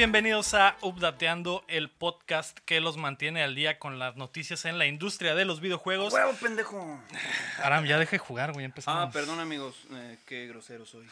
Bienvenidos 0.00 0.54
a 0.54 0.78
Updateando, 0.80 1.62
el 1.68 1.90
podcast 1.90 2.58
que 2.60 2.80
los 2.80 2.96
mantiene 2.96 3.42
al 3.42 3.54
día 3.54 3.78
con 3.78 3.98
las 3.98 4.16
noticias 4.16 4.64
en 4.64 4.78
la 4.78 4.86
industria 4.86 5.34
de 5.34 5.44
los 5.44 5.60
videojuegos. 5.60 6.14
¡Huevo, 6.14 6.32
pendejo! 6.40 6.98
Aram, 7.62 7.84
ya 7.84 7.98
deje 7.98 8.12
de 8.12 8.18
jugar, 8.18 8.54
güey, 8.54 8.64
empezamos. 8.64 9.10
Ah, 9.10 9.12
perdón 9.12 9.40
amigos, 9.40 9.86
eh, 9.92 10.16
qué 10.24 10.46
grosero 10.46 10.86
soy. 10.86 11.06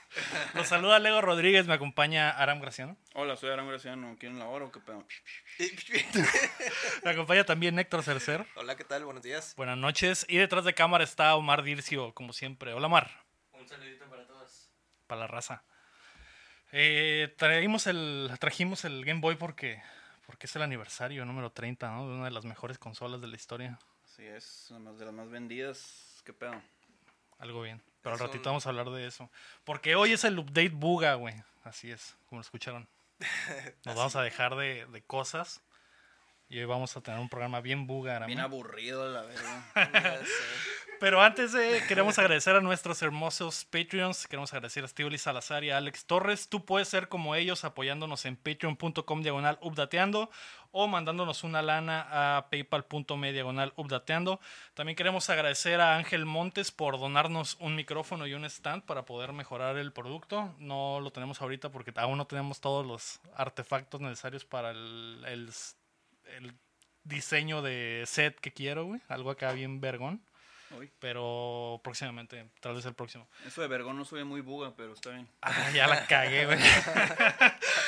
Los 0.54 0.68
saluda 0.68 0.98
Lego 0.98 1.22
Rodríguez, 1.22 1.66
me 1.66 1.72
acompaña 1.72 2.28
Aram 2.28 2.60
Graciano. 2.60 2.98
Hola, 3.14 3.34
soy 3.36 3.48
Aram 3.48 3.66
Graciano, 3.66 4.14
¿quieren 4.20 4.38
la 4.38 4.44
hora 4.44 4.66
o 4.66 4.70
qué 4.70 4.80
pedo? 4.80 5.06
Me 7.02 7.12
acompaña 7.12 7.44
también 7.44 7.78
Héctor 7.78 8.02
Cercer. 8.02 8.44
Hola, 8.56 8.76
¿qué 8.76 8.84
tal? 8.84 9.06
Buenos 9.06 9.22
días. 9.22 9.54
Buenas 9.56 9.78
noches. 9.78 10.26
Y 10.28 10.36
detrás 10.36 10.66
de 10.66 10.74
cámara 10.74 11.02
está 11.02 11.34
Omar 11.34 11.62
Dircio, 11.62 12.12
como 12.12 12.34
siempre. 12.34 12.74
Hola, 12.74 12.88
Omar. 12.88 13.10
Un 13.54 13.66
saludito 13.66 14.04
para 14.10 14.26
todos. 14.26 14.68
Para 15.06 15.22
la 15.22 15.28
raza. 15.28 15.64
Eh, 16.76 17.32
traímos 17.38 17.86
el, 17.86 18.28
trajimos 18.40 18.84
el 18.84 19.04
Game 19.04 19.20
Boy 19.20 19.36
porque, 19.36 19.80
porque 20.26 20.46
es 20.46 20.56
el 20.56 20.62
aniversario 20.62 21.24
número 21.24 21.52
30, 21.52 21.88
¿no? 21.92 22.08
De 22.08 22.14
una 22.16 22.24
de 22.24 22.32
las 22.32 22.44
mejores 22.44 22.78
consolas 22.78 23.20
de 23.20 23.28
la 23.28 23.36
historia. 23.36 23.78
Así 24.04 24.24
es, 24.26 24.72
una 24.72 24.92
de 24.92 25.04
las 25.04 25.14
más 25.14 25.30
vendidas, 25.30 26.20
qué 26.24 26.32
pedo. 26.32 26.60
Algo 27.38 27.62
bien. 27.62 27.80
Pero 28.02 28.14
al 28.14 28.18
ratito 28.20 28.38
un- 28.40 28.44
vamos 28.54 28.66
a 28.66 28.70
hablar 28.70 28.90
de 28.90 29.06
eso. 29.06 29.30
Porque 29.62 29.94
hoy 29.94 30.12
es 30.14 30.24
el 30.24 30.36
update 30.38 30.70
Buga, 30.70 31.14
güey. 31.14 31.34
Así 31.62 31.92
es, 31.92 32.16
como 32.28 32.38
lo 32.40 32.42
escucharon. 32.42 32.88
Nos 33.84 33.94
vamos 33.94 34.16
a 34.16 34.22
dejar 34.22 34.56
de, 34.56 34.86
de 34.86 35.02
cosas. 35.02 35.62
Y 36.48 36.58
hoy 36.58 36.66
vamos 36.66 36.96
a 36.96 37.00
tener 37.00 37.20
un 37.20 37.28
programa 37.28 37.60
bien 37.60 37.86
Buga, 37.86 38.16
Aram. 38.16 38.26
Bien 38.26 38.40
aburrido, 38.40 39.10
la 39.10 39.22
verdad. 39.22 39.64
Pero 41.00 41.20
antes 41.20 41.52
de, 41.52 41.82
queremos 41.88 42.18
agradecer 42.18 42.54
a 42.54 42.60
nuestros 42.60 43.02
hermosos 43.02 43.64
Patreons. 43.64 44.26
Queremos 44.26 44.52
agradecer 44.52 44.84
a 44.84 44.88
Steve 44.88 45.18
Salazar 45.18 45.64
y 45.64 45.70
a 45.70 45.78
Alex 45.78 46.06
Torres. 46.06 46.48
Tú 46.48 46.64
puedes 46.64 46.88
ser 46.88 47.08
como 47.08 47.34
ellos 47.34 47.64
apoyándonos 47.64 48.24
en 48.24 48.36
patreon.com 48.36 49.22
diagonal 49.22 49.58
updateando 49.60 50.30
o 50.70 50.88
mandándonos 50.88 51.44
una 51.44 51.62
lana 51.62 52.06
a 52.10 52.48
paypal.me 52.48 53.32
diagonal 53.32 53.72
updateando. 53.76 54.40
También 54.74 54.96
queremos 54.96 55.30
agradecer 55.30 55.80
a 55.80 55.96
Ángel 55.96 56.26
Montes 56.26 56.70
por 56.70 56.98
donarnos 56.98 57.56
un 57.60 57.76
micrófono 57.76 58.26
y 58.26 58.34
un 58.34 58.44
stand 58.44 58.82
para 58.84 59.04
poder 59.04 59.32
mejorar 59.32 59.76
el 59.76 59.92
producto. 59.92 60.54
No 60.58 61.00
lo 61.00 61.12
tenemos 61.12 61.40
ahorita 61.40 61.70
porque 61.70 61.92
aún 61.96 62.18
no 62.18 62.26
tenemos 62.26 62.60
todos 62.60 62.86
los 62.86 63.20
artefactos 63.36 64.00
necesarios 64.00 64.44
para 64.44 64.70
el, 64.70 65.22
el, 65.26 65.50
el 66.36 66.54
diseño 67.04 67.62
de 67.62 68.04
set 68.06 68.38
que 68.40 68.52
quiero, 68.52 68.84
güey. 68.86 69.00
Algo 69.08 69.30
acá 69.30 69.52
bien 69.52 69.80
vergón. 69.80 70.24
Pero 70.98 71.80
próximamente, 71.84 72.50
tal 72.60 72.74
vez 72.74 72.84
el 72.84 72.94
próximo. 72.94 73.28
eso 73.46 73.62
de 73.62 73.68
vergón 73.68 73.96
no 73.96 74.04
soy 74.04 74.24
muy 74.24 74.40
buga, 74.40 74.74
pero 74.74 74.92
está 74.92 75.10
bien. 75.10 75.28
Ah, 75.40 75.70
ya 75.72 75.86
la 75.86 76.04
cagué, 76.06 76.46
güey. 76.46 76.58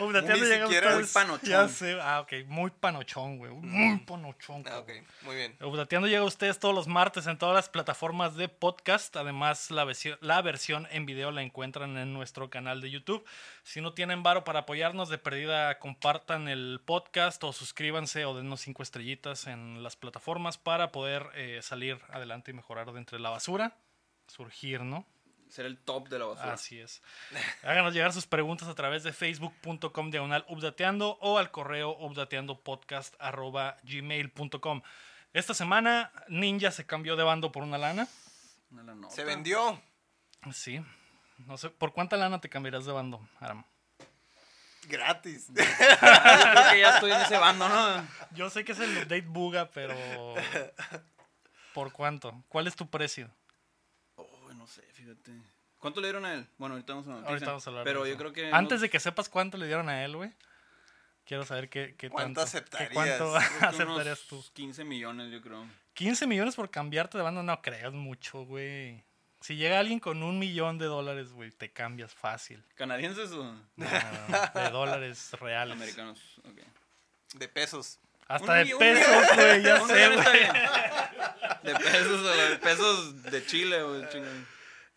Updateando 0.00 0.44
Ni 0.44 0.50
llega 0.50 0.64
a 0.64 0.66
siquiera 0.66 0.86
ustedes- 0.96 1.14
muy 1.14 1.22
panochón. 1.22 1.48
Ya 1.48 1.68
sé, 1.68 1.98
ah, 2.00 2.20
ok, 2.20 2.32
muy 2.46 2.70
panochón, 2.70 3.38
güey. 3.38 3.52
Muy 3.52 3.98
panochón. 4.00 4.64
Ah, 4.70 4.78
ok, 4.78 4.90
muy 5.22 5.36
bien. 5.36 5.56
Updateando 5.62 6.08
llega 6.08 6.20
a 6.22 6.24
ustedes 6.24 6.58
todos 6.58 6.74
los 6.74 6.88
martes 6.88 7.26
en 7.26 7.38
todas 7.38 7.54
las 7.54 7.68
plataformas 7.68 8.36
de 8.36 8.48
podcast. 8.48 9.14
Además, 9.16 9.70
la, 9.70 9.84
versión- 9.84 10.18
la 10.20 10.40
versión 10.42 10.88
en 10.90 11.06
video 11.06 11.30
la 11.30 11.42
encuentran 11.42 11.96
en 11.98 12.12
nuestro 12.12 12.50
canal 12.50 12.80
de 12.80 12.90
YouTube. 12.90 13.24
Si 13.62 13.80
no 13.80 13.92
tienen 13.94 14.22
varo 14.22 14.44
para 14.44 14.60
apoyarnos, 14.60 15.08
de 15.08 15.18
perdida 15.18 15.78
compartan 15.78 16.48
el 16.48 16.80
podcast 16.84 17.42
o 17.44 17.52
suscríbanse 17.52 18.24
o 18.24 18.34
denos 18.34 18.60
cinco 18.60 18.82
estrellitas 18.82 19.46
en 19.46 19.82
las 19.82 19.96
plataformas 19.96 20.58
para 20.58 20.92
poder 20.92 21.26
eh, 21.34 21.60
salir 21.62 21.98
adelante 22.10 22.50
y 22.50 22.54
mejorar 22.54 22.92
de 22.92 22.98
entre 22.98 23.18
la 23.20 23.30
basura. 23.30 23.76
Surgir, 24.26 24.82
¿no? 24.82 25.04
Ser 25.50 25.66
el 25.66 25.78
top 25.78 26.08
de 26.08 26.18
la 26.18 26.26
basura. 26.26 26.52
Así 26.52 26.78
es. 26.78 27.02
Háganos 27.62 27.92
llegar 27.92 28.12
sus 28.12 28.26
preguntas 28.26 28.68
a 28.68 28.74
través 28.74 29.02
de 29.02 29.12
facebook.com 29.12 30.10
diagonal 30.10 30.44
updateando 30.48 31.18
o 31.20 31.38
al 31.38 31.50
correo 31.50 31.90
updateandopodcast 31.98 33.14
arroba 33.18 33.76
gmail.com. 33.82 34.82
Esta 35.32 35.54
semana 35.54 36.12
Ninja 36.28 36.70
se 36.70 36.86
cambió 36.86 37.16
de 37.16 37.24
bando 37.24 37.50
por 37.50 37.64
una 37.64 37.78
lana. 37.78 38.06
Una 38.70 38.84
la 38.84 38.94
nota. 38.94 39.14
Se 39.14 39.24
vendió. 39.24 39.82
Sí. 40.52 40.80
No 41.46 41.56
sé, 41.56 41.70
¿por 41.70 41.92
cuánta 41.92 42.16
lana 42.16 42.40
te 42.40 42.48
cambiarás 42.48 42.84
de 42.84 42.92
bando, 42.92 43.26
Aram? 43.40 43.64
Gratis. 44.88 45.48
Yo 45.48 45.54
creo 45.54 46.70
que 46.72 46.80
ya 46.80 46.94
estoy 46.94 47.12
en 47.12 47.20
ese 47.20 47.38
bando, 47.38 47.68
¿no? 47.68 48.06
Yo 48.32 48.50
sé 48.50 48.64
que 48.64 48.72
es 48.72 48.80
el 48.80 48.96
update 48.96 49.22
buga, 49.22 49.70
pero 49.70 49.94
¿por 51.74 51.92
cuánto? 51.92 52.42
¿Cuál 52.48 52.66
es 52.66 52.76
tu 52.76 52.88
precio? 52.88 53.30
Fíjate. 55.14 55.32
¿Cuánto 55.78 56.00
le 56.00 56.08
dieron 56.08 56.24
a 56.26 56.34
él? 56.34 56.46
Bueno, 56.58 56.74
ahorita 56.74 56.92
vamos 56.92 57.08
a 57.08 57.10
noticia. 57.12 57.28
Ahorita 57.30 57.46
vamos 57.46 57.66
a 57.66 57.70
hablar. 57.70 57.84
Pero 57.84 58.04
de 58.04 58.10
yo 58.10 58.16
creo 58.18 58.32
que... 58.32 58.50
Antes 58.52 58.80
de 58.82 58.90
que 58.90 59.00
sepas 59.00 59.28
cuánto 59.28 59.56
le 59.56 59.66
dieron 59.66 59.88
a 59.88 60.04
él, 60.04 60.14
güey, 60.16 60.30
quiero 61.24 61.44
saber 61.46 61.68
qué, 61.70 61.94
qué 61.96 62.10
¿Cuánto 62.10 62.40
tanto- 62.40 62.52
qué 62.52 62.58
aceptarías? 62.58 62.92
¿Cuánto 62.92 63.32
creo 63.48 63.58
que 63.60 63.64
aceptarías 63.66 64.20
tú? 64.28 64.34
unos 64.36 64.50
15 64.50 64.84
millones, 64.84 65.32
yo 65.32 65.40
creo. 65.40 65.66
15 65.94 66.26
millones 66.26 66.54
por 66.54 66.70
cambiarte 66.70 67.16
de 67.18 67.24
banda, 67.24 67.42
no 67.42 67.62
creas 67.62 67.92
mucho, 67.92 68.44
güey. 68.44 69.02
Si 69.40 69.56
llega 69.56 69.78
alguien 69.78 70.00
con 70.00 70.22
un 70.22 70.38
millón 70.38 70.76
de 70.76 70.84
dólares, 70.84 71.32
güey, 71.32 71.50
te 71.50 71.70
cambias 71.72 72.12
fácil. 72.14 72.62
¿Canadienses 72.74 73.30
o 73.32 73.42
No, 73.44 73.60
no, 73.76 74.60
de 74.60 74.70
dólares 74.70 75.32
reales. 75.40 75.74
americanos? 75.76 76.20
Ok. 76.44 76.60
De 77.38 77.48
pesos. 77.48 77.98
Hasta 78.28 78.54
de 78.56 78.66
pesos, 78.76 79.26
güey, 79.34 79.62
ya 79.62 79.80
sé, 79.86 80.08
güey. 80.14 80.40
De 81.62 81.74
pesos, 81.74 82.20
o 82.20 82.28
de 82.50 82.56
pesos 82.58 83.22
de 83.24 83.46
Chile, 83.46 83.82
o 83.82 83.94
de 83.94 84.08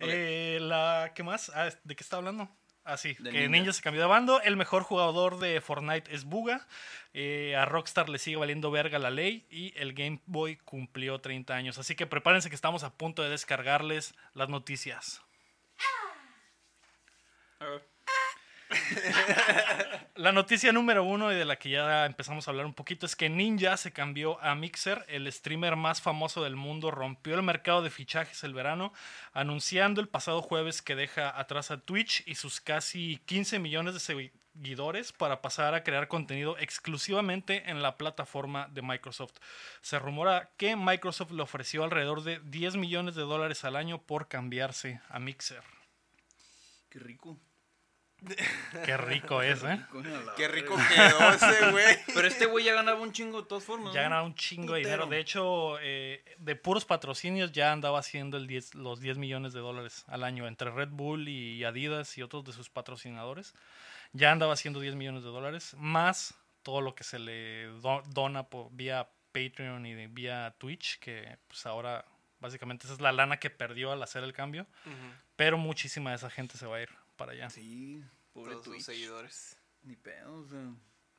Eh, 0.05 0.59
la, 0.61 1.11
¿Qué 1.15 1.23
más? 1.23 1.49
Ah, 1.55 1.69
¿De 1.83 1.95
qué 1.95 2.03
está 2.03 2.17
hablando? 2.17 2.49
Ah, 2.85 2.97
sí, 2.97 3.15
que 3.15 3.23
Ninja. 3.23 3.47
Ninja. 3.47 3.73
se 3.73 3.81
cambió 3.81 4.01
de 4.01 4.07
bando. 4.07 4.41
El 4.41 4.57
mejor 4.57 4.83
jugador 4.83 5.39
de 5.39 5.61
Fortnite 5.61 6.13
es 6.13 6.25
Buga. 6.25 6.67
Eh, 7.13 7.55
a 7.55 7.65
Rockstar 7.65 8.09
le 8.09 8.19
sigue 8.19 8.35
valiendo 8.35 8.71
verga 8.71 8.99
la 8.99 9.09
ley. 9.09 9.45
Y 9.49 9.73
el 9.77 9.93
Game 9.93 10.19
Boy 10.25 10.57
cumplió 10.57 11.19
30 11.21 11.53
años. 11.53 11.77
Así 11.77 11.95
que 11.95 12.07
prepárense 12.07 12.49
que 12.49 12.55
estamos 12.55 12.83
a 12.83 12.93
punto 12.93 13.23
de 13.23 13.29
descargarles 13.29 14.15
las 14.33 14.49
noticias. 14.49 15.21
A 17.59 17.65
ver. 17.65 17.92
La 20.15 20.31
noticia 20.31 20.71
número 20.71 21.03
uno 21.03 21.31
y 21.31 21.35
de 21.35 21.45
la 21.45 21.57
que 21.57 21.69
ya 21.69 22.05
empezamos 22.05 22.47
a 22.47 22.51
hablar 22.51 22.65
un 22.65 22.73
poquito 22.73 23.05
es 23.05 23.15
que 23.15 23.29
Ninja 23.29 23.77
se 23.77 23.91
cambió 23.91 24.39
a 24.41 24.53
Mixer, 24.55 25.03
el 25.07 25.31
streamer 25.31 25.75
más 25.75 26.01
famoso 26.01 26.43
del 26.43 26.55
mundo, 26.55 26.91
rompió 26.91 27.35
el 27.35 27.43
mercado 27.43 27.81
de 27.81 27.89
fichajes 27.89 28.43
el 28.43 28.53
verano, 28.53 28.93
anunciando 29.33 30.01
el 30.01 30.07
pasado 30.07 30.41
jueves 30.41 30.81
que 30.81 30.95
deja 30.95 31.37
atrás 31.39 31.71
a 31.71 31.81
Twitch 31.81 32.23
y 32.27 32.35
sus 32.35 32.61
casi 32.61 33.19
15 33.25 33.59
millones 33.59 33.93
de 33.95 33.99
seguidores 33.99 35.11
para 35.11 35.41
pasar 35.41 35.73
a 35.73 35.83
crear 35.83 36.07
contenido 36.07 36.57
exclusivamente 36.59 37.69
en 37.69 37.81
la 37.81 37.97
plataforma 37.97 38.69
de 38.71 38.81
Microsoft. 38.81 39.37
Se 39.81 39.99
rumora 39.99 40.51
que 40.57 40.75
Microsoft 40.75 41.31
le 41.31 41.41
ofreció 41.41 41.83
alrededor 41.83 42.23
de 42.23 42.39
10 42.43 42.75
millones 42.75 43.15
de 43.15 43.23
dólares 43.23 43.63
al 43.65 43.75
año 43.75 44.01
por 44.01 44.27
cambiarse 44.27 45.01
a 45.09 45.19
Mixer. 45.19 45.63
Qué 46.89 46.99
rico. 46.99 47.39
Qué 48.85 48.97
rico 48.97 49.41
es, 49.41 49.63
¿eh? 49.63 49.79
Qué 50.37 50.47
rico 50.47 50.75
quedó 50.93 51.29
ese 51.33 51.71
güey. 51.71 51.97
Pero 52.13 52.27
este 52.27 52.45
güey 52.45 52.65
ya 52.65 52.73
ganaba 52.73 52.99
un 53.01 53.11
chingo 53.11 53.41
de 53.41 53.47
todas 53.47 53.63
formas. 53.63 53.93
Ya 53.93 54.01
¿no? 54.01 54.09
ganaba 54.09 54.23
un 54.23 54.35
chingo 54.35 54.73
de 54.73 54.79
dinero. 54.79 55.07
De 55.07 55.19
hecho, 55.19 55.77
eh, 55.81 56.23
de 56.37 56.55
puros 56.55 56.85
patrocinios 56.85 57.51
ya 57.51 57.71
andaba 57.71 57.99
haciendo 57.99 58.37
el 58.37 58.47
10 58.47 58.75
los 58.75 58.99
10 58.99 59.17
millones 59.17 59.53
de 59.53 59.59
dólares 59.59 60.03
al 60.07 60.23
año 60.23 60.47
entre 60.47 60.71
Red 60.71 60.89
Bull 60.89 61.27
y 61.27 61.63
Adidas 61.63 62.17
y 62.17 62.21
otros 62.23 62.43
de 62.45 62.53
sus 62.53 62.69
patrocinadores. 62.69 63.53
Ya 64.13 64.31
andaba 64.31 64.53
haciendo 64.53 64.79
10 64.79 64.95
millones 64.95 65.23
de 65.23 65.29
dólares, 65.29 65.75
más 65.77 66.35
todo 66.61 66.81
lo 66.81 66.95
que 66.95 67.03
se 67.03 67.19
le 67.19 67.65
do- 67.81 68.03
dona 68.07 68.43
por, 68.43 68.69
vía 68.71 69.09
Patreon 69.33 69.85
y 69.85 69.93
de- 69.95 70.07
vía 70.07 70.53
Twitch, 70.59 70.99
que 70.99 71.37
pues 71.47 71.65
ahora 71.65 72.05
básicamente 72.39 72.85
esa 72.85 72.93
es 72.93 73.01
la 73.01 73.11
lana 73.11 73.37
que 73.37 73.49
perdió 73.49 73.91
al 73.91 74.03
hacer 74.03 74.23
el 74.23 74.33
cambio. 74.33 74.67
Pero 75.35 75.57
muchísima 75.57 76.11
de 76.11 76.17
esa 76.17 76.29
gente 76.29 76.57
se 76.57 76.67
va 76.67 76.77
a 76.77 76.81
ir 76.81 76.89
para 77.15 77.33
allá. 77.33 77.49
Sí, 77.49 78.03
pobre 78.31 78.53
Todos 78.53 78.65
sus 78.65 78.83
seguidores. 78.85 79.57
Ni 79.83 79.95
pedo, 79.95 80.35
o 80.35 80.47
sea. 80.47 80.73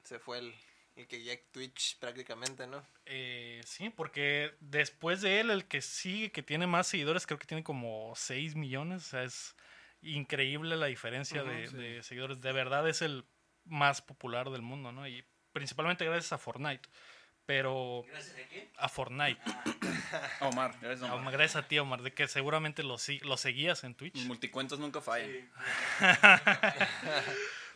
Se 0.05 0.19
fue 0.19 0.38
el, 0.38 0.55
el 0.96 1.06
que 1.06 1.23
ya 1.23 1.35
Twitch 1.50 1.99
prácticamente, 1.99 2.67
¿no? 2.67 2.85
Eh, 3.06 3.61
sí, 3.64 3.91
porque 3.91 4.55
después 4.61 5.20
de 5.20 5.41
él, 5.41 5.50
el 5.50 5.67
que 5.67 5.81
sigue, 5.81 6.31
que 6.31 6.43
tiene 6.43 6.67
más 6.67 6.87
seguidores, 6.87 7.26
creo 7.26 7.38
que 7.38 7.46
tiene 7.46 7.64
como 7.64 8.12
6 8.14 8.55
millones. 8.55 9.06
O 9.06 9.11
sea, 9.11 9.25
es 9.25 9.56
increíble 10.02 10.76
la 10.76 10.87
diferencia 10.87 11.43
de, 11.43 11.69
sí. 11.69 11.76
de 11.76 12.02
seguidores. 12.02 12.40
De 12.40 12.52
verdad 12.52 12.88
es 12.88 13.02
el 13.02 13.25
más 13.64 14.02
popular 14.02 14.50
del 14.50 14.62
mundo, 14.62 14.93
¿no? 14.93 15.08
Y 15.08 15.25
principalmente 15.52 16.05
gracias 16.05 16.32
a 16.32 16.38
Fortnite. 16.38 16.88
Pero 17.46 18.05
¿Gracias 18.08 18.35
a 18.37 18.49
qué? 18.49 18.70
a 18.79 18.88
Fortnite. 18.88 19.41
A 20.41 20.46
Omar, 20.49 20.75
gracias 20.81 21.08
a 21.11 21.14
Omar. 21.14 21.32
gracias 21.32 21.62
a 21.64 21.69
ti, 21.69 21.79
Omar, 21.79 22.00
de 22.02 22.14
que 22.14 22.26
seguramente 22.26 22.82
lo, 22.82 22.96
lo 23.23 23.37
seguías 23.37 23.85
en 23.85 23.94
Twitch. 23.94 24.14
Mis 24.14 24.26
multicuentas 24.26 24.79
nunca 24.79 25.00
fallan. 25.00 25.31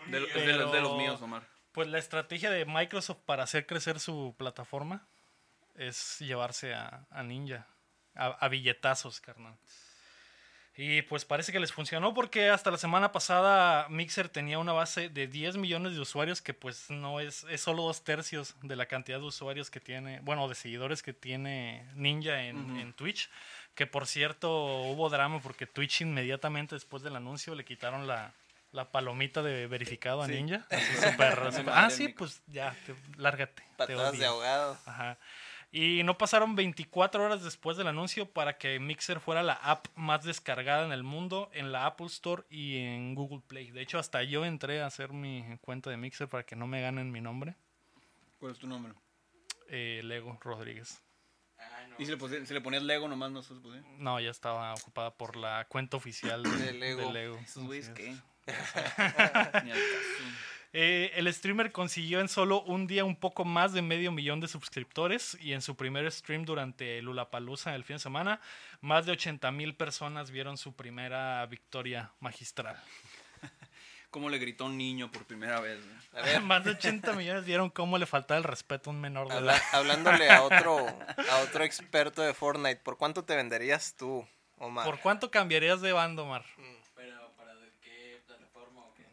De, 0.06 0.20
lo- 0.20 0.26
es 0.26 0.34
de, 0.34 0.52
los- 0.54 0.72
de 0.72 0.80
los 0.80 0.96
míos, 0.96 1.20
Omar. 1.20 1.42
Pues 1.72 1.88
la 1.88 1.98
estrategia 1.98 2.50
de 2.50 2.64
Microsoft 2.64 3.18
para 3.26 3.42
hacer 3.42 3.66
crecer 3.66 4.00
su 4.00 4.34
plataforma 4.38 5.06
es 5.74 6.18
llevarse 6.20 6.72
a, 6.74 7.06
a 7.10 7.22
Ninja. 7.22 7.66
A, 8.14 8.26
a 8.28 8.48
billetazos, 8.48 9.20
carnal. 9.20 9.56
Y 10.80 11.02
pues 11.02 11.24
parece 11.24 11.50
que 11.50 11.58
les 11.58 11.72
funcionó 11.72 12.14
porque 12.14 12.50
hasta 12.50 12.70
la 12.70 12.78
semana 12.78 13.10
pasada 13.10 13.88
Mixer 13.88 14.28
tenía 14.28 14.60
una 14.60 14.72
base 14.72 15.08
de 15.08 15.26
10 15.26 15.56
millones 15.56 15.94
de 15.94 16.00
usuarios 16.00 16.40
que 16.40 16.54
pues 16.54 16.88
no 16.88 17.18
es, 17.18 17.44
es 17.50 17.60
solo 17.60 17.82
dos 17.82 18.04
tercios 18.04 18.54
de 18.62 18.76
la 18.76 18.86
cantidad 18.86 19.18
de 19.18 19.24
usuarios 19.24 19.70
que 19.70 19.80
tiene, 19.80 20.20
bueno, 20.20 20.46
de 20.48 20.54
seguidores 20.54 21.02
que 21.02 21.12
tiene 21.12 21.84
Ninja 21.96 22.44
en, 22.44 22.78
en 22.78 22.92
Twitch. 22.92 23.28
Que 23.74 23.88
por 23.88 24.06
cierto 24.06 24.50
hubo 24.82 25.10
drama 25.10 25.40
porque 25.40 25.66
Twitch 25.66 26.02
inmediatamente 26.02 26.76
después 26.76 27.02
del 27.02 27.16
anuncio 27.16 27.56
le 27.56 27.64
quitaron 27.64 28.06
la, 28.06 28.32
la 28.70 28.90
palomita 28.92 29.42
de 29.42 29.66
verificado 29.66 30.22
a 30.22 30.26
Sí. 30.26 30.32
Ninja. 30.34 30.64
Así 30.70 30.94
súper- 30.96 31.40
madre 31.40 31.64
ah, 31.72 31.90
sí, 31.90 32.06
pues 32.08 32.40
ya, 32.46 32.76
te- 32.86 32.94
lárgate. 33.20 33.62
te 33.62 33.68
Patadas 33.76 34.16
de 34.16 34.26
ahogado. 34.26 34.78
Ajá. 34.86 35.18
Y 35.70 36.02
no 36.02 36.16
pasaron 36.16 36.54
24 36.56 37.22
horas 37.22 37.44
después 37.44 37.76
del 37.76 37.88
anuncio 37.88 38.24
para 38.30 38.56
que 38.56 38.80
Mixer 38.80 39.20
fuera 39.20 39.42
la 39.42 39.52
app 39.52 39.86
más 39.96 40.24
descargada 40.24 40.86
en 40.86 40.92
el 40.92 41.02
mundo 41.02 41.50
en 41.52 41.72
la 41.72 41.84
Apple 41.84 42.06
Store 42.06 42.44
y 42.48 42.78
en 42.78 43.14
Google 43.14 43.42
Play. 43.46 43.70
De 43.70 43.82
hecho, 43.82 43.98
hasta 43.98 44.22
yo 44.22 44.46
entré 44.46 44.80
a 44.80 44.86
hacer 44.86 45.12
mi 45.12 45.44
cuenta 45.60 45.90
de 45.90 45.98
Mixer 45.98 46.26
para 46.28 46.44
que 46.44 46.56
no 46.56 46.66
me 46.66 46.80
ganen 46.80 47.12
mi 47.12 47.20
nombre. 47.20 47.54
¿Cuál 48.38 48.52
es 48.52 48.58
tu 48.58 48.66
nombre? 48.66 48.94
Eh, 49.68 50.00
Lego 50.04 50.38
Rodríguez. 50.40 51.02
Y 51.98 52.06
si 52.06 52.12
le, 52.12 52.18
posi- 52.18 52.46
si 52.46 52.54
le 52.54 52.60
ponías 52.62 52.82
Lego 52.84 53.06
nomás 53.08 53.30
no 53.32 53.42
se 53.42 53.52
podía. 53.56 53.82
No, 53.98 54.18
ya 54.20 54.30
estaba 54.30 54.72
ocupada 54.72 55.12
por 55.14 55.36
la 55.36 55.66
cuenta 55.68 55.96
oficial 55.98 56.44
de, 56.44 56.50
De 56.50 56.72
Lego. 56.72 57.00
de 57.08 57.12
Lego. 57.12 57.36
Esos 57.38 57.64
güeyes 57.64 57.90
qué. 57.90 58.16
Eh, 60.72 61.12
el 61.14 61.32
streamer 61.32 61.72
consiguió 61.72 62.20
en 62.20 62.28
solo 62.28 62.60
un 62.62 62.86
día 62.86 63.04
un 63.04 63.16
poco 63.16 63.44
más 63.44 63.72
de 63.72 63.80
medio 63.82 64.12
millón 64.12 64.40
de 64.40 64.48
suscriptores 64.48 65.36
y 65.40 65.54
en 65.54 65.62
su 65.62 65.76
primer 65.76 66.10
stream 66.12 66.44
durante 66.44 67.00
Lulapalooza 67.00 67.74
el 67.74 67.84
fin 67.84 67.96
de 67.96 68.00
semana, 68.00 68.40
más 68.82 69.06
de 69.06 69.12
80 69.12 69.50
mil 69.52 69.74
personas 69.74 70.30
vieron 70.30 70.58
su 70.58 70.74
primera 70.76 71.44
victoria 71.46 72.12
magistral. 72.20 72.76
¿Cómo 74.10 74.30
le 74.30 74.38
gritó 74.38 74.64
un 74.66 74.78
niño 74.78 75.10
por 75.12 75.26
primera 75.26 75.60
vez? 75.60 75.80
güey? 75.84 76.22
A 76.22 76.26
ver, 76.26 76.40
más 76.42 76.64
de 76.64 76.70
80 76.72 77.12
millones 77.14 77.44
vieron 77.44 77.70
cómo 77.70 77.98
le 77.98 78.06
faltaba 78.06 78.38
el 78.38 78.44
respeto 78.44 78.90
a 78.90 78.92
un 78.92 79.00
menor 79.00 79.28
de 79.28 79.34
habla- 79.34 79.52
edad. 79.56 79.62
hablándole 79.72 80.30
a 80.30 80.42
otro, 80.42 80.78
a 81.30 81.38
otro 81.44 81.64
experto 81.64 82.22
de 82.22 82.32
Fortnite, 82.34 82.76
¿por 82.82 82.96
cuánto 82.96 83.24
te 83.24 83.36
venderías 83.36 83.94
tú, 83.96 84.26
Omar? 84.56 84.84
¿Por 84.86 85.00
cuánto 85.00 85.30
cambiarías 85.30 85.80
de 85.82 85.92
bando, 85.92 86.24
Mar? 86.26 86.44
Pero, 86.94 87.32
¿para 87.36 87.54
de 87.56 87.70
qué 87.82 88.22
plataforma 88.26 88.80
o 88.80 88.94
qué? 88.94 89.04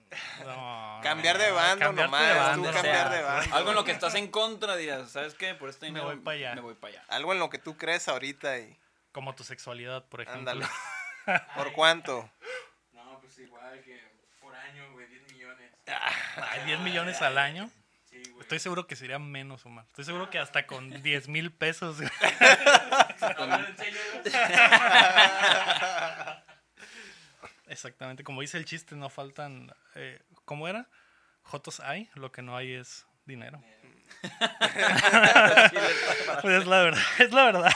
No, 0.44 1.00
Cambiar 1.04 1.38
de 1.38 1.52
bando 1.52 1.92
nomás, 1.94 2.28
de 2.28 2.34
tú 2.34 2.40
bando, 2.40 2.72
cambiar 2.72 3.08
o 3.08 3.10
sea, 3.10 3.18
de 3.18 3.22
bando. 3.24 3.56
Algo 3.56 3.70
en 3.70 3.76
lo 3.76 3.84
que 3.84 3.92
estás 3.92 4.16
en 4.16 4.28
contra, 4.30 4.76
dirás, 4.76 5.12
¿sabes 5.12 5.34
qué? 5.36 5.54
Por 5.56 5.70
este 5.70 5.86
Me 5.86 5.90
dinero 5.90 6.06
voy 6.08 6.18
pa' 6.18 6.32
allá. 6.32 6.56
Me 6.56 6.62
voy 6.62 6.74
para 6.74 6.94
allá. 6.94 7.06
Algo 7.10 7.34
en 7.34 7.40
lo 7.40 7.50
que 7.50 7.60
tú 7.60 7.78
crees 7.78 8.08
ahorita 8.08 8.58
y 8.60 8.78
Como 9.12 9.36
tu 9.36 9.44
sexualidad, 9.44 10.04
por 10.06 10.22
ejemplo. 10.22 10.52
ándale. 10.52 10.66
¿Por 11.56 11.72
cuánto? 11.74 12.30
No, 12.94 13.20
pues 13.20 13.38
igual 13.40 13.82
que 13.84 14.02
por 14.42 14.56
año, 14.56 14.92
güey, 14.94 15.08
10 15.08 15.32
millones. 15.34 15.72
Ay, 15.88 16.66
10 16.66 16.80
millones 16.82 17.22
al 17.22 17.38
año. 17.38 17.70
Sí, 18.10 18.22
güey. 18.30 18.42
Estoy 18.42 18.60
seguro 18.60 18.86
que 18.88 18.96
sería 18.96 19.20
menos, 19.20 19.66
Omar. 19.66 19.86
Estoy 19.88 20.06
seguro 20.06 20.30
que 20.30 20.40
hasta 20.40 20.66
con 20.68 20.90
10 21.04 21.28
mil 21.30 21.52
pesos. 21.52 21.98
Hablar 23.22 23.66
en 23.70 23.78
serio, 23.78 24.00
güey. 24.14 24.34
Exactamente, 27.68 28.24
como 28.24 28.42
dice 28.42 28.58
el 28.58 28.66
chiste, 28.66 28.96
no 28.96 29.10
faltan. 29.10 29.72
Eh, 29.96 30.22
¿Cómo 30.46 30.68
era? 30.68 30.88
Jotos 31.44 31.80
hay, 31.80 32.10
lo 32.16 32.32
que 32.32 32.42
no 32.42 32.56
hay 32.56 32.74
es 32.74 33.06
dinero. 33.26 33.62
Pues 36.42 36.62
es 36.62 36.68
la 36.68 36.84
verdad, 36.84 37.02
es 37.20 37.32
la 37.32 37.46
verdad. 37.46 37.72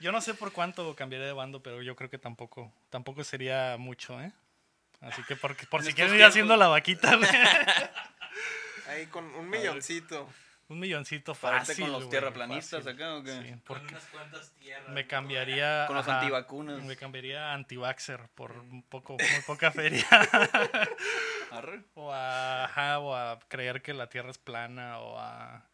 Yo 0.00 0.10
no 0.10 0.20
sé 0.20 0.34
por 0.34 0.52
cuánto 0.52 0.94
cambiaré 0.96 1.26
de 1.26 1.32
bando, 1.32 1.62
pero 1.62 1.82
yo 1.82 1.94
creo 1.96 2.10
que 2.10 2.18
tampoco, 2.18 2.72
tampoco 2.90 3.22
sería 3.24 3.76
mucho, 3.78 4.20
¿eh? 4.20 4.32
Así 5.00 5.22
que 5.24 5.36
por, 5.36 5.56
por 5.68 5.84
si 5.84 5.92
quieren 5.92 6.14
ir 6.14 6.24
haciendo 6.24 6.56
la 6.56 6.68
vaquita, 6.68 7.16
güey. 7.16 7.30
Ahí 8.88 9.06
con 9.06 9.24
un 9.34 9.48
milloncito. 9.48 10.28
Un 10.68 10.78
milloncito 10.80 11.34
fácil. 11.34 11.84
con 11.84 11.92
los 11.92 12.00
güey, 12.04 12.10
tierraplanistas 12.10 12.84
fácil. 12.84 13.02
acá 13.02 13.16
o 13.16 13.22
qué? 13.22 13.32
Sí, 13.42 13.48
Con 13.50 13.60
porque 13.60 13.86
unas 13.94 14.04
cuantas 14.04 14.50
tierras. 14.52 14.88
me 14.90 15.06
cambiaría. 15.06 15.84
Con 15.86 15.96
los 15.96 16.06
ajá, 16.06 16.20
antivacunas. 16.20 16.82
Me 16.84 16.96
cambiaría 16.96 17.50
a 17.50 17.54
anti-vaxxer 17.54 18.28
por 18.34 18.52
un 18.52 18.82
poco, 18.82 19.14
muy 19.14 19.42
poca 19.46 19.70
feria. 19.72 20.06
Arre. 21.50 21.82
O 21.94 22.12
a, 22.12 22.64
ajá, 22.64 22.98
o 23.00 23.14
a 23.14 23.38
creer 23.48 23.82
que 23.82 23.94
la 23.94 24.08
Tierra 24.08 24.30
es 24.30 24.38
plana, 24.38 24.98
o 24.98 25.18
a, 25.18 25.64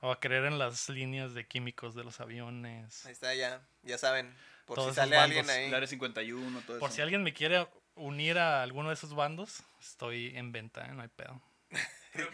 o 0.00 0.10
a 0.12 0.20
creer 0.20 0.44
en 0.44 0.58
las 0.58 0.88
líneas 0.88 1.34
de 1.34 1.46
químicos 1.46 1.94
de 1.94 2.04
los 2.04 2.20
aviones. 2.20 3.04
Ahí 3.06 3.12
está, 3.12 3.34
ya, 3.34 3.60
ya 3.82 3.98
saben. 3.98 4.34
Por 4.64 4.76
Todos 4.76 4.90
si 4.90 4.96
sale 4.96 5.16
alguien 5.16 5.48
ahí. 5.48 5.64
El 5.64 5.74
área 5.74 5.88
51, 5.88 6.60
todo 6.60 6.78
Por 6.78 6.88
eso. 6.90 6.96
si 6.96 7.02
alguien 7.02 7.22
me 7.22 7.32
quiere 7.32 7.66
unir 7.94 8.38
a 8.38 8.62
alguno 8.62 8.88
de 8.88 8.94
esos 8.94 9.14
bandos, 9.14 9.64
estoy 9.80 10.36
en 10.36 10.52
venta, 10.52 10.84
¿eh? 10.86 10.92
no 10.92 11.02
hay 11.02 11.08
pedo. 11.08 11.40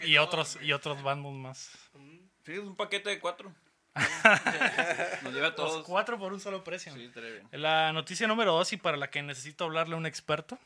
Y 0.03 0.17
otros, 0.17 0.57
y 0.61 0.71
otros 0.73 1.03
bandos 1.03 1.33
más. 1.33 1.71
Fíjate, 2.43 2.67
un 2.67 2.75
paquete 2.75 3.09
de 3.09 3.19
cuatro. 3.19 3.53
Nos 5.23 5.33
lleva 5.33 5.47
a 5.47 5.49
Los 5.49 5.55
todos. 5.55 5.85
cuatro 5.85 6.17
por 6.17 6.33
un 6.33 6.39
solo 6.39 6.63
precio. 6.63 6.93
Sí, 6.93 7.11
bien. 7.15 7.47
La 7.51 7.93
noticia 7.93 8.27
número 8.27 8.51
dos 8.53 8.73
y 8.73 8.77
para 8.77 8.97
la 8.97 9.09
que 9.09 9.21
necesito 9.21 9.63
hablarle 9.63 9.95
a 9.95 9.97
un 9.97 10.05
experto 10.05 10.59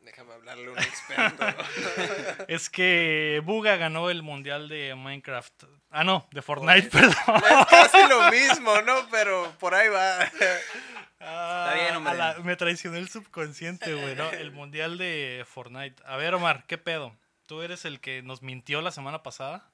Déjame 0.00 0.32
hablarle 0.32 0.66
a 0.66 0.70
un 0.72 0.78
experto. 0.78 1.46
es 2.48 2.68
que 2.68 3.40
Buga 3.44 3.76
ganó 3.76 4.10
el 4.10 4.22
mundial 4.22 4.68
de 4.68 4.96
Minecraft. 4.96 5.64
Ah, 5.90 6.02
no, 6.02 6.26
de 6.32 6.42
Fortnite, 6.42 6.88
perdón. 6.90 7.12
es 7.14 7.66
casi 7.70 8.08
lo 8.08 8.28
mismo, 8.30 8.82
¿no? 8.82 9.08
Pero 9.12 9.52
por 9.60 9.76
ahí 9.76 9.88
va. 9.88 10.24
Está 10.24 11.74
bien, 11.74 11.96
hombre. 11.96 12.18
me 12.42 12.56
traicionó 12.56 12.96
el 12.96 13.08
subconsciente, 13.08 13.94
güey, 13.94 14.16
¿no? 14.16 14.28
El 14.30 14.50
mundial 14.50 14.98
de 14.98 15.44
Fortnite. 15.46 16.02
A 16.04 16.16
ver, 16.16 16.34
Omar, 16.34 16.64
¿qué 16.66 16.78
pedo? 16.78 17.16
¿Tú 17.46 17.62
eres 17.62 17.84
el 17.84 18.00
que 18.00 18.22
nos 18.22 18.42
mintió 18.42 18.80
la 18.80 18.90
semana 18.90 19.22
pasada? 19.22 19.64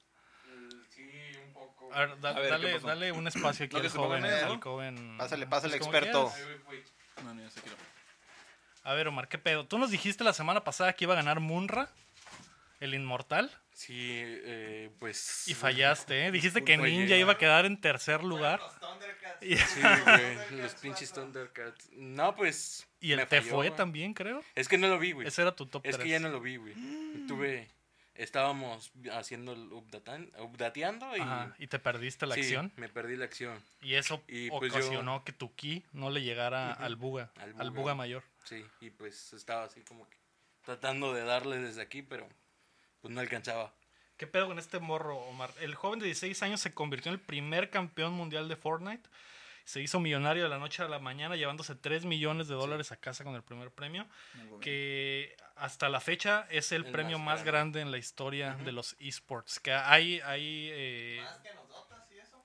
Mm, 0.45 0.69
Sí, 0.89 1.11
un 1.47 1.53
poco. 1.53 1.89
A 1.93 1.99
ver, 1.99 2.19
da- 2.19 2.29
A 2.31 2.33
ver, 2.33 2.43
¿qué 2.45 2.49
dale, 2.49 2.79
dale 2.79 3.11
un 3.11 3.27
espacio 3.27 3.65
aquí 3.65 3.75
No, 3.77 3.81
al 3.81 3.89
joven, 3.89 4.25
al 4.25 4.47
¿no? 4.55 4.61
joven. 4.61 5.17
Pásale, 5.17 5.47
pásale, 5.47 5.77
Pues 5.77 5.87
experto. 5.87 6.23
no. 6.23 7.29
A 8.83 8.93
ver, 8.93 9.07
Omar, 9.07 9.27
¿qué 9.27 9.37
pedo? 9.37 9.65
Tú 9.65 9.77
nos 9.77 9.91
dijiste 9.91 10.23
la 10.23 10.33
semana 10.33 10.63
pasada 10.63 10.93
que 10.93 11.05
iba 11.05 11.13
a 11.13 11.17
ganar 11.17 11.39
Munra, 11.39 11.89
el 12.79 12.93
inmortal, 12.93 13.51
Sí, 13.79 13.95
eh, 13.95 14.89
pues. 14.99 15.47
y 15.47 15.53
fallaste, 15.53 16.25
¿eh? 16.25 16.31
Dijiste 16.31 16.65
que. 16.65 16.75
Ninja 16.77 17.15
iba 17.15 17.31
a 17.31 17.37
quedar 17.37 17.65
en 17.65 17.79
tercer 17.79 18.25
lugar. 18.25 18.59
Y, 19.39 19.55
Sí, 19.55 19.79
güey, 19.79 20.35
los 20.61 20.75
pinches 20.75 21.13
Thundercats. 21.13 21.89
No, 21.93 22.35
pues. 22.35 22.85
y 22.99 23.13
el 23.13 23.19
me 23.19 23.25
te 23.25 23.41
fue 23.41 23.71
también, 23.71 24.13
creo. 24.13 24.43
Es 24.53 24.67
que 24.67 24.77
no 24.77 24.89
lo 24.89 24.99
vi, 24.99 25.13
güey. 25.13 25.27
Ese 25.29 25.43
era 25.43 25.55
tu 25.55 25.65
top 25.65 25.85
Es 25.85 25.95
3. 25.95 26.03
que 26.03 26.09
ya 26.11 26.19
no 26.19 26.27
lo 26.27 26.41
vi, 26.41 26.57
güey. 26.57 26.73
Tuve. 27.25 27.69
Estábamos 28.15 28.91
haciendo 29.13 29.53
el 29.53 29.69
updatan- 29.69 30.29
updateando 30.41 31.15
y. 31.15 31.21
Ajá, 31.21 31.55
y 31.57 31.67
te 31.67 31.79
perdiste 31.79 32.27
la 32.27 32.35
sí, 32.35 32.41
acción. 32.41 32.73
Me 32.75 32.89
perdí 32.89 33.15
la 33.15 33.23
acción. 33.23 33.63
Y 33.81 33.93
eso 33.93 34.21
Y, 34.27 34.49
pues, 34.49 34.73
yo- 34.73 34.79
ocasionó 34.79 35.23
que 35.23 35.31
tu 35.31 35.55
ki 35.55 35.85
no 35.93 36.09
le 36.09 36.21
llegara 36.21 36.73
Ujú. 36.73 36.83
al 36.83 36.95
buga, 36.97 37.31
Al 37.37 37.55
al 37.57 37.71
buga 37.71 37.95
mayor. 37.95 38.23
Sí, 38.43 38.65
y 38.81 38.89
pues 38.89 39.31
estaba 39.31 39.63
así 39.63 39.79
como 39.83 40.05
que. 40.09 40.17
Tratando 40.65 41.13
de 41.13 41.23
darle 41.23 41.59
desde 41.59 41.81
aquí, 41.81 42.01
pero. 42.01 42.27
Pues 43.01 43.13
no 43.13 43.19
alcanzaba. 43.19 43.73
¿Qué 44.17 44.27
pedo 44.27 44.47
con 44.47 44.59
este 44.59 44.79
morro, 44.79 45.17
Omar? 45.17 45.51
El 45.61 45.75
joven 45.75 45.99
de 45.99 46.05
16 46.07 46.43
años 46.43 46.59
se 46.59 46.73
convirtió 46.73 47.09
en 47.09 47.19
el 47.19 47.21
primer 47.21 47.69
campeón 47.69 48.13
mundial 48.13 48.49
de 48.49 48.57
Fortnite. 48.57 49.09
Se 49.63 49.81
hizo 49.81 49.99
millonario 49.99 50.43
de 50.43 50.49
la 50.49 50.57
noche 50.57 50.83
a 50.83 50.89
la 50.89 50.99
mañana 50.99 51.35
llevándose 51.35 51.75
3 51.75 52.03
millones 52.03 52.47
de 52.47 52.55
dólares 52.55 52.91
a 52.91 52.97
casa 52.97 53.23
con 53.23 53.35
el 53.35 53.43
primer 53.43 53.71
premio. 53.71 54.07
Que 54.61 55.37
hasta 55.55 55.87
la 55.89 56.01
fecha 56.01 56.47
es 56.49 56.71
el, 56.71 56.85
El 56.85 56.91
premio 56.91 57.17
más 57.19 57.37
más 57.37 57.45
grande 57.45 57.79
en 57.79 57.91
la 57.91 57.97
historia 57.97 58.55
de 58.55 58.71
los 58.71 58.95
esports. 58.99 59.59
Que 59.59 59.71
hay, 59.71 60.19
hay 60.21 60.69
eh, 60.71 61.23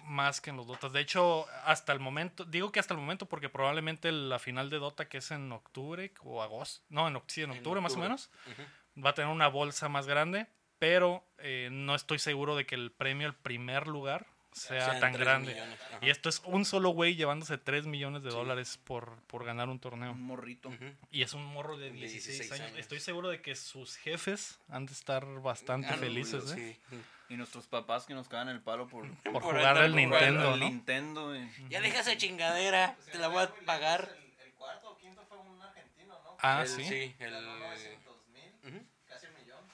más 0.05 0.41
que 0.41 0.51
en 0.51 0.57
los 0.57 0.67
Dotas. 0.67 0.93
De 0.93 1.01
hecho, 1.01 1.47
hasta 1.65 1.93
el 1.93 2.01
momento, 2.01 2.45
digo 2.45 2.71
que 2.71 2.81
hasta 2.81 2.95
el 2.95 3.01
momento 3.01 3.27
porque 3.27 3.49
probablemente 3.49 4.13
la 4.13 4.39
final 4.39 4.71
de 4.71 4.79
Dota, 4.79 5.09
que 5.09 5.19
es 5.19 5.31
en 5.31 5.51
octubre 5.53 6.13
o 6.23 6.43
agosto, 6.43 6.85
no, 6.89 7.09
en, 7.09 7.21
sí, 7.27 7.43
en 7.43 7.51
En 7.51 7.59
octubre 7.59 7.81
más 7.81 7.95
o 7.95 7.99
menos, 7.99 8.31
Ujú. 8.47 8.63
Va 9.03 9.11
a 9.11 9.15
tener 9.15 9.31
una 9.31 9.49
bolsa 9.49 9.89
más 9.89 10.07
grande, 10.07 10.47
pero 10.79 11.25
eh, 11.39 11.69
no 11.73 11.95
estoy 11.95 12.19
seguro 12.19 12.57
de 12.57 12.67
que 12.67 12.75
el 12.75 12.91
premio, 12.93 13.27
el 13.27 13.35
primer 13.35 13.87
lugar, 13.87 14.27
sea 14.53 15.01
tan 15.01 15.13
grande. 15.15 15.53
millones. 15.53 15.79
Y 16.01 16.11
esto 16.11 16.29
es 16.29 16.41
un 16.45 16.65
solo 16.65 16.91
güey 16.91 17.17
llevándose 17.17 17.59
3 17.59 17.87
millones 17.87 18.23
de 18.23 18.31
Sí. 18.31 18.37
dólares 18.37 18.79
por, 18.85 19.21
por 19.27 19.45
ganar 19.45 19.69
un 19.69 19.81
torneo. 19.81 20.13
Un 20.13 20.23
morrito. 20.23 20.71
Y 21.11 21.23
es 21.23 21.33
un 21.35 21.45
morro 21.45 21.77
de 21.77 21.87
De 21.87 21.93
16, 21.99 22.27
16 22.39 22.53
años. 22.53 22.67
años. 22.69 22.79
Estoy 22.79 23.01
seguro 23.01 23.31
de 23.31 23.43
que 23.43 23.57
sus 23.57 23.97
jefes 23.97 24.61
han 24.69 24.87
de 24.87 24.93
estar 24.93 25.25
bastante 25.43 25.89
Ah, 25.89 25.93
no, 25.97 25.99
felices, 25.99 26.53
¿eh? 26.53 26.79
sí. 26.91 27.01
Y 27.31 27.37
nuestros 27.37 27.67
papás 27.67 28.07
que 28.07 28.15
nos 28.15 28.29
cagan 28.29 28.49
el 28.49 28.61
palo 28.61 28.87
por, 28.87 29.09
Por 29.25 29.33
Por 29.33 29.43
jugar 29.43 29.77
jugando 29.77 29.97
Nintendo, 29.97 30.55
el 30.55 30.61
¿no? 30.61 30.67
Nintendo. 30.69 31.35
Ya 31.69 31.81
deja 31.81 32.01
esa 32.01 32.17
chingadera. 32.17 32.97
Te 33.11 33.19
la 33.19 33.27
voy 33.27 33.43
a 33.43 33.53
pagar. 33.67 34.09
El, 34.45 34.53
cuarto 34.53 34.91
o 34.93 34.97
quinto 34.99 35.25
fue 35.29 35.39
un 35.39 35.61
argentino, 35.61 36.15
¿no? 36.23 36.37
Ah, 36.41 36.61
El- 36.63 36.69
sí. 36.69 36.85
Sí, 36.85 37.17
el. 37.19 37.33
mil, 37.33 38.77
Ujú. 38.77 38.87
casi 39.09 39.27
un 39.27 39.35
millón. 39.35 39.65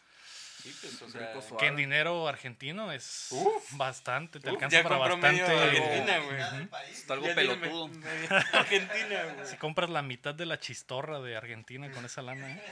Sí, 0.62 0.76
pues, 0.80 1.02
o 1.02 1.08
sea, 1.08 1.28
Rico 1.28 1.40
suave. 1.42 1.56
Que 1.58 1.66
en 1.68 1.76
dinero 1.76 2.28
argentino 2.28 2.92
es 2.92 3.28
Uf. 3.30 3.76
bastante, 3.76 4.40
te 4.40 4.48
Uf, 4.48 4.54
alcanza 4.54 4.82
para 4.82 4.96
bastante. 4.98 5.42
Argentina, 5.42 6.18
güey. 6.18 6.68
Está 6.92 7.14
algo 7.14 7.26
Ya 7.26 7.34
pelotudo. 7.34 7.88
me- 7.88 8.06
Argentina, 8.52 9.22
güey. 9.34 9.46
Si 9.46 9.56
compras 9.56 9.90
la 9.90 10.02
mitad 10.02 10.34
de 10.34 10.46
la 10.46 10.58
chistorra 10.60 11.20
de 11.20 11.36
Argentina 11.36 11.90
con 11.92 12.04
esa 12.04 12.22
lana, 12.22 12.50
¿eh? 12.52 12.62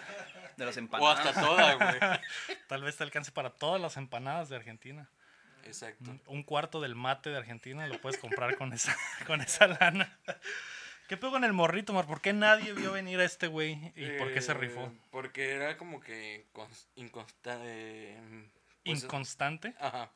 De 0.57 0.66
las 0.66 0.76
O 0.76 0.80
empanadas. 0.80 1.26
hasta 1.26 1.40
toda, 1.40 1.75
güey. 1.75 2.21
tal 2.68 2.83
vez 2.83 2.97
te 2.97 3.04
alcance 3.04 3.30
para 3.33 3.50
todas 3.50 3.80
las 3.80 3.97
empanadas 3.97 4.49
de 4.49 4.57
Argentina. 4.57 5.09
Exacto. 5.64 6.16
Un 6.26 6.42
cuarto 6.45 6.80
del 6.80 6.95
mate 6.95 7.30
de 7.30 7.37
Argentina 7.37 7.87
lo 7.87 8.00
puedes 8.00 8.18
comprar 8.18 8.57
con 8.57 8.73
esa, 8.73 8.97
con 9.26 9.40
esa 9.40 9.66
lana. 9.66 10.18
¿Qué 11.09 11.17
pego 11.17 11.37
en 11.38 11.45
el 11.45 11.53
morrito, 11.55 11.93
Mar? 11.95 12.07
¿Por 12.07 12.21
qué 12.21 12.33
nadie 12.35 12.73
vio 12.75 12.93
venir 12.93 13.19
a 13.21 13.25
este 13.25 13.47
güey? 13.47 13.93
¿Y 13.97 14.19
por 14.19 14.33
qué 14.33 14.41
se 14.43 14.53
Eh, 14.53 14.55
rifó? 14.55 14.93
Porque 15.11 15.53
era 15.53 15.77
como 15.79 16.00
que 16.00 16.47
inconstante. 16.97 18.17
Inconstante. 18.85 19.75
Ajá. 19.81 20.11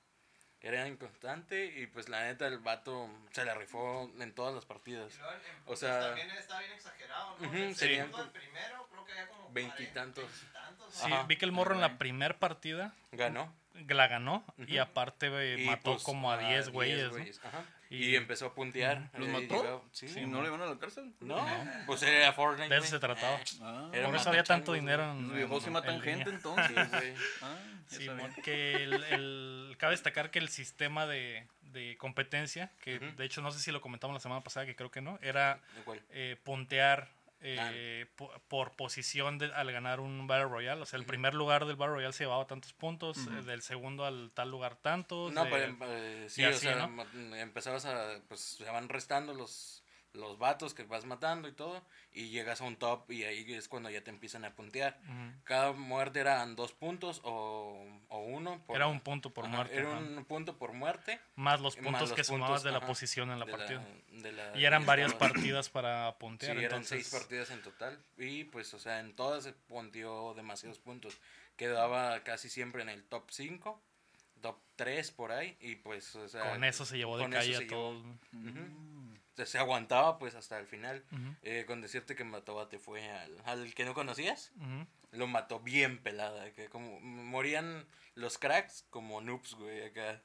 Era 0.61 0.87
inconstante 0.87 1.65
y 1.81 1.87
pues 1.89 2.09
la 2.09 2.23
neta 2.25 2.47
el 2.47 2.59
vato 2.59 3.09
se 3.33 3.45
la 3.45 3.55
rifó 3.55 4.09
en 4.21 4.33
todas 4.33 4.55
las 4.55 4.65
partidas. 4.65 5.13
Y 5.15 5.19
luego 5.19 5.33
en- 5.33 5.41
en 5.41 5.57
O 5.57 5.65
puntos 5.65 5.79
sea- 5.81 6.01
También 6.01 6.31
está 6.31 6.59
bien 6.61 6.73
exagerado, 6.73 7.37
¿no? 7.41 7.49
Ujú, 7.49 7.57
El 7.57 7.75
serían 7.75 8.15
al 8.15 8.31
primero, 8.31 8.87
creo 8.91 9.05
que 9.05 9.13
había 9.13 9.29
como. 9.29 9.51
Veintitantos. 9.51 10.25
Veintitantos. 10.31 10.95
Sí, 10.95 11.13
Ajá. 11.13 11.23
vi 11.25 11.37
que 11.37 11.45
el 11.47 11.53
morro 11.53 11.75
en 11.75 11.81
la 11.81 11.99
primer 11.99 12.39
partida 12.39 12.95
Ganó. 13.13 13.53
la 13.89 14.07
ganó 14.07 14.45
y 14.59 14.79
aparte 14.79 15.27
eh, 15.55 15.63
Y, 15.63 15.67
mató 15.67 15.93
pues, 15.93 16.03
como 16.05 16.31
a 16.31 16.39
10 16.39 16.69
güeyes. 16.69 17.11
¿no? 17.13 17.19
Y- 17.93 18.11
Y, 18.11 18.17
empezó 18.17 18.47
a 18.47 18.55
puntear. 18.55 19.11
¿Los 19.19 19.29
eh, 19.29 19.31
mató? 19.33 19.85
sí. 19.93 20.07
¿Y 20.17 20.27
no 20.27 20.43
le 20.43 20.49
van 20.51 20.63
a 20.63 20.67
la 20.67 20.79
cárcel? 20.79 21.13
No, 21.21 21.47
pues 21.87 22.03
era 22.03 22.33
Fortnite. 22.33 22.69
De 22.73 22.79
eso 22.81 22.87
se 22.89 22.99
trataba. 22.99 23.39
Ah, 23.61 23.91
Era 23.93 24.07
Por 24.07 24.17
eso 24.17 24.29
había 24.31 24.45
tanto 24.45 24.73
dinero 24.73 25.03
en, 25.13 25.29
los 25.29 25.37
viejos 25.37 25.63
sí 25.63 25.71
matan 25.71 25.97
en 25.97 26.01
gente 26.01 26.25
línea. 26.31 26.35
entonces. 26.37 27.17
Ah, 27.43 27.57
ya 27.91 27.99
Sí, 27.99 28.07
sabía. 28.07 28.23
porque 28.27 28.75
el, 28.77 29.05
el- 29.05 29.77
cabe 29.79 29.93
destacar 29.93 30.31
que 30.31 30.39
el 30.39 30.49
sistema 30.49 31.07
de, 31.07 31.47
de 31.73 31.97
competencia, 31.99 32.71
que 32.83 32.99
de 32.99 33.25
hecho 33.25 33.43
no 33.43 33.51
sé 33.51 33.59
si 33.61 33.71
lo 33.73 33.81
comentamos 33.83 34.15
la 34.15 34.21
semana 34.21 34.41
pasada, 34.41 34.65
que 34.65 34.75
creo 34.75 34.91
que 34.91 35.01
no, 35.03 35.19
era 35.23 35.61
eh, 36.13 36.37
puntear 36.45 37.09
eh, 37.45 38.07
po- 38.17 38.33
por 38.49 38.73
posición 38.77 39.39
de- 39.39 39.53
al 39.53 39.71
ganar 39.73 40.01
un 40.01 40.27
Battle 40.27 40.49
Royale. 40.49 40.83
O 40.83 40.87
sea, 40.87 40.99
el 40.99 41.05
primer 41.07 41.35
lugar 41.35 41.67
del 41.67 41.77
Battle 41.77 41.95
Royale 41.97 42.13
se 42.13 42.25
llevaba 42.25 42.47
tantos 42.47 42.73
puntos, 42.73 43.19
eh, 43.19 43.43
del 43.43 43.63
segundo 43.63 44.05
al 44.05 44.31
tal 44.33 44.51
lugar 44.51 44.77
tantos. 44.77 45.33
No, 45.33 45.45
de- 45.45 45.51
pero 45.51 45.77
eh, 45.93 46.27
sí, 46.29 46.43
y 46.43 46.45
o 46.45 46.49
así, 46.51 46.59
sea, 46.61 46.77
¿no? 46.77 46.89
ma- 46.89 47.41
empezabas 47.41 47.85
a, 47.87 48.21
pues 48.29 48.41
se 48.41 48.65
van 48.65 48.89
restando 48.89 49.35
los, 49.35 49.82
los 50.15 50.39
vatos 50.39 50.75
que 50.75 50.83
vas 50.85 51.07
matando 51.07 51.49
y 51.49 51.53
todo, 51.53 51.83
y 52.13 52.29
llegas 52.29 52.61
a 52.61 52.65
un 52.65 52.77
top 52.77 53.11
y 53.11 53.25
ahí 53.25 53.51
es 53.55 53.67
cuando 53.69 53.89
ya 53.89 54.05
te 54.05 54.11
empiezan 54.11 54.45
a 54.45 54.55
puntear. 54.55 54.99
Ujú. 55.05 55.41
Cada 55.45 55.73
muerte 55.73 56.21
eran 56.21 56.55
dos 56.55 56.73
puntos 56.73 57.21
o, 57.25 57.87
o 58.09 58.19
uno. 58.19 58.63
por- 58.67 58.77
Era 58.77 58.89
un 58.89 59.01
punto 59.01 59.31
por 59.31 59.47
Ajá, 59.47 59.57
muerte. 59.57 59.77
Era 59.77 59.91
ajá. 59.97 59.99
un 60.01 60.25
punto 60.27 60.59
por 60.59 60.73
muerte. 60.75 61.19
Más 61.37 61.61
los 61.61 61.77
más 61.79 61.85
puntos 61.85 62.09
los 62.11 62.13
que 62.13 62.25
sumabas 62.25 62.49
puntos, 62.49 62.63
de 62.65 62.71
la 62.73 62.77
ajá, 62.79 62.87
posición 62.87 63.31
en 63.31 63.39
la 63.39 63.47
partida. 63.47 63.83
de 64.11 64.33
la- 64.33 64.59
Y 64.59 64.65
eran 64.67 64.85
varias 64.85 65.15
partidas 65.55 65.71
para 65.71 66.11
Sí, 66.11 66.17
puntear. 66.21 66.53
eran 66.59 66.65
entonces, 66.65 67.07
seis 67.09 67.21
partidas 67.23 67.51
en 67.51 67.63
total. 67.63 67.99
Y 68.19 68.45
pues, 68.45 68.75
o 68.75 68.79
sea, 68.79 69.01
en 69.01 69.17
todas 69.17 69.45
se 69.45 69.53
punteó 69.55 70.35
demasiados 70.35 70.79
puntos. 70.79 71.17
Quedaba 71.57 72.21
casi 72.23 72.49
siempre 72.51 72.83
en 72.83 72.89
el 72.91 73.03
top 73.05 73.31
5, 73.31 73.81
top 74.43 74.59
3 74.77 75.11
por 75.13 75.33
ahí. 75.33 75.57
Y 75.61 75.77
pues, 75.77 76.15
o 76.17 76.29
sea. 76.29 76.51
con 76.51 76.65
eso 76.65 76.85
se 76.85 76.97
llevó 76.99 77.17
de 77.17 77.31
calle 77.31 77.57
a 77.57 77.61
llevó. 77.61 77.71
todos. 77.71 78.05
Ujú. 78.35 78.51
O 78.51 78.53
sea, 78.53 78.63
se 79.45 79.59
aguantaba 79.59 80.19
pues 80.19 80.35
hasta 80.35 80.59
el 80.59 80.67
final. 80.67 81.05
Eh, 81.43 81.65
con 81.67 81.81
decirte 81.81 82.15
que 82.15 82.25
Matobate 82.25 82.79
fue 82.79 83.09
al, 83.11 83.37
al 83.45 83.75
que 83.75 83.85
no 83.85 83.95
conocías, 83.95 84.53
lo 85.13 85.27
mató 85.27 85.61
bien 85.61 85.99
pelada. 86.03 86.51
Que 86.53 86.69
como 86.69 87.01
morían 87.01 87.87
los 88.15 88.39
cracks 88.39 88.85
como 88.91 89.21
noobs, 89.21 89.55
güey, 89.55 89.85
acá. 89.85 90.21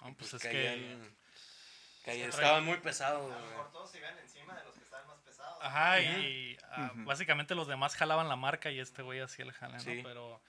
Ah, 0.00 0.10
Y, 0.10 0.12
pues 0.14 0.34
es 0.34 0.42
caían- 0.42 1.14
que 2.02 2.04
caían- 2.04 2.28
estaban 2.30 2.64
muy 2.64 2.76
pesados, 2.78 3.32
A 3.32 3.38
lo 3.38 3.46
mejor 3.46 3.72
todos 3.72 3.90
se 3.90 3.98
iban 3.98 4.18
encima 4.18 4.54
de 4.56 4.64
los 4.64 4.74
que 4.74 4.84
estaban 4.84 5.06
más 5.06 5.18
pesados. 5.20 5.58
Ajá, 5.62 6.00
y 6.00 6.56
ah, 6.70 6.92
básicamente 6.96 7.54
los 7.54 7.66
demás 7.68 7.96
jalaban 7.96 8.28
la 8.28 8.36
marca 8.36 8.70
y 8.70 8.78
este 8.80 9.02
güey 9.02 9.20
hacía 9.20 9.44
el 9.46 9.52
jale, 9.52 9.74
¿no? 9.74 9.80
Sí. 9.80 10.00
Pero, 10.04 10.40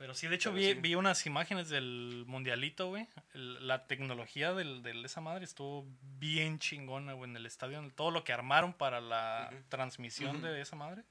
pero 0.00 0.14
sí, 0.14 0.28
de 0.28 0.36
hecho 0.36 0.50
vi, 0.50 0.64
sí. 0.64 0.74
vi 0.80 0.94
unas 0.94 1.26
imágenes 1.26 1.68
del 1.68 2.24
mundialito, 2.26 2.88
güey. 2.88 3.06
La 3.34 3.86
tecnología 3.86 4.54
del, 4.54 4.82
de 4.82 4.98
esa 5.04 5.20
madre 5.20 5.44
estuvo 5.44 5.86
bien 6.18 6.58
chingona, 6.58 7.12
güey, 7.12 7.28
en 7.28 7.36
el 7.36 7.44
estadio. 7.44 7.86
Todo 7.94 8.10
lo 8.10 8.24
que 8.24 8.32
armaron 8.32 8.72
para 8.72 9.02
la 9.02 9.50
transmisión 9.68 10.40
de 10.40 10.58
esa 10.58 10.74
madre. 10.74 11.02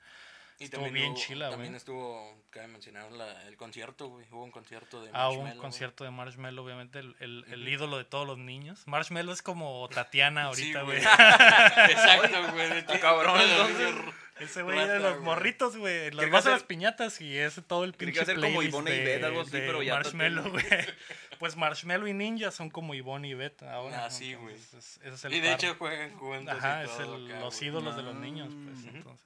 Y 0.62 0.66
Estuvo 0.66 0.84
también 0.84 0.94
bien 1.06 1.13
hubo- 1.13 1.22
chila, 1.22 1.50
También 1.51 1.72
güey. 1.72 1.78
estuvo, 1.78 2.44
cabe 2.50 2.68
mencionar 2.68 3.10
la- 3.13 3.48
el 3.48 3.56
concierto, 3.56 4.10
güey. 4.10 4.25
Hubo 4.30 4.44
un 4.44 4.51
concierto 4.51 5.01
de 5.01 5.10
Ah, 5.13 5.30
hubo 5.30 5.36
un 5.38 5.44
Marshmello, 5.46 5.62
concierto 5.62 6.04
de 6.04 6.12
Marshmello, 6.12 6.62
obviamente, 6.63 7.00
el, 7.00 7.16
el- 7.22 7.46
el 7.50 7.66
ídolo 7.68 7.98
de 7.98 8.04
todos 8.04 8.28
los 8.28 8.38
niños. 8.38 8.84
Marshmello 8.86 9.32
es 9.32 9.42
como 9.42 9.88
Tatiana 9.88 10.51
Sí, 10.54 10.74
ahorita, 10.74 10.82
güey. 10.82 10.98
Exacto, 11.89 12.51
güey. 12.54 13.00
cabrón, 13.00 13.39
entonces. 13.42 13.96
Ese 14.42 14.63
güey 14.63 14.78
de 14.88 15.00
los 15.00 15.13
güey. 15.16 15.24
morritos, 15.24 15.75
güey. 15.78 16.12
Los 16.12 16.30
vas 16.30 16.46
a 16.46 16.51
las 16.51 16.63
piñatas 16.63 17.20
y 17.22 17.38
es 17.38 17.62
todo 17.68 17.84
el 17.84 17.94
pinche 17.94 18.25
que 18.25 18.36
como 18.36 18.62
Ivonne 18.62 18.96
y 18.96 19.00
Ivette, 19.00 19.24
algo 19.25 19.42
así, 19.42 19.51
pero 19.51 19.82
ya 19.84 19.96
Marshmello, 19.96 20.44
güey. 20.51 20.66
Pues 21.39 21.56
Marshmello 21.56 22.06
y 22.08 22.13
Ninja 22.13 22.51
son 22.51 22.70
como 22.70 22.94
Ivonne 22.94 23.28
y 23.30 23.32
Ivette 23.32 23.63
ahora. 23.63 24.06
Ah, 24.06 24.10
sí, 24.10 24.34
güey. 24.36 24.56
Entonces, 24.56 25.00
es 25.04 25.25
el 25.25 25.34
Y 25.34 25.39
de 25.39 25.50
par. 25.51 25.58
hecho 25.58 25.75
juegan 25.75 26.16
juntos. 26.18 26.56
Ajá, 26.58 26.82
y 26.82 26.86
es 26.86 26.98
todo 26.98 27.16
el- 27.16 27.32
acá, 27.32 27.39
los 27.39 27.62
ídolos 27.62 27.96
de 27.96 28.04
los 28.04 28.16
Ah. 28.16 28.20
niños, 28.20 28.50
pues, 28.66 28.96
Ujú. 29.04 29.18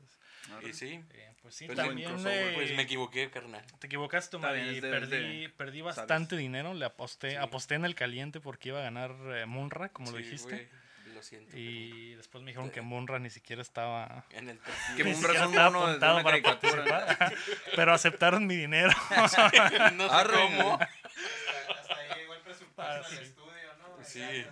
Y 0.61 0.73
sí, 0.73 1.03
eh, 1.11 1.33
pues 1.41 1.55
sí, 1.55 1.65
Pues 1.65 1.77
también 1.77 2.11
eh, 2.27 2.51
pues 2.55 2.71
me 2.73 2.83
equivoqué, 2.83 3.29
carnal. 3.29 3.65
te 3.79 3.87
equivocaste, 3.87 4.37
bien, 4.37 4.75
y 4.75 4.79
de- 4.79 4.89
perdí, 4.89 5.47
perdí 5.49 5.79
sabes. 5.79 5.95
bastante 5.97 6.35
dinero. 6.37 6.73
Le 6.73 6.85
aposté, 6.85 7.31
Sí. 7.31 7.35
aposté 7.37 7.75
en 7.75 7.85
el 7.85 7.95
caliente 7.95 8.39
porque 8.39 8.69
iba 8.69 8.79
a 8.79 8.83
ganar 8.83 9.11
eh, 9.35 9.45
Munra, 9.45 9.89
como 9.89 10.11
lo 10.11 10.17
dijiste. 10.17 10.69
lo 11.13 11.21
siento. 11.21 11.55
Y 11.55 12.15
después 12.15 12.43
me 12.43 12.51
dijeron 12.51 12.71
que 12.71 12.81
Munra 12.81 13.19
ni 13.19 13.29
siquiera 13.29 13.61
estaba 13.61 14.25
En 14.31 14.49
el 14.49 14.59
Que 14.97 15.03
Munra 15.03 15.33
es 15.33 15.39
un 15.41 15.49
estaba 15.49 15.69
mono 15.69 15.79
de 15.85 15.91
apuntado 15.91 16.13
una 16.15 16.23
para 16.23 16.41
caricatura. 16.41 17.05
participar, 17.17 17.33
pero 17.75 17.93
aceptaron 17.93 18.47
mi 18.47 18.55
dinero. 18.55 18.91
no 19.15 19.27
sé 19.29 19.37
cómo. 20.31 20.73
Hasta, 20.81 20.89
hasta 21.79 21.95
ahí 21.97 22.19
llegó 22.19 22.33
el 22.33 22.41
presupuesto 22.41 22.81
Ah, 22.81 22.95
del 22.95 23.05
sí. 23.05 23.23
estudio, 23.23 23.75
¿no? 23.79 24.03
Sí. 24.03 24.45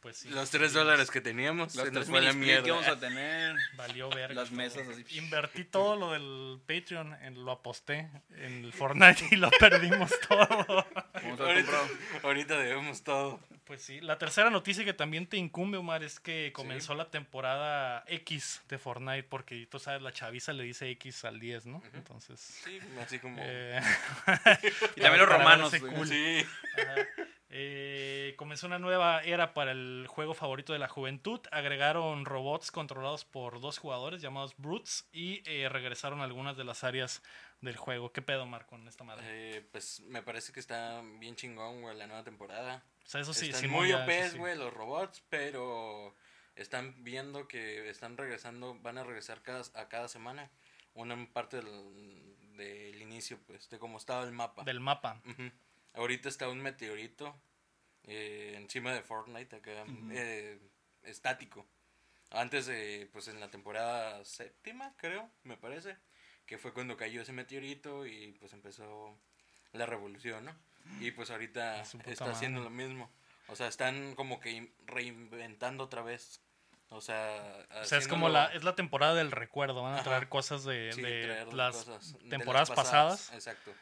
Pues 0.00 0.16
sí, 0.16 0.28
Los 0.30 0.50
tres 0.50 0.72
dólares 0.72 1.10
que 1.10 1.20
teníamos 1.20 1.74
Las 1.74 1.86
se 1.86 1.92
nos 1.92 2.06
fue 2.06 2.20
la 2.20 2.32
que 2.32 2.70
vamos 2.70 2.88
a 2.88 2.98
tener. 2.98 3.54
valió 3.76 4.08
verga. 4.10 4.34
Las 4.34 4.50
mesas 4.50 4.88
así. 4.88 5.04
Invertí 5.16 5.64
todo 5.64 5.96
lo 5.96 6.12
del 6.12 6.60
Patreon, 6.66 7.14
en, 7.22 7.44
lo 7.44 7.52
aposté 7.52 8.08
en 8.36 8.64
el 8.64 8.72
Fortnite 8.72 9.28
y 9.30 9.36
lo 9.36 9.50
perdimos 9.60 10.10
todo. 10.28 10.86
Ahorita, 12.22 12.58
debemos 12.58 13.02
todo. 13.02 13.40
Pues 13.64 13.82
sí, 13.82 14.00
la 14.00 14.18
tercera 14.18 14.50
noticia 14.50 14.84
que 14.84 14.94
también 14.94 15.26
te 15.28 15.36
incumbe, 15.36 15.78
Omar, 15.78 16.02
es 16.02 16.18
que 16.18 16.52
comenzó 16.52 16.94
la 16.94 17.10
temporada 17.10 18.02
X 18.08 18.62
de 18.68 18.78
Fortnite, 18.78 19.22
porque 19.24 19.66
tú 19.70 19.78
sabes, 19.78 20.02
la 20.02 20.12
chaviza 20.12 20.52
le 20.52 20.64
dice 20.64 20.90
X 20.90 21.24
al 21.24 21.38
10, 21.38 21.66
¿no? 21.66 21.82
Entonces... 21.94 22.40
Sí, 22.40 22.80
así 23.00 23.18
como. 23.20 23.36
eh, 23.40 23.80
Y 24.96 25.00
también 25.00 25.20
los 25.20 25.28
romanos. 25.28 25.72
cool. 25.78 26.08
Sí. 26.08 26.44
Ajá. 26.76 27.06
Eh, 27.52 28.34
comenzó 28.36 28.68
una 28.68 28.78
nueva 28.78 29.22
era 29.22 29.54
para 29.54 29.72
el 29.72 30.06
juego 30.08 30.34
favorito 30.34 30.72
de 30.72 30.78
la 30.78 30.86
juventud. 30.88 31.40
Agregaron 31.50 32.24
robots 32.24 32.70
controlados 32.70 33.24
por 33.24 33.60
dos 33.60 33.78
jugadores 33.78 34.22
llamados 34.22 34.56
Brutes 34.56 35.08
y 35.12 35.42
eh, 35.50 35.68
regresaron 35.68 36.20
algunas 36.20 36.56
de 36.56 36.62
las 36.62 36.84
áreas 36.84 37.22
del 37.60 37.76
juego. 37.76 38.12
¿Qué 38.12 38.22
pedo, 38.22 38.46
Marco, 38.46 38.70
con 38.70 38.86
esta 38.86 39.02
madre? 39.02 39.24
Eh, 39.26 39.68
pues 39.72 40.00
me 40.00 40.22
parece 40.22 40.52
que 40.52 40.60
está 40.60 41.02
bien 41.18 41.34
chingón, 41.34 41.82
güey, 41.82 41.96
la 41.96 42.06
nueva 42.06 42.22
temporada. 42.22 42.84
O 43.04 43.08
sea, 43.08 43.20
eso 43.20 43.34
sí, 43.34 43.46
están 43.46 43.62
Simón, 43.62 43.80
muy 43.80 43.92
OPs, 43.92 44.32
sí. 44.32 44.38
güey, 44.38 44.56
los 44.56 44.72
robots, 44.72 45.24
pero 45.28 46.14
están 46.54 47.02
viendo 47.02 47.48
que 47.48 47.88
están 47.90 48.16
regresando, 48.16 48.78
van 48.80 48.98
a 48.98 49.02
regresar 49.02 49.42
cada, 49.42 49.64
a 49.74 49.88
cada 49.88 50.06
semana 50.06 50.50
una 50.94 51.28
parte 51.32 51.56
del, 51.56 52.36
del 52.56 53.02
inicio, 53.02 53.40
pues, 53.46 53.68
de 53.70 53.78
cómo 53.80 53.98
estaba 53.98 54.22
el 54.22 54.32
mapa. 54.32 54.62
Del 54.62 54.78
mapa. 54.78 55.20
Ujú. 55.24 55.50
Ahorita 55.94 56.28
está 56.28 56.48
un 56.48 56.60
meteorito 56.60 57.34
eh, 58.04 58.54
encima 58.56 58.92
de 58.94 59.02
Fortnite, 59.02 59.56
acá, 59.56 59.84
eh, 60.12 60.58
estático. 61.02 61.66
Antes 62.30 62.66
de, 62.66 63.08
pues 63.12 63.26
en 63.28 63.40
la 63.40 63.50
temporada 63.50 64.24
séptima, 64.24 64.94
creo, 64.96 65.28
me 65.42 65.56
parece, 65.56 65.96
que 66.46 66.58
fue 66.58 66.72
cuando 66.72 66.96
cayó 66.96 67.22
ese 67.22 67.32
meteorito 67.32 68.06
y 68.06 68.32
pues 68.38 68.52
empezó 68.52 69.18
la 69.72 69.86
revolución, 69.86 70.44
¿no? 70.44 70.54
Y 71.00 71.10
pues 71.10 71.30
ahorita 71.30 71.82
está 71.82 72.30
haciendo 72.30 72.60
lo 72.60 72.70
mismo. 72.70 73.10
O 73.48 73.56
sea, 73.56 73.66
están 73.66 74.14
como 74.14 74.38
que 74.40 74.50
in- 74.50 74.72
reinventando 74.86 75.84
otra 75.84 76.02
vez. 76.02 76.40
O 76.88 77.00
sea, 77.00 77.66
O 77.82 77.84
sea, 77.84 77.98
es 77.98 78.08
como 78.08 78.28
la, 78.28 78.46
es 78.46 78.64
la 78.64 78.74
temporada 78.74 79.14
del 79.14 79.30
recuerdo. 79.30 79.82
Van 79.82 79.92
a 79.92 79.96
Ajá. 79.96 80.04
traer 80.04 80.28
cosas 80.28 80.64
de, 80.64 80.92
Sí, 80.92 81.02
de 81.02 81.22
traer 81.24 81.52
las 81.52 81.76
cosas 81.76 82.12
de 82.20 82.28
temporadas 82.28 82.70
pasadas. 82.70 83.32
Exacto. 83.32 83.72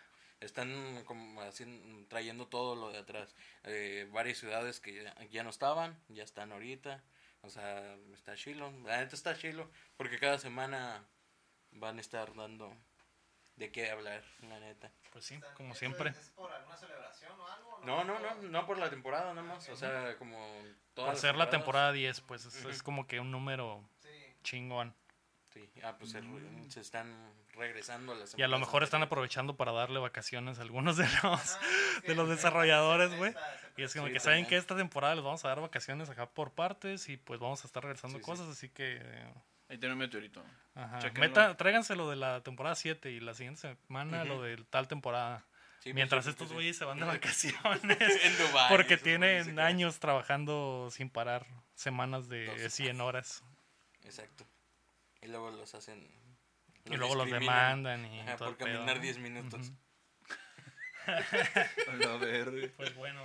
Están 0.40 1.02
como 1.04 1.40
haciendo, 1.42 2.06
trayendo 2.08 2.46
todo 2.46 2.76
lo 2.76 2.90
de 2.90 2.98
atrás. 2.98 3.34
Eh, 3.64 4.08
varias 4.12 4.38
ciudades 4.38 4.80
que 4.80 5.02
ya, 5.02 5.14
ya 5.30 5.42
no 5.42 5.50
estaban, 5.50 5.98
ya 6.08 6.22
están 6.22 6.52
ahorita. 6.52 7.02
O 7.42 7.50
sea, 7.50 7.96
está 8.14 8.36
chilo. 8.36 8.70
La 8.84 8.98
neta 8.98 9.16
está 9.16 9.36
chilo. 9.36 9.70
Porque 9.96 10.18
cada 10.18 10.38
semana 10.38 11.04
van 11.72 11.98
a 11.98 12.00
estar 12.00 12.34
dando 12.34 12.72
de 13.56 13.72
qué 13.72 13.90
hablar, 13.90 14.22
la 14.42 14.60
neta. 14.60 14.92
Pues 15.12 15.24
sí, 15.24 15.40
como 15.54 15.74
siempre. 15.74 16.10
¿Es 16.10 16.30
por 16.30 16.52
alguna 16.52 16.76
celebración 16.76 17.32
o 17.40 17.48
algo? 17.48 17.80
No, 17.84 18.04
no, 18.04 18.18
no, 18.20 18.34
no 18.36 18.66
por 18.66 18.78
la 18.78 18.88
temporada 18.90 19.34
nomás, 19.34 19.68
o 19.68 19.76
sea, 19.76 20.16
como 20.16 20.38
todas 20.94 21.12
Por 21.12 21.20
ser 21.20 21.36
la 21.36 21.50
temporada 21.50 21.90
10, 21.92 22.20
pues 22.22 22.44
es, 22.44 22.64
es 22.64 22.82
como 22.82 23.06
que 23.06 23.18
un 23.18 23.30
número 23.32 23.88
Sí. 24.00 24.08
chingón. 24.42 24.94
Sí, 25.74 25.80
ah, 25.82 25.96
pues 25.98 26.12
se, 26.12 26.22
se 26.68 26.80
están 26.80 27.32
regresando 27.54 28.12
a 28.12 28.14
las 28.16 28.38
Y 28.38 28.42
a 28.42 28.48
lo 28.48 28.58
mejor 28.58 28.82
están 28.82 29.02
aprovechando 29.02 29.56
para 29.56 29.72
darle 29.72 29.98
vacaciones 29.98 30.58
a 30.58 30.62
algunos 30.62 30.96
de 30.96 31.04
los, 31.04 31.22
Ah, 31.24 31.60
de 32.06 32.14
los 32.14 32.28
desarrolladores, 32.28 33.14
güey. 33.16 33.34
Y 33.76 33.82
es 33.82 33.92
como 33.94 34.06
Sí, 34.06 34.12
que 34.12 34.20
saben 34.20 34.46
que 34.46 34.56
esta 34.56 34.76
temporada 34.76 35.14
les 35.14 35.24
vamos 35.24 35.44
a 35.44 35.48
dar 35.48 35.60
vacaciones 35.60 36.08
acá 36.10 36.26
por 36.28 36.52
partes 36.52 37.08
y 37.08 37.16
pues 37.16 37.40
vamos 37.40 37.62
a 37.64 37.66
estar 37.66 37.82
regresando 37.82 38.18
Sí, 38.18 38.24
sí. 38.24 38.30
cosas, 38.30 38.48
así 38.48 38.68
que... 38.68 38.98
eh, 39.02 39.34
Ahí 39.68 39.76
tiene 39.78 39.92
un 39.92 39.98
meteorito. 39.98 40.42
Ajá. 40.74 40.98
Meta, 41.14 41.56
tráiganse 41.56 41.94
lo 41.94 42.08
de 42.08 42.16
la 42.16 42.42
temporada 42.42 42.74
7 42.74 43.10
y 43.10 43.20
la 43.20 43.34
siguiente 43.34 43.76
semana 43.86 44.24
lo 44.24 44.42
de 44.42 44.56
tal 44.70 44.88
temporada. 44.88 45.44
Sí, 45.80 45.90
pues, 45.90 45.94
Mientras 45.94 46.24
sí, 46.24 46.30
estos 46.30 46.48
sí. 46.48 46.54
güeyes 46.54 46.76
se 46.76 46.84
van 46.84 46.98
de 46.98 47.04
vacaciones. 47.06 47.84
en 48.00 48.32
porque 48.70 48.96
tienen 48.96 49.58
años 49.60 49.98
trabajando 50.00 50.88
sin 50.90 51.10
parar, 51.10 51.46
semanas 51.74 52.28
de 52.28 52.46
Dos. 52.46 52.72
100 52.72 53.00
horas. 53.00 53.44
Exacto. 54.04 54.44
Y 55.22 55.26
luego 55.28 55.50
los 55.50 55.74
hacen. 55.74 56.08
y 56.84 56.96
luego 56.96 57.14
los 57.14 57.30
demandan 57.30 58.04
y 58.06 58.20
Ajá, 58.20 58.36
todo 58.36 58.48
por 58.50 58.58
caminar 58.58 58.96
¿no? 58.96 59.02
10 59.02 59.18
minutos. 59.18 59.72
La 61.98 62.16
verga. 62.18 62.68
Pues 62.76 62.94
bueno, 62.94 63.22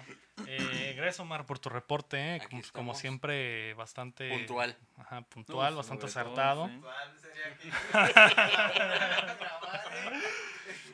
eh, 0.48 0.94
gracias 0.96 1.20
Omar 1.20 1.46
por 1.46 1.60
tu 1.60 1.68
reporte, 1.70 2.36
¿eh? 2.38 2.42
Como, 2.72 2.96
siempre 2.96 3.74
bastante 3.74 4.30
Puntual. 4.30 4.78
Ajá, 4.98 5.22
puntual, 5.24 5.72
No, 5.72 5.78
bastante 5.78 6.06
acertado. 6.06 6.68
sí. 6.68 6.80
¿Cuál 6.82 7.20
sería 7.20 7.58
que- 7.58 7.72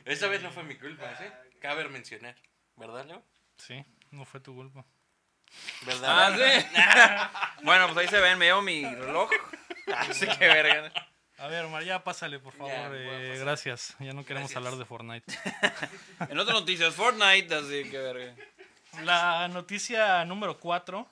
Esta 0.12 0.28
vez 0.28 0.42
no 0.42 0.52
fue 0.52 0.64
mi 0.64 0.76
culpa, 0.76 1.16
¿sí? 1.18 1.26
Cabe 1.62 1.88
mencionar. 1.90 2.36
¿Verdad, 2.76 3.06
Leo? 3.06 3.24
Sí, 3.58 3.86
no 4.12 4.26
fue 4.26 4.40
tu 4.40 4.56
culpa. 4.56 4.84
¿Verdad? 5.86 6.10
Ah, 6.10 6.36
sí. 6.36 7.62
bueno, 7.66 7.86
pues 7.88 7.98
ahí 8.00 8.08
se 8.08 8.20
ven, 8.20 8.38
me 8.40 8.46
llevo 8.46 8.62
mi 8.64 8.84
reloj. 8.84 9.30
Así 9.98 10.28
que 10.28 10.48
verga. 10.48 10.92
A 11.38 11.48
ver, 11.48 11.64
Omar, 11.66 11.84
ya 11.84 12.04
pásale, 12.04 12.40
por 12.40 12.54
favor. 12.54 12.72
Ya, 12.72 12.90
eh, 12.94 13.38
gracias. 13.40 13.96
Ya 14.00 14.12
no 14.14 14.26
queremos 14.26 14.52
Gracias. 14.52 14.58
hablar 14.58 14.76
de 14.76 14.86
Fortnite. 14.86 15.34
En 16.30 16.38
otras 16.38 16.60
noticias, 16.60 16.94
Fortnite, 16.94 17.56
así 17.56 17.90
que 17.90 17.98
verga. 17.98 18.36
La 19.04 19.48
noticia 19.48 20.26
número 20.26 20.60
4 20.60 21.08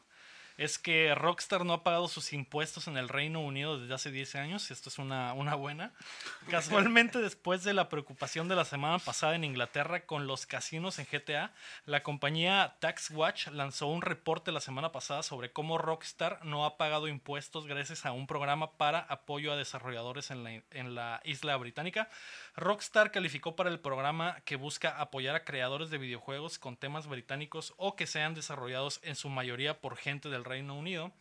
es 0.58 0.80
que 0.80 1.14
Rockstar 1.14 1.66
no 1.66 1.74
ha 1.74 1.84
pagado 1.84 2.08
sus 2.08 2.34
impuestos 2.34 2.88
en 2.88 2.98
el 2.98 3.10
Reino 3.10 3.42
Unido 3.42 3.80
desde 3.80 3.94
hace 3.94 4.12
10 4.12 4.36
años. 4.36 4.72
Esto 4.72 4.90
es 4.90 4.98
una, 4.98 5.34
una 5.34 5.54
buena. 5.54 5.94
Casualmente, 6.50 7.20
después 7.20 7.64
de 7.64 7.74
la 7.74 7.90
preocupación 7.90 8.48
de 8.48 8.56
la 8.56 8.66
semana 8.66 8.98
pasada 8.98 9.36
en 9.36 9.44
Inglaterra 9.44 10.06
con 10.06 10.26
los 10.26 10.48
casinos 10.48 10.98
en 10.98 11.06
GTA, 11.12 11.54
la 11.86 12.02
compañía 12.02 12.76
TaxWatch 12.80 13.50
lanzó 13.50 13.88
un 13.88 14.02
reporte 14.02 14.52
la 14.52 14.60
semana 14.60 14.92
pasada 14.92 15.22
sobre 15.22 15.52
cómo 15.52 15.78
Rockstar 15.78 16.44
no 16.44 16.66
ha 16.66 16.78
pagado 16.78 17.08
impuestos 17.08 17.68
gracias 17.68 18.06
a 18.06 18.12
un 18.12 18.26
programa 18.26 18.78
para 18.78 19.00
apoyo 19.00 19.54
a 19.54 19.58
desarrolladores 19.58 20.32
en 20.32 20.44
la, 20.44 20.64
en 20.72 20.96
la 20.96 21.22
isla 21.24 21.56
británica. 21.58 22.10
Rockstar 22.56 23.12
calificó 23.12 23.56
para 23.56 23.70
el 23.70 23.80
programa 23.80 24.42
que 24.44 24.56
busca 24.56 25.00
apoyar 25.00 25.36
a 25.36 25.44
creadores 25.44 25.92
de 25.92 26.00
videojuegos 26.00 26.58
con 26.58 26.78
temas 26.78 27.06
británicos 27.06 27.76
o 27.78 27.96
que 27.96 28.08
sean 28.08 28.34
desarrollados 28.34 29.00
en 29.04 29.16
su 29.16 29.30
mayoría 29.30 29.80
por 29.80 29.98
gente 29.98 30.30
del 30.30 30.47
Reino 30.48 30.76
Unido. 30.76 31.12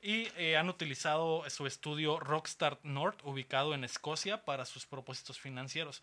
Y 0.00 0.28
eh, 0.36 0.56
han 0.56 0.68
utilizado 0.68 1.48
su 1.48 1.66
estudio 1.66 2.18
Rockstar 2.18 2.80
North, 2.82 3.20
ubicado 3.24 3.72
en 3.74 3.84
Escocia, 3.84 4.44
para 4.44 4.64
sus 4.64 4.84
propósitos 4.84 5.38
financieros. 5.38 6.02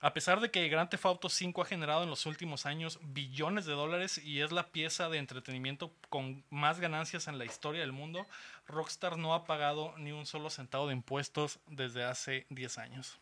A 0.00 0.12
pesar 0.12 0.40
de 0.40 0.50
que 0.50 0.68
Grand 0.68 0.90
Theft 0.90 1.06
Auto 1.06 1.28
5 1.30 1.62
ha 1.62 1.64
generado 1.64 2.02
en 2.02 2.10
los 2.10 2.26
últimos 2.26 2.66
años 2.66 2.98
billones 3.02 3.64
de 3.64 3.72
dólares 3.72 4.18
y 4.18 4.42
es 4.42 4.52
la 4.52 4.70
pieza 4.70 5.08
de 5.08 5.16
entretenimiento 5.16 5.94
con 6.10 6.44
más 6.50 6.78
ganancias 6.78 7.26
en 7.26 7.38
la 7.38 7.46
historia 7.46 7.80
del 7.80 7.92
mundo, 7.92 8.26
Rockstar 8.66 9.16
no 9.16 9.32
ha 9.32 9.44
pagado 9.44 9.94
ni 9.96 10.12
un 10.12 10.26
solo 10.26 10.50
centavo 10.50 10.88
de 10.88 10.92
impuestos 10.92 11.58
desde 11.68 12.04
hace 12.04 12.46
10 12.50 12.78
años. 12.78 13.18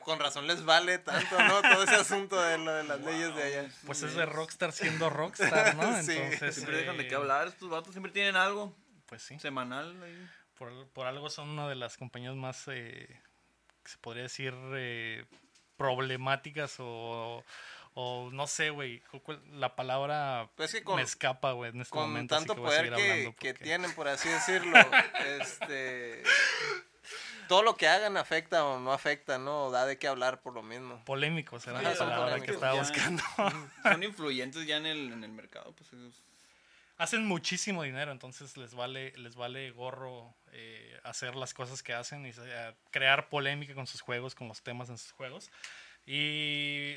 Con 0.00 0.18
razón 0.18 0.46
les 0.46 0.64
vale 0.64 0.98
tanto, 0.98 1.38
¿no? 1.42 1.62
Todo 1.62 1.84
ese 1.84 1.94
asunto 1.96 2.40
de 2.40 2.58
lo 2.58 2.72
de 2.72 2.84
las 2.84 3.00
leyes 3.00 3.34
de 3.34 3.42
allá. 3.42 3.68
Pues 3.86 4.02
es 4.02 4.14
de 4.14 4.26
Rockstar 4.26 4.72
siendo 4.72 5.10
Rockstar, 5.10 5.74
¿no? 5.76 5.82
Sí. 6.02 6.16
Entonces, 6.16 6.54
Siempre 6.56 6.78
dejan 6.78 6.96
de 6.96 7.04
eh, 7.04 7.08
qué 7.08 7.14
hablar. 7.14 7.48
Estos 7.48 7.68
vatos 7.70 7.92
siempre 7.92 8.12
tienen 8.12 8.36
algo 8.36 8.74
Pues 9.06 9.22
sí. 9.22 9.38
semanal. 9.38 10.02
ahí. 10.02 10.28
Por, 10.56 10.88
por 10.88 11.06
algo 11.06 11.30
son 11.30 11.48
una 11.50 11.68
de 11.68 11.74
las 11.74 11.96
compañías 11.96 12.34
más, 12.34 12.64
eh, 12.68 13.06
que 13.82 13.90
se 13.90 13.98
podría 13.98 14.24
decir, 14.24 14.54
eh, 14.74 15.24
problemáticas 15.76 16.76
o, 16.78 17.42
o 17.94 18.28
no 18.32 18.46
sé, 18.46 18.68
güey. 18.70 19.02
La 19.52 19.74
palabra 19.74 20.50
Pues 20.56 20.74
es 20.74 20.80
que 20.80 20.84
con, 20.84 20.96
me 20.96 21.02
escapa, 21.02 21.52
güey, 21.52 21.70
en 21.70 21.80
este 21.80 21.90
con 21.92 22.02
momento. 22.10 22.34
así 22.36 22.46
tanto 22.46 22.54
que 22.62 22.66
poder 22.66 22.94
que, 22.94 23.34
que 23.38 23.54
tienen, 23.54 23.94
por 23.94 24.06
así 24.08 24.28
decirlo, 24.28 24.76
este... 25.40 26.22
Todo 27.50 27.62
lo 27.64 27.76
que 27.76 27.88
hagan 27.88 28.16
afecta 28.16 28.64
o 28.64 28.78
no 28.78 28.92
afecta, 28.92 29.36
¿no? 29.38 29.72
Da 29.72 29.84
de 29.84 29.98
qué 29.98 30.06
hablar 30.06 30.40
por 30.40 30.54
lo 30.54 30.62
mismo. 30.62 31.04
Polémico 31.04 31.58
será 31.58 31.80
Sí, 31.80 31.84
la 31.84 31.94
palabra 31.96 32.36
que 32.36 32.52
polémicos, 32.52 32.54
estaba 32.54 32.74
ya. 32.74 32.80
buscando. 32.80 33.22
Son 33.82 34.02
influyentes 34.04 34.66
ya 34.68 34.76
en 34.76 34.86
el, 34.86 35.12
en 35.12 35.24
el 35.24 35.32
mercado. 35.32 35.72
Pues 35.74 35.92
ellos- 35.92 36.22
hacen 36.96 37.26
muchísimo 37.26 37.82
dinero, 37.82 38.12
entonces 38.12 38.56
les 38.56 38.74
vale, 38.74 39.12
les 39.16 39.34
vale 39.34 39.70
gorro 39.72 40.32
eh, 40.52 40.96
hacer 41.02 41.34
las 41.34 41.52
cosas 41.52 41.82
que 41.82 41.92
hacen 41.92 42.24
y 42.24 42.30
eh, 42.30 42.74
crear 42.92 43.28
polémica 43.28 43.74
con 43.74 43.86
sus 43.88 44.00
juegos, 44.00 44.36
con 44.36 44.46
los 44.46 44.62
temas 44.62 44.88
en 44.88 44.96
sus 44.98 45.10
juegos. 45.12 45.50
Y 46.06 46.94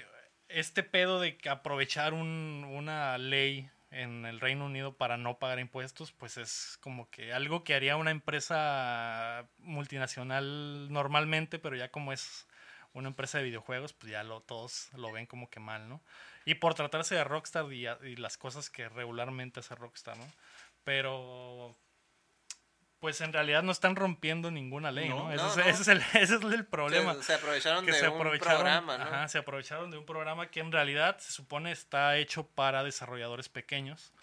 este 0.50 0.84
pedo 0.84 1.20
de 1.20 1.36
que 1.38 1.50
aprovechar 1.50 2.14
un- 2.14 2.64
una 2.70 3.18
ley 3.18 3.70
en 3.94 4.26
el 4.26 4.40
Reino 4.40 4.66
Unido 4.66 4.98
para 4.98 5.18
no 5.18 5.38
pagar 5.40 5.60
impuestos, 5.60 6.12
pues 6.12 6.38
es 6.38 6.78
como 6.82 7.10
que 7.10 7.34
algo 7.34 7.64
que 7.64 7.76
haría 7.76 7.96
una 7.96 8.12
empresa 8.12 9.48
multinacional 9.60 10.92
normalmente, 10.92 11.60
pero 11.60 11.76
ya 11.76 11.90
como 11.90 12.12
es 12.12 12.48
una 12.94 13.10
empresa 13.10 13.38
de 13.38 13.46
videojuegos, 13.46 13.94
pues 13.94 14.12
ya 14.12 14.24
lo, 14.24 14.42
todos 14.42 14.90
lo 14.94 15.12
ven 15.12 15.26
como 15.26 15.50
que 15.50 15.60
mal, 15.60 15.90
¿no? 15.90 16.02
Y 16.46 16.56
por 16.56 16.74
tratarse 16.74 17.16
de 17.16 17.24
Rockstar 17.24 17.72
y, 17.72 17.88
y 17.88 18.16
las 18.18 18.38
cosas 18.38 18.70
que 18.70 18.90
regularmente 18.90 19.60
hace 19.60 19.76
Rockstar, 19.76 20.18
¿no? 20.18 20.28
Pero, 20.84 21.76
pues 23.04 23.20
en 23.20 23.34
realidad 23.34 23.64
no 23.64 23.74
están 23.74 23.98
rompiendo 23.98 24.50
ninguna 24.50 24.90
ley, 24.90 25.10
¿no? 25.10 25.26
No, 25.26 25.34
ese, 25.34 25.44
no, 25.44 25.50
es, 25.50 25.58
no. 25.58 25.64
ese 25.66 25.82
es 25.82 25.88
el, 25.90 25.98
ese 26.14 26.36
es 26.36 26.42
el 26.42 26.66
problema. 26.66 27.16
Se, 27.16 27.24
se 27.24 27.34
aprovecharon 27.34 27.86
que 27.86 27.92
de 27.92 28.00
se 28.00 28.08
un 28.08 28.18
programa, 28.18 28.98
¿no? 28.98 29.04
ajá, 29.04 29.28
se 29.28 29.40
aprovecharon 29.40 29.92
de 29.92 29.98
un 29.98 30.06
programa 30.06 30.50
que 30.50 30.62
en 30.62 30.72
realidad 30.72 31.18
se 31.20 31.34
supone 31.34 31.74
está 31.74 32.16
hecho 32.16 32.48
para 32.48 32.82
desarrolladores 32.82 33.50
pequeños. 33.50 34.14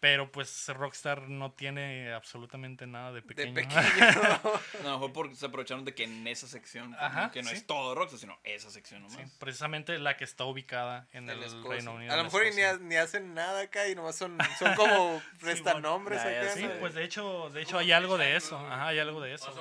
Pero 0.00 0.30
pues 0.30 0.68
Rockstar 0.68 1.28
no 1.28 1.50
tiene 1.52 2.12
absolutamente 2.12 2.86
nada 2.86 3.08
de 3.10 3.20
De 3.20 3.22
pequeño. 3.22 3.54
pequeño. 3.54 3.72
No, 4.84 4.98
fue 5.00 5.12
porque 5.12 5.34
se 5.34 5.46
aprovecharon 5.46 5.84
de 5.84 5.92
que 5.94 6.04
en 6.04 6.26
esa 6.28 6.46
sección, 6.46 6.94
Ajá, 7.00 7.32
que 7.32 7.42
no 7.42 7.48
Sí. 7.50 7.56
es 7.56 7.66
todo 7.66 7.96
Rockstar, 7.96 8.20
sino 8.20 8.38
esa 8.44 8.70
sección 8.70 9.02
nomás. 9.02 9.16
Sí, 9.16 9.36
precisamente 9.40 9.98
la 9.98 10.16
que 10.16 10.22
está 10.24 10.44
ubicada 10.44 11.08
en, 11.12 11.28
el. 11.28 11.40
Reino 11.64 11.94
Unido. 11.94 12.12
A 12.12 12.16
lo 12.16 12.24
mejor 12.24 12.46
y 12.46 12.50
ni, 12.50 12.62
ni 12.82 12.94
hacen 12.94 13.34
nada 13.34 13.62
acá 13.62 13.88
y 13.88 13.96
nomás 13.96 14.14
son, 14.14 14.38
son 14.58 14.74
como 14.76 15.20
prestan 15.40 15.82
nombres 15.82 16.20
acá. 16.20 16.50
Sí, 16.50 16.62
¿no? 16.62 16.74
pues 16.78 16.94
de 16.94 17.02
hecho, 17.02 17.50
de 17.50 17.62
hecho 17.62 17.78
hay 17.78 17.90
algo 17.90 18.18
de 18.18 18.36
eso. 18.36 18.56
Ajá, 18.56 18.88
hay 18.88 19.00
algo 19.00 19.20
de 19.20 19.34
eso. 19.34 19.52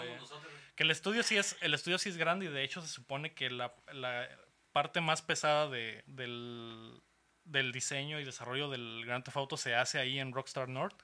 Que 0.75 0.83
el 0.83 0.91
estudio 0.91 1.23
sí 1.23 1.35
es, 1.37 1.57
el 1.61 1.73
estudio 1.73 1.97
sí 1.97 2.09
es 2.09 2.17
grande 2.17 2.45
y 2.45 2.49
de 2.49 2.63
hecho 2.63 2.81
se 2.83 2.87
supone 2.89 3.33
que 3.33 3.49
la, 3.49 3.73
la 3.91 4.29
parte 4.71 5.01
más 5.01 5.23
pesada 5.23 5.67
de, 5.67 6.03
del, 6.05 7.01
del 7.47 7.71
diseño 7.71 8.19
y 8.19 8.25
desarrollo 8.25 8.69
del 8.69 9.03
Grand 9.05 9.23
Theft 9.23 9.37
Auto 9.37 9.57
se 9.57 9.75
hace 9.75 9.99
ahí 9.99 10.19
en 10.19 10.33
Rockstar 10.33 10.69
North. 10.69 11.01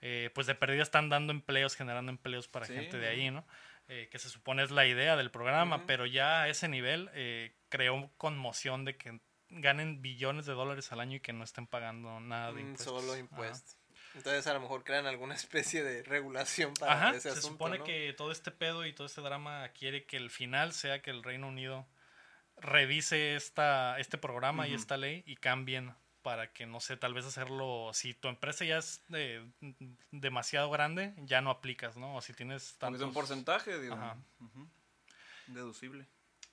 Eh, 0.00 0.30
pues 0.34 0.46
de 0.46 0.54
perdida 0.54 0.82
están 0.82 1.08
dando 1.08 1.32
empleos, 1.32 1.76
generando 1.76 2.10
empleos 2.10 2.46
para 2.48 2.66
Sí, 2.66 2.74
gente 2.74 2.98
de 2.98 3.08
ahí, 3.08 3.30
¿no? 3.30 3.46
Eh, 3.88 4.08
que 4.10 4.18
se 4.18 4.28
supone 4.28 4.62
es 4.62 4.70
la 4.70 4.86
idea 4.86 5.16
del 5.16 5.30
programa, 5.30 5.86
pero 5.86 6.04
ya 6.06 6.42
a 6.42 6.48
ese 6.48 6.68
nivel 6.68 7.10
eh, 7.14 7.54
creó 7.68 8.10
conmoción 8.16 8.84
de 8.84 8.96
que 8.96 9.20
ganen 9.50 10.02
billones 10.02 10.46
de 10.46 10.52
dólares 10.54 10.90
al 10.92 11.00
año 11.00 11.16
y 11.16 11.20
que 11.20 11.32
no 11.32 11.44
estén 11.44 11.66
pagando 11.66 12.18
nada 12.20 12.48
de 12.52 12.62
Un 12.62 12.70
impuestos. 12.70 13.00
solo 13.00 13.12
Ajá. 13.12 13.20
impuesto. 13.20 13.72
Entonces 14.14 14.46
a 14.46 14.54
lo 14.54 14.60
mejor 14.60 14.84
crean 14.84 15.06
alguna 15.06 15.34
especie 15.34 15.82
de 15.84 16.02
regulación 16.02 16.72
para 16.74 16.92
Ajá, 16.94 17.10
ese 17.10 17.20
se 17.20 17.28
asunto, 17.30 17.48
supone 17.48 17.78
¿no? 17.78 17.84
que 17.84 18.14
todo 18.16 18.32
este 18.32 18.50
pedo 18.50 18.84
y 18.86 18.92
todo 18.92 19.06
este 19.06 19.20
drama 19.20 19.68
quiere 19.70 20.04
que 20.06 20.16
el 20.16 20.30
final 20.30 20.72
sea 20.72 21.02
que 21.02 21.10
el 21.10 21.22
Reino 21.22 21.48
Unido 21.48 21.86
revise 22.56 23.36
esta, 23.36 23.98
este 23.98 24.18
programa 24.18 24.66
y 24.68 24.74
esta 24.74 24.96
ley 24.96 25.22
y 25.26 25.36
cambien 25.36 25.94
para 26.22 26.52
que, 26.52 26.64
no 26.64 26.80
sé, 26.80 26.96
tal 26.96 27.12
vez 27.12 27.26
hacerlo, 27.26 27.90
si 27.92 28.14
tu 28.14 28.28
empresa 28.28 28.64
ya 28.64 28.78
es 28.78 29.02
de- 29.08 29.46
demasiado 30.10 30.70
grande, 30.70 31.12
ya 31.18 31.42
no 31.42 31.50
aplicas, 31.50 31.96
¿no? 31.98 32.16
O 32.16 32.22
si 32.22 32.32
tienes 32.32 32.62
es 32.68 32.72
un 32.72 32.78
tantos... 32.78 33.12
porcentaje, 33.12 33.78
digo. 33.78 33.94
Ajá. 33.94 34.16
Deducible. 35.48 36.06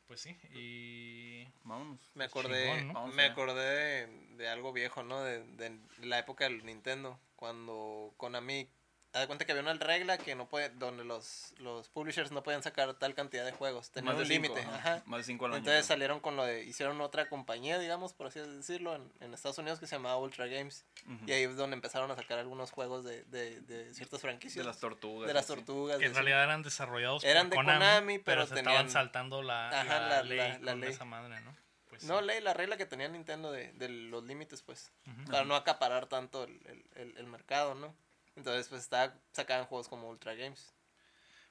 Pues 0.07 0.19
sí, 0.19 0.37
y... 0.53 1.47
Vámonos. 1.63 2.01
Me 2.15 2.27
Pues 2.27 2.31
acordé, 2.31 2.65
chingón, 2.65 2.87
¿no? 2.87 2.93
Vamos 2.95 3.15
me 3.15 3.23
allá. 3.23 3.31
acordé 3.31 3.63
de, 4.07 4.35
de 4.35 4.49
algo 4.49 4.73
viejo, 4.73 5.03
¿no? 5.03 5.21
De, 5.21 5.41
de 5.55 5.79
la 5.99 6.19
época 6.19 6.43
del 6.43 6.65
Nintendo, 6.65 7.17
cuando 7.37 8.13
Konami 8.17 8.69
haz 9.13 9.21
de 9.21 9.27
cuenta 9.27 9.45
que 9.45 9.51
había 9.51 9.61
una 9.61 9.73
regla 9.73 10.17
que 10.17 10.35
no 10.35 10.47
puede, 10.47 10.69
donde 10.69 11.03
los, 11.03 11.53
los 11.59 11.89
publishers 11.89 12.31
no 12.31 12.43
podían 12.43 12.63
sacar 12.63 12.93
tal 12.93 13.13
cantidad 13.13 13.43
de 13.45 13.51
juegos, 13.51 13.91
tenían 13.91 14.15
un 14.15 14.27
límite, 14.27 14.61
ajá. 14.61 15.01
Más 15.05 15.19
de 15.19 15.23
cinco 15.25 15.45
al 15.45 15.51
año. 15.51 15.59
Entonces 15.59 15.85
salieron 15.85 16.19
con 16.21 16.35
lo 16.37 16.45
de, 16.45 16.63
hicieron 16.63 16.99
otra 17.01 17.27
compañía, 17.27 17.77
digamos, 17.79 18.13
por 18.13 18.27
así 18.27 18.39
decirlo, 18.39 18.95
en, 18.95 19.11
en 19.19 19.33
Estados 19.33 19.57
Unidos 19.57 19.79
que 19.79 19.87
se 19.87 19.95
llamaba 19.95 20.17
Ultra 20.17 20.47
Games. 20.47 20.85
Y 21.27 21.31
ahí 21.31 21.43
es 21.43 21.55
donde 21.57 21.75
empezaron 21.75 22.09
a 22.11 22.15
sacar 22.15 22.39
algunos 22.39 22.71
juegos 22.71 23.03
de, 23.03 23.23
de, 23.25 23.59
de 23.61 23.93
ciertas 23.93 24.21
franquicias. 24.21 24.55
De 24.55 24.63
las 24.63 24.79
tortugas. 24.79 25.27
De 25.27 25.33
las 25.33 25.47
tortugas. 25.47 25.97
Que 25.97 26.05
en 26.05 26.13
realidad 26.13 26.43
eran 26.43 26.61
desarrollados 26.63 27.23
Eran 27.23 27.49
por 27.49 27.51
de 27.51 27.55
Konami, 27.57 27.79
Konami, 27.79 28.19
pero, 28.19 28.23
pero 28.41 28.47
se 28.47 28.55
tenían- 28.55 28.71
estaban 28.73 28.89
saltando 28.91 29.41
la, 29.43 29.69
Ajá, 29.69 29.99
la 29.99 30.07
la- 30.09 30.23
ley 30.23 30.37
la- 30.37 30.59
la 30.59 30.71
con 30.71 30.81
ley. 30.81 30.89
esa 30.89 31.05
madre, 31.05 31.41
¿no? 31.41 31.55
Pues 31.89 32.05
No, 32.05 32.19
sí. 32.19 32.25
ley, 32.25 32.39
la 32.39 32.53
regla 32.53 32.77
que 32.77 32.85
tenía 32.85 33.09
Nintendo 33.09 33.51
de, 33.51 33.73
de 33.73 33.89
los 33.89 34.23
límites, 34.23 34.61
pues. 34.61 34.91
Para 35.29 35.43
no 35.43 35.55
acaparar 35.55 36.05
tanto 36.07 36.45
el, 36.45 36.61
el, 36.65 36.85
el, 36.95 37.17
el 37.17 37.27
mercado, 37.27 37.75
¿no? 37.75 37.93
Entonces, 38.35 38.67
pues, 38.69 38.83
estaba, 38.83 39.13
sacaban 39.33 39.65
juegos 39.65 39.87
como 39.87 40.09
Ultra 40.09 40.33
Games. 40.35 40.73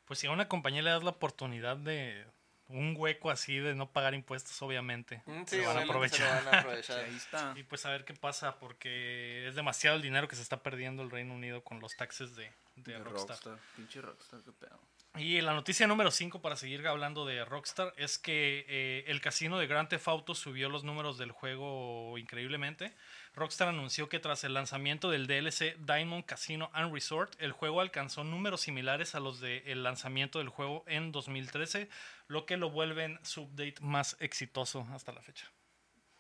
Pues 0.07 0.19
si 0.19 0.27
a 0.27 0.31
una 0.33 0.49
compañía 0.49 0.83
le 0.83 0.91
das 0.91 1.03
la 1.05 1.11
oportunidad 1.11 1.77
de 1.77 2.25
un 2.69 2.95
hueco 2.97 3.31
así 3.31 3.59
de 3.59 3.75
no 3.75 3.91
pagar 3.91 4.15
impuestos, 4.15 4.61
obviamente, 4.63 5.23
Mm, 5.27 5.45
se 5.45 5.61
van 5.67 5.77
a 5.79 5.83
aprovechar. 5.83 6.45
van 6.45 6.49
a 6.49 6.51
Sí, 6.51 6.57
aprovechar. 6.59 6.99
ahí 7.01 7.17
está. 7.17 7.55
Y 7.57 7.63
pues 7.65 7.85
a 7.87 7.91
ver 7.91 8.05
qué 8.05 8.15
pasa, 8.15 8.59
porque 8.59 9.47
es 9.49 9.55
demasiado 9.55 9.97
el 9.97 10.03
dinero 10.03 10.29
que 10.29 10.37
se 10.37 10.43
está 10.43 10.63
perdiendo 10.63 11.03
el 11.03 11.11
Reino 11.11 11.35
Unido 11.35 11.63
con 11.65 11.81
los 11.81 11.97
taxes 11.97 12.35
de, 12.37 12.53
de 12.77 12.93
De 12.93 12.99
Rockstar. 12.99 13.37
Rockstar. 13.37 13.59
Pinche 13.77 14.01
Rockstar, 14.01 14.41
qué 14.43 14.53
pedo. 14.53 14.81
Y 15.17 15.41
la 15.41 15.53
noticia 15.55 15.89
número 15.89 16.13
5 16.13 16.41
para 16.41 16.55
seguir 16.55 16.87
hablando 16.87 17.27
de 17.27 17.45
Rockstar 17.45 17.93
es 17.97 18.17
que 18.19 18.65
eh, 18.69 19.05
el 19.09 19.21
casino 19.21 19.59
de 19.59 19.67
Grand 19.67 19.89
Theft 19.89 20.07
Auto 20.07 20.37
subió 20.37 20.69
los 20.69 20.85
números 20.85 21.19
del 21.19 21.33
juego 21.33 22.17
increíblemente. 22.19 22.95
Rockstar 23.41 23.69
anunció 23.69 24.11
que 24.11 24.19
tras 24.19 24.45
el 24.45 24.53
lanzamiento 24.53 25.11
del 25.11 25.27
DLC 25.27 25.75
Diamond 25.79 26.27
Casino 26.27 26.71
and 26.75 26.93
Resort, 26.93 27.35
el 27.41 27.53
juego 27.53 27.81
alcanzó 27.81 28.23
números 28.23 28.61
similares 28.61 29.15
a 29.15 29.21
los 29.21 29.41
del 29.41 29.83
lanzamiento 29.83 30.41
del 30.41 30.51
juego 30.51 30.85
en 30.87 31.11
2013, 31.11 31.89
lo 32.29 32.45
que 32.45 32.59
lo 32.59 32.69
vuelven 32.69 33.19
su 33.23 33.45
update 33.45 33.77
más 33.81 34.19
exitoso 34.21 34.87
hasta 34.93 35.13
la 35.13 35.23
fecha. 35.23 35.51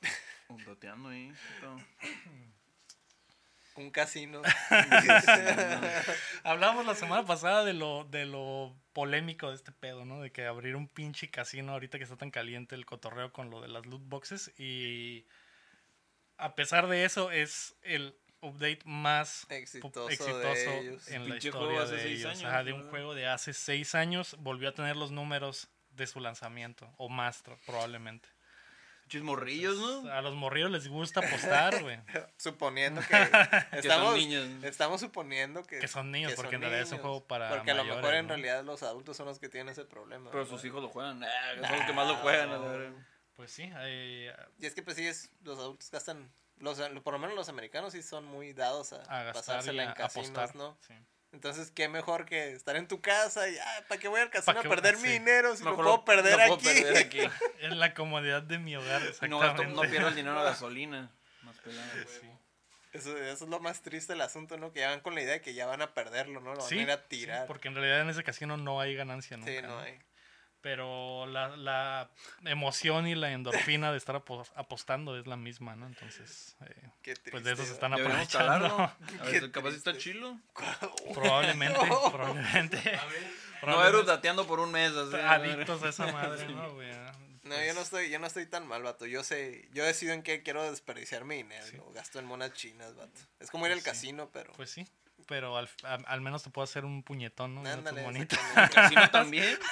Ahí. 1.10 1.32
Un 3.76 3.90
casino. 3.90 4.40
Hablamos 6.42 6.86
la 6.86 6.94
semana 6.94 7.26
pasada 7.26 7.64
de 7.64 7.74
lo, 7.74 8.04
de 8.04 8.24
lo 8.24 8.74
polémico 8.94 9.50
de 9.50 9.56
este 9.56 9.72
pedo, 9.72 10.06
¿no? 10.06 10.22
De 10.22 10.32
que 10.32 10.46
abrir 10.46 10.74
un 10.74 10.88
pinche 10.88 11.30
casino 11.30 11.72
ahorita 11.72 11.98
que 11.98 12.04
está 12.04 12.16
tan 12.16 12.30
caliente 12.30 12.74
el 12.74 12.86
cotorreo 12.86 13.30
con 13.30 13.50
lo 13.50 13.60
de 13.60 13.68
las 13.68 13.84
loot 13.84 14.02
boxes. 14.08 14.52
Y 14.58 15.26
a 16.40 16.54
pesar 16.54 16.88
de 16.88 17.04
eso, 17.04 17.30
es 17.30 17.74
el 17.82 18.16
update 18.42 18.80
más 18.84 19.46
Exitoso 19.50 20.06
de 20.06 20.14
exitoso 20.14 20.70
ellos. 20.70 21.08
en 21.08 21.28
la 21.28 21.36
historia 21.36 21.84
de 21.84 22.12
ellos. 22.12 22.30
años, 22.30 22.44
Ajá, 22.44 22.64
de 22.64 22.72
un 22.72 22.88
juego 22.88 23.14
de 23.14 23.26
hace 23.26 23.52
seis 23.52 23.94
años 23.94 24.36
volvió 24.40 24.70
a 24.70 24.72
tener 24.72 24.96
los 24.96 25.10
números 25.10 25.68
de 25.90 26.06
su 26.06 26.20
lanzamiento, 26.20 26.90
o 26.96 27.08
más 27.08 27.42
probablemente. 27.66 28.28
Pinches 29.02 29.22
morrillos, 29.22 29.76
¿no? 29.76 30.10
A 30.12 30.22
los 30.22 30.34
morrillos 30.36 30.70
les 30.70 30.86
gusta 30.88 31.20
apostar, 31.20 31.82
güey. 31.82 31.98
Suponiendo 32.38 33.00
que 33.02 33.16
estamos, 33.78 34.16
niños. 34.16 34.46
estamos 34.62 35.00
suponiendo 35.00 35.64
que, 35.66 35.80
Que 35.80 35.88
son 35.88 36.10
niños, 36.12 36.30
que 36.30 36.36
porque 36.36 36.50
son 36.56 36.62
en 36.64 36.70
realidad 36.70 36.86
es 36.86 36.92
un 36.92 36.98
juego 37.00 37.24
para 37.26 37.48
Porque 37.50 37.72
a 37.72 37.74
lo 37.74 37.84
mejor 37.84 38.14
en 38.14 38.26
¿no? 38.28 38.34
realidad 38.34 38.64
los 38.64 38.82
adultos 38.84 39.16
son 39.16 39.26
los 39.26 39.38
que 39.40 39.48
tienen 39.48 39.72
ese 39.72 39.84
problema. 39.84 40.30
Pero 40.30 40.44
¿verdad? 40.44 40.56
sus 40.56 40.64
hijos 40.64 40.80
lo 40.80 40.88
juegan. 40.88 41.22
Ah, 41.24 41.28
son 41.68 41.76
los 41.76 41.86
que 41.86 41.92
más 41.92 42.08
lo 42.08 42.16
juegan. 42.16 42.50
verga. 42.50 43.06
Pues 43.40 43.52
sí, 43.52 43.70
eh, 43.74 44.34
Y 44.58 44.66
es 44.66 44.74
que 44.74 44.82
pues 44.82 44.96
sí, 44.98 45.06
es, 45.06 45.30
los 45.44 45.58
adultos 45.58 45.90
gastan, 45.90 46.30
los, 46.58 46.78
por 47.02 47.14
lo 47.14 47.18
menos 47.18 47.34
los 47.34 47.48
americanos 47.48 47.92
sí 47.94 48.02
son 48.02 48.24
muy 48.26 48.52
dados 48.52 48.92
a, 48.92 49.30
a 49.30 49.32
pasársela 49.32 49.82
a 49.82 49.86
en 49.86 49.92
casinos, 49.94 50.28
apostar. 50.28 50.54
¿no? 50.56 50.76
sí. 50.86 50.92
Entonces, 51.32 51.70
qué 51.70 51.88
mejor 51.88 52.26
que 52.26 52.52
estar 52.52 52.76
en 52.76 52.86
tu 52.88 53.00
casa 53.00 53.48
y, 53.48 53.56
ah, 53.56 53.84
¿para 53.88 53.98
qué 54.00 54.08
voy 54.08 54.20
al 54.20 54.28
casino 54.30 54.52
¿Pa' 54.60 54.66
a 54.66 54.68
perder 54.68 54.98
mi 54.98 55.08
dinero 55.08 55.56
si 55.56 55.64
lo 55.64 55.74
puedo 55.76 56.04
perder 56.04 56.32
lo 56.48 56.58
puedo 56.58 56.70
aquí? 56.70 56.82
perder 56.82 56.96
aquí. 57.06 57.20
En 57.60 57.78
la 57.78 57.94
comodidad 57.94 58.42
de 58.42 58.58
mi 58.58 58.76
hogar, 58.76 59.00
No, 59.00 59.08
exactamente. 59.08 59.66
no 59.74 59.82
pierdo 59.90 60.08
el 60.08 60.16
dinero 60.16 60.38
a 60.38 60.42
gasolina. 60.50 61.10
Más 61.42 61.56
pelado. 61.60 61.88
Sí. 62.20 62.28
Eso, 62.92 63.16
eso 63.16 63.44
es 63.44 63.48
lo 63.50 63.60
más 63.60 63.80
triste 63.80 64.12
del 64.12 64.22
asunto, 64.22 64.58
¿no? 64.58 64.72
Que 64.72 64.80
ya 64.80 64.90
van 64.90 65.00
con 65.00 65.14
la 65.14 65.22
idea 65.22 65.34
de 65.34 65.40
que 65.40 65.54
ya 65.54 65.66
van 65.66 65.80
a 65.80 65.94
perderlo, 65.94 66.40
¿no? 66.40 66.50
Lo 66.54 66.58
van 66.60 66.68
Sí, 66.68 66.80
a 66.80 66.82
ir 66.82 66.90
a 66.90 66.96
sí, 66.96 67.02
tirar. 67.08 67.46
porque 67.46 67.68
en 67.68 67.74
realidad 67.76 68.00
en 68.00 68.10
ese 68.10 68.24
casino 68.24 68.56
no 68.56 68.80
hay 68.80 68.96
ganancia 68.96 69.36
nunca. 69.36 69.52
Sí, 69.52 69.62
no 69.62 69.68
¿no? 69.68 69.84
Pero 70.62 71.24
la, 71.26 71.56
la 71.56 72.10
emoción 72.44 73.06
y 73.06 73.14
la 73.14 73.32
endorfina 73.32 73.90
de 73.92 73.96
estar 73.98 74.14
apo- 74.16 74.46
apostando 74.54 75.18
es 75.18 75.26
la 75.26 75.36
misma, 75.38 75.74
¿no? 75.74 75.86
Entonces, 75.86 76.54
eh, 76.66 76.90
Qué 77.02 77.12
triste. 77.14 77.30
pues 77.30 77.44
de 77.44 77.52
eso 77.52 77.62
se 77.62 77.68
¿no? 77.68 77.74
están 77.74 77.92
aprovechando. 77.94 78.66
A 79.20 79.24
ver, 79.24 79.40
Qué 79.40 79.50
capaz 79.50 79.70
está 79.70 79.96
chilo. 79.96 80.38
Probablemente, 81.14 81.78
probablemente. 82.10 82.76
A 82.78 83.04
ver, 83.06 83.30
No 83.66 83.86
eres 83.86 84.06
dateando 84.06 84.46
por 84.46 84.60
un 84.60 84.70
mes. 84.70 84.92
Así, 84.92 85.16
adictos 85.16 85.82
a 85.82 85.88
esa 85.88 86.06
madre, 86.12 86.46
¿no, 86.48 86.74
güey? 86.74 86.90
No, 87.42 87.64
yo 87.64 87.72
no 87.74 87.80
estoy, 87.80 88.10
yo 88.10 88.18
no 88.18 88.26
estoy 88.26 88.46
tan 88.46 88.66
mal, 88.66 88.82
vato. 88.82 89.06
Yo 89.06 89.24
sé, 89.24 89.68
yo 89.72 89.84
decido 89.84 90.12
en 90.12 90.22
qué 90.22 90.42
quiero 90.42 90.62
desperdiciar 90.70 91.24
mi 91.24 91.36
dinero. 91.36 91.64
Sí. 91.66 91.78
Gasto 91.94 92.18
en 92.18 92.26
monas 92.26 92.52
chinas, 92.52 92.94
vato. 92.96 93.18
Es 93.40 93.50
como 93.50 93.66
ir 93.66 93.72
al 93.72 93.78
Pues 93.78 93.84
sí. 93.84 93.90
casino, 93.90 94.30
pero. 94.30 94.52
Pues 94.52 94.70
sí, 94.70 94.86
pero 95.26 95.56
al, 95.56 95.68
a- 95.84 95.94
al 96.06 96.20
menos 96.20 96.42
te 96.42 96.50
puedo 96.50 96.64
hacer 96.64 96.84
un 96.84 97.02
puñetón, 97.02 97.54
¿no? 97.54 97.60
Ándale, 97.60 98.00
exactamente. 98.00 98.36
Casino 98.74 99.10
también. 99.10 99.58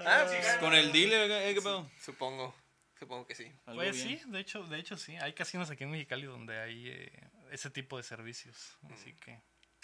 Ah, 0.00 0.24
pues, 0.26 0.46
Con 0.58 0.74
el 0.74 0.92
dealer, 0.92 1.30
¿eh? 1.30 1.54
¿qué 1.54 1.60
pedo? 1.60 1.90
supongo. 2.00 2.54
Supongo 2.98 3.26
que 3.26 3.34
sí. 3.34 3.52
Pues 3.64 3.94
bien. 4.04 4.20
sí, 4.20 4.30
de 4.30 4.40
hecho, 4.40 4.62
de 4.64 4.78
hecho 4.78 4.96
sí. 4.96 5.16
Hay 5.16 5.32
casinos 5.32 5.70
aquí 5.70 5.84
en 5.84 5.90
Mexicali 5.90 6.24
donde 6.26 6.58
hay 6.58 6.88
eh, 6.88 7.30
ese 7.50 7.70
tipo 7.70 7.96
de 7.96 8.02
servicios. 8.02 8.76
Así 8.92 9.12
que 9.14 9.32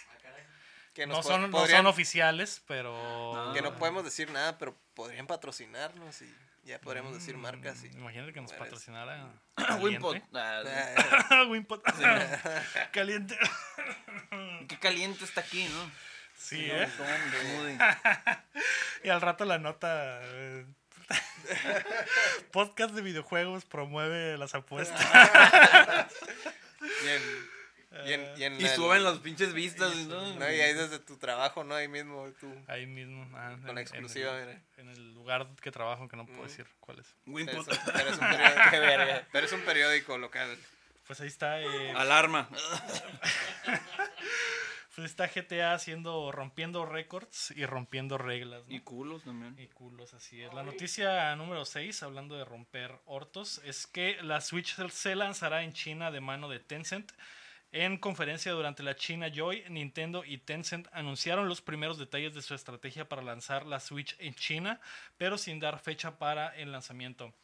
ah, 0.09 0.17
caray. 0.23 0.43
Que 0.95 1.07
no 1.07 1.23
son, 1.23 1.51
no 1.51 1.67
son 1.67 1.87
oficiales, 1.87 2.63
pero... 2.67 3.53
Que 3.55 3.63
no 3.63 3.77
podemos 3.77 4.05
decir 4.05 4.31
nada, 4.31 4.59
pero 4.59 4.77
podrían 4.95 5.27
patrocinarnos 5.27 6.23
y 6.23 6.35
ya 6.65 6.81
podríamos 6.81 7.15
decir 7.15 7.37
marcas. 7.37 7.85
Y... 7.85 7.89
Mm, 7.91 7.99
Imagínate 7.99 8.33
que 8.33 8.41
nos 8.41 8.51
Eres- 8.53 8.59
patrocinara 8.59 9.31
Wimpot. 9.81 10.17
Caliente. 10.33 10.95
Ah, 11.31 11.45
Wimpot. 11.49 11.83
Caliente. 12.93 13.39
Qué 14.69 14.79
caliente 14.79 15.25
está 15.25 15.41
aquí, 15.43 15.65
¿no? 15.69 15.91
Sí, 16.37 16.69
¿eh? 16.71 16.89
¿Cómo 16.97 17.65
de- 17.65 17.79
Y 19.05 19.09
al 19.11 19.21
rato 19.21 19.45
la 19.45 19.59
nota... 19.59 20.21
eh, 20.23 20.67
Podcast 22.53 22.95
de 22.95 23.03
videojuegos 23.03 23.65
promueve 23.67 24.39
las 24.39 24.55
apuestas. 24.55 25.01
Y 27.05 27.09
en, 27.09 27.23
y 28.07 28.13
en, 28.13 28.33
y 28.37 28.45
en 28.45 28.61
Y 28.61 28.65
el- 28.65 28.71
suben 28.71 29.03
las 29.05 29.19
pinches 29.19 29.53
vistas, 29.55 29.95
¿no? 30.07 30.35
No, 30.35 30.51
y 30.53 30.61
ahí 30.61 30.73
desde 30.75 30.99
tu 30.99 31.17
trabajo, 31.17 31.65
¿no? 31.65 31.75
Ahí 31.75 31.89
mismo 31.89 32.31
tú. 32.41 32.55
Ahí 32.67 32.87
mismo. 32.87 33.27
ah, 33.37 33.53
en- 33.53 33.61
Con 33.61 33.69
en 33.71 33.75
la 33.77 33.81
exclusiva, 33.81 34.39
el- 34.39 34.47
mira. 34.47 34.61
En 34.79 34.89
el 34.91 35.15
lugar 35.15 35.49
que 35.63 35.71
trabajo, 35.71 36.09
que 36.09 36.17
no 36.17 36.27
puedo 36.27 36.43
decir 36.45 36.67
cuál 36.81 36.99
es. 37.01 37.15
Pero 37.25 37.35
Wimpot. 37.37 37.69
es, 37.73 37.79
un- 37.79 37.93
pero 37.93 38.09
es 38.11 38.19
un 38.19 38.29
periódico, 38.29 38.71
Qué 38.71 38.79
verga. 38.81 39.29
pero 39.33 39.47
es 39.47 39.53
un 39.53 39.61
periódico 39.63 40.19
local. 40.19 40.59
Pues 41.07 41.21
ahí 41.21 41.29
está. 41.29 41.61
eh, 41.61 41.93
Alarma. 41.97 42.49
pues 44.95 45.11
está 45.11 45.27
GTA 45.29 45.75
haciendo, 45.75 46.31
rompiendo 46.31 46.87
récords 46.87 47.53
y 47.57 47.67
rompiendo 47.67 48.17
reglas. 48.17 48.67
¿no? 48.69 48.75
Y 48.75 48.81
culos 48.81 49.25
también. 49.25 49.55
Y 49.59 49.67
culos, 49.67 50.15
así 50.15 50.41
es. 50.41 50.55
La 50.55 50.63
noticia 50.63 51.35
número 51.35 51.65
6, 51.65 52.03
hablando 52.05 52.37
de 52.37 52.45
romper 52.45 52.93
hortos, 53.07 53.61
es 53.65 53.87
que 53.89 54.19
la 54.23 54.41
Switch 54.41 54.77
se 54.91 55.17
lanzará 55.17 55.63
en 55.65 55.73
China 55.73 56.11
de 56.13 56.21
mano 56.21 56.49
de 56.49 56.61
Tencent. 56.61 57.11
En 57.77 57.97
conferencia 57.97 58.53
durante 58.53 58.85
la 58.85 58.95
China 58.95 59.27
Joy, 59.27 59.65
Nintendo 59.69 60.25
y 60.25 60.39
Tencent 60.39 60.87
anunciaron 60.93 61.49
los 61.49 61.61
primeros 61.61 61.99
detalles 61.99 62.33
de 62.33 62.41
su 62.41 62.55
estrategia 62.55 63.09
para 63.09 63.21
lanzar 63.21 63.67
la 63.67 63.81
Switch 63.81 64.15
en 64.21 64.33
China, 64.37 64.81
pero 65.19 65.37
sin 65.39 65.59
dar 65.59 65.81
fecha 65.81 66.17
para 66.17 66.55
el 66.57 66.71
lanzamiento. 66.71 67.35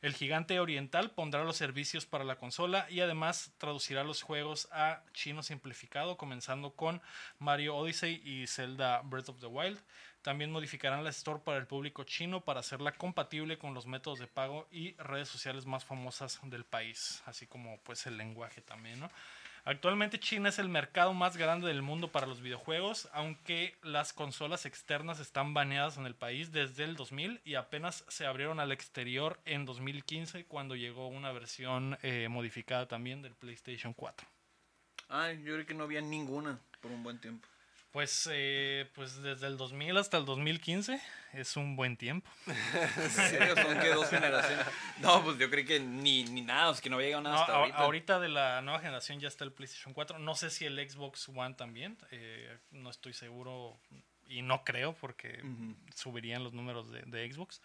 El 0.00 0.14
gigante 0.14 0.60
oriental 0.60 1.10
pondrá 1.10 1.42
los 1.42 1.56
servicios 1.56 2.06
para 2.06 2.22
la 2.22 2.36
consola 2.36 2.86
y 2.88 3.00
además 3.00 3.52
traducirá 3.58 4.04
los 4.04 4.22
juegos 4.22 4.68
a 4.70 5.02
chino 5.12 5.42
simplificado, 5.42 6.16
comenzando 6.16 6.76
con 6.76 7.02
Mario 7.40 7.74
Odyssey 7.74 8.22
y 8.24 8.46
Zelda 8.46 9.02
Breath 9.02 9.30
of 9.30 9.40
the 9.40 9.46
Wild. 9.46 9.80
También 10.22 10.52
modificarán 10.52 11.02
la 11.02 11.10
Store 11.10 11.40
para 11.44 11.58
el 11.58 11.66
público 11.66 12.04
chino 12.04 12.42
para 12.42 12.60
hacerla 12.60 12.92
compatible 12.92 13.58
con 13.58 13.74
los 13.74 13.86
métodos 13.86 14.20
de 14.20 14.28
pago 14.28 14.68
y 14.70 14.94
redes 14.98 15.28
sociales 15.28 15.66
más 15.66 15.84
famosas 15.84 16.38
del 16.44 16.64
país, 16.64 17.24
así 17.26 17.48
como 17.48 17.80
pues 17.80 18.06
el 18.06 18.16
lenguaje 18.16 18.60
también, 18.60 19.00
¿no? 19.00 19.10
Actualmente 19.64 20.18
China 20.18 20.48
es 20.48 20.58
el 20.58 20.68
mercado 20.68 21.12
más 21.12 21.36
grande 21.36 21.68
del 21.68 21.82
mundo 21.82 22.08
para 22.08 22.26
los 22.26 22.40
videojuegos, 22.40 23.08
aunque 23.12 23.76
las 23.82 24.12
consolas 24.12 24.64
externas 24.64 25.20
están 25.20 25.52
baneadas 25.52 25.98
en 25.98 26.06
el 26.06 26.14
país 26.14 26.50
desde 26.50 26.84
el 26.84 26.96
2000 26.96 27.40
y 27.44 27.54
apenas 27.54 28.04
se 28.08 28.26
abrieron 28.26 28.58
al 28.58 28.72
exterior 28.72 29.38
en 29.44 29.66
2015 29.66 30.46
cuando 30.46 30.76
llegó 30.76 31.08
una 31.08 31.32
versión 31.32 31.98
eh, 32.02 32.28
modificada 32.28 32.88
también 32.88 33.22
del 33.22 33.34
PlayStation 33.34 33.92
4. 33.92 34.26
Ay, 35.08 35.42
yo 35.42 35.54
creo 35.54 35.66
que 35.66 35.74
no 35.74 35.84
había 35.84 36.00
ninguna 36.00 36.58
por 36.80 36.90
un 36.92 37.02
buen 37.02 37.20
tiempo. 37.20 37.46
Pues, 37.92 38.28
eh, 38.32 38.88
pues 38.94 39.20
desde 39.20 39.48
el 39.48 39.56
2000 39.56 39.96
hasta 39.96 40.16
el 40.16 40.24
2015 40.24 41.00
es 41.32 41.56
un 41.56 41.74
buen 41.74 41.96
tiempo. 41.96 42.30
¿En 42.46 43.10
serio? 43.10 43.54
Son 43.56 43.78
que 43.80 43.88
dos 43.88 44.08
generaciones. 44.08 44.64
No, 44.98 45.24
pues 45.24 45.38
yo 45.38 45.50
creí 45.50 45.64
que 45.64 45.80
ni, 45.80 46.22
ni 46.24 46.40
nada, 46.42 46.72
sea, 46.72 46.82
que 46.82 46.88
no 46.90 46.96
había 46.96 47.08
llegado 47.08 47.22
nada 47.24 47.34
No, 47.36 47.40
hasta 47.42 47.56
ahorita. 47.56 47.78
ahorita 47.78 48.20
de 48.20 48.28
la 48.28 48.62
nueva 48.62 48.78
generación 48.78 49.18
ya 49.18 49.26
está 49.26 49.42
el 49.44 49.52
PlayStation 49.52 49.92
4. 49.92 50.20
No 50.20 50.36
sé 50.36 50.50
si 50.50 50.66
el 50.66 50.78
Xbox 50.88 51.28
One 51.30 51.54
también. 51.54 51.98
eh, 52.12 52.58
no 52.70 52.90
estoy 52.90 53.12
seguro 53.12 53.80
y 54.28 54.42
no 54.42 54.62
creo 54.62 54.92
porque 54.94 55.42
subirían 55.94 56.44
los 56.44 56.52
números 56.52 56.90
de, 56.92 57.02
de 57.02 57.32
Xbox. 57.32 57.60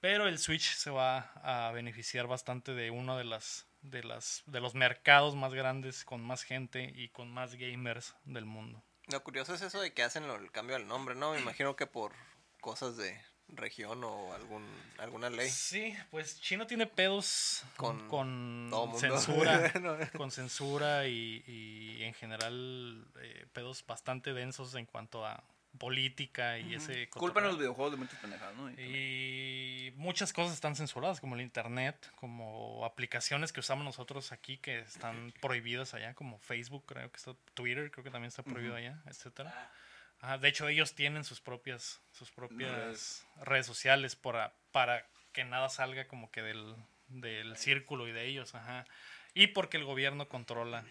Pero 0.00 0.26
el 0.26 0.38
Switch 0.40 0.72
se 0.74 0.90
va 0.90 1.30
a 1.44 1.70
beneficiar 1.72 2.26
bastante 2.26 2.74
de 2.74 2.90
uno 2.90 3.16
de 3.16 3.24
las 3.24 3.66
de 3.82 4.02
las 4.02 4.42
de 4.46 4.60
los 4.60 4.74
mercados 4.74 5.36
más 5.36 5.54
grandes 5.54 6.04
con 6.04 6.22
más 6.22 6.42
gente 6.42 6.92
y 6.94 7.08
con 7.10 7.30
más 7.30 7.54
gamers 7.54 8.16
del 8.24 8.46
mundo. 8.46 8.82
Lo 9.10 9.22
curioso 9.24 9.54
es 9.54 9.62
eso 9.62 9.80
de 9.80 9.92
que 9.92 10.02
hacen 10.02 10.26
lo- 10.28 10.36
el 10.36 10.50
cambio 10.50 10.76
del 10.76 10.86
nombre, 10.86 11.14
¿no? 11.14 11.32
Me 11.32 11.40
imagino 11.40 11.76
que 11.76 11.86
por 11.86 12.12
cosas 12.60 12.96
de 12.96 13.20
región 13.48 14.04
o 14.04 14.32
algún 14.34 14.64
alguna 14.98 15.28
ley. 15.30 15.48
Sí, 15.50 15.92
pues 16.10 16.40
China 16.40 16.66
tiene 16.68 16.86
pedos 16.86 17.64
Con 17.76 18.06
con, 18.08 18.70
censura, 18.96 19.72
No. 19.80 19.96
con 20.16 20.30
censura 20.30 21.06
y, 21.08 21.42
y 21.48 22.02
en 22.04 22.14
general 22.14 23.04
eh, 23.20 23.46
pedos 23.52 23.84
bastante 23.84 24.32
densos 24.34 24.74
en 24.76 24.86
cuanto 24.86 25.26
a 25.26 25.42
política 25.78 26.58
y 26.58 26.74
ese 26.74 27.08
Culpan 27.10 27.44
a 27.44 27.48
los 27.48 27.58
videojuegos 27.58 27.92
de 27.92 27.98
muchas 27.98 28.18
pendejadas, 28.20 28.56
¿no? 28.56 28.70
Y- 28.70 28.74
Y 28.78 29.92
muchas 29.96 30.32
cosas 30.32 30.54
están 30.54 30.76
censuradas, 30.76 31.20
como 31.20 31.34
el 31.34 31.40
internet, 31.40 32.10
como 32.16 32.84
aplicaciones 32.84 33.52
que 33.52 33.60
usamos 33.60 33.84
nosotros 33.84 34.32
aquí 34.32 34.58
que 34.58 34.80
están 34.80 35.32
prohibidas 35.40 35.94
allá, 35.94 36.14
como 36.14 36.38
Facebook, 36.38 36.84
creo 36.86 37.10
que 37.10 37.16
está, 37.16 37.34
Twitter, 37.54 37.90
creo 37.90 38.04
que 38.04 38.10
también 38.10 38.28
está 38.28 38.42
prohibido 38.42 38.74
allá, 38.76 39.02
etcétera. 39.06 39.72
Ajá, 40.20 40.38
de 40.38 40.48
hecho, 40.48 40.68
ellos 40.68 40.94
tienen 40.94 41.24
sus 41.24 41.40
propias, 41.40 42.02
sus 42.12 42.30
propias 42.30 42.70
Redes. 42.70 43.26
redes 43.42 43.66
sociales 43.66 44.16
para, 44.16 44.54
para 44.70 45.06
que 45.32 45.44
nada 45.44 45.68
salga 45.70 46.06
como 46.08 46.30
que 46.30 46.42
del, 46.42 46.76
del 47.08 47.56
círculo 47.56 48.06
y 48.06 48.12
de 48.12 48.26
ellos, 48.26 48.54
ajá. 48.54 48.84
Y 49.32 49.46
porque 49.48 49.76
el 49.78 49.84
gobierno 49.84 50.28
controla 50.28 50.84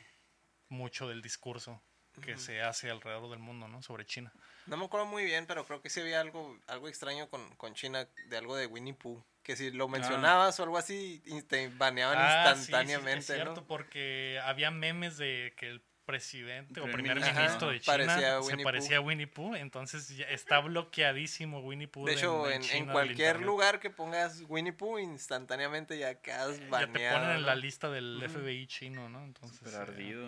mucho 0.68 1.08
del 1.08 1.22
discurso 1.22 1.82
que 2.20 2.38
se 2.38 2.62
hace 2.62 2.90
alrededor 2.90 3.30
del 3.30 3.40
mundo, 3.40 3.68
¿no? 3.68 3.82
Sobre 3.82 4.06
China. 4.06 4.32
No 4.66 4.78
me 4.78 4.86
acuerdo 4.86 5.06
muy 5.08 5.26
bien, 5.26 5.46
pero 5.48 5.66
creo 5.66 5.82
que 5.82 5.90
sí 5.90 6.00
había 6.00 6.22
algo, 6.22 6.58
algo 6.68 6.88
extraño 6.88 7.30
con, 7.30 7.56
con 7.56 7.74
China, 7.74 8.08
de 8.28 8.38
algo 8.38 8.56
de 8.56 8.68
Winnie 8.68 8.94
Pooh. 8.94 9.24
Que 9.44 9.56
si 9.56 9.72
lo 9.72 9.88
mencionabas 9.88 10.60
o 10.60 10.64
algo 10.64 10.78
así, 10.78 11.24
te 11.48 11.70
baneaban 11.70 12.18
Ah, 12.20 12.44
sí, 12.50 12.56
sí, 12.56 12.60
instantáneamente, 12.62 13.20
es 13.20 13.26
cierto, 13.26 13.62
¿no? 13.62 13.68
porque 13.68 14.40
había 14.44 14.70
memes 14.70 15.18
de 15.18 15.54
que 15.58 15.70
el 15.70 15.82
presidente 16.10 16.82
o 16.82 16.86
Primer 16.86 17.18
ministro. 17.20 17.68
Ajá, 17.68 17.72
de 17.72 17.80
China 17.80 17.94
parecía 17.94 18.42
se 18.42 18.58
parecía 18.64 18.98
a 18.98 19.02
Winnie 19.02 19.28
Pooh, 19.28 19.54
entonces 19.56 20.10
ya 20.18 20.26
está 20.26 20.60
bloqueadísimo 20.60 21.60
Winnie 21.60 21.88
Pooh. 21.88 22.06
De 22.06 22.14
hecho, 22.14 22.50
en, 22.50 22.62
China 22.62 22.78
en 22.78 22.86
del 22.88 22.94
cualquier 22.94 23.42
lugar 23.42 23.80
que 23.80 23.90
pongas 23.92 24.44
Winnie 24.48 24.74
Pooh, 24.74 24.98
instantáneamente 24.98 25.98
ya 26.00 26.16
quedas 26.16 26.60
ya 26.60 26.68
baneado. 26.70 27.16
te 27.18 27.22
ponen 27.22 27.38
en 27.38 27.46
la 27.46 27.56
lista 27.56 27.90
del 27.90 28.24
FBI 28.28 28.66
chino, 28.68 29.08
¿no? 29.10 29.24
Entonces, 29.24 29.60
Súper 29.60 29.74
eh, 29.74 29.78
ardido. 29.78 30.28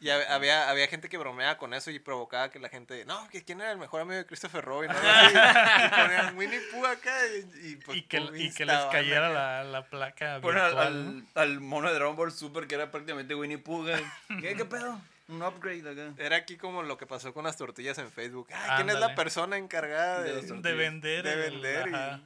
Y 0.00 0.06
hab- 0.06 0.26
había, 0.28 0.68
había 0.68 0.88
gente 0.88 1.08
que 1.08 1.16
bromeaba 1.16 1.56
con 1.58 1.74
eso 1.74 1.90
y 1.90 1.98
provocaba 2.00 2.50
que 2.50 2.58
la 2.58 2.68
gente, 2.68 3.04
no, 3.04 3.28
que 3.28 3.44
quién 3.44 3.60
era 3.60 3.70
el 3.70 3.78
mejor 3.78 4.00
amigo 4.00 4.16
de 4.16 4.26
Christopher 4.26 4.64
Robin, 4.64 4.90
¿no? 4.90 4.96
Y 4.98 5.88
ponían 5.88 6.36
Winnie 6.36 6.60
Pooh 6.72 6.84
acá 6.86 7.14
y, 7.28 7.68
y, 7.68 7.76
pues, 7.76 7.98
y 7.98 8.02
que, 8.02 8.18
y 8.34 8.52
que 8.52 8.66
les 8.66 8.84
cayera 8.86 9.30
la, 9.30 9.62
la 9.62 9.88
placa 9.88 10.34
al, 10.36 10.44
al, 10.78 11.24
al 11.34 11.60
mono 11.60 11.88
de 11.88 11.94
Dragon 11.94 12.16
Ball 12.16 12.32
Super 12.32 12.66
que 12.66 12.74
era 12.74 12.90
prácticamente 12.90 13.34
Winnie 13.36 13.58
Pooh. 13.58 13.86
¿Qué, 14.40 14.54
¿Qué 14.56 14.64
pedo? 14.64 14.81
Un 15.28 15.42
upgrade 15.42 15.88
acá. 15.90 16.12
Era 16.22 16.36
aquí 16.36 16.56
como 16.56 16.82
lo 16.82 16.98
que 16.98 17.06
pasó 17.06 17.32
con 17.32 17.44
las 17.44 17.56
tortillas 17.56 17.96
en 17.98 18.10
Facebook. 18.10 18.48
Ay, 18.52 18.70
¿quién 18.76 18.90
es 18.90 18.98
la 18.98 19.14
persona 19.14 19.56
encargada 19.56 20.22
De 20.22 20.32
vender, 20.74 21.24
de 21.24 21.32
el- 21.46 21.60
vender 21.60 22.20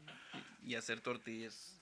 y- 0.65 0.75
hacer 0.75 1.01
tortillas. 1.01 1.73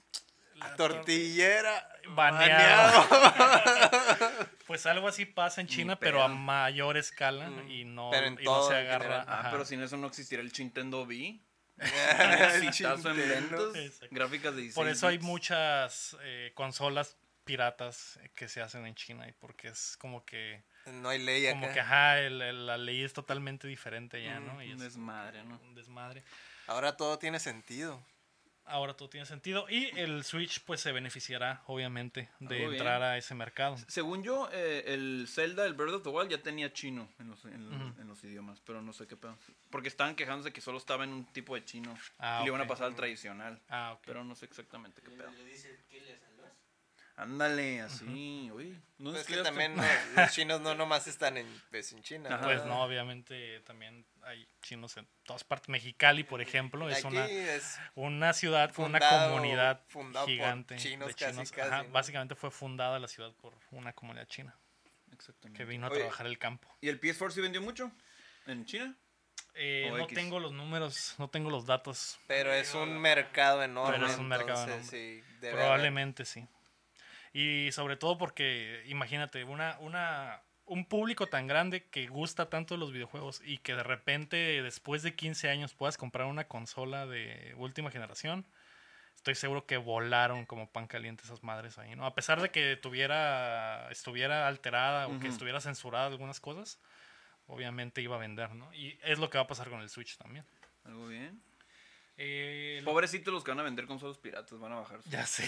la 0.57 0.77
tortillera 0.77 1.89
Baneado. 2.11 3.09
baneado? 3.09 4.49
Pues 4.67 4.87
algo 4.87 5.09
así 5.09 5.27
pasa 5.27 5.61
en 5.61 5.67
China, 5.67 5.97
pero 5.99 6.23
a 6.23 6.29
mayor 6.29 6.97
escala 6.97 7.51
Mm, 7.51 7.71
y 7.71 7.85
no, 7.85 8.09
pero 8.11 8.27
en 8.27 8.33
y 8.35 8.37
no 8.37 8.43
todo 8.45 8.69
se 8.71 8.77
agarra. 8.77 9.25
Ah, 9.29 9.49
pero 9.51 9.65
sin 9.67 9.83
eso 9.83 9.97
no 9.99 10.07
existiera 10.07 10.43
el 10.43 10.51
Nintendo 10.59 11.03
V. 11.03 11.39
En 11.79 13.29
ventas. 13.29 14.01
Gráficas 14.11 14.55
de 14.55 14.63
16 14.63 14.75
Por 14.75 14.89
eso 14.89 15.07
hay 15.09 15.19
muchas 15.19 16.17
eh, 16.23 16.53
consolas 16.55 17.17
piratas 17.45 18.19
que 18.35 18.49
se 18.49 18.61
hacen 18.63 18.87
en 18.87 18.95
China 18.95 19.29
y 19.29 19.33
porque 19.33 19.69
es 19.69 19.97
como 19.99 20.25
que 20.25 20.63
No 20.87 21.09
hay 21.09 21.23
ley 21.23 21.47
acá. 21.47 21.61
como 21.61 21.73
que 21.73 21.81
ajá 21.81 22.21
el- 22.21 22.41
el- 22.43 22.67
la 22.67 22.79
ley 22.79 23.03
es 23.05 23.13
totalmente 23.13 23.69
diferente 23.69 24.23
ya 24.23 24.41
no 24.41 24.63
y 24.63 24.69
Un 24.73 24.75
es 24.75 24.81
desmadre, 24.81 25.45
¿no? 25.45 25.59
un 25.61 25.75
desmadre 25.75 26.23
Ahora 26.67 26.97
todo 26.97 27.19
tiene 27.19 27.39
sentido. 27.41 28.03
ahora 28.67 28.95
todo 28.97 29.11
tiene 29.11 29.27
sentido 29.27 29.67
y 29.69 29.91
el 29.99 30.25
Switch 30.25 30.61
pues 30.65 30.81
se 30.81 30.91
beneficiará 30.91 31.63
obviamente 31.67 32.31
de 32.41 32.65
entrar 32.65 33.03
a 33.03 33.19
ese 33.19 33.35
mercado 33.35 33.77
Según 33.89 34.23
yo, 34.23 34.49
eh, 34.53 34.85
el 34.87 35.27
Zelda, 35.29 35.67
el 35.67 35.75
Breath 35.75 35.97
of 35.97 36.03
the 36.03 36.09
Wild, 36.09 36.31
ya 36.31 36.43
tenía 36.43 36.73
chino 36.73 37.07
en 37.19 37.29
los, 37.29 37.45
en, 37.45 37.69
los- 37.71 37.91
Ujú. 37.91 38.01
en 38.01 38.09
los 38.09 38.25
idiomas, 38.25 38.61
pero 38.65 38.81
no 38.81 38.95
sé 38.95 39.07
qué 39.07 39.17
pedo. 39.19 39.37
Porque 39.69 39.89
estaban 39.89 40.15
quejándose 40.17 40.51
que 40.55 40.63
solo 40.63 40.79
estaba 40.79 41.05
en 41.05 41.11
un 41.13 41.27
tipo 41.27 41.55
de 41.55 41.63
chino 41.67 41.95
Ah, 42.19 42.39
y 42.41 42.45
le 42.45 42.49
iban 42.49 42.63
a 42.63 42.67
pasar 42.67 42.87
al 42.87 42.95
tradicional. 42.97 43.61
ah 43.69 43.99
Pero 44.07 44.25
no 44.25 44.35
sé 44.35 44.47
exactamente 44.47 45.03
qué 45.03 45.11
pedo. 45.11 45.31
Le 45.31 45.45
dice. 45.45 45.79
Ándale, 47.17 47.81
así, 47.81 48.51
uy. 48.53 48.81
¿no 48.99 49.11
Pues 49.13 49.23
es 49.23 49.27
que 49.29 49.43
también 49.43 49.77
no, 49.77 49.83
los 50.17 50.33
chinos 50.33 50.61
no 50.61 50.75
nomás 50.75 51.07
están 51.07 51.37
en, 51.37 51.47
pues, 51.71 51.93
en 51.93 52.03
China. 52.03 52.29
Ajá. 52.35 52.45
pues 52.45 52.65
no 52.65 52.83
obviamente 52.83 53.61
también 53.61 54.05
hay 54.23 54.49
chinos 54.63 54.97
en 54.97 55.07
todas 55.23 55.45
partes 55.45 55.69
Mexicali 55.69 56.25
por 56.25 56.41
ejemplo 56.41 56.89
es 56.89 57.05
Aquí 57.05 57.15
una 57.15 57.27
es 57.27 57.79
una 57.95 58.33
ciudad 58.33 58.73
con 58.73 58.87
una 58.87 58.99
comunidad 58.99 59.83
gigante 60.27 60.77
chinos 60.77 61.09
de 61.09 61.15
casi, 61.15 61.33
chinos 61.33 61.53
casi, 61.53 61.71
Ajá, 61.71 61.83
¿no? 61.85 61.91
básicamente 61.91 62.35
fue 62.35 62.51
fundada 62.51 62.99
la 62.99 63.07
ciudad 63.07 63.33
por 63.35 63.55
una 63.71 63.93
comunidad 63.93 64.27
china 64.27 64.57
Exactamente. 65.13 65.57
que 65.57 65.65
vino 65.65 65.87
a 65.87 65.91
Oye, 65.91 66.01
trabajar 66.01 66.27
el 66.27 66.39
campo 66.39 66.69
¿Y 66.81 66.89
el 66.89 67.01
PS4 67.01 67.31
sí 67.31 67.41
vendió 67.41 67.63
mucho? 67.63 67.93
¿En 68.47 68.65
China? 68.65 68.97
Eh, 69.55 69.87
no 69.91 69.99
X. 70.05 70.17
tengo 70.17 70.41
los 70.41 70.53
números, 70.53 71.15
no 71.19 71.29
tengo 71.29 71.49
los 71.49 71.65
datos. 71.65 72.19
Pero 72.27 72.53
es 72.53 72.75
un 72.75 72.99
mercado 72.99 73.63
enorme. 73.63 73.93
Pero 73.99 74.07
es 74.09 74.19
un 74.19 74.27
mercado 74.27 74.65
entonces, 74.65 74.91
sí, 74.91 75.23
Probablemente 75.41 76.25
sí. 76.25 76.47
Y 77.35 77.73
sobre 77.73 77.97
todo 77.97 78.17
porque, 78.17 78.85
imagínate, 78.87 79.43
una, 79.43 79.77
una, 79.81 80.41
un 80.67 80.87
público 80.87 81.27
tan 81.27 81.49
grande 81.49 81.85
que 81.85 82.07
gusta 82.07 82.49
tanto 82.49 82.77
los 82.77 82.93
videojuegos 82.93 83.43
y 83.45 83.59
que 83.59 83.75
de 83.75 83.83
repente 83.83 84.63
después 84.63 85.03
de 85.03 85.17
15 85.17 85.51
años 85.51 85.75
puedas 85.75 85.99
comprar 85.99 86.29
una 86.29 86.47
consola 86.47 87.07
de 87.07 87.53
última 87.59 87.91
generación, 87.91 88.47
estoy 89.17 89.35
seguro 89.35 89.67
que 89.67 89.79
volaron 89.79 90.47
como 90.47 90.71
pan 90.71 90.87
caliente 90.87 91.25
esas 91.25 91.43
madres 91.43 91.77
ahí, 91.77 91.97
¿no? 91.97 92.07
A 92.07 92.15
pesar 92.15 92.41
de 92.41 92.53
que 92.53 92.77
tuviera, 92.77 93.91
estuviera 93.91 94.47
alterada 94.47 95.09
o 95.09 95.19
que 95.19 95.27
estuviera 95.27 95.61
censurada 95.61 96.07
algunas 96.07 96.39
cosas, 96.39 96.79
obviamente 97.49 98.01
iba 98.01 98.15
a 98.15 98.21
vender, 98.21 98.55
¿no? 98.55 98.73
Y 98.73 98.97
es 99.03 99.19
lo 99.19 99.29
que 99.29 99.39
va 99.39 99.45
a 99.45 99.49
pasar 99.49 99.71
con 99.71 99.81
el 99.81 99.89
Switch 99.89 100.17
también. 100.19 100.45
Algo 100.85 101.09
bien. 101.09 101.43
Eh, 102.17 102.79
lo- 102.83 102.93
Pobrecitos 102.93 103.35
los 103.35 103.43
que 103.43 103.51
van 103.51 103.59
a 103.61 103.65
vender 103.65 103.87
consolas 103.87 104.19
piratas, 104.19 104.59
van 104.61 104.73
a 104.73 104.77
bajar. 104.77 105.03
su- 105.03 105.11
ya 105.11 105.27
sé. 105.27 105.45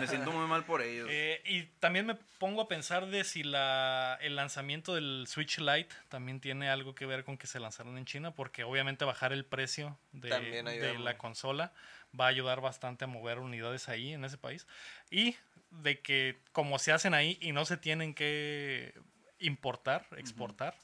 Me 0.00 0.06
siento 0.08 0.32
muy 0.32 0.46
mal 0.48 0.64
por 0.64 0.82
ellos. 0.82 1.08
Eh, 1.10 1.40
y 1.44 1.62
también 1.78 2.04
me 2.06 2.16
pongo 2.38 2.62
a 2.62 2.68
pensar 2.68 3.06
de 3.06 3.22
si 3.24 3.44
la, 3.44 4.18
el 4.20 4.34
lanzamiento 4.36 4.94
del 4.94 5.26
Switch 5.28 5.58
Lite 5.58 5.94
también 6.08 6.40
tiene 6.40 6.68
algo 6.68 6.94
que 6.94 7.06
ver 7.06 7.22
con 7.24 7.38
que 7.38 7.46
se 7.46 7.60
lanzaron 7.60 7.96
en 7.96 8.04
China, 8.06 8.32
porque 8.34 8.64
obviamente 8.64 9.04
bajar 9.04 9.32
el 9.32 9.44
precio 9.44 9.96
de, 10.12 10.30
de 10.64 10.98
la 10.98 11.16
consola 11.18 11.72
va 12.18 12.24
a 12.24 12.28
ayudar 12.28 12.60
bastante 12.60 13.04
a 13.04 13.06
mover 13.06 13.38
unidades 13.38 13.88
ahí 13.88 14.12
en 14.12 14.24
ese 14.24 14.38
país. 14.38 14.66
Y 15.10 15.36
de 15.70 16.00
que 16.00 16.38
como 16.52 16.78
se 16.78 16.92
hacen 16.92 17.14
ahí 17.14 17.38
y 17.40 17.52
no 17.52 17.64
se 17.66 17.76
tienen 17.76 18.14
que 18.14 18.94
importar, 19.40 20.06
exportar, 20.16 20.76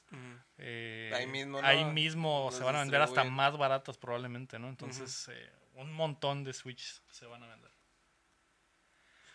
eh, 0.59 1.11
Ahí 1.15 1.27
mismo, 1.27 1.61
¿no? 1.61 1.67
ahí 1.67 1.85
mismo 1.85 2.51
se 2.53 2.63
van 2.63 2.77
a 2.77 2.81
vender 2.81 3.01
hasta 3.01 3.25
más 3.25 3.57
baratas 3.57 3.99
probablemente, 3.99 4.59
¿no? 4.59 4.69
Entonces, 4.69 5.29
eh, 5.33 5.53
un 5.75 5.93
montón 5.93 6.45
de 6.45 6.53
Switch 6.53 7.03
se 7.11 7.27
van 7.27 7.43
a 7.43 7.49
vender. 7.49 7.71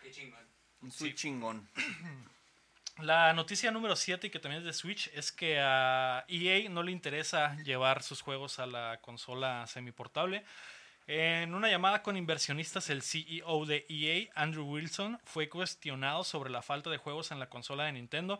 Qué 0.02 0.10
chingón. 0.10 0.46
Un 0.82 0.90
Switch 0.90 1.16
chingón. 1.16 1.68
La 2.98 3.32
noticia 3.32 3.70
número 3.70 3.96
7, 3.96 4.26
y 4.26 4.30
que 4.30 4.38
también 4.38 4.60
es 4.60 4.66
de 4.66 4.74
Switch, 4.74 5.08
es 5.14 5.32
que 5.32 5.58
a 5.58 6.24
EA 6.28 6.68
no 6.68 6.82
le 6.82 6.92
interesa 6.92 7.56
llevar 7.62 8.02
sus 8.02 8.20
juegos 8.20 8.58
a 8.58 8.66
la 8.66 8.98
consola 9.00 9.66
semiportable. 9.66 10.44
En 11.06 11.54
una 11.54 11.68
llamada 11.68 12.02
con 12.02 12.16
inversionistas, 12.16 12.90
el 12.90 13.02
CEO 13.02 13.64
de 13.64 13.86
EA, 13.88 14.30
Andrew 14.34 14.66
Wilson, 14.66 15.18
fue 15.24 15.48
cuestionado 15.48 16.24
sobre 16.24 16.50
la 16.50 16.60
falta 16.62 16.90
de 16.90 16.98
juegos 16.98 17.30
en 17.32 17.38
la 17.38 17.48
consola 17.48 17.84
de 17.84 17.92
Nintendo, 17.92 18.38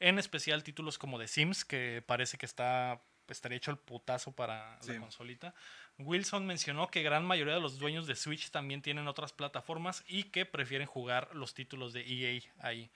en 0.00 0.18
especial 0.18 0.64
títulos 0.64 0.98
como 0.98 1.18
The 1.18 1.28
Sims, 1.28 1.64
que 1.64 2.02
parece 2.04 2.36
que 2.38 2.46
está 2.46 3.02
estaría 3.28 3.58
hecho 3.58 3.70
el 3.70 3.78
putazo 3.78 4.32
para 4.32 4.76
Sí. 4.82 4.92
la 4.94 4.98
consolita. 5.00 5.54
Wilson 5.98 6.46
mencionó 6.46 6.88
que 6.88 7.02
gran 7.04 7.24
mayoría 7.24 7.54
de 7.54 7.60
los 7.60 7.78
dueños 7.78 8.08
de 8.08 8.16
Switch 8.16 8.50
también 8.50 8.82
tienen 8.82 9.06
otras 9.06 9.32
plataformas 9.32 10.02
y 10.08 10.24
que 10.24 10.46
prefieren 10.46 10.88
jugar 10.88 11.28
los 11.32 11.54
títulos 11.54 11.92
de 11.92 12.00
EA 12.00 12.40
ahí. 12.58 12.90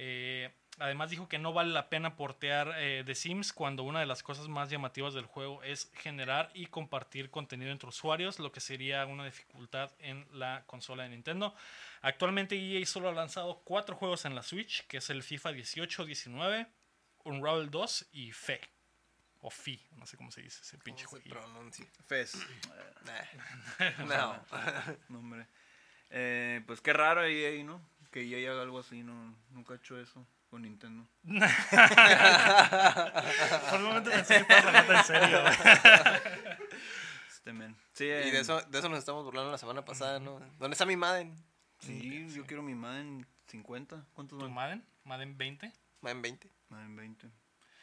Eh, 0.00 0.52
además 0.78 1.10
dijo 1.10 1.28
que 1.28 1.40
no 1.40 1.52
vale 1.52 1.72
la 1.72 1.88
pena 1.88 2.14
portear 2.14 2.72
eh, 2.76 3.02
The 3.04 3.16
Sims 3.16 3.52
cuando 3.52 3.82
una 3.82 3.98
de 3.98 4.06
las 4.06 4.22
cosas 4.22 4.46
más 4.46 4.70
llamativas 4.70 5.12
del 5.12 5.26
juego 5.26 5.60
es 5.64 5.90
generar 5.92 6.52
y 6.54 6.66
compartir 6.66 7.30
contenido 7.30 7.72
entre 7.72 7.88
usuarios, 7.88 8.38
lo 8.38 8.52
que 8.52 8.60
sería 8.60 9.04
una 9.06 9.24
dificultad 9.24 9.90
en 9.98 10.24
la 10.32 10.62
consola 10.66 11.02
de 11.02 11.08
Nintendo. 11.08 11.52
Actualmente 12.00 12.54
EA 12.54 12.86
solo 12.86 13.08
ha 13.08 13.12
lanzado 13.12 13.62
cuatro 13.64 13.96
juegos 13.96 14.24
en 14.24 14.36
la 14.36 14.44
Switch, 14.44 14.86
que 14.86 14.98
es 14.98 15.10
el 15.10 15.24
FIFA 15.24 15.50
18, 15.50 16.04
19, 16.04 16.68
Unravel 17.24 17.70
2 17.70 18.10
y 18.12 18.30
Fe. 18.30 18.60
O 19.40 19.50
Fi, 19.50 19.84
no 19.96 20.06
sé 20.06 20.16
cómo 20.16 20.30
se 20.30 20.42
dice 20.42 20.62
ese 20.62 20.78
pinche. 20.78 21.06
Nah. 23.04 24.06
No. 24.06 24.44
No, 25.08 25.18
hombre. 25.18 25.48
Eh, 26.10 26.62
pues 26.66 26.80
qué 26.80 26.92
raro 26.92 27.24
EA, 27.24 27.64
¿no? 27.64 27.82
Que 28.10 28.22
EA 28.22 28.50
haga 28.52 28.62
algo 28.62 28.78
así, 28.78 29.02
no, 29.02 29.36
nunca 29.50 29.74
ha 29.74 29.76
hecho 29.76 29.98
eso 30.00 30.26
con 30.48 30.62
Nintendo. 30.62 31.06
Por 33.70 33.78
un 33.80 33.84
momento 33.84 34.10
pensé 34.10 34.34
que 34.36 34.40
estabas 34.54 34.64
hablando 34.64 34.92
en 34.94 35.04
serio. 35.04 35.42
Este 37.28 37.52
men. 37.52 37.76
Sí, 37.92 38.04
Y 38.04 38.08
eh, 38.08 38.30
de 38.32 38.40
eso, 38.40 38.60
de 38.62 38.78
eso 38.78 38.88
nos 38.88 38.98
estamos 39.00 39.24
burlando 39.24 39.50
la 39.50 39.58
semana 39.58 39.84
pasada, 39.84 40.18
¿no? 40.20 40.40
¿Dónde 40.58 40.72
está 40.74 40.86
mi 40.86 40.96
Madden? 40.96 41.36
Sí, 41.80 42.26
yo 42.34 42.46
quiero 42.46 42.62
mi 42.62 42.74
Madden 42.74 43.26
50. 43.48 44.06
¿Cuántos 44.14 44.38
¿Tu 44.38 44.44
van? 44.44 44.54
Madden? 44.54 44.86
¿Madden 45.04 45.36
20? 45.38 45.72
Madden 46.00 46.22
20. 46.22 46.50
Madden 46.70 46.96
20. 46.96 47.30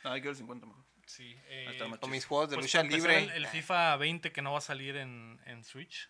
Ah, 0.04 0.14
quiero 0.14 0.32
el 0.32 0.36
50 0.38 0.66
mejor. 0.66 0.84
Sí. 1.06 1.36
Eh. 1.48 1.80
O 2.02 2.08
mis 2.08 2.26
juegos 2.26 2.50
de 2.50 2.56
pues, 2.56 2.66
lucha 2.66 2.84
libre. 2.84 3.24
El, 3.24 3.30
el 3.32 3.48
FIFA 3.48 3.96
20 3.98 4.32
que 4.32 4.42
no 4.42 4.52
va 4.54 4.58
a 4.58 4.62
salir 4.62 4.98
en, 4.98 5.40
en 5.46 5.64
Switch. 5.64 6.10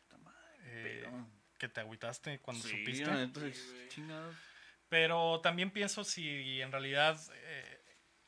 eh, 0.64 1.02
Pero- 1.04 1.28
que 1.58 1.70
te 1.70 1.82
agüitaste 1.82 2.40
cuando 2.40 2.64
Sí, 2.64 2.70
supiste. 2.70 3.06
la 3.06 3.16
neta, 3.26 3.46
es 3.46 3.74
chingados. 3.90 4.36
Pero 4.90 5.42
también 5.42 5.72
pienso 5.72 6.04
si 6.04 6.62
en 6.62 6.72
realidad 6.72 7.20
eh, 7.34 7.82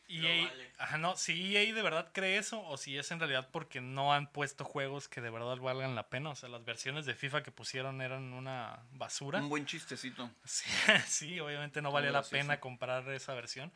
EA, 0.09 0.47
vale. 0.49 0.71
ajá, 0.77 0.97
no, 0.97 1.15
si 1.17 1.55
EA 1.55 1.73
de 1.73 1.81
verdad 1.81 2.11
cree 2.13 2.37
eso 2.37 2.61
o 2.63 2.77
si 2.77 2.97
es 2.97 3.11
en 3.11 3.19
realidad 3.19 3.49
porque 3.51 3.81
no 3.81 4.13
han 4.13 4.31
puesto 4.31 4.63
juegos 4.65 5.07
que 5.07 5.21
de 5.21 5.29
verdad 5.29 5.57
valgan 5.57 5.95
la 5.95 6.09
pena. 6.09 6.29
O 6.31 6.35
sea, 6.35 6.49
las 6.49 6.63
versiones 6.65 7.05
de 7.05 7.13
FIFA 7.13 7.43
que 7.43 7.51
pusieron 7.51 8.01
eran 8.01 8.33
una 8.33 8.85
basura. 8.91 9.39
Un 9.39 9.49
buen 9.49 9.65
chistecito. 9.65 10.31
Sí, 10.45 10.65
sí, 11.07 11.39
obviamente 11.39 11.81
no 11.81 11.91
valía 11.91 12.11
la 12.11 12.23
pena 12.23 12.59
comprar 12.59 13.07
esa 13.09 13.33
versión. 13.33 13.71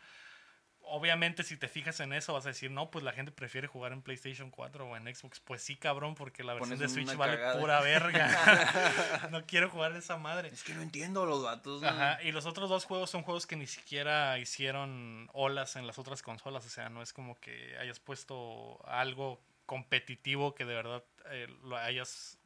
Obviamente, 0.84 1.44
si 1.44 1.56
te 1.58 1.68
fijas 1.68 2.00
en 2.00 2.12
eso, 2.12 2.34
vas 2.34 2.46
a 2.46 2.50
decir, 2.50 2.70
no, 2.70 2.92
pues 2.92 3.04
la 3.04 3.14
gente 3.14 3.32
prefiere 3.32 3.68
jugar 3.68 3.94
en 3.94 4.02
PlayStation 4.02 4.52
4 4.52 4.86
o 4.86 4.98
en 4.98 5.16
Xbox. 5.16 5.40
Pues 5.40 5.62
sí, 5.62 5.76
cabrón, 5.76 6.16
porque 6.16 6.44
la 6.44 6.54
versión 6.54 6.78
Pones 6.78 6.80
de 6.80 6.94
Switch 6.94 7.16
vale 7.16 7.38
cagada. 7.38 7.60
pura 7.60 7.80
verga. 7.82 9.28
no 9.32 9.46
quiero 9.46 9.70
jugar 9.70 9.96
esa 9.96 10.18
madre. 10.18 10.50
Es 10.50 10.64
que 10.64 10.74
no 10.74 10.82
entiendo 10.82 11.26
los 11.26 11.44
datos. 11.44 11.84
Ajá, 11.84 12.22
y 12.24 12.32
los 12.32 12.46
otros 12.46 12.70
dos 12.70 12.86
juegos 12.86 13.10
son 13.10 13.24
juegos 13.24 13.48
que 13.48 13.56
ni 13.56 13.68
siquiera 13.68 14.38
hicieron 14.38 15.30
olas 15.34 15.76
en 15.76 15.88
las 15.88 15.98
otras 15.98 16.22
consolas. 16.22 16.66
O 16.66 16.70
sea, 16.70 16.90
no 16.90 17.02
es 17.02 17.14
como 17.14 17.40
que 17.40 17.78
hayas 17.78 18.00
puesto 18.00 18.86
algo 18.88 19.42
competitivo 19.66 20.54
que 20.56 20.66
de 20.66 20.74
verdad 20.74 21.04
eh, 21.30 21.48
lo 21.64 21.78
hayas 21.78 22.38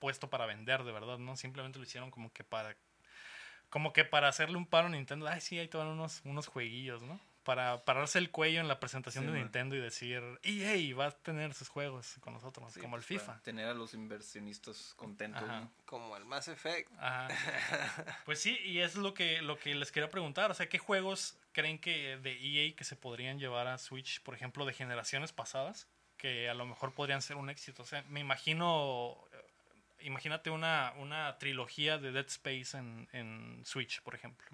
puesto 0.00 0.28
para 0.28 0.46
vender, 0.46 0.82
de 0.82 0.90
verdad, 0.90 1.18
¿no? 1.18 1.36
Simplemente 1.36 1.78
lo 1.78 1.84
hicieron 1.84 2.10
como 2.10 2.32
que 2.32 2.42
para. 2.42 2.76
Como 3.70 3.92
que 3.92 4.04
para 4.04 4.26
hacerle 4.26 4.56
un 4.56 4.66
paro 4.66 4.88
a 4.88 4.90
Nintendo. 4.90 5.28
Ay, 5.28 5.40
sí, 5.40 5.58
ahí 5.58 5.68
te 5.68 5.78
van 5.78 5.86
unos, 5.86 6.20
unos 6.24 6.48
jueguillos, 6.48 7.02
¿no? 7.02 7.20
Para 7.44 7.84
pararse 7.84 8.18
el 8.20 8.30
cuello 8.30 8.60
en 8.60 8.68
la 8.68 8.78
presentación 8.78 9.24
Sí, 9.24 9.26
de 9.26 9.32
man. 9.32 9.42
Nintendo 9.42 9.74
y 9.74 9.80
decir, 9.80 10.22
EA 10.44 10.94
va 10.94 11.06
a 11.06 11.10
tener 11.10 11.54
sus 11.54 11.68
juegos 11.68 12.14
con 12.20 12.34
nosotros, 12.34 12.72
como 12.80 12.94
el 12.96 13.02
FIFA. 13.02 13.32
pues, 13.32 13.42
Tener 13.42 13.66
a 13.66 13.74
los 13.74 13.94
inversionistas 13.94 14.94
contentos. 14.96 15.42
Como 15.84 16.16
el 16.16 16.24
Mass 16.24 16.46
Effect. 16.48 16.90
Ajá. 16.98 17.28
Pues 18.24 18.38
sí, 18.40 18.56
y 18.64 18.78
es 18.78 18.94
lo 18.94 19.12
que, 19.12 19.42
lo 19.42 19.58
que 19.58 19.74
les 19.74 19.90
quería 19.90 20.08
preguntar. 20.08 20.50
O 20.50 20.54
sea, 20.54 20.68
¿qué 20.68 20.78
juegos 20.78 21.36
creen 21.52 21.78
que 21.80 22.16
de 22.18 22.32
EA 22.40 22.76
que 22.76 22.84
se 22.84 22.94
podrían 22.94 23.38
llevar 23.40 23.66
a 23.66 23.76
Switch, 23.78 24.22
por 24.22 24.34
ejemplo, 24.36 24.64
de 24.64 24.72
generaciones 24.72 25.32
pasadas, 25.32 25.88
que 26.18 26.48
a 26.48 26.54
lo 26.54 26.64
mejor 26.66 26.94
podrían 26.94 27.22
ser 27.22 27.36
un 27.36 27.50
éxito? 27.50 27.82
O 27.82 27.86
sea, 27.86 28.02
me 28.08 28.20
imagino, 28.20 29.16
eh, 29.32 29.44
imagínate 30.02 30.50
una, 30.50 30.92
una 30.98 31.36
trilogía 31.38 31.98
de 31.98 32.12
Dead 32.12 32.26
Space 32.26 32.76
en, 32.78 33.08
en 33.12 33.62
Switch, 33.66 34.00
por 34.02 34.14
ejemplo. 34.14 34.46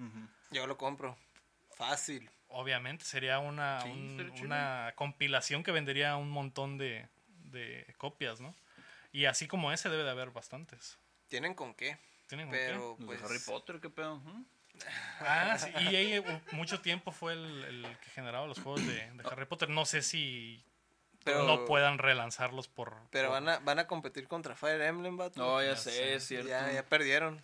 Yo 0.51 0.67
lo 0.67 0.79
compro. 0.79 1.19
Fácil. 1.77 2.31
Obviamente 2.49 3.05
sería 3.05 3.39
una, 3.39 3.81
Sí, 3.83 3.91
un- 3.91 4.33
una 4.43 4.93
compilación 4.97 5.63
que 5.63 5.71
vendería 5.71 6.17
un 6.17 6.31
montón 6.31 6.79
de, 6.79 7.07
de 7.45 7.95
copias, 7.99 8.41
¿no? 8.41 8.55
Y 9.13 9.27
así 9.27 9.47
como 9.47 9.73
ese 9.73 9.89
debe 9.89 10.03
de 10.05 10.11
haber 10.11 10.31
bastantes. 10.31 10.99
Tienen 11.29 11.55
con 11.55 11.75
qué. 11.75 11.99
¿Tienen 12.27 12.47
con 12.49 12.57
qué? 12.59 12.67
Pero 12.67 12.97
pues. 13.05 13.23
Harry 13.23 13.39
Potter, 13.39 13.81
qué 13.81 13.91
pedo. 13.91 14.17
¿Mm? 14.19 14.45
Ah, 15.21 15.59
sí, 15.59 15.71
y 15.77 16.19
uh, 16.21 16.25
mucho 16.53 16.81
tiempo 16.81 17.11
fue 17.11 17.33
el, 17.33 17.65
el 17.65 17.99
que 17.99 18.11
generaba 18.11 18.47
los 18.47 18.61
juegos 18.61 18.87
de, 18.87 19.11
de 19.11 19.25
Harry 19.29 19.47
Potter. 19.47 19.69
No 19.69 19.85
sé 19.85 20.03
si 20.03 20.65
Pero, 21.25 21.43
no 21.45 21.65
puedan 21.65 21.99
relanzarlos 21.99 22.69
por... 22.69 22.95
Pero 23.11 23.29
por- 23.29 23.35
van 23.43 23.49
a, 23.49 23.59
van 23.59 23.79
a 23.81 23.87
competir 23.89 24.29
contra 24.29 24.55
Fire 24.55 24.81
Emblem, 24.83 25.17
vato. 25.17 25.41
No, 25.41 25.61
ya, 25.61 25.71
Ya 25.71 25.77
sé, 25.77 25.91
sé. 25.91 26.15
es 26.15 26.25
cierto. 26.27 26.49
ya, 26.49 26.71
ya 26.73 26.85
perdieron. 26.85 27.43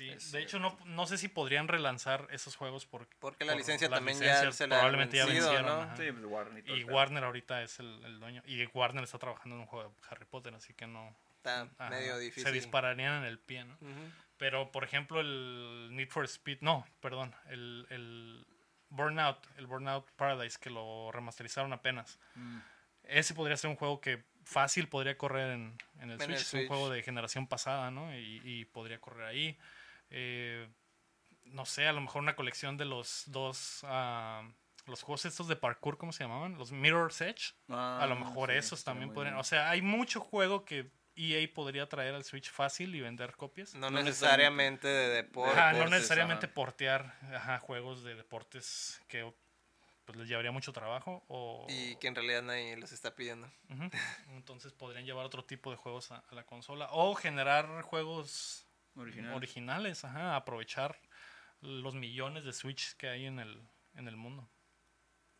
Sí, 0.00 0.10
es 0.10 0.32
de 0.32 0.42
hecho 0.42 0.58
no, 0.58 0.78
no 0.86 1.06
sé 1.06 1.18
si 1.18 1.28
podrían 1.28 1.68
relanzar 1.68 2.26
esos 2.30 2.56
juegos 2.56 2.86
por, 2.86 3.06
Porque 3.18 3.44
la 3.44 3.52
por 3.52 3.58
licencia 3.58 3.88
también 3.88 4.18
ya 4.18 4.50
se 4.52 4.66
la 4.66 4.76
probablemente 4.76 5.16
ya 5.18 5.26
vencieron, 5.26 5.66
¿no? 5.66 5.82
ajá. 5.82 5.96
Sí, 5.96 6.10
pues 6.10 6.24
Warner 6.24 6.68
y. 6.68 6.84
Warner 6.84 7.24
ahorita 7.24 7.62
es 7.62 7.78
el, 7.80 8.04
el 8.04 8.18
dueño. 8.18 8.42
Y 8.46 8.64
Warner 8.66 9.04
está 9.04 9.18
trabajando 9.18 9.56
en 9.56 9.60
un 9.62 9.66
juego 9.66 9.88
de 9.88 9.94
Harry 10.08 10.24
Potter, 10.24 10.54
así 10.54 10.74
que 10.74 10.86
no... 10.86 11.14
Está 11.36 11.62
ajá, 11.78 11.90
medio 11.90 12.18
difícil. 12.18 12.44
Se 12.44 12.52
dispararían 12.52 13.18
en 13.18 13.24
el 13.24 13.38
pie, 13.38 13.64
¿no? 13.64 13.76
Pero, 14.36 14.72
por 14.72 14.84
ejemplo, 14.84 15.20
el 15.20 15.88
Need 15.92 16.08
for 16.08 16.24
Speed, 16.24 16.58
no, 16.62 16.86
perdón, 17.00 17.34
el, 17.50 17.86
el 17.90 18.46
Burnout, 18.88 19.46
el 19.58 19.66
Burnout 19.66 20.10
Paradise, 20.12 20.58
que 20.58 20.70
lo 20.70 21.12
remasterizaron 21.12 21.72
apenas. 21.72 22.18
Mm. 22.34 22.58
Ese 23.04 23.34
podría 23.34 23.56
ser 23.56 23.70
un 23.70 23.76
juego 23.76 24.00
que 24.00 24.22
fácil 24.44 24.88
podría 24.88 25.16
correr 25.18 25.50
en, 25.52 25.76
en 26.00 26.10
el 26.10 26.20
En 26.20 26.20
el 26.22 26.26
Switch. 26.26 26.36
Es 26.36 26.44
un 26.54 26.60
Switch. 26.60 26.68
juego 26.68 26.90
de 26.90 27.02
generación 27.02 27.46
pasada, 27.46 27.90
¿no? 27.90 28.14
Y, 28.16 28.40
y 28.44 28.64
podría 28.66 29.00
correr 29.00 29.26
ahí. 29.26 29.58
Eh, 30.10 30.68
no 31.44 31.64
sé, 31.66 31.86
a 31.88 31.92
lo 31.92 32.00
mejor 32.00 32.22
una 32.22 32.36
colección 32.36 32.76
de 32.76 32.84
los 32.84 33.24
dos, 33.26 33.80
ah, 33.84 34.48
los 34.86 35.02
juegos 35.02 35.24
estos 35.24 35.48
de 35.48 35.56
parkour, 35.56 35.98
¿cómo 35.98 36.12
se 36.12 36.24
llamaban? 36.24 36.56
Los 36.58 36.72
Mirror's 36.72 37.20
Edge. 37.20 37.54
a 37.68 38.06
lo 38.08 38.14
Ah, 38.14 38.18
mejor 38.18 38.50
sí, 38.50 38.56
esos 38.56 38.84
también 38.84 39.12
podrían. 39.12 39.34
bien. 39.34 39.40
O 39.40 39.44
sea, 39.44 39.70
hay 39.70 39.82
mucho 39.82 40.20
juego 40.20 40.64
que 40.64 40.90
EA 41.16 41.46
podría 41.52 41.88
traer 41.88 42.14
al 42.14 42.24
Switch 42.24 42.50
fácil 42.50 42.94
y 42.94 43.00
vender 43.00 43.36
copias. 43.36 43.74
No, 43.74 43.90
No 43.90 44.02
necesariamente 44.02 44.86
de 44.88 45.08
deporte. 45.08 45.52
Ajá, 45.52 45.72
no 45.72 45.78
deportes, 45.78 45.98
necesariamente 45.98 46.46
ajá. 46.46 46.54
portear 46.54 47.18
ajá, 47.34 47.58
juegos 47.58 48.04
de 48.04 48.14
deportes 48.14 49.00
que 49.08 49.30
pues, 50.06 50.16
les 50.18 50.28
llevaría 50.28 50.50
mucho 50.52 50.72
trabajo. 50.72 51.24
O, 51.28 51.66
Y 51.68 51.96
que 51.96 52.06
en 52.08 52.14
realidad 52.14 52.42
nadie 52.42 52.76
los 52.76 52.92
está 52.92 53.14
pidiendo. 53.14 53.50
Entonces 54.30 54.72
podrían 54.72 55.04
llevar 55.04 55.26
otro 55.26 55.44
tipo 55.44 55.70
de 55.70 55.76
juegos 55.76 56.10
a, 56.10 56.18
a 56.30 56.34
la 56.34 56.44
consola. 56.44 56.88
O 56.92 57.14
generar 57.16 57.82
juegos 57.82 58.66
Original. 58.96 59.34
originales, 59.34 60.04
ajá, 60.04 60.36
aprovechar 60.36 61.00
los 61.60 61.94
millones 61.94 62.44
de 62.44 62.52
Switch 62.52 62.94
que 62.96 63.08
hay 63.08 63.26
en 63.26 63.38
el, 63.38 63.60
en 63.94 64.08
el 64.08 64.16
mundo. 64.16 64.48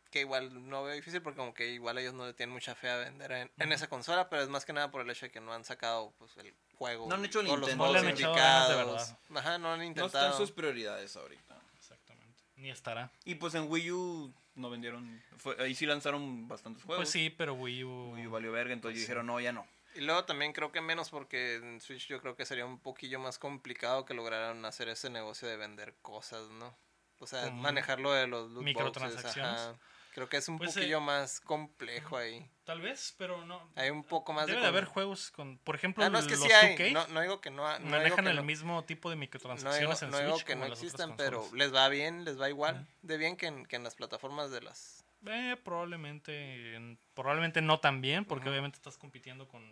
Que 0.09 0.21
igual 0.21 0.67
no 0.69 0.83
veo 0.83 0.93
difícil 0.93 1.21
porque 1.21 1.37
como 1.37 1.53
que 1.53 1.69
igual 1.71 1.97
ellos 1.97 2.13
no 2.13 2.25
le 2.25 2.33
tienen 2.33 2.53
mucha 2.53 2.75
fe 2.75 2.89
a 2.89 2.97
vender 2.97 3.31
en, 3.31 3.51
en 3.57 3.71
esa 3.71 3.87
consola, 3.87 4.29
pero 4.29 4.41
es 4.41 4.49
más 4.49 4.65
que 4.65 4.73
nada 4.73 4.91
por 4.91 5.01
el 5.01 5.09
hecho 5.09 5.25
de 5.25 5.31
que 5.31 5.39
no 5.39 5.53
han 5.53 5.63
sacado 5.63 6.13
pues 6.17 6.35
el 6.37 6.53
juego. 6.75 7.07
No 7.07 7.15
han 7.15 7.23
hecho 7.23 7.39
el 7.39 7.47
o 7.47 7.55
los 7.57 7.75
No 7.77 7.93
le 7.93 7.99
han 7.99 8.07
echado 8.09 8.33
ganas 8.35 9.17
de. 9.29 9.39
Ajá, 9.39 9.57
no 9.57 9.71
han 9.71 9.79
No 9.79 9.85
intentado. 9.85 10.25
están 10.25 10.37
sus 10.37 10.51
prioridades 10.51 11.15
ahorita. 11.15 11.57
Exactamente. 11.77 12.43
Ni 12.57 12.69
estará. 12.69 13.09
Y 13.23 13.35
pues 13.35 13.55
en 13.55 13.71
Wii 13.71 13.91
U 13.91 14.33
no 14.55 14.69
vendieron. 14.69 15.23
fue- 15.37 15.55
ahí 15.59 15.73
sí 15.75 15.85
lanzaron 15.85 16.45
bastantes 16.47 16.83
juegos. 16.83 16.99
Pues 17.03 17.09
sí, 17.09 17.29
pero 17.29 17.53
Wii 17.53 17.83
U... 17.85 18.11
Wii 18.13 18.27
U 18.27 18.31
valió 18.31 18.51
verga, 18.51 18.73
entonces 18.73 18.99
Sí. 18.99 19.03
dijeron, 19.05 19.25
no, 19.27 19.39
ya 19.39 19.53
no. 19.53 19.65
Y 19.95 20.01
luego 20.01 20.23
también 20.25 20.53
creo 20.53 20.71
que 20.71 20.81
menos 20.81 21.09
porque 21.09 21.55
en 21.55 21.81
Switch 21.81 22.07
yo 22.07 22.21
creo 22.21 22.35
que 22.35 22.45
sería 22.45 22.65
un 22.65 22.79
poquillo 22.79 23.19
más 23.19 23.37
complicado 23.39 24.05
que 24.05 24.13
lograran 24.13 24.63
hacer 24.65 24.89
ese 24.89 25.09
negocio 25.09 25.47
de 25.47 25.57
vender 25.57 25.95
cosas, 26.01 26.49
¿no? 26.49 26.75
O 27.19 27.27
sea, 27.27 27.45
Como 27.45 27.61
manejarlo 27.61 28.11
de 28.13 28.27
los 28.27 28.49
loot 28.51 28.63
microtransacciones. 28.63 29.51
boxes, 29.51 29.67
ajá. 29.67 29.79
Creo 30.13 30.27
que 30.27 30.37
es 30.37 30.49
un 30.49 30.57
Pues, 30.57 30.71
eh, 30.75 30.79
poquillo 30.81 30.99
más 30.99 31.39
complejo 31.39 32.17
ahí. 32.17 32.45
Tal 32.65 32.81
vez, 32.81 33.15
pero 33.17 33.45
no... 33.45 33.71
Hay 33.75 33.91
un 33.91 34.03
poco 34.03 34.33
más 34.33 34.45
Debe 34.47 34.57
de... 34.59 34.65
de 34.65 34.67
con- 34.69 34.75
haber 34.77 34.85
juegos 34.89 35.31
con... 35.31 35.57
Por 35.59 35.75
ejemplo, 35.75 36.03
Ah, 36.03 36.09
no, 36.09 36.19
es 36.19 36.25
que 36.25 36.31
los 36.35 36.41
sí 36.41 36.51
hay. 36.51 36.75
2K 36.75 36.91
No, 36.91 37.07
no 37.07 37.21
digo 37.21 37.39
que 37.39 37.49
no, 37.49 37.63
manejan 37.79 38.27
el 38.27 38.35
no, 38.35 38.43
mismo 38.43 38.83
tipo 38.83 39.09
de 39.09 39.15
no 39.15 39.19
digo, 39.21 39.21
microtransacciones 39.21 40.01
en 40.01 40.09
no 40.09 40.17
digo 40.19 40.31
Switch 40.33 40.45
que 40.45 40.55
no 40.57 40.65
existan, 40.65 41.15
pero 41.15 41.47
les 41.53 41.73
va 41.73 41.87
bien, 41.87 42.25
les 42.25 42.39
va 42.39 42.49
igual 42.49 42.85
de 43.03 43.17
bien 43.17 43.37
que 43.37 43.45
en, 43.47 43.65
que 43.65 43.77
en 43.77 43.83
las 43.83 43.95
plataformas 43.95 44.51
de 44.51 44.61
las... 44.61 45.05
Eh, 45.27 45.55
probablemente, 45.63 46.75
en- 46.75 46.97
probablemente 47.13 47.61
no 47.61 47.79
tan 47.79 48.01
bien, 48.01 48.25
porque 48.25 48.49
obviamente 48.49 48.77
estás 48.77 48.97
compitiendo 48.97 49.47
con, 49.47 49.63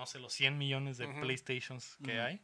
no 0.00 0.06
sé, 0.06 0.18
los 0.18 0.32
100 0.32 0.56
millones 0.56 0.96
de. 0.96 1.06
PlayStations 1.08 1.96
que 2.02 2.16
Ujú. 2.16 2.26
hay, 2.26 2.42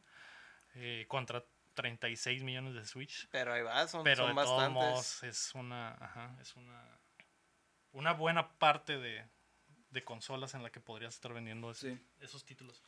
eh, 0.75 1.07
contra 1.09 1.43
36 1.73 2.43
millones 2.43 2.75
de 2.75 2.85
Switch. 2.85 3.29
Pero 3.31 3.55
ahí 3.55 3.63
va, 3.63 3.89
son, 3.89 4.05
Pero 4.05 4.27
son 4.27 4.37
de 4.37 4.43
todos 4.43 4.57
bastantes. 4.57 4.73
modos 4.73 5.23
es 5.23 5.55
una, 5.55 5.93
ajá, 5.93 6.37
es 6.41 6.55
una, 6.55 7.01
una 7.93 8.13
buena 8.13 8.59
parte 8.59 8.99
de, 8.99 9.27
de 9.91 10.05
consolas 10.05 10.55
en 10.55 10.63
la 10.63 10.71
que 10.71 10.81
podrías 10.81 11.15
estar 11.15 11.33
vendiendo 11.33 11.71
esos 11.71 12.45
títulos. 12.45 12.83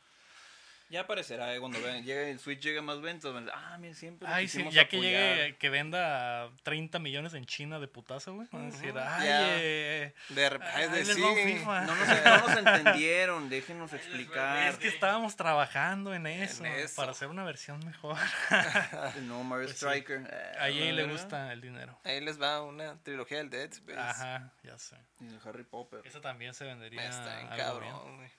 Ya 0.89 1.01
aparecerá 1.01 1.53
eh, 1.53 1.59
cuando 1.59 1.79
vean, 1.81 2.03
llegue 2.03 2.31
el 2.31 2.39
Switch 2.39 2.59
llegue 2.61 2.79
a 2.79 2.81
más 2.81 2.99
ventas. 2.99 3.31
decir, 3.33 3.51
Ah, 3.53 3.77
mira, 3.79 3.93
siempre 3.93 4.27
Ay, 4.27 4.47
sí, 4.47 4.63
ya 4.71 4.87
que 4.87 4.97
apoyar". 4.97 5.37
llegue, 5.37 5.57
que 5.57 5.69
venda 5.69 6.49
30 6.63 6.97
millones 6.97 7.35
en 7.35 7.45
China 7.45 7.79
de 7.79 7.87
putazo, 7.87 8.33
güey. 8.33 8.47
Van 8.51 8.63
a 8.63 8.65
decir, 8.71 8.93
ay, 8.97 9.27
Ya. 9.27 9.57
eh, 9.59 10.13
De 10.29 10.49
repente, 10.49 10.75
Ahí 10.75 11.05
sí. 11.05 11.21
No 11.21 11.81
nos, 11.85 12.07
no 12.25 12.47
nos 12.47 12.57
entendieron, 12.57 13.49
déjenos 13.49 13.93
explicar. 13.93 14.67
es 14.69 14.77
que 14.77 14.87
estábamos 14.87 15.35
trabajando 15.35 16.13
en 16.15 16.25
eso, 16.25 16.65
eso. 16.65 16.95
para 16.95 17.11
hacer 17.11 17.27
una 17.27 17.43
versión 17.43 17.79
mejor. 17.85 18.17
El 19.15 19.27
nuevo 19.27 19.43
Mario 19.43 19.65
Pues 19.67 19.77
sí. 19.77 19.85
Striker. 19.85 20.27
eh, 20.31 20.55
A 20.59 20.69
EA 20.69 20.91
le 20.91 21.03
gusta 21.05 21.53
el 21.53 21.61
dinero. 21.61 21.99
Ahí 22.03 22.19
les 22.21 22.41
va 22.41 22.63
una 22.63 22.97
trilogía 23.03 23.37
del 23.37 23.49
Dead 23.51 23.71
Space. 23.71 23.99
Ajá, 23.99 24.51
ya 24.63 24.77
sé. 24.77 24.95
Y 25.19 25.25
de 25.27 25.37
Harry 25.45 25.63
Potter. 25.63 26.01
Eso 26.03 26.19
también 26.21 26.53
se 26.55 26.65
vendería. 26.65 27.07
Está 27.07 27.35
bien. 27.37 27.47
cabrón, 27.57 28.17
güey. 28.17 28.29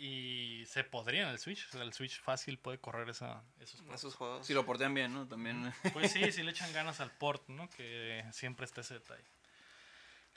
Y 0.00 0.62
se 0.66 0.84
podría 0.84 1.22
en 1.24 1.28
el 1.30 1.38
Switch. 1.40 1.66
O 1.66 1.70
sea, 1.72 1.82
el 1.82 1.92
Switch 1.92 2.20
fácil 2.20 2.56
puede 2.58 2.78
correr 2.78 3.08
esa, 3.08 3.42
esos 3.60 3.80
juegos. 3.80 3.96
Esos 4.00 4.14
juegos. 4.14 4.46
Si 4.46 4.54
lo 4.54 4.64
portean 4.64 4.94
bien, 4.94 5.12
¿no? 5.12 5.26
También. 5.26 5.72
Pues 5.92 6.12
sí, 6.12 6.30
sí 6.30 6.42
le 6.44 6.52
echan 6.52 6.72
ganas 6.72 7.00
al 7.00 7.10
port, 7.10 7.48
¿no? 7.48 7.68
Que 7.70 8.24
siempre 8.32 8.64
está 8.64 8.82
ese 8.82 8.94
detalle. 8.94 9.24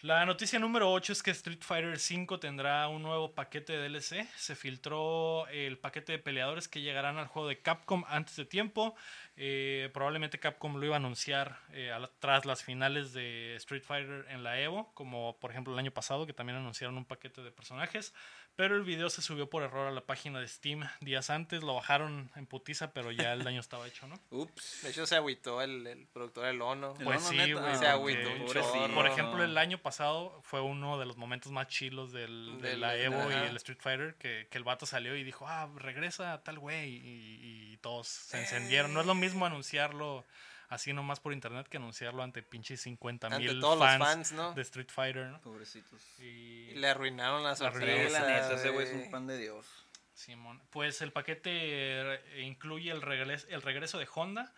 La 0.01 0.25
noticia 0.25 0.57
número 0.57 0.91
8 0.91 1.13
es 1.13 1.21
que 1.21 1.29
Street 1.29 1.61
Fighter 1.61 1.91
V 1.95 2.39
tendrá 2.39 2.87
un 2.87 3.03
nuevo 3.03 3.35
paquete 3.35 3.73
de 3.77 3.87
DLC. 3.87 4.27
Se 4.35 4.55
filtró 4.55 5.45
el 5.49 5.77
paquete 5.77 6.13
de 6.13 6.17
peleadores 6.17 6.67
que 6.67 6.81
llegarán 6.81 7.19
al 7.19 7.27
juego 7.27 7.47
de 7.47 7.61
Capcom 7.61 8.03
antes 8.07 8.35
de 8.35 8.45
tiempo. 8.45 8.95
Eh, 9.35 9.91
probablemente 9.93 10.39
Capcom 10.39 10.77
lo 10.77 10.85
iba 10.87 10.95
a 10.95 10.97
anunciar 10.97 11.59
eh, 11.73 11.91
a 11.91 11.99
la- 11.99 12.09
tras 12.17 12.45
las 12.47 12.63
finales 12.63 13.13
de 13.13 13.55
Street 13.57 13.83
Fighter 13.83 14.25
en 14.29 14.43
la 14.43 14.59
Evo, 14.59 14.91
como 14.95 15.37
por 15.39 15.51
ejemplo 15.51 15.71
el 15.73 15.77
año 15.77 15.91
pasado 15.91 16.25
que 16.25 16.33
también 16.33 16.57
anunciaron 16.57 16.97
un 16.97 17.05
paquete 17.05 17.43
de 17.43 17.51
personajes. 17.51 18.15
Pero 18.57 18.75
el 18.75 18.83
video 18.83 19.09
se 19.09 19.21
subió 19.23 19.49
por 19.49 19.63
error 19.63 19.87
a 19.87 19.91
la 19.91 20.01
página 20.01 20.39
de 20.39 20.47
Steam 20.47 20.87
días 20.99 21.29
antes, 21.29 21.63
lo 21.63 21.73
bajaron 21.75 22.29
en 22.35 22.45
putiza, 22.45 22.91
pero 22.93 23.11
ya 23.11 23.33
el 23.33 23.43
daño 23.43 23.59
estaba 23.59 23.87
hecho, 23.87 24.07
¿no? 24.07 24.19
Ups. 24.29 24.81
De 24.83 24.89
hecho, 24.91 25.07
se 25.07 25.15
agüitó 25.15 25.61
el, 25.61 25.87
el 25.87 26.05
productor 26.07 26.45
del 26.45 26.61
Ono. 26.61 26.93
El 26.99 27.05
Pues 27.05 27.21
Ono, 27.21 27.29
sí, 27.29 27.77
se 27.79 27.87
agüitó 27.87 28.29
un 28.29 28.45
chorro. 28.47 28.93
Por 28.93 29.07
ejemplo, 29.07 29.43
el 29.43 29.57
año 29.57 29.77
pasado 29.79 30.39
fue 30.43 30.61
uno 30.61 30.99
de 30.99 31.05
los 31.05 31.17
momentos 31.17 31.51
más 31.51 31.67
chilos 31.69 32.11
del, 32.11 32.59
de 32.61 32.69
Del- 32.71 32.81
la 32.81 32.95
Evo 32.97 33.31
y 33.31 33.33
el 33.33 33.55
Street 33.57 33.79
Fighter, 33.81 34.15
que, 34.15 34.47
que 34.51 34.57
el 34.57 34.63
vato 34.63 34.85
salió 34.85 35.15
y 35.15 35.23
dijo, 35.23 35.47
ah, 35.47 35.69
regresa 35.77 36.43
tal 36.43 36.59
güey, 36.59 36.89
y, 36.97 37.71
y 37.73 37.77
todos 37.77 38.07
se 38.07 38.39
encendieron. 38.41 38.93
No 38.93 38.99
es 39.01 39.07
lo 39.07 39.15
mismo 39.15 39.45
anunciarlo 39.45 40.23
así 40.71 40.93
nomás 40.93 41.19
por 41.19 41.33
internet 41.33 41.67
que 41.67 41.77
anunciarlo 41.77 42.23
ante 42.23 42.41
pinches 42.41 42.81
50 42.81 43.27
Ante 43.27 43.39
mil 43.39 43.59
todos 43.59 43.77
fans, 43.77 43.99
los 43.99 44.07
fans, 44.07 44.31
¿no? 44.31 44.53
de 44.53 44.61
Street 44.63 44.89
Fighter, 44.89 45.27
¿no? 45.27 45.41
Pobrecitos. 45.41 46.01
Y, 46.19 46.71
Y 46.71 46.73
le 46.75 46.87
arruinaron 46.87 47.43
la 47.43 47.55
sorpresa. 47.55 48.53
ese 48.53 48.69
güey 48.69 48.87
es 48.87 48.93
un 48.93 49.11
pan 49.11 49.27
de 49.27 49.37
Dios. 49.37 49.67
Simón. 50.13 50.61
Pues 50.71 51.01
el 51.01 51.11
paquete 51.11 52.21
incluye 52.41 52.91
el 52.91 53.01
regreso, 53.01 53.47
el 53.49 53.61
regreso 53.61 53.97
de 53.99 54.07
Honda, 54.13 54.53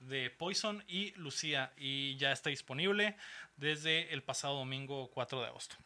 de 0.00 0.28
Poison 0.30 0.84
y 0.88 1.12
Lucía, 1.12 1.72
y 1.76 2.16
ya 2.16 2.32
está 2.32 2.50
disponible 2.50 3.16
desde 3.56 4.12
el 4.12 4.22
pasado 4.22 4.56
domingo 4.56 5.10
4 5.12 5.40
de 5.40 5.46
agosto. 5.46 5.76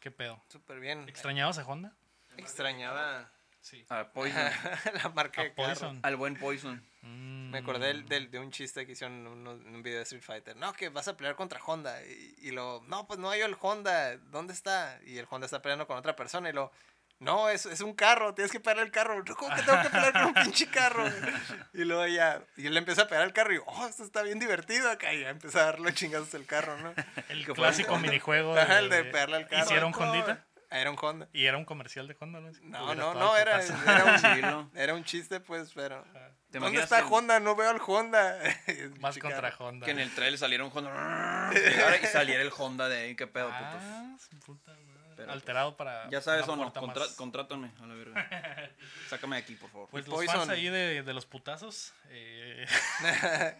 ¿Qué 0.00 0.10
pedo? 0.10 0.42
Súper 0.48 0.80
bien. 0.80 1.08
¿Extrañabas 1.08 1.58
a 1.58 1.64
Honda? 1.66 1.96
Extrañaba 2.36 3.30
Sí. 3.60 3.86
A 3.88 4.10
Poison. 4.12 4.42
la 5.02 5.08
marca 5.10 5.42
A 5.42 5.44
de 5.44 5.54
carro. 5.54 5.68
Poison. 5.68 6.00
Al 6.02 6.16
buen 6.16 6.36
Poison. 6.36 6.84
Me 7.02 7.58
acordé 7.58 7.88
del, 7.88 8.06
del- 8.08 8.30
de 8.30 8.38
un 8.38 8.50
chiste 8.50 8.86
que 8.86 8.92
hicieron 8.92 9.26
en 9.26 9.46
un, 9.46 9.82
video 9.82 9.98
de 9.98 10.02
Street 10.04 10.22
Fighter. 10.22 10.56
No, 10.56 10.72
que 10.72 10.88
vas 10.88 11.08
a 11.08 11.16
pelear 11.16 11.34
contra 11.36 11.60
Honda. 11.64 12.00
Y, 12.04 12.34
y 12.48 12.50
lo, 12.52 12.82
no, 12.86 13.06
pues 13.06 13.18
no 13.18 13.28
hay 13.30 13.40
el 13.40 13.56
Honda. 13.60 14.16
¿Dónde 14.16 14.52
está? 14.52 14.98
Y 15.04 15.18
el 15.18 15.26
Honda 15.28 15.44
está 15.46 15.60
peleando 15.60 15.86
con 15.86 15.96
otra 15.98 16.14
persona. 16.16 16.48
Y 16.48 16.52
lo, 16.52 16.70
no, 17.18 17.48
es, 17.50 17.66
es 17.66 17.80
un 17.82 17.92
carro. 17.94 18.34
Tienes 18.34 18.50
que 18.52 18.60
pelear 18.60 18.86
el 18.86 18.90
carro. 18.92 19.22
"No, 19.22 19.34
¿Cómo 19.36 19.54
que 19.54 19.62
tengo 19.62 19.82
que 19.82 19.90
pelear 19.90 20.12
con 20.12 20.24
un 20.26 20.34
pinche 20.34 20.66
carro? 20.68 21.04
Y 21.74 21.84
luego 21.84 22.06
ya, 22.06 22.42
y 22.56 22.66
él 22.66 22.76
empieza 22.76 23.02
a 23.02 23.08
pegar 23.08 23.24
el 23.24 23.32
carro. 23.32 23.52
Y 23.54 23.58
oh, 23.66 23.86
esto 23.88 24.04
está 24.04 24.22
bien 24.22 24.38
divertido 24.38 24.90
acá. 24.90 25.12
Y 25.12 25.20
ya 25.20 25.30
empieza 25.30 25.60
a 25.60 25.64
darle 25.66 25.92
chingazos 25.94 26.32
el 26.34 26.46
carro, 26.46 26.78
¿no? 26.78 26.94
El 27.28 27.44
clásico 27.46 27.98
minijuego. 27.98 28.56
Ajá, 28.56 28.78
el 28.78 28.88
de 28.90 29.04
pegarle 29.04 29.36
al 29.36 29.48
carro. 29.48 29.64
¿Hicieron 29.64 29.92
Hondita? 29.94 30.44
Era 30.72 30.90
un 30.90 30.96
Honda. 31.00 31.28
Y 31.32 31.46
era 31.46 31.56
un 31.56 31.64
comercial 31.64 32.08
de 32.08 32.16
Honda, 32.18 32.40
¿no? 32.40 32.50
No, 32.62 32.94
no, 32.94 33.14
no, 33.14 33.36
era, 33.36 33.60
era, 33.62 34.56
un, 34.56 34.70
era 34.74 34.94
un 34.94 35.04
chiste, 35.04 35.40
pues, 35.40 35.72
pero. 35.74 36.04
¿Te 36.50 36.58
¿Dónde 36.58 36.80
está 36.82 37.06
Honda? 37.06 37.40
No 37.40 37.56
veo 37.56 37.70
al 37.70 37.80
Honda. 37.86 38.38
Más 39.00 39.18
contra. 39.18 39.54
Honda. 39.58 39.84
Que 39.86 39.92
en 39.92 40.00
el 40.00 40.14
trailer 40.14 40.38
saliera 40.38 40.64
un 40.64 40.70
Honda. 40.74 41.50
y 42.02 42.06
saliera 42.06 42.42
el 42.42 42.52
Honda 42.56 42.88
de 42.88 42.98
ahí. 42.98 43.14
¿Qué 43.16 43.26
pedo, 43.26 43.46
putos? 43.46 43.62
Ah, 43.82 44.16
su 44.18 44.38
puta 44.40 44.72
madre. 44.72 44.92
Pero, 45.16 45.30
Alterado 45.32 45.76
para. 45.76 46.08
Ya 46.10 46.20
sabes, 46.20 46.48
o 46.48 46.56
no. 46.56 46.72
Contra 46.72 47.04
contrátame 47.16 47.70
a 47.80 47.86
la 47.86 47.94
verga. 47.94 48.70
Sácame 49.08 49.36
de 49.36 49.42
aquí, 49.42 49.54
por 49.54 49.70
favor. 49.70 49.88
Pues 49.90 50.06
Y 50.06 50.10
los 50.10 50.16
Poison. 50.18 50.36
fans 50.36 50.48
ahí 50.50 50.68
de, 50.68 51.02
de 51.02 51.12
los 51.14 51.26
putazos. 51.26 51.92
eh, 52.08 52.66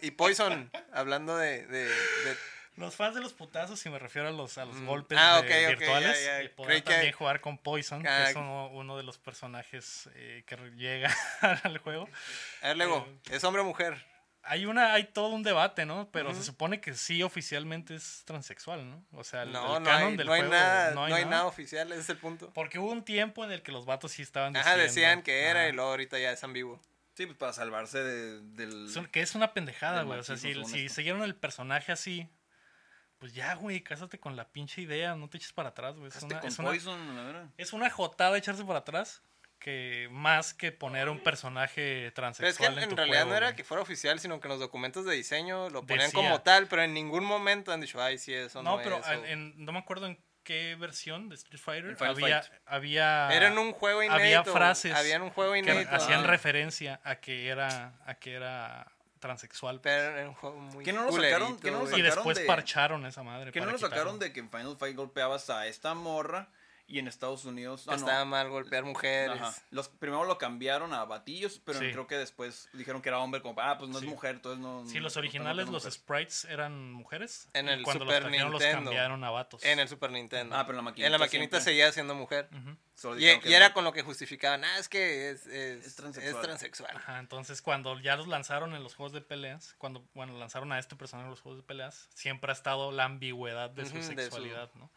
y 0.00 0.10
Poison, 0.12 0.70
hablando 0.92 1.36
de, 1.36 1.66
de, 1.66 1.84
de- 1.84 2.36
los 2.76 2.94
fans 2.96 3.14
de 3.14 3.20
los 3.20 3.32
putazos, 3.34 3.84
y 3.84 3.90
me 3.90 3.98
refiero 3.98 4.28
a 4.28 4.32
los, 4.32 4.56
a 4.58 4.64
los 4.64 4.76
Mm. 4.76 4.86
golpes 4.86 5.18
Ah, 5.20 5.40
virtuales, 5.42 6.24
ya, 6.24 6.38
ya. 6.38 6.42
y 6.42 6.48
podrán 6.48 6.68
Creí 6.70 6.82
que- 6.82 6.90
también 6.92 7.12
jugar 7.12 7.40
con 7.40 7.58
Poison, 7.58 8.06
Ah, 8.06 8.24
que 8.24 8.30
es 8.30 8.36
uno, 8.36 8.68
uno 8.68 8.96
de 8.96 9.02
los 9.02 9.18
personajes 9.18 10.08
eh, 10.14 10.44
que 10.46 10.56
llega 10.76 11.14
al 11.64 11.78
juego. 11.78 12.08
A 12.62 12.68
ver, 12.68 12.76
luego, 12.78 13.06
Eh, 13.30 13.36
¿es 13.36 13.44
hombre 13.44 13.62
o 13.62 13.64
mujer? 13.64 14.02
Hay 14.44 14.66
una, 14.66 14.92
hay 14.94 15.04
todo 15.04 15.28
un 15.28 15.44
debate, 15.44 15.86
¿no? 15.86 16.08
Pero 16.10 16.34
se 16.34 16.42
supone 16.42 16.80
que 16.80 16.94
sí 16.94 17.22
oficialmente 17.22 17.94
es 17.94 18.22
transexual, 18.24 18.90
¿no? 18.90 19.04
O 19.12 19.22
sea, 19.22 19.42
el, 19.44 19.52
No, 19.52 19.76
el 19.76 19.82
no 19.84 19.88
canon 19.88 20.08
hay, 20.08 20.16
del 20.16 20.26
no 20.26 20.32
hay 20.32 20.40
juego 20.40 20.54
nada, 20.54 20.90
no 20.90 21.08
no 21.08 21.14
hay, 21.14 21.24
nada 21.26 21.46
oficial, 21.46 21.92
ese 21.92 22.00
es 22.00 22.08
el 22.10 22.16
punto. 22.16 22.50
Porque 22.52 22.80
hubo 22.80 22.90
un 22.90 23.04
tiempo 23.04 23.44
en 23.44 23.52
el 23.52 23.62
que 23.62 23.70
los 23.70 23.86
vatos 23.86 24.10
sí 24.10 24.22
estaban 24.22 24.56
Ajá, 24.56 24.70
diciendo. 24.74 24.82
decían 24.82 25.22
que 25.22 25.42
era 25.44 25.60
Ajá. 25.60 25.68
y 25.68 25.72
luego 25.72 25.90
ahorita 25.90 26.18
ya 26.18 26.32
es 26.32 26.42
ambiguo. 26.42 26.80
Sí, 27.14 27.26
pues 27.26 27.38
para 27.38 27.52
salvarse 27.52 28.02
de- 28.02 28.40
del. 28.40 28.88
Que 29.12 29.20
es 29.20 29.34
una 29.36 29.52
pendejada, 29.52 30.02
güey. 30.02 30.18
O 30.18 30.24
sea, 30.24 30.36
si, 30.36 30.54
si 30.64 30.88
siguieron 30.88 31.22
el 31.22 31.36
personaje 31.36 31.92
así, 31.92 32.26
pues 33.22 33.34
ya, 33.34 33.54
güey, 33.54 33.84
cásate 33.84 34.18
con 34.18 34.34
la 34.34 34.48
pinche 34.48 34.82
idea, 34.82 35.14
no 35.14 35.28
te 35.30 35.36
eches 35.36 35.52
para 35.52 35.68
atrás, 35.68 35.94
güey. 35.94 36.08
Es 36.08 36.20
una, 36.24 36.40
con 36.40 36.48
es, 36.74 36.86
una, 36.86 37.14
la 37.14 37.22
verdad. 37.22 37.46
es 37.56 37.72
una 37.72 37.88
jotada 37.88 38.36
echarse 38.36 38.64
para 38.64 38.80
atrás 38.80 39.22
que 39.60 40.08
más 40.10 40.52
que 40.54 40.72
poner 40.72 41.08
un 41.08 41.20
personaje 41.20 41.80
Pero 41.80 42.00
es 42.02 42.10
que 42.10 42.14
transexual 42.16 42.72
en, 42.72 42.78
en, 42.78 42.82
en 42.82 42.90
tu 42.90 42.96
realidad 42.96 43.18
juego, 43.20 43.30
no 43.30 43.36
era 43.36 43.54
que 43.54 43.62
fuera 43.62 43.80
oficial, 43.80 44.18
sino 44.18 44.40
que 44.40 44.48
en 44.48 44.50
los 44.50 44.58
documentos 44.58 45.04
de 45.04 45.14
diseño 45.14 45.70
lo 45.70 45.82
ponían 45.86 46.08
Decía. 46.10 46.20
como 46.20 46.40
tal, 46.40 46.66
pero 46.66 46.82
en 46.82 46.94
ningún 46.94 47.22
momento 47.24 47.70
han 47.70 47.80
dicho, 47.80 48.02
ay, 48.02 48.18
sí, 48.18 48.34
eso 48.34 48.60
no, 48.60 48.78
No, 48.78 48.82
pero 48.82 48.98
es. 48.98 49.06
en- 49.30 49.54
no 49.64 49.70
me 49.70 49.78
acuerdo 49.78 50.06
en 50.06 50.20
qué 50.42 50.74
versión 50.74 51.28
de 51.28 51.36
Street 51.36 51.60
Fighter 51.62 51.96
había, 52.00 52.42
Fight. 52.42 52.52
había, 52.66 53.32
Era 53.32 53.46
en 53.46 53.58
un 53.58 53.70
juego 53.70 54.02
inédito. 54.02 54.40
había 54.40 54.42
frases 54.44 54.92
Había 54.96 55.14
en 55.14 55.22
un 55.22 55.30
juego 55.30 55.52
que 55.52 55.60
inédito. 55.60 55.94
hacían 55.94 56.24
ah, 56.24 56.26
referencia 56.26 57.00
a 57.04 57.20
que 57.20 57.46
era, 57.46 57.94
a 58.04 58.14
que 58.16 58.32
era 58.34 58.91
transexual. 59.22 59.80
pues. 59.80 59.94
Pero 59.94 60.18
era 60.18 60.28
un 60.28 60.34
juego 60.34 60.56
muy 60.60 60.84
¿Que 60.84 60.92
no 60.92 61.04
lo 61.04 61.12
sacaron? 61.12 61.30
culerito, 61.56 61.60
¿Que 61.62 61.70
no 61.70 61.78
lo 61.78 61.84
güey. 61.86 61.94
y 61.94 61.96
sacaron 62.02 62.14
después 62.16 62.36
de- 62.38 62.44
parcharon 62.44 63.06
esa 63.06 63.22
madre. 63.22 63.52
Que 63.52 63.60
no 63.62 63.70
lo 63.70 63.78
sacaron 63.78 64.18
de 64.18 64.32
que 64.34 64.40
en 64.40 64.50
Final 64.50 64.76
Fight 64.76 64.94
golpeabas 64.96 65.48
a 65.48 65.66
esta 65.66 65.94
morra 65.94 66.48
y 66.92 66.98
en 66.98 67.08
Estados 67.08 67.44
Unidos. 67.46 67.84
Ah, 67.88 67.92
no. 67.92 67.96
estaba 67.96 68.24
mal 68.26 68.50
golpear 68.50 68.84
mujeres. 68.84 69.40
Ajá. 69.40 69.54
Los, 69.70 69.88
primero 69.88 70.24
lo 70.24 70.36
cambiaron 70.38 70.92
a 70.92 71.04
batillos, 71.04 71.60
pero 71.64 71.78
Sí. 71.78 71.90
creo 71.90 72.06
que 72.06 72.16
después 72.16 72.68
dijeron 72.74 73.00
que 73.00 73.08
era 73.08 73.18
hombre, 73.18 73.40
como, 73.40 73.58
ah, 73.60 73.78
pues 73.78 73.90
no 73.90 73.98
Sí. 73.98 74.04
es 74.04 74.10
mujer, 74.10 74.34
entonces 74.36 74.60
no. 74.60 74.84
Sí, 74.86 75.00
los 75.00 75.16
originales, 75.16 75.66
los 75.68 75.84
mujer. 75.84 75.92
sprites 75.92 76.44
eran 76.44 76.92
mujeres. 76.92 77.48
En 77.54 77.68
el 77.68 77.82
cuando 77.82 78.04
Super 78.04 78.22
los 78.22 78.30
trajeron, 78.30 78.52
los 78.52 78.60
Nintendo. 78.60 78.90
cambiaron 78.90 79.24
a 79.24 79.30
vatos. 79.30 79.64
En 79.64 79.78
el 79.78 79.88
Super 79.88 80.10
Nintendo. 80.10 80.54
Ah, 80.54 80.66
pero 80.66 80.72
en 80.78 80.84
la 80.84 80.90
maquinita 80.90 81.06
En 81.06 81.12
la 81.12 81.18
maquinita 81.18 81.56
siempre. 81.58 81.72
seguía 81.72 81.92
siendo 81.92 82.14
mujer. 82.14 82.48
Solo 82.94 83.18
Y, 83.18 83.24
era 83.26 83.72
con 83.72 83.84
lo 83.84 83.92
que 83.92 84.02
justificaban, 84.02 84.64
ah, 84.64 84.78
es 84.78 84.88
que 84.88 85.30
es, 85.30 85.46
es, 85.46 85.86
Es 85.86 85.98
es 86.18 86.40
transexual. 86.40 86.94
Ajá, 86.96 87.18
entonces 87.18 87.62
cuando 87.62 87.98
ya 87.98 88.16
los 88.16 88.28
lanzaron 88.28 88.74
en 88.74 88.82
los 88.84 88.94
juegos 88.94 89.12
de 89.12 89.22
peleas, 89.22 89.74
cuando 89.78 90.06
bueno, 90.14 90.36
lanzaron 90.38 90.70
a 90.72 90.78
este 90.78 90.94
personaje 90.94 91.24
en 91.24 91.30
los 91.30 91.40
juegos 91.40 91.60
de 91.62 91.66
peleas, 91.66 92.08
siempre 92.14 92.50
ha 92.50 92.54
estado 92.54 92.92
la 92.92 93.04
ambigüedad 93.04 93.70
de 93.70 93.86
su 93.86 93.92
Ujú, 93.92 93.98
de 93.98 94.04
su- 94.04 94.14
sexualidad, 94.14 94.70
¿no? 94.74 94.92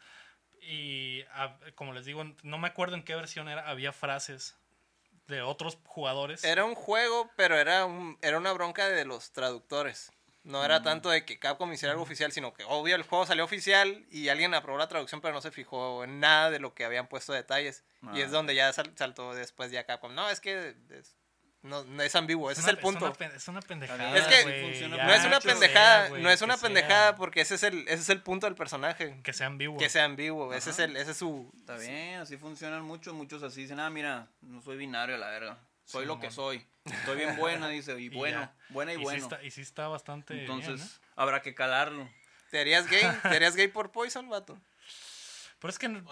Y 0.66 1.22
ah, 1.32 1.58
como 1.74 1.92
les 1.92 2.04
digo, 2.04 2.24
no 2.42 2.58
me 2.58 2.68
acuerdo 2.68 2.96
en 2.96 3.02
qué 3.04 3.14
versión 3.14 3.48
era, 3.48 3.68
había 3.68 3.92
frases 3.92 4.56
de 5.28 5.42
otros 5.42 5.78
jugadores. 5.84 6.44
Era 6.44 6.64
un 6.64 6.74
juego, 6.74 7.30
pero 7.36 7.56
era, 7.56 7.84
un, 7.86 8.18
era 8.22 8.38
una 8.38 8.52
bronca 8.52 8.88
de 8.88 9.04
los 9.04 9.32
traductores. 9.32 10.12
No 10.44 10.60
Mm. 10.60 10.64
era 10.64 10.82
tanto 10.82 11.10
de 11.10 11.24
que 11.24 11.38
Capcom 11.40 11.72
hiciera 11.72 11.90
algo 11.92 12.04
oficial, 12.04 12.30
sino 12.30 12.52
que 12.54 12.62
obvio 12.64 12.94
el 12.94 13.02
juego 13.02 13.26
salió 13.26 13.44
oficial 13.44 14.06
y 14.10 14.28
alguien 14.28 14.54
aprobó 14.54 14.78
la 14.78 14.86
traducción, 14.88 15.20
pero 15.20 15.34
no 15.34 15.40
se 15.40 15.50
fijó 15.50 16.04
en 16.04 16.20
nada 16.20 16.50
de 16.50 16.60
lo 16.60 16.72
que 16.74 16.84
habían 16.84 17.08
puesto 17.08 17.32
detalles. 17.32 17.84
y 18.02 18.20
Ah, 18.20 18.24
es 18.24 18.30
donde 18.30 18.54
ya 18.54 18.72
sal- 18.72 18.92
saltó 18.96 19.34
después 19.34 19.72
ya 19.72 19.84
Capcom. 19.84 20.14
No, 20.14 20.28
es 20.30 20.38
que 20.40 20.76
es, 20.90 21.16
no, 21.62 21.82
no 21.84 22.02
es 22.02 22.14
ambiguo, 22.14 22.50
ese 22.50 22.60
es, 22.60 22.64
una- 22.66 22.70
el 22.72 22.78
punto. 22.78 23.04
una 23.18 23.26
Es 23.34 23.48
una, 23.48 23.60
pendejada. 23.60 24.16
Es 24.16 24.26
que 24.26 24.42
güey, 24.44 24.62
funciona- 24.62 24.96
ya, 24.96 25.06
no 25.06 25.12
es 25.14 25.24
una 25.24 25.40
pendejada, 25.40 26.08
sea, 26.08 26.18
no 26.18 26.30
es 26.30 26.42
una 26.42 26.56
sea- 26.56 26.62
pendejada 26.68 27.16
porque 27.16 27.40
ese 27.40 27.56
es 27.56 27.62
el, 27.64 27.80
ese 27.88 27.94
es 28.02 28.08
el 28.08 28.22
punto 28.22 28.46
del 28.46 28.54
personaje. 28.54 29.18
Que 29.24 29.32
sea 29.32 29.46
ambiguo. 29.48 29.78
Que 29.78 29.88
sea 29.88 30.04
ambiguo, 30.04 30.54
ese 30.54 30.70
es 30.70 30.78
el, 30.78 30.96
ese 30.96 31.10
es 31.10 31.16
su, 31.16 31.50
Está 31.56 31.76
bien, 31.76 32.20
así 32.20 32.36
funcionan 32.36 32.82
muchos, 32.82 33.14
muchos 33.14 33.42
así 33.42 33.62
dicen, 33.62 33.80
ah, 33.80 33.90
mira, 33.90 34.28
no 34.42 34.62
soy 34.62 34.76
binario, 34.76 35.16
la 35.18 35.28
verga. 35.30 35.58
Soy 35.84 36.02
Sí, 36.02 36.06
lo 36.08 36.18
que 36.20 36.30
soy. 36.30 36.66
Estoy 36.84 37.16
bien 37.16 37.36
buena, 37.36 37.68
dice, 37.68 37.98
y 38.00 38.04
Y 38.06 38.08
bueno, 38.10 38.40
ya. 38.40 38.54
buena 38.70 38.92
y, 38.92 38.96
bueno. 38.96 39.22
está, 39.22 39.42
y 39.42 39.50
sí 39.50 39.60
está 39.62 39.88
bastante 39.88 40.34
bien, 40.34 40.50
Entonces, 40.50 40.80
¿eh? 40.96 41.00
habrá 41.16 41.42
que 41.42 41.54
calarlo. 41.54 42.08
¿Te 42.50 42.60
harías 42.60 42.86
gay? 42.88 43.02
¿Te 43.22 43.28
harías 43.28 43.56
gay 43.56 43.68
por 43.68 43.90
Poison, 43.92 44.28
vato? 44.28 44.58
Pero 45.58 45.70
es 45.70 45.78
que 45.78 45.86
en, 45.86 46.04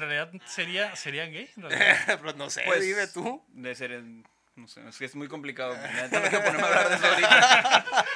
realidad 0.00 0.30
sería, 0.46 0.94
sería 0.96 1.26
gay. 1.26 1.48
en 1.56 1.62
realidad. 1.62 2.20
Pues 2.22 2.36
no 2.36 2.50
sé, 2.50 2.62
Pues, 2.66 2.82
dime 2.82 3.06
tú. 3.08 3.42
De 3.48 3.74
ser, 3.74 3.92
en- 3.92 4.24
no 4.56 4.68
sé, 4.68 4.86
es 4.88 4.98
que 4.98 5.04
es 5.04 5.14
muy 5.14 5.28
complicado. 5.28 5.74
la 5.74 5.92
neta, 5.92 6.20
No 6.20 6.28
quiero 6.28 6.44
ponerme 6.44 6.62
a 6.62 6.66
hablar 6.66 6.88
de 6.88 6.94
eso 6.96 7.06
ahorita. 7.06 8.06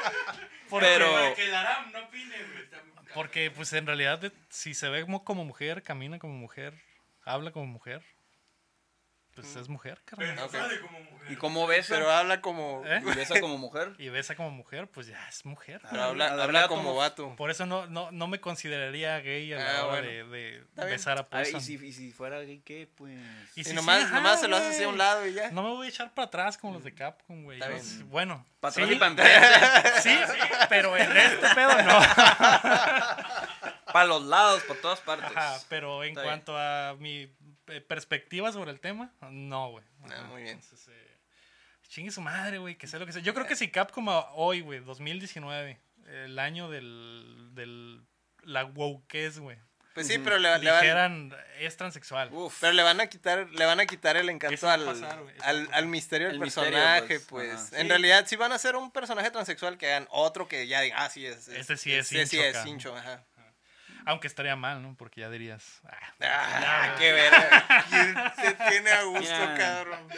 Pero, 0.81 1.35
Que 1.35 1.45
el 1.45 1.55
Aram 1.55 1.93
no 1.93 2.05
opine. 2.05 2.35
Porque, 3.15 3.51
pues, 3.51 3.73
en 3.73 3.87
realidad, 3.87 4.21
si 4.51 4.75
se 4.75 4.89
ve 4.89 5.03
como, 5.03 5.25
como 5.25 5.45
mujer, 5.45 5.83
camina 5.83 6.19
como 6.19 6.35
mujer, 6.35 6.75
habla 7.23 7.51
como 7.51 7.67
mujer, 7.67 8.05
pues 9.43 9.55
es 9.57 9.69
mujer, 9.69 10.01
Pero 10.05 10.17
carnal. 10.19 10.37
no 10.37 10.45
Ok. 10.47 10.53
sabe 10.53 10.81
como 10.81 10.99
mujer. 11.01 11.31
¿y 11.33 11.37
cómo 11.37 11.67
besa? 11.67 11.95
Pero 11.95 12.11
habla 12.11 12.41
como. 12.41 12.83
¿Eh? 12.87 13.01
¿Y 13.03 13.15
besa 13.15 13.41
como 13.41 13.59
mujer? 13.59 13.93
Y 13.99 14.09
besa 14.09 14.35
como 14.35 14.51
mujer, 14.51 14.89
pues 14.89 15.07
ya 15.07 15.29
es 15.29 15.45
mujer. 15.45 15.81
Pero 15.91 16.03
habla, 16.03 16.29
habla 16.43 16.67
como 16.69 16.83
nos- 16.91 16.97
vato. 16.99 17.37
Por 17.37 17.51
eso 17.51 17.67
no, 17.67 17.87
no, 17.87 18.11
no 18.11 18.27
me 18.27 18.41
consideraría 18.41 19.19
gay 19.21 19.53
a 19.53 19.57
la 19.59 19.79
Ah, 19.79 19.85
hora 19.87 20.01
bueno. 20.01 20.31
de, 20.31 20.65
besar 20.75 21.19
a 21.19 21.29
Poison. 21.29 21.61
¿y, 21.61 21.65
si, 21.65 21.75
y 21.75 21.93
si 21.93 22.11
fuera 22.13 22.41
gay, 22.41 22.61
¿qué? 22.65 22.89
Pues... 22.97 23.13
Y 23.55 23.61
Y 23.61 23.65
si 23.65 23.75
nomás, 23.75 23.99
sí, 24.01 24.05
ajá, 24.07 24.17
nomás 24.17 24.41
se 24.41 24.49
lo 24.49 24.57
haces 24.57 24.75
así 24.75 24.85
a 24.85 24.89
un 24.89 24.99
lado 24.99 25.27
y 25.27 25.35
ya. 25.35 25.51
No 25.51 25.63
me 25.63 25.69
voy 25.71 25.87
a 25.87 25.91
echar 25.91 26.13
para 26.15 26.27
atrás 26.27 26.57
como 26.59 26.75
los 26.75 26.85
de 26.85 26.95
Capcom, 26.95 27.45
güey. 27.45 27.61
Sí- 27.83 28.03
Bueno, 28.05 28.45
Para 28.61 28.73
sí, 28.75 28.83
atrás 28.83 28.97
y 28.97 28.99
para 29.01 29.11
enfrente. 29.13 30.01
sí, 30.03 30.17
pero 30.69 30.97
en 30.97 31.17
este 31.17 31.55
pedo 31.55 31.83
no. 31.83 31.99
para 33.93 34.05
los 34.07 34.23
lados, 34.23 34.63
para 34.65 34.81
todas 34.81 35.01
partes. 35.01 35.31
Ajá, 35.37 35.59
pero 35.69 36.03
en 36.05 36.11
Está 36.11 36.23
bien. 36.23 36.31
cuanto 36.33 36.59
a 36.59 36.95
mi 36.99 37.31
perspectiva 37.89 38.53
sobre 38.53 38.71
el 38.71 38.81
tema, 38.81 39.13
no, 39.31 39.71
güey. 39.71 39.85
Ah, 40.11 40.23
muy 40.31 40.43
bien. 40.43 40.55
entonces, 40.57 40.89
eh, 40.89 41.17
chingue 41.89 42.11
su 42.11 42.21
madre, 42.21 42.59
güey, 42.59 42.77
que 42.77 42.87
sea 42.87 42.99
lo 42.99 43.07
que 43.07 43.13
sea. 43.13 43.23
Yo 43.23 43.35
creo 43.35 43.47
que 43.47 43.57
si 43.57 43.69
Capcom 43.71 44.09
a 44.09 44.31
hoy, 44.33 44.61
güey, 44.61 44.81
2019, 44.81 45.79
el 46.25 46.39
año 46.39 46.71
del, 46.71 47.51
del 47.53 48.03
la 48.43 48.65
wokeez, 48.65 49.39
güey, 49.41 49.59
Pues 49.95 50.07
sí, 50.07 50.19
pero 50.19 50.39
le, 50.39 50.43
le 50.59 50.71
van, 50.71 50.81
dijeran 50.83 51.37
es 51.59 51.77
transexual. 51.77 52.29
Uf. 52.33 52.59
pero 52.61 52.73
le 52.73 52.83
van 52.83 53.01
a 53.01 53.07
quitar, 53.09 53.49
le 53.51 53.65
van 53.65 53.81
a 53.81 53.87
quitar 53.87 54.17
el 54.17 54.29
encanto 54.29 54.69
al, 54.71 54.85
pasar, 54.85 55.21
al, 55.43 55.69
al 55.73 55.87
misterio 55.87 56.29
del 56.29 56.39
misterio, 56.39 56.71
personaje, 56.73 57.21
pues, 57.21 57.49
pues. 57.57 57.73
En 57.73 57.83
Sí. 57.83 57.89
realidad, 57.89 58.27
si 58.29 58.37
van 58.37 58.53
a 58.53 58.57
hacer 58.57 58.77
un 58.77 58.93
personaje 58.93 59.31
transexual, 59.31 59.79
que 59.79 59.87
hagan 59.89 60.07
otro 60.11 60.47
que 60.49 60.67
ya 60.69 60.83
diga, 60.83 60.97
ah, 61.05 61.11
sí 61.11 61.27
es. 61.27 61.49
Este 61.49 61.77
sí 61.77 61.93
es 61.93 62.13
este 62.13 62.27
sí 62.27 62.37
hincho 62.37 62.47
es 62.61 62.67
hincho, 62.67 62.97
ajá. 62.97 63.25
Aunque 64.07 64.27
estaría 64.29 64.57
mal, 64.57 64.81
¿no? 64.83 64.95
Porque 64.97 65.21
ya 65.21 65.29
dirías. 65.29 65.81
ah, 65.85 66.15
Ah, 66.23 66.95
qué 66.99 67.13
verga. 67.13 67.85
¿Quién 67.91 68.17
se 68.37 68.55
tiene 68.71 68.91
a 68.93 69.03
gusto, 69.03 69.23
Ya. 69.29 69.55
cabrón? 69.55 70.09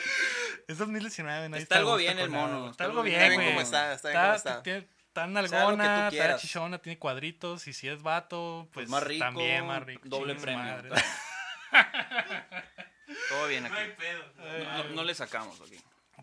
Es 0.69 0.79
2019, 0.79 1.49
nadie 1.49 1.63
Está 1.63 1.77
a 1.77 1.79
algo 1.79 1.97
bien 1.97 2.19
el 2.19 2.29
mono, 2.31 2.71
Está 2.71 2.71
está 2.71 2.85
algo 2.85 3.03
bien, 3.03 3.19
bien. 3.19 3.35
güey. 3.35 3.39
Está 3.39 3.41
bien 3.41 3.51
como 3.55 3.61
está, 3.63 3.93
está 3.95 4.09
bien 4.11 4.21
como 4.23 4.35
está. 4.35 4.63
tiene- 4.63 4.89
Está 5.09 5.25
tú 5.25 5.31
nalgona, 5.33 6.09
está 6.09 6.37
chichona, 6.37 6.79
tiene 6.79 6.99
cuadritos. 6.99 7.67
Y 7.67 7.73
si 7.73 7.89
es 7.89 8.03
vato, 8.03 8.69
pues, 8.73 8.89
más 8.89 9.03
rico, 9.03 9.25
también 9.25 9.67
más 9.67 9.83
rico. 9.83 10.03
doble 10.05 10.35
premio. 10.37 10.63
madre. 10.63 10.91
Todo 13.29 13.49
bien 13.49 13.65
No 13.65 13.75
hay 13.75 13.85
aquí. 13.87 13.95
pedo. 13.99 14.25
No, 14.65 14.85
no 14.91 15.05
le 15.05 15.15
sacamos 15.15 15.61
aquí. 15.61 15.77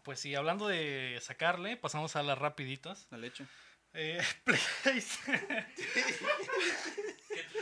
Pues 0.03 0.19
sí, 0.19 0.35
hablando 0.35 0.67
de 0.67 1.17
sacarle, 1.21 1.77
pasamos 1.77 2.15
a 2.15 2.21
las 2.23 2.37
rapiditas. 2.37 3.07
La 3.09 3.17
leche. 3.17 3.45
Eh, 3.95 4.21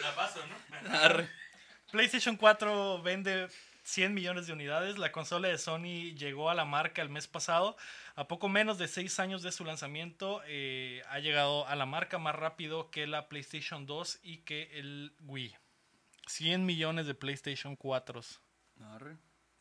La 0.02 0.16
paso, 0.16 0.40
¿no? 0.48 0.56
Arre. 0.92 1.30
PlayStation 1.92 2.36
4 2.38 3.04
vende 3.04 3.48
100 3.84 4.14
millones 4.14 4.48
de 4.48 4.54
unidades. 4.54 4.98
La 4.98 5.12
consola 5.12 5.50
de 5.50 5.58
Sony 5.60 6.16
llegó 6.16 6.50
a 6.50 6.56
la 6.56 6.66
marca 6.66 7.04
el 7.04 7.10
mes 7.10 7.28
pasado. 7.28 7.78
A 8.16 8.28
poco 8.28 8.50
menos 8.50 8.80
de 8.80 8.88
6 8.88 9.20
años 9.20 9.44
de 9.44 9.52
su 9.52 9.64
lanzamiento, 9.64 10.42
eh, 10.48 11.04
ha 11.10 11.20
llegado 11.20 11.68
a 11.68 11.76
la 11.76 11.86
marca 11.86 12.18
más 12.18 12.34
rápido 12.36 12.90
que 12.90 13.06
la 13.06 13.30
PlayStation 13.30 13.86
2 13.86 14.20
y 14.24 14.40
que 14.40 14.80
el 14.80 15.14
Wii. 15.22 15.56
100 16.28 16.66
millones 16.66 17.06
de 17.06 17.14
PlayStation 17.14 17.76
4. 17.76 18.22
Arre. 18.82 19.18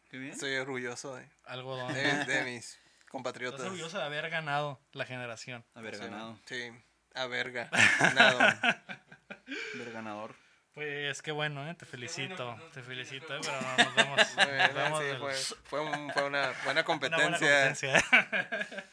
Qué 0.09 0.17
bien. 0.19 0.33
Estoy 0.33 0.55
orgulloso 0.57 1.17
de, 1.17 1.29
Algodón. 1.45 1.93
de, 1.93 2.25
de 2.25 2.45
mis 2.45 2.79
Estás 3.13 3.33
compatriotas. 3.33 3.61
orgulloso 3.61 3.99
de 3.99 4.05
haber 4.05 4.31
ganado 4.31 4.81
la 4.93 5.05
generación. 5.05 5.65
Haber 5.75 5.97
Sí, 5.97 6.01
ganado. 6.03 6.39
Sí, 6.47 6.71
a 7.15 7.27
verga. 7.27 7.69
Nada. 8.15 8.59
Haber 9.75 9.93
ganador. 9.93 10.35
Pues 10.75 11.21
qué 11.21 11.31
bueno, 11.33 11.69
¿eh? 11.71 11.75
te 11.75 11.85
felicito. 11.85 12.47
bueno 12.47 12.65
no 12.65 12.71
te 12.71 12.83
felicito, 12.83 13.37
¿eh? 13.37 13.41
pero 13.43 13.61
no, 13.61 13.85
nos 13.85 13.95
vemos. 13.95 14.17
Nos 14.17 14.99
sí, 14.99 15.05
del- 15.05 15.19
fue, 15.19 15.35
fue, 15.65 15.81
un- 15.81 16.11
fue 16.13 16.25
una 16.25 16.41
buena 16.41 16.49
Una 16.49 16.65
buena 16.65 16.85
competencia. 16.85 17.29
competencia. 17.29 18.03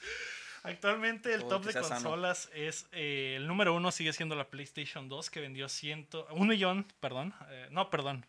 Actualmente 0.63 1.34
el 1.34 1.39
Todo 1.41 1.61
top 1.61 1.65
de 1.67 1.72
sano. 1.72 1.88
consolas 1.88 2.49
es 2.53 2.88
eh, 2.91 3.36
el 3.38 3.47
número 3.47 3.74
uno 3.74 3.91
sigue 3.93 4.11
siendo 4.11 4.36
la 4.36 4.49
PlayStation 4.49 5.07
2 5.07 5.30
que 5.30 5.39
vendió 5.39 5.70
ciento, 5.70 6.28
un 6.32 6.49
millón, 6.49 6.86
perdón, 6.99 7.34
eh, 7.49 7.70
no, 7.72 7.89
perdón, 7.89 8.26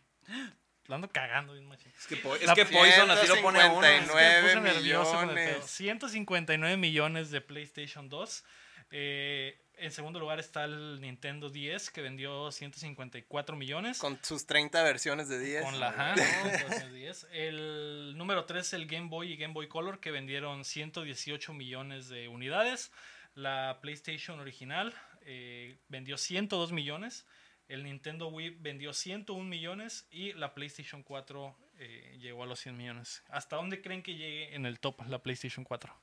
lo 0.91 0.95
ando 0.95 1.09
cagando. 1.09 1.55
Es 1.55 2.05
que, 2.07 2.17
po- 2.17 2.35
es 2.35 2.43
La- 2.45 2.53
que 2.53 2.65
Poison 2.65 3.09
así 3.09 3.25
lo 3.27 3.41
pone 3.41 3.61
a 3.61 3.71
uno. 3.71 3.87
Es 3.87 4.01
que 4.01 4.05
me 4.13 4.41
puse 4.41 4.55
9 4.55 4.61
nervioso 4.73 5.13
con 5.13 5.29
el 5.29 5.35
pedo. 5.35 5.47
millones. 5.47 5.71
159 5.71 6.75
millones 6.77 7.31
de 7.31 7.39
PlayStation 7.39 8.09
2. 8.09 8.43
Eh, 8.91 9.57
en 9.77 9.91
segundo 9.91 10.19
lugar 10.19 10.37
está 10.39 10.65
el 10.65 10.99
Nintendo 10.99 11.49
10 11.49 11.89
que 11.91 12.01
vendió 12.01 12.51
154 12.51 13.55
millones. 13.55 13.99
Con 13.99 14.19
sus 14.21 14.45
30 14.45 14.83
versiones 14.83 15.29
de 15.29 15.39
10. 15.39 15.63
Con 15.63 15.79
la 15.79 15.87
ajá, 15.89 16.15
¿no? 16.15 16.23
Con 16.67 16.69
los 16.81 16.93
10. 16.93 17.27
El 17.31 18.13
número 18.17 18.43
3 18.43 18.73
el 18.73 18.85
Game 18.87 19.07
Boy 19.07 19.31
y 19.31 19.37
Game 19.37 19.53
Boy 19.53 19.69
Color 19.69 20.01
que 20.01 20.11
vendieron 20.11 20.65
118 20.65 21.53
millones 21.53 22.09
de 22.09 22.27
unidades. 22.27 22.91
La 23.33 23.79
PlayStation 23.81 24.41
original 24.41 24.93
eh, 25.21 25.77
vendió 25.87 26.17
102 26.17 26.73
millones. 26.73 27.25
El 27.71 27.83
Nintendo 27.85 28.27
Wii 28.27 28.57
vendió 28.59 28.93
101 28.93 29.45
millones 29.47 30.05
y 30.11 30.33
la 30.33 30.53
PlayStation 30.53 31.03
4 31.03 31.55
eh, 31.79 32.17
llegó 32.19 32.43
a 32.43 32.45
los 32.45 32.59
100 32.59 32.75
millones. 32.77 33.23
¿Hasta 33.29 33.55
dónde 33.55 33.81
creen 33.81 34.03
que 34.03 34.15
llegue 34.15 34.53
en 34.55 34.65
el 34.65 34.79
top 34.81 35.01
la 35.07 35.19
PlayStation 35.23 35.63
4? 35.63 35.95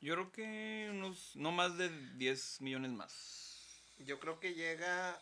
Yo 0.00 0.14
creo 0.14 0.32
que 0.32 0.88
unos, 0.90 1.36
no 1.36 1.52
más 1.52 1.76
de 1.76 1.90
10 2.16 2.62
millones 2.62 2.90
más. 2.92 3.82
Yo 3.98 4.18
creo 4.18 4.40
que 4.40 4.54
llega 4.54 5.20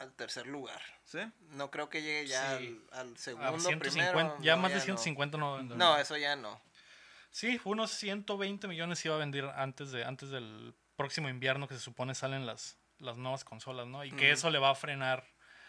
al 0.00 0.12
tercer 0.14 0.48
lugar. 0.48 0.82
¿Sí? 1.04 1.20
No 1.50 1.70
creo 1.70 1.88
que 1.88 2.02
llegue 2.02 2.26
ya 2.26 2.58
Sí. 2.58 2.82
al, 2.90 3.00
al 3.08 3.14
A 3.14 3.18
segundo, 3.18 3.60
150, 3.60 4.12
primero. 4.12 4.36
ya 4.42 4.56
no, 4.56 4.62
más 4.62 4.72
de 4.72 4.78
no. 4.78 4.84
150 4.84 5.38
no. 5.38 5.62
No, 5.62 5.98
eso 5.98 6.16
ya 6.16 6.34
no. 6.34 6.60
Sí, 7.30 7.60
unos 7.62 7.92
120 7.92 8.66
millones 8.66 9.04
iba 9.04 9.14
a 9.14 9.18
vender 9.18 9.44
antes 9.44 9.92
de 9.92 10.04
antes 10.04 10.30
del 10.30 10.74
próximo 10.96 11.28
invierno 11.28 11.68
que 11.68 11.74
se 11.74 11.80
supone 11.80 12.14
salen 12.14 12.44
las, 12.44 12.76
las 13.00 13.16
nuevas 13.16 13.44
consolas, 13.44 13.86
¿no? 13.86 14.04
Y 14.04 14.12
que 14.12 14.30
eso 14.30 14.50
le 14.50 14.58
va 14.58 14.70
a 14.70 14.74
frenar 14.74 15.24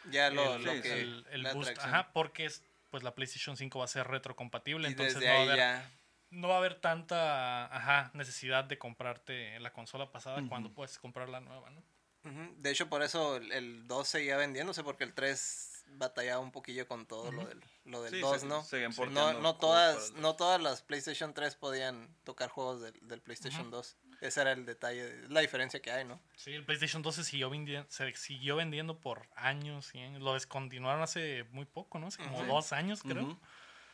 Ya 0.10 0.30
lo, 0.30 0.56
el, 0.56 0.64
lo 0.64 0.82
que. 0.82 1.02
el 1.02 1.48
boost. 1.54 1.70
atracción. 1.72 1.94
Ajá, 1.96 2.12
porque 2.14 2.46
es, 2.46 2.64
pues 2.90 3.04
la 3.04 3.16
PlayStation 3.16 3.58
5 3.58 3.80
va 3.80 3.86
a 3.86 3.88
ser 3.88 4.08
retrocompatible, 4.08 4.88
Y 4.88 4.92
entonces 4.92 5.22
no 5.24 5.26
va, 5.34 5.40
a 5.40 5.42
haber, 5.44 5.58
ya. 5.58 5.92
no 6.30 6.48
va 6.50 6.56
a 6.56 6.58
haber 6.58 6.76
tanta 6.76 7.66
ajá, 7.76 8.12
necesidad 8.14 8.64
de 8.66 8.78
comprarte 8.78 9.60
la 9.60 9.72
consola 9.74 10.12
pasada 10.12 10.42
cuando 10.48 10.74
puedes 10.74 10.98
comprar 11.00 11.30
la 11.30 11.40
nueva, 11.40 11.70
¿no? 11.70 11.84
Ujú. 12.24 12.54
De 12.58 12.70
hecho, 12.70 12.88
por 12.88 13.02
eso 13.02 13.38
el, 13.38 13.52
el 13.52 13.88
2 13.88 14.08
seguía 14.08 14.38
vendiéndose, 14.38 14.84
porque 14.84 15.04
el 15.04 15.14
3 15.14 15.86
batallaba 15.94 16.40
un 16.40 16.52
poquillo 16.52 16.88
con 16.88 17.06
todo 17.08 17.32
lo 17.32 17.46
del, 17.48 17.60
lo 17.86 18.04
del 18.04 18.14
Sí, 18.14 18.20
2, 18.22 18.42
se- 18.42 18.46
¿no? 18.48 18.64
No, 19.10 19.34
no, 19.34 19.56
todas, 19.58 20.12
no 20.14 20.36
todas 20.36 20.62
las 20.62 20.84
PlayStation 20.84 21.34
3 21.34 21.56
podían 21.56 22.16
tocar 22.24 22.50
juegos 22.50 22.82
del, 22.82 22.94
del 23.08 23.22
PlayStation 23.22 23.72
2. 23.72 23.98
Ese 24.22 24.40
era 24.42 24.52
el 24.52 24.66
detalle, 24.66 25.04
de- 25.04 25.30
la 25.30 25.42
diferencia 25.42 25.82
que 25.82 25.92
hay, 25.92 26.06
¿no? 26.06 26.22
Sí, 26.36 26.54
el 26.54 26.64
PlayStation 26.64 27.02
2 27.02 27.16
se 27.16 27.24
siguió, 27.24 27.50
vendi- 27.50 27.86
se 27.90 28.16
siguió 28.16 28.56
vendiendo 28.56 29.00
por 29.00 29.28
años 29.36 29.94
y 29.96 30.00
años. 30.00 30.22
Lo 30.22 30.34
descontinuaron 30.36 31.02
hace 31.02 31.44
muy 31.52 31.66
poco, 31.66 31.98
¿no? 32.00 32.08
Hace 32.08 32.24
como 32.24 32.46
dos 32.46 32.72
años, 32.72 33.02
creo. 33.02 33.40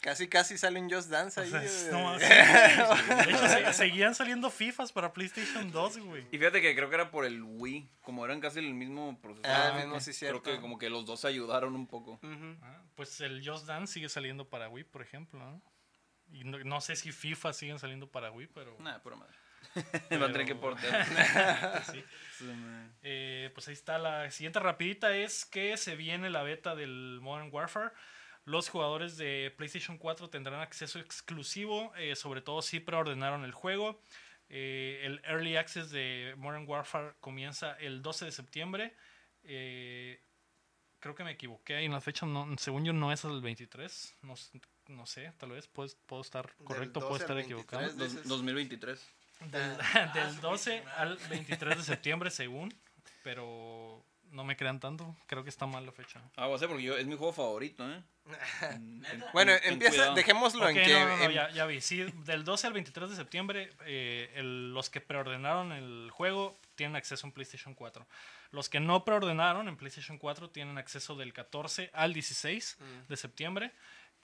Casi, 0.02 0.28
casi 0.28 0.60
sale 0.60 0.80
un 0.80 0.92
Just 0.92 1.10
Dance 1.10 1.40
O 1.40 1.44
ahí. 1.44 1.50
sea, 1.50 1.64
eh, 1.64 1.90
no, 1.92 2.20
sí, 2.20 2.26
de 3.26 3.32
hecho, 3.34 3.48
se- 3.48 3.74
seguían 3.74 4.14
saliendo 4.14 4.52
FIFAs 4.52 4.92
para 4.92 5.12
PlayStation 5.12 5.72
2, 5.72 5.98
güey. 5.98 6.24
Y 6.32 6.38
fíjate 6.38 6.62
que 6.62 6.76
creo 6.76 6.88
que 6.90 6.96
era 6.96 7.10
por 7.10 7.26
el 7.26 7.42
Wii, 7.42 7.90
como 8.02 8.24
eran 8.24 8.40
casi 8.40 8.60
el 8.60 8.74
mismo 8.76 9.20
proceso. 9.22 9.48
Ah, 9.50 9.72
Ah, 9.74 9.78
mismo, 9.78 10.00
sí, 10.00 10.12
creo 10.12 10.14
cierto. 10.14 10.44
que 10.44 10.60
como 10.62 10.78
que 10.78 10.90
los 10.92 11.06
dos 11.06 11.26
ayudaron 11.26 11.74
un 11.74 11.88
poco. 11.88 12.20
Ah, 12.62 12.82
pues 12.96 13.20
el 13.22 13.42
Just 13.48 13.66
Dance 13.66 13.94
sigue 13.94 14.08
saliendo 14.10 14.48
para 14.48 14.70
Wii, 14.70 14.84
por 14.84 15.02
ejemplo, 15.02 15.40
¿no? 15.40 15.62
Y 16.32 16.44
no, 16.44 16.60
no 16.60 16.80
sé 16.82 16.96
si 16.98 17.12
FIFA 17.12 17.54
siguen 17.54 17.80
saliendo 17.80 18.12
para 18.12 18.30
Wii, 18.32 18.48
pero... 18.54 18.76
Nada, 18.80 19.02
pura 19.02 19.16
madre. 19.16 19.34
Va 20.22 20.26
a 20.28 20.32
tener 20.32 20.46
que 20.48 20.56
portear. 20.56 21.06
sí. 21.92 22.04
Eh, 23.04 23.52
pues 23.54 23.68
ahí 23.68 23.74
está 23.74 23.98
la 23.98 24.30
siguiente 24.32 24.60
rapidita 24.60 25.16
es 25.16 25.46
que 25.46 25.76
se 25.78 25.96
viene 25.96 26.30
la 26.30 26.44
beta 26.44 26.76
del 26.76 27.20
Modern 27.22 27.50
Warfare. 27.52 27.92
Los 28.46 28.70
jugadores 28.70 29.18
de 29.18 29.54
PlayStation 29.58 29.98
4 29.98 30.30
tendrán 30.30 30.62
acceso 30.62 31.00
exclusivo, 31.00 31.94
eh, 31.98 32.16
sobre 32.16 32.42
todo 32.42 32.62
si 32.62 32.80
preordenaron 32.80 33.44
el 33.44 33.52
juego. 33.52 34.02
Eh, 34.50 35.02
el 35.04 35.22
Early 35.26 35.58
Access 35.58 35.90
de 35.90 36.34
Modern 36.38 36.66
Warfare 36.68 37.16
comienza 37.20 37.74
el 37.80 38.02
12 38.02 38.26
de 38.26 38.32
septiembre. 38.32 38.96
Eh, 39.44 40.22
creo 41.00 41.14
que 41.16 41.24
me 41.26 41.32
equivoqué 41.32 41.76
ahí 41.76 41.86
en 41.86 41.92
la 41.92 42.02
fecha, 42.02 42.26
no, 42.26 42.48
según 42.58 42.86
yo 42.86 42.94
no 42.94 43.12
es 43.12 43.24
el 43.26 43.42
23, 43.42 44.18
no, 44.22 45.06
sé, 45.06 45.34
tal 45.38 45.52
vez 45.52 45.68
puedo, 45.68 45.90
puedo 46.06 46.22
estar 46.22 46.54
correcto, 46.64 47.00
puedo 47.02 47.12
12 47.18 47.24
al 47.26 47.26
estar 47.26 47.36
23 47.36 47.46
equivocado. 47.46 47.82
de- 47.82 47.94
Dos- 47.98 48.12
Ese 48.14 48.22
es- 48.22 48.28
2023. 48.28 49.14
Del, 49.40 49.78
del 50.14 50.42
12 50.42 50.84
al 50.98 51.18
23 51.30 51.78
de 51.78 51.84
septiembre, 51.96 52.32
según. 52.32 52.74
Pero 53.24 54.04
No 54.32 54.44
me 54.44 54.56
crean 54.58 54.80
tanto, 54.80 55.16
creo 55.28 55.44
que 55.44 55.50
está 55.50 55.66
mal 55.68 55.86
la 55.86 55.92
fecha. 55.92 56.22
Ah, 56.36 56.48
va 56.48 56.56
a 56.56 56.60
ser 56.60 56.68
porque 56.68 56.84
yo, 56.84 56.98
es 56.98 57.08
mi 57.08 57.16
juego 57.16 57.34
favorito, 57.34 57.90
¿eh? 57.90 58.02
Bueno, 59.34 59.54
ten 59.62 59.74
empieza, 59.74 59.96
cuidado. 59.96 60.16
dejémoslo 60.16 60.64
Ok, 60.64 60.70
en 60.70 60.76
que... 60.76 60.94
no, 60.94 61.00
no, 61.08 61.18
no, 61.18 61.24
em- 61.24 61.32
ya, 61.32 61.50
ya 61.52 61.66
vi. 61.66 61.80
Sí, 61.82 62.04
del 62.26 62.44
12 62.44 62.68
al 62.68 62.74
23 62.74 63.10
de 63.10 63.16
septiembre, 63.16 63.72
eh, 63.86 64.32
el- 64.36 64.74
los 64.74 64.90
que 64.90 65.00
preordenaron 65.02 65.72
el 65.72 66.10
juego 66.12 66.58
tienen 66.76 66.96
acceso 66.96 67.26
en 67.26 67.32
PlayStation 67.34 67.74
4. 67.74 68.06
Los 68.52 68.70
que 68.70 68.80
no 68.80 69.04
preordenaron 69.06 69.68
en 69.68 69.78
PlayStation 69.78 70.18
4 70.18 70.50
tienen 70.50 70.78
acceso 70.78 71.16
del 71.16 71.34
14 71.34 71.90
al 71.94 72.14
16 72.14 72.78
Mm. 72.80 73.08
de 73.08 73.18
septiembre. 73.18 73.72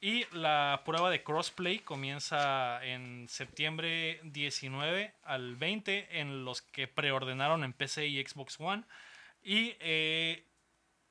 Y 0.06 0.26
la 0.36 0.82
prueba 0.84 1.10
de 1.10 1.24
crossplay 1.24 1.80
comienza 1.80 2.84
en 2.86 3.30
septiembre 3.30 4.20
19 4.24 5.14
al 5.24 5.56
20 5.56 6.20
en 6.20 6.43
los 6.43 6.62
que 6.62 6.89
preordenaron 6.89 7.64
en 7.64 7.72
PC 7.72 8.08
y 8.08 8.22
Xbox 8.22 8.60
One. 8.60 8.84
Y 9.41 9.78
eh, 9.80 10.45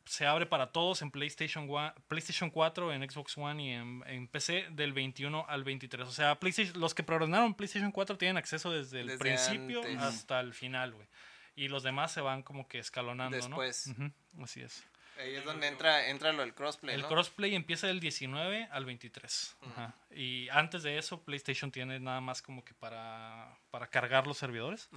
se 0.05 0.27
abre 0.27 0.45
para 0.45 0.73
todos 0.73 1.01
en 1.01 1.11
PlayStation, 1.11 1.67
One- 1.71 1.95
PlayStation 2.07 2.51
4, 2.51 2.93
en 2.93 3.11
Xbox 3.11 3.39
One 3.39 3.65
y 3.65 3.71
en, 3.71 4.03
en 4.07 4.29
PC 4.29 4.67
del 4.73 4.93
21 4.93 5.47
al 5.49 5.65
23. 5.65 6.07
O 6.07 6.13
sea, 6.13 6.39
PlayStation, 6.39 6.79
los 6.79 6.95
que 6.95 7.03
preordenaron 7.03 7.55
PlayStation 7.55 7.93
4 7.93 8.19
tienen 8.19 8.37
acceso 8.37 8.71
desde 8.71 9.01
el 9.01 9.07
Desde 9.07 9.19
principio 9.21 9.81
antes. 9.81 9.99
hasta 10.03 10.39
el 10.41 10.53
final, 10.53 10.93
güey. 10.93 11.09
Y 11.55 11.69
los 11.69 11.83
demás 11.83 12.13
se 12.13 12.21
van 12.21 12.43
como 12.43 12.69
que 12.69 12.79
escalonando, 12.79 13.37
Después. 13.39 13.87
¿no? 13.97 14.07
Ujú, 14.07 14.45
así 14.45 14.61
es. 14.61 14.87
Ahí 15.19 15.35
es 15.35 15.45
donde 15.45 15.67
entra, 15.67 16.09
entra 16.09 16.33
lo 16.33 16.43
del 16.43 16.55
crossplay, 16.55 16.95
El 16.95 17.03
¿no? 17.03 17.09
crossplay 17.09 17.55
empieza 17.55 17.87
del 17.87 18.01
19 18.01 18.69
al 18.71 18.85
23. 18.85 19.57
Ajá. 19.71 19.95
Y 20.11 20.49
antes 20.49 20.83
de 20.83 20.99
eso, 20.99 21.23
PlayStation 21.23 21.71
tiene 21.71 22.01
nada 22.01 22.21
más 22.21 22.43
como 22.43 22.65
que 22.65 22.75
para, 22.75 23.57
para 23.71 23.89
cargar 23.89 24.27
los 24.27 24.39
servidores. 24.39 24.89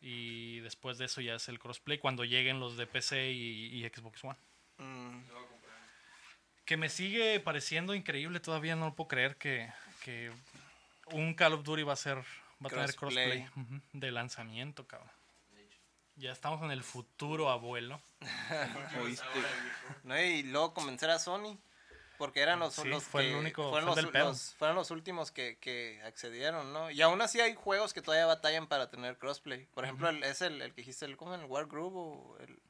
Y 0.00 0.58
después 0.60 0.98
de 0.98 1.04
eso 1.04 1.20
ya 1.20 1.36
es 1.36 1.48
el 1.48 1.58
crossplay 1.60 1.98
cuando 1.98 2.24
lleguen 2.24 2.58
los 2.58 2.76
de 2.76 2.86
PC 2.86 3.30
y, 3.30 3.66
y 3.84 3.88
Xbox 3.88 4.24
One. 4.24 4.38
Mm. 4.78 5.22
Que 6.64 6.76
me 6.76 6.88
sigue 6.88 7.38
pareciendo 7.40 7.94
increíble, 7.94 8.40
todavía 8.40 8.76
no 8.76 8.86
lo 8.86 8.94
puedo 8.94 9.08
creer 9.08 9.36
que, 9.36 9.70
que 10.04 10.32
un 11.06 11.34
Call 11.34 11.54
of 11.54 11.64
Duty 11.64 11.82
va 11.82 11.92
a 11.92 11.96
ser 11.96 12.18
va 12.18 12.66
a 12.66 12.68
tener 12.68 12.94
Crossplay. 12.94 13.46
de 13.92 14.10
lanzamiento, 14.12 14.86
cabrón. 14.86 15.10
Ya 16.22 16.30
estamos 16.30 16.62
en 16.62 16.70
el 16.70 16.84
futuro, 16.84 17.50
abuelo. 17.50 18.00
¿Oíste? 19.02 19.26
¿no? 20.04 20.20
Y 20.20 20.44
luego 20.44 20.72
convencer 20.72 21.10
a 21.10 21.18
Sony. 21.18 21.58
Porque 22.16 22.40
eran 22.40 22.60
los, 22.60 22.74
Sí, 22.74 22.86
los 22.86 23.02
fue 23.02 23.22
el 23.24 23.30
que 23.32 23.38
único- 23.40 23.70
fueron, 23.70 23.88
fue 23.88 23.96
los, 23.96 24.04
del 24.04 24.12
pedo. 24.12 24.28
los- 24.28 24.54
fueron 24.54 24.76
los 24.76 24.92
últimos 24.92 25.32
que, 25.32 25.58
que 25.58 26.00
accedieron, 26.04 26.72
¿no? 26.72 26.88
Y 26.92 27.02
aún 27.02 27.20
así 27.20 27.40
hay 27.40 27.56
juegos 27.56 27.92
que 27.92 28.02
todavía 28.02 28.26
batallan 28.26 28.68
para 28.68 28.88
tener 28.90 29.18
crossplay. 29.18 29.66
Por 29.74 29.82
ejemplo, 29.82 30.08
el, 30.08 30.22
es 30.22 30.40
el, 30.42 30.62
el 30.62 30.70
que 30.72 30.82
dijiste, 30.82 31.04
el, 31.06 31.16
¿cómo? 31.16 31.34
el 31.34 31.44
Wargroove 31.46 31.96
o 31.96 32.36
el... 32.38 32.60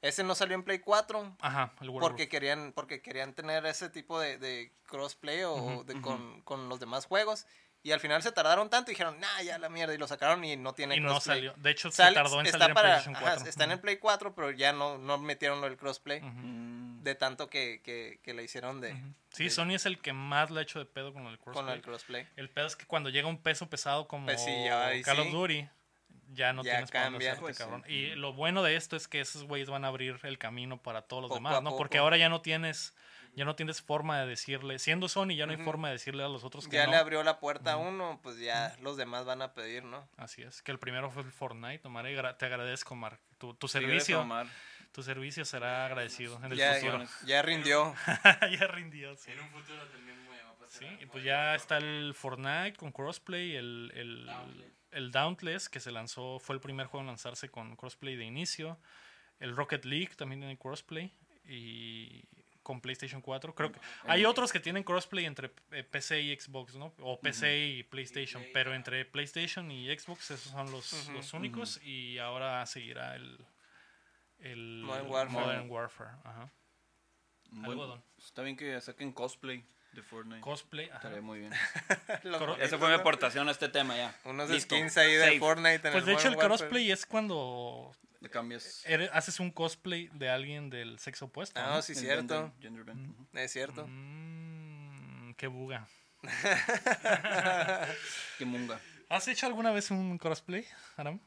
Ese 0.00 0.24
no 0.24 0.34
salió 0.34 0.54
en 0.54 0.62
Play 0.62 0.78
4 0.78 1.36
Ajá, 1.40 1.74
el 1.82 1.90
World 1.90 2.00
porque 2.00 2.30
querían 2.30 2.72
porque 2.74 3.02
querían 3.02 3.34
tener 3.34 3.66
ese 3.66 3.90
tipo 3.90 4.18
de, 4.18 4.38
de 4.38 4.72
crossplay 4.86 5.42
o 5.44 5.84
de, 5.84 6.00
con, 6.00 6.40
con 6.40 6.70
los 6.70 6.80
demás 6.80 7.04
juegos. 7.04 7.44
Y 7.82 7.92
al 7.92 8.00
final 8.00 8.22
se 8.22 8.30
tardaron 8.30 8.68
tanto 8.68 8.90
y 8.90 8.92
dijeron, 8.94 9.18
nah, 9.20 9.40
ya 9.42 9.58
la 9.58 9.70
mierda. 9.70 9.94
Y 9.94 9.98
lo 9.98 10.06
sacaron 10.06 10.44
y 10.44 10.54
no 10.56 10.74
tiene 10.74 10.96
Y 10.96 11.00
no 11.00 11.18
salió. 11.18 11.54
De 11.56 11.70
hecho, 11.70 11.90
se 11.90 12.02
tardó 12.12 12.40
en 12.40 12.46
está 12.46 12.58
salir 12.58 12.70
en 12.70 12.74
para- 12.74 12.88
PlayStation 12.88 13.16
ajá, 13.16 13.24
4. 13.36 13.48
está 13.48 13.64
en 13.64 13.70
el 13.70 13.80
Play 13.80 13.96
4, 13.96 14.34
pero 14.34 14.50
ya 14.50 14.72
no, 14.74 14.98
no 14.98 15.16
metieron 15.16 15.60
lo 15.62 15.66
del 15.68 15.78
crossplay. 15.78 16.20
Mm, 16.20 17.02
De 17.02 17.14
tanto 17.14 17.48
que, 17.48 17.80
que, 17.82 18.20
que 18.22 18.34
le 18.34 18.42
hicieron 18.44 18.82
de. 18.82 18.94
Sí, 19.30 19.44
de- 19.44 19.50
Sony 19.50 19.70
es 19.74 19.86
el 19.86 19.98
que 19.98 20.12
más 20.12 20.50
le 20.50 20.60
ha 20.60 20.62
hecho 20.62 20.78
de 20.78 20.84
pedo 20.84 21.14
con 21.14 21.26
el 21.26 21.38
crossplay. 21.38 21.64
con 21.64 21.72
el 21.74 21.80
crossplay. 21.80 22.28
El 22.36 22.50
pedo 22.50 22.66
es 22.66 22.76
que 22.76 22.84
cuando 22.84 23.08
llega 23.08 23.26
un 23.28 23.38
peso 23.38 23.70
pesado 23.70 24.06
como 24.06 24.26
Pues 24.26 24.44
sí, 24.44 24.50
ya 24.64 24.88
ahí 24.88 25.02
Call 25.02 25.20
of 25.20 25.26
sí. 25.28 25.32
Duty, 25.32 25.68
ya 26.34 26.52
no 26.52 26.62
Ya 26.62 26.72
tienes 26.72 26.90
cambia. 26.90 27.18
hacerte, 27.30 27.40
Pues 27.40 27.56
sí. 27.56 27.62
cabrón. 27.62 27.82
Y 27.88 28.08
lo 28.16 28.34
bueno 28.34 28.62
de 28.62 28.76
esto 28.76 28.94
es 28.96 29.08
que 29.08 29.20
esos 29.20 29.44
güeyes 29.44 29.70
van 29.70 29.86
a 29.86 29.88
abrir 29.88 30.20
el 30.24 30.36
camino 30.36 30.76
para 30.82 31.00
todos 31.00 31.22
los 31.22 31.28
Poco 31.30 31.38
demás, 31.38 31.62
¿no? 31.62 31.74
Porque 31.78 31.96
ahora 31.96 32.18
ya 32.18 32.28
no 32.28 32.42
tienes 32.42 32.94
ya 33.34 33.44
no 33.44 33.54
tienes 33.56 33.80
forma 33.80 34.20
de 34.20 34.26
decirle, 34.26 34.78
siendo 34.78 35.08
Sony 35.08 35.30
ya 35.36 35.46
no 35.46 35.52
hay 35.52 35.58
forma 35.58 35.88
de 35.88 35.94
decirle 35.94 36.24
a 36.24 36.28
los 36.28 36.44
otros 36.44 36.66
que 36.68 36.76
Ya 36.76 36.86
no. 36.86 36.92
le 36.92 36.96
abrió 36.98 37.22
la 37.22 37.38
puerta 37.40 37.72
a 37.72 37.76
uno, 37.76 38.18
pues 38.22 38.38
ya 38.38 38.76
los 38.82 38.96
demás 38.96 39.24
van 39.24 39.40
a 39.42 39.54
pedir, 39.54 39.84
¿no? 39.84 40.08
Así 40.16 40.42
es, 40.42 40.62
que 40.62 40.72
el 40.72 40.78
primero 40.78 41.10
fue 41.10 41.22
el 41.22 41.30
Fortnite, 41.32 41.86
Omar, 41.86 42.06
y 42.06 42.14
gra- 42.14 42.36
te 42.36 42.46
agradezco, 42.46 42.94
Mark. 42.96 43.18
Tu, 43.38 43.68
servicio, 43.68 44.20
Omar. 44.20 44.46
tu 44.92 45.02
servicio 45.02 45.44
será 45.44 45.86
agradecido 45.86 46.36
en 46.44 46.52
el 46.52 46.58
Ya, 46.58 46.74
futuro. 46.74 47.04
ya 47.24 47.40
rindió. 47.42 47.94
ya 48.60 48.66
rindió, 48.66 49.16
sí. 49.16 49.30
En 49.30 49.40
un 49.40 49.48
futuro 49.50 49.82
también 49.86 50.16
me 50.28 50.42
va 50.42 50.50
a 50.50 50.54
pasar. 50.54 50.78
Sí, 50.80 50.86
y 51.00 51.06
pues 51.06 51.24
ya 51.24 51.54
está 51.54 51.78
el 51.78 52.12
Fortnite 52.14 52.74
con 52.76 52.92
crossplay, 52.92 53.56
el, 53.56 53.92
el, 53.94 54.26
Dauntless. 54.26 54.72
el 54.90 55.10
Dauntless 55.12 55.68
que 55.70 55.80
se 55.80 55.90
lanzó, 55.92 56.38
fue 56.40 56.54
el 56.56 56.60
primer 56.60 56.86
juego 56.88 57.00
en 57.02 57.06
lanzarse 57.06 57.48
con 57.48 57.76
crossplay 57.76 58.16
de 58.16 58.24
inicio. 58.24 58.78
El 59.38 59.56
Rocket 59.56 59.84
League 59.86 60.14
también 60.16 60.40
tiene 60.40 60.58
crossplay 60.58 61.14
y 61.46 62.22
con 62.70 62.80
PlayStation 62.80 63.20
4. 63.20 63.52
Creo 63.52 63.72
que 63.72 63.80
hay 64.04 64.24
otros 64.24 64.52
que 64.52 64.60
tienen 64.60 64.84
crossplay 64.84 65.24
entre 65.26 65.50
eh, 65.72 65.82
PC 65.82 66.20
y 66.20 66.36
Xbox, 66.38 66.76
¿no? 66.76 66.94
O 67.00 67.18
PC 67.18 67.58
y 67.66 67.82
PlayStation, 67.82 68.40
Play, 68.42 68.52
pero 68.54 68.74
entre 68.76 69.04
PlayStation 69.04 69.68
y 69.72 69.88
Xbox 69.98 70.30
esos 70.30 70.52
son 70.52 70.70
los, 70.70 71.08
los 71.08 71.32
únicos 71.34 71.82
y 71.82 72.18
ahora 72.18 72.64
seguirá 72.66 73.16
el 73.16 73.44
el 74.38 74.82
Modern 74.84 75.10
Warfare. 75.10 75.40
Modern 75.46 75.70
Warfare, 75.70 76.10
ajá. 76.22 76.52
Bueno, 77.50 77.72
Algodón. 77.72 78.04
está 78.18 78.42
bien 78.42 78.56
que 78.56 78.80
saquen 78.80 79.10
cosplay 79.12 79.64
de 79.90 80.02
Fortnite. 80.04 80.40
Cosplay, 80.42 80.86
ajá. 80.86 80.96
Estaría 80.98 81.22
muy 81.22 81.40
bien. 81.40 81.52
Esa 82.60 82.78
fue 82.78 82.86
mi 82.88 82.94
aportación 82.94 83.48
a 83.48 83.50
este 83.50 83.68
tema 83.68 83.96
ya. 83.96 84.16
Unos 84.24 84.48
Listo. 84.48 84.76
skins 84.76 84.96
ahí 84.96 85.14
de 85.14 85.24
Safe. 85.24 85.38
Fortnite 85.40 85.88
en 85.88 85.92
Pues 85.92 86.06
de 86.06 86.12
hecho 86.12 86.28
el 86.28 86.36
Warfare. 86.36 86.58
crossplay 86.58 86.92
es 86.92 87.04
cuando 87.04 87.92
Le 88.20 88.28
cambias. 88.28 88.84
eres- 88.86 89.10
haces 89.12 89.40
un 89.40 89.50
cosplay 89.50 90.08
de 90.12 90.28
alguien 90.28 90.68
del 90.70 90.98
sexo 90.98 91.26
opuesto. 91.26 91.58
Ah, 91.60 91.76
¿no? 91.76 91.82
sí, 91.82 91.92
el 91.92 91.98
cierto. 91.98 92.34
Gender, 92.34 92.60
gender 92.62 92.84
bend, 92.84 93.10
ujú. 93.10 93.26
Es 93.38 93.52
cierto. 93.52 93.86
Mm, 93.88 95.34
qué 95.34 95.46
buga. 95.46 95.88
Qué 98.38 98.44
munga. 98.44 98.78
¿Has 99.08 99.26
hecho 99.28 99.46
alguna 99.46 99.70
vez 99.70 99.90
un 99.90 100.18
cosplay, 100.18 100.66
Aram? 100.98 101.18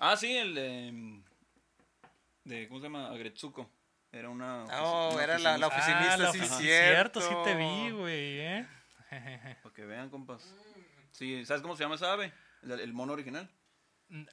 Ah, 0.00 0.16
sí, 0.16 0.36
el 0.36 0.54
de. 0.54 0.90
mm, 0.92 1.22
de 2.44 2.68
¿Cómo 2.68 2.80
se 2.80 2.84
llama? 2.86 3.10
Agretsuko. 3.10 3.70
Era 4.12 4.28
una. 4.28 4.64
Oh, 4.82 5.14
una 5.14 5.22
era 5.22 5.38
la- 5.38 5.56
la 5.56 5.68
oficinista. 5.68 6.14
Ah, 6.14 6.16
la 6.16 6.32
sí, 6.32 6.40
ofici- 6.40 6.58
cierto. 6.58 7.20
sí 7.20 7.32
te 7.44 7.54
vi, 7.54 7.90
güey, 7.90 8.40
¿eh? 8.40 8.66
Para 9.62 9.74
que 9.74 9.84
vean, 9.84 10.10
compas. 10.10 10.52
Sí, 11.12 11.44
¿sabes 11.46 11.62
cómo 11.62 11.76
se 11.76 11.84
llama 11.84 11.94
esa 11.94 12.12
ave? 12.12 12.32
El, 12.62 12.72
el 12.80 12.92
mono 12.92 13.12
original. 13.12 13.48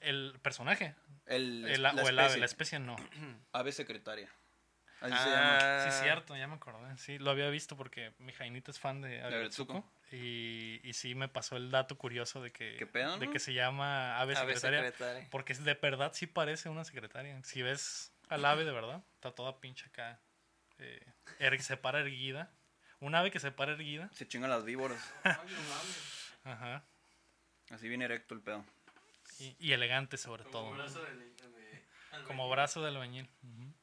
El 0.02 0.40
personaje. 0.42 0.96
El, 1.26 1.66
El, 1.68 1.82
la 1.84 1.92
o 1.94 2.08
el 2.10 2.18
ave, 2.20 2.38
la 2.38 2.46
especie 2.46 2.80
no. 2.80 2.96
Ave 3.54 3.72
secretaria. 3.72 4.30
Así 5.02 5.14
se 5.16 5.30
llama. 5.30 5.58
Ah, 5.62 5.88
Sí, 5.92 6.00
cierto, 6.04 6.36
ya 6.36 6.48
me 6.48 6.56
acordé. 6.56 6.98
Sí, 6.98 7.20
lo 7.20 7.30
había 7.30 7.50
visto 7.50 7.78
porque 7.78 8.14
mi 8.18 8.34
Jainita 8.34 8.72
es 8.72 8.80
fan 8.80 9.02
de. 9.02 9.22
Agretsuko. 9.22 9.88
Y, 10.12 10.80
y 10.84 10.94
sí 10.94 11.14
me 11.16 11.28
pasó 11.28 11.58
el 11.58 11.70
dato 11.70 11.98
curioso 11.98 12.42
de 12.42 12.52
que, 12.52 12.78
¿Qué 12.78 12.88
pedo, 12.88 13.18
de 13.20 13.26
no? 13.28 13.32
que 13.32 13.40
se 13.40 13.54
llama 13.54 14.20
ave 14.20 14.36
Ave 14.38 14.56
secretaria. 14.58 15.28
Porque 15.30 15.54
de 15.54 15.74
verdad 15.76 16.14
sí 16.14 16.26
parece 16.28 16.70
una 16.70 16.84
secretaria. 16.86 17.40
Si 17.44 17.62
ves 17.62 18.12
al 18.30 18.44
ave 18.46 18.64
de 18.66 18.72
verdad, 18.72 19.04
está 19.16 19.32
toda 19.36 19.60
pinche 19.60 19.86
acá. 19.88 20.20
eh, 20.80 21.06
er- 21.40 21.60
se 21.60 21.78
para 21.78 22.00
erguida. 22.00 22.52
Un 23.00 23.14
ave 23.14 23.30
que 23.30 23.40
se 23.40 23.52
para 23.52 23.74
erguida. 23.74 24.10
Se 24.14 24.28
chingan 24.28 24.50
las 24.50 24.64
víboras. 24.66 25.14
Ay, 25.24 25.34
no 25.36 25.62
mames. 25.70 26.34
Ajá. 26.46 26.84
Así 27.70 27.88
bien 27.90 28.02
erecto 28.02 28.34
el 28.34 28.42
pedo. 28.42 28.66
Y, 29.40 29.56
y 29.60 29.74
elegante 29.74 30.18
sobre 30.18 30.44
Como 30.44 30.52
todo. 30.52 30.72
¿no? 30.72 30.78
brazo 30.78 31.02
de, 31.04 31.16
de, 31.16 32.24
Como 32.26 32.50
brazo 32.50 32.82
del 32.84 32.96
albañil. 32.96 33.30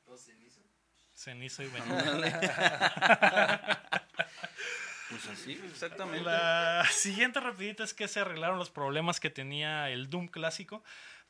Todo 0.05 0.17
cenizo. 0.17 0.61
Cenizo 1.15 1.63
y 1.63 1.69
bañil. 1.71 2.33
Pues 5.11 5.29
así, 5.29 5.53
exactamente. 5.71 6.25
La 6.25 6.85
siguiente 6.91 7.39
rapidita 7.39 7.85
es 7.85 7.95
que 7.95 8.09
se 8.09 8.21
arreglaron 8.21 8.59
los 8.59 8.71
problemas 8.71 9.21
que 9.21 9.31
tenía 9.31 9.91
el 9.91 10.11
Doom 10.11 10.27
clásico. 10.27 10.83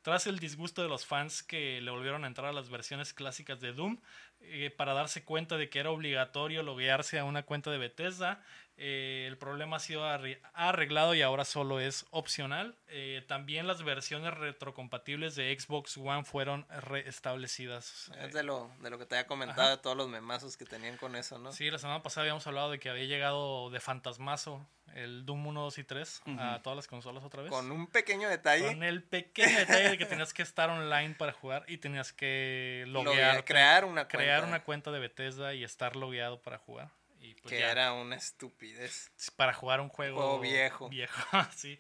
Tras 0.05 0.27
el 0.27 0.39
disgusto 0.39 0.83
de 0.83 0.89
los 0.91 1.07
fans 1.07 1.43
que 1.43 1.81
le 1.81 1.91
volvieron 1.91 2.25
a 2.25 2.27
entrar 2.27 2.51
a 2.51 2.53
las 2.53 2.69
versiones 2.69 3.15
clásicas 3.15 3.63
de 3.63 3.73
Doom, 3.73 4.03
eh, 4.41 4.71
para 4.77 4.93
darse 4.93 5.25
cuenta 5.25 5.57
de 5.57 5.71
que 5.71 5.79
era 5.79 5.91
obligatorio 5.91 6.63
loguearse 6.63 7.19
a 7.19 7.25
una 7.25 7.45
cuenta 7.45 7.71
de 7.71 7.79
Bethesda, 7.79 8.43
eh, 8.77 9.25
el 9.27 9.39
problema 9.39 9.77
ha 9.77 9.81
sido 9.81 10.05
arreglado 10.05 11.15
y 11.15 11.23
ahora 11.23 11.47
solo 11.47 11.81
es 11.81 12.05
opcional. 12.11 12.77
Eh, 12.89 13.25
también 13.29 13.67
las 13.67 13.83
versiones 13.83 14.35
retrocompatibles 14.35 15.37
de 15.37 15.59
Xbox 15.59 15.97
One 15.97 16.25
fueron 16.25 16.67
restablecidas. 16.69 18.13
Es 18.21 18.35
de 18.35 18.43
lo, 18.43 18.71
de 18.81 18.91
lo 18.91 18.99
que 18.99 19.07
te 19.07 19.15
había 19.15 19.27
comentado, 19.27 19.71
de 19.71 19.79
todos 19.79 19.97
los 19.97 20.09
memazos 20.09 20.59
que 20.59 20.67
tenían 20.67 20.99
con 20.99 21.17
eso, 21.17 21.39
¿no? 21.39 21.51
Sí, 21.51 21.71
la 21.71 21.79
semana 21.79 22.03
pasada 22.03 22.25
habíamos 22.25 22.47
hablado 22.47 22.71
de 22.71 22.79
que 22.79 22.91
había 22.91 23.05
llegado 23.05 23.71
de 23.71 23.81
fantasmazo 23.81 24.67
el 24.95 25.27
Doom 25.27 25.47
1, 25.49 25.61
2 25.63 25.79
y 25.79 25.85
3 25.85 26.23
a 26.39 26.61
todas 26.63 26.77
las 26.77 26.87
consolas 26.89 27.25
otra 27.25 27.43
vez. 27.43 27.51
Con 27.51 27.71
un 27.71 27.87
pequeño 27.89 28.29
detalle, 28.29 28.67
Con 28.67 28.83
el 28.83 29.03
pequeño 29.03 29.59
detalle 29.59 29.91
de 29.91 29.99
que 29.99 30.07
tenías 30.07 30.33
que 30.33 30.43
estar 30.43 30.71
online 30.71 31.15
para 31.17 31.33
jugar 31.33 31.65
y 31.69 31.79
tenías 31.79 32.13
que 32.13 32.85
loguear- 32.89 33.45
crear 33.45 33.85
una 33.85 34.09
crear 34.09 34.41
cuenta. 34.41 34.49
una 34.57 34.65
cuenta 34.65 34.91
de 34.93 34.99
Bethesda 35.01 35.55
y 35.55 35.65
estar 35.65 35.97
logueado 35.97 36.41
para 36.43 36.59
jugar. 36.59 36.91
Y 37.21 37.33
pues 37.37 37.55
que 37.55 37.61
ya, 37.61 37.71
era 37.71 37.93
una 37.95 38.17
estupidez. 38.17 39.11
para 39.37 39.55
jugar 39.55 39.81
un 39.81 39.89
juego, 39.89 40.17
Juego 40.19 40.41
viejo. 40.41 40.89
viejo, 40.91 41.23
sí. 41.57 41.79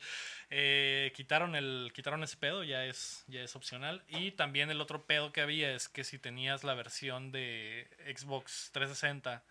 Eh, 0.48 1.12
quitaron 1.14 1.54
el 1.54 1.92
quitaron 1.94 2.22
ese 2.24 2.36
pedo, 2.38 2.64
ya 2.64 2.84
es 2.86 3.24
ya 3.26 3.40
es 3.42 3.54
opcional 3.54 4.02
y 4.08 4.30
también 4.32 4.70
el 4.70 4.80
otro 4.80 5.04
pedo 5.04 5.32
que 5.32 5.42
había 5.42 5.70
es 5.74 5.88
que 5.90 6.02
si 6.02 6.18
tenías 6.18 6.64
la 6.64 6.72
versión 6.74 7.30
de 7.30 7.88
Xbox 8.16 8.70
360 8.72 9.42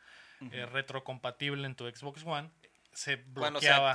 eh, 0.51 0.66
retrocompatible 0.66 1.66
en 1.68 1.76
tu 1.76 1.88
Xbox 1.88 2.24
One 2.26 2.49
se 2.94 3.22
Cuando 3.34 3.60
se 3.60 3.68
bloqueaba 3.70 3.94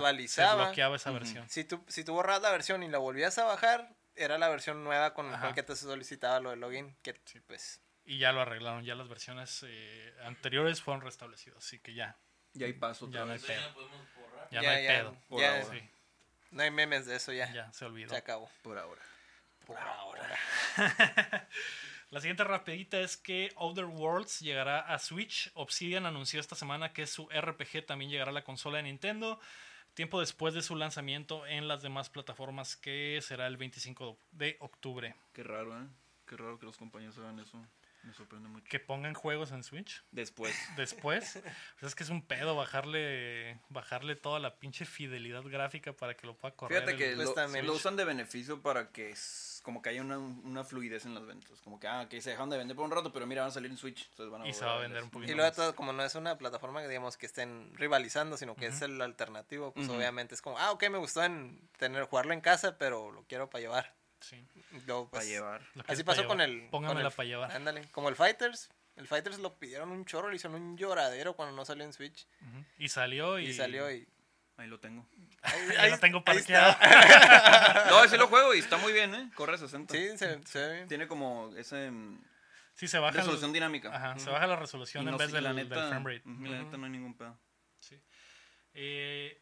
bloqueaba 0.64 0.96
esa 0.96 1.11
versión. 1.11 1.49
Si 1.49 1.64
tú, 1.64 1.84
si 1.88 2.05
tú 2.05 2.12
borras 2.14 2.40
la 2.42 2.51
versión 2.51 2.82
y 2.82 2.88
la 2.88 2.99
volvías 2.99 3.38
a 3.38 3.44
bajar, 3.44 3.94
era 4.16 4.38
la 4.38 4.49
versión 4.49 4.84
nueva 4.84 5.14
con, 5.14 5.32
Ajá. 5.32 5.46
con 5.46 5.55
que 5.55 5.62
te 5.62 5.76
solicitaba 5.76 6.40
lo 6.40 6.51
de 6.51 6.57
login. 6.57 6.96
Que 7.03 7.14
pues. 7.46 7.80
Y 8.05 8.18
ya 8.18 8.32
lo 8.32 8.40
arreglaron, 8.40 8.84
ya 8.84 8.94
las 8.94 9.09
versiones 9.09 9.64
eh, 9.68 10.14
anteriores 10.24 10.80
fueron 10.82 11.03
restablecidas, 11.03 11.59
así 11.59 11.78
que 11.78 11.92
ya, 11.94 12.16
Y 12.55 12.64
ahí 12.64 12.72
paso 12.72 13.11
ya 13.11 13.24
no 13.26 13.32
hay 13.32 13.38
ya 13.38 13.46
pedo. 13.46 13.61
Ya, 14.51 14.61
Ya, 14.61 14.62
no 14.62 14.68
hay 14.76 14.84
ya, 14.84 14.90
pedo. 14.90 15.16
Por 15.28 15.40
ya, 15.40 15.61
ahora. 15.61 15.64
Sí, 15.78 15.90
No 16.53 16.62
hay 16.62 16.70
memes 16.70 17.05
de 17.07 17.16
eso 17.16 17.32
ya. 17.32 17.53
ya 17.53 17.70
se 17.72 17.84
olvidó. 17.84 18.11
Se 18.11 18.16
acabó. 18.16 18.51
Por 18.62 18.78
ahora. 18.78 19.03
Por 19.66 19.76
ahora. 19.78 20.38
La 22.11 22.20
siguiente 22.20 22.42
rapidita 22.42 23.00
es 23.00 23.18
que 23.18 23.52
Outer 23.56 23.84
Worlds 23.84 24.40
llegará 24.40 24.80
a 24.80 24.98
Switch. 24.98 25.50
Obsidian 25.52 26.06
anunció 26.06 26.40
esta 26.40 26.56
semana 26.56 26.94
que 26.94 27.06
su 27.06 27.28
RPG 27.28 27.84
también 27.84 28.11
llegará 28.11 28.30
a 28.30 28.34
la 28.34 28.44
consola 28.44 28.78
de 28.78 28.84
Nintendo. 28.84 29.38
Tiempo 29.92 30.18
después 30.20 30.54
de 30.54 30.62
su 30.62 30.74
lanzamiento 30.74 31.46
en 31.46 31.68
las 31.68 31.82
demás 31.82 32.09
plataformas, 32.09 32.76
que 32.76 33.20
será 33.20 33.46
el 33.46 33.59
25 33.59 34.16
de 34.32 34.56
octubre. 34.61 35.16
Qué 35.34 35.42
raro, 35.42 35.78
¿eh? 35.78 35.86
Qué 36.24 36.36
raro 36.38 36.59
que 36.59 36.64
los 36.64 36.78
compañeros 36.78 37.18
hagan 37.18 37.40
eso. 37.40 37.62
Me 38.05 38.12
sorprende 38.14 38.49
mucho. 38.49 38.64
Que 38.70 38.78
pongan 38.78 39.12
juegos 39.14 39.51
en 39.53 39.62
Switch. 39.62 40.03
Después. 40.12 40.55
Después, 40.76 41.40
pues 41.78 41.90
es 41.90 41.94
que 41.94 42.05
es 42.05 42.11
un 42.11 42.22
pedo 42.22 42.55
bajarle, 42.57 43.61
bajarle 43.68 44.16
toda 44.16 44.38
la 44.38 44.59
pinche 44.59 44.84
fidelidad 44.84 45.42
gráfica 45.44 45.92
para 45.92 46.14
que 46.14 46.26
lo 46.26 46.36
pueda 46.36 46.55
correr. 46.55 46.78
Fíjate 46.82 46.96
que 46.96 47.12
el- 47.12 47.18
lo, 47.18 47.32
también. 47.34 47.66
lo 47.66 47.74
usan 47.74 47.96
de 47.96 48.05
beneficio 48.05 48.62
para 48.62 48.90
que 48.90 49.11
es, 49.11 49.61
como 49.64 49.82
que 49.82 49.90
haya 49.90 50.01
una, 50.01 50.18
una 50.18 50.64
fluidez 50.64 51.05
en 51.07 51.14
las 51.14 51.26
ventas. 51.26 51.61
Como 51.61 51.78
que, 51.80 51.88
ah, 51.88 52.07
que 52.09 52.20
se 52.22 52.30
dejan 52.30 52.49
de 52.51 52.57
vender 52.57 52.76
por 52.76 52.84
un 52.84 52.92
rato, 52.92 53.12
pero 53.12 53.26
mira, 53.26 53.42
van 53.42 53.51
a 53.51 53.55
salir 53.55 53.70
en 53.70 53.76
Switch. 53.76 54.09
entonces 54.11 54.30
van 54.32 54.46
Y 54.46 54.53
se 54.55 54.64
va 54.64 54.76
a 54.76 54.80
vender 54.80 55.03
un 55.03 55.11
poquito 55.11 55.32
Y 55.32 55.34
luego 55.34 55.53
todo, 55.53 55.74
como 55.74 55.92
no 55.92 56.03
es 56.05 56.14
una 56.14 56.38
plataforma 56.38 56.80
que 56.80 56.88
digamos 56.88 57.16
que 57.16 57.26
estén 57.26 57.74
rivalizando, 57.76 58.36
sino 58.36 58.55
que 58.55 58.66
es 58.66 58.80
el 58.82 59.01
alternativo, 59.03 59.72
pues 59.74 59.88
obviamente 59.88 60.34
es 60.34 60.40
como, 60.42 60.59
ah, 60.59 60.70
ok, 60.70 60.88
me 60.88 60.99
gustó 60.99 61.22
en 61.24 61.61
tener 61.78 62.05
jugarlo 62.05 62.32
en 62.32 62.40
casa, 62.40 62.78
pero 62.78 63.11
lo 63.11 63.24
quiero 63.24 63.51
para 63.51 63.61
llevar. 63.61 63.97
Sí. 64.20 64.44
Luego, 64.86 65.08
Para 65.10 65.20
pues, 65.22 65.28
llevar. 65.28 65.62
Así 65.86 66.02
pasó 66.04 66.26
con 66.26 66.40
el. 66.40 66.68
Póngamela 66.70 67.08
el- 67.08 67.14
para 67.14 67.28
llevar. 67.28 67.52
Ándale, 67.52 67.88
como 67.92 68.08
el 68.08 68.16
Fighters. 68.16 68.68
El 68.96 69.06
Fighters 69.06 69.38
lo 69.38 69.56
pidieron 69.58 69.90
un 69.92 70.04
chorro, 70.04 70.28
le 70.28 70.36
hicieron 70.36 70.60
un 70.60 70.76
lloradero 70.76 71.36
cuando 71.36 71.54
no 71.54 71.64
salió 71.64 71.84
en 71.84 71.92
Switch. 71.92 72.26
Ujú. 72.40 72.64
Y 72.78 72.88
salió 72.88 73.38
y, 73.38 73.46
Y, 73.46 73.52
salió 73.54 73.90
y. 73.92 74.08
Ahí 74.56 74.66
lo 74.66 74.80
tengo. 74.80 75.06
Ahí, 75.42 75.60
Ya 75.74 75.86
lo 75.88 75.98
tengo 76.00 76.18
ahí 76.26 76.34
parqueado. 76.34 76.76
No, 77.90 78.08
sí 78.08 78.16
lo 78.16 78.26
juego 78.26 78.54
y 78.54 78.58
está 78.58 78.76
muy 78.76 78.92
bien, 78.92 79.14
¿eh? 79.14 79.30
Corre 79.36 79.54
a 79.54 79.58
60. 79.58 79.94
Sí, 79.94 80.18
se, 80.18 80.44
se 80.44 80.58
ve 80.66 80.74
bien. 80.74 80.88
Tiene 80.88 81.06
como 81.06 81.54
esa 81.56 81.76
mm, 81.76 82.20
Sí, 82.74 82.88
se 82.88 82.98
baja. 82.98 83.12
el- 83.12 83.18
resolución 83.18 83.52
dinámica. 83.52 83.94
Ajá, 83.94 84.18
se 84.18 84.30
baja 84.30 84.48
la 84.48 84.56
resolución 84.56 85.04
Y 85.04 85.06
en 85.06 85.12
no 85.12 85.18
vez 85.18 85.30
del, 85.30 85.44
la 85.44 85.52
del 85.52 85.68
neta, 85.68 85.88
frame 85.88 86.14
rate. 86.16 86.28
ujú, 86.28 86.44
La 86.46 86.58
neta 86.62 86.76
no 86.76 86.84
hay 86.86 86.90
ningún 86.90 87.16
pedo. 87.16 87.38
Sí. 87.78 88.00
Eh, 88.74 89.40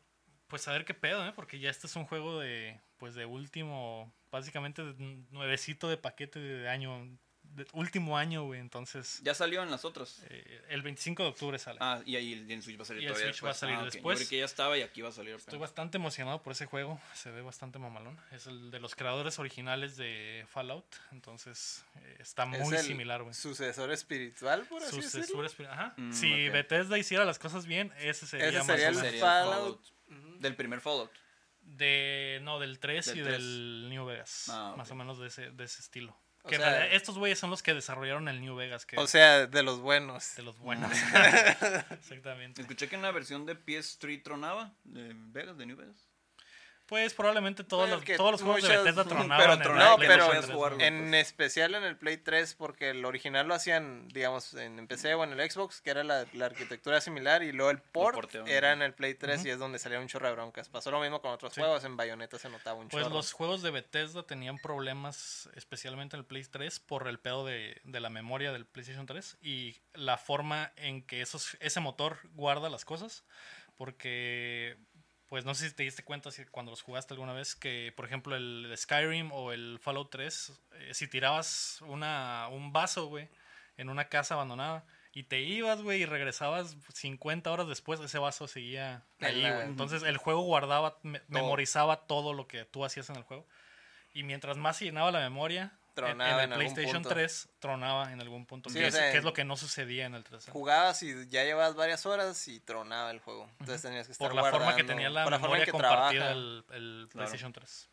pues 0.48 0.68
a 0.68 0.72
ver 0.72 0.84
qué 0.84 0.92
pedo, 0.94 1.26
¿eh? 1.26 1.32
Porque 1.34 1.58
ya 1.58 1.70
este 1.70 1.86
es 1.86 1.96
un 1.96 2.04
juego 2.06 2.38
de, 2.40 2.78
pues 2.98 3.14
de 3.14 3.24
último, 3.24 4.14
básicamente 4.30 4.82
de 4.84 4.94
nuevecito 5.30 5.88
de 5.88 5.96
paquete 5.96 6.38
de 6.38 6.68
año, 6.68 7.08
de 7.42 7.64
último 7.72 8.18
año, 8.18 8.44
güey. 8.44 8.60
Entonces, 8.60 9.20
Ya 9.22 9.32
salió 9.32 9.62
en 9.62 9.70
las 9.70 9.84
otras. 9.84 10.20
eh, 10.28 10.62
el 10.68 10.82
25 10.82 11.22
de 11.22 11.28
octubre 11.30 11.58
sale. 11.58 11.78
Ah, 11.80 12.02
y 12.04 12.16
ahí 12.16 12.32
el- 12.32 12.62
Switch 12.62 12.78
va 12.78 12.82
a 12.82 12.84
salir 12.86 13.02
Y 13.02 13.06
el 13.06 13.12
todavía 13.12 13.32
Switch 13.32 13.44
va 13.44 13.48
a 13.48 13.52
después. 13.52 13.58
salir 13.58 13.74
Ah, 13.76 13.84
después. 13.84 14.18
Yo 14.18 14.26
creí 14.26 14.28
que 14.30 14.38
ya 14.40 14.44
estaba 14.44 14.76
y 14.76 14.82
aquí 14.82 15.00
va 15.00 15.08
a 15.08 15.12
salir. 15.12 15.34
Estoy 15.36 15.58
bastante 15.58 15.96
emocionado 15.96 16.42
por 16.42 16.52
ese 16.52 16.66
juego, 16.66 17.00
se 17.14 17.30
ve 17.30 17.40
bastante 17.42 17.78
mamalón. 17.78 18.18
Es 18.32 18.46
el 18.46 18.70
de 18.70 18.80
los 18.80 18.94
creadores 18.94 19.38
originales 19.38 19.96
de 19.96 20.44
Fallout, 20.48 20.84
entonces 21.12 21.84
eh, 21.96 22.16
está 22.18 22.42
Es 22.52 22.60
muy 22.60 22.76
el 22.76 22.82
similar, 22.82 23.22
güey. 23.22 23.32
Sucesor 23.34 23.90
espiritual, 23.92 24.66
por 24.68 24.82
así 24.82 24.96
decirlo. 25.00 25.26
Sucesor 25.26 25.46
espir- 25.46 25.70
Ajá. 25.70 25.94
Mm, 25.96 26.12
si. 26.12 26.48
Bethesda 26.50 26.98
hiciera 26.98 27.24
las 27.24 27.38
cosas 27.38 27.64
bien, 27.66 27.92
ese 27.98 28.26
sería, 28.26 28.48
Ese 28.48 28.58
más 28.58 28.66
sería 28.66 28.88
el 28.88 29.18
Fallout. 29.20 29.80
Del 30.40 30.54
primer 30.56 30.80
Fallout. 30.80 31.10
De, 31.68 32.38
no, 32.42 32.58
del 32.60 32.78
3 32.78 33.06
Del 33.06 33.18
y 33.18 33.22
3. 33.22 33.32
del 33.32 33.88
New 33.90 34.04
Vegas. 34.06 34.44
Ah, 34.48 34.74
Más 34.78 34.90
o 34.90 34.94
menos 34.94 35.18
de 35.18 35.26
ese, 35.26 35.50
de 35.50 35.64
ese 35.64 35.82
estilo. 35.82 36.16
O 36.42 36.48
Que 36.48 36.54
en 36.54 36.60
sea- 36.60 36.70
realidad 36.70 36.94
estos 36.96 37.18
güeyes 37.18 37.38
son 37.40 37.50
los 37.50 37.62
que 37.62 37.74
desarrollaron 37.74 38.28
el 38.28 38.40
New 38.40 38.54
Vegas, 38.54 38.86
que 38.86 38.96
O 38.98 39.06
sea, 39.08 39.46
de 39.48 39.62
los 39.64 39.80
buenos. 39.80 40.36
de 40.36 40.42
los 40.44 40.58
buenos. 40.58 40.90
Exactamente. 41.90 42.62
Escuché 42.62 42.88
que 42.88 42.94
en 42.96 43.02
la 43.02 43.10
versión 43.10 43.46
de 43.46 43.56
PS3 43.56 44.22
tronaba. 44.22 44.74
De 44.84 45.12
Vegas, 45.14 45.58
de 45.58 45.66
New 45.66 45.76
Vegas. 45.76 46.08
Pues 46.86 47.14
probablemente 47.14 47.64
todos, 47.64 47.82
Bueno, 47.82 47.96
los, 47.96 48.04
que 48.04 48.16
todos 48.16 48.30
los 48.30 48.42
juegos 48.42 48.62
de 48.62 48.68
Bethesda 48.68 49.02
pero 49.04 49.16
tronaban. 49.16 49.50
en 49.50 49.62
tronaba, 49.62 49.84
la 49.84 49.90
No, 49.90 49.96
PlayStation 49.96 50.30
pero 50.30 50.40
3, 50.42 50.54
jugarlo. 50.54 50.76
güey. 50.78 50.86
En 50.88 51.14
especial 51.14 51.74
en 51.74 51.82
el 51.82 51.96
Play 51.96 52.16
3, 52.16 52.54
porque 52.54 52.90
el 52.90 53.04
original 53.04 53.48
lo 53.48 53.54
hacían, 53.54 54.06
digamos, 54.08 54.54
en 54.54 54.78
en 54.78 54.86
PC 54.86 55.14
o 55.14 55.24
en 55.24 55.32
el 55.38 55.50
Xbox, 55.50 55.80
que 55.80 55.90
era 55.90 56.04
la, 56.04 56.26
la 56.32 56.46
arquitectura 56.46 57.00
similar, 57.00 57.42
y 57.42 57.50
luego 57.50 57.70
el 57.72 57.78
port 57.80 58.32
era 58.46 58.72
en 58.72 58.82
el 58.82 58.94
Play 58.94 59.14
3 59.14 59.44
y 59.46 59.50
es 59.50 59.58
donde 59.58 59.78
salía 59.80 59.98
un 59.98 60.06
chorro 60.06 60.28
de 60.28 60.34
broncas. 60.34 60.68
Pasó 60.68 60.90
lo 60.92 61.00
mismo 61.00 61.20
con 61.20 61.32
otros 61.32 61.52
Sí. 61.54 61.60
juegos, 61.60 61.82
en 61.84 61.96
Bayonetta 61.96 62.38
se 62.38 62.48
notaba 62.50 62.78
un 62.78 62.88
Pues 62.88 63.02
chorro. 63.04 63.16
los 63.16 63.32
juegos 63.32 63.62
de 63.62 63.70
Bethesda 63.72 64.22
tenían 64.24 64.58
problemas, 64.58 65.50
especialmente 65.56 66.14
en 66.14 66.20
el 66.20 66.26
Play 66.26 66.44
3, 66.44 66.78
por 66.80 67.08
el 67.08 67.18
pedo 67.18 67.44
de, 67.44 67.80
de 67.82 67.98
la 68.00 68.10
memoria 68.10 68.52
del 68.52 68.64
PlayStation 68.64 69.06
3 69.06 69.38
y 69.42 69.76
la 69.94 70.18
forma 70.18 70.72
en 70.76 71.02
que 71.02 71.20
esos, 71.20 71.56
ese 71.58 71.80
motor 71.80 72.18
guarda 72.34 72.70
las 72.70 72.84
cosas. 72.84 73.24
Porque, 73.76 74.76
pues 75.28 75.44
no 75.44 75.54
sé 75.54 75.68
si 75.68 75.74
te 75.74 75.82
diste 75.82 76.04
cuenta 76.04 76.30
si 76.30 76.44
cuando 76.46 76.70
los 76.70 76.82
jugaste 76.82 77.14
alguna 77.14 77.32
vez, 77.32 77.54
que 77.56 77.92
por 77.96 78.04
ejemplo 78.06 78.36
el 78.36 78.72
Skyrim 78.76 79.32
o 79.32 79.52
el 79.52 79.78
Fallout 79.80 80.10
3, 80.10 80.52
eh, 80.74 80.94
si 80.94 81.08
tirabas 81.08 81.80
una, 81.82 82.48
un 82.50 82.72
vaso, 82.72 83.06
güey, 83.06 83.28
en 83.76 83.88
una 83.88 84.08
casa 84.08 84.34
abandonada. 84.34 84.84
Y 85.12 85.22
te 85.24 85.40
ibas, 85.40 85.80
güey, 85.80 86.02
y 86.02 86.06
regresabas 86.06 86.76
50 86.92 87.50
horas 87.50 87.66
después, 87.68 87.98
ese 88.00 88.18
vaso 88.18 88.46
seguía 88.48 89.02
ahí, 89.20 89.40
güey. 89.40 89.66
Entonces 89.66 90.02
el 90.02 90.18
juego 90.18 90.42
guardaba, 90.42 90.98
me- 91.02 91.22
memorizaba 91.28 92.06
todo 92.06 92.34
lo 92.34 92.46
que 92.46 92.64
tú 92.66 92.84
hacías 92.84 93.08
en 93.10 93.16
el 93.16 93.22
juego. 93.22 93.46
Y 94.12 94.22
mientras 94.24 94.58
más 94.58 94.76
se 94.76 94.84
llenaba 94.84 95.10
la 95.10 95.20
memoria, 95.20 95.72
Tronaba 95.96 96.30
en, 96.44 96.50
en 96.50 96.52
el 96.52 96.60
algún 96.60 96.74
PlayStation 96.74 97.02
punto. 97.02 97.08
3 97.08 97.48
tronaba 97.58 98.12
en 98.12 98.20
algún 98.20 98.46
punto. 98.46 98.70
Sí, 98.70 98.78
que, 98.78 98.84
o 98.84 98.88
es, 98.88 98.94
sea, 98.94 99.10
que 99.10 99.18
es 99.18 99.24
lo 99.24 99.32
que 99.32 99.44
no 99.44 99.56
sucedía 99.56 100.06
en 100.06 100.14
el 100.14 100.22
3. 100.24 100.50
Jugabas 100.50 101.02
y 101.02 101.26
ya 101.28 101.42
llevabas 101.44 101.74
varias 101.74 102.04
horas 102.06 102.46
y 102.48 102.60
tronaba 102.60 103.10
el 103.10 103.18
juego. 103.20 103.48
Entonces 103.60 103.82
tenías 103.82 104.06
que 104.06 104.12
estar 104.12 104.28
Por 104.28 104.34
la 104.36 104.42
forma 104.42 104.58
que 104.76 104.82
guardando, 104.82 104.92
tenía 104.92 105.10
la 105.10 105.24
por 105.24 105.32
la 105.32 105.38
forma 105.38 105.56
en 105.56 105.60
memoria 105.60 105.64
que 105.64 105.72
compartida 105.72 106.20
trabaja. 106.20 106.32
el, 106.32 106.64
el 106.70 107.08
PlayStation 107.10 107.52
3. 107.52 107.88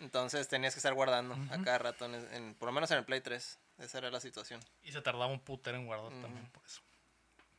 Entonces 0.00 0.48
tenías 0.48 0.74
que 0.74 0.78
estar 0.80 0.92
guardando 0.94 1.34
a 1.34 1.54
Ujú. 1.54 1.64
cada 1.64 1.78
rato, 1.78 2.06
en, 2.06 2.14
en- 2.34 2.54
por 2.56 2.66
lo 2.66 2.72
menos 2.72 2.90
en 2.90 2.98
el 2.98 3.04
Play 3.04 3.20
3. 3.20 3.58
Esa 3.78 3.98
era 3.98 4.10
la 4.10 4.20
situación. 4.20 4.60
Y 4.82 4.90
se 4.92 5.00
tardaba 5.00 5.26
un 5.28 5.38
putero 5.40 5.76
en 5.76 5.86
guardar 5.86 6.10
también 6.20 6.46
por 6.50 6.64
eso. 6.64 6.80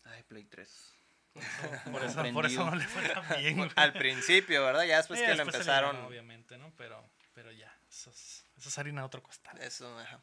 Ay, 0.03 0.23
Play 0.23 0.43
3. 0.43 0.91
Por 1.91 2.03
eso, 2.03 2.23
por 2.33 2.45
eso 2.45 2.63
no 2.65 2.75
le 2.75 2.85
fue 2.85 3.07
tan 3.09 3.23
bien. 3.39 3.69
Al 3.75 3.91
principio, 3.93 4.63
¿verdad? 4.63 4.83
Ya 4.83 4.97
después 4.97 5.19
Sí, 5.19 5.25
que 5.25 5.31
lo 5.31 5.37
después 5.37 5.55
empezaron. 5.55 5.97
obviamente, 6.05 6.57
¿no? 6.57 6.71
Pero, 6.77 7.03
pero 7.33 7.51
ya, 7.51 7.73
eso 7.89 8.09
es, 8.11 8.44
eso 8.65 8.69
es 8.69 8.79
harina 8.79 9.01
de 9.01 9.05
otro 9.05 9.21
costal. 9.21 9.55
Eso, 9.61 9.99
ajá. 9.99 10.19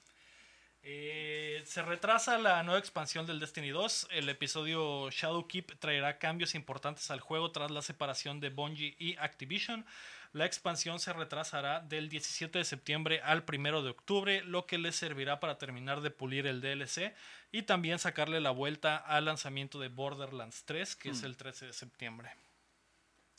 Eh, 0.83 1.63
se 1.65 1.81
retrasa 1.81 2.39
la 2.39 2.61
nueva 2.65 2.81
expansión 2.81 3.25
del 3.25 3.39
Destiny 3.39 3.69
2. 3.69 4.09
El 4.11 4.29
episodio 4.29 5.09
Shadowkeep 5.11 5.79
traerá 5.79 6.19
cambios 6.19 6.57
importantes 6.57 7.09
al 7.13 7.21
juego 7.21 7.53
tras 7.53 7.71
la 7.71 7.83
separación 7.83 8.41
de 8.41 8.51
Bungie 8.51 8.97
y 8.99 9.17
Activision. 9.19 9.87
La 10.33 10.45
expansión 10.45 10.99
se 10.99 11.13
retrasará 11.13 11.79
del 11.79 12.09
17 12.09 12.59
de 12.59 12.65
septiembre 12.65 13.21
al 13.23 13.45
1 13.47 13.83
de 13.83 13.91
octubre, 13.91 14.43
lo 14.43 14.67
que 14.67 14.79
les 14.79 14.97
servirá 14.97 15.39
para 15.39 15.57
terminar 15.57 16.01
de 16.01 16.11
pulir 16.11 16.49
el 16.49 16.61
DLC 16.61 17.15
y 17.53 17.63
también 17.63 18.01
sacarle 18.01 18.41
la 18.41 18.51
vuelta 18.51 18.97
al 18.97 19.27
lanzamiento 19.27 19.79
de 19.79 19.87
Borderlands 19.87 20.65
3, 20.65 20.97
que 20.97 21.11
es 21.11 21.23
el 21.23 21.37
13 21.37 21.67
de 21.67 21.73
septiembre. 21.75 22.33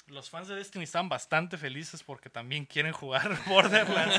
Los 0.08 0.30
fans 0.30 0.48
de 0.50 0.56
Destiny 0.56 0.84
están 0.84 1.08
bastante 1.10 1.58
felices 1.58 2.04
porque 2.04 2.30
también 2.30 2.66
quieren 2.66 2.92
jugar 2.92 3.38
Borderlands. 3.48 4.16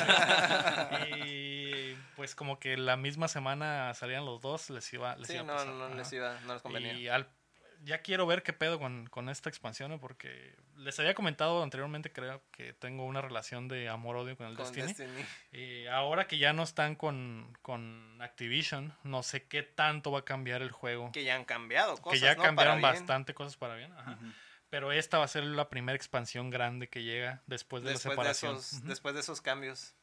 y 1.27 1.95
pues 2.17 2.35
como 2.35 2.59
que 2.59 2.77
la 2.77 2.97
misma 2.97 3.29
semana 3.29 3.93
salían 3.95 4.25
los 4.25 4.41
dos, 4.41 4.71
les 4.71 4.93
iba, 4.93 5.17
les 5.17 5.27
Sí, 5.29 5.35
iba 5.35 5.43
a 5.43 5.47
no, 5.47 5.53
pasar. 5.55 5.69
no, 5.69 5.85
Ajá. 5.85 5.95
les 5.95 6.13
iba, 6.13 6.41
no 6.47 6.53
les 6.55 6.63
convenía. 6.63 6.93
Y 6.95 7.09
al- 7.09 7.29
ya 7.83 7.99
quiero 8.01 8.27
ver 8.27 8.43
qué 8.43 8.55
pedo 8.55 8.79
con, 8.79 9.07
con 9.09 9.29
esta 9.29 9.51
expansión, 9.51 9.93
¿eh? 9.93 9.99
porque 10.01 10.57
les 10.77 10.99
había 11.01 11.13
comentado 11.15 11.63
anteriormente, 11.63 12.11
creo 12.11 12.43
que 12.51 12.73
tengo 12.73 13.05
una 13.05 13.21
relación 13.21 13.69
de 13.69 13.91
amor-odio 13.91 14.39
con 14.39 14.47
el 14.47 14.57
Con 14.57 14.65
Destiny. 14.73 14.87
Destiny. 14.87 15.27
Y 15.53 15.87
ahora 15.89 16.27
que 16.27 16.39
ya 16.39 16.55
no 16.55 16.63
están 16.63 16.95
con, 16.95 17.53
con 17.61 18.23
Activision, 18.23 18.95
no 19.03 19.23
sé 19.23 19.47
qué 19.47 19.63
tanto 19.63 20.11
va 20.11 20.21
a 20.21 20.25
cambiar 20.25 20.63
el 20.63 20.71
juego. 20.73 21.13
Que 21.13 21.25
ya 21.25 21.35
han 21.35 21.45
cambiado 21.45 21.99
cosas, 21.99 22.19
que 22.19 22.25
ya 22.25 22.35
¿no? 22.37 22.43
cambiaron 22.43 22.81
Para 22.81 22.93
bien. 22.95 23.03
bastante 23.05 23.35
cosas 23.35 23.57
para 23.59 23.75
bien. 23.75 23.93
ajá. 23.93 24.19
Pero 24.75 24.91
esta 24.91 25.19
va 25.19 25.25
a 25.25 25.29
ser 25.29 25.45
la 25.45 25.69
primera 25.69 25.95
expansión 25.95 26.51
grande 26.51 26.89
que 26.89 27.05
llega 27.05 27.45
después 27.47 27.85
de 27.85 27.91
Después 27.91 28.17
la 28.17 28.25
de, 28.25 28.35
separación. 28.35 28.57
esos, 28.57 28.73
Ujú. 28.81 28.89
después 28.89 29.15
de 29.15 29.21
esos 29.21 29.41
cambios. 29.41 29.95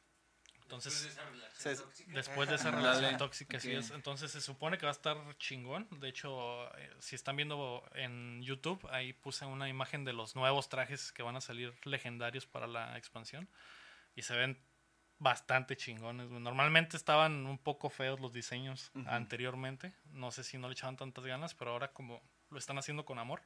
Entonces, 0.62 1.14
Se- 1.52 1.76
después 2.06 2.48
de 2.48 2.54
esa 2.54 2.70
relación 2.70 3.18
tóxica, 3.18 3.58
así 3.58 3.68
ok. 3.74 3.80
es. 3.80 3.90
Entonces 3.90 4.30
se 4.30 4.40
supone 4.40 4.78
que 4.78 4.86
va 4.86 4.92
a 4.92 4.94
estar 4.94 5.18
chingón. 5.36 5.86
De 6.00 6.08
hecho, 6.08 6.74
eh, 6.78 6.90
si 7.00 7.14
están 7.16 7.36
viendo 7.36 7.86
en 7.92 8.40
YouTube, 8.42 8.80
ahí 8.90 9.12
puse 9.12 9.44
una 9.44 9.68
imagen 9.68 10.06
de 10.06 10.14
los 10.14 10.36
nuevos 10.36 10.70
trajes 10.70 11.12
que 11.12 11.22
van 11.22 11.36
a 11.36 11.42
salir 11.42 11.74
legendarios 11.84 12.46
para 12.46 12.66
la 12.66 12.96
expansión. 12.96 13.50
Y 14.14 14.22
se 14.22 14.34
ven 14.34 14.58
bastante 15.18 15.76
chingones. 15.76 16.30
Normalmente 16.30 16.96
estaban 16.96 17.44
un 17.44 17.58
poco 17.58 17.90
feos 17.90 18.20
los 18.20 18.32
diseños 18.32 18.90
Ujú. 18.94 19.04
anteriormente. 19.06 19.92
No 20.06 20.30
sé 20.30 20.42
si 20.44 20.56
no 20.56 20.68
le 20.68 20.72
echaban 20.72 20.96
tantas 20.96 21.26
ganas, 21.26 21.54
pero 21.54 21.72
ahora 21.72 21.92
como 21.92 22.22
lo 22.48 22.56
están 22.58 22.78
haciendo 22.78 23.04
con 23.04 23.18
amor, 23.18 23.42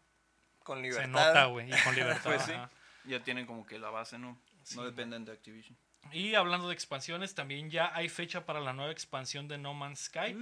con 0.67 0.79
se 0.79 0.83
libertad. 0.83 1.09
nota, 1.09 1.45
güey. 1.47 1.69
Y 1.73 1.83
con 1.83 1.95
libertad. 1.95 2.25
Pues 2.25 2.43
sí. 2.43 2.53
ajá. 2.53 2.69
Ya 3.05 3.23
tienen 3.23 3.47
como 3.47 3.65
que 3.65 3.79
la 3.79 3.89
base, 3.91 4.19
¿no? 4.19 4.37
Sí, 4.65 4.77
no 4.77 4.85
dependen 4.85 5.25
de 5.25 5.33
Activision. 5.33 5.77
Y 6.13 6.35
hablando 6.35 6.69
de 6.69 6.75
expansiones, 6.75 7.35
también 7.35 7.71
ya 7.71 7.91
hay 7.95 8.09
fecha 8.09 8.45
para 8.47 8.61
la 8.61 8.73
nueva 8.73 8.93
expansión 8.93 9.49
de 9.49 9.59
No 9.59 9.75
Man's 9.75 10.05
Sky. 10.05 10.37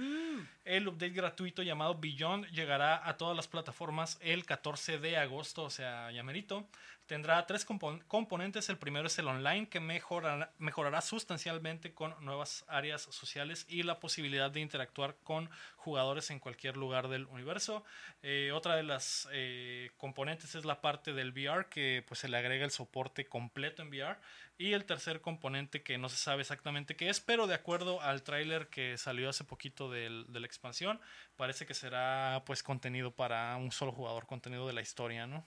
El 0.63 0.87
update 0.87 1.13
gratuito 1.13 1.63
llamado 1.63 1.95
Beyond 1.95 2.47
llegará 2.51 3.07
a 3.07 3.17
todas 3.17 3.35
las 3.35 3.47
plataformas 3.47 4.17
el 4.21 4.45
14 4.45 4.99
de 4.99 5.17
agosto, 5.17 5.63
o 5.63 5.69
sea, 5.69 6.11
ya 6.11 6.23
merito. 6.23 6.67
Tendrá 7.05 7.45
tres 7.45 7.67
compon- 7.67 8.03
componentes. 8.07 8.67
El 8.69 8.79
primero 8.79 9.05
es 9.07 9.19
el 9.19 9.27
online, 9.27 9.69
que 9.69 9.79
mejorará, 9.79 11.01
sustancialmente 11.01 11.93
con 11.93 12.15
nuevas 12.25 12.65
áreas 12.67 13.03
sociales 13.03 13.65
y 13.69 13.83
la 13.83 13.99
posibilidad 13.99 14.49
de 14.49 14.61
interactuar 14.61 15.15
con 15.23 15.49
jugadores 15.75 16.31
en 16.31 16.39
cualquier 16.39 16.77
lugar 16.77 17.07
del 17.07 17.25
universo. 17.27 17.83
Eh, 18.23 18.51
otra 18.53 18.75
de 18.75 18.81
las 18.83 19.27
eh, 19.31 19.91
componentes 19.97 20.55
es 20.55 20.65
la 20.65 20.81
parte 20.81 21.13
del 21.13 21.31
VR, 21.31 21.67
que 21.69 22.03
pues 22.07 22.19
se 22.21 22.27
le 22.27 22.37
agrega 22.37 22.65
el 22.65 22.71
soporte 22.71 23.27
completo 23.27 23.83
en 23.83 23.89
VR. 23.89 24.17
Y 24.57 24.73
el 24.73 24.85
tercer 24.85 25.21
componente 25.21 25.83
que 25.83 25.97
no 25.99 26.09
se 26.09 26.17
sabe 26.17 26.41
exactamente 26.41 26.95
qué 26.95 27.09
es, 27.09 27.19
pero 27.19 27.45
de 27.45 27.53
acuerdo 27.53 28.01
al 28.01 28.23
tráiler 28.23 28.69
que 28.69 28.97
salió 28.97 29.29
hace 29.29 29.43
poquito 29.43 29.91
de 29.91 30.09
la 30.09 30.45
expansión, 30.47 30.99
parece 31.35 31.65
que 31.67 31.73
será 31.73 32.41
pues 32.45 32.63
contenido 32.63 33.11
para 33.11 33.55
un 33.57 33.71
solo 33.71 33.91
jugador, 33.91 34.25
contenido 34.25 34.65
de 34.65 34.73
la 34.73 34.81
historia, 34.81 35.27
¿no? 35.27 35.45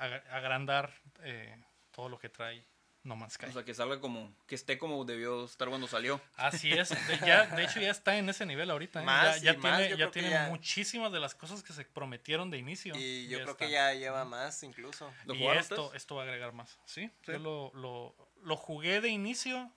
Ag- 0.00 0.24
agrandar 0.30 0.92
eh, 1.22 1.56
todo 1.92 2.08
lo 2.08 2.18
que 2.18 2.28
trae 2.28 2.64
No 3.02 3.16
Man's 3.16 3.34
Sky. 3.34 3.46
O 3.46 3.52
sea, 3.52 3.64
que 3.64 3.74
salga 3.74 4.00
como, 4.00 4.34
que 4.46 4.54
esté 4.54 4.76
como 4.78 5.04
debió 5.04 5.44
estar 5.44 5.68
cuando 5.68 5.86
salió. 5.86 6.20
Así 6.36 6.70
es, 6.72 6.88
de, 7.08 7.18
ya, 7.26 7.46
de 7.46 7.64
hecho 7.64 7.80
ya 7.80 7.90
está 7.90 8.16
en 8.18 8.28
ese 8.28 8.44
nivel 8.46 8.70
ahorita. 8.70 9.02
¿eh? 9.02 9.04
Más 9.04 9.40
ya 9.40 9.52
ya 9.52 9.58
más, 9.58 9.78
tiene, 9.78 9.96
ya 9.96 10.10
tiene 10.10 10.30
ya- 10.30 10.48
muchísimas 10.48 11.10
de 11.12 11.20
las 11.20 11.34
cosas 11.34 11.62
que 11.62 11.72
se 11.72 11.84
prometieron 11.84 12.50
de 12.50 12.58
inicio. 12.58 12.94
Y 12.96 13.28
yo 13.28 13.38
creo 13.38 13.50
está. 13.52 13.64
que 13.66 13.72
ya 13.72 13.92
lleva 13.94 14.24
más 14.24 14.62
incluso. 14.62 15.10
¿Lo 15.24 15.34
y 15.34 15.46
esto, 15.48 15.92
esto 15.94 16.14
va 16.16 16.22
a 16.22 16.24
agregar 16.26 16.52
más, 16.52 16.78
¿sí? 16.84 17.10
Sí. 17.24 17.32
Yo 17.32 17.38
lo, 17.38 17.72
lo, 17.74 18.14
lo 18.42 18.56
jugué 18.56 19.00
de 19.00 19.08
inicio, 19.08 19.70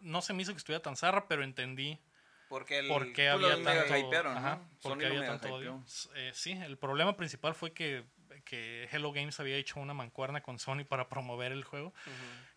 no 0.00 0.22
se 0.22 0.32
me 0.32 0.42
hizo 0.42 0.52
que 0.52 0.58
estuviera 0.58 0.82
tan 0.82 0.96
zarra, 0.96 1.28
pero 1.28 1.44
entendí 1.44 1.98
Porque 2.48 2.78
el... 2.78 2.88
por 2.88 3.12
qué 3.12 3.28
había 3.28 3.62
tanto, 3.62 3.96
hypearon, 3.96 4.32
¿no? 4.34 4.38
ajá, 4.40 4.60
por 4.80 4.92
Sony 4.92 4.98
qué 5.00 5.08
lo 5.10 5.16
había 5.18 5.26
tanto 5.28 5.54
odio. 5.54 5.84
Eh, 6.14 6.30
sí, 6.34 6.52
el 6.52 6.78
problema 6.78 7.14
principal 7.16 7.54
fue 7.54 7.72
que, 7.74 8.04
que 8.50 8.88
Hello 8.90 9.12
Games 9.12 9.38
había 9.38 9.56
hecho 9.56 9.78
una 9.78 9.94
mancuerna 9.94 10.42
con 10.42 10.58
Sony 10.58 10.84
para 10.84 11.08
promover 11.08 11.52
el 11.52 11.62
juego 11.62 11.94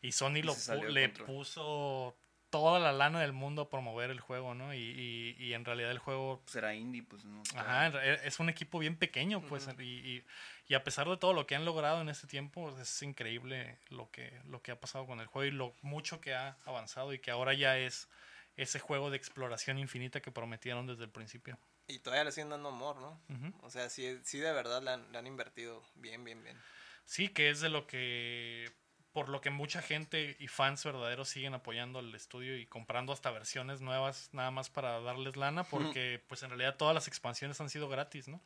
y 0.02 0.12
Sony 0.12 0.42
lo 0.44 0.54
pu- 0.56 0.88
le 0.90 1.04
control. 1.08 1.28
puso 1.28 2.18
toda 2.50 2.80
la 2.80 2.92
lana 2.92 3.20
del 3.22 3.34
mundo 3.34 3.64
a 3.64 3.70
promover 3.70 4.10
el 4.12 4.20
juego, 4.20 4.54
¿no? 4.56 4.74
Y, 4.74 4.78
y, 4.80 5.36
y 5.44 5.54
en 5.54 5.66
realidad 5.66 5.92
el 5.92 6.00
juego 6.00 6.42
Será 6.46 6.74
indie, 6.74 7.04
pues 7.04 7.26
no. 7.26 7.42
Ajá, 7.56 7.88
es 8.24 8.40
un 8.40 8.50
equipo 8.50 8.80
bien 8.80 8.96
pequeño, 8.96 9.42
pues, 9.42 9.68
y, 9.80 9.84
y- 9.84 10.26
y 10.68 10.74
a 10.76 10.84
pesar 10.84 11.08
de 11.10 11.18
todo 11.18 11.34
lo 11.34 11.46
que 11.46 11.56
han 11.56 11.66
logrado 11.66 12.02
en 12.02 12.10
este 12.10 12.26
tiempo, 12.28 12.76
es 12.80 13.02
increíble 13.04 13.78
lo 13.90 14.10
que, 14.12 14.40
lo 14.46 14.62
que 14.62 14.72
ha 14.72 14.80
pasado 14.80 15.06
con 15.06 15.20
el 15.20 15.28
juego 15.28 15.48
y 15.48 15.52
lo 15.56 15.74
mucho 15.82 16.22
que 16.22 16.34
ha 16.34 16.58
avanzado 16.66 17.14
y 17.14 17.20
que 17.20 17.32
ahora 17.32 17.54
ya 17.54 17.78
es 17.78 18.08
ese 18.56 18.80
juego 18.80 19.10
de 19.12 19.18
exploración 19.18 19.78
infinita 19.80 20.22
que 20.22 20.32
prometieron 20.32 20.86
desde 20.88 21.04
el 21.04 21.10
principio. 21.12 21.58
Y 21.88 22.00
todavía 22.00 22.24
le 22.24 22.32
siguen 22.32 22.50
dando 22.50 22.70
amor, 22.70 22.96
¿no? 22.98 23.22
Ujú. 23.30 23.54
O 23.66 23.70
sea, 23.70 23.90
sí, 23.90 24.20
sí 24.24 24.40
de 24.40 24.52
verdad 24.54 24.82
le 24.82 24.92
han, 24.92 25.12
le 25.12 25.18
han 25.18 25.28
invertido 25.28 25.84
bien, 25.96 26.24
bien, 26.24 26.44
bien. 26.44 26.58
Sí, 27.06 27.28
que 27.30 27.50
es 27.50 27.60
de 27.60 27.70
lo 27.70 27.86
que, 27.88 28.72
por 29.12 29.28
lo 29.30 29.42
que 29.42 29.50
mucha 29.50 29.82
gente 29.82 30.38
y 30.40 30.48
fans 30.48 30.84
verdaderos 30.86 31.28
siguen 31.30 31.54
apoyando 31.54 32.00
al 32.00 32.16
estudio 32.16 32.58
y 32.58 32.66
comprando 32.66 33.12
hasta 33.12 33.30
versiones 33.32 33.82
nuevas 33.82 34.30
nada 34.32 34.50
más 34.52 34.70
para 34.70 35.02
darles 35.02 35.36
lana, 35.36 35.64
porque 35.70 36.24
pues 36.28 36.42
en 36.44 36.50
realidad 36.50 36.78
todas 36.78 36.96
las 36.96 37.08
expansiones 37.10 37.60
han 37.60 37.70
sido 37.70 37.90
gratis, 37.90 38.28
¿no? 38.30 38.42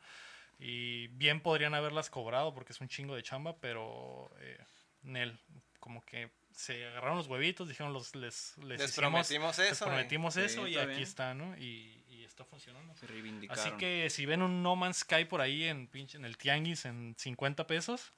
Y 0.58 1.06
bien 1.08 1.40
podrían 1.40 1.74
haberlas 1.74 2.10
cobrado 2.10 2.52
porque 2.52 2.72
es 2.72 2.80
un 2.80 2.88
chingo 2.88 3.14
de 3.14 3.22
chamba, 3.22 3.56
pero 3.60 4.28
eh, 4.40 4.58
Nel, 5.02 5.38
como 5.78 6.04
que 6.04 6.32
se 6.52 6.84
agarraron 6.86 7.18
los 7.18 7.28
huevitos, 7.28 7.68
dijeron 7.68 7.92
los 7.92 8.16
les, 8.16 8.58
les, 8.58 8.80
Les 8.80 8.90
hicimos- 8.90 8.96
prometimos 9.28 9.58
les 9.58 9.70
eso. 9.72 9.84
prometimos 9.84 10.34
Sí, 10.34 10.40
eso 10.40 10.66
y 10.66 10.72
está 10.72 10.82
aquí 10.82 10.90
bien. 10.90 11.02
está, 11.04 11.34
¿no? 11.34 11.56
Y, 11.56 11.62
y 11.62 11.97
está 12.42 12.44
funcionando. 12.44 12.94
Se 12.94 13.06
reivindicaron. 13.06 13.60
Así 13.64 13.72
que 13.78 14.08
si 14.10 14.24
ven 14.26 14.42
un 14.42 14.62
No 14.62 14.76
Man's 14.76 14.98
Sky 14.98 15.24
por 15.24 15.40
ahí 15.40 15.64
en, 15.64 15.90
pinche- 15.90 16.14
en 16.16 16.24
el 16.24 16.36
Tianguis 16.36 16.84
en 16.84 17.14
50 17.18 17.66
pesos, 17.66 18.12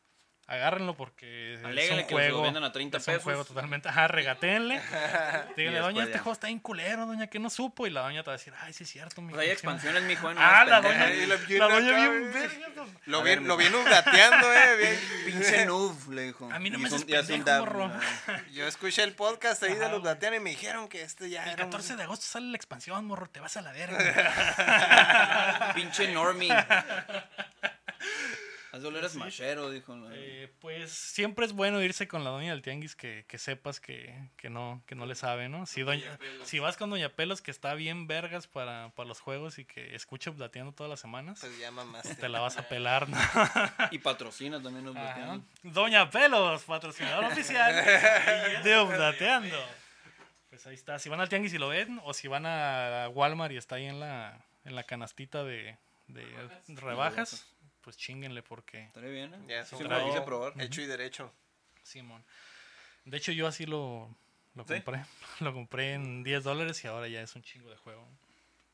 agárrenlo 0.50 0.96
porque 0.96 1.54
es 1.54 1.60
un 1.62 1.70
que 1.74 1.86
se 1.86 1.96
lo 2.02 2.06
juego. 2.08 2.42
vendan 2.42 2.64
a 2.64 2.72
30 2.72 2.98
es 2.98 3.06
un 3.06 3.12
pesos. 3.14 3.22
juego 3.24 3.44
totalmente. 3.44 3.88
Ajá, 3.88 4.08
regatéenle. 4.08 4.80
Díganle, 5.56 5.78
doña, 5.78 6.04
este 6.04 6.18
juego 6.18 6.32
está 6.32 6.48
bien 6.48 6.58
culero, 6.58 7.06
doña, 7.06 7.28
que 7.28 7.38
no 7.38 7.48
supo. 7.50 7.86
Y 7.86 7.90
la 7.90 8.00
doña 8.02 8.22
te 8.22 8.30
va 8.30 8.34
a 8.34 8.36
decir, 8.36 8.52
ay, 8.60 8.72
sí 8.72 8.84
es 8.84 8.90
cierto, 8.90 9.22
mi 9.22 9.32
Pues 9.32 9.46
hay 9.46 9.50
expansiones, 9.52 10.02
mi 10.02 10.14
no 10.16 10.34
Ah, 10.36 10.64
la 10.64 10.80
doña, 10.80 11.08
la 11.08 11.68
doña 11.68 11.96
bien 12.08 12.32
verga. 12.32 12.70
Lo 13.06 13.22
vi, 13.22 13.36
lo 13.36 13.56
vi 13.56 13.68
nudateando, 13.70 14.52
eh. 14.52 14.76
bien. 14.78 14.98
Pinche 15.24 15.64
noob, 15.66 16.10
le 16.12 16.22
dijo. 16.22 16.50
A 16.52 16.58
mí 16.58 16.68
no 16.70 16.78
Y 16.78 16.82
me 16.82 16.88
haces. 16.88 17.06
Yo 18.52 18.66
escuché 18.66 19.02
el 19.04 19.14
podcast 19.14 19.62
ahí 19.62 19.72
Ajá, 19.72 19.84
de 19.84 19.88
los. 19.90 20.02
Datean 20.02 20.34
y 20.34 20.40
me 20.40 20.50
dijeron 20.50 20.88
que 20.88 21.02
este 21.02 21.30
ya 21.30 21.44
El 21.44 21.50
era 21.50 21.64
un- 21.64 21.70
14 21.70 21.96
de 21.96 22.02
agosto 22.02 22.26
sale 22.26 22.46
la 22.46 22.56
expansión, 22.56 23.04
morro, 23.04 23.28
te 23.28 23.38
vas 23.40 23.56
a 23.56 23.62
la 23.62 23.70
verga. 23.72 23.98
Pinche 25.74 26.08
normie. 26.12 26.52
Haz 28.72 28.82
doler 28.82 29.04
a 29.04 29.08
smashero, 29.08 29.68
dijo. 29.70 29.96
¿no? 29.96 30.08
Eh, 30.12 30.52
pues 30.60 30.92
siempre 30.92 31.44
es 31.44 31.52
bueno 31.52 31.82
irse 31.82 32.06
con 32.06 32.22
la 32.22 32.30
doña 32.30 32.52
del 32.52 32.62
tianguis 32.62 32.94
que, 32.94 33.24
que 33.26 33.36
sepas 33.38 33.80
que, 33.80 34.30
que 34.36 34.48
no 34.48 34.82
que 34.86 34.94
no 34.94 35.06
le 35.06 35.14
sabe, 35.16 35.48
¿no? 35.48 35.66
Si, 35.66 35.82
doña, 35.82 36.18
si 36.44 36.60
vas 36.60 36.76
con 36.76 36.88
doña 36.90 37.08
Pelos 37.08 37.42
que 37.42 37.50
está 37.50 37.74
bien 37.74 38.06
vergas 38.06 38.46
para, 38.46 38.90
para 38.94 39.08
los 39.08 39.20
juegos 39.20 39.58
y 39.58 39.64
que 39.64 39.96
escucha 39.96 40.30
plateando 40.32 40.72
todas 40.72 40.88
las 40.90 41.00
semanas, 41.00 41.40
Pues 41.40 41.58
ya 41.58 41.70
mamaste. 41.72 42.14
te 42.14 42.28
la 42.28 42.38
vas 42.40 42.58
a 42.58 42.68
pelar, 42.68 43.08
¿no? 43.08 43.18
Y 43.90 43.98
patrocina 43.98 44.62
también 44.62 44.84
los 44.84 44.94
Ajá. 44.96 45.40
Doña 45.64 46.08
Pelos, 46.10 46.62
patrocinador 46.62 47.24
oficial 47.24 47.74
de 48.64 48.80
Updateando. 48.80 49.56
Pues 50.48 50.66
ahí 50.66 50.74
está. 50.74 50.98
Si 50.98 51.08
van 51.08 51.20
al 51.20 51.28
tianguis 51.28 51.54
y 51.54 51.58
lo 51.58 51.68
ven, 51.68 52.00
o 52.04 52.12
si 52.14 52.28
van 52.28 52.44
a 52.46 53.08
Walmart 53.12 53.52
y 53.52 53.56
está 53.56 53.76
ahí 53.76 53.86
en 53.86 53.98
la, 54.00 54.44
en 54.64 54.74
la 54.76 54.84
canastita 54.84 55.42
de, 55.44 55.76
de 56.08 56.24
rebajas, 56.68 57.46
pues 57.80 57.96
chinguenle 57.96 58.42
porque 58.42 58.84
Estaría 58.84 59.10
bien, 59.10 59.34
¿eh? 59.34 59.38
Ya, 59.48 59.64
Sí, 59.64 59.76
lo 59.82 60.04
quise 60.04 60.20
probar. 60.22 60.52
Hecho 60.60 60.80
y 60.80 60.86
derecho. 60.86 61.32
Simón. 61.82 62.24
De 63.04 63.16
hecho, 63.16 63.32
yo 63.32 63.46
así 63.46 63.66
lo, 63.66 64.14
lo 64.54 64.64
¿Sí? 64.64 64.74
compré. 64.74 65.04
Lo 65.40 65.52
compré 65.54 65.94
en 65.94 66.22
10 66.22 66.44
dólares 66.44 66.84
y 66.84 66.86
ahora 66.88 67.08
ya 67.08 67.22
es 67.22 67.34
un 67.34 67.42
chingo 67.42 67.70
de 67.70 67.76
juego. 67.76 68.06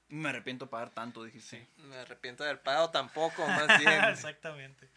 Me 0.09 0.29
arrepiento 0.29 0.67
de 0.67 0.71
pagar 0.71 0.91
tanto, 0.91 1.25
dijiste. 1.25 1.61
Sí. 1.77 1.83
Me 1.83 1.97
arrepiento 1.97 2.45
del 2.45 2.59
pago 2.59 2.91
tampoco, 2.91 3.47
más 3.49 3.79
bien. 3.81 4.05
Exactamente. 4.05 4.89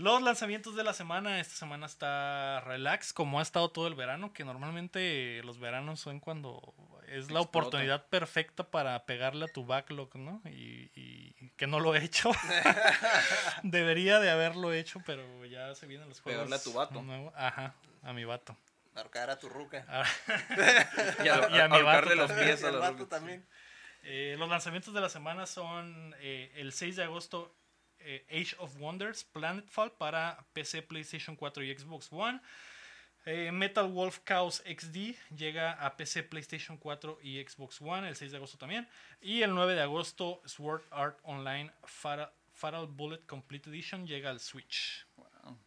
Los 0.00 0.22
lanzamientos 0.22 0.74
de 0.76 0.82
la 0.82 0.94
semana. 0.94 1.40
Esta 1.40 1.54
semana 1.56 1.84
está 1.84 2.62
relax, 2.62 3.12
como 3.12 3.38
ha 3.38 3.42
estado 3.42 3.70
todo 3.70 3.86
el 3.86 3.94
verano, 3.94 4.32
que 4.32 4.44
normalmente 4.44 5.42
los 5.44 5.58
veranos 5.60 6.00
son 6.00 6.20
cuando 6.20 6.74
es 7.02 7.30
la 7.30 7.40
Explota. 7.40 7.40
oportunidad 7.40 8.06
perfecta 8.06 8.70
para 8.70 9.04
pegarle 9.04 9.44
a 9.44 9.48
tu 9.48 9.66
backlog, 9.66 10.16
¿no? 10.16 10.40
Y, 10.46 10.90
y 10.94 11.50
que 11.58 11.66
no 11.66 11.80
lo 11.80 11.94
he 11.94 12.02
hecho. 12.02 12.30
Debería 13.62 14.20
de 14.20 14.30
haberlo 14.30 14.72
hecho, 14.72 15.02
pero 15.04 15.44
ya 15.44 15.74
se 15.74 15.86
vienen 15.86 16.08
los 16.08 16.20
juegos. 16.22 16.44
Pegarle 16.44 16.56
a 16.56 16.62
tu 16.62 16.72
vato. 16.72 17.02
nuevos. 17.02 17.34
Ajá, 17.36 17.74
a 18.02 18.12
mi 18.14 18.24
vato. 18.24 18.56
Ahorcar 18.94 19.28
a 19.28 19.38
tu 19.38 19.50
ruca. 19.50 19.84
Y 21.22 21.28
a, 21.28 21.48
Y 21.50 21.60
a 21.60 21.68
mi 21.68 21.82
vato 21.82 22.14
los 22.14 22.32
pies 22.32 22.64
a 22.64 22.70
la 22.72 22.78
vato 22.78 23.06
también. 23.06 23.46
Eh, 24.02 24.36
los 24.38 24.48
lanzamientos 24.48 24.94
de 24.94 25.00
la 25.02 25.10
semana 25.10 25.44
son 25.44 26.14
eh, 26.20 26.50
el 26.56 26.72
6 26.72 26.96
de 26.96 27.04
agosto 27.04 27.54
eh, 28.00 28.26
Age 28.30 28.56
of 28.58 28.76
Wonders 28.78 29.24
Planetfall 29.24 29.92
para 29.92 30.44
PC, 30.52 30.82
PlayStation 30.82 31.36
4 31.36 31.64
y 31.64 31.74
Xbox 31.74 32.08
One. 32.12 32.40
Eh, 33.26 33.52
Metal 33.52 33.86
Wolf 33.86 34.20
Chaos 34.24 34.62
XD 34.64 35.14
llega 35.36 35.72
a 35.72 35.96
PC, 35.96 36.22
PlayStation 36.22 36.78
4 36.78 37.18
y 37.22 37.42
Xbox 37.44 37.80
One 37.82 38.08
el 38.08 38.16
6 38.16 38.30
de 38.30 38.36
agosto 38.38 38.56
también. 38.56 38.88
Y 39.20 39.42
el 39.42 39.54
9 39.54 39.74
de 39.74 39.82
agosto 39.82 40.40
Sword 40.46 40.82
Art 40.90 41.18
Online 41.24 41.70
Fatal, 41.84 42.32
Fatal 42.52 42.86
Bullet 42.86 43.20
Complete 43.26 43.68
Edition 43.68 44.06
llega 44.06 44.30
al 44.30 44.40
Switch. 44.40 45.06
Wow. 45.16 45.58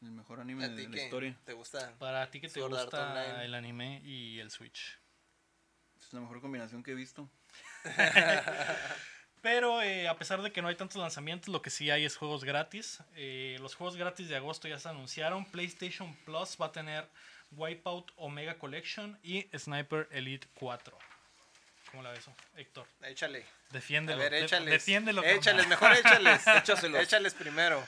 El 0.00 0.12
mejor 0.12 0.40
anime 0.40 0.64
¿A 0.64 0.68
de 0.68 0.88
la 0.88 0.96
historia. 0.96 1.38
¿Te 1.44 1.52
gusta? 1.52 1.94
Para 1.98 2.30
ti 2.30 2.40
que 2.40 2.48
te 2.48 2.60
Sword 2.60 2.72
gusta 2.72 3.10
Online. 3.10 3.44
el 3.44 3.54
anime 3.54 4.00
y 4.02 4.38
el 4.38 4.50
Switch. 4.50 4.98
Es 5.98 6.12
la 6.12 6.20
mejor 6.20 6.40
combinación 6.40 6.82
que 6.82 6.92
he 6.92 6.94
visto. 6.94 7.28
Pero 9.44 9.82
eh, 9.82 10.08
a 10.08 10.16
pesar 10.16 10.40
de 10.40 10.50
que 10.52 10.62
no 10.62 10.68
hay 10.68 10.74
tantos 10.74 10.96
lanzamientos, 10.96 11.48
lo 11.50 11.60
que 11.60 11.68
sí 11.68 11.90
hay 11.90 12.06
es 12.06 12.16
juegos 12.16 12.44
gratis. 12.44 13.00
Eh, 13.14 13.58
los 13.60 13.74
juegos 13.74 13.94
gratis 13.94 14.26
de 14.30 14.36
agosto 14.36 14.68
ya 14.68 14.78
se 14.78 14.88
anunciaron. 14.88 15.44
PlayStation 15.44 16.16
Plus 16.24 16.56
va 16.58 16.66
a 16.66 16.72
tener 16.72 17.06
Wipeout 17.52 18.10
Omega 18.16 18.56
Collection 18.56 19.18
y 19.22 19.42
Sniper 19.54 20.08
Elite 20.12 20.48
4. 20.54 20.96
¿Cómo 21.90 22.02
la 22.02 22.10
ves, 22.12 22.24
Héctor? 22.56 22.86
Échale. 23.02 23.44
Defiéndelo. 23.70 24.18
A 24.18 24.22
ver, 24.24 24.32
de- 24.32 24.44
échales. 24.44 24.70
defiéndelo. 24.70 25.20
carnal. 25.20 25.38
Échales, 25.38 25.68
mejor 25.68 25.92
échales. 25.92 26.46
Échaselos. 26.62 27.02
Échales 27.02 27.34
primero. 27.34 27.86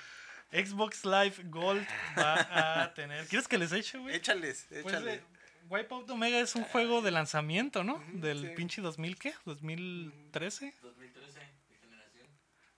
Xbox 0.52 1.06
Live 1.06 1.36
Gold 1.44 1.86
va 2.18 2.82
a 2.82 2.92
tener. 2.92 3.26
¿Quieres 3.28 3.48
que 3.48 3.56
les 3.56 3.72
eche, 3.72 3.96
güey? 3.96 4.14
Échales, 4.14 4.66
Pues, 4.68 4.84
échales. 4.84 5.20
eh, 5.20 5.24
Wipeout 5.70 6.08
Omega 6.10 6.38
es 6.38 6.54
un 6.54 6.62
juego 6.64 7.00
de 7.00 7.10
lanzamiento, 7.10 7.82
¿no? 7.82 8.04
Del 8.12 8.42
sí. 8.42 8.48
pinche 8.54 8.82
2000, 8.82 9.18
¿qué? 9.18 9.34
¿2013? 9.44 10.12
2013, 10.30 10.66
de 10.70 10.70
generación. 10.80 11.35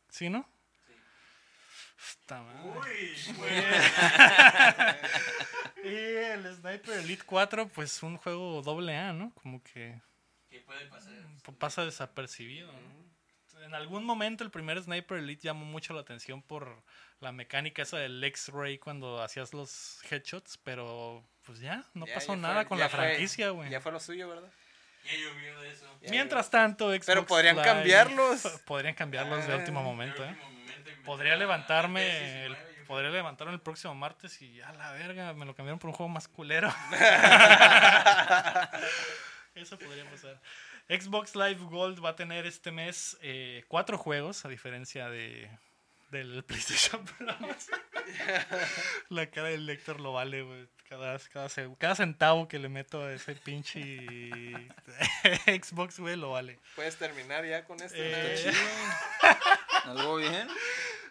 ¿Sí, 0.08 0.28
no? 0.28 0.48
Puta 2.20 2.42
madre. 2.42 2.88
y 5.84 5.88
el 5.88 6.54
Sniper 6.56 6.98
Elite 7.00 7.22
4, 7.24 7.68
pues 7.68 8.02
un 8.02 8.16
juego 8.16 8.62
doble 8.62 8.96
A, 8.96 9.12
¿no? 9.12 9.32
Como 9.42 9.62
que 9.62 10.00
¿Qué 10.50 10.60
puede 10.60 10.86
pasar? 10.86 11.12
pasa 11.58 11.84
desapercibido. 11.84 12.70
¿no? 12.72 13.62
En 13.64 13.74
algún 13.74 14.04
momento 14.04 14.44
el 14.44 14.50
primer 14.50 14.80
Sniper 14.82 15.18
Elite 15.18 15.42
llamó 15.42 15.64
mucho 15.64 15.92
la 15.92 16.00
atención 16.02 16.42
por 16.42 16.82
la 17.20 17.32
mecánica 17.32 17.82
esa 17.82 17.98
del 17.98 18.22
X-Ray 18.22 18.78
cuando 18.78 19.20
hacías 19.20 19.52
los 19.52 20.00
headshots, 20.10 20.58
pero 20.58 21.28
pues 21.42 21.58
ya, 21.58 21.84
no 21.94 22.06
Ya, 22.06 22.14
pasó 22.14 22.34
ya 22.34 22.40
nada 22.40 22.54
fue- 22.62 22.66
con 22.68 22.78
la 22.78 22.88
fue- 22.88 22.98
franquicia, 23.00 23.50
güey. 23.50 23.70
Ya 23.70 23.80
fue 23.80 23.90
lo 23.92 24.00
suyo, 24.00 24.28
¿verdad? 24.28 24.50
Ya 25.04 25.12
llovió 25.16 25.60
de 25.60 25.70
eso. 25.72 25.98
Ya, 26.02 26.10
Mientras 26.10 26.50
tanto, 26.50 26.90
Xbox 26.90 27.06
Pero 27.06 27.26
podrían 27.26 27.56
Live- 27.56 27.64
cambiarlos. 27.66 28.42
Podrían 28.66 28.94
cambiarlos 28.94 29.46
de 29.46 29.54
Ah. 29.54 29.56
último 29.56 29.82
momento, 29.82 30.24
¿eh? 30.24 30.36
Podría 31.04 31.36
levantarme 31.36 32.02
PS19, 32.02 32.44
el, 32.46 32.56
podría 32.86 33.10
levantarme 33.10 33.54
el 33.54 33.60
próximo 33.60 33.94
martes 33.94 34.40
y 34.42 34.60
a 34.60 34.72
la 34.72 34.92
verga, 34.92 35.32
me 35.32 35.46
lo 35.46 35.54
cambiaron 35.54 35.78
por 35.78 35.88
un 35.90 35.96
juego 35.96 36.10
más 36.10 36.28
culero. 36.28 36.68
Eso 39.54 39.78
podría 39.78 40.08
pasar. 40.10 40.40
Xbox 40.88 41.34
Live 41.34 41.56
Gold 41.60 42.02
va 42.04 42.10
a 42.10 42.16
tener 42.16 42.46
este 42.46 42.70
mes 42.70 43.18
eh, 43.20 43.64
cuatro 43.68 43.98
juegos, 43.98 44.44
a 44.44 44.48
diferencia 44.48 45.08
de 45.08 45.50
del 46.10 46.42
PlayStation 46.44 47.04
Plus. 47.04 47.68
La 49.10 49.26
cara 49.30 49.48
del 49.48 49.66
Lector 49.66 50.00
lo 50.00 50.12
vale, 50.14 50.42
güey. 50.42 50.66
Cada, 50.88 51.18
cada, 51.32 51.48
ce- 51.50 51.68
cada 51.78 51.94
centavo 51.94 52.48
que 52.48 52.58
le 52.58 52.68
meto 52.70 53.02
a 53.04 53.12
ese 53.12 53.34
pinche 53.34 53.98
Xbox, 55.46 55.98
güey, 56.00 56.16
lo 56.16 56.30
vale. 56.30 56.58
Puedes 56.76 56.96
terminar 56.96 57.44
ya 57.44 57.64
con 57.64 57.76
esto. 57.82 57.94
Eh, 57.98 58.52
¿Algo 59.84 60.16
bien? 60.16 60.48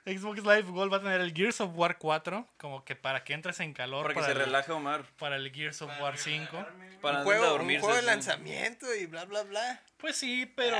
Xbox 0.08 0.41
Live 0.41 0.72
Gold 0.72 0.91
va 0.91 0.97
a 0.97 1.01
tener 1.01 1.20
el 1.20 1.34
Gears 1.34 1.60
of 1.60 1.72
War 1.76 1.97
4, 1.97 2.47
como 2.58 2.86
que 2.86 2.95
para 2.95 3.26
que 3.26 3.34
entres 3.34 3.60
en 3.60 3.74
calor 3.74 4.03
Para 4.03 4.14
que 4.14 4.20
para, 4.22 4.34
se 4.34 4.39
el, 4.39 4.45
relaje 4.45 4.72
Omar. 4.72 5.03
para 5.20 5.36
el 5.36 5.51
Gears 5.51 5.82
of 5.82 5.91
War 5.99 6.18
5. 6.18 6.49
Para 6.49 6.64
un 6.64 6.68
antes 6.68 7.01
de 7.01 7.24
juego, 7.24 7.43
un 7.43 7.49
dormirse, 7.49 7.82
juego 7.82 7.95
de 7.97 8.03
lanzamiento 8.03 8.95
y 8.95 9.05
bla, 9.05 9.26
bla, 9.26 9.43
bla. 9.43 9.82
Pues 9.97 10.16
sí, 10.16 10.49
pero 10.55 10.78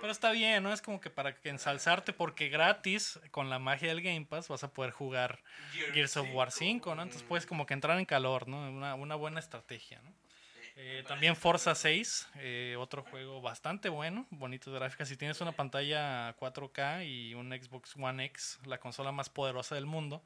pero 0.00 0.12
está 0.12 0.30
bien, 0.30 0.62
¿no? 0.62 0.72
Es 0.72 0.80
como 0.80 1.00
que 1.00 1.10
para 1.10 1.34
que 1.34 1.50
ensalzarte 1.50 2.14
porque 2.14 2.48
gratis 2.48 3.20
con 3.30 3.50
la 3.50 3.58
magia 3.58 3.88
del 3.88 4.00
Game 4.00 4.24
Pass 4.24 4.48
vas 4.48 4.64
a 4.64 4.72
poder 4.72 4.92
jugar 4.92 5.40
Gears 5.92 6.16
of 6.16 6.28
War 6.32 6.50
5, 6.50 6.94
¿no? 6.94 7.02
Entonces 7.02 7.26
puedes 7.28 7.44
como 7.44 7.66
que 7.66 7.74
entrar 7.74 7.98
en 7.98 8.06
calor, 8.06 8.48
¿no? 8.48 8.70
Una, 8.70 8.94
una 8.94 9.14
buena 9.16 9.38
estrategia, 9.38 10.00
¿no? 10.02 10.12
Eh, 10.76 11.04
también 11.06 11.36
Forza 11.36 11.74
6, 11.74 12.28
eh, 12.36 12.76
otro 12.78 13.02
juego 13.02 13.40
bastante 13.40 13.88
bueno, 13.88 14.26
bonitas 14.30 14.72
gráficas. 14.72 15.08
Si 15.08 15.16
tienes 15.16 15.40
una 15.40 15.52
pantalla 15.52 16.34
4K 16.36 17.06
y 17.06 17.34
un 17.34 17.50
Xbox 17.50 17.96
One 17.96 18.24
X, 18.26 18.58
la 18.64 18.78
consola 18.78 19.12
más 19.12 19.28
poderosa 19.28 19.74
del 19.74 19.86
mundo, 19.86 20.22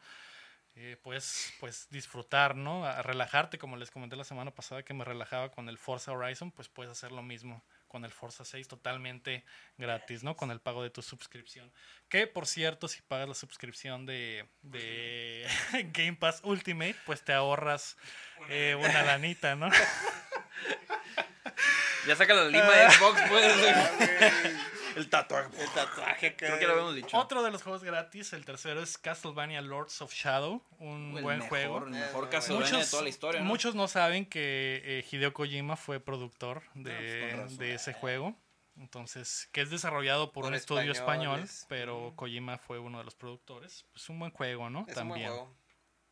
eh, 0.77 0.97
puedes 1.03 1.53
pues 1.61 1.89
disfrutar, 1.91 2.57
¿no? 2.57 2.85
Relajarte, 3.03 3.59
como 3.59 3.77
les 3.77 3.93
comenté 3.93 4.17
la 4.17 4.25
semana 4.25 4.51
pasada 4.51 4.83
que 4.83 4.93
me 4.93 5.05
relajaba 5.05 5.53
con 5.53 5.69
el 5.69 5.79
Forza 5.79 6.11
Horizon, 6.13 6.51
pues 6.51 6.69
puedes 6.69 6.91
hacer 6.91 7.13
lo 7.13 7.23
mismo 7.23 7.65
con 7.87 8.05
el 8.05 8.11
Forza 8.11 8.45
6 8.45 8.67
totalmente 8.67 9.45
gratis, 9.79 10.25
¿no? 10.25 10.35
Con 10.37 10.51
el 10.51 10.61
pago 10.61 10.83
de 10.83 10.91
tu 10.91 11.01
suscripción. 11.01 11.73
Que 12.09 12.27
por 12.27 12.49
cierto, 12.49 12.89
si 12.89 13.03
pagas 13.03 13.29
la 13.29 13.35
suscripción 13.35 14.05
de, 14.05 14.49
de 14.63 15.47
Game 15.93 16.15
Pass 16.15 16.41
Ultimate, 16.43 16.97
pues 17.07 17.23
te 17.23 17.33
ahorras 17.33 17.97
eh, 18.49 18.75
una 18.77 19.05
lanita, 19.05 19.55
¿no? 19.55 19.71
Ya 22.07 22.15
saca 22.17 22.35
la 22.35 22.45
lima 22.45 22.71
de 22.71 22.91
Xbox, 22.91 23.19
pues. 23.31 23.55
El 24.97 25.09
tatuaje. 25.09 25.49
El 25.59 25.69
tatuaje, 25.71 26.37
Creo 26.37 26.59
que 26.59 26.67
lo 26.67 26.73
habíamos 26.73 26.95
dicho. 26.95 27.17
Otro 27.17 27.43
de 27.43 27.51
los 27.51 27.63
juegos 27.63 27.83
gratis, 27.83 28.33
el 28.35 28.45
tercero 28.45 28.83
es 28.83 28.99
Castlevania 28.99 29.61
Lords 29.63 30.03
of 30.03 30.13
Shadow, 30.13 30.63
un 30.79 31.15
El 31.17 31.23
buen 31.23 31.39
mejor, 31.39 31.49
juego. 31.49 31.79
El 31.85 31.91
mejor 31.91 32.25
Eh, 32.27 32.29
Castlevania 32.31 32.67
de 32.71 32.77
Muchos, 32.77 32.91
toda 32.91 33.03
la 33.03 33.09
historia, 33.09 33.41
¿no? 33.41 33.47
muchos 33.47 33.75
no 33.75 33.89
saben 33.89 34.27
que 34.27 34.83
eh, 34.85 35.05
Hideo 35.11 35.33
Kojima 35.33 35.77
fue 35.77 35.99
productor 35.99 36.63
de, 36.75 37.33
Ah, 37.35 37.43
pues 37.47 37.59
de 37.59 37.75
ese 37.75 37.95
juego. 37.95 38.37
Entonces, 38.77 39.49
que 39.53 39.63
es 39.63 39.71
desarrollado 39.71 40.27
por, 40.33 40.43
Por 40.43 40.51
un 40.51 40.55
estudio 40.57 40.93
español, 40.93 41.49
pero 41.69 42.13
Kojima 42.17 42.59
fue 42.59 42.79
uno 42.79 42.99
de 42.99 43.05
los 43.05 43.15
productores. 43.15 43.87
Es 43.97 44.09
un 44.11 44.19
buen 44.19 44.31
juego, 44.31 44.69
¿no? 44.69 44.81
Es 44.89 44.97
un 44.99 45.09
buen 45.09 45.23
También. 45.23 45.29
juego. 45.31 45.57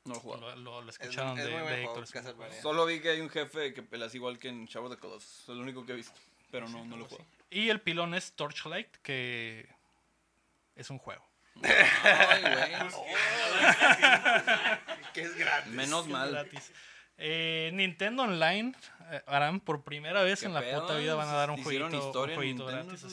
No 0.04 0.14
lo. 0.14 0.36
Lo, 0.36 0.56
lo- 0.56 0.82
lo 0.82 0.90
Es, 0.90 1.00
escucharon 1.00 1.38
es 1.38 1.44
de, 1.44 1.50
muy 1.50 1.58
de 1.58 1.62
buen 1.64 1.74
Héctor. 1.80 2.06
juego, 2.06 2.34
juego. 2.36 2.54
Solo 2.62 2.86
vi 2.86 3.00
que 3.00 3.10
hay 3.10 3.20
un 3.20 3.30
jefe 3.30 3.72
que 3.72 3.82
pelas 3.82 4.14
igual 4.14 4.38
que 4.38 4.48
en 4.48 4.66
Shower 4.66 4.90
of 4.90 4.96
the 4.96 5.00
Colossus. 5.00 5.40
Es 5.42 5.48
lo 5.48 5.60
único 5.60 5.86
que 5.86 5.92
he 5.92 5.96
visto. 5.96 6.18
Pero 6.50 6.68
no, 6.68 6.84
no 6.84 6.96
lo 6.96 7.04
jugado. 7.06 7.26
Y 7.50 7.68
el 7.70 7.80
pilón 7.80 8.14
es 8.14 8.32
Torchlight, 8.32 8.96
que 9.02 9.68
es 10.74 10.90
un 10.90 10.98
juego. 10.98 11.24
Ay, 11.62 12.42
güey. 12.42 12.92
Que 15.12 15.22
es 15.22 15.36
gratis. 15.36 15.72
Menos 15.72 16.08
mal. 16.08 16.30
Gratis. 16.30 16.72
Eh, 17.18 17.70
Nintendo 17.74 18.22
Online 18.24 18.72
eh, 19.10 19.22
harán 19.26 19.60
por 19.60 19.84
primera 19.84 20.22
vez 20.22 20.40
¿Qué 20.40 20.46
en 20.46 20.54
la 20.54 20.60
pedo? 20.60 20.80
puta 20.80 20.96
vida 20.96 21.14
van 21.14 21.28
a 21.28 21.32
dar 21.34 21.50
un 21.50 21.58
¿Hicieron 21.60 21.90
jueguito, 21.90 22.22
un 22.22 22.34
jueguito 22.34 22.64
Nintendo 22.64 22.90
gratis 22.90 23.04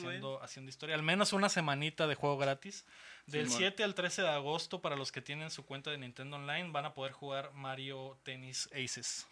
haciendo 0.41 0.69
historia. 0.69 0.95
Al 0.95 1.03
menos 1.03 1.33
una 1.33 1.49
semanita 1.49 2.07
de 2.07 2.15
juego 2.15 2.37
gratis. 2.37 2.85
Del 3.31 3.45
Simón. 3.47 3.57
7 3.59 3.83
al 3.83 3.95
13 3.95 4.21
de 4.23 4.29
agosto, 4.29 4.81
para 4.81 4.95
los 4.95 5.11
que 5.11 5.21
tienen 5.21 5.49
su 5.51 5.65
cuenta 5.65 5.91
de 5.91 5.97
Nintendo 5.97 6.37
Online, 6.37 6.71
van 6.71 6.85
a 6.85 6.93
poder 6.93 7.11
jugar 7.13 7.51
Mario 7.53 8.17
Tennis 8.23 8.69
Aces. 8.73 9.27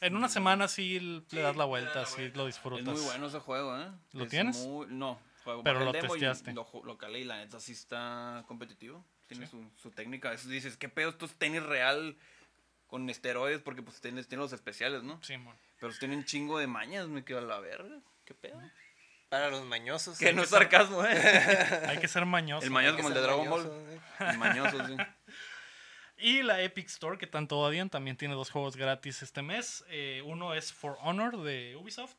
En 0.00 0.14
una 0.16 0.28
semana 0.28 0.68
sí 0.68 1.00
le 1.30 1.40
das 1.42 1.56
la 1.56 1.64
vuelta, 1.64 2.06
sí 2.06 2.30
lo 2.34 2.46
Es 2.46 2.54
disfrutas. 2.54 2.84
muy 2.86 3.00
bueno 3.02 3.26
ese 3.26 3.40
juego, 3.40 3.76
¿eh? 3.80 3.90
¿Lo 4.12 4.24
Es 4.24 4.30
tienes? 4.30 4.56
muy- 4.58 4.86
No, 4.88 5.18
juego. 5.44 5.62
Pero 5.64 5.84
lo 5.84 5.92
testeaste. 5.92 6.52
Lo, 6.52 6.66
lo 6.84 6.96
calé 6.96 7.20
y 7.20 7.24
la 7.24 7.38
neta 7.38 7.58
sí 7.58 7.72
está 7.72 8.44
competitivo. 8.46 9.04
Tiene 9.26 9.46
su, 9.46 9.68
su 9.76 9.90
técnica. 9.90 10.32
Eso 10.32 10.48
dices, 10.48 10.76
¿qué 10.76 10.88
pedo? 10.88 11.10
Esto 11.10 11.26
es 11.26 11.34
tenis 11.34 11.62
real 11.62 12.16
con 12.86 13.10
esteroides 13.10 13.60
porque 13.60 13.82
pues 13.82 14.00
tienes, 14.00 14.28
tiene 14.28 14.42
los 14.42 14.52
especiales, 14.52 15.02
¿no? 15.02 15.22
Sí, 15.22 15.36
mon. 15.36 15.54
Pero 15.80 15.92
tienen 15.98 16.24
chingo 16.24 16.58
de 16.58 16.66
mañas, 16.66 17.08
me 17.08 17.24
quedo 17.24 17.38
a 17.40 17.42
la 17.42 17.58
verga. 17.58 18.00
¿Qué 18.24 18.34
pedo? 18.34 18.60
Para 19.28 19.50
los 19.50 19.64
mañosos. 19.64 20.18
Que 20.18 20.32
no 20.32 20.42
es 20.42 20.50
sarcasmo, 20.50 21.04
¿eh? 21.04 21.10
Hay 21.88 21.98
que 21.98 22.08
ser 22.08 22.24
mañoso. 22.24 22.64
El 22.64 22.70
mañoso 22.70 22.92
Hay 22.92 22.96
que 22.96 23.02
como 23.02 23.08
el 23.08 23.14
de 23.14 23.20
ser 23.20 23.28
Dragon 23.28 23.50
Ball. 23.50 23.62
mañosos, 23.64 23.88
¿eh? 23.92 24.00
El 24.30 24.38
mañoso, 24.38 24.86
sí. 24.86 24.96
Y 26.20 26.42
la 26.42 26.60
Epic 26.62 26.86
Store, 26.88 27.16
que 27.16 27.26
tanto 27.26 27.58
odian, 27.58 27.90
también 27.90 28.16
tiene 28.16 28.34
dos 28.34 28.50
juegos 28.50 28.76
gratis 28.76 29.22
este 29.22 29.42
mes. 29.42 29.84
Eh, 29.88 30.22
uno 30.24 30.54
es 30.54 30.72
For 30.72 30.96
Honor 31.00 31.42
de 31.42 31.76
Ubisoft, 31.76 32.16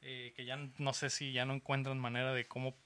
eh, 0.00 0.32
que 0.34 0.46
ya 0.46 0.56
no 0.78 0.94
sé 0.94 1.10
si 1.10 1.32
ya 1.32 1.44
no 1.44 1.52
encuentran 1.52 1.98
manera 1.98 2.32
de 2.32 2.46
cómo 2.46 2.78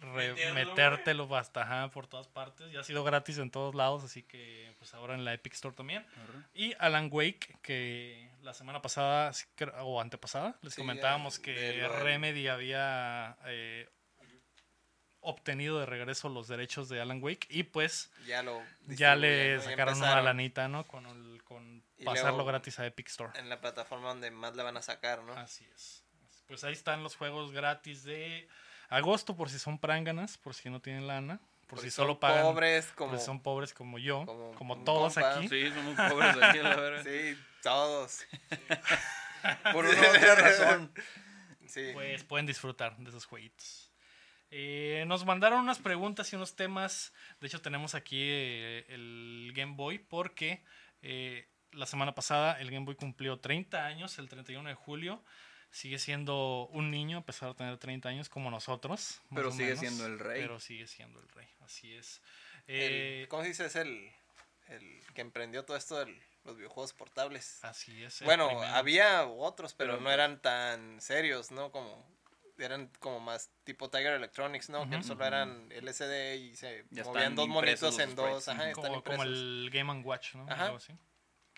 re- 0.00 0.52
metértelo 0.52 1.34
hasta 1.36 1.62
ajá, 1.62 1.90
por 1.90 2.06
todas 2.06 2.28
partes. 2.28 2.70
Ya 2.72 2.80
ha 2.80 2.84
sido 2.84 3.04
gratis 3.04 3.38
en 3.38 3.50
todos 3.50 3.74
lados, 3.74 4.04
así 4.04 4.22
que 4.22 4.72
pues 4.78 4.94
ahora 4.94 5.14
en 5.14 5.24
la 5.24 5.32
Epic 5.34 5.54
Store 5.54 5.74
también. 5.74 6.06
Y 6.54 6.74
Alan 6.78 7.08
Wake, 7.12 7.58
que 7.62 8.30
la 8.42 8.54
semana 8.54 8.80
pasada, 8.82 9.32
o 9.82 10.00
antepasada, 10.00 10.58
les 10.62 10.74
Sí, 10.74 10.80
comentábamos 10.80 11.38
que 11.38 11.86
Remedy 12.02 12.48
había 12.48 13.36
eh, 13.46 13.88
obtenido 15.20 15.80
de 15.80 15.86
regreso 15.86 16.28
los 16.28 16.48
derechos 16.48 16.88
de 16.88 17.00
Alan 17.00 17.22
Wake 17.22 17.46
y 17.50 17.64
pues 17.64 18.10
Ya 18.26 18.42
lo. 18.42 18.62
ya 18.86 19.16
le 19.16 19.56
¿no? 19.56 19.62
Ya 19.64 19.70
sacaron 19.70 19.98
una 19.98 20.22
lanita, 20.22 20.68
¿no? 20.68 20.84
Con, 20.86 21.06
el- 21.06 21.42
con 21.44 21.82
pasarlo 22.04 22.44
gratis 22.44 22.78
a 22.78 22.86
Epic 22.86 23.08
Store. 23.08 23.38
En 23.38 23.48
la 23.48 23.60
plataforma 23.60 24.08
donde 24.08 24.30
más 24.30 24.54
la 24.54 24.62
van 24.62 24.76
a 24.76 24.82
sacar, 24.82 25.22
¿no? 25.24 25.32
Así 25.34 25.64
es. 25.74 26.04
Pues 26.46 26.64
ahí 26.64 26.72
están 26.72 27.02
los 27.02 27.16
juegos 27.16 27.52
gratis 27.52 28.04
de 28.04 28.48
agosto, 28.88 29.36
por 29.36 29.50
si 29.50 29.58
son 29.58 29.78
pránganas, 29.78 30.38
por 30.38 30.54
si 30.54 30.70
no 30.70 30.80
tienen 30.80 31.06
lana, 31.06 31.40
por 31.66 31.80
si 31.80 31.90
solo 31.90 32.12
son 32.12 32.20
pagan, 32.20 32.42
pobres, 32.42 32.86
por 32.86 32.94
como. 32.94 33.18
si 33.18 33.24
son 33.24 33.42
pobres 33.42 33.74
como 33.74 33.98
yo, 33.98 34.24
como, 34.56 34.78
todos 34.84 35.14
compa. 35.14 35.36
aquí. 35.36 35.48
Sí, 35.48 35.70
somos 35.70 35.94
pobres 36.10 36.36
aquí, 36.42 36.58
la 36.58 36.76
verdad. 36.76 37.02
Sí, 37.04 37.38
todos. 37.62 38.26
Por 39.72 39.84
una 39.86 40.00
u 40.00 40.10
otra 40.10 40.34
razón. 40.34 40.92
Sí. 41.66 41.90
Pues 41.92 42.24
pueden 42.24 42.46
disfrutar 42.46 42.96
de 42.96 43.08
esos 43.08 43.24
jueguitos. 43.24 43.92
Eh, 44.50 45.04
nos 45.06 45.26
mandaron 45.26 45.60
unas 45.60 45.78
preguntas 45.78 46.32
y 46.32 46.36
unos 46.36 46.56
temas. 46.56 47.12
De 47.40 47.46
hecho, 47.46 47.60
tenemos 47.60 47.94
aquí 47.94 48.20
eh, 48.20 48.86
el 48.88 49.52
Game 49.54 49.74
Boy 49.76 49.98
porque 49.98 50.64
eh, 51.02 51.48
la 51.72 51.86
semana 51.86 52.14
pasada 52.14 52.58
el 52.60 52.70
Game 52.70 52.86
Boy 52.86 52.94
cumplió 52.94 53.38
30 53.38 53.84
años, 53.84 54.18
el 54.18 54.28
31 54.28 54.68
de 54.68 54.74
julio. 54.74 55.22
Sigue 55.70 55.98
siendo 55.98 56.66
un 56.72 56.90
niño 56.90 57.18
a 57.18 57.24
pesar 57.24 57.50
de 57.50 57.54
tener 57.54 57.76
30 57.78 58.08
años 58.08 58.28
como 58.28 58.50
nosotros. 58.50 59.20
Pero 59.34 59.50
sigue 59.52 59.64
menos, 59.64 59.80
siendo 59.80 60.06
el 60.06 60.18
rey. 60.18 60.40
Pero 60.40 60.58
sigue 60.60 60.86
siendo 60.86 61.20
el 61.20 61.28
rey, 61.28 61.48
así 61.60 61.94
es. 61.94 62.20
El- 62.66 63.22
Eh, 63.22 63.26
¿Cómo 63.28 63.42
se 63.42 63.48
dice? 63.50 63.66
Es 63.66 63.76
el, 63.76 64.10
el 64.68 65.00
que 65.14 65.20
emprendió 65.20 65.64
todo 65.64 65.76
esto 65.76 65.98
del 65.98 66.20
los 66.44 66.56
videojuegos 66.56 66.94
portables. 66.94 67.62
Así 67.62 68.02
es. 68.02 68.22
Bueno, 68.22 68.48
primero. 68.48 68.68
había 68.68 69.26
otros, 69.26 69.74
pero, 69.74 69.92
Pero- 69.94 70.02
no 70.04 70.10
eran 70.10 70.40
tan 70.40 70.98
serios, 71.00 71.50
¿no? 71.50 71.70
Como 71.70 72.08
eran 72.56 72.90
como 73.00 73.20
más 73.20 73.50
tipo 73.64 73.90
Tiger 73.90 74.14
Electronics, 74.14 74.70
¿no? 74.70 74.88
Que 74.88 75.02
solo 75.02 75.24
eran 75.26 75.70
LCD 75.70 76.36
y 76.38 76.56
se 76.56 76.86
Ya 76.90 77.04
movían 77.04 77.34
dos 77.36 77.46
monitos 77.48 77.98
en 77.98 78.14
dos, 78.16 78.48
ajá, 78.48 78.62
Ujú. 78.62 78.68
están 78.70 78.84
como, 78.84 79.04
como 79.04 79.22
el 79.22 79.68
Game 79.72 79.92
and 79.92 80.04
Watch, 80.06 80.34
¿no? 80.34 80.44
Ajá. 80.50 80.64
Algo 80.66 80.78
así. 80.78 80.92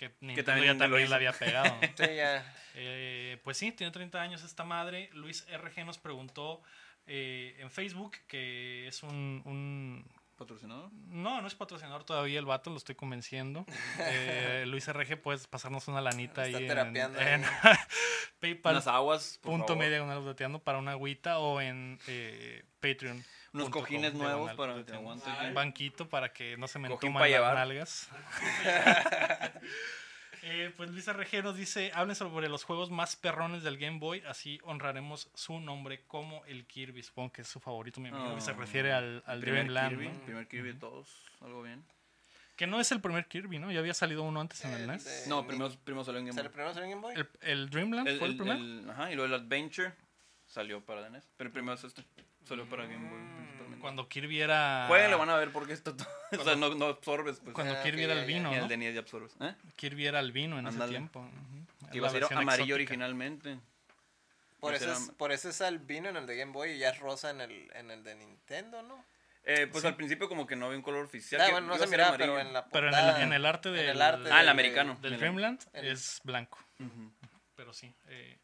Que 0.09 0.15
Nintendo 0.21 0.45
también 0.53 0.75
ya 0.75 0.79
también 0.79 1.11
la 1.11 1.17
había 1.17 1.33
pegado. 1.33 1.75
¿no? 1.75 1.81
Sí, 1.97 2.15
ya. 2.17 2.55
Eh, 2.75 3.39
pues 3.45 3.57
sí, 3.59 3.73
tiene 3.73 3.91
30 3.93 4.21
años 4.21 4.43
esta 4.43 4.65
madre. 4.65 5.11
Luis 5.13 5.47
RG 5.53 5.85
nos 5.85 5.99
preguntó 5.99 6.63
eh, 7.07 7.57
en 7.59 7.71
Facebook 7.71 8.17
que 8.27 8.87
es 8.89 9.03
un, 9.03 9.43
un- 9.45 10.05
¿Patrocinador? 10.41 10.91
No, 11.09 11.43
no 11.43 11.47
es 11.47 11.55
patrocinador 11.55 12.03
todavía 12.05 12.39
el 12.39 12.47
vato, 12.47 12.71
lo 12.71 12.79
estoy 12.79 12.95
convenciendo. 12.95 13.67
Eh, 14.01 14.65
Luis 14.67 14.91
RG, 14.91 15.21
puedes 15.21 15.47
pasarnos 15.47 15.87
una 15.87 16.01
lanita 16.01 16.47
Está 16.47 16.57
ahí 16.57 16.65
en, 16.65 16.69
terapeando 16.69 17.21
en. 17.21 17.45
PayPal. 18.41 18.77
Unas 18.77 18.87
aguas, 18.87 19.39
punto 19.43 19.77
media 19.77 19.99
diagonal 19.99 20.25
dateando 20.25 20.59
para 20.59 20.79
una 20.79 20.93
agüita 20.93 21.41
o 21.41 21.61
en 21.61 21.99
eh, 22.07 22.65
Patreon. 22.81 23.23
Unos 23.53 23.69
com 23.69 23.83
cojines 23.83 24.15
nuevos 24.15 24.55
para 24.55 24.83
que 24.83 24.95
aguante. 24.95 25.29
Un 25.47 25.53
banquito 25.53 26.09
para 26.09 26.33
que 26.33 26.57
no 26.57 26.67
se 26.69 26.79
me 26.79 26.89
entuman 26.89 27.31
las 27.31 27.55
nalgas. 27.55 28.09
Eh, 30.43 30.73
pues 30.77 30.91
Luis 30.91 31.07
RG 31.07 31.43
nos 31.45 31.57
dice, 31.57 31.93
hablen 31.95 32.17
sobre 32.17 32.49
los 32.49 32.65
juegos 32.65 32.91
más 32.91 33.15
perrones 33.17 33.63
del 33.63 33.77
Game 33.77 33.99
Boy, 33.99 34.23
así 34.27 34.59
honraremos 34.65 35.31
su 35.35 35.61
nombre 35.61 36.03
como 36.07 36.45
el 36.47 36.67
Kirby, 36.67 37.03
supongo 37.03 37.33
que 37.33 37.43
es 37.43 37.49
su 37.49 37.61
favorito, 37.61 38.01
mi 38.01 38.09
amigo, 38.09 38.37
y 38.37 38.41
se 38.41 38.53
Ah, 38.53 38.55
refiere 38.55 38.93
al, 38.93 39.23
al 39.27 39.37
El 39.39 39.41
primer 39.45 39.61
Dreamland, 39.65 39.91
Kirby, 39.91 40.09
¿no? 40.09 40.25
primer 40.25 40.49
Kirby 40.49 40.69
de 40.73 40.79
todos, 40.79 41.25
algo 41.43 41.63
bien. 41.63 41.85
que 42.57 42.67
no 42.67 42.81
es 42.81 42.91
el 42.93 43.01
primer 43.03 43.27
Kirby, 43.27 43.59
¿no? 43.59 43.71
Ya 43.71 43.81
había 43.81 43.93
salido 43.95 44.23
uno 44.23 44.41
antes 44.41 44.65
en 44.65 44.73
el, 44.73 44.81
El 44.83 44.87
NES. 44.89 45.05
de- 45.25 45.29
No, 45.29 45.47
primero, 45.47 45.71
primero 45.85 46.05
salió 46.05 46.21
en 46.21 46.27
Game 46.27 46.35
¿Sale 46.37 46.49
Boy. 46.49 46.55
primero 46.55 46.75
salió 46.75 46.85
en 46.87 46.91
Game 46.91 47.03
Boy? 47.03 47.15
El, 47.17 47.29
el 47.51 47.71
Dreamland 47.71 48.09
El- 48.09 48.19
fue 48.19 48.27
el, 48.29 48.33
el- 48.33 48.39
primero. 48.39 48.59
el- 48.61 48.91
ajá, 48.91 49.13
y 49.13 49.17
luego 49.17 49.35
el 49.35 49.41
Adventure 49.43 49.93
salió 50.47 50.85
para 50.85 51.03
the 51.05 51.11
NES. 51.11 51.29
Pero 51.37 51.49
el 51.49 51.53
primero 51.53 51.75
es 51.75 51.85
este. 51.85 52.03
Salió 52.45 52.67
para 52.69 52.85
Game 52.87 53.09
Boy. 53.11 53.21
Cuando 53.81 54.09
Kirby 54.09 54.41
era... 54.41 54.85
Jueguen, 54.89 55.11
le 55.11 55.17
van 55.17 55.31
a 55.31 55.37
ver 55.37 55.51
porque 55.53 55.73
esto 55.73 55.95
todo. 55.97 56.09
o 56.41 56.45
sea, 56.45 56.57
no, 56.57 56.75
no 56.75 56.87
absorbes, 56.87 57.41
pues. 57.41 57.55
Cuando 57.55 57.75
Ah, 57.75 57.83
Kirby 57.83 58.05
era 58.05 58.15
ya, 58.15 58.21
ya. 58.21 58.27
y 58.85 58.89
el 58.89 58.95
ya 58.95 59.01
absorbes. 59.01 59.35
¿Eh? 59.41 59.55
Kirby 59.77 60.07
era 60.07 60.21
el 60.21 60.33
vino 60.33 60.59
en 60.59 60.67
ese 60.67 60.75
Ándale. 60.75 60.93
tiempo. 60.93 61.21
ujú. 61.21 61.89
Que 61.91 61.97
iba 61.99 62.09
a 62.09 62.11
ser 62.11 62.25
amarillo 62.25 62.51
exótica. 62.53 62.75
originalmente. 62.75 63.59
Por 64.61 64.75
Ese 64.75 64.85
eso, 64.85 64.93
era- 64.95 65.03
es, 65.03 65.11
por 65.13 65.33
eso 65.33 65.49
es 65.49 65.61
albino 65.63 66.09
en 66.11 66.17
el 66.17 66.27
de 66.27 66.37
Game 66.37 66.53
Boy 66.53 66.73
y 66.73 66.79
ya 66.79 66.91
es 66.91 66.99
rosa 66.99 67.31
en 67.31 67.41
el, 67.41 67.71
en 67.75 67.91
el 67.91 68.05
de 68.05 68.15
Nintendo, 68.15 68.83
¿no? 68.83 69.05
Eh, 69.45 69.67
pues 69.73 69.85
al 69.87 69.97
principio 69.97 70.29
como 70.29 70.47
que 70.47 70.55
no 70.55 70.67
había 70.67 70.77
un 70.77 70.83
color 70.83 71.05
oficial. 71.07 71.41
Ah, 71.41 71.47
que 71.47 71.53
bueno, 71.53 71.67
no 71.69 71.79
se 71.79 71.87
miraba, 71.87 72.17
pero 72.19 72.39
en 72.39 72.53
la 72.53 72.67
Pero 72.67 72.89
en 72.89 72.93
portada- 72.93 73.17
el, 73.17 73.23
en 73.23 73.33
el 73.33 73.47
arte 73.47 73.69
en 73.71 73.75
del... 73.77 73.89
el 73.89 74.03
arte 74.03 74.29
Ah, 74.31 74.43
el 74.43 74.49
americano. 74.51 74.99
del 75.01 75.15
El- 75.15 75.19
Dreamland 75.19 75.61
el- 75.73 75.87
es 75.87 76.21
blanco. 76.25 76.59
Ujú. 76.79 77.11
Pero 77.57 77.73
sí. 77.73 77.93
eh, 78.09 78.39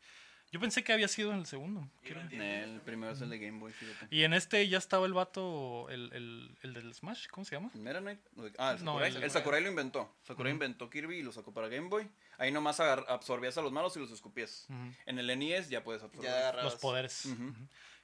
yo 0.57 0.61
pensé 0.61 0.83
que 0.83 0.93
había 0.93 1.09
sido 1.09 1.33
en 1.33 1.39
el 1.41 1.47
segundo. 1.47 1.87
El 2.03 2.81
primero 2.85 3.13
es 3.13 3.21
el 3.21 3.29
de 3.29 3.39
Game 3.39 3.59
Boy, 3.59 3.73
fíjate. 3.73 4.07
Y 4.15 4.23
en 4.23 4.33
este 4.33 4.67
ya 4.69 4.79
estaba 4.79 5.05
el 5.07 5.13
vato, 5.13 5.89
el, 5.91 6.11
el, 6.15 6.57
el 6.63 6.73
del 6.73 6.95
Smash, 6.95 7.27
¿cómo 7.29 7.45
se 7.45 7.57
llama? 7.57 7.71
Mera 7.75 8.01
Knight. 8.01 8.21
Ah, 8.59 8.73
el 8.73 8.85
No, 8.85 8.93
Sakurai. 8.93 9.15
el- 9.17 9.23
el, 9.23 9.31
Sakurai 9.31 9.63
lo 9.63 9.69
inventó. 9.69 10.11
Sakurai 10.23 10.53
inventó 10.53 10.89
Kirby 10.89 11.19
y 11.19 11.23
lo 11.23 11.33
sacó 11.33 11.53
para 11.53 11.69
Game 11.69 11.89
Boy. 11.89 12.09
Ahí 12.39 12.51
nomás 12.53 12.81
absorbías 12.81 13.57
a 13.59 13.63
los 13.63 13.71
malos 13.73 13.97
y 13.97 14.01
los 14.01 14.11
escupías. 14.11 14.67
En 15.07 15.19
el 15.19 15.27
NES 15.39 15.69
ya 15.69 15.85
puedes 15.85 16.03
absorber. 16.03 16.31
Ya. 16.31 16.63
Los 16.63 16.77
poderes. 16.77 17.29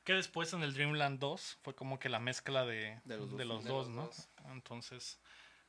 Que 0.05 0.13
después 0.15 0.53
en 0.53 0.63
el 0.63 0.75
Dreamland 0.75 1.19
2 1.21 1.59
fue 1.63 1.75
como 1.75 1.99
que 1.99 2.09
la 2.09 2.19
mezcla 2.19 2.67
de, 2.67 3.01
De 3.05 3.17
los 3.17 3.31
dos, 3.31 3.39
de 3.39 3.45
los 3.45 3.59
sí. 3.63 3.65
De 3.65 3.71
dos, 3.71 3.87
los 3.87 3.95
¿no? 3.97 4.03
dos. 4.07 4.29
Entonces, 4.51 5.21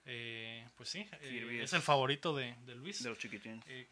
eh, 0.06 0.68
pues 0.76 0.90
sí, 0.90 1.08
eh, 1.22 1.60
es 1.60 1.66
es- 1.66 1.74
el 1.74 1.82
favorito 1.82 2.36
de, 2.36 2.56
de 2.66 2.76
Luis. 2.76 3.04
De 3.04 3.10
los 3.10 3.18
chiquitines. 3.20 3.64
Eh, 3.68 3.88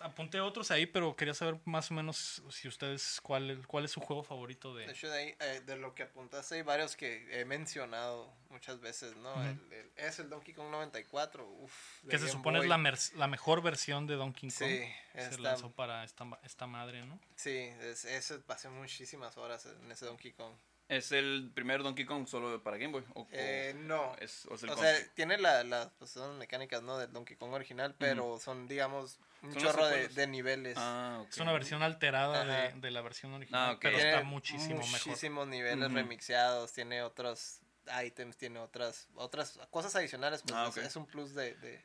apunté 0.00 0.40
otros 0.40 0.70
ahí, 0.70 0.86
pero 0.86 1.14
quería 1.16 1.34
saber 1.34 1.58
más 1.64 1.90
o 1.90 1.94
menos 1.94 2.42
si 2.50 2.68
ustedes, 2.68 3.20
cuál, 3.22 3.66
cuál 3.66 3.84
es 3.84 3.90
su 3.92 4.00
juego 4.00 4.22
favorito 4.22 4.74
de... 4.74 4.86
De 4.86 4.92
hecho, 4.92 5.08
de, 5.08 5.18
ahí, 5.18 5.34
eh, 5.40 5.62
de 5.64 5.76
lo 5.76 5.94
que 5.94 6.02
apuntaste, 6.04 6.56
hay 6.56 6.62
varios 6.62 6.96
que 6.96 7.26
he 7.40 7.44
mencionado 7.44 8.32
muchas 8.50 8.80
veces, 8.80 9.16
¿no? 9.16 9.42
El- 9.42 9.72
el- 9.72 9.92
es 9.96 10.18
el 10.18 10.28
Donkey 10.28 10.54
Kong 10.54 10.70
94, 10.70 11.46
uf, 11.48 12.02
de 12.02 12.10
que 12.10 12.18
se 12.18 12.24
Game 12.26 12.32
supone 12.36 12.58
es 12.60 12.66
la, 12.66 12.76
la 13.16 13.26
mejor 13.28 13.62
versión 13.62 14.06
de 14.06 14.14
Donkey 14.16 14.50
Kong. 14.50 14.68
Sí, 14.68 14.84
se 15.14 15.38
lanzó 15.38 15.70
para 15.72 16.04
esta, 16.04 16.26
esta 16.42 16.66
madre, 16.66 17.04
¿no? 17.06 17.18
Sí, 17.36 17.56
es, 17.56 18.04
eso 18.04 18.40
pasé 18.42 18.68
muchísimas 18.68 19.36
horas 19.36 19.66
en 19.66 19.90
ese 19.92 20.06
Donkey 20.06 20.32
Kong. 20.32 20.54
¿Es 20.96 21.10
el 21.12 21.50
primer 21.54 21.82
Donkey 21.82 22.04
Kong 22.04 22.26
solo 22.26 22.62
para 22.62 22.76
Game 22.76 22.92
Boy? 22.92 23.04
¿O, 23.14 23.26
Eh, 23.32 23.74
no. 23.76 24.14
es, 24.20 24.46
o 24.46 24.54
es 24.54 24.62
el 24.62 24.70
O 24.70 24.74
Country? 24.74 24.94
sea, 24.96 25.14
tiene 25.14 25.38
la- 25.38 25.64
las 25.64 25.88
pues, 25.98 26.10
son 26.10 26.38
mecánicas, 26.38 26.82
¿no? 26.82 26.98
Del 26.98 27.12
Donkey 27.12 27.36
Kong 27.36 27.52
original, 27.52 27.94
pero 27.98 28.38
son, 28.38 28.68
digamos, 28.68 29.18
un 29.42 29.52
Son 29.52 29.62
chorro 29.62 29.86
de, 29.86 30.26
niveles. 30.26 30.76
Ah, 30.78 31.18
ok. 31.22 31.30
Es 31.30 31.38
una 31.38 31.52
versión 31.52 31.82
alterada 31.82 32.44
de, 32.74 32.90
la 32.90 33.00
versión 33.02 33.32
original, 33.34 33.72
Ah, 33.74 33.78
pero 33.80 33.96
Tiene 33.96 34.10
está 34.10 34.22
muchísimo 34.24 34.80
mejor. 34.86 34.90
Muchísimos 35.06 35.48
niveles 35.48 35.86
Ujú. 35.86 35.94
remixeados, 35.96 36.72
tiene 36.72 37.02
otros 37.02 37.60
items, 38.04 38.36
tiene 38.36 38.60
otras 38.60 39.08
otras 39.14 39.58
cosas 39.70 39.94
adicionales, 39.96 40.42
pues 40.42 40.54
Ah, 40.54 40.70
es- 40.74 40.96
un 40.96 41.06
plus 41.06 41.34
de... 41.34 41.84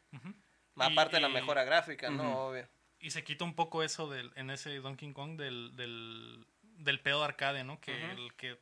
más 0.75 0.91
aparte 0.91 1.15
de 1.17 1.21
la 1.21 1.29
mejora 1.29 1.63
gráfica, 1.63 2.09
¿no? 2.09 2.47
Obvio. 2.49 2.67
Y 2.99 3.11
se 3.11 3.23
quita 3.23 3.43
un 3.45 3.55
poco 3.55 3.81
eso 3.81 4.09
del, 4.09 4.31
en 4.35 4.49
ese 4.49 4.75
Donkey 4.79 5.11
Kong 5.13 5.37
del, 5.37 5.75
del, 5.75 6.45
del 6.61 7.01
pedo 7.01 7.19
de 7.19 7.25
arcade, 7.25 7.63
¿no? 7.63 7.79
Que 7.81 8.11
el 8.11 8.33
que 8.35 8.59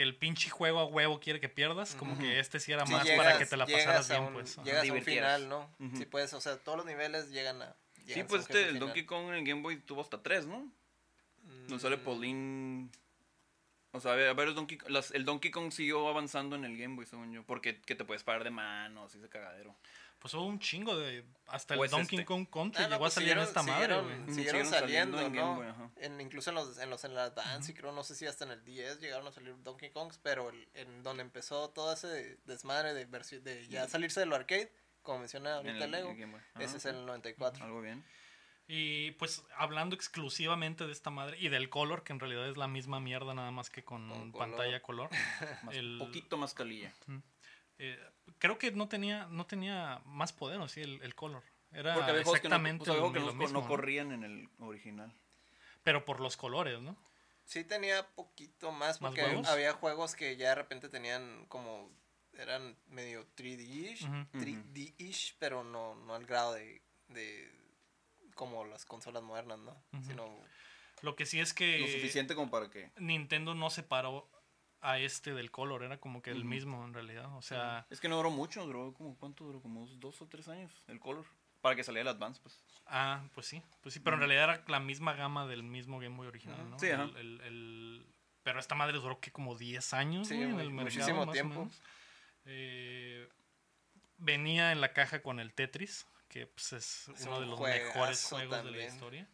que 0.00 0.04
el 0.04 0.16
pinche 0.16 0.48
juego 0.48 0.78
a 0.80 0.86
huevo 0.86 1.20
quiere 1.20 1.40
que 1.40 1.50
pierdas, 1.50 1.94
como 1.94 2.18
que 2.18 2.40
este 2.40 2.58
sí 2.58 2.72
era 2.72 2.86
Sí, 2.86 2.92
más 2.94 3.04
llegas- 3.04 3.18
para 3.26 3.38
que 3.38 3.44
te 3.44 3.54
la 3.58 3.66
pasaras 3.66 4.08
bien, 4.08 4.22
un- 4.22 4.32
pues. 4.32 4.56
Llegas 4.64 4.88
a 4.88 4.92
un 4.94 5.02
final, 5.02 5.48
¿no? 5.50 5.70
Sí, 5.94 6.06
pues, 6.06 6.32
o 6.32 6.40
sea, 6.40 6.56
todos 6.56 6.78
los 6.78 6.86
niveles 6.86 7.28
llegan 7.30 7.60
a... 7.60 7.76
Sí, 7.96 8.04
llegan 8.06 8.26
pues 8.26 8.40
este, 8.42 8.60
el 8.60 8.66
final. 8.68 8.80
Donkey 8.80 9.04
Kong 9.04 9.28
en 9.28 9.34
el 9.34 9.44
Game 9.44 9.60
Boy 9.60 9.76
tuvo 9.76 10.00
hasta 10.00 10.22
tres, 10.22 10.46
¿no? 10.46 10.72
No 11.68 11.78
sale 11.78 11.98
Mm, 11.98 12.00
Pauline. 12.00 12.88
O 13.92 14.00
sea, 14.00 14.12
a 14.12 14.14
ver, 14.14 14.28
a 14.30 14.32
ver, 14.32 14.48
el 14.48 14.54
Donkey, 14.54 14.78
las- 14.88 15.10
el 15.10 15.26
Donkey 15.26 15.50
Kong 15.50 15.70
siguió 15.70 16.08
avanzando 16.08 16.56
en 16.56 16.64
el 16.64 16.78
Game 16.78 16.94
Boy, 16.96 17.04
según 17.04 17.30
yo. 17.30 17.42
Porque 17.44 17.82
que 17.82 17.94
te 17.94 18.04
puedes 18.06 18.22
parar 18.24 18.42
de 18.42 18.50
manos 18.50 19.14
y 19.14 19.18
ese 19.18 19.28
cagadero. 19.28 19.76
Pues 20.20 20.34
hubo 20.34 20.44
un 20.44 20.58
chingo 20.60 20.96
de 20.96 21.24
hasta 21.48 21.74
el 21.74 21.78
Pues 21.78 21.90
Donkey 21.90 22.18
este. 22.20 22.26
Kong 22.26 22.46
Country 22.48 22.84
Ah, 22.84 22.86
no, 22.88 22.90
llegó 22.90 23.00
pues 23.00 23.12
a 23.12 23.14
salir 23.14 23.30
en 23.30 23.38
siguieron- 23.38 23.48
esta 23.48 23.62
madre, 23.62 23.86
siguieron- 23.86 24.04
güey. 24.04 24.16
Siguieron 24.34 24.34
siguieron 24.34 24.66
saliendo. 24.68 25.90
En, 25.96 26.20
incluso 26.20 26.50
en 26.50 26.56
los, 26.56 26.78
en 26.78 26.90
los 26.90 27.04
en 27.04 27.14
la 27.14 27.24
Advance, 27.24 27.72
y 27.72 27.74
creo, 27.74 27.90
no 27.92 28.04
sé 28.04 28.14
si 28.14 28.26
hasta 28.26 28.44
en 28.44 28.50
el 28.52 28.64
10 28.64 29.00
llegaron 29.00 29.26
a 29.26 29.32
salir 29.32 29.54
Donkey 29.62 29.90
Kongs, 29.90 30.18
pero 30.22 30.50
el- 30.50 30.68
en 30.74 31.02
donde 31.02 31.22
empezó 31.22 31.70
todo 31.70 31.92
ese 31.92 32.38
desmadre 32.44 32.92
de, 32.94 33.06
de 33.06 33.66
ya 33.68 33.88
salirse 33.88 34.20
de 34.20 34.26
lo 34.26 34.36
arcade, 34.36 34.70
como 35.02 35.20
menciona 35.20 35.50
En 35.60 35.66
ahorita 35.68 35.84
el, 35.86 35.90
Lego, 35.90 36.10
el 36.10 36.62
ese 36.62 36.76
es 36.76 36.84
el 36.84 37.06
94. 37.06 37.64
Algo 37.64 37.80
bien. 37.80 38.04
Y 38.68 39.10
pues 39.12 39.42
hablando 39.56 39.96
exclusivamente 39.96 40.86
de 40.86 40.92
esta 40.92 41.10
madre 41.10 41.36
y 41.40 41.48
del 41.48 41.70
color, 41.70 42.04
que 42.04 42.12
en 42.12 42.20
realidad 42.20 42.48
es 42.48 42.56
la 42.56 42.68
misma 42.68 43.00
mierda 43.00 43.34
nada 43.34 43.50
más 43.50 43.68
que 43.68 43.82
con, 43.82 44.08
Con 44.08 44.30
color. 44.32 44.48
pantalla 44.50 44.80
color. 44.82 45.10
Más, 45.64 45.74
El- 45.74 45.96
poquito 45.98 46.36
más 46.36 46.54
calilla. 46.54 46.92
Eh, 47.82 47.98
creo 48.38 48.58
que 48.58 48.72
no 48.72 48.88
tenía 48.88 49.26
no 49.30 49.46
tenía 49.46 50.02
más 50.04 50.34
poder, 50.34 50.60
¿o 50.60 50.68
sí, 50.68 50.82
el, 50.82 51.00
el 51.02 51.14
color. 51.14 51.42
Era 51.72 51.94
Porque 51.94 52.10
había 52.10 52.24
juegos 52.24 52.40
que, 52.40 52.48
no, 52.48 52.56
exactamente 52.56 52.78
pues, 52.78 52.90
había 52.90 53.00
juegos 53.00 53.14
que 53.14 53.20
lo 53.20 53.32
no- 53.32 53.32
mismo, 53.32 53.60
no 53.62 53.66
corrían 53.68 54.12
en 54.12 54.24
el 54.24 54.48
original. 54.58 55.14
Pero 55.82 56.04
por 56.04 56.20
los 56.20 56.36
colores, 56.36 56.78
¿no? 56.80 56.94
Sí 57.46 57.64
tenía 57.64 58.06
poquito 58.14 58.70
más, 58.70 59.00
¿Más 59.00 59.10
porque 59.12 59.22
había 59.22 59.72
juegos 59.72 60.14
que 60.14 60.36
ya 60.36 60.50
de 60.50 60.54
repente 60.56 60.88
tenían 60.90 61.46
como, 61.46 61.90
eran 62.34 62.76
medio 62.88 63.26
3D-ish, 63.34 64.04
Ujú. 64.04 64.38
3D-ish, 64.38 65.36
pero 65.38 65.64
no, 65.64 65.94
no 65.94 66.14
al 66.14 66.26
grado 66.26 66.52
de, 66.52 66.82
de 67.08 67.50
como 68.34 68.66
las 68.66 68.84
consolas 68.84 69.22
modernas, 69.22 69.58
¿no? 69.58 69.74
Sino, 70.06 70.38
Lo 71.02 71.16
que 71.16 71.24
sí 71.24 71.40
es 71.40 71.54
que 71.54 71.78
Lo 71.78 71.86
suficiente 71.88 72.34
como 72.34 72.50
para 72.50 72.68
que... 72.70 72.90
Nintendo 72.98 73.54
no 73.54 73.70
separó 73.70 74.28
a 74.82 74.98
este 74.98 75.34
del 75.34 75.50
color, 75.50 75.82
era 75.82 75.98
como 76.00 76.22
que 76.22 76.30
el 76.30 76.44
mismo 76.44 76.84
en 76.84 76.94
realidad. 76.94 77.34
O 77.36 77.42
sea, 77.42 77.86
Es 77.90 78.00
que 78.00 78.08
no 78.08 78.16
duró 78.16 78.30
mucho, 78.30 78.64
duró 78.66 78.92
como... 78.94 79.16
¿Cuánto 79.16 79.44
duró? 79.44 79.60
Como 79.60 79.86
dos 79.86 80.20
o 80.22 80.26
tres 80.28 80.48
años 80.48 80.72
el 80.88 80.98
color. 81.00 81.26
Para 81.60 81.76
que 81.76 81.84
saliera 81.84 82.10
el 82.10 82.16
Advance, 82.16 82.40
pues. 82.42 82.58
ah, 82.86 83.22
pues 83.34 83.46
sí, 83.46 83.62
pues 83.82 83.92
sí, 83.92 84.00
pero 84.00 84.14
en 84.16 84.20
realidad 84.20 84.44
era 84.44 84.64
la 84.68 84.80
misma 84.80 85.12
gama 85.12 85.46
del 85.46 85.62
mismo 85.62 85.98
Game 86.00 86.16
Boy 86.16 86.26
original, 86.28 86.70
¿no? 86.70 86.78
Sí, 86.78 86.88
ajá. 86.90 87.02
El- 87.04 87.16
el- 87.16 87.40
el- 87.42 88.06
pero 88.42 88.58
esta 88.58 88.74
madre 88.74 88.96
duró 88.98 89.20
que 89.20 89.30
como 89.30 89.54
10 89.58 89.92
años 89.92 90.26
Sí, 90.28 90.36
güey, 90.36 90.48
en 90.48 90.60
el 90.60 90.70
mercado, 90.70 90.84
muchísimo 90.84 91.18
más 91.20 91.28
o 91.28 91.32
tiempo. 91.32 91.58
menos. 91.60 91.82
Eh, 92.46 93.28
venía 94.16 94.72
en 94.72 94.80
la 94.80 94.94
caja 94.94 95.22
con 95.22 95.38
el 95.40 95.52
Tetris, 95.52 96.06
que 96.28 96.46
pues, 96.46 96.72
es 96.72 97.08
Es 97.08 97.26
uno 97.26 97.36
un 97.36 97.42
de 97.42 97.46
los 97.50 97.60
mejores 97.60 98.24
juegos 98.24 98.64
de 98.64 98.70
la 98.70 98.84
historia. 98.86 99.28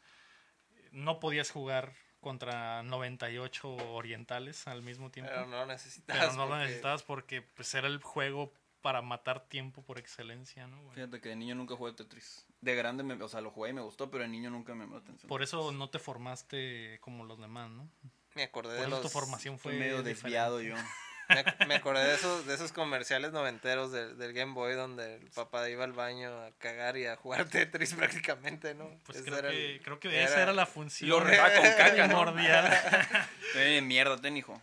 No 0.91 1.21
podías 1.21 1.51
jugar 1.53 1.93
contra 2.27 2.83
98 2.83 3.69
orientales 3.95 4.67
al 4.67 4.83
mismo 4.83 5.13
tiempo. 5.13 5.31
pero 5.33 5.47
no 5.47 5.59
lo 5.59 5.67
necesitabas. 5.67 6.21
Pero 6.23 6.33
no 6.33 6.43
lo 6.47 6.49
porque- 6.49 6.65
necesitabas 6.65 7.03
porque 7.05 7.43
pues 7.43 7.73
era 7.75 7.87
el 7.87 8.03
juego 8.03 8.53
para 8.81 9.01
matar 9.01 9.47
tiempo 9.49 9.83
por 9.83 9.99
excelencia, 10.01 10.67
¿no? 10.67 10.83
güey? 10.83 10.97
Fíjate 10.97 11.21
que 11.21 11.29
de 11.29 11.37
niño 11.37 11.55
nunca 11.55 11.77
jugué 11.77 11.93
Tetris. 11.93 12.45
De 12.61 12.75
grande, 12.75 13.05
me, 13.05 13.15
o 13.23 13.29
sea, 13.29 13.41
lo 13.41 13.51
jugué 13.53 13.71
y 13.71 13.75
me 13.75 13.81
gustó, 13.81 14.11
pero 14.11 14.23
de 14.25 14.29
niño 14.29 14.51
nunca 14.51 14.75
me 14.75 14.81
llamó 14.85 14.97
la 14.97 15.03
atención. 15.03 15.29
Por 15.29 15.45
eso 15.45 15.71
no 15.71 15.89
te 15.89 16.01
formaste 16.01 16.99
como 17.01 17.25
los 17.25 17.39
demás, 17.39 17.71
¿no? 17.71 17.89
Me 18.35 18.43
acordé 18.43 18.71
Por 18.71 18.77
de 18.79 18.81
eso 18.83 18.91
los... 18.91 19.03
tu 19.03 19.09
formación 19.09 19.59
fue 19.61 19.73
Fui 19.73 19.79
medio 19.81 20.03
diferente. 20.03 20.15
desviado 20.23 20.61
yo. 20.61 20.75
Me, 21.29 21.67
me 21.67 21.75
acordé 21.77 22.05
de 22.05 22.15
esos, 22.15 22.47
de 22.47 22.55
esos 22.55 22.73
comerciales 22.73 23.33
noventeros 23.33 23.91
del, 23.93 24.17
del 24.17 24.33
Game 24.33 24.53
Boy 24.55 24.75
donde 24.75 25.17
el 25.17 25.31
papá 25.31 25.69
iba 25.69 25.85
al 25.85 25.93
baño 25.93 26.31
a 26.43 26.51
cagar 26.59 26.97
y 26.97 27.07
a 27.07 27.17
jugar 27.17 27.45
Tetris 27.49 27.95
prácticamente, 27.95 28.75
¿no? 28.75 28.89
Pues 29.05 29.23
creo 29.23 29.39
era 29.39 29.51
que, 29.51 29.75
el- 29.77 29.83
creo 29.83 29.99
que 30.01 30.23
esa 30.23 30.43
era 30.43 30.53
la 30.53 30.67
función 30.67 31.11
Lo 31.11 31.21
regaba 31.21 31.53
con 31.55 31.63
caca, 31.77 32.07
¿no? 32.07 32.23
primordial. 32.25 32.71
Eh, 33.59 33.81
mierda, 33.81 34.19
ten 34.19 34.37
hijo. 34.37 34.61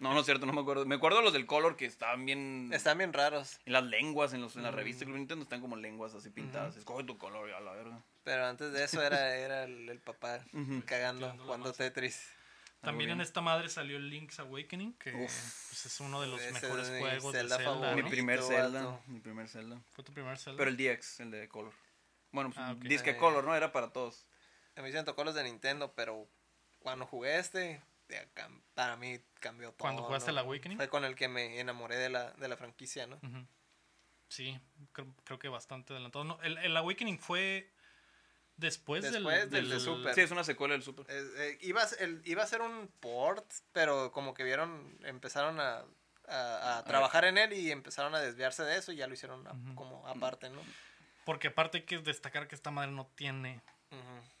No, 0.00 0.12
no 0.12 0.20
es 0.20 0.26
cierto, 0.26 0.44
no 0.44 0.52
me 0.52 0.60
acuerdo. 0.60 0.84
Me 0.84 0.96
acuerdo 0.96 1.18
de 1.18 1.24
los 1.24 1.32
del 1.32 1.46
Color 1.46 1.76
que 1.76 1.86
estaban 1.86 2.26
bien. 2.26 2.68
Están 2.74 2.98
bien 2.98 3.12
raros. 3.14 3.58
En 3.64 3.72
las 3.72 3.84
lenguas, 3.84 4.34
en, 4.34 4.42
los, 4.42 4.54
en 4.56 4.64
la 4.64 4.70
Mm. 4.70 4.74
revista 4.74 5.04
Club 5.06 5.16
Nintendo 5.16 5.44
están 5.44 5.62
como 5.62 5.76
lenguas 5.76 6.14
así 6.14 6.28
pintadas. 6.28 6.76
Escoge 6.76 7.04
tu 7.04 7.16
color, 7.16 7.50
a 7.54 7.60
la 7.60 7.72
verga. 7.72 8.02
Pero 8.22 8.44
antes 8.44 8.72
de 8.72 8.84
eso 8.84 9.02
era, 9.02 9.34
era 9.36 9.64
el, 9.64 9.88
el 9.88 9.98
papá 10.00 10.40
cagando, 10.84 11.34
jugando. 11.42 11.72
Tetris. 11.72 12.28
También 12.84 13.10
en 13.10 13.20
esta 13.20 13.40
madre 13.40 13.68
salió 13.68 13.96
el 13.96 14.08
Link's 14.10 14.38
Awakening, 14.38 14.94
que 14.94 15.10
Uf. 15.14 15.18
pues, 15.68 15.86
es 15.86 16.00
uno 16.00 16.20
de 16.20 16.26
los 16.28 16.40
mejores 16.52 16.88
juegos 16.98 17.32
de 17.32 17.38
Zelda 17.40 17.58
favorito. 17.58 17.96
Mi 17.96 18.02
¿no? 18.02 18.08
primer 18.08 18.42
Zelda. 18.42 19.00
Mi 19.06 19.20
primer 19.20 19.48
Zelda. 19.48 19.80
Fue 19.92 20.04
tu 20.04 20.12
primer 20.12 20.38
Zelda. 20.38 20.58
Pero 20.58 20.70
el 20.70 20.76
DX, 20.76 21.20
el 21.20 21.30
de 21.30 21.48
Color. 21.48 21.72
Bueno, 22.30 22.50
pues, 22.50 22.60
Ah, 22.66 22.74
disque 22.78 23.10
Eh. 23.10 23.16
Color, 23.16 23.44
¿no? 23.44 23.54
Era 23.54 23.72
para 23.72 23.92
todos. 23.92 24.26
A 24.76 24.82
mí 24.82 24.90
se 24.90 24.98
me 24.98 25.04
tocó 25.04 25.24
los 25.24 25.34
de 25.34 25.44
Nintendo, 25.44 25.94
pero 25.94 26.28
cuando 26.80 27.06
jugué 27.06 27.38
este, 27.38 27.82
para 28.74 28.96
mí 28.96 29.18
cambió 29.40 29.68
todo. 29.70 29.78
¿Cuándo 29.78 30.02
jugaste 30.02 30.32
¿no? 30.32 30.40
el 30.40 30.44
Awakening? 30.46 30.76
Fue 30.78 30.88
con 30.88 31.04
el 31.04 31.14
que 31.14 31.28
me 31.28 31.60
enamoré 31.60 31.96
de 31.96 32.10
la, 32.10 32.32
de 32.32 32.48
la 32.48 32.56
franquicia, 32.56 33.06
¿no? 33.06 33.20
Sí, 34.28 34.58
creo, 34.92 35.06
creo 35.24 35.38
que 35.38 35.48
bastante 35.48 35.92
adelantado. 35.92 36.24
No, 36.24 36.40
el, 36.42 36.58
el 36.58 36.76
Awakening 36.76 37.18
fue 37.18 37.72
después, 38.56 39.02
Después 39.02 39.50
del 39.50 39.68
de 39.70 39.80
Super. 39.80 40.14
Sí, 40.14 40.20
es 40.22 40.30
una 40.30 40.44
secuela 40.44 40.72
del 40.74 40.82
Super. 40.82 41.06
Eh, 41.08 41.22
eh, 41.36 41.58
iba, 41.62 41.82
a, 41.82 41.86
ser- 41.86 42.02
el- 42.02 42.22
iba 42.24 42.42
a 42.42 42.46
ser 42.46 42.60
un 42.62 42.88
port, 43.00 43.44
pero 43.72 44.12
como 44.12 44.34
que 44.34 44.44
vieron, 44.44 44.96
empezaron 45.04 45.60
a, 45.60 45.84
a- 46.28 46.78
a 46.78 46.84
trabajar 46.84 47.24
en 47.24 47.38
él 47.38 47.52
y 47.52 47.70
empezaron 47.70 48.14
a 48.14 48.20
desviarse 48.20 48.62
de 48.64 48.76
eso 48.76 48.92
y 48.92 48.96
ya 48.96 49.06
lo 49.06 49.14
hicieron 49.14 49.46
a- 49.46 49.74
como 49.74 50.06
aparte, 50.06 50.48
¿no? 50.50 50.60
Porque 51.24 51.48
aparte 51.48 51.78
hay 51.78 51.84
que 51.84 51.98
destacar 51.98 52.48
que 52.48 52.54
esta 52.54 52.70
madre 52.70 52.90
no 52.92 53.06
tiene 53.14 53.60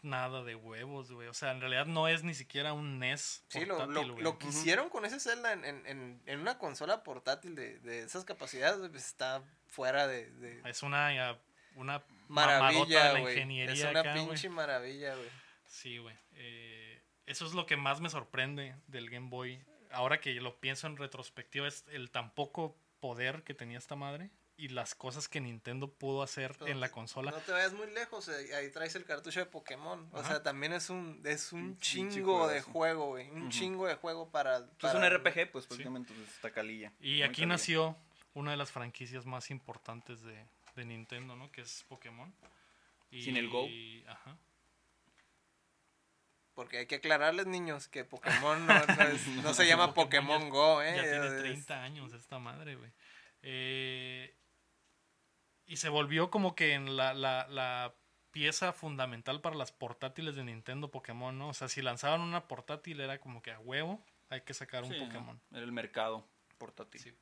nada 0.02 0.42
de 0.42 0.54
huevos, 0.56 1.12
güey. 1.12 1.28
O 1.28 1.34
sea, 1.34 1.52
en 1.52 1.60
realidad 1.60 1.86
no 1.86 2.08
es 2.08 2.24
ni 2.24 2.34
siquiera 2.34 2.72
un 2.72 2.98
NES 2.98 3.44
Sí, 3.48 3.64
lo, 3.64 3.78
portátil, 3.78 4.08
lo, 4.08 4.20
lo 4.20 4.38
que 4.38 4.48
hicieron 4.48 4.88
con 4.90 5.04
ese 5.04 5.20
Zelda 5.20 5.52
en, 5.52 5.64
en, 5.64 5.86
en, 5.86 6.22
en 6.26 6.40
una 6.40 6.58
consola 6.58 7.02
portátil 7.04 7.54
de, 7.54 7.78
de 7.78 8.02
esas 8.02 8.24
capacidades 8.24 8.78
pues, 8.90 9.06
está 9.06 9.42
fuera 9.68 10.06
de, 10.08 10.30
de 10.32 10.60
Es 10.68 10.82
una, 10.82 11.14
ya, 11.14 11.38
una 11.76 12.02
maravilla, 12.34 13.08
de 13.08 13.12
la 13.14 13.20
güey. 13.20 13.34
ingeniería 13.34 13.74
Es 13.74 13.90
una 13.90 14.00
acá, 14.00 14.14
pinche 14.14 14.48
maravilla, 14.48 15.14
güey. 15.14 15.28
Sí, 15.66 15.98
güey. 15.98 16.16
Eh, 16.32 17.02
eso 17.26 17.46
es 17.46 17.54
lo 17.54 17.66
que 17.66 17.76
más 17.76 18.00
me 18.00 18.10
sorprende 18.10 18.76
del 18.86 19.10
Game 19.10 19.28
Boy. 19.28 19.62
Ahora 19.90 20.20
que 20.20 20.34
lo 20.34 20.60
pienso 20.60 20.86
en 20.86 20.96
retrospectiva, 20.96 21.68
es 21.68 21.84
el 21.88 22.10
tan 22.10 22.34
poco 22.34 22.76
poder 23.00 23.42
que 23.44 23.54
tenía 23.54 23.78
esta 23.78 23.96
madre 23.96 24.30
y 24.56 24.68
las 24.68 24.94
cosas 24.94 25.28
que 25.28 25.40
Nintendo 25.40 25.92
pudo 25.92 26.22
hacer 26.22 26.54
Pero 26.58 26.70
en 26.70 26.80
la 26.80 26.90
consola. 26.90 27.30
No 27.30 27.38
te 27.38 27.52
vayas 27.52 27.72
muy 27.72 27.90
lejos, 27.90 28.28
eh, 28.28 28.54
ahí 28.54 28.70
traes 28.70 28.94
el 28.94 29.04
cartucho 29.04 29.40
de 29.40 29.46
Pokémon. 29.46 30.08
O 30.12 30.22
sea, 30.22 30.42
también 30.42 30.72
es 30.72 30.90
un, 30.90 31.20
es 31.24 31.52
un 31.52 31.60
Un 31.60 31.66
pinche 31.76 32.14
chingo 32.14 32.46
de 32.48 32.60
juego, 32.60 33.08
güey. 33.08 33.30
Un 33.30 33.50
chingo 33.50 33.86
de 33.86 33.94
juego 33.96 34.30
para... 34.30 34.66
Pues 34.78 34.94
es 34.94 34.98
un 34.98 35.08
RPG, 35.08 35.50
pues 35.50 35.66
prácticamente 35.66 36.12
pues, 36.14 36.28
está 36.28 36.50
calilla. 36.50 36.92
Y 37.00 37.22
aquí 37.22 37.42
calilla. 37.42 37.46
nació 37.46 37.96
una 38.34 38.52
de 38.52 38.56
las 38.56 38.70
franquicias 38.70 39.26
más 39.26 39.50
importantes 39.50 40.22
de, 40.22 40.46
de 40.74 40.84
Nintendo, 40.84 41.36
¿no? 41.36 41.50
Que 41.52 41.60
es 41.62 41.84
Pokémon. 41.88 42.34
Y, 43.10 43.22
Sin 43.22 43.36
el 43.36 43.48
Go. 43.48 43.66
Ajá. 44.08 44.36
Porque 46.54 46.78
hay 46.78 46.86
que 46.86 46.96
aclararles, 46.96 47.46
niños, 47.46 47.88
que 47.88 48.04
Pokémon 48.04 48.66
no, 48.66 48.86
no 48.86 49.02
es- 49.04 49.26
no 49.26 49.54
se 49.54 49.66
llama 49.66 49.92
Pokémon 49.94 50.34
Pokémon 50.40 50.50
Go, 50.50 50.82
¿eh? 50.82 50.94
Ya 50.96 51.02
tiene 51.02 51.26
Es- 51.26 51.38
30 51.42 51.82
años 51.82 52.12
esta 52.12 52.38
madre, 52.38 52.76
güey. 52.76 52.92
Eh, 53.42 54.36
y 55.66 55.76
se 55.78 55.88
volvió 55.88 56.30
como 56.30 56.54
que 56.54 56.74
en 56.74 56.96
la, 56.96 57.12
la, 57.14 57.46
la 57.48 57.94
pieza 58.30 58.72
fundamental 58.72 59.40
para 59.40 59.56
las 59.56 59.72
portátiles 59.72 60.36
de 60.36 60.44
Nintendo 60.44 60.90
Pokémon, 60.90 61.36
¿no? 61.36 61.48
O 61.48 61.54
sea, 61.54 61.68
si 61.68 61.82
lanzaban 61.82 62.20
una 62.20 62.46
portátil 62.46 63.00
era 63.00 63.18
como 63.18 63.42
que 63.42 63.50
a 63.52 63.58
huevo 63.60 64.04
hay 64.30 64.42
que 64.42 64.54
sacar 64.54 64.84
un 64.84 64.92
Sí, 64.92 64.98
Pokémon. 65.00 65.40
Era 65.52 65.62
el 65.62 65.72
mercado 65.72 66.26
portátil. 66.58 67.00
Sí. 67.00 67.14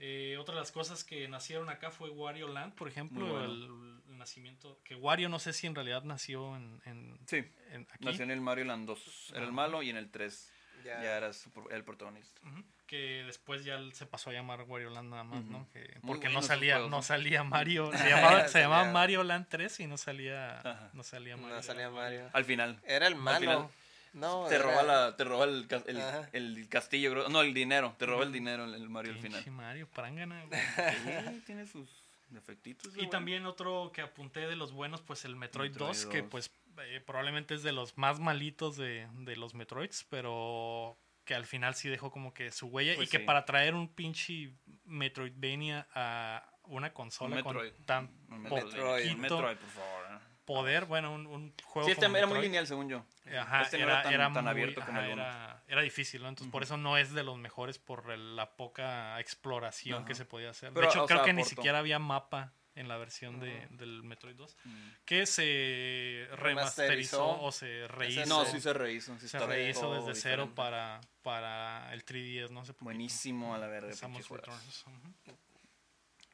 Eh, 0.00 0.36
otra 0.38 0.54
de 0.54 0.60
las 0.60 0.70
cosas 0.70 1.02
que 1.02 1.26
nacieron 1.28 1.68
acá 1.68 1.90
fue 1.90 2.08
Wario 2.10 2.46
Land, 2.48 2.74
por 2.74 2.86
ejemplo, 2.88 3.26
bueno. 3.26 3.44
el, 3.44 4.00
el 4.08 4.18
nacimiento, 4.18 4.78
que 4.84 4.94
Wario 4.94 5.28
no 5.28 5.38
sé 5.40 5.52
si 5.52 5.66
en 5.66 5.74
realidad 5.74 6.04
nació 6.04 6.56
en, 6.56 6.80
en- 6.84 7.18
Sí, 7.26 7.38
en- 7.72 7.86
aquí. 7.90 8.04
nació 8.04 8.22
en 8.24 8.30
el 8.30 8.40
Mario 8.40 8.64
Land 8.66 8.86
2. 8.86 9.32
Era 9.34 9.44
el 9.44 9.52
malo 9.52 9.82
y 9.82 9.90
en 9.90 9.96
el 9.96 10.10
3 10.10 10.52
Ya. 10.84 11.02
ya, 11.02 11.16
era 11.16 11.32
su- 11.32 11.50
el 11.70 11.82
protagonista. 11.82 12.40
Que 12.86 13.24
después 13.26 13.64
ya 13.64 13.78
se 13.92 14.06
pasó 14.06 14.30
a 14.30 14.32
llamar 14.32 14.62
Wario 14.62 14.88
Land 14.90 15.10
nada 15.10 15.24
más, 15.24 15.44
¿no? 15.44 15.68
Que, 15.72 15.98
porque 16.06 16.28
no 16.28 16.42
salía, 16.42 16.74
juegos, 16.74 16.90
no 16.92 17.02
salía 17.02 17.42
Mario, 17.42 17.90
se 17.96 18.08
llamaba, 18.08 18.46
se 18.48 18.60
llamaba 18.60 18.82
Salía- 18.84 18.92
Mario 18.92 19.24
Land 19.24 19.46
3 19.50 19.80
y 19.80 19.86
no 19.88 19.98
salía, 19.98 20.60
Ajá. 20.60 20.90
no 20.94 21.02
salía 21.02 21.36
Mario. 21.36 21.56
No 21.56 21.62
salía 21.62 21.90
Mario. 21.90 22.30
Al 22.32 22.44
final. 22.44 22.80
Era 22.86 23.08
el 23.08 23.16
malo. 23.16 23.70
No, 24.18 24.46
te 24.48 24.58
roba, 24.58 24.82
la, 24.82 25.16
te 25.16 25.24
roba 25.24 25.44
el, 25.44 25.66
el, 25.86 26.02
el 26.32 26.68
castillo, 26.68 27.12
creo- 27.12 27.28
no, 27.28 27.40
el 27.42 27.54
dinero. 27.54 27.94
Te 27.98 28.06
roba 28.06 28.24
el 28.24 28.32
dinero 28.32 28.64
el, 28.64 28.74
el 28.74 28.88
Mario 28.88 29.12
al 29.12 29.18
Pinche 29.20 29.42
final. 29.42 29.56
Mario, 29.56 29.88
prangana, 29.88 30.44
güey. 30.48 31.40
Tiene 31.46 31.66
sus 31.66 31.88
defectitos. 32.30 32.92
Y 32.96 33.08
también 33.08 33.46
otro 33.46 33.90
que 33.94 34.02
apunté 34.02 34.40
de 34.46 34.56
los 34.56 34.72
buenos, 34.72 35.00
pues 35.02 35.24
el 35.24 35.36
Metroid, 35.36 35.70
Metroid 35.70 35.88
2, 35.88 36.06
que 36.06 36.20
2. 36.22 36.30
pues 36.30 36.50
eh, 36.82 37.00
probablemente 37.06 37.54
es 37.54 37.62
de 37.62 37.72
los 37.72 37.96
más 37.96 38.20
malitos 38.20 38.76
de, 38.76 39.08
de 39.20 39.36
los 39.36 39.54
Metroids, 39.54 40.04
pero 40.10 40.98
que 41.24 41.34
al 41.34 41.44
final 41.46 41.74
sí 41.74 41.88
dejó 41.88 42.10
como 42.10 42.32
que 42.32 42.50
su 42.52 42.68
huella 42.68 42.94
Pues 42.96 43.08
y 43.08 43.10
que 43.10 43.18
sí. 43.18 43.24
para 43.24 43.44
traer 43.44 43.74
un 43.74 43.88
pinche 43.94 44.52
Metroidvania 44.84 45.86
a 45.94 46.50
una 46.64 46.92
consola 46.92 47.36
Un 47.36 47.42
con 47.42 47.56
Metroid. 47.56 47.84
tan 47.86 48.10
Un 48.30 48.42
Metroid. 48.42 48.64
Metroid, 48.64 49.16
Metroid, 49.16 49.56
por 49.56 49.68
favor. 49.70 50.04
¿eh? 50.10 50.18
Poder, 50.48 50.86
bueno, 50.86 51.12
un, 51.12 51.26
un 51.26 51.54
juego 51.62 51.86
Sí, 51.86 51.92
este 51.92 52.06
como 52.06 52.16
era 52.16 52.26
muy 52.26 52.40
lineal, 52.40 52.66
según 52.66 52.88
yo. 52.88 53.04
Ajá, 53.38 53.62
este 53.62 53.76
no 53.78 53.84
era, 53.84 53.92
era 53.94 54.02
tan, 54.02 54.12
era 54.14 54.32
tan 54.32 54.44
muy- 54.44 54.50
abierto 54.50 54.80
como 54.80 54.98
ajá, 54.98 55.06
el 55.06 55.12
uno. 55.12 55.22
era, 55.22 55.62
era 55.68 55.82
difícil, 55.82 56.22
¿no? 56.22 56.28
Entonces 56.30 56.50
por 56.50 56.62
eso 56.62 56.76
no 56.78 56.96
es 56.96 57.12
de 57.12 57.22
los 57.22 57.36
mejores 57.36 57.78
por 57.78 58.10
el- 58.10 58.34
la 58.34 58.56
poca 58.56 59.20
exploración 59.20 60.04
que 60.06 60.14
se 60.14 60.24
podía 60.24 60.50
hacer. 60.50 60.70
Pero, 60.72 60.86
de 60.86 60.92
hecho, 60.92 61.06
creo 61.06 61.18
sea, 61.18 61.26
que 61.26 61.32
ni 61.34 61.44
siquiera 61.44 61.78
había 61.78 61.98
mapa 61.98 62.52
en 62.74 62.88
la 62.88 62.96
versión 62.96 63.40
de, 63.40 63.66
del 63.70 64.02
Metroid 64.04 64.36
2. 64.36 64.56
Mm. 64.64 64.88
Que 65.04 65.26
se 65.26 66.28
remasterizó 66.36 67.18
Remasterizó. 67.18 67.40
o 67.42 67.52
se 67.52 67.88
rehizo. 67.88 68.26
No, 68.26 68.44
sí 68.46 68.60
se 68.60 68.72
rehizo. 68.72 69.18
Sí 69.18 69.28
se 69.28 69.38
rehizo 69.40 69.94
desde 70.06 70.18
cero 70.20 70.52
para, 70.54 71.00
para 71.22 71.92
el 71.92 72.04
3DS, 72.06 72.50
no 72.50 72.64
sé. 72.64 72.74
Buenísimo 72.80 73.54
a 73.54 73.58
la 73.58 73.66
verga. 73.66 73.92
Samus. 73.94 74.28
Returns. 74.28 74.84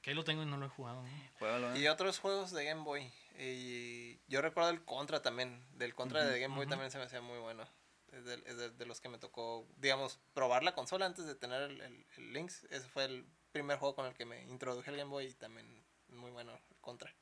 Que 0.03 0.11
ahí 0.11 0.15
lo 0.16 0.23
tengo 0.23 0.43
y 0.43 0.47
no 0.47 0.59
lo 0.59 0.66
he 0.66 0.69
jugado. 0.69 1.03
¿no? 1.41 1.74
¿eh? 1.74 1.78
Y 1.78 1.89
otros 1.89 2.19
juegos 2.19 2.53
de 2.53 2.62
Game 2.66 2.82
Boy. 2.82 3.11
Y 3.39 4.20
yo 4.28 4.40
recuerdo 4.43 4.70
el 4.70 4.85
Contra 4.85 5.23
también. 5.23 5.65
Del 5.77 5.94
Contra 5.94 6.24
de 6.24 6.39
Game 6.40 6.55
Boy 6.55 6.66
también 6.66 6.90
se 6.90 6.98
me 6.98 7.05
hacía 7.05 7.20
muy 7.20 7.39
bueno. 7.39 7.65
Es, 8.12 8.24
de, 8.24 8.35
es 8.47 8.56
de- 8.56 8.70
de 8.70 8.86
los 8.86 9.01
que 9.01 9.09
me 9.09 9.19
tocó, 9.19 9.66
digamos, 9.78 10.20
probar 10.35 10.62
la 10.62 10.74
consola 10.74 11.05
antes 11.06 11.27
de 11.27 11.35
tener 11.35 11.62
el, 11.62 11.81
el, 11.81 12.06
el 12.16 12.32
Lynx. 12.32 12.65
Ese 12.70 12.89
fue 12.89 13.05
el 13.06 13.27
primer 13.51 13.78
juego 13.78 13.94
con 13.97 14.06
el 14.06 14.15
que 14.15 14.24
me 14.24 14.43
introduje 14.44 14.89
al 14.90 14.97
Game 14.97 15.11
Boy 15.11 15.27
y 15.27 15.35
también 15.35 15.66
muy 16.09 16.31
bueno 16.31 16.52
el 16.55 16.61
Contra. 16.81 17.12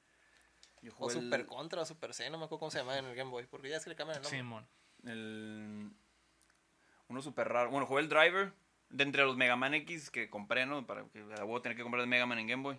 Yo 0.82 0.92
O 0.98 1.08
el- 1.10 1.14
Super 1.22 1.46
Contra 1.46 1.80
o 1.82 1.86
Super 1.86 2.12
C, 2.12 2.28
no 2.28 2.36
me 2.38 2.44
acuerdo 2.44 2.58
cómo 2.60 2.70
se 2.70 2.78
llamaba 2.78 2.98
en 2.98 3.06
el 3.06 3.14
Game 3.14 3.30
Boy. 3.30 3.46
Porque 3.46 3.70
ya 3.70 3.76
es 3.78 3.84
que 3.84 3.90
le 3.90 3.96
cambian 3.96 4.18
el 4.18 4.22
nombre. 4.22 4.38
Simón. 4.38 4.68
el 5.04 5.90
uno 7.08 7.22
súper 7.22 7.48
raro. 7.48 7.70
Bueno, 7.70 7.86
jugué 7.86 8.02
el 8.02 8.08
Driver 8.08 8.52
de 8.90 9.04
entre 9.04 9.22
los 9.24 9.36
Mega 9.36 9.56
Man 9.56 9.74
X 9.74 10.10
que 10.10 10.28
compré, 10.28 10.66
¿no? 10.66 10.86
Para 10.86 11.04
que 11.08 11.20
la 11.20 11.44
voy 11.44 11.58
a 11.58 11.62
tener 11.62 11.76
que 11.76 11.82
comprar 11.82 12.02
de 12.02 12.06
Mega 12.06 12.26
Man 12.26 12.38
en 12.38 12.46
Game 12.46 12.62
Boy. 12.62 12.78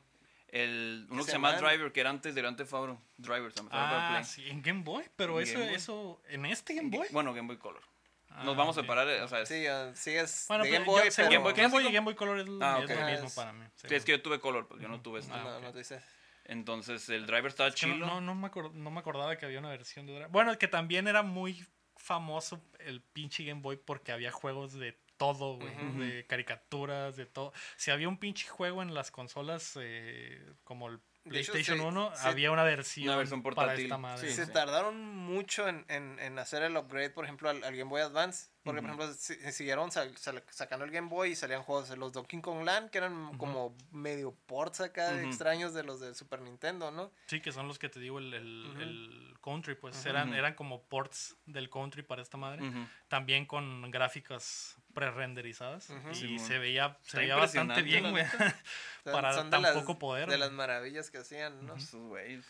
El, 0.54 1.08
uno 1.10 1.22
que 1.24 1.32
se 1.32 1.32
llama. 1.34 1.54
Driver, 1.58 1.92
que 1.92 2.00
era 2.00 2.12
antes 2.12 2.36
de 2.36 2.42
Grand 2.42 2.56
Theft 2.56 2.74
Auto. 2.74 3.02
Driver, 3.18 3.52
se 3.52 3.58
llama 3.58 3.70
para 3.72 4.08
Ah, 4.08 4.12
Play. 4.12 4.24
sí, 4.26 4.48
en 4.50 4.62
Game 4.62 4.84
Boy, 4.84 5.04
pero 5.16 5.40
En 5.42 5.48
eso, 5.48 5.58
Boy. 5.60 5.74
eso, 5.74 6.22
en 6.30 6.46
este 6.46 6.76
Game 6.76 6.90
Boy. 6.96 7.08
Bueno, 7.12 7.34
Game 7.34 7.48
Boy 7.48 7.58
Color. 7.58 7.82
Ah, 8.30 8.44
Nos 8.46 8.56
vamos 8.56 8.76
ok. 8.78 8.80
a 8.80 8.82
separar, 8.84 9.08
eh, 9.10 9.22
o 9.22 9.28
sea, 9.28 9.42
es, 9.42 9.50
Sí, 9.50 9.66
ah, 9.68 9.92
sí 9.96 10.12
es 10.12 10.46
Bueno, 10.48 10.64
de 10.64 10.70
Game 10.72 10.86
Boy, 10.86 11.06
yo- 11.06 11.12
según 11.12 11.30
pero... 11.30 11.42
Game 11.42 11.44
Boy 11.44 11.54
Game 11.54 11.68
Boy 11.70 11.82
y 11.82 11.84
clásico. 11.84 11.94
Game 11.94 12.06
Boy 12.06 12.16
Color 12.16 12.40
es 12.40 12.48
lo, 12.48 12.64
Ah, 12.66 12.80
es 12.84 12.90
lo 12.90 12.96
ok. 12.96 13.06
mismo 13.12 13.28
Es- 13.28 13.34
para 13.36 13.54
mí. 13.54 13.66
sí, 13.76 13.88
es 13.90 14.06
que 14.06 14.12
yo 14.12 14.22
tuve 14.22 14.40
Color, 14.40 14.68
pues 14.68 14.82
yo 14.82 14.88
no 14.88 15.02
tuve 15.02 15.20
No, 15.22 15.26
esta. 15.26 15.38
no, 15.44 15.60
no 15.60 15.72
te 15.72 15.78
dices. 15.80 16.04
Entonces 16.46 17.10
el 17.10 17.26
Driver 17.26 17.48
estaba 17.48 17.70
Es 17.70 17.76
que 17.76 17.88
no, 17.88 17.96
no, 18.06 18.22
no 18.22 18.36
me 18.36 18.50
no 18.74 18.92
me 18.92 19.00
acordaba 19.00 19.36
que 19.38 19.46
había 19.46 19.60
una 19.60 19.70
versión 19.70 20.06
de 20.06 20.20
Dra- 20.20 20.28
Bueno, 20.30 20.58
que 20.60 20.68
también 20.68 21.08
era 21.08 21.24
muy 21.24 21.66
famoso 21.96 22.62
el 22.80 23.02
pinche 23.02 23.44
Game 23.46 23.62
Boy 23.62 23.78
porque 23.78 24.12
había 24.12 24.32
juegos 24.32 24.74
de 24.74 25.00
todo, 25.18 25.58
güey. 25.58 25.74
De 25.98 26.26
caricaturas, 26.28 27.16
de 27.16 27.26
todo. 27.26 27.54
Si 27.78 27.92
había 27.92 28.08
un 28.10 28.18
pinche 28.18 28.48
juego 28.48 28.82
en 28.82 28.94
las 28.94 29.12
consolas 29.12 29.78
eh, 29.82 30.54
como 30.64 30.90
el 30.90 30.96
hecho, 30.96 31.54
PlayStation 31.54 31.78
sí, 31.80 31.86
1, 31.86 32.12
sí. 32.16 32.28
había 32.28 32.52
una 32.52 32.64
versión, 32.64 33.08
Una 33.08 33.18
versión 33.18 33.42
para 33.44 33.56
portátil, 33.56 33.86
esta 33.86 33.98
madre. 33.98 34.30
sí, 34.30 34.36
se 34.36 34.46
tardaron 34.48 35.00
mucho 35.16 35.68
en, 35.70 35.86
en, 35.88 36.20
en 36.20 36.38
hacer 36.38 36.64
el 36.64 36.76
upgrade, 36.76 37.12
por 37.12 37.24
ejemplo, 37.24 37.50
al, 37.50 37.64
al 37.64 37.76
Game 37.76 37.90
Boy 37.90 38.02
Advance. 38.02 38.52
Porque, 38.64 38.80
por 38.82 38.92
ejemplo, 38.92 39.14
si- 39.14 39.52
siguieron 39.52 39.92
sal- 39.92 40.16
sal- 40.18 40.42
sacando 40.50 40.86
el 40.86 40.92
Game 40.92 41.10
Boy 41.10 41.32
y 41.32 41.36
salían 41.36 41.64
juegos 41.64 41.90
de 41.90 41.98
los 41.98 42.14
Donkey 42.14 42.40
Kong 42.40 42.64
Land, 42.64 42.92
que 42.92 42.98
eran 43.00 43.38
como 43.38 43.76
medio 43.92 44.34
ports 44.46 44.80
acá 44.80 45.10
Ujú. 45.14 45.28
extraños 45.28 45.74
de 45.74 45.84
los 45.84 46.00
del 46.00 46.16
Super 46.16 46.40
Nintendo, 46.42 46.90
¿no? 46.90 47.12
Sí, 47.28 47.42
que 47.42 47.52
son 47.52 47.68
los 47.68 47.78
que 47.78 47.90
te 47.90 48.00
digo, 48.00 48.20
el, 48.20 48.34
el, 48.34 48.76
el 48.80 49.34
Country, 49.44 49.76
pues 49.76 50.06
eran, 50.06 50.34
eran 50.34 50.54
como 50.56 50.82
ports 50.84 51.36
del 51.46 51.70
Country 51.70 52.04
para 52.04 52.22
esta 52.22 52.38
madre. 52.38 52.62
También 53.10 53.46
con 53.46 53.92
gráficas 53.92 54.78
pre-renderizadas. 54.94 55.90
Y 56.22 56.40
se 56.40 56.58
veía, 56.60 56.98
se 57.02 57.18
veía 57.20 57.36
bastante 57.36 57.82
bien, 57.82 58.12
güey. 58.12 58.26
Para 59.04 59.34
son 59.34 59.48
de 59.48 59.52
tan 59.52 59.62
las- 59.64 59.74
poco 59.74 60.00
poder. 60.00 60.30
De 60.30 60.38
las 60.38 60.52
maravillas 60.52 61.10
que 61.12 61.18
hacían, 61.20 61.66
¿no? 61.66 61.76
Esos 61.76 62.02
güeyes. 62.02 62.46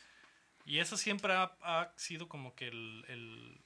Y 0.66 0.80
eso 0.80 0.96
siempre 0.98 1.34
ha, 1.34 1.52
ha 1.62 1.92
sido 1.96 2.28
como 2.30 2.56
que 2.56 2.68
el, 2.68 3.06
el- 3.08 3.62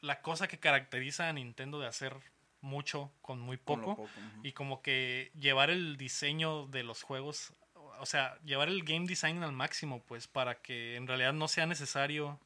la 0.00 0.20
cosa 0.22 0.48
que 0.48 0.58
caracteriza 0.58 1.28
a 1.28 1.32
Nintendo 1.32 1.80
de 1.80 1.86
hacer 1.86 2.16
mucho 2.60 3.12
con 3.20 3.38
muy 3.40 3.58
Con 3.58 3.82
poco. 3.82 4.08
Y 4.42 4.52
como 4.52 4.80
que 4.82 5.30
llevar 5.38 5.70
el 5.70 5.96
diseño 5.96 6.66
de 6.66 6.82
los 6.82 7.02
juegos, 7.02 7.52
o 7.74 8.06
sea, 8.06 8.38
llevar 8.44 8.68
el 8.68 8.84
game 8.84 9.06
design 9.06 9.42
al 9.42 9.52
máximo, 9.52 10.02
pues, 10.04 10.26
para 10.26 10.56
que 10.62 10.96
en 10.96 11.06
realidad 11.06 11.32
no 11.34 11.46
sea 11.48 11.66
necesario 11.66 12.40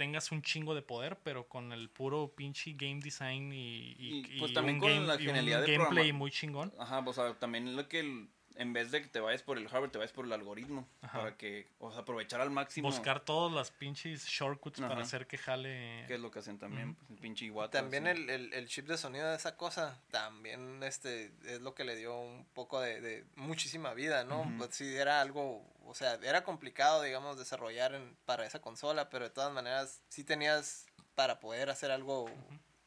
tengas 0.00 0.32
un 0.32 0.40
chingo 0.40 0.74
de 0.74 0.80
poder, 0.80 1.18
pero 1.22 1.46
con 1.46 1.74
el 1.74 1.90
puro 1.90 2.32
pinche 2.34 2.72
game 2.72 3.00
design 3.02 3.52
y, 3.52 3.94
y- 3.98 4.24
Y, 4.30 4.38
pues, 4.38 4.50
y 4.50 4.54
también 4.54 4.76
un, 4.76 4.80
con 4.80 4.90
game- 4.90 5.06
la 5.06 5.18
genialidad 5.18 5.60
de 5.60 5.66
gameplay 5.76 5.88
programa- 6.06 6.18
muy 6.18 6.30
chingón. 6.30 6.72
Ajá, 6.78 7.04
pues, 7.04 7.18
también 7.38 7.76
lo 7.76 7.86
que 7.86 8.00
el- 8.00 8.30
en 8.60 8.74
vez 8.74 8.90
de 8.90 9.00
que 9.00 9.08
te 9.08 9.20
vayas 9.20 9.42
por 9.42 9.56
el 9.56 9.66
hardware, 9.68 9.90
te 9.90 9.96
vayas 9.98 10.12
por 10.12 10.26
el 10.26 10.32
algoritmo. 10.32 10.86
Ajá. 11.00 11.18
Para 11.20 11.36
que, 11.38 11.66
o 11.78 11.90
sea, 11.90 12.02
aprovechar 12.02 12.42
al 12.42 12.50
máximo. 12.50 12.88
Buscar 12.88 13.20
todas 13.20 13.52
las 13.52 13.70
pinches 13.70 14.26
shortcuts 14.26 14.80
para 14.80 14.92
Ajá. 14.94 15.02
hacer 15.02 15.26
que 15.26 15.38
jale. 15.38 16.04
Que 16.06 16.14
es 16.16 16.20
lo 16.20 16.30
que 16.30 16.40
hacen 16.40 16.58
también, 16.58 16.90
Ujú. 16.90 16.96
pues, 16.98 17.10
el 17.10 17.16
pinche 17.18 17.44
Iwata. 17.46 17.78
También 17.80 18.06
el, 18.06 18.28
el, 18.28 18.52
el 18.52 18.68
chip 18.68 18.86
de 18.86 18.98
sonido 18.98 19.28
de 19.30 19.36
esa 19.36 19.56
cosa, 19.56 19.98
también 20.10 20.82
este 20.82 21.32
es 21.46 21.60
lo 21.62 21.74
que 21.74 21.84
le 21.84 21.96
dio 21.96 22.18
un 22.20 22.44
poco 22.52 22.80
de, 22.80 23.00
de 23.00 23.24
muchísima 23.36 23.94
vida, 23.94 24.24
¿no? 24.24 24.42
Ujú. 24.42 24.58
Pues 24.58 24.74
sí, 24.74 24.94
era 24.94 25.22
algo, 25.22 25.66
o 25.86 25.94
sea, 25.94 26.14
era 26.22 26.44
complicado, 26.44 27.00
digamos, 27.02 27.38
desarrollar 27.38 27.94
en- 27.94 28.14
para 28.26 28.44
esa 28.44 28.60
consola, 28.60 29.08
pero 29.08 29.24
de 29.24 29.30
todas 29.30 29.52
maneras 29.54 30.02
sí 30.10 30.22
tenías 30.22 30.84
para 31.14 31.40
poder 31.40 31.70
hacer 31.70 31.90
algo, 31.90 32.30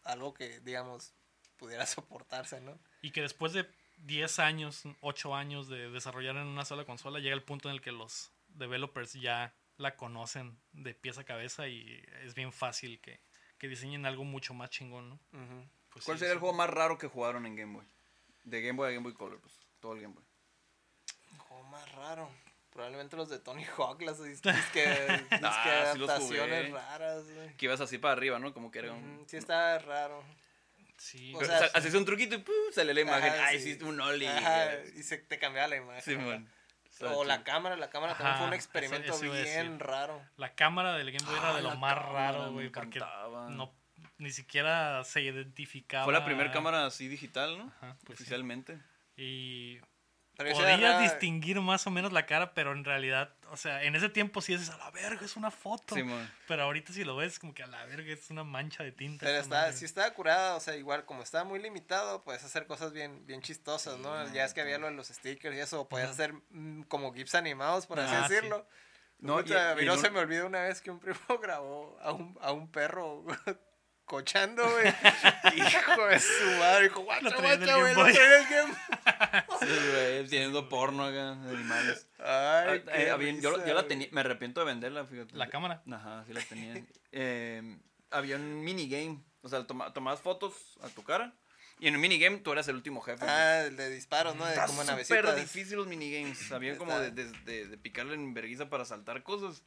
algo 0.03 0.33
que, 0.35 0.59
digamos, 0.59 1.13
pudiera 1.57 1.85
soportarse, 1.87 2.61
¿no? 2.61 2.77
Y 3.01 3.11
que 3.11 3.21
después 3.21 3.53
de 3.53 3.67
10 4.05 4.39
años, 4.39 4.83
8 5.01 5.35
años 5.35 5.67
de 5.67 5.89
desarrollar 5.89 6.35
en 6.37 6.47
una 6.47 6.65
sola 6.65 6.85
consola, 6.85 7.19
llega 7.19 7.35
el 7.35 7.43
punto 7.43 7.69
en 7.69 7.75
el 7.75 7.81
que 7.81 7.91
los 7.91 8.31
developers 8.49 9.13
ya 9.13 9.53
la 9.77 9.95
conocen 9.95 10.57
de 10.71 10.93
pies 10.93 11.17
a 11.17 11.23
cabeza 11.23 11.67
y 11.67 12.03
es 12.23 12.35
bien 12.35 12.51
fácil 12.53 12.99
que, 13.01 13.19
que 13.57 13.67
diseñen 13.67 14.05
algo 14.05 14.23
mucho 14.23 14.53
más 14.53 14.69
chingón, 14.69 15.09
¿no? 15.09 15.19
Pues 15.89 16.05
¿Cuál 16.05 16.17
sí, 16.17 16.19
sería 16.19 16.33
el 16.33 16.39
juego 16.39 16.53
más 16.55 16.69
raro 16.69 16.97
que 16.97 17.07
jugaron 17.07 17.45
en 17.45 17.55
Game 17.55 17.73
Boy? 17.73 17.85
De 18.43 18.61
Game 18.61 18.77
Boy 18.77 18.89
a 18.89 18.91
Game 18.91 19.03
Boy 19.03 19.13
Color, 19.13 19.39
pues. 19.39 19.53
Todo 19.79 19.93
el 19.93 20.01
Game 20.01 20.13
Boy. 20.13 20.23
Juego 21.37 21.63
más 21.63 21.91
raro. 21.93 22.29
Probablemente 22.71 23.15
los 23.15 23.29
de 23.29 23.37
Tony 23.39 23.63
Hawk, 23.77 24.01
las 24.01 24.19
dis- 24.19 24.41
disque, 24.41 24.51
disque 25.29 25.39
Ah, 25.43 25.91
adaptaciones 25.91 26.71
raras, 26.71 27.23
güey. 27.31 27.55
Que 27.55 27.65
ibas 27.65 27.79
así 27.81 27.99
para 27.99 28.13
arriba, 28.13 28.39
¿no? 28.39 28.53
Como 28.53 28.71
que 28.71 28.79
era 28.79 28.91
un... 28.93 29.23
Sí, 29.27 29.37
está 29.37 29.77
raro. 29.79 30.23
Sí, 31.03 31.33
O 31.35 31.43
sea, 31.43 31.55
o 31.57 31.59
sea, 31.59 31.69
haces 31.73 31.93
un 31.95 32.05
truquito 32.05 32.35
y 32.35 32.37
¡pum! 32.37 32.53
sale 32.71 32.93
la 32.93 33.01
imagen. 33.01 33.33
Ajá, 33.33 33.47
Ay, 33.47 33.59
sí. 33.59 33.75
sí, 33.75 33.83
un 33.83 33.99
Oli. 33.99 34.25
Ajá, 34.25 34.69
y 34.95 35.03
se 35.03 35.17
te 35.17 35.37
cambiaba 35.37 35.67
la 35.67 35.75
imagen. 35.75 36.01
Sí, 36.01 36.15
man. 36.15 36.49
O 37.01 37.25
la 37.25 37.43
cámara, 37.43 37.75
la 37.75 37.89
cámara 37.89 38.13
también 38.15 38.37
fue 38.37 38.47
un 38.47 38.53
experimento 38.53 39.13
eso- 39.13 39.25
eso 39.25 39.33
bien 39.43 39.79
raro. 39.79 40.23
la 40.37 40.53
cámara 40.55 40.93
del 40.95 41.11
Game 41.11 41.25
Boy 41.25 41.35
era 41.37 41.49
Ah, 41.49 41.55
de 41.57 41.61
lo 41.63 41.75
más 41.75 41.97
raro, 41.97 42.51
güey, 42.53 42.69
porque 42.69 42.99
no, 43.49 43.73
ni 44.19 44.31
siquiera 44.31 45.03
se 45.03 45.21
identificaba. 45.21 46.05
Fue 46.05 46.13
la 46.13 46.23
primera 46.23 46.51
cámara 46.51 46.85
así 46.85 47.07
digital, 47.09 47.57
¿no? 47.57 47.65
Ajá, 47.81 47.97
pues 48.05 48.17
sí. 48.19 48.23
Oficialmente. 48.23 48.79
Y 49.17 49.79
podías 50.37 50.57
era- 50.79 50.99
distinguir 50.99 51.59
más 51.61 51.85
o 51.87 51.91
menos 51.91 52.11
la 52.11 52.25
cara, 52.25 52.53
pero 52.53 52.71
en 52.71 52.83
realidad, 52.83 53.33
o 53.51 53.57
sea, 53.57 53.83
en 53.83 53.95
ese 53.95 54.09
tiempo 54.09 54.41
sí 54.41 54.53
dices, 54.53 54.69
a 54.71 54.77
la 54.77 54.89
verga, 54.91 55.23
es 55.23 55.35
una 55.35 55.51
foto. 55.51 55.95
Sí. 55.95 56.03
Pero 56.47 56.63
ahorita 56.63 56.91
si 56.93 57.03
lo 57.03 57.15
ves, 57.15 57.37
como 57.39 57.53
que 57.53 57.63
a 57.63 57.67
la 57.67 57.85
verga 57.85 58.11
es 58.11 58.29
una 58.31 58.43
mancha 58.43 58.83
de 58.83 58.91
tinta. 58.91 59.25
Pero 59.25 59.37
está, 59.39 59.71
si 59.73 59.85
estaba 59.85 60.09
curada, 60.13 60.55
o 60.55 60.59
sea, 60.59 60.75
igual 60.75 61.05
como 61.05 61.21
estaba 61.23 61.43
muy 61.43 61.59
limitado, 61.59 62.23
puedes 62.23 62.43
hacer 62.43 62.65
cosas 62.67 62.91
bien, 62.93 63.25
bien 63.27 63.41
chistosas, 63.41 63.97
¿no? 63.99 64.31
ya 64.33 64.45
es 64.45 64.53
que 64.53 64.61
había 64.61 64.77
lo 64.79 64.87
de 64.87 64.93
los 64.93 65.07
stickers 65.07 65.55
y 65.55 65.59
eso, 65.59 65.87
podías 65.87 66.09
hacer 66.09 66.33
mm, 66.49 66.83
como 66.83 67.13
GIFs 67.13 67.35
animados, 67.35 67.85
por 67.85 67.99
así 67.99 68.13
Ah, 68.15 68.27
sí. 68.27 68.33
decirlo. 68.33 68.67
No, 69.19 69.41
No, 69.41 69.47
y- 69.47 69.53
a 69.53 69.75
mí 69.75 69.83
y 69.83 69.85
no 69.85 69.95
no- 69.95 70.01
se 70.01 70.09
me 70.09 70.19
olvidó 70.19 70.47
una 70.47 70.63
vez 70.63 70.81
que 70.81 70.91
un 70.91 70.99
primo 70.99 71.17
grabó 71.41 71.97
a 72.01 72.11
un, 72.11 72.37
a 72.41 72.51
un 72.51 72.69
perro 72.71 73.23
cochando, 74.05 74.63
güey. 74.69 74.87
Hijo 75.57 76.05
de 76.07 76.19
su 76.19 76.45
madre, 76.59 76.83
dijo, 76.83 77.01
guacha, 77.01 77.29
guacha, 77.29 77.37
güey, 77.41 77.57
Game 77.59 77.93
lo 77.93 78.03
Boy". 78.03 78.13
traía 78.13 78.35
en 78.35 78.41
el 78.41 78.49
Game 78.49 78.73
Sí, 79.59 79.89
güey, 79.91 80.27
teniendo 80.27 80.69
porno 80.69 81.03
acá, 81.05 81.35
de 81.35 81.55
animales. 81.55 82.07
Ay, 82.19 82.25
Ah, 82.25 82.65
qué 82.85 83.03
eh, 83.29 83.39
yo, 83.41 83.57
la 83.57 83.73
güey. 83.73 83.87
tenía, 83.87 84.07
me 84.11 84.21
arrepiento 84.21 84.59
de 84.59 84.65
venderla, 84.67 85.05
fíjate. 85.05 85.35
La 85.35 85.47
cámara. 85.49 85.81
Ajá, 85.91 86.23
sí 86.27 86.33
la 86.33 86.41
tenía. 86.41 86.83
Eh, 87.11 87.77
había 88.11 88.35
un 88.35 88.63
minigame. 88.63 89.19
O 89.41 89.49
sea, 89.49 89.65
toma- 89.67 89.91
tomabas 89.93 90.21
fotos 90.21 90.53
a 90.81 90.89
tu 90.89 91.03
cara. 91.03 91.33
Y 91.79 91.87
en 91.87 91.95
el 91.95 91.99
minigame 91.99 92.37
tú 92.37 92.51
eras 92.53 92.67
el 92.69 92.75
último 92.75 93.01
jefe. 93.01 93.25
Ah, 93.27 93.61
el 93.65 93.75
de 93.75 93.89
disparos, 93.89 94.35
¿no? 94.35 94.45
De 94.45 94.51
Está 94.53 94.67
como 94.67 94.81
súper 94.83 94.91
navecitas. 95.25 95.35
difícil 95.35 95.75
los 95.77 95.87
minigames. 95.87 96.49
Había 96.51 96.77
como 96.77 96.97
de, 96.97 97.11
de, 97.11 97.25
de- 97.45 97.67
de 97.67 97.77
picarle 97.77 98.13
en 98.13 98.33
vergüenza 98.33 98.69
para 98.69 98.85
saltar 98.85 99.21
cosas. 99.23 99.63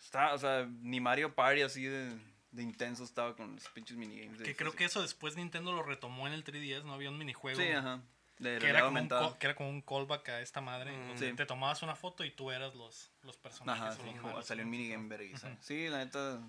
Está, 0.00 0.32
o 0.32 0.38
sea, 0.38 0.66
ni 0.80 1.00
Mario 1.00 1.34
Party 1.34 1.62
así 1.62 1.84
de, 1.84 2.12
de 2.52 2.62
intenso 2.62 3.02
estaba 3.04 3.34
con 3.34 3.54
los 3.54 3.68
pinches 3.70 3.96
minigames. 3.96 4.38
de 4.38 4.44
Que 4.44 4.54
creo 4.56 4.72
que 4.72 4.84
eso 4.84 5.02
después 5.02 5.36
Nintendo 5.36 5.72
lo 5.72 5.82
retomó 5.82 6.26
en 6.28 6.32
el 6.34 6.44
3DS, 6.44 6.84
¿no? 6.84 6.92
Había 6.94 7.10
un 7.10 7.18
minijuego. 7.18 7.58
Sí, 7.60 7.68
ajá. 7.70 8.00
De 8.38 8.58
Que 8.58 8.66
era, 8.68 8.80
como 8.80 8.90
un 8.92 8.96
aumentada. 8.98 9.28
co- 9.30 9.38
que 9.38 9.46
era 9.46 9.54
como 9.56 9.70
un 9.70 9.82
callback 9.82 10.28
a 10.30 10.40
esta 10.40 10.60
madre. 10.60 10.92
Mm. 10.92 11.08
donde 11.08 11.30
Sí. 11.30 11.36
Te 11.36 11.46
tomabas 11.46 11.82
una 11.82 11.94
foto 11.96 12.24
y 12.24 12.30
tú 12.30 12.50
eras 12.50 12.74
los, 12.74 13.10
los 13.22 13.36
personajes. 13.36 13.82
Ajá, 13.82 13.92
sí, 13.92 14.02
los 14.04 14.12
juego- 14.14 14.28
malos, 14.28 14.46
salió 14.46 14.64
un 14.64 14.70
minigame 14.70 15.08
vergüenza. 15.08 15.56
Sí, 15.60 15.88
la 15.88 15.98
neta. 15.98 16.40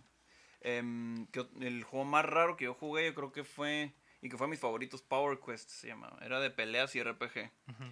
em, 0.61 1.27
que 1.27 1.45
el 1.61 1.84
juego 1.84 2.05
más 2.05 2.23
raro 2.25 2.55
que 2.57 2.65
yo 2.65 2.73
jugué, 2.73 3.05
yo 3.07 3.15
creo 3.15 3.31
que 3.31 3.43
fue. 3.43 3.93
Y 4.21 4.30
que 4.30 4.38
fue 4.38 4.47
de 4.47 4.51
mis 4.51 4.59
favoritos, 4.61 5.01
Power 5.01 5.38
Quest 5.45 5.69
se 5.69 5.88
llamaba. 5.88 6.17
Era 6.21 6.39
de 6.39 6.49
peleas 6.49 6.95
y 6.95 7.03
RPG. 7.03 7.51
Ujú. 7.69 7.84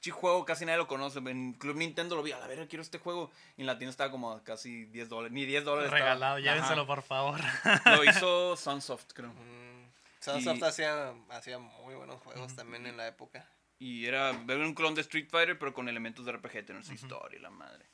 Sí, 0.00 0.10
juego 0.10 0.44
casi 0.44 0.64
nadie 0.64 0.78
lo 0.78 0.86
conoce. 0.86 1.18
En 1.18 1.54
Club 1.54 1.76
Nintendo 1.76 2.14
lo 2.14 2.22
vi, 2.22 2.30
a 2.32 2.38
la 2.38 2.46
verga, 2.46 2.66
quiero 2.68 2.82
este 2.82 2.98
juego. 2.98 3.30
Y 3.56 3.62
en 3.62 3.66
la 3.66 3.78
tienda 3.78 3.90
estaba 3.90 4.10
como 4.10 4.30
a 4.32 4.44
casi 4.44 4.84
10 4.86 5.08
dólares. 5.08 5.32
Ni 5.32 5.44
10 5.44 5.64
dólares. 5.64 5.86
estaba. 5.92 6.04
Regalado, 6.04 6.36
Ajá. 6.36 6.40
llévenselo 6.44 6.86
por 6.86 7.02
favor. 7.02 7.40
Lo 7.84 8.04
hizo 8.04 8.56
Sunsoft, 8.56 9.12
creo. 9.12 9.30
Mm, 9.32 9.90
Sunsoft 10.20 10.58
Y- 10.58 10.64
hacía, 10.64 11.14
hacía 11.30 11.58
muy 11.58 11.94
buenos 11.96 12.20
juegos 12.22 12.54
también 12.54 12.86
en 12.86 12.96
la 12.96 13.08
época. 13.08 13.50
Y 13.80 14.06
era 14.06 14.32
ver 14.32 14.58
un 14.58 14.74
clon 14.74 14.94
de 14.94 15.00
Street 15.02 15.28
Fighter, 15.30 15.58
pero 15.58 15.72
con 15.74 15.88
elementos 15.88 16.24
de 16.26 16.32
RPG, 16.32 16.64
tener 16.66 16.84
su 16.84 16.92
historia 16.94 17.38
y 17.38 17.42
la 17.42 17.50
madre. 17.50 17.86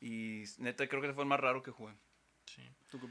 Y 0.00 0.44
neta, 0.58 0.86
creo 0.88 1.00
que 1.00 1.08
ese 1.08 1.14
fue 1.14 1.24
el 1.24 1.28
más 1.28 1.40
raro 1.40 1.62
que 1.62 1.70
jugué. 1.72 1.94
Sí. 2.46 2.62
¿Tú 2.88 2.98
qué? 3.00 3.06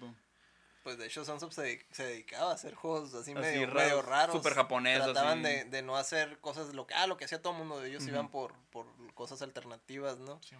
Pues 0.83 0.97
de 0.97 1.05
hecho 1.07 1.25
Sunsoft 1.25 1.53
se, 1.53 1.61
dedi- 1.63 1.85
se 1.91 2.03
dedicaba 2.05 2.51
a 2.51 2.53
hacer 2.53 2.73
juegos 2.73 3.13
así, 3.13 3.31
Así 3.31 3.33
medio, 3.33 3.67
raros, 3.67 3.83
medio 3.83 4.01
raros. 4.01 4.35
súper 4.35 4.53
japoneses, 4.53 5.03
Trataban 5.03 5.43
de, 5.43 5.65
de 5.65 5.81
no 5.81 5.97
hacer 5.97 6.39
cosas, 6.39 6.73
lo 6.73 6.87
que, 6.87 6.93
ah, 6.93 7.05
lo 7.07 7.17
que 7.17 7.25
hacía 7.25 7.41
todo 7.41 7.53
el 7.53 7.59
mundo, 7.59 7.83
ellos 7.83 8.05
iban 8.07 8.29
por, 8.31 8.53
por 8.71 8.85
cosas 9.13 9.41
alternativas, 9.41 10.19
¿no? 10.19 10.39
Sí. 10.41 10.55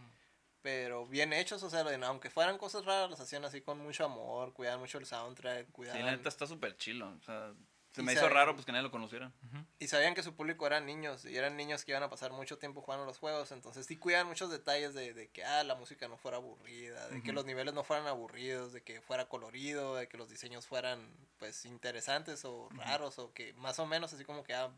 Pero 0.62 1.06
bien 1.06 1.32
hechos, 1.32 1.64
o 1.64 1.70
sea, 1.70 1.86
aunque 2.06 2.30
fueran 2.30 2.58
cosas 2.58 2.84
raras, 2.84 3.10
las 3.10 3.22
hacían 3.22 3.46
así 3.46 3.62
con 3.62 3.80
mucho 3.80 4.04
amor, 4.04 4.52
cuidaban 4.54 4.82
mucho 4.82 4.98
el 4.98 5.06
soundtrack, 5.06 5.68
Sí, 5.68 5.72
cuidaban... 5.72 6.06
la 6.06 6.12
neta 6.12 6.28
está 6.28 6.46
súper 6.46 6.76
chilo. 6.76 7.10
O 7.18 7.22
sea, 7.24 7.54
se 7.92 8.04
me 8.04 8.14
hizo 8.14 8.30
raro 8.30 8.54
pues 8.54 8.66
que 8.66 8.72
nadie 8.72 8.84
lo 8.84 8.92
conociera. 8.92 9.32
Y 9.80 9.88
sabían 9.88 10.14
que 10.14 10.24
su 10.24 10.36
público 10.36 10.68
eran 10.68 10.86
niños, 10.86 11.26
y 11.26 11.36
eran 11.36 11.58
niños 11.58 11.84
que 11.84 11.92
iban 11.92 12.04
a 12.04 12.10
pasar 12.10 12.32
mucho 12.32 12.58
tiempo 12.58 12.82
jugando 12.82 13.06
los 13.06 13.18
juegos, 13.18 13.52
entonces 13.52 13.86
sí 13.86 13.98
cuidaban 13.98 14.28
muchos 14.28 14.52
detalles 14.52 14.94
de, 14.94 15.14
de 15.14 15.30
que 15.30 15.44
ah, 15.44 15.64
la 15.64 15.76
música 15.76 16.08
no 16.08 16.18
fuera 16.18 16.38
aburrida, 16.38 17.08
de 17.10 17.22
que 17.24 17.32
los 17.32 17.46
niveles 17.46 17.74
no 17.74 17.84
fueran 17.84 18.08
aburridos, 18.08 18.74
de 18.74 18.84
que 18.84 19.02
fuera 19.02 19.28
colorido, 19.28 19.96
de 19.96 20.08
que 20.08 20.18
los 20.18 20.30
diseños 20.30 20.68
fueran 20.68 21.10
pues 21.38 21.66
interesantes 21.66 22.46
o 22.46 22.70
raros, 22.72 23.18
o 23.20 23.34
que 23.34 23.54
más 23.54 23.80
o 23.80 23.86
menos 23.86 24.14
así 24.14 24.24
como 24.24 24.44
que, 24.44 24.54
ah, 24.54 24.72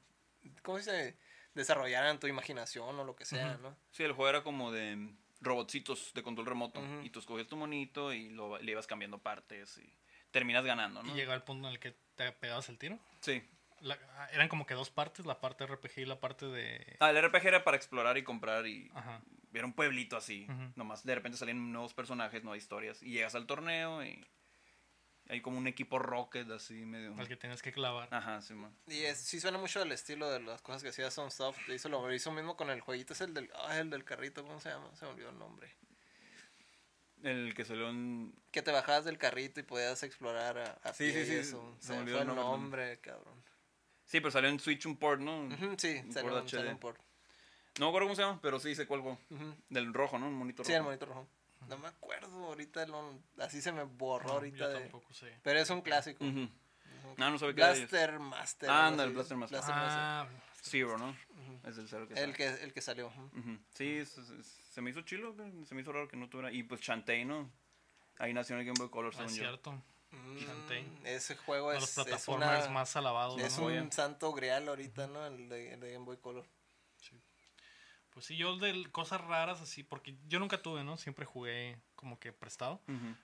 ¿cómo 0.63 0.79
se 0.79 0.91
dice? 0.91 1.17
Desarrollaran 1.53 2.19
tu 2.19 2.27
imaginación 2.27 2.97
o 2.97 3.03
lo 3.03 3.15
que 3.15 3.25
sea. 3.25 3.57
¿no? 3.57 3.75
Sí, 3.91 4.03
el 4.03 4.13
juego 4.13 4.29
era 4.29 4.43
como 4.43 4.71
de 4.71 5.13
robotcitos 5.41 6.13
de 6.13 6.23
control 6.23 6.45
remoto. 6.45 6.81
Y 7.03 7.09
tú 7.09 7.19
escogías 7.19 7.47
tu 7.47 7.57
monito 7.57 8.13
y 8.13 8.29
lo, 8.29 8.57
le 8.59 8.71
ibas 8.71 8.87
cambiando 8.87 9.17
partes 9.17 9.77
y 9.79 9.93
terminas 10.31 10.63
ganando, 10.63 11.03
¿no? 11.03 11.11
Y 11.11 11.15
llegó 11.15 11.33
al 11.33 11.43
punto 11.43 11.67
en 11.67 11.73
el 11.73 11.79
que 11.79 11.95
te 12.25 12.31
pegabas 12.33 12.69
el 12.69 12.77
tiro. 12.77 12.99
Sí. 13.21 13.43
La- 13.81 13.97
eran 14.31 14.47
como 14.47 14.65
que 14.67 14.73
dos 14.75 14.89
partes, 14.91 15.25
la 15.25 15.39
parte 15.41 15.65
RPG 15.65 15.99
y 16.01 16.05
la 16.05 16.19
parte 16.19 16.45
de... 16.45 16.97
Ah, 16.99 17.09
el 17.09 17.21
RPG 17.21 17.47
era 17.47 17.63
para 17.63 17.77
explorar 17.77 18.17
y 18.17 18.23
comprar 18.23 18.67
y 18.67 18.91
Ajá. 18.93 19.21
era 19.53 19.65
un 19.65 19.73
pueblito 19.73 20.15
así. 20.17 20.45
Ujú. 20.49 20.71
Nomás 20.75 21.03
de 21.03 21.15
repente 21.15 21.37
salían 21.37 21.71
nuevos 21.71 21.93
personajes, 21.93 22.43
nuevas 22.43 22.61
historias. 22.61 23.01
Y 23.01 23.11
llegas 23.11 23.33
al 23.33 23.47
torneo 23.47 24.03
y 24.03 24.23
hay 25.29 25.41
como 25.41 25.57
un 25.57 25.65
equipo 25.67 25.97
Rocket 25.97 26.49
así 26.51 26.73
medio... 26.85 27.15
Al 27.17 27.27
que 27.27 27.37
tienes 27.37 27.61
que 27.63 27.71
clavar. 27.71 28.07
Ajá, 28.13 28.41
sí, 28.41 28.53
man. 28.53 28.75
Y 28.85 28.99
es, 28.99 29.17
sí 29.17 29.39
suena 29.39 29.57
mucho 29.57 29.81
al 29.81 29.91
estilo 29.91 30.29
de 30.29 30.41
las 30.41 30.61
cosas 30.61 30.83
que 30.83 30.89
hacía 30.89 31.09
Sunsoft, 31.09 31.67
hizo 31.69 31.89
lo 31.89 32.13
hizo 32.13 32.31
mismo 32.31 32.55
con 32.57 32.69
el 32.69 32.81
jueguito, 32.81 33.13
es 33.13 33.21
el 33.21 33.33
del, 33.33 33.49
ah, 33.55 33.77
el 33.79 33.89
del 33.89 34.03
carrito, 34.03 34.43
¿cómo 34.43 34.59
se 34.59 34.69
llama? 34.69 34.93
Se 34.95 35.05
me 35.05 35.11
olvidó 35.11 35.29
el 35.29 35.39
nombre. 35.39 35.73
El 37.23 37.53
que 37.53 37.65
salió 37.65 37.89
en... 37.89 38.33
Que 38.51 38.61
te 38.61 38.71
bajabas 38.71 39.05
del 39.05 39.17
carrito 39.17 39.59
y 39.59 39.63
podías 39.63 40.01
explorar 40.03 40.57
a, 40.57 40.71
a 40.83 40.93
Sí, 40.93 41.11
pie 41.11 41.25
sí, 41.25 41.31
sí, 41.31 41.35
eso. 41.37 41.75
se 41.79 41.93
me 41.93 42.03
fue 42.11 42.21
el 42.21 42.27
nombre 42.27 42.43
nombre, 42.43 42.99
cabrón. 42.99 43.43
Sí, 44.05 44.19
pero 44.19 44.31
salió 44.31 44.49
en 44.49 44.59
Switch 44.59 44.85
un 44.85 44.97
port, 44.97 45.21
¿no? 45.21 45.45
Ujú, 45.45 45.75
sí, 45.77 46.01
Un 46.03 46.11
salió 46.11 46.31
port 46.31 46.43
un, 46.43 46.49
salió 46.49 46.71
un 46.71 46.79
port. 46.79 46.99
No 47.79 47.85
me 47.85 47.89
acuerdo 47.89 48.07
cómo 48.07 48.15
se 48.15 48.21
llama, 48.23 48.39
pero 48.41 48.59
sí 48.59 48.75
sé 48.75 48.85
cuál 48.85 49.01
juego. 49.01 49.17
Ujú. 49.29 49.55
Del 49.69 49.93
rojo, 49.93 50.19
¿no? 50.19 50.27
Un 50.27 50.33
monito 50.33 50.63
Sí, 50.63 50.73
el 50.73 50.79
rojo. 50.79 50.89
monito 50.89 51.05
rojo. 51.05 51.27
No 51.69 51.77
me 51.77 51.87
acuerdo 51.87 52.45
ahorita, 52.45 52.85
lo- 52.87 53.19
así 53.39 53.61
se 53.61 53.71
me 53.71 53.83
borró 53.83 54.27
No, 54.27 54.33
ahorita. 54.33 54.57
yo 54.57 54.69
de- 54.69 54.79
tampoco 54.81 55.13
sé. 55.13 55.39
Pero 55.43 55.59
es 55.59 55.69
un 55.69 55.81
clásico. 55.81 56.25
Ujú. 56.25 56.49
No, 57.17 57.29
no 57.29 57.37
sabía 57.39 57.55
qué 57.55 57.61
era 57.61 57.71
de 57.73 57.77
ellos. 57.79 57.91
Blaster 57.91 58.19
Master. 58.19 58.69
Ah, 58.69 58.87
anda, 58.87 59.03
el. 59.03 59.11
Blaster 59.13 59.37
Master. 59.37 59.59
Ah, 59.63 60.27
Zero, 60.63 60.97
¿no? 60.97 61.15
Es 61.67 61.77
el 61.77 61.87
cero 61.89 62.07
que 62.07 62.13
El 62.13 62.19
sale. 62.19 62.33
que, 62.33 62.47
el 62.63 62.73
que 62.73 62.81
salió. 62.81 63.11
Sí, 63.73 63.97
es- 63.97 64.17
es- 64.17 64.29
es- 64.29 64.45
se 64.71 64.81
me 64.81 64.91
hizo 64.91 65.01
chilo, 65.01 65.33
güey, 65.33 65.65
se 65.65 65.73
me 65.75 65.81
hizo 65.81 65.91
raro 65.91 66.07
que 66.07 66.15
no 66.17 66.29
tuviera. 66.29 66.51
Y 66.51 66.63
pues 66.63 66.81
Shantae, 66.81 67.25
¿no? 67.25 67.49
Ahí 68.19 68.33
nació 68.33 68.55
en 68.55 68.61
el 68.61 68.67
Game 68.67 68.77
Boy 68.79 68.89
Color, 68.89 69.11
ah, 69.13 69.17
según 69.17 69.31
es 69.31 69.35
yo. 69.37 69.43
cierto. 69.43 69.81
Mm, 70.11 71.05
ese 71.05 71.35
juego 71.37 71.67
Uno 71.67 71.71
de 71.71 71.77
es, 71.77 71.81
los 71.83 71.89
es, 71.89 71.95
plataformers 71.95 72.65
una- 72.65 72.73
más 72.73 72.95
alabados. 72.95 73.41
es 73.41 73.57
¿no? 73.57 73.65
un 73.67 73.91
santo 73.91 74.31
grial 74.33 74.67
ahorita, 74.67 75.07
¿no? 75.07 75.25
El 75.25 75.49
de, 75.49 75.73
el 75.73 75.79
de 75.79 75.93
Game 75.93 76.05
Boy 76.05 76.17
Color. 76.17 76.45
Pues 78.11 78.25
sí, 78.25 78.35
yo 78.35 78.57
de 78.57 78.91
cosas 78.91 79.21
raras 79.21 79.61
así, 79.61 79.83
porque 79.83 80.17
yo 80.27 80.39
nunca 80.39 80.61
tuve, 80.61 80.83
¿no? 80.83 80.97
Siempre 80.97 81.23
jugué 81.25 81.79
como 81.95 82.19
que 82.19 82.33
prestado. 82.33 82.81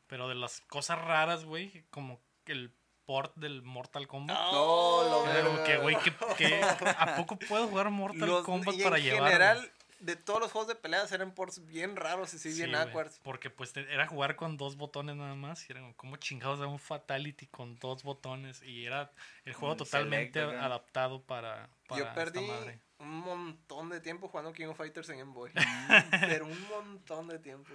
Pero 0.07 0.30
de 0.30 0.35
las 0.35 0.61
cosas 0.61 0.97
raras, 0.99 1.43
güey, 1.43 1.84
como 1.89 2.22
el 2.45 2.72
port 3.07 3.34
del 3.38 3.63
Mortal 3.63 4.05
Kombat. 4.05 4.38
Oh, 4.51 5.07
lo 5.09 5.23
verga. 5.34 5.63
que, 5.63 5.77
güey, 5.77 5.97
¿qué, 6.03 6.13
qué- 6.38 6.61
a 6.61 7.15
poco 7.15 7.39
puedo 7.39 7.67
jugar 7.67 7.89
Mortal 7.89 8.27
Los- 8.27 8.43
Kombat 8.45 8.75
y 8.75 8.84
para 8.84 8.97
en 8.97 9.03
llevar? 9.05 9.31
general, 9.31 9.71
de 9.99 10.15
todos 10.15 10.39
los 10.41 10.51
juegos 10.51 10.67
de 10.67 10.75
peleas 10.75 11.11
eran 11.11 11.31
ports 11.34 11.65
bien 11.65 11.95
raros 11.95 12.31
y 12.35 12.38
sí, 12.38 12.53
bien 12.53 12.75
awkward. 12.75 13.11
Porque 13.23 13.49
pues 13.49 13.75
era 13.75 14.05
jugar 14.05 14.35
con 14.35 14.55
dos 14.57 14.75
botones 14.75 15.15
nada 15.15 15.34
más. 15.34 15.67
Y 15.67 15.71
era 15.71 15.81
como, 15.81 15.95
¿cómo 15.95 16.17
chingados 16.17 16.59
da 16.59 16.67
un 16.67 16.77
Fatality 16.77 17.47
con 17.47 17.79
dos 17.79 18.03
botones? 18.03 18.61
Y 18.61 18.85
era 18.85 19.09
el 19.45 19.53
juego 19.53 19.71
El 19.71 19.79
totalmente 19.79 20.39
adaptado 20.41 21.23
para, 21.23 21.69
para 21.88 21.99
Yo 22.01 22.13
perdí 22.13 22.41
esta 22.41 22.53
madre. 22.59 22.79
un 22.99 23.19
montón 23.21 23.89
de 23.89 23.99
tiempo 24.01 24.27
jugando 24.27 24.53
King 24.53 24.67
of 24.67 24.77
Fighters 24.77 25.09
en 25.09 25.17
Game 25.19 25.31
Boy. 25.34 25.49
Pero 26.21 26.45
un 26.45 26.67
montón 26.69 27.27
de 27.29 27.39
tiempo. 27.39 27.71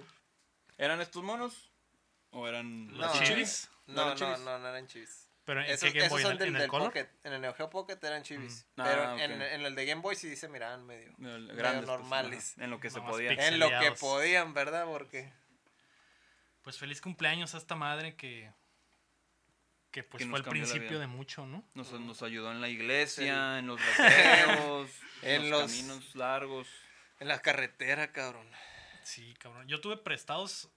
¿Eran 0.77 1.01
estos 1.01 1.23
monos? 1.23 1.72
¿O 2.33 2.47
eran 2.47 2.87
No, 2.87 2.97
¿Los 2.97 3.21
chivis? 3.23 3.69
¿No 3.87 3.93
No, 3.93 4.01
eran 4.01 4.09
no, 4.19 4.25
chivis? 4.25 4.39
no, 4.45 4.59
no 4.59 4.67
eran 4.67 4.87
chivis. 4.87 5.29
Pero 5.45 5.59
¿en 5.61 5.65
Esos, 5.71 5.91
qué 5.91 5.99
Game 5.99 6.09
Boy? 6.09 6.21
¿En, 6.21 6.23
son 6.23 6.31
el- 6.33 6.37
del, 6.39 6.47
en 6.49 6.55
el 6.55 6.61
del 6.61 6.69
Color? 6.69 6.87
Pocket. 6.87 7.09
En 7.25 7.33
el 7.33 7.41
Neo 7.41 7.53
Geo 7.53 7.69
Pocket 7.69 7.97
eran 8.01 8.23
chivis. 8.23 8.65
Ah, 8.77 8.83
Pero 8.85 9.17
en, 9.19 9.41
en 9.41 9.61
el 9.65 9.75
de 9.75 9.85
Game 9.85 10.01
Boy 10.01 10.15
sí 10.15 10.35
se 10.37 10.47
miraban 10.47 10.85
medio. 10.85 11.13
Grandes, 11.17 11.57
pues, 11.57 11.85
normales. 11.85 12.57
en 12.57 12.69
lo 12.69 12.79
que 12.79 12.89
se 12.89 12.97
Nomás 12.99 13.11
podía. 13.11 13.29
pixel. 13.31 13.53
En 13.53 13.59
lo 13.59 13.69
que 13.79 13.91
podían, 13.91 14.53
¿verdad? 14.53 14.85
Porque 14.85 15.31
Pues 16.61 16.77
feliz 16.77 17.01
cumpleaños 17.01 17.53
a 17.55 17.57
esta 17.57 17.75
madre 17.75 18.15
que. 18.15 18.51
Que 19.91 20.01
pues 20.03 20.23
Que 20.23 20.29
fue 20.29 20.39
el 20.39 20.45
principio 20.45 20.97
de 20.97 21.05
mucho, 21.07 21.45
¿no? 21.45 21.63
Nos, 21.75 21.91
nos 21.91 22.23
ayudó 22.23 22.51
en 22.51 22.61
la 22.61 22.69
iglesia, 22.69 23.59
en 23.59 23.67
los 23.67 23.79
recreos, 23.97 24.89
En 25.21 25.41
en 25.43 25.49
los- 25.51 25.61
los 25.61 25.71
caminos 25.71 26.15
largos. 26.15 26.67
en 27.19 27.27
la 27.27 27.39
carretera, 27.41 28.11
cabrón. 28.11 28.49
Sí, 29.03 29.35
cabrón. 29.39 29.67
Yo 29.67 29.81
tuve 29.81 29.97
prestados 29.97 30.69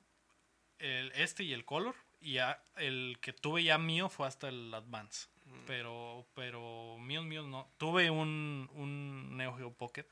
el 0.78 1.12
este 1.12 1.42
y 1.44 1.52
el 1.52 1.64
Color. 1.64 1.94
Y 2.20 2.34
ya 2.34 2.62
el 2.76 3.18
que 3.20 3.32
tuve 3.32 3.62
ya 3.62 3.78
mío 3.78 4.08
fue 4.08 4.26
hasta 4.26 4.48
el 4.48 4.72
Advance. 4.74 5.28
Pero, 5.66 6.26
pero 6.34 6.96
míos, 6.98 7.24
míos 7.24 7.46
no. 7.46 7.70
Tuve 7.78 8.10
un, 8.10 8.68
un 8.74 9.36
Neo 9.36 9.56
Geo 9.56 9.72
Pocket 9.72 10.06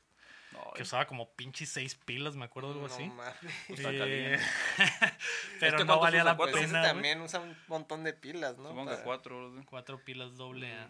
que 0.73 0.83
usaba 0.83 1.05
como 1.05 1.29
pinches 1.33 1.67
seis 1.69 1.95
pilas, 1.95 2.37
me 2.37 2.45
acuerdo, 2.45 2.71
algo 2.71 2.85
así. 2.85 3.03
No 3.69 3.75
está 3.75 3.89
Eh, 4.07 4.39
pero 5.59 5.75
¿Este 5.77 5.85
no 5.85 5.99
valía 5.99 6.23
la 6.23 6.31
ese 6.31 6.51
pena. 6.53 6.79
güey. 6.79 6.81
también 6.91 7.19
usa 7.21 7.41
un 7.41 7.57
montón 7.67 8.05
de 8.05 8.13
pilas, 8.13 8.57
¿no? 8.57 8.69
Supongo 8.69 8.85
que 8.91 8.95
Para- 8.95 9.03
cuatro. 9.03 9.53
Cuatro 9.65 9.99
pilas 10.05 10.35
doble 10.37 10.73
A. 10.73 10.89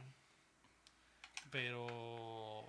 Pero. 1.52 2.66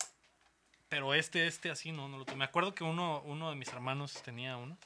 Pero 0.89 1.15
este, 1.15 1.47
este 1.47 1.71
así 1.71 1.93
no, 1.93 2.09
no 2.09 2.19
lo 2.19 2.25
tuve. 2.25 2.37
Me 2.37 2.45
acuerdo 2.45 2.75
que 2.75 2.85
uno, 2.85 3.21
uno 3.27 3.51
de 3.51 3.57
mis 3.57 3.69
hermanos 3.69 4.15
tenía 4.23 4.57
uno. 4.57 4.79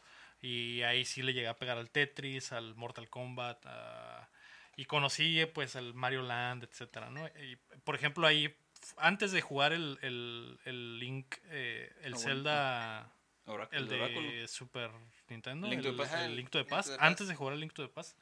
Y 0.42 0.82
ahí 0.82 1.04
sí 1.04 1.22
le 1.22 1.32
llegué 1.34 1.48
a 1.48 1.56
pegar 1.58 1.76
al 1.78 1.90
Tetris, 1.90 2.52
al 2.52 2.74
Mortal 2.74 3.08
Kombat. 3.10 3.64
a- 3.66 4.28
y 4.76 4.86
conocí 4.86 5.44
pues 5.52 5.76
al 5.76 5.92
Mario 5.92 6.22
Land, 6.22 6.64
etcétera, 6.64 7.10
¿no? 7.10 7.26
Y, 7.26 7.56
por 7.84 7.94
ejemplo, 7.96 8.26
ahí, 8.26 8.54
antes 8.96 9.30
de 9.32 9.42
jugar 9.42 9.72
el, 9.74 9.98
el, 10.00 10.58
el 10.64 10.98
Link, 10.98 11.36
eh, 11.50 11.92
el 12.02 12.14
Ah. 12.14 12.16
Zelda, 12.16 13.12
el 13.72 13.88
de 13.88 13.96
Oráculo. 14.00 14.48
Super 14.48 14.90
Nintendo, 15.28 15.68
Link 15.68 15.82
to 15.82 15.88
el, 15.90 15.96
the 15.96 16.02
Past. 16.02 16.14
el 16.14 16.36
Link 16.36 16.48
to 16.50 16.58
the 16.58 16.64
the 16.64 16.70
Past. 16.70 16.90
antes 16.98 17.28
de 17.28 17.34
jugar 17.34 17.52
el 17.54 17.60
Link 17.60 17.74
to 17.74 17.82
the 17.86 17.92
Past, 17.92 18.16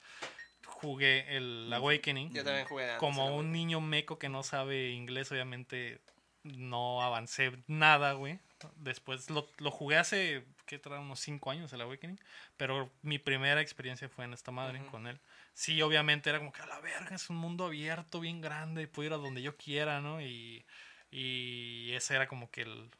jugué 0.66 1.36
el 1.36 1.72
Awakening 1.72 2.32
Yo 2.34 2.42
también 2.44 2.66
jugué 2.66 2.84
antes, 2.84 2.98
como 2.98 3.36
un 3.36 3.52
niño 3.52 3.80
meco 3.80 4.18
que 4.18 4.28
no 4.28 4.42
sabe 4.42 4.90
inglés, 4.90 5.30
obviamente 5.30 6.00
no 6.42 7.02
avancé 7.02 7.52
nada, 7.68 8.14
güey. 8.14 8.40
Después 8.76 9.30
lo, 9.30 9.48
lo 9.58 9.70
jugué 9.70 9.96
hace, 9.98 10.44
¿qué 10.68 10.78
trae? 10.78 10.98
Unos 11.00 11.20
5 11.20 11.50
años 11.50 11.72
el 11.72 11.80
Awakening. 11.80 12.20
Pero 12.56 12.90
mi 13.02 13.18
primera 13.18 13.60
experiencia 13.60 14.08
fue 14.08 14.24
en 14.24 14.32
esta 14.34 14.52
madre 14.52 14.80
Ujú. 14.80 14.90
con 14.90 15.06
él. 15.08 15.18
Sí, 15.54 15.82
obviamente 15.82 16.30
era 16.30 16.38
como 16.38 16.52
que 16.52 16.62
a 16.62 16.66
la 16.66 16.80
verga, 16.80 17.16
es 17.16 17.30
un 17.30 17.36
mundo 17.36 17.66
abierto, 17.66 18.20
bien 18.20 18.40
grande, 18.40 18.86
puedo 18.86 19.08
ir 19.08 19.12
a 19.14 19.16
donde 19.16 19.42
yo 19.42 19.56
quiera, 19.56 20.00
¿no? 20.00 20.20
Y, 20.20 20.64
y 21.10 21.92
ese 21.94 22.14
era 22.14 22.28
como 22.28 22.50
que 22.50 22.62
el- 22.62 22.90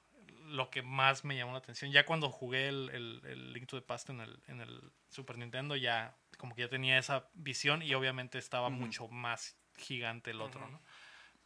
lo 0.47 0.70
que 0.70 0.82
más 0.82 1.24
me 1.24 1.36
llamó 1.36 1.53
la 1.53 1.59
atención. 1.59 1.93
Ya 1.93 2.07
cuando 2.07 2.31
jugué 2.31 2.69
el, 2.69 2.90
el, 2.95 3.20
el 3.27 3.53
Link 3.53 3.66
to 3.69 3.78
the 3.78 3.86
Past 3.86 4.09
en 4.11 4.20
el, 4.20 4.43
en 4.49 4.61
el 4.62 4.93
Super 5.11 5.36
Nintendo, 5.39 5.77
ya 5.77 6.16
como 6.39 6.55
que 6.55 6.62
ya 6.62 6.69
tenía 6.69 6.99
esa 6.99 7.28
visión 7.35 7.82
y 7.82 7.95
obviamente 7.95 8.39
estaba 8.39 8.69
Ujú. 8.69 8.77
mucho 8.77 9.09
más 9.09 9.59
gigante 9.77 10.31
el 10.31 10.40
otro, 10.40 10.62
Ujú. 10.62 10.73
¿no? 10.73 10.82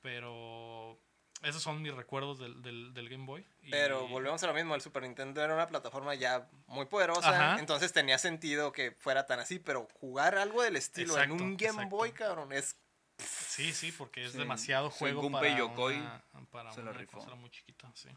Pero 0.02 0.98
esos 1.42 1.62
son 1.62 1.82
mis 1.82 1.94
recuerdos 1.94 2.38
del, 2.38 2.62
del, 2.62 2.94
del 2.94 3.08
Game 3.08 3.24
Boy. 3.26 3.44
y- 3.62 3.70
Pero 3.70 4.06
volvemos 4.08 4.42
a 4.42 4.46
lo 4.46 4.54
mismo, 4.54 4.74
el 4.74 4.80
Super 4.80 5.02
Nintendo 5.02 5.42
era 5.42 5.54
una 5.54 5.66
plataforma 5.68 6.14
ya 6.14 6.48
muy 6.66 6.86
poderosa, 6.86 7.28
Ajá. 7.52 7.60
entonces 7.60 7.92
tenía 7.92 8.18
sentido 8.18 8.72
que 8.72 8.92
fuera 8.92 9.26
tan 9.26 9.40
así, 9.40 9.58
pero 9.58 9.88
jugar 10.00 10.36
algo 10.38 10.62
del 10.62 10.76
estilo 10.76 11.14
Exacto, 11.14 11.34
en 11.34 11.40
un 11.42 11.56
Game 11.56 11.70
exacto. 11.74 11.96
Boy, 11.96 12.12
cabrón, 12.12 12.52
es 12.52 12.76
Sí, 13.18 13.72
sí, 13.72 13.92
porque 13.92 14.24
es 14.24 14.32
Sí. 14.32 14.38
demasiado 14.38 14.90
Sí, 14.90 14.98
juego 14.98 15.22
Gunpei 15.22 15.50
para 15.50 15.58
Yokoi 15.58 15.96
una, 15.96 16.22
para 16.50 16.72
se 16.72 16.82
la 16.82 16.90
una 16.90 16.98
rifó. 16.98 17.18
consola 17.18 17.36
muy 17.36 17.50
chiquita, 17.50 17.90
sí. 17.94 18.08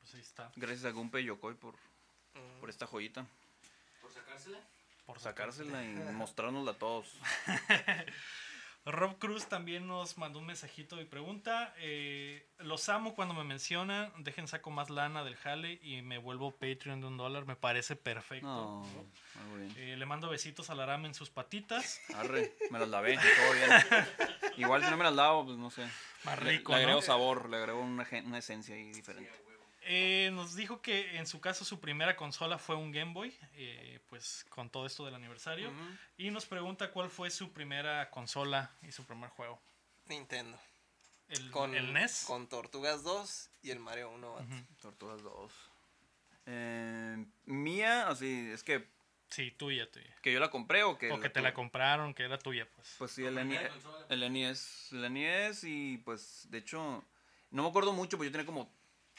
Pues 0.00 0.14
ahí 0.14 0.20
está. 0.20 0.50
Gracias 0.56 0.84
a 0.86 0.90
Gunpei 0.90 1.24
Yokoi 1.24 1.54
por, 1.54 1.74
por 2.60 2.68
esta 2.70 2.86
joyita. 2.86 3.26
¿Por 4.00 4.12
sacársela? 4.12 4.58
Por 5.04 5.20
Sacársela 5.20 5.84
y 5.84 5.88
mostrárnosla 6.14 6.72
a 6.72 6.78
todos. 6.78 7.06
Rob 8.86 9.18
Cruz 9.18 9.46
también 9.46 9.86
nos 9.88 10.16
mandó 10.16 10.38
un 10.38 10.46
mensajito 10.46 11.00
y 11.00 11.04
pregunta, 11.04 11.74
eh, 11.78 12.46
los 12.58 12.88
amo 12.88 13.16
cuando 13.16 13.34
me 13.34 13.42
mencionan, 13.42 14.12
dejen 14.22 14.46
saco 14.46 14.70
más 14.70 14.90
lana 14.90 15.24
del 15.24 15.34
jale 15.34 15.80
y 15.82 16.02
me 16.02 16.18
vuelvo 16.18 16.52
Patreon 16.52 17.00
de 17.00 17.06
un 17.08 17.16
dólar, 17.16 17.46
me 17.46 17.56
parece 17.56 17.96
perfecto. 17.96 18.46
No, 18.46 18.86
muy 19.50 19.60
bien. 19.62 19.74
Eh, 19.76 19.96
le 19.96 20.06
mando 20.06 20.30
besitos 20.30 20.70
al 20.70 20.78
Aram 20.80 21.04
en 21.04 21.14
sus 21.14 21.30
patitas. 21.30 22.00
Arre, 22.14 22.56
me 22.70 22.78
las 22.78 22.88
lavé, 22.88 23.16
todo 23.18 23.52
bien. 23.54 23.70
Igual 24.56 24.84
si 24.84 24.90
no 24.90 24.96
me 24.96 25.04
las 25.04 25.14
lavo, 25.14 25.44
pues 25.46 25.58
no 25.58 25.70
sé. 25.70 25.84
Más 26.24 26.40
Le- 26.42 26.50
rico, 26.52 26.72
Le, 26.72 26.78
agrego 26.78 27.00
¿no? 27.00 27.02
sabor, 27.02 27.50
le 27.50 27.56
agrego 27.56 27.80
una, 27.80 28.06
una 28.24 28.38
esencia 28.38 28.76
ahí 28.76 28.92
diferente. 28.92 29.30
Eh, 29.88 30.30
nos 30.32 30.56
dijo 30.56 30.82
que 30.82 31.16
en 31.16 31.26
su 31.26 31.40
caso 31.40 31.64
su 31.64 31.78
primera 31.78 32.16
consola 32.16 32.58
fue 32.58 32.74
un 32.74 32.90
Game 32.90 33.12
Boy, 33.12 33.32
eh, 33.54 34.00
pues 34.08 34.44
con 34.48 34.68
todo 34.68 34.84
esto 34.84 35.04
del 35.04 35.14
aniversario. 35.14 35.70
Y 36.16 36.30
nos 36.30 36.44
pregunta 36.44 36.90
cuál 36.90 37.08
fue 37.08 37.30
su 37.30 37.52
primera 37.52 38.10
consola 38.10 38.70
y 38.82 38.90
su 38.90 39.04
primer 39.04 39.30
juego. 39.30 39.60
Nintendo. 40.06 40.58
¿El, 41.28 41.50
Con, 41.50 41.74
el 41.74 41.92
NES? 41.92 42.24
Con 42.26 42.48
Tortugas 42.48 43.02
2 43.04 43.50
y 43.62 43.70
el 43.70 43.78
Mario 43.78 44.10
1. 44.10 44.32
vato. 44.32 44.44
Ujú. 44.44 44.64
Tortugas 44.80 45.22
2. 45.22 45.52
Eh, 46.46 47.24
mía, 47.44 48.08
así, 48.08 48.50
es 48.52 48.62
que, 48.62 48.88
Sí, 49.28 49.50
tuya, 49.50 49.90
tuya. 49.90 50.14
que 50.22 50.32
yo 50.32 50.38
la 50.38 50.50
compré 50.50 50.84
o 50.84 50.98
que... 50.98 51.10
O 51.10 51.18
que 51.18 51.28
te 51.28 51.40
la 51.40 51.52
compraron, 51.52 52.14
que 52.14 52.22
era 52.22 52.38
tuya, 52.38 52.68
pues. 52.74 52.94
Pues 52.98 53.10
sí, 53.10 53.24
el, 53.24 53.34
NES, 53.34 53.70
el 54.08 54.32
NES. 54.32 54.88
El 54.92 55.12
NES 55.12 55.64
y 55.64 55.98
pues, 55.98 56.46
de 56.50 56.58
hecho, 56.58 57.04
no 57.50 57.62
me 57.64 57.68
acuerdo 57.68 57.92
mucho, 57.92 58.16
pues 58.16 58.28
yo 58.28 58.32
tenía 58.32 58.46
como 58.46 58.70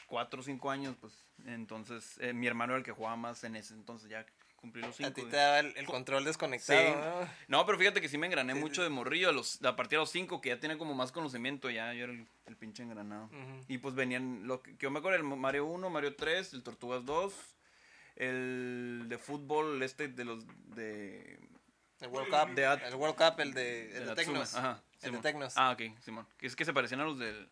4 0.08 0.40
o 0.40 0.42
5 0.42 0.70
años, 0.70 0.96
pues. 1.00 1.12
Entonces, 1.46 2.18
eh, 2.20 2.32
mi 2.32 2.46
hermano 2.48 2.72
era 2.72 2.78
el 2.78 2.84
que 2.84 2.90
jugaba 2.92 3.14
más 3.16 3.44
en 3.44 3.54
ese 3.54 3.74
entonces, 3.74 4.10
ya 4.10 4.26
cumplí 4.56 4.82
los 4.82 4.96
5. 4.96 5.10
A 5.10 5.14
ti 5.14 5.22
te 5.22 5.36
daba 5.36 5.60
el, 5.60 5.72
el 5.76 5.86
control 5.86 6.24
desconectado, 6.24 6.80
Sí. 6.80 6.92
¿no? 7.48 7.58
No, 7.58 7.66
pero 7.66 7.78
fíjate 7.78 8.00
que 8.00 8.08
sí 8.08 8.18
me 8.18 8.26
engrané 8.26 8.54
Sí, 8.54 8.58
mucho 8.58 8.76
sí. 8.80 8.82
de 8.82 8.88
morrillo 8.88 9.28
a, 9.28 9.32
los, 9.32 9.62
a 9.64 9.76
partir 9.76 9.98
de 9.98 10.02
los 10.02 10.10
5, 10.10 10.40
que 10.40 10.48
ya 10.48 10.58
tiene 10.58 10.76
como 10.76 10.94
más 10.94 11.12
conocimiento, 11.12 11.70
ya 11.70 11.94
yo 11.94 12.04
era 12.04 12.12
el, 12.12 12.26
el 12.46 12.56
pinche 12.56 12.82
engranado. 12.82 13.30
Y 13.68 13.78
pues 13.78 13.94
venían, 13.94 14.46
lo 14.48 14.60
que, 14.62 14.72
que 14.76 14.84
yo 14.84 14.90
me 14.90 14.98
acuerdo, 14.98 15.16
el 15.18 15.22
Mario 15.24 15.66
1, 15.66 15.88
Mario 15.90 16.16
3, 16.16 16.54
el 16.54 16.62
Tortugas 16.64 17.04
2, 17.04 17.32
el 18.16 19.04
de 19.08 19.18
fútbol, 19.18 19.82
este 19.82 20.08
de 20.08 20.24
los 20.24 20.44
de... 20.74 21.38
El 22.00 22.08
World 22.08 22.30
Cup, 22.30 22.54
De 22.54 22.64
el 22.64 22.94
World 22.94 23.16
Cup, 23.16 23.40
el 23.40 23.52
de, 23.54 23.86
el 23.96 24.04
de 24.04 24.06
de 24.06 24.14
Tecnos. 24.14 24.54
Ajá, 24.54 24.80
El 25.02 25.12
de. 25.12 25.18
Tecnos. 25.18 25.54
Ah, 25.56 25.72
ok, 25.72 25.98
Simón. 26.00 26.26
Es 26.40 26.54
que 26.54 26.64
se 26.64 26.72
parecían 26.72 27.00
a 27.00 27.04
los 27.04 27.18
del... 27.18 27.48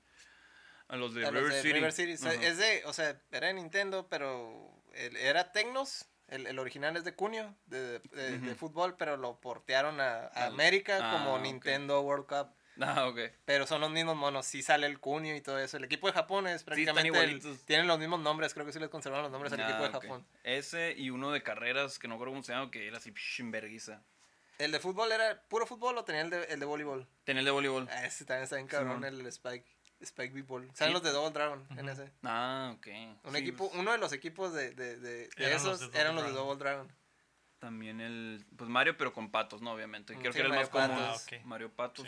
A 0.88 0.96
los 0.96 1.14
de 1.14 1.26
A 1.26 1.30
los 1.30 1.42
River 1.42 1.52
de 1.54 1.62
City. 1.62 1.72
River 1.74 1.92
City. 1.92 2.16
Sea, 2.16 2.30
Ajá. 2.32 2.42
es 2.46 2.58
de, 2.58 2.82
o 2.86 2.92
sea, 2.92 3.20
era 3.32 3.48
de 3.48 3.54
Nintendo, 3.54 4.06
pero 4.08 4.70
el- 4.94 5.16
era 5.16 5.52
Tecnos. 5.52 6.06
El, 6.28 6.46
el 6.48 6.58
original 6.58 6.96
es 6.96 7.04
de 7.04 7.14
Cunio, 7.14 7.54
de, 7.66 8.00
de- 8.00 8.38
de 8.38 8.48
Ujú. 8.50 8.56
fútbol, 8.58 8.96
pero 8.96 9.16
lo 9.16 9.40
portearon 9.40 10.00
a, 10.00 10.26
a 10.26 10.46
América 10.46 10.98
ah, 11.00 11.12
como 11.12 11.34
ok. 11.36 11.42
Nintendo 11.42 12.00
World 12.00 12.26
Cup. 12.26 12.48
Ah, 12.80 13.06
ok. 13.06 13.18
Pero 13.44 13.66
son 13.66 13.80
los 13.80 13.90
mismos 13.90 14.16
monos, 14.16 14.44
sí 14.44 14.60
sale 14.60 14.86
el 14.88 14.98
Cunio 15.00 15.34
y 15.36 15.40
todo 15.40 15.58
eso. 15.60 15.76
El 15.76 15.84
equipo 15.84 16.08
de 16.08 16.12
Japón 16.12 16.46
es 16.48 16.62
prácticamente. 16.64 17.08
el- 17.08 17.14
igualitos. 17.14 17.64
tienen 17.64 17.86
los 17.86 17.98
mismos 18.00 18.20
nombres, 18.20 18.54
creo 18.54 18.66
que 18.66 18.72
sí 18.72 18.80
les 18.80 18.88
conservaron 18.90 19.22
los 19.22 19.32
nombres 19.32 19.52
al 19.52 19.60
Ah, 19.60 19.64
equipo 19.68 19.82
de 19.84 19.88
ok. 19.88 20.02
Japón. 20.02 20.26
Ese 20.42 20.94
y 20.96 21.10
uno 21.10 21.30
de 21.30 21.42
carreras 21.44 21.98
que 22.00 22.08
no 22.08 22.14
recuerdo 22.14 22.32
cómo 22.32 22.42
se 22.42 22.52
llama, 22.52 22.70
que 22.72 22.86
era 22.88 22.98
así, 22.98 23.14
verguiza. 23.44 24.02
¿El 24.58 24.72
de 24.72 24.80
fútbol 24.80 25.12
era 25.12 25.40
puro 25.48 25.64
fútbol 25.66 25.96
o 25.98 26.04
tenía 26.04 26.22
el 26.22 26.30
de, 26.30 26.42
el 26.44 26.58
de 26.58 26.66
voleibol? 26.66 27.06
Tenía 27.24 27.40
el 27.40 27.44
de 27.46 27.50
voleibol. 27.52 27.88
Ah, 27.90 28.04
ese 28.04 28.24
también 28.24 28.44
está 28.44 28.56
bien 28.56 28.66
cabrón, 28.66 28.96
Simón. 28.96 29.04
el 29.20 29.26
Spike. 29.26 29.75
Spike 30.01 30.35
B-Ball. 30.35 30.70
Salen 30.74 30.90
Sí. 30.90 30.93
los 30.93 31.02
de 31.02 31.10
Double 31.10 31.31
Dragon 31.32 31.66
en 31.77 31.89
ese. 31.89 32.10
Ah, 32.23 32.74
ok. 32.77 32.86
Un 33.24 33.32
Sí, 33.32 33.39
equipo, 33.39 33.68
pues, 33.68 33.81
uno 33.81 33.93
de 33.93 33.98
los 33.98 34.12
equipos 34.12 34.52
de, 34.52 34.73
de, 34.73 34.97
de, 34.98 35.28
de 35.28 35.31
Eran 35.36 35.64
los 35.64 35.81
esos 35.81 35.94
eran 35.94 36.14
los 36.14 36.24
de. 36.27 36.32
Double 36.32 36.56
Dragon. 36.59 36.93
También 37.59 38.01
el. 38.01 38.44
Pues 38.56 38.68
Mario, 38.68 38.97
pero 38.98 39.12
con 39.12 39.31
patos, 39.31 39.62
¿no? 39.62 39.73
Obviamente. 39.73 40.14
Creo 40.14 40.32
Sí, 40.32 40.36
que 40.39 40.47
era 40.47 40.48
el 40.48 40.55
Mario 40.55 40.70
más 40.73 40.89
común. 40.89 41.05
Patos. 41.06 41.27
Ah. 41.32 41.36
Mario 41.44 41.73
Patos. 41.73 42.06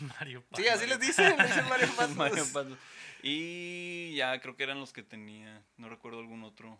Mario 0.18 0.44
Sí, 0.54 0.66
así 0.68 0.86
les 0.86 0.98
dicen, 1.00 1.36
le 1.36 1.46
dicen 1.46 1.64
Mario 1.68 1.88
Patos. 1.96 2.16
Mario 2.16 2.44
Patos. 2.52 2.78
Y 3.22 4.14
ya 4.16 4.40
creo 4.40 4.56
que 4.56 4.62
eran 4.62 4.80
los 4.80 4.92
que 4.92 5.02
tenía. 5.02 5.62
No 5.76 5.88
recuerdo 5.88 6.20
algún 6.20 6.42
otro. 6.44 6.78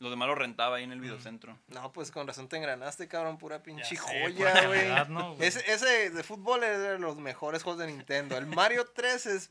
Los 0.00 0.10
demás 0.10 0.28
los 0.28 0.36
rentaba 0.36 0.76
ahí 0.76 0.84
en 0.84 0.92
el 0.92 1.00
videocentro. 1.00 1.58
No, 1.68 1.92
pues 1.92 2.10
con 2.10 2.26
razón 2.26 2.48
te 2.48 2.56
engranaste, 2.56 3.06
cabrón, 3.08 3.38
pura 3.38 3.62
pinche 3.62 3.96
joya, 3.96 4.66
güey. 4.66 4.88
¿no, 5.08 5.36
ese, 5.40 5.62
ese 5.72 6.10
de 6.10 6.22
fútbol 6.24 6.62
es 6.64 6.78
de 6.82 6.98
los 6.98 7.16
mejores 7.16 7.62
juegos 7.62 7.78
de 7.80 7.86
Nintendo. 7.86 8.36
El 8.36 8.46
Mario 8.46 8.84
3 8.92 9.26
es 9.26 9.50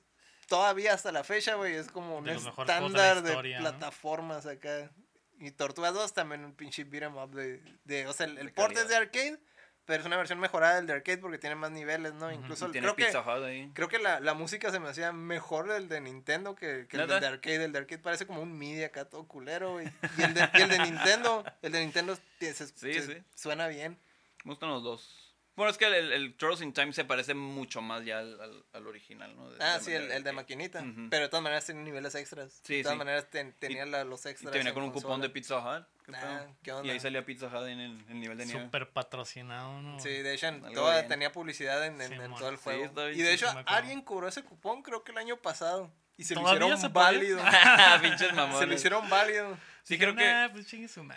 todavía 0.58 0.94
hasta 0.94 1.12
la 1.12 1.24
fecha, 1.24 1.56
güey, 1.56 1.74
es 1.74 1.88
como 1.88 2.18
un 2.20 2.26
de 2.26 2.34
estándar 2.34 3.24
de, 3.24 3.58
plataformas 3.58 4.46
acá. 4.46 4.92
Y 5.40 5.50
Tortugas 5.52 5.94
2 5.96 6.14
también 6.14 6.46
un 6.46 6.54
pinche 6.54 6.84
beat 6.84 7.04
'em 7.06 7.18
up 7.18 7.32
de, 7.34 7.60
de 7.86 8.06
o 8.08 8.14
sea, 8.14 8.28
el, 8.28 8.38
el 8.38 8.54
port 8.54 8.78
es 8.78 8.88
de 8.88 8.96
arcade, 8.96 9.40
pero 9.86 10.00
es 10.02 10.06
una 10.06 10.16
versión 10.16 10.40
mejorada 10.40 10.76
del 10.76 10.86
de 10.86 10.94
arcade 10.94 11.18
porque 11.18 11.40
tiene 11.40 11.56
más 11.56 11.72
niveles, 11.72 12.14
¿no? 12.14 12.32
Incluso 12.32 12.66
Y 12.66 12.68
el- 12.68 12.72
tiene 12.74 12.86
creo 12.86 12.96
que 12.96 13.48
ahí. 13.48 13.72
Creo 13.74 13.88
que 13.90 13.98
la, 13.98 14.20
la 14.20 14.36
música 14.36 14.70
se 14.72 14.80
me 14.80 14.88
hacía 14.90 15.12
mejor 15.12 15.68
del 15.68 15.90
de 15.90 16.00
Nintendo 16.02 16.54
que, 16.56 16.86
que 16.88 16.98
el 16.98 17.08
de 17.08 17.16
arcade. 17.28 17.66
El 17.66 17.72
de 17.72 17.80
arcade 17.80 18.00
parece 18.00 18.28
como 18.28 18.42
un 18.42 18.56
MIDI 18.58 18.84
acá 18.84 19.06
todo 19.06 19.28
culero, 19.28 19.72
güey. 19.74 19.88
Y 20.20 20.22
el 20.22 20.34
de, 20.36 20.48
y 20.54 20.62
el 20.62 20.70
de 20.70 20.80
Nintendo, 20.80 21.44
el 21.64 21.72
de 21.72 21.80
Nintendo 21.80 22.16
se- 22.40 22.54
se- 22.54 22.68
Sí, 22.68 22.94
se- 22.94 23.02
sí. 23.08 23.24
suena 23.36 23.68
bien. 23.68 23.98
Me 24.46 24.52
gustan 24.52 24.70
los 24.70 24.84
dos. 24.84 25.23
Bueno, 25.56 25.70
es 25.70 25.78
que 25.78 25.86
el, 25.86 26.12
el, 26.12 26.34
Turtles 26.36 26.62
in 26.62 26.74
Time 26.74 26.94
se 26.94 27.06
parece 27.06 27.36
mucho 27.36 27.80
más 27.82 28.04
ya 28.04 28.20
al, 28.20 28.42
al, 28.42 28.66
al 28.74 28.88
original, 28.88 29.36
¿no? 29.36 29.52
De- 29.52 29.58
Ah, 29.64 29.78
de 29.78 29.84
sí, 29.84 29.92
el, 29.92 30.12
el 30.12 30.24
de 30.24 30.32
maquinita. 30.32 30.84
Pero 31.12 31.24
de 31.24 31.30
todas 31.30 31.44
maneras 31.44 31.66
tenía 31.66 31.84
niveles 31.84 32.16
extras. 32.16 32.60
Sí, 32.64 32.78
de 32.78 32.84
todas 32.84 32.96
sí. 32.96 32.98
maneras 32.98 33.30
ten- 33.30 33.54
tenía 33.60 33.86
la- 33.86 34.04
los 34.04 34.26
Y 34.26 34.30
extras. 34.30 34.52
te 34.52 34.58
venía 34.58 34.72
en 34.72 34.74
con 34.74 34.84
un 34.84 34.92
cupón 34.92 35.22
de 35.22 35.30
Pizza 35.30 35.58
Hut. 35.60 35.86
¿Qué 36.06 36.12
Ah, 36.16 36.20
pedo? 36.46 36.56
¿qué 36.64 36.72
onda? 36.72 36.88
Y 36.88 36.90
ahí 36.92 37.00
salía 37.00 37.24
Pizza 37.26 37.48
Hut 37.48 37.68
en 37.68 37.80
el, 37.80 38.06
el 38.10 38.20
nivel 38.20 38.38
de 38.38 38.46
nieve. 38.48 38.64
Súper 38.64 38.90
patrocinado, 38.90 39.80
¿no? 39.82 40.00
Sí, 40.00 40.10
de 40.10 40.34
hecho, 40.34 40.48
toda- 40.74 41.08
tenía 41.08 41.32
publicidad 41.32 41.86
en, 41.86 42.02
en- 42.02 42.08
Sí, 42.10 42.14
en 42.16 42.30
mon. 42.32 42.40
todo 42.40 42.50
el 42.50 42.58
juego. 42.58 42.92
y 43.12 43.22
de 43.22 43.34
hecho, 43.34 43.48
alguien 43.68 44.02
cobró 44.02 44.28
ese 44.28 44.44
cupón, 44.44 44.82
creo 44.82 45.04
que 45.04 45.12
el 45.12 45.18
año 45.20 45.38
pasado. 45.38 45.92
Y 46.24 46.26
se 46.26 46.36
lo 46.36 46.42
¿Todavía 46.42 46.74
hicieron 46.76 46.82
se 46.82 46.88
válido. 46.88 47.42
Pinches 48.02 48.34
mamones. 48.34 48.60
se 48.60 48.66
lo 48.66 48.74
hicieron 48.74 49.10
válido. 49.10 49.58
Sí, 49.84 49.98
creo 49.98 50.16
que, 50.16 50.50
pues 50.54 50.66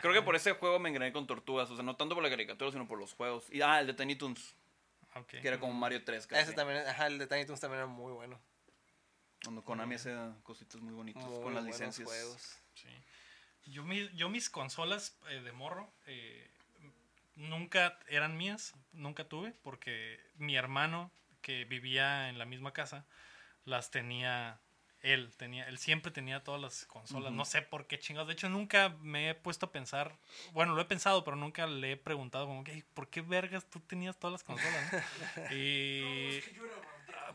creo 0.00 0.12
que 0.12 0.22
por 0.22 0.34
ese 0.34 0.52
juego 0.52 0.80
me 0.80 0.88
engrané 0.88 1.12
con 1.12 1.26
tortugas. 1.28 1.70
O 1.70 1.76
sea, 1.76 1.84
no 1.84 1.94
tanto 1.94 2.14
por 2.16 2.24
la 2.24 2.30
caricatura, 2.30 2.72
sino 2.72 2.88
por 2.88 2.98
los 2.98 3.12
juegos. 3.12 3.44
Y, 3.52 3.62
ah, 3.62 3.78
el 3.80 3.86
de 3.86 3.94
Tiny 3.94 4.16
Toons. 4.16 4.54
Que 5.28 5.46
era 5.46 5.58
como 5.60 5.72
Mario 5.72 6.02
3, 6.04 6.26
casi. 6.26 6.42
Ese 6.42 6.52
también, 6.52 6.86
ajá, 6.86 7.06
el 7.06 7.18
de 7.18 7.26
Tiny 7.26 7.46
Toons 7.46 7.60
también 7.60 7.78
era 7.78 7.86
muy 7.86 8.12
bueno. 8.12 8.38
Cuando 9.44 9.62
Konami 9.64 9.94
hace 9.94 10.14
cositas 10.42 10.80
muy 10.80 10.92
bonitas 10.92 11.22
Muy 11.24 11.42
con 11.42 11.54
las 11.54 11.62
licencias. 11.64 12.06
juegos. 12.06 12.58
Sí. 12.74 12.88
Yo, 13.66 13.84
mi- 13.84 14.10
yo 14.14 14.28
mis 14.28 14.50
consolas 14.50 15.16
eh, 15.30 15.40
de 15.40 15.52
morro 15.52 15.90
eh, 16.06 16.50
nunca 17.34 17.98
eran 18.08 18.36
mías, 18.36 18.74
nunca 18.92 19.28
tuve, 19.28 19.52
porque 19.62 20.20
mi 20.36 20.56
hermano 20.56 21.10
que 21.40 21.64
vivía 21.64 22.28
en 22.28 22.38
la 22.38 22.44
misma 22.44 22.72
casa 22.72 23.06
las 23.64 23.90
tenía 23.90 24.60
él, 25.12 25.30
tenía, 25.36 25.66
él 25.68 25.78
siempre 25.78 26.10
tenía 26.10 26.42
todas 26.42 26.60
las 26.60 26.84
consolas, 26.86 27.32
no 27.32 27.44
sé 27.44 27.62
por 27.62 27.86
qué 27.86 27.98
chingados, 27.98 28.28
de 28.28 28.34
hecho 28.34 28.48
nunca 28.48 28.90
me 29.00 29.30
he 29.30 29.34
puesto 29.34 29.66
a 29.66 29.72
pensar, 29.72 30.16
bueno, 30.52 30.74
lo 30.74 30.82
he 30.82 30.84
pensado, 30.86 31.22
pero 31.24 31.36
nunca 31.36 31.66
le 31.66 31.92
he 31.92 31.96
preguntado 31.96 32.46
como 32.46 32.64
que, 32.64 32.84
¿por 32.94 33.08
qué 33.08 33.20
vergas 33.20 33.64
tú 33.70 33.80
tenías 33.80 34.18
todas 34.18 34.32
las 34.32 34.44
consolas? 34.44 34.92
no?" 34.92 34.98
y 35.56 36.40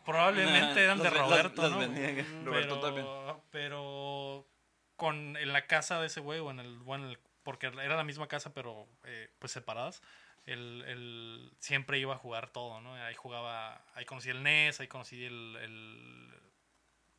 probablemente 0.06 0.84
eran 0.84 1.00
de 1.02 1.10
Roberto, 1.10 1.70
¿no? 1.70 1.80
que- 1.94 2.26
Roberto 2.44 2.76
pero, 2.76 2.82
también. 2.82 3.08
pero 3.52 4.48
con 4.96 5.38
en 5.38 5.54
la 5.54 5.68
casa 5.68 6.00
de 6.00 6.08
ese 6.08 6.20
güey 6.20 6.40
o 6.40 6.52
en 6.52 6.60
el 6.60 6.78
bueno 6.80 7.10
el- 7.10 7.20
porque 7.44 7.68
era 7.68 7.96
la 7.96 8.04
misma 8.04 8.28
casa 8.28 8.54
pero 8.54 8.88
eh, 9.06 9.30
pues 9.40 9.52
separadas 9.52 10.02
él, 10.46 10.84
él 10.88 11.52
siempre 11.60 12.00
iba 12.00 12.14
a 12.16 12.18
jugar 12.18 12.52
todo 12.52 12.82
no 12.82 12.94
ahí 12.96 13.16
jugaba 13.16 13.84
ahí 13.96 14.06
conocí 14.06 14.30
el 14.30 14.44
NES 14.44 14.80
ahí 14.80 14.88
conocí 14.88 15.24
el, 15.26 15.56
el 15.62 16.42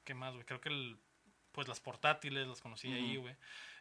qué 0.04 0.14
más 0.14 0.34
güey 0.34 0.44
creo 0.44 0.60
que 0.60 0.68
el 0.68 0.98
pues 1.52 1.68
las 1.68 1.80
portátiles 1.80 2.46
las 2.46 2.60
conocí 2.60 2.92
ahí 2.92 3.16
güey. 3.16 3.36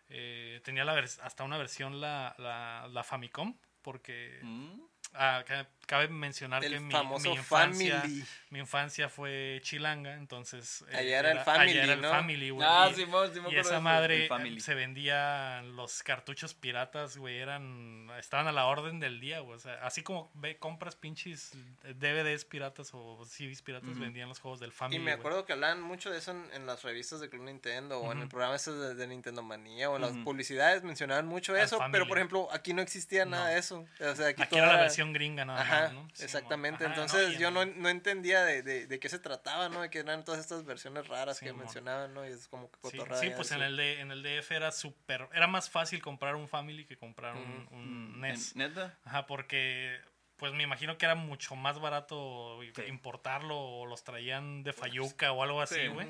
Eh, 0.10 0.61
tenía 0.64 0.84
la 0.84 0.93
hasta 0.99 1.43
una 1.43 1.57
versión 1.57 2.02
la, 2.02 2.35
la, 2.38 2.88
la 2.91 3.03
Famicom 3.03 3.57
porque 3.81 4.39
Mm. 4.43 4.81
Ah, 5.13 5.43
ca- 5.45 5.67
cabe 5.88 6.07
mencionar 6.07 6.61
que 6.61 6.69
mi, 6.79 6.93
infancia 7.33 7.43
Family. 7.43 8.23
mi 8.49 8.59
infancia 8.59 9.09
fue 9.09 9.59
chilanga, 9.61 10.13
entonces... 10.13 10.85
eh, 10.89 10.95
Allá 10.95 11.19
era 11.19 11.31
el 11.31 11.39
Family, 11.39 11.71
allá 11.71 11.83
era 11.83 11.93
el. 11.93 12.05
Family, 12.05 12.49
güey. 12.49 12.65
Ah, 12.69 12.88
y, 12.89 12.95
sí 12.95 13.05
me 13.05 13.51
y 13.51 13.55
esa 13.57 13.71
eso, 13.73 13.81
madre 13.81 14.29
se 14.59 14.73
vendía 14.73 15.61
los 15.63 16.01
cartuchos 16.03 16.53
piratas, 16.53 17.17
güey, 17.17 17.39
eran... 17.39 18.09
Estaban 18.19 18.47
a 18.47 18.51
la 18.53 18.67
orden 18.67 18.99
del 19.01 19.19
día, 19.19 19.39
güey. 19.41 19.57
O 19.57 19.59
sea, 19.59 19.73
así 19.85 20.01
como 20.01 20.31
ve, 20.35 20.57
compras 20.57 20.95
pinches 20.95 21.51
DVDs 21.83 22.45
piratas 22.45 22.91
o 22.93 23.25
CDs 23.25 23.61
piratas, 23.61 23.97
vendían 23.99 24.29
los 24.29 24.39
juegos 24.39 24.59
del 24.61 24.71
Family, 24.71 24.97
Y 24.97 24.99
me 25.03 25.11
acuerdo 25.11 25.45
que 25.45 25.53
hablaban 25.53 25.81
mucho 25.81 26.09
de 26.09 26.19
eso 26.19 26.31
en, 26.31 26.45
en 26.53 26.65
las 26.65 26.83
revistas 26.83 27.19
de 27.19 27.29
Club 27.29 27.43
Nintendo 27.43 27.99
o 27.99 28.11
en 28.13 28.19
el 28.21 28.27
programa 28.29 28.55
ese 28.55 28.71
de, 28.71 28.95
de 28.95 29.07
Nintendo 29.07 29.41
Manía 29.43 29.89
o 29.89 29.95
en 29.97 30.01
las 30.03 30.11
publicidades 30.23 30.83
mencionaban 30.83 31.25
mucho 31.25 31.55
eso, 31.55 31.79
pero 31.91 32.07
por 32.07 32.17
ejemplo 32.17 32.47
aquí 32.53 32.73
no 32.73 32.81
existía 32.81 33.25
nada 33.25 33.45
No. 33.45 33.49
de 33.49 33.59
eso. 33.59 33.85
O 33.99 34.15
sea, 34.15 34.27
aquí, 34.29 34.41
Aquí 34.43 34.51
toda 34.51 34.63
era 34.63 34.73
la 34.75 34.81
versión 34.83 35.01
gringa 35.11 35.44
nada 35.45 35.61
Ajá, 35.61 35.82
más, 35.84 35.94
¿no? 35.94 36.07
Sí, 36.14 36.23
exactamente. 36.23 36.86
Ajá, 36.86 36.94
Entonces 36.94 37.38
yo 37.40 37.52
no, 37.52 37.65
no 37.65 37.90
entendía 37.90 38.44
de, 38.44 38.61
de, 38.64 38.88
de 38.88 38.99
qué 38.99 39.10
se 39.10 39.19
trataba, 39.19 39.69
¿no? 39.69 39.82
De 39.82 39.90
que 39.90 39.99
eran 39.99 40.23
todas 40.23 40.40
estas 40.40 40.64
versiones 40.65 41.07
raras 41.07 41.38
Sí, 41.40 41.45
que 41.45 41.52
mon. 41.52 41.61
mencionaban, 41.61 42.14
¿no? 42.14 42.26
Y 42.28 42.32
es 42.32 42.48
como 42.48 42.69
que 42.72 42.78
Sí, 42.90 42.98
cotorrada 42.98 43.22
sí, 43.22 43.30
ya 43.30 43.36
pues 43.36 43.52
en 43.52 43.61
el, 43.61 43.76
de, 43.78 43.99
en 43.99 44.11
el 44.11 44.23
DF 44.23 44.56
era 44.56 44.72
súper... 44.72 45.28
Era 45.34 45.48
más 45.48 45.69
fácil 45.69 46.02
comprar 46.02 46.36
un 46.36 46.48
Family 46.48 46.86
que 46.86 46.98
comprar 46.98 47.36
un, 47.36 47.65
Ujú. 47.68 47.76
un 47.76 48.11
Mm, 48.19 48.22
NES. 48.22 48.56
¿Neta? 48.56 48.98
Ajá, 49.03 49.26
porque 49.26 49.99
pues 50.38 50.53
me 50.53 50.64
imagino 50.64 50.98
que 50.98 51.06
era 51.06 51.15
mucho 51.15 51.56
más 51.56 51.80
barato 51.80 52.60
Sí. 52.76 52.84
importarlo 52.88 53.57
o 53.60 53.86
los 53.86 54.03
traían 54.03 54.64
de 54.64 54.73
Fayuca 54.73 55.32
o 55.34 55.44
algo 55.44 55.61
así, 55.61 55.76
Sí. 55.76 55.88
güey. 55.88 56.07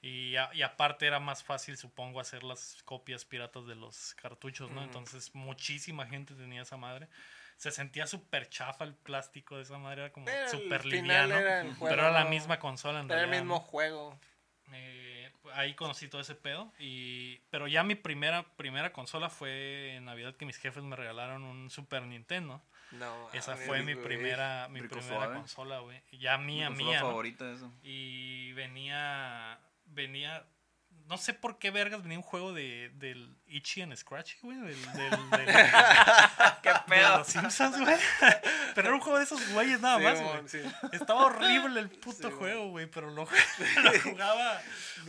Y, 0.00 0.36
a- 0.36 0.50
y 0.52 0.60
aparte 0.60 1.06
era 1.06 1.18
más 1.18 1.42
fácil, 1.42 1.76
supongo, 1.78 2.20
hacer 2.20 2.44
las 2.44 2.82
copias 2.84 3.24
piratas 3.24 3.66
de 3.66 3.74
los 3.74 4.14
cartuchos, 4.14 4.70
¿no? 4.70 4.82
Entonces 4.84 5.34
muchísima 5.34 6.06
gente 6.06 6.34
tenía 6.34 6.60
esa 6.62 6.76
madre. 6.76 7.08
Se 7.56 7.70
sentía 7.70 8.06
súper 8.06 8.48
chafa 8.48 8.84
el 8.84 8.94
plástico 8.94 9.56
de 9.56 9.62
esa 9.62 9.78
madre, 9.78 10.02
era 10.02 10.12
como 10.12 10.26
súper 10.50 10.84
liviano. 10.84 11.34
era 11.36 11.60
el 11.62 11.74
Pero 11.78 11.92
era 11.92 12.10
la 12.10 12.24
misma 12.24 12.58
consola 12.58 13.00
en 13.00 13.06
Era 13.06 13.14
el 13.14 13.20
realidad, 13.26 13.42
mismo 13.42 13.54
¿no? 13.56 13.60
juego. 13.60 14.18
Eh, 14.72 15.30
ahí 15.52 15.74
conocí 15.74 16.08
todo 16.08 16.20
ese 16.20 16.34
pedo 16.34 16.72
y 16.78 17.38
pero 17.50 17.68
ya 17.68 17.82
mi 17.84 17.94
primera 17.94 18.44
primera 18.56 18.92
consola 18.92 19.28
fue 19.28 19.94
en 19.96 20.06
Navidad 20.06 20.34
que 20.36 20.46
mis 20.46 20.56
jefes 20.56 20.82
me 20.82 20.96
regalaron 20.96 21.44
un 21.44 21.70
Super 21.70 22.02
Nintendo. 22.02 22.62
No, 22.92 23.30
Esa 23.32 23.56
fue 23.56 23.82
mi 23.82 23.94
güey. 23.94 24.04
primera 24.04 24.68
mi 24.70 24.80
rico 24.80 24.96
primera 24.96 25.16
suave. 25.16 25.36
consola, 25.36 25.78
güey. 25.80 26.00
Ya 26.12 26.38
mía 26.38 26.70
Mi 26.70 26.84
mía. 26.84 27.00
¿no? 27.00 27.06
favorita 27.08 27.50
eso. 27.52 27.72
Y 27.82 28.52
venía 28.54 29.58
venía 29.86 30.44
no 31.08 31.18
sé 31.18 31.34
por 31.34 31.58
qué 31.58 31.70
vergas 31.70 32.02
venía 32.02 32.18
un 32.18 32.22
juego 32.24 32.52
de 32.52 32.90
del 32.94 33.36
Itchy 33.46 33.82
and 33.82 33.94
Scratchy, 33.94 34.36
güey, 34.42 34.56
del, 34.58 34.82
del, 34.92 35.10
del- 35.30 35.46
¿Qué 36.62 36.94
de 36.94 37.02
los 37.02 37.26
Simpsons, 37.26 37.78
güey. 37.80 37.96
Pero 38.74 38.88
era 38.88 38.94
un 38.96 39.00
juego 39.00 39.18
de 39.18 39.24
esos 39.24 39.48
güeyes 39.52 39.80
nada 39.80 39.98
Sí, 39.98 40.04
más, 40.04 40.20
güey. 40.22 40.48
sí. 40.48 40.60
Estaba 40.92 41.26
horrible 41.26 41.80
el 41.80 41.88
puto 41.90 42.28
Sí, 42.30 42.34
juego, 42.36 42.70
güey, 42.70 42.86
pero 42.86 43.10
lo, 43.10 43.24
lo 43.84 44.00
jugaba 44.02 44.60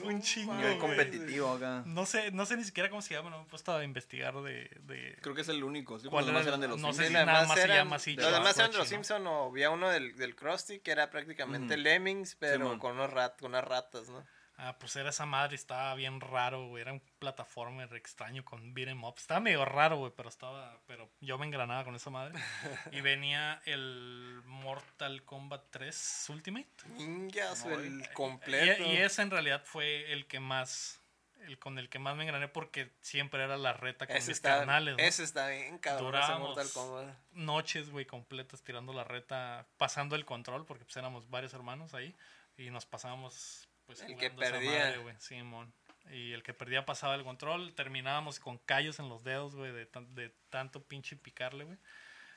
un 0.03 0.21
chingo. 0.21 0.53
Muy 0.53 0.77
competitivo 0.77 1.53
acá. 1.53 1.83
No 1.85 2.05
sé, 2.05 2.31
no 2.31 2.45
sé 2.45 2.57
ni 2.57 2.63
siquiera 2.65 2.89
cómo 2.89 3.01
se 3.01 3.13
llama, 3.13 3.29
no 3.29 3.37
me 3.39 3.43
he 3.45 3.47
puesto 3.47 3.75
a 3.75 3.83
investigar 3.83 4.35
de, 4.41 4.69
de 4.83 5.17
Creo 5.21 5.33
que 5.33 5.41
es 5.41 5.49
el 5.49 5.63
único. 5.63 5.97
Sí, 5.99 6.07
¿Cuál 6.09 6.27
eran 6.29 6.59
de 6.59 6.67
los 6.67 6.79
No 6.79 6.87
Simpsons. 6.93 6.97
sé 6.97 7.07
si 7.07 7.13
nada 7.13 7.45
más 7.47 7.59
se 7.59 7.67
llama 7.67 7.95
así, 7.95 8.15
Los 8.15 8.31
demás 8.31 8.57
eran 8.57 8.71
de 8.71 8.77
los 8.77 8.87
Scratchy, 8.87 8.95
¿no? 8.97 9.03
Simpson 9.03 9.27
o 9.27 9.45
había 9.45 9.69
uno 9.69 9.89
del, 9.89 10.15
del 10.17 10.35
Krusty 10.35 10.79
que 10.79 10.91
era 10.91 11.09
prácticamente 11.09 11.73
Ujú. 11.75 11.83
Lemmings, 11.83 12.35
pero 12.35 12.77
con, 12.79 12.93
unos 12.93 13.09
rat, 13.11 13.39
con 13.39 13.51
unas 13.51 13.63
ratas, 13.63 14.09
¿no? 14.09 14.23
Ah, 14.57 14.77
pues 14.79 14.95
era 14.95 15.09
esa 15.09 15.25
madre, 15.25 15.55
estaba 15.55 15.93
bien 15.95 16.21
raro, 16.21 16.67
güey. 16.69 16.81
Era 16.81 16.93
un 16.93 17.01
plataformer 17.19 17.93
extraño 17.93 18.45
con 18.45 18.73
beat'em 18.73 19.03
up. 19.03 19.15
Estaba 19.17 19.41
medio 19.41 19.65
raro, 19.65 19.97
güey, 19.97 20.13
pero 20.15 20.29
estaba. 20.29 20.79
Pero 20.87 21.09
yo 21.19 21.37
me 21.37 21.45
engranaba 21.45 21.83
con 21.83 21.95
esa 21.95 22.09
madre. 22.09 22.33
Y 22.93 23.01
venía 23.01 23.61
el 23.65 24.41
Mortal 24.45 25.23
Kombat 25.23 25.63
3 25.71 26.25
Ultimate. 26.29 26.67
Ninjas, 26.95 27.65
No, 27.65 27.73
el 27.79 28.01
Y, 28.01 28.07
completo. 28.13 28.83
y 28.83 28.95
ese 28.97 29.21
en 29.23 29.31
realidad 29.31 29.61
fue 29.65 30.11
el 30.13 30.25
que 30.27 30.39
más. 30.39 31.01
El 31.41 31.59
con 31.59 31.77
el 31.77 31.89
que 31.89 31.99
más 31.99 32.15
me 32.15 32.23
engrané 32.23 32.47
porque 32.47 32.91
siempre 33.01 33.43
era 33.43 33.55
la 33.57 33.73
reta 33.73 34.07
con 34.07 34.15
ese 34.15 34.29
mis 34.29 34.37
está, 34.37 34.57
carnales, 34.57 34.95
¿no? 34.97 35.03
ese 35.03 35.23
está 35.23 35.49
bien 35.49 35.77
cabrón, 35.77 36.07
ese 36.07 36.17
Durábamos 36.23 36.47
Mortal 36.55 36.69
Kombat. 36.73 37.15
noches, 37.33 37.89
güey, 37.91 38.05
completas 38.07 38.63
tirando 38.63 38.93
la 38.93 39.03
reta, 39.03 39.67
pasando 39.77 40.15
el 40.15 40.25
control, 40.25 40.65
porque 40.65 40.85
pues 40.85 40.97
éramos 40.97 41.29
varios 41.29 41.53
hermanos 41.53 41.93
ahí, 41.93 42.15
y 42.57 42.71
nos 42.71 42.87
pasábamos, 42.87 43.67
pues, 43.85 44.01
El 44.01 44.07
que 44.17 44.29
jugando 44.29 44.41
esa 44.43 44.51
perdía. 44.53 44.79
madre, 44.79 44.97
güey, 44.99 45.15
Simón. 45.19 45.73
Y 46.11 46.33
el 46.33 46.43
que 46.43 46.53
perdía 46.53 46.85
pasaba 46.85 47.15
el 47.15 47.23
control, 47.23 47.73
terminábamos 47.73 48.39
con 48.39 48.57
callos 48.59 48.99
en 48.99 49.09
los 49.09 49.23
dedos, 49.23 49.55
güey, 49.55 49.71
de, 49.71 49.85
tan- 49.87 50.13
de 50.13 50.29
tanto 50.49 50.83
pinche 50.83 51.15
picarle, 51.15 51.63
güey. 51.63 51.77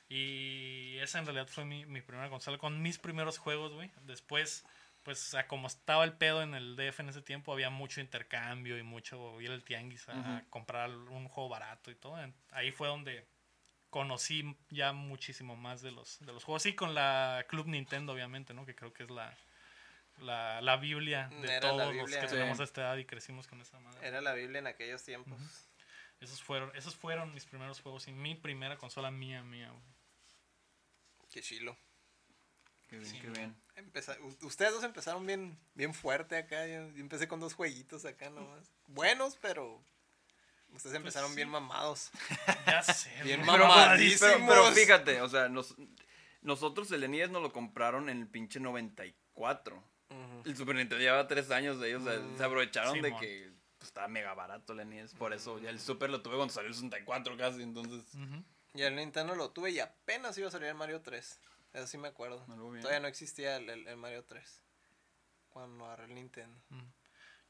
Y 0.09 0.97
esa 0.99 1.19
en 1.19 1.27
realidad 1.27 1.49
fue 1.49 1.65
mi, 1.65 1.85
mi 1.85 2.01
primera 2.01 2.31
consola 2.31 2.57
con 2.59 2.81
mis 2.81 2.99
primeros 2.99 3.37
juegos, 3.39 3.73
güey. 3.75 3.91
Después, 4.03 4.65
pues, 5.03 5.19
sea, 5.19 5.47
como 5.47 5.67
estaba 5.67 6.05
el 6.05 6.15
pedo 6.15 6.43
en 6.43 6.55
el 6.55 6.77
DF 6.77 7.01
en 7.03 7.11
ese 7.11 7.21
tiempo, 7.21 7.53
había 7.53 7.69
mucho 7.69 8.01
intercambio 8.01 8.79
y 8.79 8.83
mucho 8.83 9.39
ir 9.41 9.51
al 9.51 9.65
tianguis 9.65 10.09
a, 10.09 10.39
a 10.39 10.45
comprar 10.49 10.91
un 10.91 11.29
juego 11.29 11.51
barato 11.51 11.91
y 11.91 11.95
todo. 11.95 12.17
Ahí 12.53 12.71
fue 12.73 12.89
donde 12.89 13.27
conocí 13.91 14.57
ya 14.71 14.93
muchísimo 14.95 15.57
más 15.57 15.83
de 15.83 15.91
los, 15.93 16.19
de 16.21 16.33
los 16.33 16.43
juegos. 16.45 16.63
Sí, 16.63 16.75
con 16.75 16.95
la 16.95 17.45
Club 17.49 17.67
Nintendo, 17.67 18.13
obviamente, 18.15 18.55
¿no? 18.55 18.65
Que 18.65 18.75
creo 18.75 18.93
que 18.95 19.03
es 19.05 19.11
la, 19.11 19.37
la, 20.21 20.61
la 20.61 20.77
Biblia 20.77 21.29
de 21.41 21.49
Era 21.57 21.61
todos 21.71 21.95
los 21.95 22.11
que 22.11 22.21
Sí. 22.21 22.27
tenemos 22.29 22.61
a 22.61 22.65
esta 22.65 22.81
edad 22.83 22.97
y 22.97 23.05
crecimos 23.05 23.47
con 23.47 23.61
esa 23.61 23.79
madre. 23.81 24.07
Era 24.07 24.21
la 24.21 24.33
Biblia 24.35 24.59
en 24.61 24.67
aquellos 24.67 25.03
tiempos. 25.05 25.39
Esos 26.21 26.43
fueron, 26.43 26.73
esos 26.75 26.97
fueron 26.97 27.33
mis 27.35 27.45
primeros 27.47 27.81
juegos 27.81 28.09
y 28.09 28.13
mi 28.13 28.35
primera 28.35 28.77
consola 28.77 29.11
mía, 29.11 29.43
mía, 29.45 29.71
güey. 29.71 29.83
Qué 31.31 31.41
chilo. 31.43 31.77
Qué 32.89 32.97
bien, 32.99 33.11
Sí, 33.11 33.21
qué 33.21 33.29
bien. 33.29 33.55
Empeza- 33.77 34.17
ustedes 34.43 34.73
dos 34.73 34.83
empezaron 34.83 35.27
bien, 35.27 35.59
bien 35.75 35.95
fuerte 35.95 36.37
acá. 36.37 36.67
Yo, 36.67 36.89
yo 36.91 37.01
empecé 37.01 37.29
con 37.29 37.39
dos 37.39 37.55
jueguitos 37.55 38.05
acá 38.05 38.31
nomás. 38.31 38.73
Buenos, 38.87 39.37
pero 39.41 39.81
ustedes 40.73 40.97
empezaron 40.97 41.31
sí. 41.31 41.37
bien 41.37 41.49
mamados. 41.51 42.11
Ya 42.67 42.83
sé. 42.83 43.13
Bien 43.23 43.45
mamadísimos. 43.45 44.33
pero, 44.35 44.47
pero 44.49 44.73
fíjate, 44.73 45.21
o 45.21 45.29
sea, 45.29 45.49
nos- 45.49 45.77
nosotros 46.41 46.91
el 46.93 47.09
NES 47.11 47.31
nos 47.31 47.43
lo 47.43 47.53
compraron 47.53 48.09
en 48.09 48.23
el 48.23 48.27
pinche 48.27 48.59
94. 48.59 49.85
El 50.45 50.57
Super 50.57 50.75
Nintendo 50.77 51.03
llevaba 51.03 51.27
tres 51.29 51.51
años 51.51 51.79
de 51.81 51.89
ellos, 51.91 52.03
Mm, 52.03 52.37
se 52.37 52.45
aprovecharon 52.45 53.01
de 53.03 53.15
que 53.17 53.53
pues, 53.79 53.89
estaba 53.89 54.09
mega 54.09 54.33
barato 54.35 54.73
el 54.73 54.81
NES, 54.89 55.15
por 55.15 55.33
eso 55.33 55.59
ya 55.59 55.71
el 55.71 55.79
Super 55.81 56.11
lo 56.11 56.23
tuve 56.23 56.37
cuando 56.37 56.53
salió 56.55 56.69
el 56.69 56.75
64 56.75 57.37
casi, 57.37 57.63
entonces... 57.63 58.15
Ujú. 58.15 58.43
Y 58.75 58.83
el 58.83 58.97
Nintendo 58.97 59.35
lo 59.35 59.51
tuve 59.51 59.71
y 59.71 59.81
apenas 59.81 60.37
iba 60.39 60.49
a 60.49 60.51
salir 60.51 60.69
el 60.69 60.75
Mario 60.75 61.01
3. 61.01 61.41
Eso 61.75 61.87
sí 61.87 61.99
me 61.99 62.09
acuerdo. 62.09 62.45
Todavía 62.81 63.01
no 63.01 63.09
existía 63.09 63.57
el, 63.57 63.69
el- 63.69 63.87
el 63.89 63.97
Mario 63.97 64.25
3. 64.25 64.63
Cuando 65.51 65.85
agarré 65.87 66.05
el 66.07 66.15
Nintendo. 66.15 66.59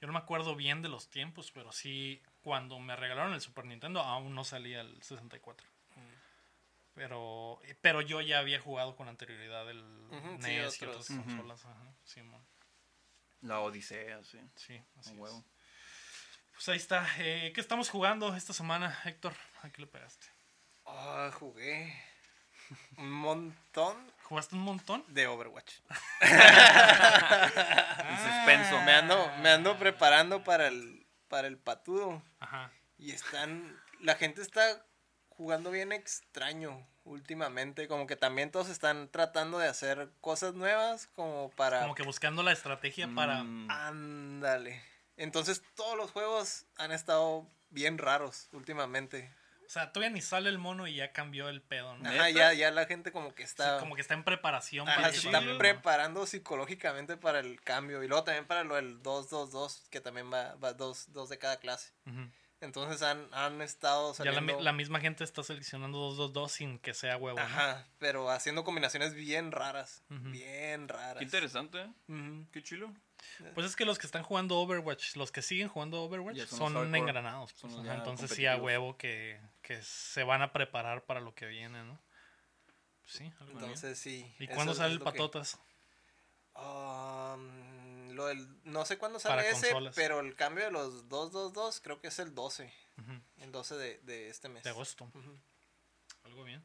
Yo 0.01 0.07
no 0.07 0.13
me 0.13 0.19
acuerdo 0.21 0.55
bien 0.55 0.81
de 0.81 0.89
los 0.89 1.09
tiempos, 1.09 1.51
pero 1.53 1.73
sí, 1.73 2.23
cuando 2.41 2.79
me 2.79 2.95
regalaron 2.97 3.33
el 3.35 3.41
Super 3.41 3.65
Nintendo, 3.65 4.01
aún 4.01 4.35
no 4.35 4.45
salía 4.45 4.81
el 4.81 5.03
64. 5.03 5.67
Pero, 6.99 7.61
pero 7.81 8.01
yo 8.03 8.21
ya 8.21 8.39
había 8.41 8.61
jugado 8.61 8.97
con 8.97 9.09
anterioridad 9.09 9.71
el 9.71 9.83
Ujú, 10.11 10.37
sí, 10.43 10.49
NES 10.49 10.83
y 10.83 10.85
otros. 10.85 10.97
otras 10.97 11.11
Ujú. 11.11 11.23
consolas. 11.25 11.65
Ajá, 11.65 11.95
Simón. 12.05 12.47
La 13.41 13.61
Odisea, 13.61 14.23
sí. 14.25 14.41
Sí, 14.57 14.83
así 14.99 15.11
es. 15.13 15.17
huevo. 15.19 15.45
Pues 16.55 16.69
ahí 16.71 16.77
está. 16.77 17.07
Eh, 17.19 17.53
¿Qué 17.55 17.61
estamos 17.61 17.89
jugando 17.89 18.35
esta 18.35 18.53
semana, 18.53 18.99
Héctor? 19.05 19.33
¿A 19.63 19.71
qué 19.71 19.81
le 19.83 19.87
pegaste? 19.87 20.27
Ah, 20.85 21.31
jugué 21.39 21.95
un 22.97 23.11
montón 23.11 24.13
¿Jugaste 24.25 24.55
un 24.57 24.63
montón? 24.63 25.05
de 25.09 25.27
Overwatch. 25.27 25.75
El 26.21 28.19
suspenso. 28.19 28.81
Me 28.83 28.93
ando, 28.93 29.31
me 29.39 29.51
ando 29.51 29.79
preparando 29.79 30.43
para 30.45 30.67
el, 30.69 31.07
para 31.29 31.49
el 31.49 31.59
patudo. 31.59 32.23
Ajá. 32.41 32.71
Y 32.99 33.13
están. 33.13 33.79
La 34.01 34.17
gente 34.17 34.43
está 34.43 34.85
jugando 35.39 35.71
bien 35.71 35.93
extraño 35.93 36.87
últimamente. 37.05 37.89
Como 37.89 38.07
que 38.07 38.17
también 38.17 38.51
todos 38.51 38.69
están 38.69 39.09
tratando 39.09 39.59
de 39.59 39.69
hacer 39.69 40.11
cosas 40.21 40.53
nuevas. 40.53 41.07
Como 41.15 41.51
para. 41.57 41.81
Como 41.81 41.95
que 41.95 42.03
buscando 42.03 42.43
la 42.43 42.53
estrategia 42.53 43.09
para... 43.15 43.43
Mm, 43.45 43.71
Ándale. 43.71 44.83
Entonces 45.17 45.63
todos 45.75 45.97
los 45.97 46.11
juegos 46.11 46.67
han 46.77 46.93
estado 46.93 47.49
bien 47.71 47.97
raros 47.99 48.49
últimamente. 48.53 49.33
O 49.67 49.71
sea, 49.71 49.93
todavía 49.93 50.15
ni 50.15 50.23
sale 50.23 50.49
el 50.49 50.57
mono 50.59 50.87
y 50.87 50.95
ya 50.95 51.13
cambió 51.13 51.49
el 51.51 51.61
pedo, 51.61 51.95
¿no? 51.99 52.09
Ajá, 52.09 52.31
ya, 52.31 52.55
ya 52.55 52.71
la 52.71 52.87
gente 52.87 53.13
como 53.13 53.35
que 53.35 53.43
Sí, 53.43 53.51
está. 53.51 53.79
como 53.79 53.97
que 53.97 54.01
está 54.01 54.15
en 54.15 54.25
preparación 54.25 54.89
Ajá, 54.89 54.97
para 54.97 55.09
se 55.09 55.13
que 55.13 55.19
está 55.19 55.31
salga 55.33 55.39
el 55.41 55.47
mono. 55.49 55.59
preparando 55.59 56.27
psicológicamente 56.27 57.17
para 57.19 57.41
el 57.41 57.61
cambio. 57.61 58.03
Y 58.03 58.09
luego 58.09 58.25
también 58.25 58.47
para 58.47 58.65
lo 58.65 58.77
del 58.77 59.03
2-2-2, 59.03 59.89
que 59.91 60.01
también 60.01 60.33
va, 60.33 60.55
va 60.55 60.73
dos, 60.73 61.13
dos 61.13 61.29
de 61.29 61.37
cada 61.39 61.59
clase. 61.59 61.93
Ujú. 62.07 62.31
Entonces 62.61 63.03
han, 63.03 63.29
han 63.33 63.63
estado 63.63 64.13
Ya 64.25 64.33
la, 64.33 64.73
misma 64.73 64.99
gente 65.01 65.23
está 65.23 65.45
seleccionando 65.45 66.11
2-2-2 66.11 66.49
sin 66.49 66.79
que 66.81 66.93
sea 66.93 67.17
huevo, 67.17 67.39
¿no? 67.39 67.45
Ajá, 67.45 67.87
pero 67.99 68.31
haciendo 68.31 68.65
combinaciones 68.65 69.15
bien 69.15 69.53
raras. 69.53 70.03
Bien 70.09 70.89
raras. 70.89 71.19
Qué 71.19 71.25
interesante, 71.25 71.81
¿eh? 71.83 72.47
Qué 72.53 72.63
chilo. 72.63 72.93
Pues 73.55 73.67
es 73.67 73.77
que 73.77 73.85
los 73.85 73.99
que 73.99 74.07
están 74.07 74.23
jugando 74.23 74.59
Overwatch, 74.59 75.17
los 75.17 75.31
que 75.31 75.43
siguen 75.43 75.69
jugando 75.69 76.03
Overwatch, 76.03 76.47
son 76.47 76.95
engranados. 76.95 77.53
pues, 77.61 77.75
entonces 77.75 78.31
sí 78.31 78.47
a 78.47 78.57
huevo 78.57 78.97
que, 78.97 79.41
que 79.63 79.81
se 79.83 80.25
van 80.25 80.43
a 80.43 80.53
preparar 80.53 81.05
para 81.05 81.21
lo 81.21 81.35
que 81.35 81.47
viene, 81.47 81.85
¿no? 81.85 82.01
Pues 83.03 83.13
sí, 83.13 83.25
algo 83.41 83.47
bien. 83.47 83.59
Entonces 83.59 83.99
sí. 83.99 84.35
¿Y 84.39 84.49
cuándo 84.49 84.75
sale 84.75 84.93
el 84.95 84.99
lo 84.99 85.05
que- 85.05 85.11
patotas? 85.13 85.59
Um, 86.55 87.68
lo 88.19 88.27
del, 88.27 88.49
no 88.65 88.85
sé 88.85 88.99
cuándo 88.99 89.19
Para 89.21 89.43
sale 89.43 89.51
ese, 89.51 89.71
consolas. 89.71 89.95
pero 89.95 90.19
el 90.21 90.35
cambio 90.35 90.65
de 90.65 90.71
los 90.73 91.09
2-2-2 91.09 91.81
creo 91.83 92.01
que 92.01 92.09
es 92.09 92.19
el 92.19 92.35
12. 92.35 92.73
Ujú, 92.99 93.13
El 93.39 93.53
12 93.53 93.77
de, 93.77 93.99
de 94.01 94.29
este 94.29 94.49
mes. 94.49 94.65
De 94.65 94.71
agosto. 94.71 95.05
Ujú. 95.15 95.39
Algo 96.25 96.43
bien. 96.45 96.65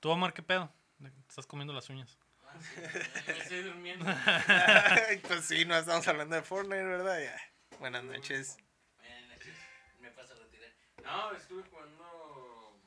¿Tú, 0.00 0.10
Omar, 0.10 0.32
qué 0.32 0.42
pedo? 0.42 0.72
¿De 0.98 1.10
qué 1.10 1.20
te 1.20 1.28
Estás 1.28 1.46
comiendo 1.46 1.72
las 1.72 1.88
uñas. 1.90 2.16
Ah, 2.46 2.54
sí, 2.60 2.80
me 3.26 3.38
estoy 3.38 3.62
durmiendo. 3.62 4.04
pues 5.28 5.44
sí, 5.44 5.64
no 5.64 5.76
estamos 5.76 6.06
hablando 6.06 6.36
de 6.36 6.42
Fortnite, 6.42 6.84
¿verdad? 6.84 7.20
Ya. 7.20 7.36
Buenas 7.80 8.04
noches. 8.04 8.56
Buenas 8.98 9.28
noches. 9.30 9.54
Me 10.00 10.10
pasa 10.12 10.34
a 10.34 10.36
retirar. 10.36 10.70
No, 11.02 11.32
estuve 11.32 11.62
jugando. 11.68 12.80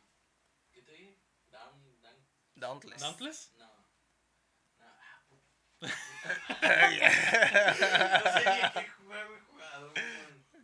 ¿Qué 0.72 0.82
te 0.82 0.92
dije? 0.94 1.18
Down, 1.52 2.02
down. 2.02 2.16
Dauntless. 2.56 3.02
¿Dauntless? 3.02 3.52
No. 3.58 3.65
No. 3.65 3.65
No 5.82 5.88
sé 8.32 8.46
ni 8.46 8.72
qué 8.84 8.90
juego 8.90 9.36
he 9.36 9.40
jugado. 9.42 9.94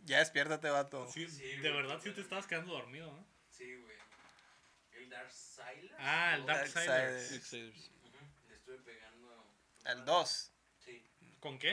Ya 0.04 0.18
despiértate, 0.18 0.68
vato. 0.70 1.08
Sí, 1.10 1.28
Sí, 1.28 1.42
de 1.56 1.70
güey. 1.70 1.82
verdad 1.82 2.00
sí 2.02 2.10
te 2.12 2.20
estabas 2.20 2.46
quedando 2.46 2.72
dormido, 2.72 3.10
¿no? 3.12 3.26
Sí, 3.50 3.74
güey. 3.76 3.96
El 4.92 5.08
Dark 5.10 5.30
Siler. 5.30 5.94
Ah, 5.98 6.34
el 6.36 6.46
Dark 6.46 6.58
Darksiders. 6.72 7.44
Siders. 7.44 7.90
Le 8.48 8.54
estuve 8.56 8.78
pegando. 8.80 9.46
Al 9.84 10.04
2. 10.04 10.52
Sí. 10.78 11.04
¿Con 11.40 11.58
qué? 11.58 11.72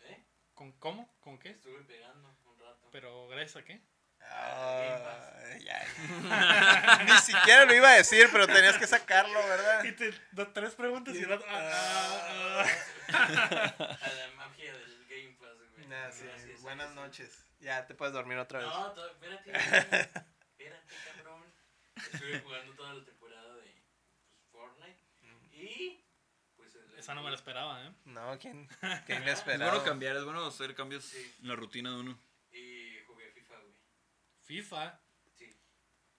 ¿Eh? 0.00 0.24
¿Con 0.54 0.72
cómo? 0.72 1.14
¿Con 1.20 1.34
Le 1.34 1.38
qué? 1.40 1.50
estuve 1.50 1.82
pegando 1.84 2.28
un 2.44 2.58
rato. 2.58 2.88
¿Pero 2.92 3.28
gracias 3.28 3.56
a 3.56 3.64
qué? 3.64 3.80
Ah, 4.30 5.56
ya. 5.60 7.04
Ni 7.04 7.18
siquiera 7.18 7.64
lo 7.64 7.74
iba 7.74 7.88
a 7.90 7.94
decir, 7.96 8.28
pero 8.32 8.46
tenías 8.46 8.78
que 8.78 8.86
sacarlo, 8.86 9.38
¿verdad? 9.46 9.84
Y 9.84 9.92
te 9.92 10.12
da 10.32 10.52
tres 10.52 10.74
preguntas 10.74 11.14
y 11.14 11.24
das- 11.24 11.42
ah, 11.48 12.64
ah, 12.64 12.66
A 14.02 14.08
la 14.08 14.28
magia 14.36 14.72
del 14.72 15.06
Game 15.08 15.36
Pass, 15.40 15.56
güey. 15.74 15.86
Nah, 15.88 16.10
sí, 16.10 16.24
es, 16.52 16.62
buenas 16.62 16.90
es. 16.90 16.94
noches. 16.94 17.44
Ya 17.60 17.86
te 17.86 17.94
puedes 17.94 18.14
dormir 18.14 18.38
otra 18.38 18.60
vez. 18.60 18.68
No, 18.68 18.94
espérate, 19.06 19.50
espérate, 19.52 20.94
cabrón. 21.16 21.44
Estuve 21.96 22.40
jugando 22.40 22.74
toda 22.74 22.94
la 22.94 23.04
temporada 23.04 23.54
de 23.56 23.82
pues, 24.50 24.52
Fortnite. 24.52 25.00
Y. 25.52 26.04
Pues. 26.56 26.74
el- 26.76 26.98
Esa 26.98 27.14
no 27.14 27.22
me 27.22 27.30
la 27.30 27.36
esperaba, 27.36 27.84
¿eh? 27.84 27.92
No, 28.06 28.38
¿quién, 28.38 28.66
quién 29.06 29.22
Es 29.28 29.38
esperaba? 29.40 29.72
bueno 29.72 29.84
cambiar, 29.84 30.16
es 30.16 30.24
bueno 30.24 30.46
hacer 30.46 30.74
cambios 30.74 31.04
Sí. 31.04 31.36
en 31.42 31.48
la 31.48 31.56
rutina 31.56 31.90
de 31.90 31.96
uno. 31.96 32.18
Y 32.52 32.98
jugué 33.06 33.30
FIFA, 33.32 33.54
güey. 33.58 33.74
FIFA. 34.54 35.00
Sí. 35.36 35.56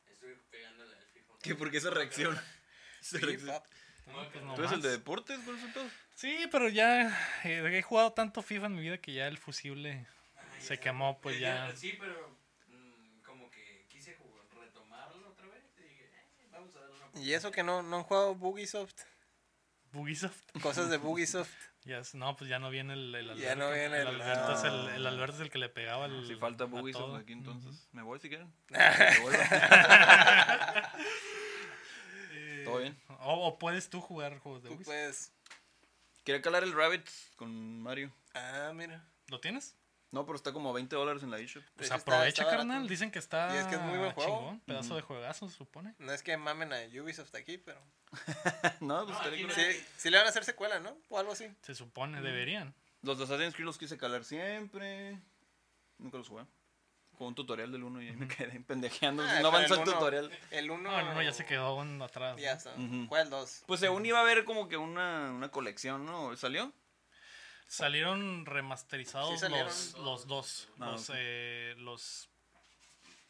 Estuve 0.09 0.35
pegándole 0.49 0.95
al 0.95 1.05
FIFA. 1.07 1.33
¿Qué? 1.43 1.55
¿Por 1.55 1.69
qué 1.69 1.77
esa 1.77 1.89
reacción? 1.89 2.39
Esa 3.01 3.17
reacción. 3.17 3.61
No, 4.07 4.29
pues 4.31 4.43
no 4.43 4.53
¿Tú 4.55 4.61
eres 4.61 4.71
el 4.73 4.81
de 4.81 4.89
deportes? 4.89 5.39
¿Cuál 5.43 5.57
es 5.57 5.63
el 5.63 5.73
pedo? 5.73 5.89
Sí, 6.15 6.47
pero 6.51 6.69
ya 6.69 7.09
eh, 7.43 7.77
he 7.77 7.81
jugado 7.81 8.13
tanto 8.13 8.41
FIFA 8.41 8.67
en 8.67 8.75
mi 8.75 8.81
vida 8.81 8.99
que 8.99 9.13
ya 9.13 9.27
el 9.27 9.37
fusible 9.37 10.07
Ay, 10.37 10.61
se 10.61 10.75
ya. 10.75 10.81
quemó, 10.81 11.19
pues 11.19 11.35
Eh, 11.37 11.39
ya. 11.41 11.75
Sí, 11.75 11.97
pero. 11.99 12.37
mm, 12.67 13.21
como 13.23 13.49
que 13.51 13.85
quise 13.89 14.15
jugar, 14.15 14.45
retomarlo 14.53 15.29
otra 15.29 15.47
vez. 15.47 15.63
Y 15.77 15.81
dije, 15.83 16.05
eh, 16.39 16.47
vamos 16.51 16.75
a 16.75 16.79
dar 16.79 16.89
una. 16.89 17.21
Y 17.21 17.33
eso 17.33 17.51
que 17.51 17.63
no, 17.63 17.81
no 17.83 17.97
han 17.97 18.03
jugado 18.03 18.35
Bugisoft. 18.35 19.01
Bugisoft. 19.91 20.51
Cosas 20.61 20.89
de 20.89 20.97
Bugisoft. 20.97 21.70
Ya, 21.83 21.97
es- 21.99 22.13
no, 22.13 22.35
pues 22.35 22.49
ya 22.49 22.59
no 22.59 22.69
viene 22.69 22.93
el, 22.93 23.13
el 23.15 23.29
Alberto. 23.31 23.41
Ya 23.41 23.55
no 23.55 23.71
viene 23.71 24.01
el, 24.01 24.07
el- 24.07 24.21
Alberto. 24.21 24.53
es 24.53 24.63
el, 24.63 24.87
ah. 24.89 24.95
el 24.95 25.07
Alberto 25.07 25.35
es 25.37 25.41
el 25.41 25.49
que 25.49 25.57
le 25.57 25.69
pegaba 25.69 26.05
el. 26.05 26.27
Si 26.27 26.35
falta 26.35 26.67
todo. 26.69 27.15
aquí, 27.15 27.33
entonces. 27.33 27.87
Me 27.91 28.03
voy 28.03 28.19
si 28.19 28.29
quieren. 28.29 28.53
Eh, 28.71 29.09
Me 29.15 29.19
vuelvo. 29.21 29.39
Eh, 32.33 32.61
Todo 32.65 32.77
bien. 32.79 32.97
O, 33.21 33.47
o 33.47 33.57
puedes 33.59 33.89
tú 33.89 33.99
jugar 34.01 34.37
juegos 34.39 34.63
de 34.63 34.69
Tú 34.69 34.75
Ubisoft. 34.75 34.85
puedes. 34.93 35.33
Quería 36.23 36.41
calar 36.41 36.63
el 36.63 36.73
Rabbit 36.73 37.07
con 37.35 37.81
Mario. 37.81 38.11
Ah, 38.33 38.71
mira. 38.75 39.03
¿Lo 39.27 39.39
tienes? 39.39 39.75
No, 40.11 40.25
pero 40.25 40.35
está 40.35 40.51
como 40.51 40.69
a 40.69 40.73
20 40.73 40.93
dólares 40.95 41.23
en 41.23 41.31
la 41.31 41.39
eShop. 41.39 41.63
Pues 41.75 41.85
Está- 41.89 41.95
aprovecha, 41.95 42.43
está 42.43 42.57
carnal. 42.57 42.85
Dicen 42.87 43.11
que 43.11 43.19
está 43.19 43.53
Y 43.55 43.59
es 43.59 43.65
que 43.67 43.75
es 43.75 43.81
muy 43.81 43.97
buen 43.97 44.11
juego. 44.11 44.39
chingón. 44.39 44.59
Pedazo 44.61 44.95
de 44.97 45.01
juegazo, 45.01 45.47
se 45.49 45.55
supone. 45.55 45.95
No 45.99 46.11
es 46.11 46.21
que 46.21 46.35
mamen 46.35 46.73
a 46.73 46.79
Ubisoft 47.01 47.33
aquí, 47.35 47.57
pero. 47.57 47.79
no, 48.81 49.05
pues 49.05 49.17
No, 49.17 49.47
no. 49.47 49.53
Sí, 49.53 49.85
sí 49.97 50.09
le 50.09 50.17
van 50.17 50.25
a 50.25 50.29
hacer 50.29 50.43
secuela, 50.43 50.79
¿no? 50.79 50.97
O 51.09 51.17
algo 51.17 51.31
así. 51.31 51.47
Se 51.61 51.73
supone, 51.75 52.21
deberían. 52.21 52.73
Los 53.03 53.17
de 53.17 53.23
Assassin's 53.23 53.53
Creed 53.53 53.65
los 53.65 53.77
quise 53.77 53.97
calar 53.97 54.25
siempre. 54.25 55.17
Nunca 55.97 56.17
los 56.17 56.27
jugué. 56.27 56.43
con 57.17 57.27
un 57.27 57.35
tutorial 57.35 57.71
del 57.71 57.83
1 57.83 58.01
y 58.01 58.07
ahí 58.09 58.15
me 58.15 58.27
quedé 58.27 58.59
pendejeando. 58.61 59.21
Ah, 59.23 59.39
no 59.41 59.49
avanzó 59.49 59.75
el 59.75 59.81
uno- 59.81 59.93
tutorial. 59.93 60.31
El 60.49 60.71
1. 60.71 60.81
No, 60.91 60.99
el 60.99 61.07
uno 61.07 61.21
ya 61.21 61.31
se 61.33 61.45
quedó 61.45 61.79
atrás. 62.03 62.35
Ya 62.37 62.53
¿no? 62.53 62.57
está. 62.57 62.71
Fue 63.07 63.21
el 63.21 63.29
2. 63.29 63.63
Pues 63.67 63.79
según 63.79 64.05
iba 64.05 64.17
a 64.17 64.21
haber 64.21 64.43
como 64.43 64.67
que 64.67 64.75
una, 64.75 65.31
una 65.31 65.49
colección, 65.51 66.05
¿no? 66.05 66.35
¿Salió? 66.35 66.73
Salieron 67.75 68.45
remasterizados 68.45 69.29
Sí, 69.31 69.37
salieron. 69.37 69.67
los, 69.67 69.93
los 69.99 70.27
dos. 70.27 70.67
Ah, 70.77 70.91
los, 70.91 71.09
ok. 71.09 71.15
eh, 71.17 71.73
los 71.77 72.29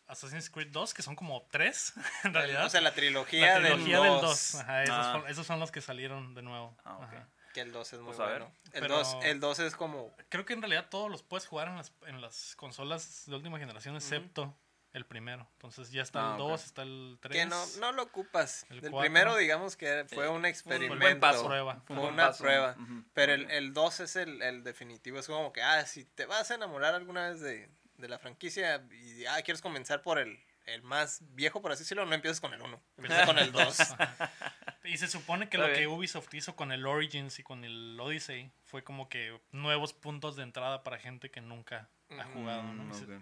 Assassin's 0.07 0.49
Creed 0.49 0.69
2, 0.71 0.95
que 0.95 1.03
son 1.03 1.15
como 1.15 1.43
tres, 1.51 1.93
en 2.23 2.33
realidad. 2.33 2.65
O 2.65 2.69
sea, 2.69 2.81
la 2.81 2.91
trilogía, 2.95 3.59
la 3.59 3.67
trilogía 3.69 3.99
del 4.01 4.11
del 4.13 4.21
2. 4.21 4.21
2. 4.23 4.55
Ajá, 4.55 4.83
esos, 4.83 4.95
Ah. 4.97 5.11
son, 5.13 5.27
esos 5.29 5.45
son 5.45 5.59
los 5.59 5.71
que 5.71 5.79
salieron 5.81 6.33
de 6.33 6.41
nuevo. 6.41 6.75
Ah, 6.83 6.97
ok. 6.97 7.03
Ajá. 7.03 7.29
Que 7.53 7.61
el 7.61 7.71
2 7.71 7.93
es 7.93 7.99
muy 7.99 8.07
Pues 8.15 8.17
ver. 8.17 8.39
bueno. 8.39 8.51
El, 8.73 8.81
Pero- 8.81 8.97
2, 8.97 9.17
el 9.21 9.39
2 9.39 9.59
es 9.59 9.75
como. 9.75 10.11
Creo 10.29 10.43
que 10.43 10.53
en 10.53 10.61
realidad 10.63 10.87
todos 10.89 11.11
los 11.11 11.21
puedes 11.21 11.45
jugar 11.45 11.67
en 11.67 11.77
las, 11.77 11.91
en 12.07 12.19
las 12.19 12.55
consolas 12.55 13.25
de 13.27 13.35
última 13.35 13.59
generación, 13.59 13.95
excepto 13.95 14.57
el 14.93 15.05
primero. 15.05 15.47
Entonces 15.53 15.91
ya 15.91 16.01
está 16.01 16.33
Ah, 16.33 16.35
el 16.35 16.41
ok. 16.41 16.49
2, 16.49 16.65
está 16.65 16.81
el 16.83 17.17
3. 17.21 17.37
Que 17.37 17.45
no, 17.45 17.65
no 17.79 17.91
lo 17.93 18.03
ocupas. 18.03 18.65
El 18.69 18.81
primero, 18.81 19.35
digamos 19.37 19.77
que 19.77 20.05
fue 20.09 20.25
Eh, 20.25 20.29
un 20.29 20.41
Fue 20.41 20.49
experimento. 20.49 21.19
paso. 21.19 21.45
Prueba. 21.45 21.81
Fue 21.85 21.95
Un 21.97 22.13
una 22.13 22.27
paso. 22.27 22.43
prueba. 22.43 22.75
Pero 23.13 23.33
el, 23.33 23.49
el 23.51 23.73
2 23.73 23.99
es 24.01 24.15
el, 24.17 24.41
el 24.41 24.63
definitivo. 24.63 25.17
Es 25.19 25.27
como 25.27 25.53
que, 25.53 25.61
ah, 25.61 25.85
si 25.85 26.03
te 26.05 26.25
vas 26.25 26.51
a 26.51 26.55
enamorar 26.55 26.93
alguna 26.95 27.29
vez 27.29 27.39
de, 27.41 27.69
de 27.97 28.07
la 28.09 28.19
franquicia 28.19 28.85
y 28.91 29.25
ah, 29.25 29.41
quieres 29.43 29.61
comenzar 29.61 30.01
por 30.01 30.19
el, 30.19 30.37
el 30.65 30.81
más 30.83 31.19
viejo, 31.35 31.61
por 31.61 31.71
así 31.71 31.83
decirlo, 31.83 32.05
no 32.05 32.13
empieces 32.13 32.41
con 32.41 32.53
el 32.53 32.61
1. 32.61 32.81
Empieza 32.97 33.25
con 33.25 33.37
el 33.39 33.51
2. 33.51 33.77
Y 34.83 34.97
se 34.97 35.07
supone 35.07 35.47
que 35.47 35.57
Está 35.57 35.67
lo 35.69 35.73
que. 35.75 35.85
Ubisoft 35.87 36.33
hizo 36.33 36.55
con 36.55 36.71
el 36.71 36.87
Origins 36.87 37.37
y 37.37 37.43
con 37.43 37.63
el 37.63 37.99
Odyssey 37.99 38.51
fue 38.65 38.83
como 38.83 39.09
que 39.09 39.39
nuevos 39.51 39.93
puntos 39.93 40.35
de 40.35 40.41
entrada 40.41 40.83
para 40.83 40.97
gente 40.97 41.29
que 41.29 41.39
nunca 41.39 41.87
ha 42.09 42.25
Ujú. 42.25 42.33
jugado, 42.33 42.63
¿no? 42.63 42.83
Mm, 42.85 42.91
Y 42.91 42.93
se- 42.95 43.03
ok. 43.05 43.21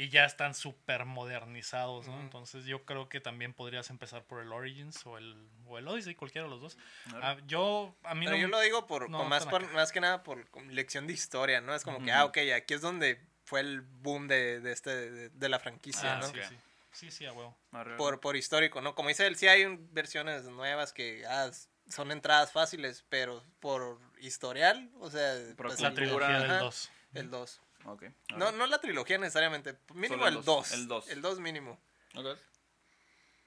Y 0.00 0.08
ya 0.08 0.24
están 0.24 0.54
súper 0.54 1.04
modernizados, 1.04 2.08
¿no? 2.08 2.18
Entonces 2.22 2.64
yo 2.64 2.84
creo 2.86 3.10
que 3.10 3.20
también 3.20 3.52
podrías 3.52 3.90
empezar 3.90 4.24
por 4.24 4.40
el 4.40 4.50
Origins 4.50 5.04
o 5.04 5.18
el, 5.18 5.46
o 5.66 5.76
el 5.76 5.86
Odyssey, 5.86 6.14
cualquiera 6.14 6.44
de 6.46 6.50
los 6.50 6.62
dos. 6.62 6.78
Ah, 7.16 7.36
yo, 7.46 7.94
a 8.04 8.14
mí 8.14 8.24
Pero 8.24 8.36
no- 8.36 8.42
yo 8.42 8.48
lo 8.48 8.60
digo 8.60 8.86
por, 8.86 9.10
no, 9.10 9.24
más, 9.26 9.44
por- 9.44 9.70
más 9.72 9.92
que 9.92 10.00
nada 10.00 10.22
por 10.22 10.46
lección 10.68 11.06
de 11.06 11.12
historia, 11.12 11.60
¿no? 11.60 11.74
Es 11.74 11.84
como 11.84 12.02
que, 12.02 12.12
ah, 12.12 12.24
ok, 12.24 12.38
aquí 12.56 12.72
es 12.72 12.80
donde 12.80 13.20
fue 13.44 13.60
el 13.60 13.82
boom 13.82 14.26
de, 14.26 14.60
de 14.60 14.72
este, 14.72 14.90
de, 15.10 15.28
de 15.28 15.48
la 15.50 15.58
franquicia, 15.58 16.14
Ah, 16.16 16.20
¿no? 16.20 16.28
sí, 16.28 16.38
sí. 16.48 16.56
Sí, 16.92 17.10
sí, 17.10 17.26
a 17.26 17.32
huevo. 17.34 17.54
Por, 17.98 18.20
por 18.20 18.36
histórico, 18.36 18.80
¿no? 18.80 18.94
Como 18.94 19.10
dice 19.10 19.26
él, 19.26 19.36
sí 19.36 19.48
hay 19.48 19.64
un- 19.66 19.92
versiones 19.92 20.44
nuevas 20.44 20.94
que 20.94 21.24
ah, 21.28 21.50
son 21.90 22.10
entradas 22.10 22.52
fáciles, 22.52 23.04
pero 23.10 23.44
por 23.60 24.00
historial, 24.18 24.90
o 24.98 25.10
sea, 25.10 25.34
Por 25.56 25.66
pues, 25.68 25.80
La 25.80 25.88
el- 25.88 25.94
trilogía 25.94 26.40
del 26.40 26.50
ajá, 26.52 26.58
2. 26.60 26.90
El 27.12 27.30
2. 27.30 27.60
Ok. 27.84 28.04
No, 28.36 28.52
no 28.52 28.66
la 28.66 28.80
trilogía 28.80 29.18
necesariamente, 29.18 29.76
mínimo 29.94 30.14
Solo 30.14 30.28
el 30.28 30.36
el 30.36 30.44
dos, 30.44 30.70
2. 30.70 30.72
el 30.72 30.88
dos. 30.88 31.08
El 31.10 31.22
2 31.22 31.40
mínimo. 31.40 31.78
Ok. 32.14 32.26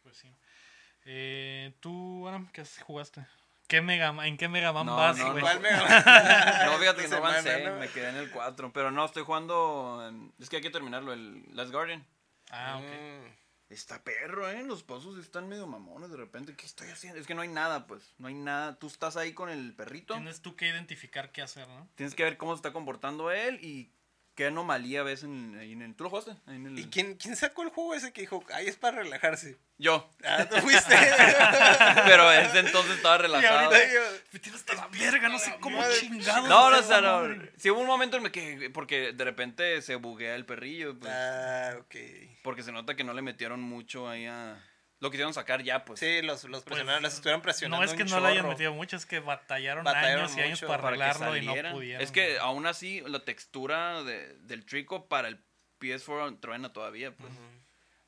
Pues 0.03 0.17
sí. 0.17 0.29
Eh, 1.05 1.73
¿Tú, 1.79 2.27
Aram, 2.27 2.49
qué 2.51 2.61
has- 2.61 2.79
jugaste? 2.81 3.25
¿Qué 3.67 3.81
Mega, 3.81 4.11
Man- 4.11 4.25
¿En 4.27 4.37
qué 4.37 4.47
Mega 4.47 4.71
Man 4.73 4.85
No, 4.85 4.95
vas, 4.95 5.17
no, 5.17 5.31
güey? 5.31 5.41
¿Cuál 5.41 5.59
me 5.61 5.69
No, 6.65 6.77
fíjate 6.77 7.01
que 7.03 7.07
no 7.07 7.17
avancé, 7.17 7.63
¿no? 7.65 7.75
me 7.77 7.89
quedé 7.89 8.09
en 8.09 8.17
el 8.17 8.29
4. 8.31 8.71
Pero 8.73 8.91
no, 8.91 9.05
estoy 9.05 9.23
jugando. 9.23 10.05
en- 10.07 10.33
Es 10.39 10.49
que 10.49 10.57
hay 10.57 10.61
que 10.61 10.69
terminarlo, 10.69 11.13
el 11.13 11.43
Last 11.55 11.71
Guardian. 11.71 12.05
Ah, 12.51 12.77
ok. 12.77 12.83
Mm, 12.85 13.43
Está 13.69 14.03
perro, 14.03 14.47
¿eh? 14.49 14.61
Los 14.63 14.83
pasos 14.83 15.17
están 15.17 15.49
medio 15.49 15.65
mamones 15.65 16.11
de 16.11 16.17
repente. 16.17 16.55
¿Qué 16.55 16.65
estoy 16.65 16.89
haciendo? 16.89 17.19
Es 17.19 17.25
que 17.25 17.33
no 17.33 17.41
hay 17.41 17.47
nada, 17.47 17.87
pues. 17.87 18.13
No 18.19 18.27
hay 18.27 18.35
nada. 18.35 18.75
Tú 18.77 18.85
estás 18.87 19.17
ahí 19.17 19.33
con 19.33 19.49
el 19.49 19.73
perrito. 19.73 20.13
Tienes 20.13 20.41
tú 20.41 20.55
que 20.55 20.67
identificar 20.67 21.31
qué 21.31 21.41
hacer, 21.41 21.67
¿no? 21.69 21.87
Tienes 21.95 22.13
que 22.13 22.23
ver 22.23 22.37
cómo 22.37 22.51
se 22.53 22.57
está 22.57 22.71
comportando 22.73 23.31
él 23.31 23.59
y 23.63 23.91
qué 24.35 24.47
anomalía 24.47 25.03
ves 25.03 25.23
en, 25.23 25.57
ahí 25.59 25.73
en 25.73 25.81
el. 25.81 25.95
¿Tú 25.95 26.03
lo 26.05 26.09
jugaste? 26.09 26.31
Ahí 26.47 26.55
en 26.55 26.67
el- 26.67 26.79
¿Y 26.79 26.85
quién, 26.89 27.15
quién 27.15 27.35
sacó 27.35 27.63
el 27.63 27.69
juego 27.69 27.93
ese 27.95 28.11
que 28.13 28.21
dijo, 28.21 28.43
ahí 28.53 28.67
es 28.67 28.75
para 28.77 28.97
relajarse? 28.97 29.57
Yo. 29.77 30.09
Ah, 30.23 30.45
tú 30.49 30.55
fuiste. 30.57 30.95
Pero 32.05 32.31
ese 32.31 32.59
entonces 32.59 32.95
estaba 32.97 33.15
y 33.15 33.19
relajado. 33.19 33.59
ahorita 33.69 33.93
yo, 33.93 33.99
Me 34.31 34.39
tienes 34.39 34.65
de 34.65 34.73
la 34.75 34.87
verga, 34.87 35.29
no 35.29 35.39
sé 35.39 35.55
cómo 35.59 35.77
madre. 35.79 35.95
chingados. 35.99 36.47
No, 36.49 36.69
no, 36.69 36.79
o 36.79 36.83
sea, 36.83 37.01
no. 37.01 37.21
madre. 37.21 37.51
Sí 37.57 37.69
hubo 37.69 37.79
un 37.81 37.87
momento 37.87 38.17
en 38.17 38.25
el 38.25 38.31
que. 38.31 38.69
Porque 38.73 39.11
de 39.13 39.23
repente 39.23 39.81
se 39.81 39.95
buguea 39.95 40.35
el 40.35 40.45
perrillo. 40.45 40.97
Pues, 40.97 41.11
Ah, 41.13 41.75
ok. 41.79 41.95
Porque 42.43 42.63
se 42.63 42.71
nota 42.71 42.95
que 42.95 43.03
no 43.03 43.13
le 43.13 43.21
metieron 43.21 43.61
mucho 43.61 44.07
ahí 44.09 44.25
a. 44.25 44.57
Lo 45.03 45.11
quisieron 45.11 45.33
sacar 45.33 45.61
ya, 45.63 45.83
pues. 45.83 45.99
Sí, 45.99 46.21
los, 46.21 46.45
los 46.45 46.63
presionaron, 46.63 47.03
las 47.03 47.15
estuvieron 47.15 47.41
presionando 47.41 47.77
No 47.77 47.83
es 47.83 47.93
que 47.93 48.03
un 48.03 48.09
no 48.09 48.21
le 48.21 48.27
hayan 48.29 48.47
metido 48.47 48.73
mucho, 48.73 48.95
es 48.95 49.05
que 49.05 49.19
batallaron, 49.19 49.83
Batallaron 49.83 50.23
años 50.23 50.37
y 50.37 50.41
años 50.41 50.61
para 50.61 50.81
para 50.81 50.87
arreglarlo 50.87 51.35
y 51.35 51.45
no 51.45 51.53
pudieron. 51.73 52.01
Es 52.01 52.09
que 52.11 52.39
aún 52.39 52.65
así 52.65 53.01
la 53.05 53.19
textura 53.25 54.01
de- 54.03 54.37
del 54.39 54.65
trico 54.65 55.09
para 55.09 55.27
el 55.27 55.43
PS4 55.81 56.39
truena 56.39 56.71
todavía, 56.71 57.11
pues. 57.11 57.33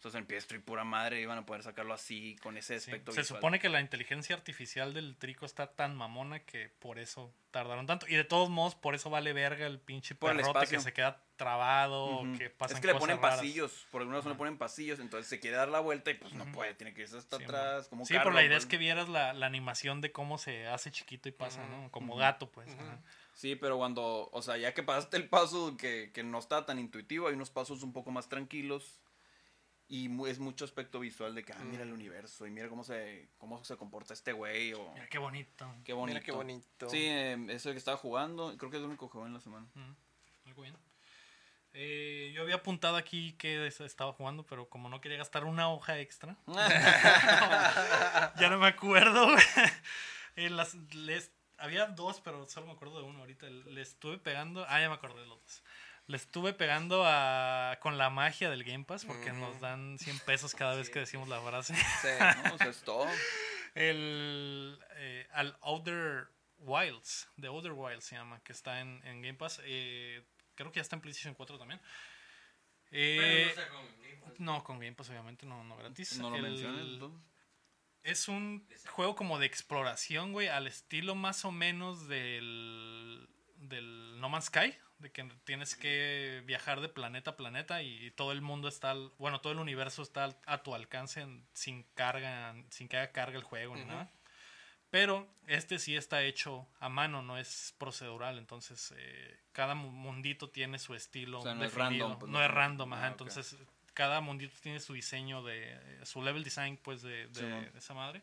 Entonces 0.05 0.21
en 0.21 0.27
PS3 0.27 0.61
pura 0.63 0.83
madre 0.83 1.19
iban 1.19 1.39
a 1.39 1.47
poder 1.47 1.63
sacarlo 1.63 1.91
así, 1.91 2.35
con 2.43 2.57
ese 2.57 2.79
Sí, 2.79 2.91
aspecto 2.91 3.11
Se 3.11 3.21
visual. 3.21 3.39
supone 3.39 3.59
que 3.59 3.69
la 3.69 3.81
inteligencia 3.81 4.35
artificial 4.35 4.93
del 4.93 5.15
trico 5.17 5.47
está 5.47 5.71
tan 5.73 5.95
mamona 5.95 6.41
que 6.41 6.69
por 6.77 6.99
eso 6.99 7.33
tardaron 7.49 7.87
tanto. 7.87 8.05
Y 8.07 8.13
de 8.13 8.23
todos 8.23 8.51
modos, 8.51 8.75
por 8.75 8.93
eso 8.93 9.09
vale 9.09 9.33
verga 9.33 9.65
el 9.65 9.79
pinche 9.79 10.13
Por 10.13 10.29
el 10.29 10.37
perrote 10.37 10.67
que 10.67 10.79
se 10.79 10.93
queda 10.93 11.23
trabado, 11.37 12.21
Ujú. 12.21 12.37
que 12.37 12.51
pasan 12.51 12.77
es 12.77 12.81
que 12.81 12.87
le 12.87 12.93
ponen 12.99 13.17
raras. 13.19 13.37
pasillos, 13.39 13.87
por 13.89 14.01
alguna 14.01 14.17
razón 14.19 14.33
le 14.33 14.37
ponen 14.37 14.57
pasillos, 14.59 14.99
entonces 14.99 15.27
se 15.27 15.39
quiere 15.39 15.57
dar 15.57 15.69
la 15.69 15.79
vuelta 15.79 16.11
y 16.11 16.13
pues 16.13 16.33
no 16.33 16.45
puede, 16.51 16.75
tiene 16.75 16.93
que 16.93 17.01
irse 17.01 17.17
hasta 17.17 17.37
Sí, 17.37 17.43
atrás, 17.43 17.87
como 17.87 18.05
Sí, 18.05 18.13
carro, 18.13 18.25
pero 18.25 18.35
la 18.35 18.43
idea 18.43 18.57
pues. 18.57 18.65
es 18.65 18.69
que 18.69 18.77
vieras 18.77 19.09
la, 19.09 19.33
la 19.33 19.47
animación 19.47 20.01
de 20.01 20.11
cómo 20.11 20.37
se 20.37 20.67
hace 20.67 20.91
chiquito 20.91 21.29
y 21.29 21.31
pasa, 21.31 21.65
¿no? 21.65 21.89
Como 21.91 22.15
gato, 22.15 22.51
pues. 22.51 22.69
Sí, 23.33 23.55
pero 23.55 23.77
cuando, 23.77 24.29
o 24.31 24.41
sea, 24.43 24.55
ya 24.57 24.75
que 24.75 24.83
pasaste 24.83 25.17
el 25.17 25.27
paso 25.27 25.75
que, 25.77 26.11
que 26.13 26.23
no 26.23 26.37
está 26.37 26.63
tan 26.67 26.77
intuitivo, 26.77 27.27
hay 27.27 27.33
unos 27.33 27.49
pasos 27.49 27.81
un 27.81 27.91
poco 27.91 28.11
más 28.11 28.29
tranquilos 28.29 28.99
y 29.87 30.09
es 30.27 30.39
mucho 30.39 30.65
aspecto 30.65 30.99
visual 30.99 31.35
de 31.35 31.43
que, 31.43 31.53
ah, 31.53 31.59
mira 31.63 31.83
el 31.83 31.93
universo 31.93 32.47
y 32.47 32.51
mira 32.51 32.67
cómo 32.69 32.83
se, 32.83 33.29
cómo 33.37 33.63
se 33.63 33.77
comporta 33.77 34.13
este 34.13 34.31
güey 34.33 34.73
o 34.73 34.91
Mira 34.93 35.07
qué 35.07 35.17
bonito. 35.19 35.71
qué 35.83 35.93
bonito. 35.93 36.13
Mira 36.15 36.25
qué 36.25 36.31
bonito. 36.31 36.89
Sí, 36.89 37.05
eh, 37.05 37.37
es 37.49 37.65
el 37.65 37.73
que 37.73 37.77
estaba 37.77 37.97
jugando, 37.97 38.57
creo 38.57 38.71
que 38.71 38.77
es 38.77 38.81
el 38.83 38.89
único 38.89 39.07
que 39.07 39.13
jugó 39.13 39.27
en 39.27 39.33
la 39.33 39.39
semana. 39.41 39.67
Ujú, 39.75 39.95
Algo 40.45 40.61
bien. 40.63 40.75
Eh, 41.77 42.31
yo 42.33 42.41
había 42.41 42.55
apuntado 42.55 42.95
aquí 42.95 43.33
que 43.33 43.67
es- 43.67 43.81
estaba 43.81 44.13
jugando, 44.13 44.45
pero 44.45 44.69
como 44.69 44.87
no 44.87 45.01
quería 45.01 45.17
gastar 45.17 45.43
una 45.43 45.69
hoja 45.69 45.99
extra, 45.99 46.37
ya 48.39 48.49
no 48.49 48.57
me 48.57 48.67
acuerdo. 48.67 49.27
Eh, 50.35 50.49
las- 50.49 50.75
les- 50.93 51.31
había 51.57 51.85
dos, 51.87 52.21
pero 52.21 52.45
solo 52.47 52.67
me 52.67 52.73
acuerdo 52.73 52.99
de 52.99 53.05
uno 53.05 53.19
ahorita. 53.19 53.47
Le 53.49 53.81
estuve 53.81 54.17
pegando. 54.17 54.65
Ah, 54.67 54.79
ya 54.81 54.89
me 54.89 54.95
acordé 54.95 55.21
de 55.21 55.27
los 55.27 55.41
dos. 55.41 55.63
Le 56.07 56.17
estuve 56.17 56.53
pegando 56.53 57.03
a, 57.05 57.79
con 57.81 57.97
la 57.97 58.09
magia 58.09 58.49
del 58.49 58.63
Game 58.63 58.85
Pass 58.85 59.05
porque 59.05 59.31
nos 59.31 59.59
dan 59.59 59.97
100 59.97 60.19
pesos 60.19 60.53
cada 60.53 60.75
vez 60.75 60.89
que 60.89 60.99
decimos 60.99 61.27
la 61.27 61.41
frase. 61.41 61.75
Sí. 61.75 62.07
No, 62.43 62.53
o 62.53 62.57
sea, 62.57 62.67
es 62.67 62.81
todo. 62.83 63.07
El, 63.73 64.79
eh, 64.97 65.27
al 65.33 65.57
Outer 65.61 66.27
Wilds, 66.59 67.27
The 67.39 67.47
Outer 67.47 67.71
Wilds 67.73 68.05
se 68.05 68.15
llama, 68.15 68.39
que 68.43 68.53
está 68.53 68.81
en, 68.81 69.01
en 69.05 69.21
Game 69.21 69.33
Pass. 69.33 69.61
Eh, 69.63 70.23
creo 70.53 70.71
que 70.71 70.77
ya 70.77 70.81
está 70.81 70.95
en 70.95 71.01
PlayStation 71.01 71.33
4 71.33 71.57
también. 71.57 71.81
Eh, 72.91 73.17
Pero 73.19 73.27
no 73.27 73.49
está 73.49 73.67
con 73.69 74.01
Game 74.01 74.17
Pass. 74.17 74.39
no, 74.39 74.63
con 74.63 74.79
Game 74.79 74.93
Pass 74.93 75.09
obviamente, 75.09 75.45
no, 75.45 75.63
no 75.63 75.75
gratis. 75.75 76.17
No 76.19 76.29
lo 76.29 76.37
entonces. 76.37 77.21
Es 78.03 78.27
un 78.27 78.67
juego 78.91 79.15
como 79.15 79.39
de 79.39 79.47
exploración, 79.47 80.31
güey, 80.31 80.47
al 80.47 80.67
estilo 80.67 81.15
más 81.15 81.43
o 81.43 81.51
menos 81.51 82.07
del, 82.07 83.27
del 83.55 84.19
No 84.19 84.29
Man's 84.29 84.45
Sky, 84.45 84.77
de 84.99 85.11
que 85.11 85.23
tienes 85.43 85.75
que 85.75 86.41
viajar 86.45 86.81
de 86.81 86.89
planeta 86.89 87.31
a 87.31 87.35
planeta 87.37 87.81
y 87.83 88.11
todo 88.11 88.31
el 88.31 88.41
mundo 88.41 88.67
está, 88.67 88.91
al- 88.91 89.11
bueno, 89.17 89.41
todo 89.41 89.53
el 89.53 89.59
universo 89.59 90.01
está 90.01 90.35
a 90.45 90.63
tu 90.63 90.73
alcance 90.73 91.21
en- 91.21 91.45
sin 91.53 91.83
carga, 91.95 92.55
sin 92.69 92.87
que 92.87 92.97
haga 92.97 93.11
carga 93.11 93.37
el 93.37 93.43
juego 93.43 93.75
ni 93.75 93.81
Ujú. 93.81 93.91
nada. 93.91 94.11
Pero 94.91 95.27
este 95.47 95.79
sí 95.79 95.95
está 95.97 96.23
hecho 96.23 96.67
a 96.79 96.87
mano, 96.87 97.21
no 97.21 97.37
es 97.37 97.75
procedural, 97.77 98.37
entonces 98.37 98.93
eh, 98.95 99.39
cada 99.51 99.75
mu- 99.75 99.91
mundito 99.91 100.49
tiene 100.49 100.79
su 100.79 100.95
estilo 100.95 101.39
O 101.39 101.43
sea, 101.43 101.53
no 101.55 101.65
es 101.65 101.73
random, 101.73 102.17
pues, 102.19 102.31
no 102.31 102.39
no- 102.39 102.45
es 102.45 102.51
random, 102.51 102.93
ajá, 102.93 103.05
ah, 103.05 103.09
entonces 103.09 103.57
cada 103.93 104.21
mundito 104.21 104.55
tiene 104.61 104.79
su 104.79 104.93
diseño 104.93 105.43
de 105.43 105.99
su 106.05 106.21
level 106.21 106.43
design 106.43 106.77
pues 106.77 107.01
de, 107.01 107.29
esa 107.75 107.93
madre 107.93 108.21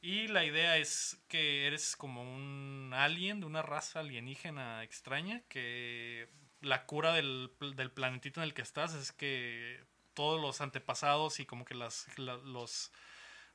y 0.00 0.28
la 0.28 0.44
idea 0.44 0.76
es 0.78 1.18
que 1.28 1.66
eres 1.66 1.96
como 1.96 2.22
un 2.22 2.92
alien 2.94 3.40
de 3.40 3.46
una 3.46 3.62
raza 3.62 4.00
alienígena 4.00 4.82
extraña 4.84 5.42
que 5.48 6.28
la 6.60 6.86
cura 6.86 7.12
del, 7.12 7.50
del 7.74 7.90
planetito 7.90 8.40
en 8.40 8.44
el 8.44 8.54
que 8.54 8.62
estás 8.62 8.94
es 8.94 9.12
que 9.12 9.84
todos 10.14 10.40
los 10.40 10.60
antepasados 10.60 11.40
y 11.40 11.46
como 11.46 11.64
que 11.64 11.74
las, 11.74 12.06
la- 12.18 12.36
los, 12.38 12.92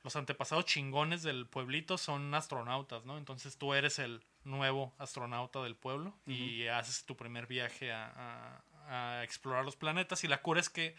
los 0.02 0.16
antepasados 0.16 0.64
chingones 0.66 1.22
del 1.22 1.46
pueblito 1.46 1.96
son 1.98 2.34
astronautas, 2.34 3.04
¿no? 3.04 3.18
Entonces 3.18 3.56
tú 3.58 3.74
eres 3.74 3.98
el 3.98 4.22
nuevo 4.44 4.94
astronauta 4.98 5.62
del 5.62 5.76
pueblo 5.76 6.18
y 6.26 6.66
haces 6.68 7.04
tu 7.06 7.16
primer 7.16 7.46
viaje 7.46 7.92
a, 7.92 8.62
a- 8.86 9.18
a 9.18 9.24
explorar 9.24 9.64
los 9.64 9.76
planetas 9.76 10.22
y 10.24 10.28
la 10.28 10.42
cura 10.42 10.60
es 10.60 10.68
que 10.68 10.96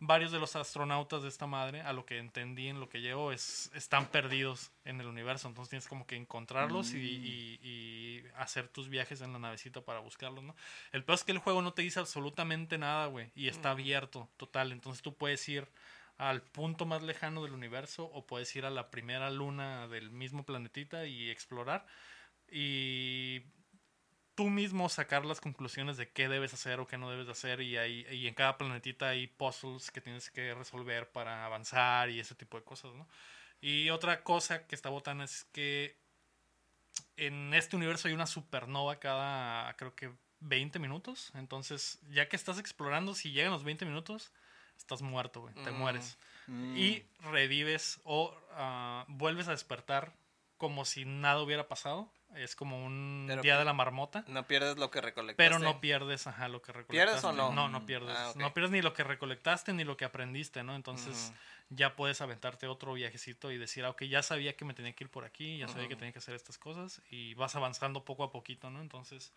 varios 0.00 0.32
de 0.32 0.38
los 0.38 0.54
astronautas 0.56 1.22
de 1.22 1.28
esta 1.28 1.46
madre, 1.46 1.80
a 1.80 1.92
lo 1.92 2.04
que 2.04 2.18
entendí 2.18 2.68
en 2.68 2.80
lo 2.80 2.88
que 2.88 3.00
llevo, 3.00 3.32
es, 3.32 3.70
están 3.74 4.06
perdidos 4.06 4.70
en 4.84 5.00
el 5.00 5.06
universo. 5.06 5.48
Entonces 5.48 5.70
tienes 5.70 5.88
como 5.88 6.06
que 6.06 6.16
encontrarlos 6.16 6.92
y, 6.92 6.98
y- 6.98 7.60
y 7.62 8.24
hacer 8.36 8.68
tus 8.68 8.88
viajes 8.88 9.20
en 9.22 9.32
la 9.32 9.38
navecita 9.38 9.80
para 9.82 10.00
buscarlos, 10.00 10.44
¿no? 10.44 10.54
El 10.92 11.04
peor 11.04 11.16
es 11.16 11.24
que 11.24 11.32
el 11.32 11.38
juego 11.38 11.62
no 11.62 11.72
te 11.72 11.82
dice 11.82 12.00
absolutamente 12.00 12.76
nada, 12.76 13.06
güey. 13.06 13.30
Y 13.34 13.48
está 13.48 13.70
abierto, 13.70 14.28
total. 14.36 14.72
Entonces 14.72 15.02
tú 15.02 15.14
puedes 15.16 15.48
ir 15.48 15.68
al 16.18 16.42
punto 16.42 16.86
más 16.86 17.02
lejano 17.02 17.42
del 17.42 17.52
universo 17.52 18.04
o 18.04 18.26
puedes 18.26 18.54
ir 18.56 18.64
a 18.66 18.70
la 18.70 18.90
primera 18.90 19.30
luna 19.30 19.88
del 19.88 20.10
mismo 20.10 20.44
planetita 20.44 21.06
y 21.06 21.30
explorar. 21.30 21.86
Y 22.50 23.40
tú 24.34 24.50
mismo 24.50 24.88
sacar 24.88 25.24
las 25.24 25.40
conclusiones 25.40 25.96
de 25.96 26.10
qué 26.10 26.28
debes 26.28 26.52
hacer 26.54 26.80
o 26.80 26.86
qué 26.86 26.98
no 26.98 27.10
debes 27.10 27.26
de 27.26 27.32
hacer 27.32 27.60
y, 27.60 27.76
hay, 27.76 28.06
y 28.10 28.26
en 28.26 28.34
cada 28.34 28.58
planetita 28.58 29.08
hay 29.10 29.26
puzzles 29.26 29.90
que 29.90 30.00
tienes 30.00 30.30
que 30.30 30.54
resolver 30.54 31.10
para 31.10 31.44
avanzar 31.44 32.10
y 32.10 32.20
ese 32.20 32.34
tipo 32.34 32.58
de 32.58 32.64
cosas, 32.64 32.94
¿no? 32.94 33.06
Y 33.60 33.90
otra 33.90 34.22
cosa 34.22 34.66
que 34.66 34.74
está 34.74 34.88
botana 34.90 35.24
es 35.24 35.44
que 35.52 35.96
en 37.16 37.54
este 37.54 37.76
universo 37.76 38.08
hay 38.08 38.14
una 38.14 38.26
supernova 38.26 38.98
cada, 38.98 39.74
creo 39.76 39.94
que 39.94 40.12
20 40.40 40.78
minutos. 40.78 41.30
Entonces, 41.34 41.98
ya 42.10 42.28
que 42.28 42.36
estás 42.36 42.58
explorando, 42.58 43.14
si 43.14 43.32
llegan 43.32 43.52
los 43.52 43.64
20 43.64 43.84
minutos, 43.86 44.32
estás 44.76 45.00
muerto, 45.02 45.40
güey. 45.42 45.54
Te 45.54 45.70
Mm. 45.70 45.74
mueres. 45.78 46.18
Mm. 46.46 46.76
Y 46.76 47.06
revives 47.20 48.00
o 48.04 48.36
ah, 48.52 49.04
vuelves 49.08 49.48
a 49.48 49.52
despertar 49.52 50.12
como 50.58 50.84
si 50.84 51.04
nada 51.04 51.40
hubiera 51.42 51.68
pasado. 51.68 52.12
Es 52.36 52.56
como 52.56 52.84
un 52.84 53.24
Pero 53.28 53.42
día 53.42 53.58
de 53.58 53.64
la 53.64 53.72
marmota. 53.72 54.24
No 54.28 54.46
pierdes 54.46 54.76
lo 54.76 54.90
que 54.90 55.00
recolectaste. 55.00 55.36
Pero 55.36 55.58
no 55.58 55.80
pierdes, 55.80 56.26
ajá, 56.26 56.48
lo 56.48 56.62
que 56.62 56.72
recolectaste. 56.72 56.96
¿Pierdes 56.96 57.24
o 57.24 57.32
no? 57.32 57.52
No, 57.52 57.68
no 57.68 57.86
pierdes. 57.86 58.16
Ah. 58.16 58.32
No 58.36 58.52
pierdes 58.52 58.72
ni 58.72 58.82
lo 58.82 58.92
que 58.92 59.04
recolectaste 59.04 59.72
ni 59.72 59.84
lo 59.84 59.96
que 59.96 60.04
aprendiste, 60.04 60.62
¿no? 60.62 60.74
Entonces 60.74 61.32
ya 61.70 61.96
puedes 61.96 62.20
aventarte 62.20 62.66
otro 62.66 62.94
viajecito 62.94 63.50
y 63.50 63.58
decir, 63.58 63.84
ah, 63.84 63.90
ok, 63.90 64.04
ya 64.04 64.22
sabía 64.22 64.56
que 64.56 64.64
me 64.64 64.74
tenía 64.74 64.92
que 64.92 65.04
ir 65.04 65.10
por 65.10 65.24
aquí, 65.24 65.58
ya 65.58 65.68
sabía 65.68 65.88
que 65.88 65.96
tenía 65.96 66.12
que 66.12 66.18
hacer 66.18 66.34
estas 66.34 66.58
cosas 66.58 67.02
y 67.10 67.34
vas 67.34 67.56
avanzando 67.56 68.04
poco 68.04 68.24
a 68.24 68.30
poquito, 68.30 68.70
¿no? 68.70 68.80
Entonces, 68.80 69.32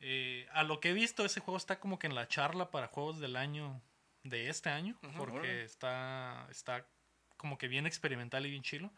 eh, 0.00 0.46
a 0.52 0.62
lo 0.62 0.80
que 0.80 0.90
he 0.90 0.92
visto, 0.92 1.24
ese 1.24 1.40
juego 1.40 1.56
está 1.56 1.80
como 1.80 1.98
que 1.98 2.06
en 2.06 2.14
la 2.14 2.28
charla 2.28 2.70
para 2.70 2.88
juegos 2.88 3.18
del 3.18 3.36
año, 3.36 3.80
de 4.22 4.48
este 4.48 4.70
año, 4.70 4.98
porque 5.16 5.64
está, 5.64 6.46
está 6.50 6.86
como 7.36 7.58
que 7.58 7.68
bien 7.68 7.86
experimental 7.86 8.46
y 8.46 8.50
bien 8.50 8.62
chilo. 8.62 8.92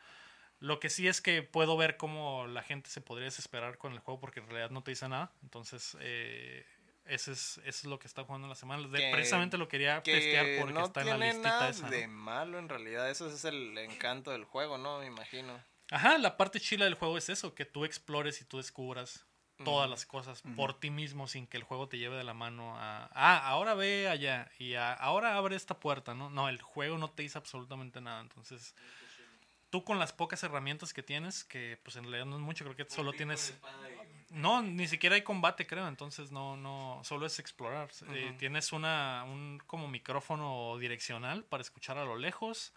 Lo 0.60 0.78
que 0.78 0.90
sí 0.90 1.08
es 1.08 1.20
que 1.20 1.42
puedo 1.42 1.76
ver 1.76 1.96
cómo 1.96 2.46
la 2.46 2.62
gente 2.62 2.88
se 2.90 3.00
podría 3.00 3.24
desesperar 3.24 3.78
con 3.78 3.92
el 3.92 3.98
juego 3.98 4.20
porque 4.20 4.40
en 4.40 4.46
realidad 4.46 4.70
no 4.70 4.82
te 4.82 4.90
dice 4.92 5.08
nada. 5.08 5.32
Entonces, 5.42 5.96
eh, 6.00 6.66
ese 7.06 7.32
es, 7.32 7.56
eso 7.58 7.64
es 7.64 7.84
lo 7.86 7.98
que 7.98 8.06
está 8.06 8.24
jugando 8.24 8.44
en 8.46 8.50
la 8.50 8.54
semana. 8.54 8.86
De- 8.86 8.98
Que- 8.98 9.10
precisamente 9.10 9.56
lo 9.58 9.68
quería 9.68 10.02
Que 10.02 10.12
testear 10.12 10.46
porque 10.58 10.72
no 10.74 10.84
está 10.84 11.00
en 11.00 11.06
la 11.08 11.12
tiene 11.16 11.26
listita 11.32 11.48
nada 11.50 11.68
esa. 11.70 11.84
¿no? 11.86 11.90
de 11.90 12.06
malo 12.06 12.58
en 12.58 12.68
realidad. 12.68 13.10
Eso 13.10 13.26
es 13.28 13.44
el 13.44 13.76
encanto 13.78 14.30
del 14.30 14.44
juego, 14.44 14.76
¿no? 14.78 14.98
Me 15.00 15.06
imagino. 15.06 15.58
Ajá, 15.90 16.18
la 16.18 16.36
parte 16.36 16.60
chila 16.60 16.84
del 16.84 16.94
juego 16.94 17.18
es 17.18 17.28
eso, 17.30 17.54
que 17.54 17.64
tú 17.64 17.84
explores 17.84 18.40
y 18.40 18.44
tú 18.44 18.58
descubras 18.58 19.26
todas 19.64 19.90
las 19.90 20.06
cosas 20.06 20.42
por 20.56 20.78
ti 20.80 20.88
mismo 20.88 21.28
sin 21.28 21.46
que 21.46 21.58
el 21.58 21.64
juego 21.64 21.86
te 21.86 21.98
lleve 21.98 22.16
de 22.16 22.24
la 22.24 22.32
mano 22.32 22.76
a, 22.78 23.10
ah, 23.12 23.46
ahora 23.46 23.74
ve 23.74 24.08
allá 24.08 24.50
y 24.58 24.72
a- 24.74 24.94
ahora 24.94 25.34
abre 25.36 25.54
esta 25.54 25.78
puerta, 25.78 26.14
¿no? 26.14 26.30
No, 26.30 26.48
el 26.48 26.62
juego 26.62 26.96
no 26.96 27.10
te 27.10 27.24
dice 27.24 27.36
absolutamente 27.36 28.00
nada, 28.00 28.22
entonces 28.22 28.74
tú 29.70 29.84
con 29.84 29.98
las 29.98 30.12
pocas 30.12 30.42
herramientas 30.42 30.92
que 30.92 31.02
tienes, 31.02 31.44
que 31.44 31.78
pues 31.82 31.96
en 31.96 32.02
realidad 32.04 32.26
no 32.26 32.36
es 32.36 32.42
mucho, 32.42 32.64
creo 32.64 32.76
que 32.76 32.84
solo 32.90 33.12
tienes... 33.12 33.58
No, 34.30 34.62
ni 34.62 34.86
siquiera 34.86 35.16
hay 35.16 35.22
combate, 35.22 35.66
creo, 35.66 35.88
entonces 35.88 36.30
no, 36.30 36.56
no, 36.56 37.00
solo 37.02 37.26
es 37.26 37.38
explorar. 37.40 37.88
Eh, 38.12 38.34
tienes 38.38 38.72
una, 38.72 39.24
un 39.26 39.60
como 39.66 39.88
micrófono 39.88 40.76
direccional 40.78 41.44
para 41.44 41.62
escuchar 41.62 41.98
a 41.98 42.04
lo 42.04 42.16
lejos 42.16 42.72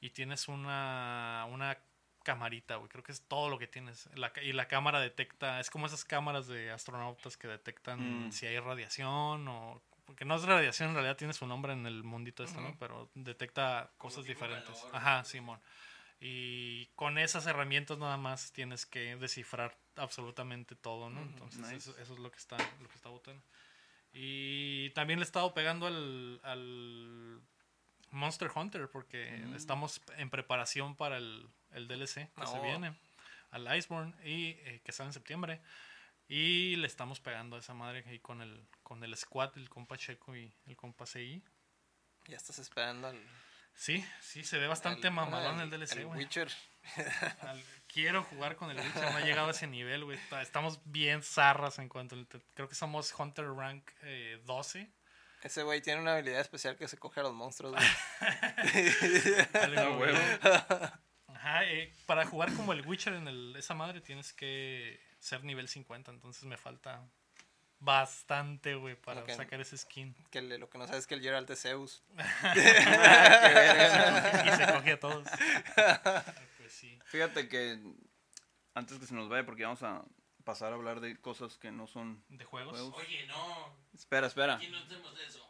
y 0.00 0.10
tienes 0.10 0.46
una, 0.46 1.46
una 1.50 1.78
camarita, 2.22 2.76
güey, 2.76 2.88
creo 2.88 3.02
que 3.02 3.10
es 3.12 3.22
todo 3.26 3.48
lo 3.48 3.58
que 3.58 3.66
tienes. 3.66 4.08
La 4.14 4.32
ca- 4.32 4.42
y 4.42 4.52
la 4.52 4.68
cámara 4.68 5.00
detecta, 5.00 5.58
es 5.60 5.68
como 5.68 5.86
esas 5.86 6.04
cámaras 6.04 6.46
de 6.46 6.70
astronautas 6.70 7.36
que 7.36 7.48
detectan 7.48 8.28
Mm. 8.28 8.32
si 8.32 8.46
hay 8.46 8.58
radiación 8.60 9.48
o... 9.48 9.82
Porque 10.06 10.24
no 10.26 10.36
es 10.36 10.42
radiación, 10.44 10.90
en 10.90 10.94
realidad 10.96 11.16
tiene 11.16 11.32
su 11.32 11.46
nombre 11.46 11.72
en 11.72 11.86
el 11.86 12.04
mundito 12.04 12.44
este, 12.44 12.60
¿no? 12.60 12.68
Ujú. 12.68 12.76
Pero 12.78 13.10
detecta 13.14 13.90
cosas 13.98 14.24
diferentes. 14.26 14.76
calor. 14.78 14.90
Ajá, 14.96 15.24
Simón. 15.24 15.58
Y 16.26 16.86
con 16.94 17.18
esas 17.18 17.46
herramientas 17.46 17.98
nada 17.98 18.16
más 18.16 18.50
tienes 18.52 18.86
que 18.86 19.16
descifrar 19.16 19.76
absolutamente 19.96 20.74
todo, 20.74 21.10
¿no? 21.10 21.20
Entonces 21.20 21.60
Nice. 21.60 21.76
eso, 21.76 21.98
eso 21.98 22.14
es 22.14 22.18
lo 22.18 22.30
que 22.30 22.38
está, 22.38 22.56
lo 22.80 22.88
que 22.88 22.94
está 22.94 23.10
botando. 23.10 23.42
Y 24.10 24.88
también 24.90 25.18
le 25.18 25.24
he 25.24 25.26
estado 25.26 25.52
pegando 25.52 25.86
al, 25.86 26.40
al 26.42 27.42
Monster 28.10 28.50
Hunter 28.54 28.88
porque 28.88 29.42
Mm. 29.44 29.54
estamos 29.54 30.00
en 30.16 30.30
preparación 30.30 30.96
para 30.96 31.18
el, 31.18 31.46
el 31.72 31.88
DLC 31.88 32.30
que 32.34 32.46
se 32.46 32.56
Oh. 32.58 32.62
viene, 32.62 32.96
al 33.50 33.76
Iceborne, 33.76 34.14
y 34.24 34.50
eh, 34.60 34.80
que 34.82 34.92
sale 34.92 35.08
en 35.08 35.12
septiembre. 35.12 35.60
Y 36.26 36.76
le 36.76 36.86
estamos 36.86 37.20
pegando 37.20 37.56
a 37.56 37.58
esa 37.58 37.74
madre 37.74 38.02
ahí 38.08 38.18
con 38.18 38.40
el, 38.40 38.66
con 38.82 39.04
el 39.04 39.14
squad, 39.14 39.58
el 39.58 39.68
compa 39.68 39.98
Checo 39.98 40.34
y 40.34 40.50
el 40.66 40.74
compa 40.74 41.04
CI. 41.04 41.42
Ya 42.28 42.38
estás 42.38 42.58
esperando 42.58 43.08
al. 43.08 43.20
Sí, 43.76 44.04
sí, 44.20 44.44
se 44.44 44.58
ve 44.58 44.66
bastante 44.66 45.08
al- 45.08 45.14
mamalón 45.14 45.58
al- 45.58 45.64
el 45.64 45.70
DLC, 45.80 46.04
güey. 46.04 46.20
Witcher. 46.20 46.50
Al- 47.42 47.64
Quiero 47.86 48.22
jugar 48.24 48.56
con 48.56 48.70
el 48.70 48.76
Witcher, 48.78 49.12
no 49.12 49.18
he 49.18 49.24
llegado 49.24 49.48
a 49.48 49.50
ese 49.52 49.66
nivel, 49.66 50.04
güey. 50.04 50.18
Estamos 50.42 50.80
bien 50.84 51.22
zarras 51.22 51.78
en 51.78 51.88
cuanto 51.88 52.14
al... 52.14 52.26
Creo 52.54 52.68
que 52.68 52.74
somos 52.74 53.14
Hunter 53.18 53.46
Rank 53.46 53.88
eh, 54.02 54.40
12. 54.44 54.90
Ese 55.42 55.62
güey 55.62 55.80
tiene 55.82 56.00
una 56.00 56.14
habilidad 56.14 56.40
especial 56.40 56.76
que 56.76 56.88
se 56.88 56.96
coge 56.98 57.20
a 57.20 57.22
los 57.24 57.34
monstruos, 57.34 57.72
güey. 57.74 57.84
Algo, 59.54 59.98
güey. 59.98 60.14
Ajá, 61.28 61.64
eh, 61.66 61.92
para 62.06 62.24
jugar 62.26 62.52
como 62.54 62.72
el 62.72 62.86
Witcher 62.86 63.12
en 63.14 63.28
el, 63.28 63.54
esa 63.56 63.74
madre 63.74 64.00
tienes 64.00 64.32
que 64.32 65.00
ser 65.18 65.44
nivel 65.44 65.68
50, 65.68 66.10
entonces 66.10 66.44
me 66.44 66.56
falta 66.56 67.06
bastante, 67.84 68.74
güey, 68.74 68.94
para 68.96 69.26
sacar 69.34 69.60
ese 69.60 69.76
skin. 69.78 70.14
que 70.30 70.40
le- 70.42 70.58
lo 70.58 70.68
que 70.70 70.78
no 70.78 70.86
sabes 70.86 71.00
es 71.02 71.06
que 71.06 71.14
el 71.14 71.20
Geralt 71.22 71.48
es 71.50 71.62
Zeus. 71.62 72.02
y 74.44 74.50
se 74.56 74.72
coge 74.72 74.92
a 74.92 75.00
todos. 75.00 75.26
Pues 76.58 76.72
sí. 76.72 76.98
Fíjate 77.04 77.46
que 77.48 77.78
antes 78.74 78.98
que 78.98 79.06
se 79.06 79.14
nos 79.14 79.28
vaya, 79.28 79.44
porque 79.44 79.64
vamos 79.64 79.82
a 79.82 80.02
pasar 80.44 80.72
a 80.72 80.76
hablar 80.76 81.00
de 81.00 81.14
cosas 81.20 81.58
que 81.58 81.70
no 81.70 81.86
son. 81.86 82.24
¿De 82.30 82.44
juegos? 82.46 82.72
Juegos. 82.72 82.94
Oye, 82.98 83.26
no. 83.26 83.76
Espera, 83.94 84.26
espera. 84.28 84.54
Aquí 84.54 84.68
no 84.68 84.78
hacemos 84.78 85.12
eso. 85.20 85.46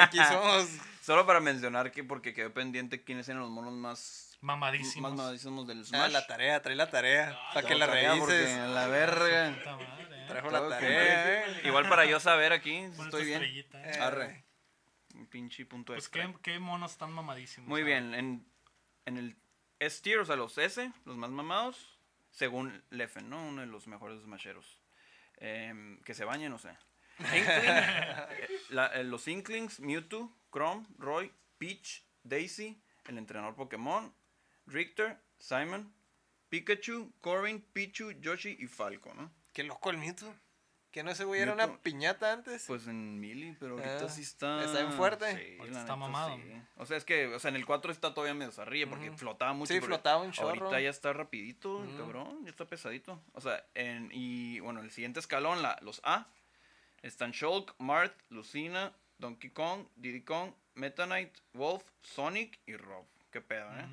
Aquí 0.00 0.18
somos. 0.18 0.68
Solo 1.02 1.26
para 1.26 1.40
mencionar 1.40 1.92
que, 1.92 2.02
porque 2.02 2.32
quedó 2.34 2.52
pendiente 2.54 3.04
quiénes 3.04 3.28
eran 3.28 3.40
los 3.42 3.50
monos 3.50 3.74
más. 3.74 4.36
Mamadísimos. 4.40 5.10
Más 5.12 5.18
mamadísimos 5.18 5.66
del 5.66 5.80
Ah, 5.80 5.84
Smash. 5.84 6.12
la 6.12 6.26
tarea, 6.26 6.62
trae 6.62 6.76
la 6.76 6.90
tarea. 6.90 7.32
Ah, 7.38 7.50
para 7.54 7.66
que 7.68 7.74
La 7.74 7.86
porque 7.86 8.08
revises. 8.08 8.56
a 8.58 8.66
la 8.68 8.86
verga. 8.86 9.54
Puta 9.58 9.76
madre. 9.76 10.15
Trajo 10.28 10.50
la 10.50 10.68
tarea, 10.68 11.46
eh. 11.48 11.60
Igual 11.64 11.88
para 11.88 12.04
yo 12.06 12.20
saber 12.20 12.52
aquí, 12.52 12.88
Pon 12.96 13.06
estoy 13.06 13.24
bien. 13.24 13.42
eh. 13.42 13.66
Eh, 13.74 13.98
Arre. 14.00 14.44
Un 15.14 15.26
pinche 15.26 15.64
punto 15.66 15.92
Pues 15.94 16.04
extra. 16.04 16.26
¿qué, 16.26 16.52
qué 16.52 16.58
monos 16.58 16.92
están 16.92 17.10
mamadísimos. 17.12 17.68
Muy 17.68 17.82
bien, 17.82 18.14
en, 18.14 18.46
en 19.06 19.16
el 19.16 19.36
S 19.78 20.02
tier, 20.02 20.18
o 20.18 20.24
sea, 20.26 20.36
los 20.36 20.56
S, 20.58 20.92
los 21.04 21.16
más 21.16 21.30
mamados, 21.30 21.98
según 22.30 22.82
Leffen, 22.90 23.28
¿no? 23.30 23.42
Uno 23.48 23.62
de 23.62 23.66
los 23.66 23.86
mejores 23.86 24.20
smasheros. 24.22 24.80
Em, 25.38 26.00
que 26.02 26.14
se 26.14 26.24
bañe, 26.24 26.48
no 26.48 26.58
sé. 26.58 26.70
Inkling, 27.18 28.66
la- 28.70 29.02
los 29.04 29.26
Inklings, 29.28 29.80
Mewtwo, 29.80 30.36
Chrome, 30.52 30.86
Roy, 30.98 31.32
Peach, 31.58 32.04
Daisy, 32.22 32.82
el 33.06 33.16
entrenador 33.18 33.54
Pokémon, 33.54 34.14
Richter, 34.66 35.18
Simon, 35.38 35.94
Pikachu, 36.50 37.12
Corin, 37.20 37.60
Pichu, 37.72 38.12
Yoshi 38.20 38.56
y 38.60 38.66
Falco, 38.66 39.14
¿no? 39.14 39.32
Qué 39.56 39.64
loco 39.64 39.88
el 39.88 39.96
Mewtwo. 39.96 40.34
Que 40.90 41.02
no 41.02 41.10
ese 41.10 41.24
güey 41.24 41.40
era 41.40 41.54
una 41.54 41.78
piñata 41.78 42.30
antes. 42.30 42.64
Pues 42.66 42.86
en 42.86 43.18
Mili, 43.18 43.56
pero 43.58 43.72
ahorita 43.78 44.04
Ah, 44.04 44.08
sí 44.10 44.20
está. 44.20 44.62
¿está 44.62 44.80
bien 44.80 44.92
fuerte? 44.92 45.34
Sí, 45.34 45.56
está 45.64 45.80
neta, 45.80 45.96
mamado. 45.96 46.36
sí. 46.36 46.42
O 46.76 46.84
sea, 46.84 46.98
es 46.98 47.06
que, 47.06 47.26
o 47.28 47.38
sea, 47.38 47.48
en 47.48 47.56
el 47.56 47.64
4 47.64 47.90
está 47.90 48.12
todavía 48.12 48.34
medio 48.34 48.52
arriba 48.60 48.90
porque 48.90 49.10
flotaba 49.12 49.54
mucho. 49.54 49.72
Sí, 49.72 49.80
flotaba 49.80 50.20
un 50.22 50.32
chorro. 50.32 50.66
Ahorita 50.66 50.78
ya 50.78 50.90
está 50.90 51.14
rapidito, 51.14 51.82
el 51.84 51.96
cabrón, 51.96 52.44
ya 52.44 52.50
está 52.50 52.66
pesadito. 52.66 53.22
O 53.32 53.40
sea, 53.40 53.64
en, 53.72 54.10
y 54.12 54.60
bueno, 54.60 54.80
el 54.80 54.90
siguiente 54.90 55.20
escalón, 55.20 55.62
la, 55.62 55.78
los 55.80 56.02
A, 56.04 56.26
están 57.00 57.30
Shulk, 57.30 57.74
Mart, 57.78 58.14
Lucina, 58.28 58.92
Donkey 59.16 59.48
Kong, 59.52 59.86
Diddy 59.96 60.20
Kong, 60.20 60.52
Meta 60.74 61.06
Knight, 61.06 61.32
Wolf, 61.54 61.82
Sonic 62.02 62.58
y 62.66 62.76
Rob. 62.76 63.06
Qué 63.30 63.40
pedo, 63.40 63.66
¿eh? 63.78 63.86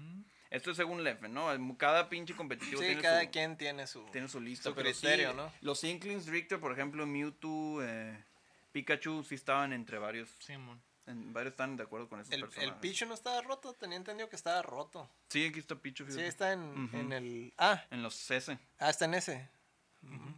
Esto 0.53 0.69
es 0.69 0.77
según 0.77 1.03
Leffen, 1.03 1.33
¿no? 1.33 1.47
Cada 1.77 2.09
pinche 2.09 2.35
competitivo 2.35 2.79
Sí, 2.79 2.85
tiene 2.85 3.01
cada 3.01 3.23
su 3.23 3.29
quien 3.31 3.57
tiene 3.57 3.87
su. 3.87 4.05
tiene 4.11 4.27
su 4.27 4.39
lista. 4.39 4.69
su 4.69 4.75
criterio, 4.75 5.31
sí, 5.31 5.35
¿no? 5.35 5.51
Los 5.61 5.83
Inklings, 5.83 6.27
Richter, 6.27 6.59
por 6.59 6.71
ejemplo, 6.71 7.07
Mewtwo, 7.07 7.81
eh, 7.83 8.23
Pikachu, 8.71 9.23
sí 9.23 9.33
estaban 9.33 9.73
entre 9.73 9.97
varios. 9.97 10.29
Simón. 10.37 10.79
En, 11.07 11.33
varios 11.33 11.53
están 11.53 11.75
de 11.75 11.81
acuerdo 11.81 12.07
con 12.07 12.19
esos 12.21 12.31
El, 12.31 12.47
el. 12.61 12.73
Pichu 12.75 13.07
no 13.07 13.15
estaba 13.15 13.41
roto. 13.41 13.73
Tenía 13.73 13.97
entendido 13.97 14.29
que 14.29 14.35
estaba 14.35 14.61
roto. 14.61 15.09
Sí, 15.29 15.47
aquí 15.47 15.57
está 15.59 15.75
Pichu, 15.75 16.05
Sí, 16.07 16.21
está 16.21 16.53
en, 16.53 16.87
en 16.93 17.11
el. 17.11 17.53
Ah, 17.57 17.83
En 17.89 18.03
los 18.03 18.29
S. 18.29 18.55
ah, 18.77 18.89
está 18.91 19.05
en 19.05 19.15
ese. 19.15 19.49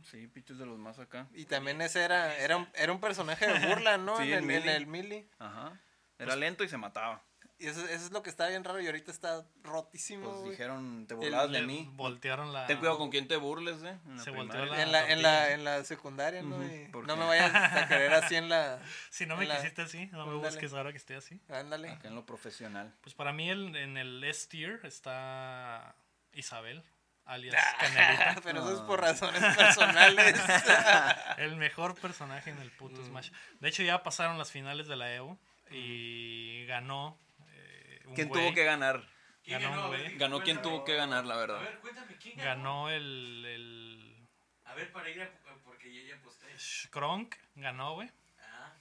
Sí, 0.09 0.27
Pichu 0.27 0.53
es 0.53 0.59
de 0.59 0.65
los 0.65 0.79
más 0.79 0.97
acá. 0.97 1.27
Y 1.33 1.43
también 1.43 1.81
ese 1.81 2.03
era, 2.03 2.37
era, 2.37 2.55
un, 2.55 2.69
era 2.75 2.91
un 2.93 3.01
personaje 3.01 3.47
de 3.47 3.67
burla, 3.67 3.97
¿no? 3.97 4.15
Sí, 4.21 4.23
en, 4.23 4.29
el, 4.31 4.39
en 4.39 4.45
Melee. 4.47 4.75
el 4.77 4.87
Melee. 4.87 5.27
Ajá. 5.39 5.77
Era 6.19 6.37
lento 6.37 6.63
y 6.63 6.69
se 6.69 6.77
mataba. 6.77 7.21
Y 7.57 7.67
eso, 7.67 7.79
eso 7.85 8.05
es 8.07 8.11
lo 8.11 8.21
que 8.21 8.29
está 8.29 8.49
bien 8.49 8.65
raro 8.65 8.81
y 8.81 8.85
ahorita 8.85 9.11
está 9.11 9.45
rotísimo, 9.63 10.25
Pues 10.25 10.37
güey. 10.39 10.51
dijeron, 10.51 11.05
te 11.07 11.13
burlabas 11.13 11.51
de 11.51 11.61
mí. 11.61 11.89
Voltearon 11.93 12.51
la. 12.51 12.65
Ten 12.67 12.77
cuidado 12.79 12.97
con 12.97 13.09
quién 13.09 13.29
te 13.29 13.37
burles, 13.37 13.81
eh. 13.81 13.97
En 14.05 14.17
la 14.17 14.23
Se 14.23 14.31
primaria. 14.33 14.61
volteó 14.61 14.65
la- 14.75 14.81
En 14.83 14.91
la, 14.91 15.09
en, 15.09 15.21
la, 15.21 15.29
tortilla. 15.37 15.53
en 15.53 15.63
la 15.63 15.83
secundaria, 15.85 16.41
¿no? 16.41 16.57
Ujú, 16.57 16.65
Y 16.65 16.87
¿por 16.89 17.07
no 17.07 17.15
me 17.15 17.23
vayas 17.25 17.55
a 17.55 17.87
querer 17.87 18.13
así 18.13 18.35
en 18.35 18.49
la... 18.49 18.79
Si 19.09 19.25
no 19.25 19.37
me 19.37 19.47
quisiste 19.47 19.83
así, 19.83 20.07
no 20.07 20.25
me 20.25 20.35
busques 20.35 20.73
ahora 20.73 20.91
que 20.91 20.97
esté 20.97 21.15
así. 21.15 21.39
Ándale. 21.47 21.91
Acá 21.91 22.09
en 22.09 22.15
lo 22.15 22.25
profesional. 22.25 22.93
Pues 23.01 23.15
para 23.15 23.31
mí 23.31 23.49
el- 23.49 23.73
en 23.77 23.95
el 23.95 24.21
S 24.25 24.49
tier 24.49 24.81
está 24.83 25.95
Isabel, 26.33 26.83
alias 27.23 27.55
Canelita. 27.79 28.35
Pero 28.43 28.59
eso 28.63 28.73
es 28.73 28.81
por 28.81 28.99
razones 28.99 29.41
personales. 29.55 30.35
el 31.37 31.55
mejor 31.55 31.95
personaje 31.95 32.49
en 32.49 32.57
el 32.59 32.69
puto 32.71 32.99
Mm. 33.01 33.05
Smash. 33.05 33.31
De 33.61 33.69
hecho 33.69 33.81
ya 33.81 34.03
pasaron 34.03 34.37
las 34.37 34.51
finales 34.51 34.87
de 34.89 34.97
la 34.97 35.13
Evo 35.13 35.39
y 35.71 36.65
ganó 36.65 37.17
¿Quién 38.13 38.31
tuvo 38.31 38.53
que 38.53 38.63
ganar? 38.63 39.03
¿Quién 39.43 39.61
Ganó, 39.61 39.91
ganó? 39.91 39.93
A 40.05 40.09
Ganó 40.17 40.41
quien 40.43 40.61
tuvo 40.61 40.83
que 40.83 40.95
ganar, 40.95 41.25
la 41.25 41.35
A 41.35 41.37
verdad. 41.37 41.61
ver, 41.61 41.79
cuéntame, 41.79 42.15
¿quién 42.17 42.37
ganó? 42.37 42.49
Ganó 42.85 42.89
el, 42.89 43.45
el 43.45 44.27
A 44.65 44.73
ver, 44.73 44.91
para 44.91 45.09
ir 45.09 45.21
a... 45.21 45.29
Porque 45.63 45.93
yo 45.93 46.01
ya 46.01 46.15
aposté. 46.15 46.45
Kronk, 46.89 47.35
ganó, 47.55 47.93
güey. 47.93 48.09
Ah, 48.41 48.73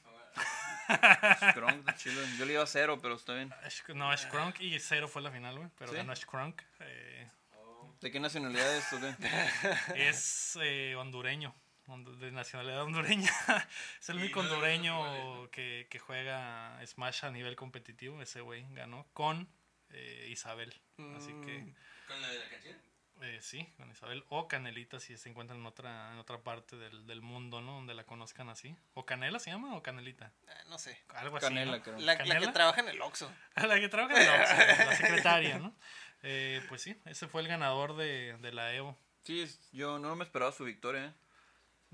chido. 1.97 2.23
Yo 2.39 2.45
le 2.47 2.55
iba 2.55 2.63
a 2.63 2.67
cero, 2.67 2.99
pero 3.01 3.15
está 3.15 3.35
bien. 3.35 3.53
No, 3.95 4.11
Kronk 4.31 4.61
y 4.61 4.79
cero 4.81 5.09
fue 5.09 5.23
la 5.23 5.31
final, 5.31 5.57
güey. 5.59 5.71
Pero 5.79 5.91
¿Sí? 5.91 5.97
ganó 5.97 6.13
Kronk. 6.27 6.63
eh, 6.81 7.31
oh. 7.57 7.95
¿De 8.01 8.11
qué 8.11 8.21
nacionalidad 8.21 8.77
es 8.77 8.93
o 8.93 9.01
qué? 9.01 9.15
es 10.09 10.59
eh, 10.63 10.95
hondureño, 10.97 11.51
hondu- 11.51 11.64
de 11.87 12.33
nacionalidad 12.33 12.83
hondureña. 12.83 13.31
es 14.01 14.09
el 14.09 14.17
único 14.17 14.41
hondureño 14.41 15.51
que, 15.51 15.87
que 15.91 15.99
juega 15.99 16.81
Smash 16.87 17.25
a 17.25 17.31
nivel 17.31 17.57
competitivo. 17.57 18.23
Ese 18.23 18.41
güey 18.41 18.65
ganó 18.75 19.07
con 19.13 19.49
eh, 19.91 20.29
Isabel. 20.31 20.73
Así 21.17 21.33
que 21.45 21.59
Mm. 21.65 21.75
¿Con 22.07 22.21
la 22.21 22.29
de 22.29 22.39
la 22.39 22.49
canción? 22.51 22.77
eh, 23.23 23.39
sí, 23.41 23.67
con 23.79 23.91
Isabel. 23.91 24.25
O 24.29 24.47
Canelita 24.49 25.01
si 25.01 25.17
se 25.17 25.29
encuentra 25.31 25.57
en 25.57 25.65
otra, 25.65 26.13
en 26.13 26.19
otra 26.19 26.43
parte 26.43 26.77
del, 26.77 27.07
del 27.07 27.23
mundo, 27.23 27.61
¿no? 27.61 27.73
Donde 27.75 27.95
la 27.95 28.05
conozcan 28.05 28.49
así. 28.51 28.77
¿O 28.95 29.07
Canela 29.07 29.39
se 29.39 29.51
llama 29.51 29.75
o 29.75 29.83
Canelita? 29.83 30.33
Ah, 30.49 30.65
no 30.69 30.79
sé. 30.79 30.99
Algo 31.09 31.37
así. 31.39 31.47
Canela, 31.47 31.79
¿no? 31.79 31.83
creo. 31.83 31.99
La, 32.01 32.15
la 32.25 32.39
que 32.41 32.49
trabaja 32.49 32.81
en 32.81 32.89
el 32.89 33.01
Oxxo. 33.01 33.33
La 33.57 33.81
que 33.81 33.89
trabaja 33.89 34.17
en 34.17 34.23
el 34.23 34.29
Oxxo, 34.41 34.57
la 34.87 34.97
secretaria, 34.97 35.59
¿no? 35.59 35.75
Eh, 36.23 36.63
pues 36.69 36.83
sí, 36.83 36.97
ese 37.07 37.27
fue 37.29 37.43
el 37.43 37.49
ganador 37.49 37.97
de, 37.97 38.37
de 38.41 38.53
la 38.53 38.73
Evo. 38.75 38.99
Sí, 39.25 39.47
yo 39.73 39.99
no 39.99 40.15
me 40.17 40.25
esperaba 40.25 40.53
su 40.53 40.65
victoria, 40.65 41.07
eh. 41.07 41.13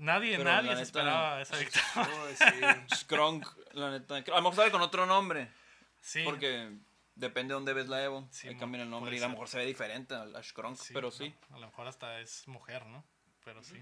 Nadie, 0.01 0.35
Pero 0.35 0.49
nadie 0.49 0.75
se 0.75 0.81
esperaba 0.81 1.39
esa 1.41 1.57
victoria. 1.57 1.85
Oh, 1.95 2.27
sí. 2.35 2.95
Skronk, 2.95 3.45
la 3.73 3.91
neta. 3.91 4.15
A 4.15 4.21
lo 4.21 4.41
mejor 4.41 4.55
sale 4.55 4.71
con 4.71 4.81
otro 4.81 5.05
nombre. 5.05 5.51
Sí, 5.99 6.23
Porque 6.25 6.71
depende 7.13 7.51
de 7.51 7.53
dónde 7.53 7.73
ves 7.73 7.87
la 7.87 8.03
Evo. 8.03 8.27
Sí, 8.31 8.47
ahí 8.47 8.57
cambian 8.57 8.81
el 8.81 8.89
nombre 8.89 9.15
y 9.15 9.19
a 9.19 9.21
lo 9.21 9.29
mejor 9.29 9.47
se 9.47 9.59
ve 9.59 9.65
diferente 9.67 10.15
a 10.15 10.43
Skronk, 10.43 10.75
sí, 10.75 10.91
pero 10.95 11.09
¿no? 11.09 11.11
sí. 11.11 11.35
A 11.51 11.59
lo 11.59 11.67
mejor 11.67 11.87
hasta 11.87 12.19
es 12.19 12.47
mujer, 12.47 12.83
¿no? 12.87 13.05
Pero 13.45 13.61
sí. 13.61 13.79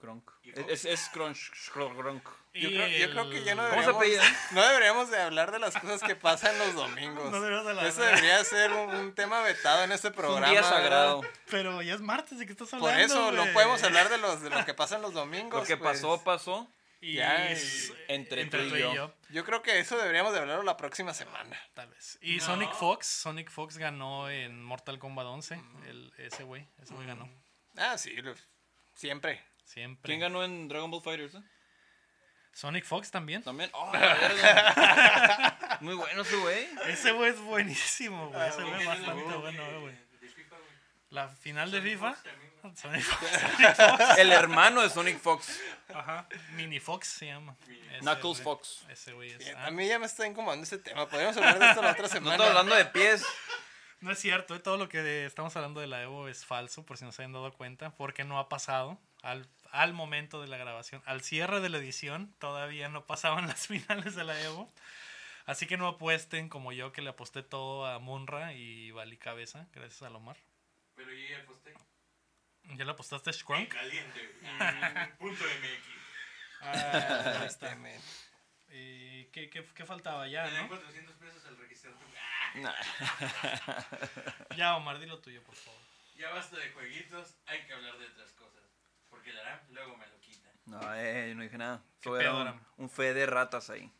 Skronk. 0.00 0.30
¿Y 0.42 0.58
Es, 0.72 0.86
es, 0.86 1.00
Skronk. 1.00 1.36
Skronk. 1.36 2.24
Yo, 2.54 2.68
creo, 2.70 2.88
yo 2.88 3.10
creo 3.10 3.30
que 3.30 3.44
ya 3.44 3.54
no 3.54 3.64
el- 3.66 3.70
¿Cómo 3.70 3.82
se 3.82 3.92
deberíamos, 3.92 4.38
no 4.52 4.62
deberíamos 4.66 5.10
de 5.10 5.20
hablar 5.20 5.52
de 5.52 5.58
las 5.58 5.74
cosas 5.76 6.02
que 6.02 6.16
pasan 6.16 6.56
los 6.58 6.74
domingos. 6.74 7.24
No 7.30 7.40
deberíamos 7.40 7.64
de 7.66 7.70
hablar. 7.72 7.86
Eso 7.86 8.00
debería 8.02 8.42
ser 8.44 8.72
un, 8.72 8.94
un 8.94 9.14
tema 9.14 9.42
vetado 9.42 9.84
en 9.84 9.92
este 9.92 10.08
Es 10.08 10.14
programa. 10.14 10.46
un 10.46 10.52
día 10.52 10.62
¿verdad? 10.62 10.76
sagrado. 10.76 11.20
Pero 11.50 11.82
ya 11.82 11.94
es 11.94 12.00
martes, 12.00 12.38
¿de 12.38 12.46
qué 12.46 12.52
estás 12.52 12.72
hablando? 12.72 12.90
Por 12.96 13.00
eso 13.00 13.30
no 13.32 13.52
podemos 13.52 13.82
hablar 13.82 14.08
de, 14.08 14.16
los, 14.18 14.40
de 14.40 14.48
lo 14.50 14.64
que 14.64 14.72
pasa 14.74 14.96
en 14.96 15.02
los 15.02 15.12
domingos. 15.12 15.60
Lo 15.60 15.66
que 15.66 15.76
pues. 15.76 15.98
pasó, 16.00 16.24
pasó. 16.24 16.66
Y 17.02 17.14
Ya, 17.14 17.50
es- 17.50 17.92
entre 18.08 18.46
tú 18.46 18.56
y 18.58 18.78
yo. 18.80 19.14
Yo 19.28 19.44
creo 19.44 19.62
que 19.62 19.78
eso 19.78 19.96
deberíamos 19.98 20.32
de 20.32 20.38
hablarlo 20.40 20.62
la 20.64 20.76
próxima 20.78 21.12
semana. 21.14 21.56
Tal 21.74 21.88
vez. 21.88 22.18
Y 22.22 22.36
No. 22.38 22.44
Sonic 22.44 22.72
Fox, 22.74 23.06
Sonic 23.06 23.50
Fox 23.50 23.76
ganó 23.78 24.28
en 24.30 24.62
Mortal 24.62 24.98
Kombat 24.98 25.26
11. 25.26 25.62
El, 25.86 26.12
ese 26.18 26.42
güey, 26.42 26.66
ese 26.82 26.94
güey 26.94 27.06
ganó. 27.06 27.30
Ah, 27.76 27.96
sí, 27.96 28.16
lo- 28.16 28.34
siempre. 28.94 29.42
Siempre. 29.72 30.02
¿Quién 30.08 30.18
ganó 30.20 30.42
en 30.42 30.66
Dragon 30.68 30.90
Ball 30.90 31.00
Fighters? 31.00 31.34
eh? 31.36 31.42
Sonic 32.52 32.84
Fox 32.84 33.10
también. 33.12 33.42
También. 33.44 33.70
¡Oh! 33.74 33.92
Muy 35.80 35.94
bueno 35.94 36.22
ese 36.22 36.36
güey. 36.36 36.68
Ese 36.88 37.12
güey 37.12 37.30
es 37.30 37.40
buenísimo, 37.40 38.30
güey. 38.30 38.48
Ese 38.48 38.62
güey 38.62 38.74
es 38.74 38.78
¿Quién 38.88 39.02
ganó 39.06 39.14
bastante 39.14 39.36
bueno, 39.36 39.62
eh, 39.62 39.78
güey. 39.78 39.94
La 41.10 41.28
final 41.28 41.70
de 41.70 41.80
FIFA. 41.80 42.14
Fox 42.14 42.22
también, 42.24 42.52
güey. 42.62 42.76
Sonic 42.76 43.04
Fox. 43.04 44.18
El 44.18 44.32
hermano 44.32 44.82
de 44.82 44.90
Sonic 44.90 45.18
Fox. 45.20 45.60
Ajá. 45.94 46.26
Mini 46.54 46.80
Fox 46.80 47.06
se 47.06 47.26
llama. 47.26 47.56
Ese 47.92 48.00
Knuckles. 48.00 48.40
Fox. 48.42 48.84
Ese 48.88 49.12
güey 49.12 49.30
es. 49.30 49.54
Ah, 49.56 49.66
A 49.66 49.70
mí 49.70 49.86
ya 49.86 50.00
me 50.00 50.06
está 50.06 50.26
incomodando 50.26 50.64
ese 50.64 50.78
tema. 50.78 51.08
Podríamos 51.08 51.36
hablar 51.36 51.60
de 51.60 51.66
esto 51.66 51.80
la 51.82 51.92
otra 51.92 52.02
No 52.02 52.08
semana. 52.08 52.34
estoy 52.34 52.48
hablando 52.48 52.74
de 52.74 52.84
pies. 52.86 53.24
No 54.02 54.10
es 54.12 54.18
cierto, 54.18 54.54
eh, 54.54 54.60
todo 54.60 54.78
lo 54.78 54.88
que 54.88 55.26
estamos 55.26 55.54
hablando 55.56 55.78
de 55.78 55.86
la 55.86 56.02
Evo 56.02 56.26
es 56.26 56.46
falso, 56.46 56.86
por 56.86 56.96
si 56.96 57.04
no 57.04 57.12
se 57.12 57.22
han 57.22 57.34
dado 57.34 57.52
cuenta, 57.52 57.90
porque 57.96 58.24
no 58.24 58.38
ha 58.38 58.48
pasado 58.48 58.98
al, 59.20 59.46
al 59.72 59.92
momento 59.92 60.40
de 60.40 60.48
la 60.48 60.56
grabación. 60.56 61.02
Al 61.06 61.22
cierre 61.22 61.60
de 61.60 61.68
la 61.68 61.78
edición 61.78 62.34
todavía 62.38 62.88
no 62.88 63.06
pasaban 63.06 63.46
las 63.48 63.66
finales 63.66 64.14
de 64.14 64.24
la 64.24 64.40
Evo. 64.42 64.72
Así 65.46 65.66
que 65.66 65.76
no 65.76 65.88
apuesten 65.88 66.48
como 66.48 66.70
yo 66.72 66.92
que 66.92 67.02
le 67.02 67.10
aposté 67.10 67.42
todo 67.42 67.86
a 67.86 67.98
Munra 67.98 68.52
y 68.52 68.90
valí 68.92 69.16
cabeza, 69.16 69.66
gracias 69.72 70.02
a 70.02 70.10
Lomar. 70.10 70.36
Pero 70.94 71.12
yo 71.12 71.28
ya 71.28 71.38
aposté. 71.42 71.74
¿Ya 72.76 72.84
le 72.84 72.90
apostaste 72.92 73.30
a 73.30 73.32
En 73.32 73.38
Shrunk? 73.38 73.68
caliente, 73.68 74.20
güey. 74.40 75.12
Punto 75.18 75.44
MX. 75.44 75.88
Ah, 76.62 77.38
ahí 77.40 77.46
Este, 77.46 77.66
está. 77.66 77.76
¿Y 78.72 79.24
qué, 79.32 79.50
qué- 79.50 79.66
qué 79.74 79.84
faltaba 79.86 80.28
ya, 80.28 80.44
Te 80.44 80.52
dan 80.52 80.62
no? 80.64 80.68
400 80.68 81.16
pesos 81.16 81.44
al 81.46 81.56
registrar 81.56 81.94
tu... 81.94 82.60
Nah. 82.60 82.74
Ya, 84.56 84.76
Omar, 84.76 84.98
di 85.00 85.06
lo 85.06 85.18
tuyo, 85.20 85.42
por 85.42 85.54
favor. 85.56 85.80
Ya 86.16 86.30
basta 86.30 86.56
de 86.58 86.70
jueguitos, 86.70 87.34
hay 87.46 87.66
que 87.66 87.72
hablar 87.72 87.98
de 87.98 88.06
otras 88.06 88.30
cosas. 88.32 88.59
Porque 89.20 89.32
luego 89.72 89.96
me 89.96 90.06
lo 90.06 90.18
quita. 90.20 90.48
No, 90.64 90.94
eh, 90.94 91.28
yo 91.28 91.34
no 91.34 91.42
dije 91.42 91.58
nada. 91.58 91.82
¿Qué 92.00 92.04
Solo 92.04 92.20
era 92.20 92.30
pedo, 92.30 92.40
un, 92.40 92.48
Aram? 92.48 92.64
un 92.78 92.90
fe 92.90 93.12
de 93.12 93.26
ratas 93.26 93.68
ahí. 93.70 93.92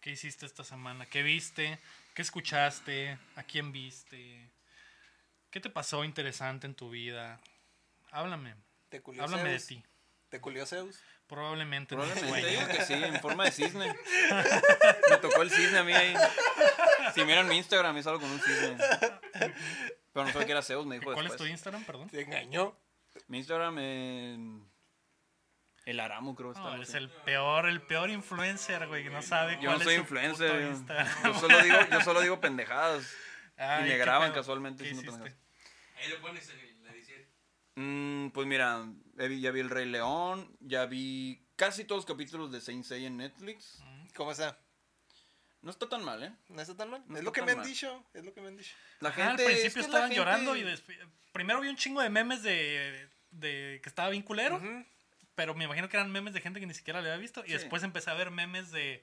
¿Qué 0.00 0.10
hiciste 0.10 0.44
esta 0.44 0.64
semana? 0.64 1.06
¿Qué 1.06 1.22
viste? 1.22 1.78
¿Qué 2.14 2.22
escuchaste? 2.22 3.18
¿A 3.36 3.42
quién 3.44 3.70
viste? 3.72 4.50
¿Qué 5.50 5.60
te 5.60 5.70
pasó 5.70 6.04
interesante 6.04 6.66
en 6.66 6.74
tu 6.74 6.90
vida? 6.90 7.40
Háblame. 8.10 8.56
¿Te 8.88 9.00
culió 9.02 9.22
Háblame 9.22 9.50
de 9.50 9.58
Zeus? 9.60 9.66
ti. 9.66 9.84
¿Te 10.28 10.40
culió 10.40 10.66
Zeus? 10.66 11.00
Probablemente, 11.28 11.94
Probablemente 11.94 12.46
digo 12.48 12.66
que 12.68 12.82
sí, 12.84 12.94
en 12.94 13.20
forma 13.20 13.44
de 13.44 13.52
cisne. 13.52 13.94
Me 15.10 15.16
tocó 15.18 15.42
el 15.42 15.50
cisne 15.50 15.78
a 15.78 15.84
mí 15.84 15.92
ahí. 15.92 16.14
Si 17.14 17.24
miran 17.24 17.48
mi 17.48 17.56
Instagram, 17.56 17.94
me 17.94 18.02
salgo 18.02 18.20
con 18.20 18.30
un 18.30 18.40
cisne. 18.40 18.76
Pero 20.12 20.26
no 20.26 20.32
sabía 20.32 20.46
que 20.46 20.52
era 20.52 20.62
Zeus, 20.62 20.86
me 20.86 20.98
dijo 20.98 21.12
¿Cuál 21.12 21.26
es 21.26 21.36
tu 21.36 21.46
Instagram, 21.46 21.84
perdón? 21.84 22.08
¿Te 22.08 22.22
engañó? 22.22 22.76
Mi 23.28 23.38
Instagram 23.38 23.78
en... 23.78 24.70
El 25.84 26.00
Aramo, 26.00 26.34
creo 26.34 26.52
que 26.52 26.58
está. 26.58 26.70
No, 26.70 26.74
eres 26.76 26.88
así. 26.88 26.98
el 26.98 27.10
peor, 27.10 27.68
el 27.68 27.80
peor 27.80 28.10
influencer, 28.10 28.88
güey, 28.88 29.04
que 29.04 29.10
no 29.10 29.22
sabe 29.22 29.54
Yo 29.54 29.66
cuál 29.70 29.78
no 29.78 29.84
soy 29.84 29.94
es 29.94 29.98
su 29.98 30.02
influencer. 30.02 30.72
puto 30.72 30.94
Yo, 31.24 31.34
solo 31.38 31.62
digo, 31.62 31.76
yo 31.92 32.00
solo 32.00 32.20
digo 32.22 32.40
pendejadas. 32.40 33.14
Ay, 33.56 33.80
y 33.80 33.82
me 33.84 33.90
¿qué 33.90 33.98
graban 33.98 34.30
pedo? 34.32 34.40
casualmente 34.40 34.82
¿Qué 34.82 34.90
haciendo 34.90 35.12
hiciste? 35.12 35.30
pendejadas. 35.30 35.96
Ahí 35.98 36.08
lo 36.10 36.20
pones 36.20 36.48
en 36.50 36.84
la 36.84 36.90
edición. 36.92 37.22
Mm, 37.76 38.30
pues 38.30 38.46
mira, 38.48 38.84
ya 39.16 39.50
vi, 39.52 39.60
El 39.60 39.70
Rey 39.70 39.86
León, 39.86 40.56
ya 40.60 40.86
vi 40.86 41.46
casi 41.56 41.84
todos 41.84 42.00
los 42.00 42.06
capítulos 42.06 42.50
de 42.50 42.60
Saint 42.60 42.84
Seiya 42.84 43.06
en 43.06 43.16
Netflix. 43.18 43.80
¿Cómo 44.16 44.32
está? 44.32 44.58
No 45.62 45.70
está 45.70 45.88
tan 45.88 46.04
mal, 46.04 46.22
¿eh? 46.22 46.32
¿No 46.48 46.60
está 46.62 46.76
tan 46.76 46.90
mal? 46.90 47.00
No 47.06 47.14
es 47.14 47.20
está 47.20 47.24
lo 47.24 47.32
que 47.32 47.42
me 47.42 47.52
han 47.52 47.58
mal. 47.58 47.66
dicho. 47.66 48.04
Es 48.12 48.24
lo 48.24 48.34
que 48.34 48.40
me 48.40 48.48
han 48.48 48.56
dicho. 48.56 48.74
La 49.00 49.12
gente, 49.12 49.30
al 49.46 49.50
es 49.52 49.60
principio 49.60 49.72
que 49.74 49.78
la 49.80 49.84
estaban 49.86 50.08
gente- 50.08 50.16
llorando 50.16 50.56
y 50.56 50.62
después... 50.62 50.98
Primero 51.32 51.60
vi 51.60 51.68
un 51.68 51.76
chingo 51.76 52.00
de 52.02 52.08
memes 52.10 52.42
de, 52.42 53.08
de 53.38 53.80
que 53.82 53.88
estaba 53.88 54.08
bien 54.10 54.22
culero, 54.22 54.60
pero 55.34 55.54
me 55.54 55.64
imagino 55.64 55.88
que 55.88 55.96
eran 55.96 56.10
memes 56.10 56.32
de 56.34 56.40
gente 56.40 56.60
que 56.60 56.66
ni 56.66 56.74
siquiera 56.74 57.00
le 57.02 57.08
había 57.10 57.20
visto. 57.20 57.42
Y 57.44 57.48
Sí. 57.48 57.52
después 57.54 57.82
empecé 57.82 58.10
a 58.10 58.14
ver 58.14 58.30
memes 58.30 58.70
de... 58.72 59.02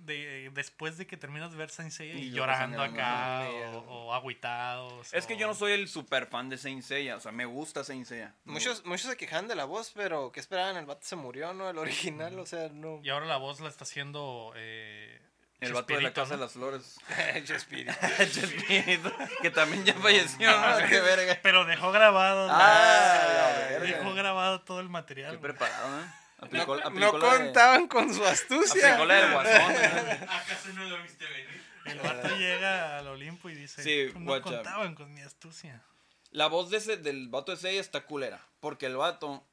de 0.00 0.50
después 0.54 0.98
de 0.98 1.06
que 1.06 1.16
terminas 1.16 1.52
de 1.52 1.56
ver 1.56 1.70
Saint 1.70 1.92
Seiya 1.92 2.14
y, 2.14 2.30
llorando 2.32 2.82
acá 2.82 3.48
o, 3.48 3.78
o 3.78 4.12
agüitados. 4.12 5.14
Es 5.14 5.26
que 5.26 5.36
yo 5.36 5.46
no 5.46 5.54
soy 5.54 5.72
el 5.72 5.88
super 5.88 6.26
fan 6.26 6.48
de 6.48 6.58
Saint 6.58 6.82
Seiya, 6.82 7.16
o 7.16 7.20
sea, 7.20 7.32
me 7.32 7.44
gusta 7.46 7.84
Saint 7.84 8.04
Seiya. 8.06 8.34
Muchos, 8.44 8.84
muchos 8.84 9.08
se 9.10 9.16
quejan 9.16 9.46
de 9.48 9.54
la 9.54 9.64
voz, 9.64 9.92
pero 9.94 10.32
¿qué 10.32 10.40
esperaban? 10.40 10.76
El 10.76 10.86
vato 10.86 11.06
se 11.06 11.16
murió, 11.16 11.54
¿no? 11.54 11.70
El 11.70 11.78
original, 11.78 12.38
o 12.38 12.44
sea, 12.46 12.68
no. 12.70 13.00
Y 13.02 13.08
ahora 13.10 13.26
la 13.26 13.36
voz 13.36 13.60
la 13.60 13.68
está 13.68 13.84
haciendo... 13.84 14.52
Eh, 14.56 15.20
El 15.66 15.72
vato 15.74 15.94
de 15.94 16.00
la 16.02 16.12
Casa 16.12 16.30
¿no? 16.30 16.36
de 16.36 16.44
las 16.44 16.52
Flores. 16.52 16.96
Chespirito. 17.44 17.92
Chespirito, 18.18 19.12
que 19.42 19.50
también 19.50 19.84
ya 19.84 19.94
falleció, 19.94 20.50
¿no? 20.50 20.76
Qué 20.88 21.00
verga. 21.00 21.38
Pero 21.42 21.64
dejó 21.64 21.92
grabado. 21.92 22.48
Ah, 22.50 23.56
la 23.72 23.78
dejó 23.80 24.14
grabado 24.14 24.60
todo 24.62 24.80
el 24.80 24.88
material. 24.88 25.32
Qué 25.32 25.38
preparado, 25.38 26.00
¿eh? 26.00 26.04
No, 26.40 26.46
Aplicó, 26.46 26.76
no 26.90 27.12
de- 27.12 27.20
contaban 27.20 27.88
con 27.88 28.12
su 28.12 28.24
astucia. 28.24 28.86
aplicó 28.94 29.06
la 29.06 29.14
del 29.14 29.32
guasón. 29.32 29.76
¿Acaso 30.28 30.68
no 30.74 30.84
lo 30.84 31.02
viste 31.02 31.24
venir? 31.24 31.64
El 31.86 31.98
vato 32.00 32.36
llega 32.36 32.98
al 32.98 33.06
Olimpo 33.08 33.48
y 33.50 33.54
dice, 33.54 33.82
Sí, 33.82 34.12
no 34.18 34.24
guacha. 34.26 34.44
contaban 34.44 34.94
con 34.94 35.12
mi 35.14 35.20
astucia. 35.22 35.82
La 36.32 36.46
voz 36.48 36.70
de 36.70 36.78
ese, 36.78 36.96
del 36.96 37.28
vato 37.28 37.52
de 37.52 37.58
Seiya 37.58 37.80
está 37.80 38.04
culera. 38.04 38.40
Porque 38.60 38.86
el 38.86 38.96
vato. 38.96 39.46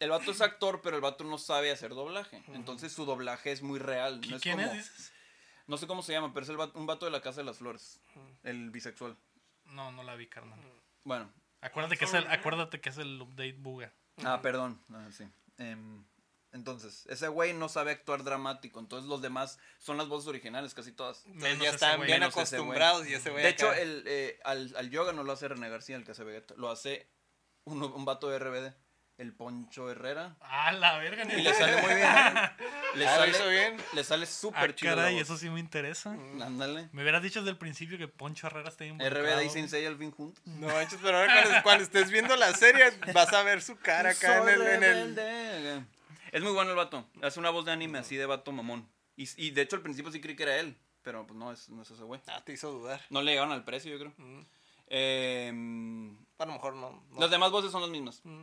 El 0.00 0.10
vato 0.10 0.32
es 0.32 0.40
actor, 0.40 0.80
pero 0.82 0.96
el 0.96 1.02
vato 1.02 1.22
no 1.22 1.38
sabe 1.38 1.70
hacer 1.70 1.90
doblaje. 1.90 2.42
Entonces 2.54 2.92
su 2.92 3.04
doblaje 3.04 3.52
es 3.52 3.62
muy 3.62 3.78
real. 3.78 4.20
No 4.28 4.36
es 4.36 4.42
¿Quién 4.42 4.56
como- 4.56 4.66
es? 4.72 4.74
Dices? 4.74 5.11
No 5.66 5.76
sé 5.76 5.86
cómo 5.86 6.02
se 6.02 6.12
llama, 6.12 6.32
pero 6.34 6.44
es 6.44 6.50
el 6.50 6.56
vato- 6.56 6.78
un 6.78 6.86
vato 6.86 7.06
de 7.06 7.12
la 7.12 7.20
Casa 7.20 7.40
de 7.40 7.44
las 7.44 7.58
Flores. 7.58 8.00
El 8.42 8.70
bisexual. 8.70 9.16
No, 9.66 9.92
no 9.92 10.02
la 10.02 10.14
vi, 10.16 10.26
carnal. 10.28 10.58
Bueno. 11.04 11.32
Acuérdate 11.60 11.96
que 11.96 12.04
es 12.06 12.14
el, 12.14 12.26
acuérdate 12.26 12.80
que 12.80 12.88
es 12.88 12.98
el 12.98 13.20
update 13.22 13.52
buga. 13.52 13.92
Ah, 14.24 14.40
perdón. 14.42 14.80
Ah, 14.92 15.08
sí. 15.12 15.24
Em, 15.58 16.04
entonces, 16.52 17.06
ese 17.06 17.28
güey 17.28 17.54
no 17.54 17.68
sabe 17.68 17.92
actuar 17.92 18.24
dramático. 18.24 18.80
Entonces, 18.80 19.08
los 19.08 19.22
demás 19.22 19.58
son 19.78 19.96
las 19.96 20.08
voces 20.08 20.28
originales, 20.28 20.74
casi 20.74 20.92
todas. 20.92 21.24
Entonces 21.26 21.60
ya 21.60 21.70
están 21.70 22.00
bien 22.00 22.20
Menos 22.20 22.36
acostumbrados 22.36 23.06
y 23.06 23.14
ese 23.14 23.30
güey 23.30 23.42
De 23.44 23.48
hecho, 23.50 23.72
el, 23.72 24.02
eh, 24.06 24.40
al, 24.44 24.74
al 24.76 24.90
yoga 24.90 25.12
no 25.12 25.22
lo 25.22 25.32
hace 25.32 25.46
René 25.48 25.68
García, 25.70 25.96
el 25.96 26.04
que 26.04 26.10
hace 26.10 26.24
Vegeta. 26.24 26.54
Lo 26.56 26.68
hace 26.70 27.08
un, 27.64 27.82
un 27.82 28.04
vato 28.04 28.28
de 28.28 28.38
RBD. 28.40 28.74
El 29.22 29.32
Poncho 29.32 29.88
Herrera. 29.88 30.34
Ah, 30.40 30.72
la 30.72 30.98
verga, 30.98 31.22
Y 31.32 31.42
le 31.42 31.54
sale 31.54 31.80
muy 31.80 31.94
bien. 31.94 32.08
Le 32.94 33.06
Ah, 33.06 33.16
¿lo 33.16 33.20
sale, 33.20 33.30
hizo 33.30 33.48
bien? 33.48 33.76
Le 33.94 34.02
sale 34.04 34.24
Ah, 34.24 34.26
súper 34.26 34.74
chido. 34.74 34.96
caray, 34.96 35.16
eso 35.18 35.36
sí 35.38 35.48
me 35.48 35.60
interesa. 35.60 36.10
Ándale. 36.10 36.88
Me 36.92 37.02
hubieras 37.02 37.22
dicho 37.22 37.38
desde 37.40 37.52
el 37.52 37.56
principio 37.56 37.96
que 37.98 38.08
Poncho 38.08 38.48
Herrera 38.48 38.68
está 38.68 38.84
involucrado. 38.84 39.24
RBD 39.38 39.44
y 39.46 39.50
Sensei 39.50 39.86
al 39.86 39.96
fin 39.96 40.10
juntos. 40.10 40.42
No 40.44 40.66
manches, 40.66 40.98
pero 41.00 41.18
ahora 41.18 41.32
cuando, 41.40 41.62
cuando 41.62 41.84
estés 41.84 42.10
viendo 42.10 42.34
la 42.36 42.52
serie 42.54 42.84
vas 43.14 43.32
a 43.32 43.42
ver 43.44 43.62
su 43.62 43.76
cara 43.76 44.10
acá 44.10 44.42
en 44.42 44.48
el, 44.48 44.62
en 44.66 44.82
el... 45.18 45.86
Es 46.32 46.42
muy 46.42 46.52
bueno 46.52 46.70
el 46.70 46.76
vato. 46.76 47.06
Hace 47.22 47.38
una 47.38 47.50
voz 47.50 47.64
de 47.64 47.70
anime 47.72 47.98
así 47.98 48.16
de 48.16 48.26
vato 48.26 48.50
mamón. 48.50 48.88
Y, 49.16 49.28
y 49.36 49.50
de 49.52 49.62
hecho 49.62 49.76
al 49.76 49.82
principio 49.82 50.10
sí 50.10 50.20
creí 50.20 50.34
que 50.34 50.42
era 50.42 50.56
él. 50.56 50.76
Pero 51.02 51.26
pues 51.26 51.38
no 51.38 51.52
es, 51.52 51.68
no 51.68 51.82
es 51.82 51.90
ese 51.92 52.02
güey. 52.02 52.20
Ah, 52.26 52.42
te 52.44 52.52
hizo 52.52 52.72
dudar. 52.72 53.00
No 53.10 53.22
le 53.22 53.30
llegaron 53.32 53.52
al 53.52 53.64
precio, 53.64 53.92
yo 53.92 53.98
creo. 53.98 54.12
Mm. 54.18 54.40
Eh, 54.88 55.48
A 56.38 56.46
lo 56.46 56.52
mejor 56.52 56.74
no. 56.74 57.02
no. 57.10 57.20
Las 57.20 57.30
demás 57.30 57.50
voces 57.50 57.70
son 57.72 57.80
las 57.82 57.90
mismas. 57.90 58.20
Mm. 58.24 58.42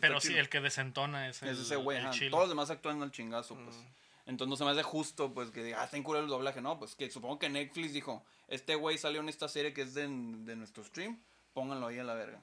Pero 0.00 0.20
sí, 0.20 0.36
el 0.36 0.48
que 0.48 0.60
desentona 0.60 1.28
es, 1.28 1.42
el, 1.42 1.48
Es 1.50 1.58
ese 1.58 1.76
güey. 1.76 2.00
Todos 2.30 2.42
los 2.42 2.48
demás 2.48 2.70
actúan 2.70 3.02
al 3.02 3.10
chingazo, 3.10 3.54
pues. 3.56 3.76
Mm. 3.76 3.86
Entonces 4.26 4.50
no 4.50 4.56
se 4.56 4.64
me 4.64 4.70
hace 4.72 4.82
justo, 4.82 5.32
pues, 5.32 5.50
que 5.50 5.62
diga, 5.62 5.80
ah, 5.80 5.84
está 5.84 5.96
en 5.96 6.04
el 6.06 6.26
doblaje. 6.26 6.60
No, 6.60 6.78
pues 6.78 6.94
que 6.94 7.10
supongo 7.10 7.38
que 7.38 7.48
Netflix 7.48 7.94
dijo, 7.94 8.24
este 8.48 8.74
güey 8.74 8.98
salió 8.98 9.20
en 9.20 9.28
esta 9.30 9.48
serie 9.48 9.72
que 9.72 9.80
es 9.82 9.94
de, 9.94 10.02
de 10.02 10.56
nuestro 10.56 10.84
stream, 10.84 11.18
pónganlo 11.54 11.86
ahí 11.86 11.98
a 11.98 12.04
la 12.04 12.14
verga. 12.14 12.42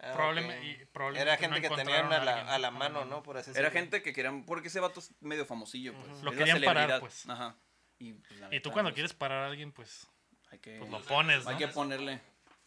Ah, 0.00 0.12
Probablemente- 0.12 0.58
ok. 0.58 0.64
y 0.82 0.84
probablemente 0.86 1.22
Era 1.30 1.36
no 1.48 1.54
gente 1.54 1.68
que 1.68 1.74
tenían 1.76 2.12
a 2.12 2.16
a 2.16 2.24
la, 2.24 2.54
a 2.54 2.58
la 2.58 2.70
mano. 2.72 3.04
¿no? 3.04 3.22
Por 3.22 3.36
así 3.36 3.50
Era 3.50 3.60
decirlo. 3.68 3.80
gente 3.80 4.02
que 4.02 4.12
querían, 4.12 4.44
porque 4.44 4.68
ese 4.68 4.80
vato 4.80 4.98
es 4.98 5.12
medio 5.20 5.46
famosillo, 5.46 5.94
pues. 5.94 6.22
Lo 6.22 6.32
es 6.32 6.38
querían 6.38 6.60
parar, 6.62 6.98
pues. 7.00 7.28
Ajá. 7.28 7.54
Y, 8.00 8.14
pues, 8.14 8.40
Y 8.50 8.58
tú 8.60 8.72
cuando 8.72 8.88
pues, 8.90 8.94
quieres 8.94 9.14
parar 9.14 9.44
a 9.44 9.46
alguien, 9.46 9.70
pues, 9.70 10.08
Hay 10.50 10.58
que, 10.58 10.78
pues 10.78 10.90
lo 10.90 11.00
pones, 11.02 11.44
¿no? 11.44 11.50
hay 11.50 11.56
que 11.56 11.68
ponerle, 11.68 12.20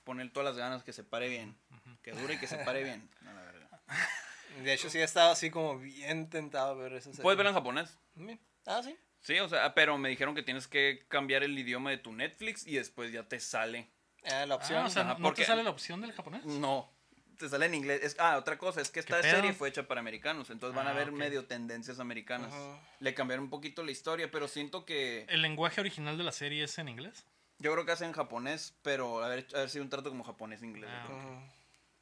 poner 0.05 0.31
todas 0.31 0.45
las 0.47 0.57
ganas 0.57 0.84
que 0.84 0.93
se 0.93 1.03
pare 1.03 1.27
bien. 1.27 1.57
Que 2.01 2.13
dure 2.13 2.35
y 2.35 2.38
que 2.39 2.47
se 2.47 2.57
pare 2.59 2.84
bien. 2.84 3.09
A 3.21 3.34
la 3.34 3.34
verga. 3.34 3.46
De 4.64 4.73
hecho, 4.73 4.89
sí 4.89 4.97
he 4.97 5.03
estado 5.03 5.31
así 5.31 5.49
como 5.51 5.77
bien 5.77 6.30
tentado 6.30 6.72
a 6.72 6.73
ver 6.73 6.93
esa 6.93 7.09
serie. 7.11 7.22
Puedes 7.22 7.38
verla 7.38 7.51
en 7.51 7.55
japonés. 7.55 7.97
Mm. 8.15 8.31
Ah, 8.65 8.81
sí. 8.84 8.95
Sí, 9.22 9.39
o 9.39 9.47
sea, 9.49 9.73
pero 9.73 9.97
me 9.97 10.09
dijeron 10.09 10.34
que 10.35 10.43
tienes 10.43 10.68
que 10.68 11.05
cambiar 11.09 11.43
el 11.43 11.57
idioma 11.57 11.89
de 11.91 11.97
tu 11.97 12.11
Netflix 12.14 12.65
y 12.65 12.76
después 12.76 13.11
ya 13.11 13.23
te 13.23 13.39
sale. 13.39 13.88
Ah, 14.23 14.45
la 14.45 14.55
opción. 14.55 14.80
Ah, 14.84 14.88
o 14.88 14.89
sea, 14.89 15.03
¿no- 15.03 15.14
¿no 15.19 15.23
porque- 15.23 15.41
te 15.43 15.47
sale 15.47 15.64
la 15.64 15.69
opción 15.69 16.01
del 16.01 16.11
japonés? 16.14 16.43
No, 16.45 16.91
te 17.38 17.47
sale 17.49 17.68
en 17.68 17.76
inglés. 17.76 18.01
Es, 18.03 18.15
ah, 18.19 18.38
otra 18.38 18.57
cosa, 18.57 18.81
es 18.81 18.89
que 18.89 18.99
esta 18.99 19.22
serie 19.22 19.53
fue 19.53 19.69
hecha 19.69 19.88
para 19.88 19.99
americanos, 19.99 20.49
entonces 20.49 20.76
van 20.76 20.88
a 20.88 20.91
Ah, 20.91 20.93
ver 20.93 21.09
ok. 21.09 21.15
medio 21.15 21.45
tendencias 21.45 21.99
americanas. 21.99 22.53
Le 22.99 23.14
cambiaron 23.14 23.45
un 23.45 23.49
poquito 23.51 23.84
la 23.84 23.91
historia, 23.91 24.31
pero 24.31 24.47
siento 24.47 24.85
que 24.85 25.26
¿El 25.30 25.41
lenguaje 25.43 25.81
original 25.81 26.18
de 26.18 26.23
la 26.23 26.31
serie 26.31 26.64
es 26.64 26.77
en 26.80 26.89
inglés? 26.89 27.26
yo 27.59 27.72
creo 27.73 27.85
que 27.85 27.91
hacen 27.91 28.11
japonés, 28.11 28.76
pero 28.81 29.23
haber, 29.23 29.47
haber 29.55 29.69
sido 29.69 29.84
un 29.84 29.89
trato 29.89 30.09
como 30.09 30.23
japonés-inglés. 30.23 30.89
Ah, 30.91 31.05
yo 31.09 31.15
creo. 31.18 31.31
Ujú. 31.34 31.51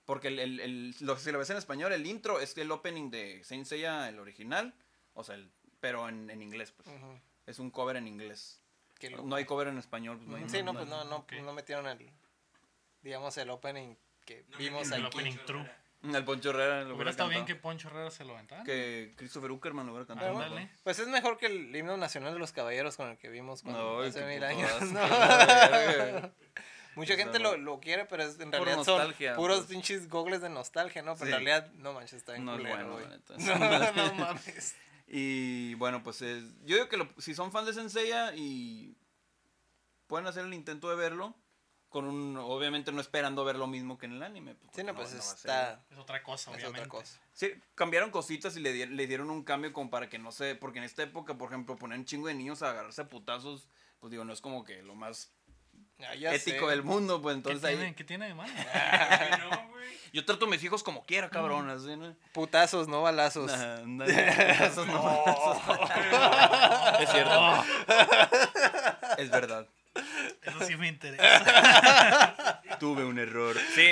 Porque 0.06 0.28
el, 0.30 0.40
el, 0.40 0.60
el- 0.60 0.96
lo- 1.00 1.18
si 1.18 1.32
lo 1.32 1.40
ves 1.40 1.50
en 1.50 1.58
español, 1.58 1.92
el 1.92 2.06
intro 2.06 2.40
es 2.40 2.56
el 2.58 2.70
opening 2.72 3.10
de 3.10 3.44
Saint 3.44 3.66
Seiya, 3.66 4.08
el 4.08 4.20
original, 4.20 4.74
o 5.14 5.24
sea, 5.24 5.36
el- 5.36 5.50
pero 5.80 6.08
en, 6.10 6.30
en 6.30 6.42
inglés, 6.42 6.72
pues. 6.72 6.88
Es 7.48 7.60
un 7.60 7.72
cover 7.72 7.96
en 7.98 8.08
inglés. 8.08 8.62
No 9.24 9.36
hay 9.36 9.46
cover 9.46 9.68
en 9.68 9.78
español. 9.78 10.18
Pues, 10.18 10.30
no 10.30 10.36
hay- 10.38 10.50
Sí, 10.50 10.64
no, 10.64 10.74
pues 10.74 10.88
no, 10.88 11.04
no, 11.06 11.18
Ok. 11.18 11.34
no 11.44 11.54
metieron 11.54 11.88
el, 11.88 12.10
digamos, 13.02 13.36
el 13.38 13.50
opening 13.50 13.96
que 14.26 14.46
No 14.50 14.58
vimos 14.58 14.82
metieron 14.88 15.02
El 15.02 15.06
aquí. 15.08 15.18
opening 15.18 15.38
true. 15.46 15.70
El 16.04 16.24
Poncho 16.24 16.52
Herrera 16.52 16.84
lo 16.84 16.94
Hubiera 16.96 17.10
estado 17.10 17.30
bien 17.30 17.46
que. 17.46 17.56
Poncho 17.56 17.88
Herrera 17.88 18.12
se 18.12 18.24
lo 18.26 18.34
aventara. 18.34 18.64
que 18.64 19.14
Christopher 19.18 19.50
Uckerman 19.52 19.88
lo 19.88 19.94
hubiera 19.94 20.06
cantado. 20.06 20.34
bueno, 20.34 20.46
Ándale. 20.54 20.70
Pues 20.84 21.00
es 21.00 21.08
mejor 21.08 21.38
que 21.40 21.48
el 21.48 21.76
himno 21.76 21.98
nacional 21.98 22.32
de 22.34 22.40
los 22.40 22.52
caballeros 22.52 22.96
con 22.96 23.10
el 23.10 23.18
que 23.18 23.30
vimos 23.30 23.64
cuando 23.64 24.02
hace 24.02 24.24
mil 24.26 24.44
años. 24.44 24.70
Mucha 26.96 27.16
gente 27.16 27.40
lo, 27.40 27.58
lo 27.58 27.80
quiere, 27.80 28.06
pero 28.06 28.24
es, 28.24 28.40
en 28.40 28.52
Por 28.52 28.62
realidad 28.66 28.84
son 28.84 29.14
puros 29.36 29.58
pues. 29.58 29.68
pinches 29.70 30.08
gogles 30.10 30.42
de 30.42 30.50
nostalgia, 30.50 31.02
¿no? 31.02 31.16
Pero 31.16 31.26
Sí. 31.26 31.32
en 31.38 31.46
realidad, 31.46 31.72
no 31.74 31.94
manches, 31.94 32.14
está 32.14 32.34
bien 32.34 32.46
No 32.46 32.54
es 32.56 32.60
culero, 32.60 32.94
güey. 32.94 33.06
No, 33.38 33.92
no 33.94 34.14
mames. 34.16 34.76
Y 35.08 35.74
bueno, 35.76 36.02
pues 36.04 36.22
es- 36.22 36.46
yo 36.66 36.76
digo 36.76 36.90
que 36.90 36.98
lo- 36.98 37.10
si 37.20 37.36
son 37.36 37.52
fans 37.52 37.68
de 37.68 37.74
Senseiya 37.74 38.34
y 38.36 38.96
pueden 40.08 40.28
hacer 40.28 40.46
el 40.46 40.54
intento 40.54 40.90
de 40.90 40.96
verlo, 40.96 41.36
con 41.90 42.06
un, 42.06 42.36
obviamente 42.38 42.92
no 42.92 43.00
esperando 43.00 43.46
ver 43.46 43.56
lo 43.56 43.68
mismo 43.68 43.98
que 43.98 44.06
en 44.06 44.14
el 44.14 44.24
anime. 44.24 44.56
pues, 44.56 44.72
Sí, 44.76 44.84
no, 44.84 44.94
pues 44.94 45.14
está... 45.14 45.86
Es 45.90 45.98
otra 45.98 46.22
cosa, 46.24 46.52
Es 46.52 46.58
obviamente. 46.58 46.80
otra 46.82 46.90
cosa. 46.90 47.20
Sí, 47.32 47.52
cambiaron 47.74 48.12
cositas 48.12 48.58
y 48.58 48.60
le, 48.60 48.74
di- 48.74 48.86
le 48.86 49.08
dieron 49.08 49.30
un 49.30 49.44
cambio 49.44 49.72
como 49.72 49.90
para 49.90 50.10
que 50.10 50.20
no 50.20 50.32
sé, 50.32 50.56
porque 50.56 50.80
en 50.80 50.86
esta 50.86 51.04
época, 51.04 51.38
por 51.38 51.50
ejemplo, 51.50 51.78
poner 51.78 51.98
un 52.00 52.06
chingo 52.06 52.28
de 52.28 52.34
niños 52.34 52.62
a 52.64 52.72
agarrarse 52.72 53.02
a 53.02 53.08
putazos, 53.10 53.70
pues 54.00 54.12
digo, 54.12 54.26
no 54.26 54.34
es 54.34 54.42
como 54.42 54.66
que 54.66 54.82
lo 54.84 54.96
más 54.96 55.32
Ah, 56.00 56.14
ético 56.14 56.66
sé. 56.66 56.72
del 56.72 56.84
mundo, 56.84 57.22
pues 57.22 57.34
¿Qué 57.34 57.38
entonces 57.38 57.62
tiene, 57.70 57.86
ahí... 57.86 57.94
¿Qué 57.94 58.04
tiene 58.04 58.28
de 58.28 58.34
malo? 58.34 58.52
no. 59.40 59.76
Yo 60.12 60.24
trato 60.26 60.46
a 60.46 60.50
mis 60.50 60.64
hijos 60.64 60.84
como 60.84 61.06
quiera, 61.06 61.30
cabrón, 61.30 61.70
así, 61.70 61.96
¿no? 61.96 62.16
Putazos, 62.34 62.88
no 62.88 63.02
balazos. 63.02 63.52
Nah, 63.52 63.78
putazos 64.58 64.88
no 64.88 65.56
Es 67.00 67.10
cierto. 67.10 67.66
Es 69.18 69.30
verdad. 69.30 69.68
Eso 70.42 70.66
sí 70.66 70.76
me 70.78 70.88
interesa. 70.88 72.62
Tuve 72.80 73.04
un 73.04 73.20
error. 73.20 73.58
Sí, 73.74 73.92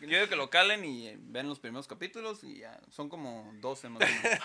yo 0.00 0.08
digo 0.08 0.28
que 0.28 0.36
lo 0.36 0.50
calen 0.50 0.84
y 0.84 1.08
eh, 1.08 1.16
vean 1.18 1.48
los 1.48 1.58
primeros 1.58 1.86
capítulos 1.86 2.44
y 2.44 2.58
ya, 2.58 2.78
son 2.90 3.08
como 3.08 3.50
12 3.60 3.88
más 3.90 4.02
o 4.02 4.06
menos. 4.06 4.40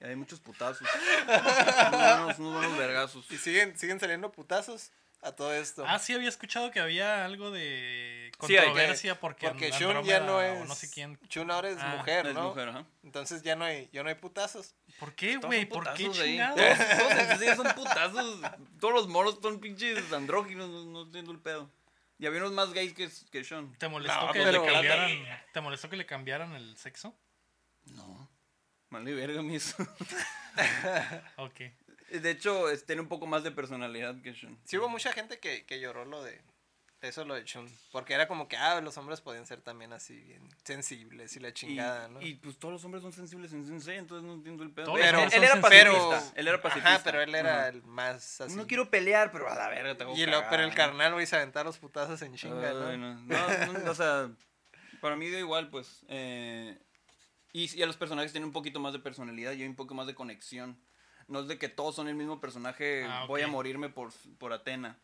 Y 0.00 0.04
hay 0.04 0.16
muchos 0.16 0.40
putazos. 0.40 0.86
Unos 1.26 1.90
buenos, 1.90 2.38
unos 2.38 2.52
buenos 2.54 2.78
vergazos. 2.78 3.30
Y 3.30 3.36
siguen, 3.38 3.76
siguen 3.78 3.98
saliendo 4.00 4.30
putazos 4.32 4.90
a 5.22 5.32
todo 5.32 5.52
esto. 5.52 5.84
Ah, 5.86 5.98
sí, 5.98 6.14
había 6.14 6.28
escuchado 6.28 6.70
que 6.70 6.78
había 6.78 7.24
algo 7.24 7.50
de 7.50 8.30
Sí, 8.40 8.46
que- 8.48 8.56
controversia 8.58 9.18
porque, 9.18 9.48
Porque 9.48 9.72
Shun 9.72 10.04
ya 10.04 10.20
no 10.20 10.40
es... 10.40 10.68
no 10.68 10.74
sé 10.76 10.88
quién. 10.88 11.18
Shun 11.28 11.50
ahora 11.50 11.70
es 11.70 11.78
Ah, 11.80 11.96
mujer, 11.96 12.28
Es 12.28 12.34
¿no? 12.34 12.50
mujer. 12.50 12.72
Entonces 13.02 13.42
ya 13.42 13.56
no 13.56 13.64
hay, 13.64 13.90
ya 13.92 14.04
no 14.04 14.08
hay 14.08 14.14
putazos. 14.14 14.76
¿Por 15.00 15.14
qué, 15.14 15.36
güey? 15.38 15.66
¿Por 15.66 15.92
qué 15.94 16.08
chingados? 16.12 16.56
Todos, 16.60 17.38
sí 17.40 17.46
son 17.56 17.66
putazos. 17.74 18.40
Todos 18.80 18.94
los 18.94 19.08
moros 19.08 19.38
son 19.42 19.58
pinches 19.58 20.12
andróginos, 20.12 20.68
no, 20.70 20.84
no 20.84 21.02
entiendo 21.02 21.32
el 21.32 21.40
pedo. 21.40 21.68
Y 22.20 22.26
había 22.26 22.40
unos 22.40 22.52
más 22.52 22.72
gays 22.72 22.94
que, 22.94 23.08
que 23.32 23.42
Sean. 23.44 23.72
¿Te 23.78 23.88
molestó 23.88 24.26
No, 24.26 24.32
que 24.32 24.42
pero- 24.42 24.64
le 24.64 24.72
cambiaran? 24.72 25.10
¿Te 25.52 25.60
molestó 25.60 25.90
que 25.90 25.96
le 25.96 26.06
cambiaran 26.06 26.52
el 26.54 26.76
sexo? 26.76 27.16
No. 27.86 28.27
Vale, 28.90 29.14
verga, 29.14 29.42
mi 29.42 29.56
eso. 29.56 29.76
Ok. 31.36 31.60
De 32.10 32.30
hecho, 32.30 32.70
es- 32.70 32.86
tiene 32.86 33.02
un 33.02 33.08
poco 33.08 33.26
más 33.26 33.42
de 33.44 33.50
personalidad 33.50 34.20
que 34.22 34.34
Sean. 34.34 34.58
Sí 34.64 34.78
hubo 34.78 34.88
mucha 34.88 35.12
gente 35.12 35.38
que, 35.38 35.64
que 35.66 35.78
lloró 35.80 36.04
lo 36.04 36.22
de... 36.22 36.40
Eso 37.00 37.24
lo 37.24 37.34
de 37.34 37.44
Shun. 37.44 37.70
Porque 37.92 38.12
era 38.14 38.26
como 38.26 38.48
que, 38.48 38.56
ah, 38.56 38.80
los 38.80 38.96
hombres 38.98 39.20
podían 39.20 39.46
ser 39.46 39.60
también 39.60 39.92
así 39.92 40.18
bien 40.18 40.48
sensibles 40.64 41.36
y 41.36 41.38
la 41.38 41.50
Y, 41.50 41.52
chingada, 41.52 42.08
¿no? 42.08 42.20
y, 42.20 42.34
pues 42.34 42.58
todos 42.58 42.72
los 42.72 42.84
hombres 42.84 43.02
son 43.04 43.12
sensibles 43.12 43.52
en 43.52 43.64
Sensei, 43.66 43.98
entonces 43.98 44.26
no 44.26 44.32
entiendo 44.34 44.64
el 44.64 44.72
pedo. 44.72 44.86
Todos 44.86 44.98
Él- 44.98 45.04
era 45.06 45.18
pacifista. 45.60 46.32
Él 46.34 46.48
era 46.48 46.60
pacifista. 46.60 46.94
Ajá, 46.94 47.04
pero 47.04 47.20
él 47.22 47.32
era 47.36 47.58
Ajá. 47.60 47.68
el 47.68 47.84
más 47.84 48.40
así. 48.40 48.56
No 48.56 48.66
quiero 48.66 48.90
pelear, 48.90 49.30
pero 49.30 49.48
a 49.48 49.54
la 49.54 49.68
verga 49.68 49.96
te 49.96 50.02
hago 50.02 50.16
y 50.16 50.26
lo, 50.26 50.42
pero 50.50 50.64
el 50.64 50.74
carnal, 50.74 51.12
güey, 51.12 51.26
se 51.26 51.36
aventaba 51.36 51.64
los 51.66 51.78
putazos 51.78 52.20
en 52.22 52.34
chinga, 52.34 52.72
no. 52.72 52.96
No, 52.96 53.14
no, 53.14 53.90
o 53.92 53.94
sea, 53.94 54.28
para 55.00 55.14
mí 55.14 55.30
da 55.30 55.38
igual, 55.38 55.70
pues. 55.70 56.04
eh, 56.08 56.76
y, 57.64 57.78
y 57.78 57.82
a 57.82 57.86
los 57.86 57.96
personajes 57.96 58.32
tienen 58.32 58.46
un 58.46 58.52
poquito 58.52 58.80
más 58.80 58.92
de 58.92 58.98
personalidad 58.98 59.52
y 59.52 59.62
hay 59.62 59.68
un 59.68 59.76
poco 59.76 59.94
más 59.94 60.06
de 60.06 60.14
conexión. 60.14 60.78
No 61.26 61.40
es 61.40 61.48
de 61.48 61.58
que 61.58 61.68
todos 61.68 61.94
son 61.94 62.08
el 62.08 62.14
mismo 62.14 62.40
personaje, 62.40 63.04
Ah, 63.04 63.24
voy 63.26 63.42
a 63.42 63.48
morirme 63.48 63.88
por, 63.88 64.12
por 64.38 64.52
Atena. 64.52 64.98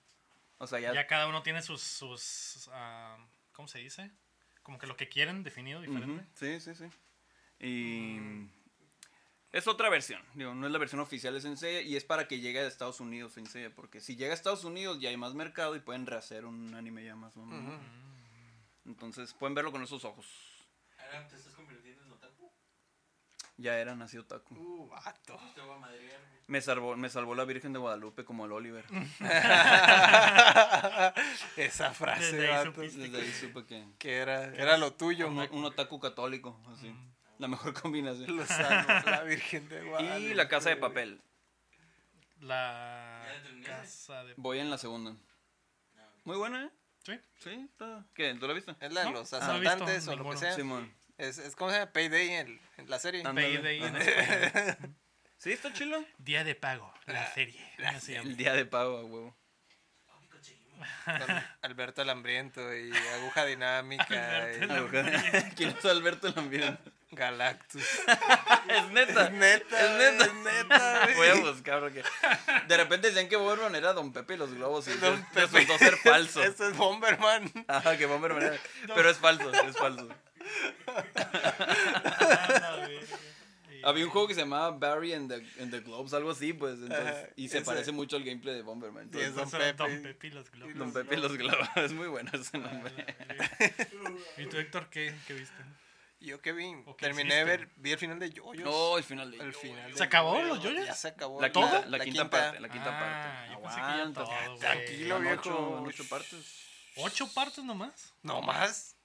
O 0.58 0.66
sea, 0.66 0.80
ya... 0.80 0.94
Ya 0.94 1.06
cada 1.06 1.26
uno 1.26 1.42
tiene 1.42 1.62
sus, 1.62 1.82
sus 1.82 2.70
ah, 2.72 3.18
¿cómo 3.52 3.68
se 3.68 3.78
dice? 3.78 4.10
Como 4.62 4.78
que 4.78 4.86
lo 4.86 4.96
que 4.96 5.08
quieren 5.08 5.42
definido 5.42 5.80
diferente. 5.80 6.24
Sí, 6.34 6.60
sí, 6.60 6.74
sí. 6.74 6.88
Y... 7.60 8.48
Es 9.52 9.68
otra 9.68 9.88
versión, 9.88 10.20
digo, 10.34 10.52
no 10.52 10.66
es 10.66 10.72
la 10.72 10.80
versión 10.80 11.00
oficial 11.00 11.32
de 11.32 11.40
Sensei 11.40 11.86
y 11.86 11.94
es 11.94 12.04
para 12.04 12.26
que 12.26 12.40
llegue 12.40 12.58
a 12.58 12.66
Estados 12.66 12.98
Unidos 12.98 13.34
Sensei, 13.34 13.68
porque 13.68 14.00
si 14.00 14.16
llega 14.16 14.32
a 14.32 14.34
Estados 14.34 14.64
Unidos 14.64 14.98
ya 14.98 15.10
hay 15.10 15.16
más 15.16 15.34
mercado 15.34 15.76
y 15.76 15.80
pueden 15.80 16.06
rehacer 16.06 16.44
un 16.44 16.74
anime 16.74 17.04
ya 17.04 17.14
más 17.14 17.36
o 17.36 17.46
menos. 17.46 17.80
Entonces 18.84 19.32
pueden 19.32 19.54
verlo 19.54 19.70
con 19.70 19.80
esos 19.80 20.04
ojos. 20.04 20.26
Ahora 20.98 21.28
te 21.28 21.36
estás 21.36 21.54
convirtiendo 21.54 22.02
en 22.02 22.12
otaku. 22.12 22.50
Ya 23.56 23.78
era 23.78 23.94
nacido 23.94 24.24
Taku. 24.24 24.54
Uh, 24.56 24.88
vato. 24.88 25.38
Me 26.46 26.60
salvó, 26.60 26.96
me 26.96 27.08
salvó 27.08 27.34
la 27.34 27.44
Virgen 27.44 27.72
de 27.72 27.78
Guadalupe 27.78 28.24
como 28.24 28.44
el 28.46 28.52
Oliver. 28.52 28.84
Esa 31.56 31.92
frase, 31.94 32.32
Desde 32.32 32.52
ahí 32.52 32.66
vato. 32.66 32.80
Desde 32.80 33.16
ahí 33.16 33.32
supe 33.32 33.64
que... 33.64 33.86
que 33.98 34.16
era, 34.18 34.46
era 34.54 34.76
lo 34.76 34.92
tuyo. 34.92 35.28
Un, 35.28 35.38
un 35.52 35.64
otaku 35.64 36.00
católico, 36.00 36.60
así. 36.72 36.94
La 37.38 37.48
mejor 37.48 37.72
combinación. 37.80 38.36
Los 38.36 38.48
salvos, 38.48 39.06
la 39.06 39.22
Virgen 39.22 39.68
de 39.68 39.82
Guadalupe. 39.84 40.20
Y 40.20 40.34
la 40.34 40.48
casa 40.48 40.70
de 40.70 40.76
papel. 40.76 41.22
La 42.40 43.22
casa 43.64 44.24
de... 44.24 44.34
Voy 44.36 44.58
en 44.58 44.70
la 44.70 44.78
segunda. 44.78 45.12
No. 45.12 45.18
Muy 46.24 46.36
buena, 46.36 46.64
¿eh? 46.64 46.70
Sí. 47.04 47.20
Sí, 47.38 47.68
está. 47.70 48.04
¿Qué? 48.14 48.34
¿Tú 48.34 48.46
la 48.46 48.54
viste? 48.54 48.74
Es 48.80 48.92
la 48.92 49.00
de 49.00 49.06
No, 49.06 49.12
los 49.12 49.32
no 49.32 49.38
visto 49.38 49.50
asaltantes 49.50 50.08
o 50.08 50.16
lo 50.16 50.30
que 50.30 50.36
sea. 50.38 50.54
Simón. 50.54 50.92
Es, 51.18 51.38
es 51.38 51.54
como 51.54 51.70
se 51.70 51.78
llama 51.78 51.92
Payday 51.92 52.30
en, 52.30 52.60
en 52.76 52.90
la 52.90 52.98
serie. 52.98 53.22
Payday 53.22 53.82
en 53.84 53.96
Ajá. 53.96 54.04
español. 54.04 54.94
Sí, 55.36 55.52
está 55.52 55.70
chilo. 55.74 56.02
Día 56.16 56.42
de 56.42 56.54
pago, 56.54 56.90
la 57.04 57.30
serie. 57.34 57.60
así 57.84 58.06
se 58.06 58.12
llama. 58.14 58.30
El 58.30 58.36
día 58.38 58.54
de 58.54 58.64
pago, 58.64 58.96
a 58.96 59.04
huevo. 59.04 59.36
Con 61.04 61.44
Alberto 61.62 62.00
el 62.02 62.08
Hambriento 62.10 62.74
y 62.74 62.90
Aguja 63.14 63.44
Dinámica 63.44 64.44
Alberto 64.70 65.38
y 65.38 65.54
¿Quién 65.54 65.70
es 65.78 65.84
Alberto 65.84 66.32
Lambión? 66.34 66.78
Galactus. 67.10 67.82
Es 68.68 68.86
neta. 68.88 69.28
neta, 69.30 69.80
Es 69.80 69.90
neta. 69.98 70.24
es 70.24 70.34
neta, 70.34 71.00
güey. 71.14 71.16
Voy 71.16 71.28
a 71.28 71.52
buscar 71.52 71.80
porque 71.80 72.02
de 72.66 72.76
repente 72.76 73.08
decían 73.08 73.28
que 73.28 73.36
Bomberman 73.36 73.74
era 73.76 73.92
Don 73.92 74.12
Pepe 74.14 74.34
y 74.34 74.36
los 74.38 74.52
globos 74.54 74.88
y 74.88 74.92
Don 74.94 75.20
Don 75.20 75.26
resultó 75.34 75.76
ser 75.78 75.96
falso. 75.98 76.42
Esto 76.42 76.66
es 76.68 76.76
Bomberman. 76.76 77.52
Ajá, 77.68 77.96
que 77.98 78.06
Bomberman 78.06 78.42
era. 78.44 78.56
Pero 78.94 79.10
es 79.10 79.18
falso, 79.18 79.52
es 79.52 79.76
falso. 79.76 80.08
Ah, 80.86 82.46
la 82.50 82.88
Había 83.88 84.04
un 84.06 84.10
juego 84.10 84.26
que 84.28 84.34
se 84.34 84.40
llamaba 84.40 84.70
Barry 84.70 85.12
and 85.12 85.28
the, 85.28 85.62
and 85.62 85.70
the 85.70 85.80
Globes, 85.80 86.14
algo 86.14 86.30
así, 86.30 86.54
pues. 86.54 86.78
Entonces, 86.80 87.28
y 87.36 87.48
se 87.50 87.58
ese. 87.58 87.66
parece 87.66 87.92
mucho 87.92 88.16
al 88.16 88.24
gameplay 88.24 88.54
de 88.54 88.62
Bomberman. 88.62 89.10
Y 89.12 89.18
es 89.18 89.28
Entonces, 89.28 89.76
Don 89.76 89.90
Pepe. 89.90 89.92
Don 89.92 90.02
Pepe 90.02 90.26
y 90.26 90.30
los 90.30 90.50
globos. 90.50 90.74
Don 90.78 90.92
Pepe 90.94 91.14
y 91.14 91.18
los 91.20 91.36
globos. 91.36 91.68
Es 91.76 91.92
muy 91.92 92.08
bueno 92.08 92.30
ese 92.32 92.56
nombre. 92.56 92.92
¿Y 94.38 94.46
tú, 94.46 94.56
Héctor, 94.56 94.88
qué, 94.88 95.14
qué 95.26 95.34
viste? 95.34 95.62
Yo 96.20 96.40
que 96.40 96.52
vi, 96.52 96.72
¿O 96.86 96.96
qué 96.96 97.04
terminé 97.04 97.34
de 97.34 97.44
ver, 97.44 97.68
vi 97.76 97.92
el 97.92 97.98
final 97.98 98.18
de 98.18 98.30
Yoyos. 98.30 98.64
No, 98.64 98.96
el 98.96 99.04
final 99.04 99.30
de. 99.30 99.36
el 99.36 99.52
final. 99.52 99.92
¿Se 99.92 99.98
de 99.98 100.04
acabó 100.04 100.36
Yoyos, 100.36 100.48
los 100.48 100.62
yoyos? 100.64 100.86
Ya 100.86 100.94
se 100.94 101.08
acabó. 101.08 101.38
La 101.42 101.48
ya, 101.48 101.52
quinta, 101.52 101.86
la, 101.86 101.98
quinta, 102.00 102.30
parte. 102.30 102.60
La 102.60 102.68
quinta 102.70 102.90
Ah, 102.90 102.98
parte. 102.98 103.52
yo 103.52 103.60
pensé 103.60 103.76
que 103.76 103.98
ya 103.98 104.12
todo. 104.14 104.58
Tranquilo, 104.58 105.20
viejo. 105.20 105.40
Ocho, 105.40 105.82
ocho 105.86 106.08
partes. 106.08 106.64
¿Ocho 106.96 107.28
partes 107.34 107.62
nomás? 107.62 108.14
No 108.22 108.40
más. 108.40 108.96
Verga, 108.96 109.03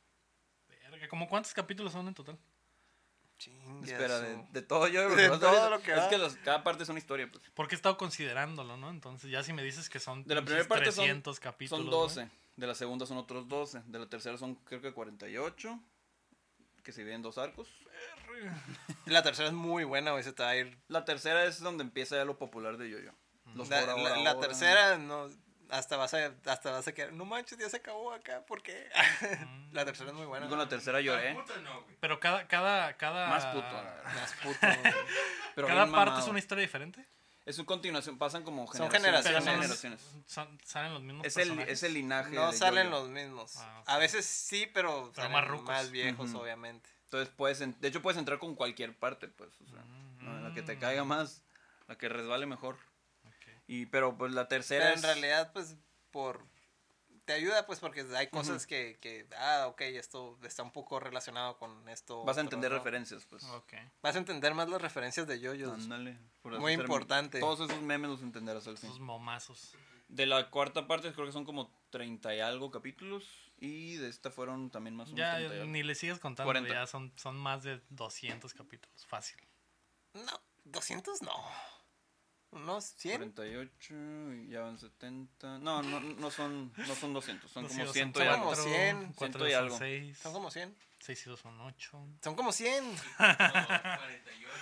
¿cómo 1.08 1.28
cuántos 1.30 1.54
capítulos 1.54 1.94
son 1.94 2.08
en 2.08 2.14
total? 2.14 2.38
Chingue 3.38 3.92
Espera, 3.94 4.20
de, 4.20 4.44
de 4.52 4.62
todo 4.62 4.88
yo. 4.90 5.10
De 5.16 5.30
todo 5.30 5.70
lo 5.70 5.82
que 5.82 5.94
Es 5.94 6.04
que 6.06 6.18
los- 6.18 6.36
cada 6.38 6.62
parte 6.64 6.84
es 6.84 6.90
una 6.90 7.00
historia, 7.00 7.30
pues. 7.32 7.42
Porque 7.54 7.76
he 7.76 7.78
estado 7.78 7.96
considerándolo, 7.98 8.76
¿no? 8.76 8.90
Entonces, 8.90 9.32
ya 9.32 9.44
si 9.44 9.54
me 9.54 9.64
dices 9.64 9.90
que 9.90 10.00
son 10.00 10.26
De 10.26 10.36
la 10.36 10.42
primera 10.44 10.68
parte 10.68 10.92
son- 10.92 11.06
300 11.06 11.40
capítulos. 11.40 11.80
Son 11.86 11.90
güey. 11.90 12.02
12. 12.28 12.30
De 12.58 12.68
la 12.68 12.76
segunda 12.76 13.06
son 13.06 13.18
otros 13.18 13.48
12. 13.48 13.84
De 13.86 14.00
la 14.00 14.08
tercera 14.10 14.38
son 14.38 14.56
creo 14.56 14.82
que 14.82 14.92
48. 14.92 15.80
Que 16.84 16.92
se 16.92 17.02
dividen 17.02 17.18
en 17.18 17.22
dos 17.22 17.38
arcos. 17.38 17.70
La 19.06 19.22
tercera 19.24 19.48
es 19.50 19.54
muy 19.54 19.84
buena, 19.84 20.12
güey. 20.12 20.24
Se 20.24 20.32
te 20.34 20.44
va 20.44 20.50
a 20.50 20.56
ir. 20.56 20.78
La 20.88 21.04
tercera 21.06 21.44
es 21.46 21.60
donde 21.60 21.84
empieza 21.84 22.16
ya 22.16 22.26
lo 22.26 22.38
popular 22.38 22.78
de 22.78 22.90
Yoyo. 22.90 23.14
Los 23.56 23.70
La, 23.70 23.82
por 23.82 23.90
ahora, 23.90 24.04
la- 24.16 24.18
la 24.24 24.30
ahora. 24.32 24.48
tercera, 24.48 24.98
no. 24.98 25.28
Hasta 25.70 25.98
vas 25.98 26.14
a, 26.14 26.34
hasta 26.46 26.72
vas 26.72 26.88
a 26.88 26.92
quedar. 26.94 27.14
No 27.14 27.26
manches, 27.26 27.58
ya 27.58 27.70
se 27.70 27.78
acabó 27.78 28.12
acá. 28.12 28.46
¿Por 28.46 28.62
qué? 28.64 28.90
la 29.72 29.86
tercera 29.86 30.10
es 30.10 30.16
muy 30.16 30.26
buena. 30.26 30.46
Yo 30.46 30.50
con 30.50 30.60
la 30.60 30.68
tercera 30.68 31.00
lloré. 31.02 31.34
Puta 31.36 31.58
no. 31.58 31.86
Pero 32.00 32.20
cada, 32.20 32.48
cada, 32.48 32.98
cada. 32.98 33.28
Más 33.30 33.46
puto, 33.48 33.72
la 33.72 33.82
verdad. 33.84 34.14
Más 34.16 34.34
puto. 34.34 34.58
Pero 35.56 35.68
cada 35.68 35.82
parte 35.82 35.92
mamado. 35.92 36.20
es 36.20 36.28
una 36.28 36.40
historia 36.40 36.62
diferente. 36.64 37.06
Es 37.46 37.58
una 37.58 37.66
continuación, 37.66 38.18
pasan 38.18 38.44
como 38.44 38.72
Son 38.74 38.92
generaciones. 38.92 39.44
Pero 39.44 39.52
generaciones. 39.58 39.80
son, 39.80 39.98
generaciones. 39.98 40.24
son- 40.28 40.60
salen 40.66 40.94
los 40.94 41.02
mismos 41.02 41.26
Es 41.26 41.38
el, 41.38 41.58
es 41.62 41.82
el 41.84 41.94
linaje. 41.96 42.36
No 42.36 42.52
de 42.52 42.58
salen 42.58 42.92
los 42.92 43.10
mismos. 43.10 43.58
Ah. 43.58 43.84
A 43.88 43.98
veces 43.98 44.26
sí, 44.26 44.70
pero, 44.72 45.12
salen 45.16 45.32
más 45.32 45.48
rucos. 45.48 45.66
más 45.66 45.90
viejos, 45.90 46.34
obviamente. 46.36 46.90
Entonces 47.06 47.34
puedes, 47.36 47.62
en- 47.62 47.80
de 47.80 47.88
hecho 47.88 48.04
puedes 48.04 48.20
entrar 48.20 48.38
con 48.38 48.54
cualquier 48.56 48.96
parte, 48.96 49.28
pues, 49.30 49.50
o 49.62 49.68
sea, 49.68 49.84
¿no? 50.20 50.48
la 50.48 50.54
que 50.54 50.62
te 50.62 50.78
caiga 50.78 51.04
más, 51.04 51.42
la 51.88 51.98
que 51.98 52.08
resbale 52.08 52.46
mejor. 52.46 52.78
Y 53.70 53.86
pero 53.86 54.18
pues 54.18 54.34
la 54.34 54.48
tercera 54.48 54.86
Pero 54.86 54.96
es 54.96 55.04
en 55.04 55.10
realidad, 55.10 55.54
pues, 55.54 55.78
por... 56.10 56.44
Te 57.26 57.34
ayuda, 57.34 57.68
pues, 57.68 57.80
porque 57.80 58.04
hay 58.18 58.26
cosas 58.26 58.66
que, 58.66 58.98
que... 59.00 59.28
Ah, 59.38 59.68
ok, 59.68 59.82
esto 59.82 60.40
está 60.42 60.64
un 60.64 60.72
poco 60.72 61.00
relacionado 61.00 61.56
con 61.60 61.88
esto. 61.88 62.24
vas 62.24 62.40
a 62.40 62.42
entender 62.42 62.72
referencias, 62.72 63.28
pues. 63.30 63.44
Ok. 63.44 63.74
Vas 64.02 64.16
a 64.16 64.18
entender 64.18 64.56
más 64.56 64.68
las 64.70 64.82
referencias 64.82 65.28
de 65.28 65.40
yoyos. 65.40 65.72
Ándale. 65.72 66.18
Muy 66.42 66.74
importante. 66.74 67.40
Todos 67.40 67.70
esos 67.70 67.84
memes 67.84 68.10
los 68.10 68.22
entenderás 68.24 68.66
al 68.66 68.80
fin. 68.80 68.90
Esos 68.90 69.00
momazos. 69.00 69.76
De 70.08 70.26
la 70.26 70.50
cuarta 70.50 70.88
parte 70.88 71.14
creo 71.14 71.28
que 71.28 71.32
son 71.32 71.46
como 71.46 71.72
30 71.92 72.34
y 72.34 72.40
algo 72.40 72.72
capítulos 72.72 73.30
y 73.60 73.98
de 73.98 74.10
esta 74.10 74.32
fueron 74.32 74.72
también 74.72 74.96
más 74.96 75.10
o 75.10 75.14
menos 75.14 75.20
Ya 75.20 75.36
30 75.36 75.54
y 75.54 75.60
algo. 75.60 75.72
ni 75.72 75.84
le 75.84 75.94
sigues 75.94 76.18
contando, 76.18 76.48
40. 76.48 76.74
ya 76.74 76.88
son, 76.88 77.14
son 77.16 77.38
más 77.38 77.62
de 77.62 77.80
200 77.90 78.52
capítulos. 78.56 79.06
Fácil. 79.06 79.38
No, 80.16 80.42
200 80.64 81.22
no. 81.22 81.32
Unos 82.52 82.84
100. 82.98 83.18
48 83.34 83.94
y 84.34 84.48
ya 84.50 84.62
van 84.62 84.78
70. 84.80 85.60
No, 85.60 85.82
no, 85.84 86.00
no 86.00 86.32
son 86.32 86.74
no 86.76 86.96
son 86.96 87.14
200, 87.14 87.52
son 87.52 87.68
como 87.68 87.86
200 87.86 87.94
100 87.94 88.10
y 88.10 88.14
son 88.14 88.28
algo. 88.28 88.44
como 88.46 88.56
100, 88.56 89.14
4 89.14 89.48
y 89.48 89.52
son 89.52 89.60
algo. 89.64 89.78
6. 89.78 90.18
Son 90.18 90.34
como 90.34 90.52
100. 90.52 90.76
6 91.00 91.22
y 91.26 91.30
2 91.30 91.40
son 91.40 91.62
8. 91.62 92.08
Son 92.24 92.36
como 92.36 92.52
100. 92.52 92.84
48. 93.18 94.54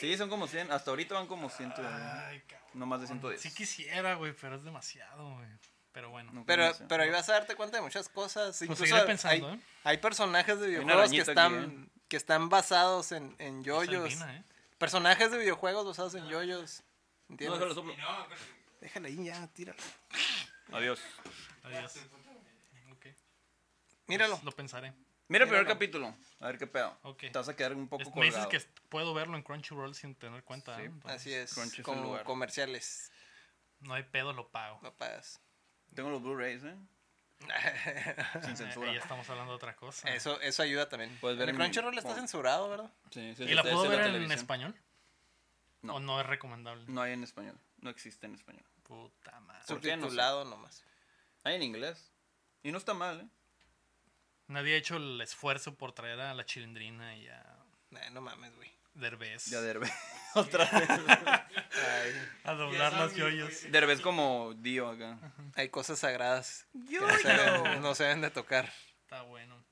Sí, 0.00 0.16
son 0.16 0.28
como 0.28 0.48
100, 0.48 0.72
hasta 0.72 0.90
ahorita 0.90 1.14
van 1.14 1.26
como 1.26 1.48
100 1.50 1.68
y 1.68 1.80
algo. 1.80 1.88
Ay, 2.26 2.40
cabrón. 2.48 2.68
No 2.74 2.86
más 2.86 3.00
de 3.00 3.06
110. 3.06 3.40
Sí 3.40 3.54
quisiera, 3.54 4.14
güey, 4.14 4.32
pero 4.32 4.56
es 4.56 4.64
demasiado, 4.64 5.34
güey. 5.34 5.48
Pero 5.92 6.10
bueno. 6.10 6.32
No, 6.32 6.44
Pero, 6.44 6.74
sé. 6.74 6.84
pero 6.88 7.04
ahí 7.04 7.10
vas 7.10 7.28
a 7.28 7.34
darte 7.34 7.54
cuenta 7.54 7.76
de 7.76 7.82
muchas 7.82 8.08
cosas. 8.08 8.56
Pues 8.58 8.62
Incluso 8.62 8.84
seguiré 8.86 9.06
pensando, 9.06 9.48
hay, 9.50 9.54
¿eh? 9.54 9.60
hay 9.84 9.98
personajes 9.98 10.58
de 10.58 10.66
videojuegos 10.68 11.10
que 11.12 11.18
están, 11.18 11.86
¿eh? 11.86 11.88
que 12.08 12.16
están 12.16 12.48
basados 12.48 13.12
en, 13.12 13.36
en 13.38 13.60
Es 13.60 13.66
yoyos. 13.66 14.02
albina, 14.04 14.36
¿eh? 14.36 14.44
Personajes 14.78 15.30
de 15.30 15.38
videojuegos 15.38 15.86
basados 15.86 16.14
en 16.16 16.26
yoyos. 16.28 16.82
No, 17.28 17.32
¿Entiendes? 17.34 17.58
déjalo 17.60 17.74
soplo. 17.74 17.92
Y 17.92 17.96
no, 17.96 18.28
pues, 18.28 18.40
Déjala 18.80 19.08
ahí 19.08 19.24
ya, 19.24 19.46
tíralo. 19.48 19.78
Adiós. 20.72 21.00
Adiós. 21.62 21.96
Ok. 22.92 23.06
Míralo. 24.06 24.40
Lo 24.44 24.52
pensaré. 24.52 24.92
Mira 25.28 25.44
el 25.44 25.48
primer 25.50 25.66
capítulo. 25.66 26.14
A 26.40 26.46
ver 26.48 26.58
qué 26.58 26.66
pedo. 26.66 26.98
Ok. 27.02 27.20
Te 27.20 27.30
vas 27.32 27.48
a 27.48 27.56
quedar 27.56 27.74
un 27.74 27.88
poco 27.88 28.02
Es- 28.02 28.14
me 28.14 28.26
dices 28.26 28.44
colgado. 28.44 28.50
que 28.50 28.60
puedo 28.90 29.14
verlo 29.14 29.36
en 29.36 29.42
Crunchyroll 29.42 29.94
sin 29.94 30.14
tener 30.14 30.44
cuenta. 30.44 30.76
Sí, 30.76 30.82
¿eh? 30.82 30.84
Entonces, 30.86 31.20
Así 31.20 31.32
es. 31.32 31.54
Crunchy 31.54 31.82
Como 31.82 32.02
lugar. 32.02 32.24
comerciales. 32.24 33.10
No 33.80 33.94
hay 33.94 34.02
pedo, 34.02 34.32
lo 34.34 34.50
pago. 34.50 34.78
No 34.82 34.94
pagas. 34.94 35.40
Tengo 35.94 36.10
los 36.10 36.22
Blu-rays, 36.22 36.62
¿eh? 36.64 36.76
Sin 38.44 38.56
censura. 38.56 38.90
ahí 38.90 38.96
estamos 38.96 39.28
hablando 39.30 39.52
de 39.52 39.56
otra 39.56 39.74
cosa. 39.76 40.08
Eso, 40.14 40.40
eso 40.40 40.62
ayuda 40.62 40.88
también. 40.88 41.16
Puedes 41.20 41.38
ver 41.38 41.48
el 41.48 41.54
en- 41.54 41.60
Crunchyroll 41.60 41.96
está 41.96 42.14
censurado, 42.14 42.68
¿verdad? 42.68 42.92
Sí, 43.10 43.34
sí, 43.34 43.44
¿Y 43.44 43.54
la 43.54 43.62
puedo 43.62 43.82
ver 43.88 44.00
en 44.00 44.06
televisión. 44.06 44.38
español? 44.38 44.74
No. 45.84 45.96
¿O 45.96 46.00
no 46.00 46.20
es 46.20 46.26
recomendable? 46.26 46.84
No 46.88 47.02
hay 47.02 47.12
en 47.12 47.22
español. 47.24 47.58
No 47.80 47.90
existe 47.90 48.26
en 48.26 48.34
español. 48.34 48.64
Puta 48.82 49.38
madre. 49.40 49.62
¿Por 49.68 49.80
qué? 49.80 49.88
No 49.90 49.94
sé. 49.96 50.00
Subtitulado 50.02 50.44
nomás. 50.44 50.82
Hay 51.44 51.56
en 51.56 51.62
inglés. 51.62 52.10
Y 52.62 52.72
no 52.72 52.78
está 52.78 52.94
mal, 52.94 53.20
¿eh? 53.20 53.28
Nadie 54.46 54.74
ha 54.74 54.78
hecho 54.78 54.96
el 54.96 55.20
esfuerzo 55.20 55.74
por 55.74 55.92
traer 55.92 56.20
a 56.20 56.34
la 56.34 56.44
chilindrina 56.46 57.16
y 57.16 57.28
a 57.28 57.58
Nah, 57.90 58.10
no 58.10 58.20
mames, 58.20 58.54
güey. 58.56 58.70
Derbez 58.94 59.46
Ya 59.46 59.60
Derbez. 59.60 59.92
Otra 60.34 60.64
vez. 60.64 60.88
Ay, 60.90 62.28
a 62.44 62.54
doblar 62.54 62.92
los 62.94 63.14
yoyos. 63.14 63.70
Derbez 63.70 64.00
como 64.00 64.54
Dio 64.54 64.88
acá. 64.88 65.18
hay 65.54 65.68
cosas 65.68 65.98
sagradas 65.98 66.66
que 66.88 66.98
no 67.00 67.18
se, 67.18 67.28
deben, 67.28 67.82
no 67.82 67.94
se 67.94 68.04
deben 68.04 68.20
de 68.20 68.30
tocar. 68.30 68.72
Está 69.02 69.22
bueno. 69.22 69.64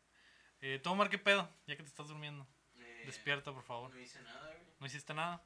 Eh, 0.60 0.78
¿Tú, 0.82 0.90
Omar, 0.90 1.08
qué 1.10 1.18
pedo? 1.18 1.48
Ya 1.66 1.76
que 1.76 1.82
te 1.82 1.88
estás 1.88 2.08
durmiendo. 2.08 2.46
eh, 2.76 3.02
Despierta, 3.06 3.52
por 3.52 3.62
favor. 3.64 3.92
No 3.94 4.00
hice 4.00 4.20
nada, 4.22 4.46
güey. 4.46 4.62
¿No 4.78 4.86
hiciste 4.86 5.14
nada? 5.14 5.42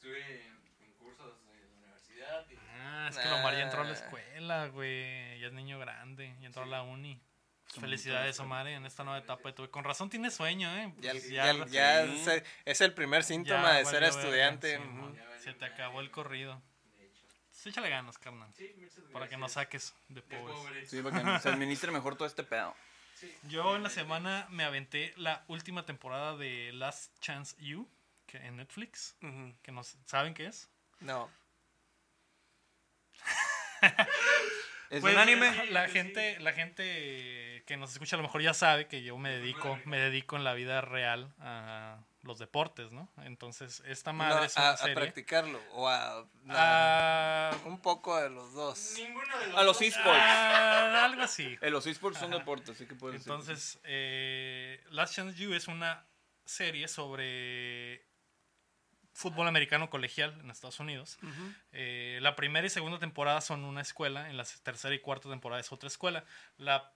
Pues 0.00 0.14
estuve 0.14 0.46
en, 0.46 0.86
en 0.86 0.92
cursos 0.94 1.34
de 1.46 1.60
la 1.60 1.76
universidad. 1.78 2.46
Y, 2.50 2.58
Ah, 2.80 3.08
es 3.10 3.18
que 3.18 3.28
Omar 3.28 3.54
ya 3.54 3.62
entró 3.64 3.80
a 3.82 3.84
la 3.84 3.92
escuela, 3.92 4.66
güey. 4.68 5.40
Ya 5.40 5.46
es 5.48 5.52
niño 5.52 5.78
grande. 5.78 6.34
Ya 6.40 6.46
entró 6.46 6.62
a 6.62 6.66
la 6.66 6.82
uni. 6.82 7.20
Como 7.74 7.82
Felicidades, 7.82 8.38
Omar, 8.40 8.66
en 8.68 8.86
esta 8.86 9.04
nueva 9.04 9.18
etapa 9.18 9.48
de 9.48 9.52
tu 9.52 9.62
vida. 9.62 9.70
Con 9.70 9.84
razón 9.84 10.08
tienes 10.08 10.34
sueño, 10.34 10.74
¿eh? 10.76 10.94
Ya, 10.98 11.10
Pues 11.12 11.28
ya, 11.28 11.52
ya- 11.52 11.66
ya 11.66 12.06
sí. 12.06 12.24
se- 12.24 12.44
es 12.64 12.80
el 12.80 12.94
primer 12.94 13.24
síntoma 13.24 13.72
ya 13.72 13.78
de 13.78 13.84
ser 13.84 14.02
estudiante. 14.04 14.78
sí, 14.78 15.44
Se 15.44 15.52
te 15.54 15.64
acabó 15.66 16.00
el 16.00 16.10
corrido. 16.10 16.62
de 16.96 17.04
hecho. 17.06 17.22
Pues 17.50 17.66
échale 17.66 17.90
ganas, 17.90 18.16
carnal. 18.18 18.50
Sí, 18.54 18.72
muchas 18.76 18.94
gracias. 18.96 19.12
Para 19.12 19.28
que 19.28 19.36
nos 19.36 19.52
saques 19.52 19.94
de 20.08 20.22
pobres. 20.22 20.88
Sí, 20.88 21.02
para 21.02 21.22
que 21.34 21.40
se 21.40 21.48
administre 21.50 21.90
mejor 21.92 22.16
todo 22.16 22.26
este 22.26 22.42
pedo. 22.42 22.74
Yo 23.48 23.74
en 23.76 23.82
la 23.82 23.90
semana 23.90 24.46
me 24.48 24.64
aventé 24.64 25.12
la 25.16 25.44
última 25.48 25.84
temporada 25.84 26.36
de 26.36 26.72
Last 26.72 27.18
Chance 27.20 27.56
You 27.58 27.86
que 28.28 28.36
en 28.38 28.56
Netflix. 28.58 29.16
Que 29.62 29.72
no 29.72 29.82
saben 30.06 30.34
qué 30.34 30.46
es. 30.46 30.70
No. 31.00 31.28
¿Es 34.90 35.02
Pues, 35.02 35.12
un 35.14 35.20
anime? 35.20 35.66
La 35.70 35.86
gente, 35.88 36.38
la 36.40 36.52
gente 36.52 37.62
que 37.66 37.76
nos 37.76 37.92
escucha 37.92 38.16
a 38.16 38.18
lo 38.18 38.22
mejor 38.22 38.40
ya 38.40 38.54
sabe 38.54 38.86
que 38.88 39.02
yo 39.02 39.18
me 39.18 39.28
dedico, 39.30 39.78
me 39.84 39.98
dedico 39.98 40.36
en 40.36 40.44
la 40.44 40.54
vida 40.54 40.80
real 40.80 41.34
a 41.40 41.98
los 42.22 42.38
deportes, 42.38 42.90
¿no? 42.90 43.12
Entonces, 43.18 43.82
esta 43.86 44.12
madre 44.14 44.36
No, 44.36 44.44
es 44.44 44.56
a, 44.56 44.60
una 44.62 44.70
a 44.70 44.76
serie. 44.78 44.94
practicarlo. 44.94 45.60
O 45.72 45.88
a. 45.88 46.26
Ah, 46.48 47.54
un 47.66 47.80
poco 47.82 48.18
de 48.18 48.30
los 48.30 48.54
dos. 48.54 48.94
Ninguno 48.96 49.38
de 49.38 49.46
los 49.48 49.56
A 49.58 49.62
los 49.62 49.82
esports. 49.82 50.20
ah, 50.22 51.04
algo 51.04 51.22
así. 51.22 51.58
Eh, 51.62 51.70
los 51.70 51.86
esports 51.86 52.18
son 52.18 52.30
deportes, 52.30 52.70
así 52.70 52.86
que 52.86 52.94
puedes 52.94 53.18
decir. 53.20 53.30
Entonces, 53.30 53.78
eh, 53.84 54.82
Last 54.90 55.14
Chance 55.14 55.38
You 55.38 55.52
es 55.52 55.68
una 55.68 56.06
serie 56.46 56.88
sobre 56.88 58.07
fútbol 59.18 59.48
americano 59.48 59.90
colegial 59.90 60.38
en 60.40 60.48
Estados 60.50 60.78
Unidos. 60.78 61.18
Eh, 61.72 62.20
la 62.22 62.36
primera 62.36 62.64
y 62.66 62.70
segunda 62.70 63.00
temporada 63.00 63.40
son 63.40 63.64
una 63.64 63.80
escuela, 63.80 64.30
en 64.30 64.36
la 64.36 64.44
tercera 64.62 64.94
y 64.94 65.00
cuarta 65.00 65.28
temporada 65.28 65.60
es 65.60 65.72
otra 65.72 65.88
escuela. 65.88 66.24
La 66.56 66.92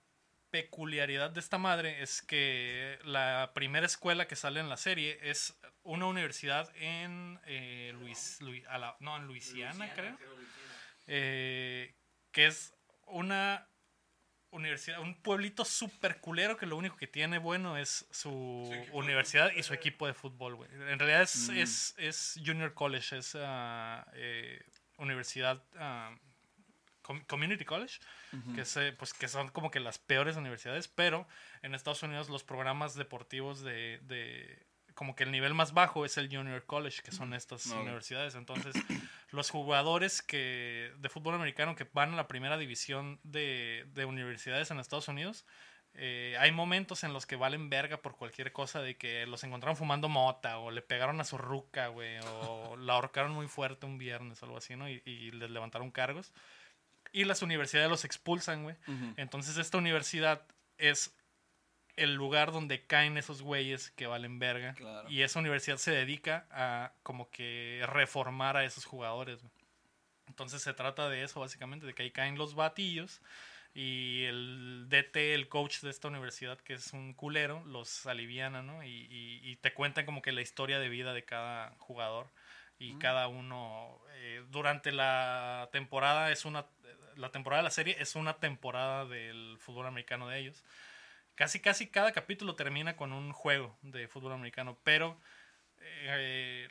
peculiaridad 0.49 1.31
de 1.31 1.39
esta 1.41 1.57
madre 1.57 2.01
es 2.01 2.21
que 2.21 2.97
la 3.03 3.51
primera 3.53 3.85
escuela 3.85 4.25
que 4.25 4.37
sale 4.37 4.61
en 4.61 4.69
la 4.69 4.77
serie 4.77 5.19
es 5.21 5.59
una 5.83 6.05
universidad 6.05 6.71
en, 6.77 7.39
eh, 7.45 7.91
Luis, 7.99 8.39
Luis- 8.39 8.65
a 8.67 8.77
la- 8.77 8.95
no, 9.01 9.17
en 9.17 9.25
Luisiana, 9.27 9.93
creo. 9.93 10.17
Eh, 11.07 11.93
que 12.31 12.45
es 12.47 12.73
una 13.07 13.67
universidad, 14.53 14.99
un 15.01 15.15
pueblito 15.15 15.65
súper 15.65 16.19
culero 16.21 16.57
que 16.57 16.65
lo 16.65 16.77
único 16.77 16.95
que 16.95 17.07
tiene 17.07 17.37
bueno 17.39 17.75
es 17.77 18.05
su 18.11 18.29
universidad 18.93 19.51
y 19.51 19.63
su 19.63 19.73
equipo 19.73 20.07
de 20.07 20.13
fútbol, 20.13 20.55
güey. 20.55 20.69
En 20.73 20.99
realidad 20.99 21.21
es, 21.23 21.49
Mm. 21.49 21.57
es, 21.57 21.95
es 21.97 22.39
junior 22.45 22.73
college, 22.73 23.17
es 23.17 23.35
eh, 23.35 24.61
universidad 24.97 25.61
ah, 25.77 26.15
com- 27.01 27.23
community 27.25 27.65
college, 27.65 27.99
que, 28.55 28.61
es, 28.61 28.77
eh, 28.77 28.93
pues, 28.97 29.13
que 29.13 29.27
son 29.27 29.49
como 29.49 29.69
que 29.71 29.79
las 29.79 29.97
peores 29.99 30.37
universidades, 30.37 30.87
pero 30.87 31.27
en 31.61 31.75
Estados 31.75 32.01
Unidos 32.03 32.29
los 32.29 32.43
programas 32.43 32.95
deportivos 32.95 33.61
de, 33.61 33.99
de 34.03 34.65
como 34.93 35.15
que 35.15 35.23
el 35.23 35.31
nivel 35.31 35.53
más 35.53 35.73
bajo 35.73 36.05
es 36.05 36.17
el 36.17 36.33
junior 36.33 36.65
college, 36.65 37.01
que 37.01 37.11
son 37.11 37.33
estas 37.33 37.65
universidades. 37.67 38.35
Entonces, 38.35 38.75
los 39.31 39.49
jugadores 39.49 40.21
que 40.21 40.91
de 40.97 41.09
fútbol 41.09 41.35
americano 41.35 41.75
que 41.75 41.87
van 41.93 42.13
a 42.13 42.15
la 42.15 42.27
primera 42.27 42.57
división 42.57 43.19
de, 43.23 43.85
de 43.93 44.05
universidades 44.05 44.71
en 44.71 44.79
Estados 44.79 45.07
Unidos, 45.07 45.45
eh, 45.95 46.35
hay 46.39 46.51
momentos 46.51 47.03
en 47.03 47.13
los 47.13 47.27
que 47.27 47.35
valen 47.35 47.69
verga 47.69 47.97
por 47.97 48.15
cualquier 48.15 48.51
cosa 48.51 48.81
de 48.81 48.97
que 48.97 49.27
los 49.27 49.43
encontraron 49.43 49.77
fumando 49.77 50.09
mota 50.09 50.57
o 50.57 50.71
le 50.71 50.81
pegaron 50.81 51.21
a 51.21 51.23
su 51.23 51.37
ruca, 51.37 51.87
güey, 51.87 52.17
o 52.25 52.75
la 52.77 52.93
ahorcaron 52.93 53.31
muy 53.31 53.47
fuerte 53.47 53.85
un 53.85 53.97
viernes 53.97 54.41
o 54.41 54.45
algo 54.45 54.57
así, 54.57 54.75
¿no? 54.75 54.89
Y, 54.89 55.01
y 55.05 55.31
les 55.31 55.51
levantaron 55.51 55.91
cargos. 55.91 56.33
Y 57.11 57.25
las 57.25 57.43
universidades 57.43 57.91
los 57.91 58.05
expulsan, 58.05 58.63
güey. 58.63 58.75
Entonces 59.17 59.57
esta 59.57 59.77
universidad 59.77 60.47
es 60.79 61.15
el 61.95 62.15
lugar 62.15 62.51
donde 62.51 62.85
caen 62.85 63.17
esos 63.17 63.41
güeyes 63.41 63.91
que 63.91 64.07
valen 64.07 64.39
verga. 64.39 64.73
Claro. 64.73 65.09
Y 65.09 65.21
esa 65.21 65.39
universidad 65.39 65.77
se 65.77 65.91
dedica 65.91 66.47
a 66.51 66.93
como 67.03 67.29
que 67.29 67.83
reformar 67.87 68.57
a 68.57 68.65
esos 68.65 68.85
jugadores. 68.85 69.39
Entonces 70.27 70.61
se 70.61 70.73
trata 70.73 71.09
de 71.09 71.23
eso 71.23 71.39
básicamente, 71.39 71.85
de 71.85 71.93
que 71.93 72.03
ahí 72.03 72.11
caen 72.11 72.37
los 72.37 72.55
batillos 72.55 73.21
y 73.75 74.23
el 74.25 74.85
DT, 74.87 75.33
el 75.33 75.47
coach 75.49 75.81
de 75.81 75.89
esta 75.89 76.07
universidad, 76.07 76.59
que 76.59 76.73
es 76.73 76.93
un 76.93 77.13
culero, 77.13 77.63
los 77.65 78.05
aliviana, 78.05 78.61
¿no? 78.61 78.83
Y, 78.83 78.89
y- 78.89 79.39
y 79.43 79.55
te 79.57 79.73
cuentan 79.73 80.05
como 80.05 80.21
que 80.21 80.31
la 80.31 80.41
historia 80.41 80.79
de 80.79 80.89
vida 80.89 81.13
de 81.13 81.25
cada 81.25 81.75
jugador 81.79 82.27
y 82.79 82.97
cada 82.97 83.27
uno 83.27 83.99
eh, 84.15 84.43
durante 84.49 84.91
la 84.91 85.69
temporada 85.71 86.31
es 86.31 86.43
una 86.45 86.65
la 87.15 87.29
temporada 87.31 87.61
de 87.61 87.65
la 87.65 87.71
serie 87.71 87.95
es 87.99 88.15
una 88.15 88.39
temporada 88.39 89.05
del 89.05 89.57
fútbol 89.59 89.85
americano 89.85 90.27
de 90.27 90.39
ellos 90.39 90.63
casi 91.35 91.59
casi 91.59 91.87
cada 91.87 92.11
capítulo 92.11 92.55
termina 92.55 92.95
con 92.95 93.11
un 93.13 93.31
juego 93.33 93.77
de 93.81 94.07
fútbol 94.07 94.33
americano 94.33 94.77
pero 94.83 95.19
eh, 95.85 96.69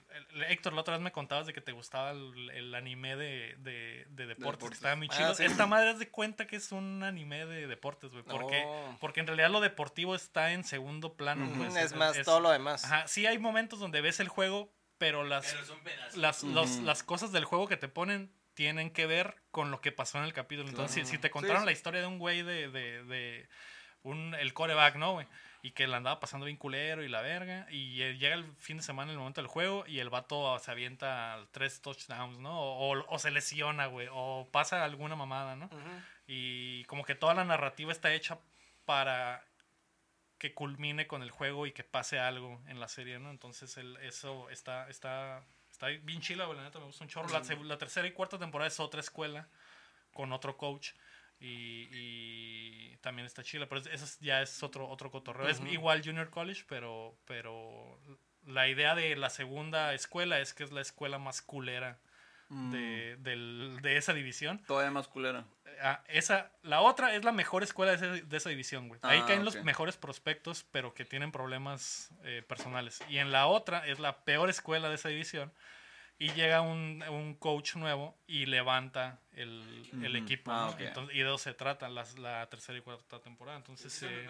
Héctor, 0.49 0.73
la 0.73 0.81
otra 0.81 0.95
vez 0.95 1.03
me 1.03 1.13
contabas 1.13 1.47
de 1.47 1.53
que 1.53 1.61
te 1.61 1.73
gustaba 1.73 2.13
el, 2.13 2.51
el 2.51 2.75
anime 2.75 3.15
de, 3.17 3.55
de, 3.59 4.07
de 4.09 4.27
deportes, 4.27 4.37
deportes. 4.37 4.69
que 4.71 4.75
estaba 4.77 4.97
muy 4.97 5.09
Ah, 5.11 5.15
chido. 5.17 5.35
sí. 5.35 5.45
Esta 5.45 5.67
madre 5.67 5.91
es 5.91 5.99
de 5.99 6.09
cuenta 6.09 6.47
que 6.47 6.57
es 6.57 6.73
un 6.73 7.03
anime 7.03 7.45
de 7.45 7.67
deportes, 7.67 8.11
güey. 8.11 8.25
Porque, 8.25 8.63
Oh. 8.65 8.97
porque 9.01 9.21
en 9.21 9.27
realidad 9.27 9.51
lo 9.51 9.61
deportivo 9.61 10.15
está 10.15 10.53
en 10.53 10.65
segundo 10.65 11.15
plano. 11.15 11.51
Pues, 11.59 11.77
es 11.77 11.95
más, 11.95 12.19
todo 12.23 12.41
lo 12.41 12.51
demás. 12.51 12.85
Ajá, 12.85 13.07
sí 13.07 13.27
hay 13.27 13.39
momentos 13.39 13.81
donde 13.81 14.01
ves 14.01 14.19
el 14.21 14.29
juego, 14.29 14.73
pero 14.97 15.25
las, 15.25 15.53
Pero 15.53 15.67
son 15.67 15.81
pedazos. 15.81 16.17
las, 16.17 16.43
los- 16.45 16.77
las 16.79 17.03
cosas 17.03 17.33
del 17.33 17.45
juego 17.45 17.69
que 17.69 17.77
te 17.77 17.89
ponen 17.89 18.33
tienen 18.55 18.91
que 18.91 19.07
ver 19.07 19.37
con 19.51 19.71
lo 19.71 19.81
que 19.83 19.93
pasó 19.93 20.19
en 20.19 20.25
el 20.25 20.33
capítulo. 20.33 20.69
Entonces, 20.71 21.07
si, 21.07 21.13
si 21.13 21.19
te 21.19 21.29
Sí, 21.29 21.33
contaron 21.33 21.61
sí. 21.63 21.67
la 21.67 21.73
historia 21.73 22.01
de 22.01 22.07
un 22.07 22.19
güey 22.19 22.43
de, 22.43 22.69
de, 22.71 23.05
de 23.05 23.49
un, 24.03 24.35
el 24.35 24.53
coreback, 24.55 24.97
¿no, 24.97 25.13
güey? 25.13 25.27
Y 25.65 25.71
que 25.73 25.87
la 25.87 25.99
andaba 25.99 26.19
pasando 26.19 26.47
bien 26.47 26.57
culero 26.57 27.05
y 27.05 27.09
la 27.09 27.21
verga. 27.23 27.67
Y 27.71 28.03
eh, 28.03 28.19
llega 28.19 28.35
el 28.35 28.45
fin 28.57 28.79
de 28.79 28.83
semana, 28.83 29.13
el 29.13 29.19
momento 29.19 29.41
del 29.41 29.47
juego, 29.49 29.85
y 29.87 30.01
el 30.01 30.11
vato 30.11 30.59
se 30.59 30.71
avienta 30.73 31.39
tres 31.53 31.81
touchdowns, 31.83 32.39
¿no? 32.39 32.61
O, 32.61 32.99
o- 32.99 33.07
o 33.09 33.19
se 33.19 33.31
lesiona, 33.31 33.87
güey. 33.87 34.09
O 34.11 34.49
pasa 34.51 34.85
alguna 34.85 35.15
mamada, 35.15 35.55
¿no? 35.55 35.69
Y 36.27 36.85
como 36.85 37.05
que 37.05 37.15
toda 37.15 37.35
la 37.35 37.45
narrativa 37.45 37.93
está 37.93 38.13
hecha 38.13 38.39
para 38.85 39.45
que 40.39 40.53
culmine 40.55 41.07
con 41.07 41.23
el 41.23 41.31
juego 41.31 41.67
y 41.69 41.73
que 41.73 41.85
pase 41.85 42.19
algo 42.19 42.61
en 42.67 42.81
la 42.81 42.89
serie, 42.89 43.21
¿no? 43.21 43.31
Entonces 43.31 43.77
el, 43.77 43.97
eso 43.99 44.51
está, 44.51 44.89
está, 44.89 45.45
está 45.71 45.87
bien 45.87 46.21
chila, 46.21 46.47
güey, 46.47 46.59
la 46.59 46.65
neta 46.65 46.81
me 46.81 46.87
gusta 46.87 47.05
un 47.05 47.11
chorro. 47.11 47.29
La 47.65 47.79
tercera 47.79 48.09
y 48.09 48.13
cuarta 48.13 48.39
temporada 48.39 48.67
es 48.67 48.81
otra 48.81 48.99
escuela 49.01 49.47
con 50.13 50.33
otro 50.33 50.57
coach 50.57 50.91
y, 51.43 51.89
y 51.93 52.97
también 53.03 53.27
está 53.27 53.43
chila, 53.43 53.69
pero 53.69 53.81
es- 53.81 53.89
eso 53.89 54.05
es- 54.05 54.19
ya 54.21 54.41
es 54.43 54.63
otro, 54.63 54.89
otro 54.89 55.11
cotorreo. 55.11 55.49
Es 55.49 55.61
igual 55.71 56.03
Junior 56.05 56.31
College, 56.31 56.65
pero, 56.69 57.17
pero 57.27 57.99
la 58.47 58.69
idea 58.69 58.95
de 58.95 59.17
la 59.17 59.29
segunda 59.31 59.93
escuela 59.95 60.41
es 60.41 60.55
que 60.55 60.65
es 60.65 60.73
la 60.73 60.81
escuela 60.81 61.19
más 61.19 61.43
culera 61.43 61.99
de, 62.71 63.17
del- 63.21 63.79
de 63.81 63.97
esa 63.97 64.13
división. 64.13 64.63
Todavía 64.67 64.91
más 64.91 65.09
culera. 65.09 65.47
Ah, 65.81 66.05
esa, 66.09 66.51
la 66.63 66.83
otra 66.83 67.15
es 67.15 67.25
la 67.25 67.33
mejor 67.33 67.63
escuela 67.63 67.97
de, 67.97 67.97
ese- 68.19 68.27
de 68.27 68.37
esa 68.37 68.51
división, 68.51 68.89
güey. 68.89 69.01
Ahí 69.03 69.21
Ah, 69.23 69.27
caen 69.27 69.45
los 69.45 69.57
mejores 69.65 69.97
prospectos, 69.97 70.65
pero 70.71 70.93
que 70.93 71.05
tienen 71.07 71.33
problemas 71.33 72.11
eh, 72.25 72.43
personales. 72.47 73.03
Y 73.09 73.19
en 73.19 73.33
la 73.33 73.47
otra 73.47 73.87
es 73.87 73.99
la 74.01 74.19
peor 74.25 74.51
escuela 74.51 74.91
de 74.91 74.97
esa 74.97 75.09
división. 75.09 75.51
Y 76.23 76.31
llega 76.35 76.61
un, 76.61 77.03
un 77.11 77.35
coach 77.35 77.75
nuevo 77.77 78.17
y 78.27 78.47
levanta 78.47 79.19
el, 79.33 79.89
el 80.05 80.15
equipo. 80.17 80.53
Ah, 80.53 80.67
¿no? 80.67 80.77
Entonces- 80.89 81.17
y 81.17 81.19
de 81.19 81.25
eso 81.25 81.39
se 81.39 81.53
trata 81.55 81.89
las- 81.89 82.19
la 82.19 82.49
tercera 82.49 82.79
y 82.79 82.81
cuarta 82.83 83.21
temporada. 83.21 83.57
Entonces, 83.59 83.93
eh, 84.05 84.27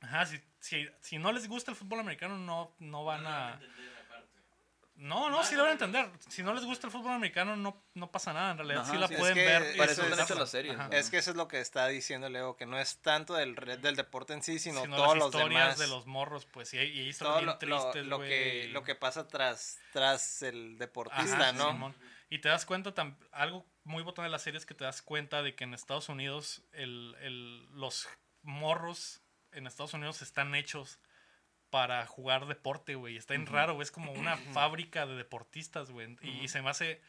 ajá, 0.00 0.26
si, 0.26 0.40
si, 0.58 0.88
si 1.00 1.18
no 1.18 1.30
les 1.32 1.46
gusta 1.48 1.70
el 1.70 1.76
fútbol 1.76 2.00
americano, 2.00 2.36
no, 2.38 2.74
no 2.80 3.04
van 3.04 3.26
a... 3.26 3.60
No, 4.98 5.30
no, 5.30 5.44
sí 5.44 5.54
lo 5.54 5.62
van 5.62 5.70
a 5.70 5.72
entender. 5.72 6.10
Si 6.28 6.42
no 6.42 6.52
les 6.52 6.64
gusta 6.64 6.88
el 6.88 6.92
fútbol 6.92 7.12
americano, 7.12 7.54
no, 7.54 7.82
no 7.94 8.10
pasa 8.10 8.32
nada. 8.32 8.50
En 8.50 8.58
realidad, 8.58 8.82
Ajá, 8.82 8.90
sí 8.92 8.98
la 8.98 9.06
sí, 9.06 9.14
es 9.14 9.20
pueden 9.20 9.34
que 9.36 9.44
ver. 9.44 9.76
Para 9.76 9.92
eso 9.92 10.02
es- 10.04 10.12
hechas 10.18 10.30
las 10.38 10.50
series. 10.50 10.74
Ajá. 10.74 10.88
¿no? 10.88 10.94
Es 10.96 11.08
que 11.10 11.18
eso 11.18 11.30
es 11.30 11.36
lo 11.36 11.46
que 11.46 11.60
está 11.60 11.86
diciendo 11.86 12.28
Leo, 12.28 12.56
que 12.56 12.66
no 12.66 12.78
es 12.80 12.98
tanto 12.98 13.34
del, 13.34 13.54
del 13.54 13.94
deporte 13.94 14.32
en 14.32 14.42
sí, 14.42 14.58
sino, 14.58 14.82
sino 14.82 14.96
todos 14.96 15.10
las 15.16 15.18
los 15.18 15.34
historias 15.34 15.62
demás. 15.64 15.78
de 15.78 15.86
los 15.86 16.06
morros, 16.06 16.46
pues, 16.46 16.74
y 16.74 16.78
y 16.78 17.08
historias 17.08 17.44
lo, 17.44 17.56
bien 17.58 17.70
lo- 17.70 17.80
tristes, 17.82 18.06
lo 18.06 18.18
que, 18.20 18.24
güey. 18.60 18.68
lo 18.72 18.82
que 18.82 18.94
pasa 18.96 19.28
tras, 19.28 19.78
tras 19.92 20.42
el 20.42 20.70
Ajá, 20.72 20.78
deportista, 20.78 21.52
¿no? 21.52 21.70
Simón. 21.70 21.96
Y 22.30 22.40
te 22.40 22.48
das 22.48 22.66
cuenta, 22.66 22.92
tam- 22.92 23.16
algo 23.30 23.64
muy 23.84 24.02
botón 24.02 24.24
de 24.24 24.30
la 24.30 24.38
serie 24.40 24.58
es 24.58 24.66
que 24.66 24.74
te 24.74 24.84
das 24.84 25.00
cuenta 25.00 25.42
de 25.44 25.54
que 25.54 25.62
en 25.64 25.74
Estados 25.74 26.08
Unidos 26.08 26.62
el, 26.72 27.16
el- 27.20 27.66
los 27.70 28.08
morros 28.42 29.22
en 29.52 29.66
Estados 29.66 29.94
Unidos 29.94 30.22
están 30.22 30.54
hechos 30.54 30.98
para 31.70 32.06
jugar 32.06 32.46
deporte, 32.46 32.94
güey. 32.94 33.16
Está 33.16 33.34
bien 33.34 33.46
raro, 33.46 33.74
güey. 33.74 33.84
Es 33.84 33.90
como 33.90 34.12
una 34.12 34.36
fábrica 34.36 35.06
de 35.06 35.14
deportistas, 35.16 35.90
güey. 35.90 36.16
Y, 36.22 36.28
y 36.44 36.48
se 36.48 36.62
me 36.62 36.70
hace, 36.70 37.00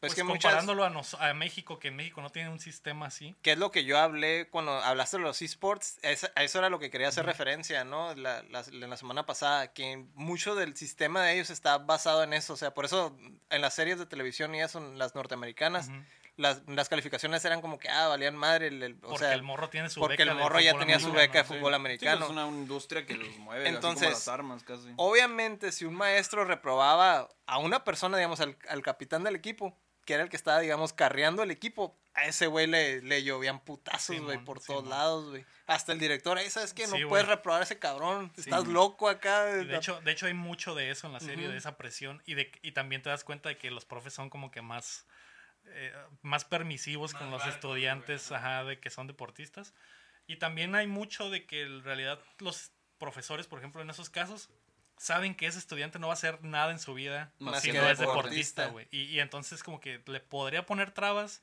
Pues 0.00 0.12
pues, 0.12 0.14
que 0.14 0.24
muchas, 0.24 0.42
comparándolo 0.42 0.84
a, 0.84 0.90
nos- 0.90 1.14
a 1.14 1.32
México, 1.34 1.78
que 1.78 1.88
en 1.88 1.96
México 1.96 2.20
no 2.20 2.30
tiene 2.30 2.50
un 2.50 2.58
sistema 2.60 3.06
así. 3.06 3.34
que 3.42 3.52
es 3.52 3.58
lo 3.58 3.70
que 3.70 3.84
yo 3.84 3.98
hablé 3.98 4.48
cuando 4.50 4.72
hablaste 4.72 5.16
de 5.16 5.22
los 5.22 5.40
esports, 5.40 5.98
es- 6.02 6.30
a 6.34 6.42
eso 6.44 6.58
era 6.58 6.68
lo 6.68 6.78
que 6.78 6.90
quería 6.90 7.08
hacer 7.08 7.24
referencia, 7.26 7.84
¿no? 7.84 8.14
La, 8.14 8.42
la, 8.50 8.60
en 8.70 8.90
la 8.90 8.96
semana 8.96 9.24
pasada, 9.24 9.72
que 9.72 10.04
mucho 10.14 10.54
del 10.54 10.76
sistema 10.76 11.22
de 11.24 11.34
ellos 11.34 11.50
está 11.50 11.78
basado 11.78 12.22
en 12.24 12.32
eso, 12.34 12.52
o 12.52 12.56
sea, 12.56 12.74
por 12.74 12.84
eso 12.84 13.16
en 13.50 13.60
las 13.62 13.74
series 13.74 13.98
de 13.98 14.06
televisión 14.06 14.54
y 14.54 14.60
eso, 14.60 14.78
en 14.78 14.98
las 14.98 15.14
norteamericanas. 15.14 15.90
Las, 16.36 16.62
las 16.66 16.88
calificaciones 16.88 17.44
eran 17.44 17.60
como 17.60 17.78
que, 17.78 17.88
ah, 17.88 18.08
valían 18.08 18.36
madre, 18.36 18.68
el, 18.68 18.82
el- 18.82 18.94
o 19.02 19.08
Porque 19.08 19.18
sea, 19.24 19.32
el 19.34 19.42
morro 19.42 19.70
tiene 19.70 19.88
su 19.88 20.00
porque 20.00 20.12
beca 20.18 20.22
el 20.24 20.28
de 20.30 20.34
morro 20.42 20.60
ya 20.60 20.70
fútbol 20.72 20.80
tenía 20.82 20.98
su 21.00 21.06
americano, 21.06 21.32
beca 21.32 21.38
de 21.38 21.44
fútbol 21.44 21.72
Sí, 21.72 21.76
americano. 21.76 22.16
pues 22.18 22.30
es 22.30 22.36
una 22.36 22.46
industria 22.48 23.06
que 23.06 23.14
los 23.16 23.36
mueve, 23.38 23.68
Entonces, 23.68 24.02
así 24.02 24.04
como 24.04 24.14
las 24.16 24.28
armas 24.28 24.62
casi. 24.64 24.92
Obviamente, 24.96 25.72
si 25.72 25.84
un 25.84 25.94
maestro 25.94 26.44
reprobaba 26.44 27.28
a 27.46 27.58
una 27.58 27.84
persona, 27.84 28.16
digamos, 28.18 28.40
al, 28.40 28.56
al 28.68 28.82
capitán 28.82 29.24
del 29.24 29.36
equipo, 29.36 29.78
que 30.04 30.14
era 30.14 30.22
el 30.22 30.28
que 30.28 30.36
estaba, 30.36 30.60
digamos, 30.60 30.92
carreando 30.92 31.42
el 31.42 31.50
equipo, 31.50 31.98
a 32.14 32.26
ese 32.26 32.46
güey 32.46 32.66
le, 32.66 33.02
le 33.02 33.24
llovían 33.24 33.60
putazos, 33.60 34.20
güey, 34.20 34.38
por 34.38 34.60
todos 34.60 34.86
lados, 34.86 35.30
güey. 35.30 35.44
Hasta 35.66 35.92
el 35.92 35.98
director, 35.98 36.38
ahí 36.38 36.48
sabes 36.48 36.72
que 36.72 36.86
no 36.86 36.96
Sí, 36.96 37.04
puedes 37.04 37.26
reprobar 37.26 37.60
a 37.60 37.64
ese 37.64 37.78
cabrón, 37.78 38.32
estás 38.36 38.68
loco 38.68 39.08
acá. 39.08 39.50
Y 39.60 39.64
de 39.64 39.76
hecho, 39.76 40.00
de 40.00 40.12
hecho 40.12 40.26
hay 40.26 40.34
mucho 40.34 40.74
de 40.76 40.90
eso 40.90 41.08
en 41.08 41.12
la 41.12 41.20
serie, 41.20 41.48
de 41.48 41.56
esa 41.56 41.76
presión. 41.76 42.22
Y, 42.24 42.34
de, 42.34 42.52
y 42.62 42.72
también 42.72 43.02
te 43.02 43.08
das 43.10 43.24
cuenta 43.24 43.48
de 43.48 43.58
que 43.58 43.70
los 43.72 43.84
profes 43.84 44.12
son 44.14 44.30
como 44.30 44.50
que 44.52 44.62
más, 44.62 45.06
eh, 45.68 45.94
más 46.22 46.44
permisivos 46.44 47.12
Más 47.12 47.22
con 47.22 47.30
los 47.30 47.40
barcos, 47.40 47.54
estudiantes, 47.56 48.28
güey, 48.28 48.38
ajá, 48.40 48.64
de 48.64 48.80
que 48.80 48.90
son 48.90 49.06
deportistas. 49.06 49.74
Y 50.26 50.36
también 50.36 50.74
hay 50.74 50.86
mucho 50.86 51.30
de 51.30 51.46
que 51.46 51.62
en 51.62 51.82
realidad 51.84 52.20
los 52.38 52.72
profesores, 52.98 53.46
por 53.46 53.58
ejemplo, 53.58 53.82
en 53.82 53.90
esos 53.90 54.10
casos, 54.10 54.50
saben 54.96 55.34
que 55.34 55.46
ese 55.46 55.58
estudiante 55.58 55.98
no 55.98 56.06
va 56.08 56.14
a 56.14 56.16
hacer 56.16 56.42
nada 56.42 56.72
en 56.72 56.78
su 56.78 56.94
vida 56.94 57.32
Más 57.38 57.62
si 57.62 57.70
que 57.70 57.78
no 57.78 57.88
es 57.88 57.98
deportista. 57.98 58.66
güey. 58.68 58.88
Y, 58.90 59.02
y 59.02 59.20
entonces 59.20 59.62
como 59.62 59.78
que 59.80 60.02
le 60.06 60.20
podría 60.20 60.64
poner 60.66 60.90
trabas, 60.92 61.42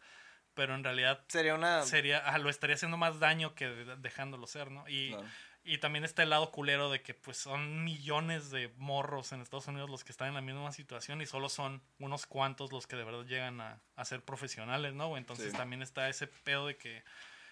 pero 0.56 0.76
en 0.76 0.84
realidad 0.84 1.24
sería 1.28 1.56
una... 1.56 1.84
sería, 1.84 2.28
ajá, 2.28 2.40
lo 2.40 2.50
estaría 2.50 2.76
haciendo 2.76 2.98
más 2.98 3.20
daño 3.20 3.54
que 3.56 3.68
de- 3.68 3.96
dejándolo 3.98 4.48
ser, 4.48 4.72
¿no? 4.72 4.88
Y, 4.90 5.10
Claro. 5.10 5.28
Y 5.66 5.78
también 5.78 6.04
está 6.04 6.24
el 6.24 6.30
lado 6.30 6.52
culero 6.52 6.90
de 6.92 7.02
que 7.02 7.14
pues 7.14 7.38
son 7.38 7.86
millones 7.86 8.52
de 8.52 8.70
morros 8.78 9.32
en 9.32 9.40
Estados 9.42 9.68
Unidos 9.68 9.90
los 9.90 10.04
que 10.04 10.12
están 10.12 10.28
en 10.28 10.34
la 10.34 10.42
misma 10.42 10.72
situación 10.74 11.22
y 11.22 11.26
solo 11.26 11.48
son 11.48 11.82
unos 12.00 12.26
cuantos 12.26 12.74
los 12.74 12.86
que 12.86 12.98
de 12.98 13.06
verdad 13.06 13.26
llegan 13.26 13.62
a, 13.62 13.82
a 13.96 14.04
ser 14.06 14.22
profesionales, 14.26 14.94
¿no? 14.94 15.16
Entonces 15.16 15.52
Sí. 15.52 15.58
también 15.58 15.82
está 15.82 16.10
ese 16.10 16.28
pedo 16.28 16.68
de 16.68 16.76
que 16.76 17.04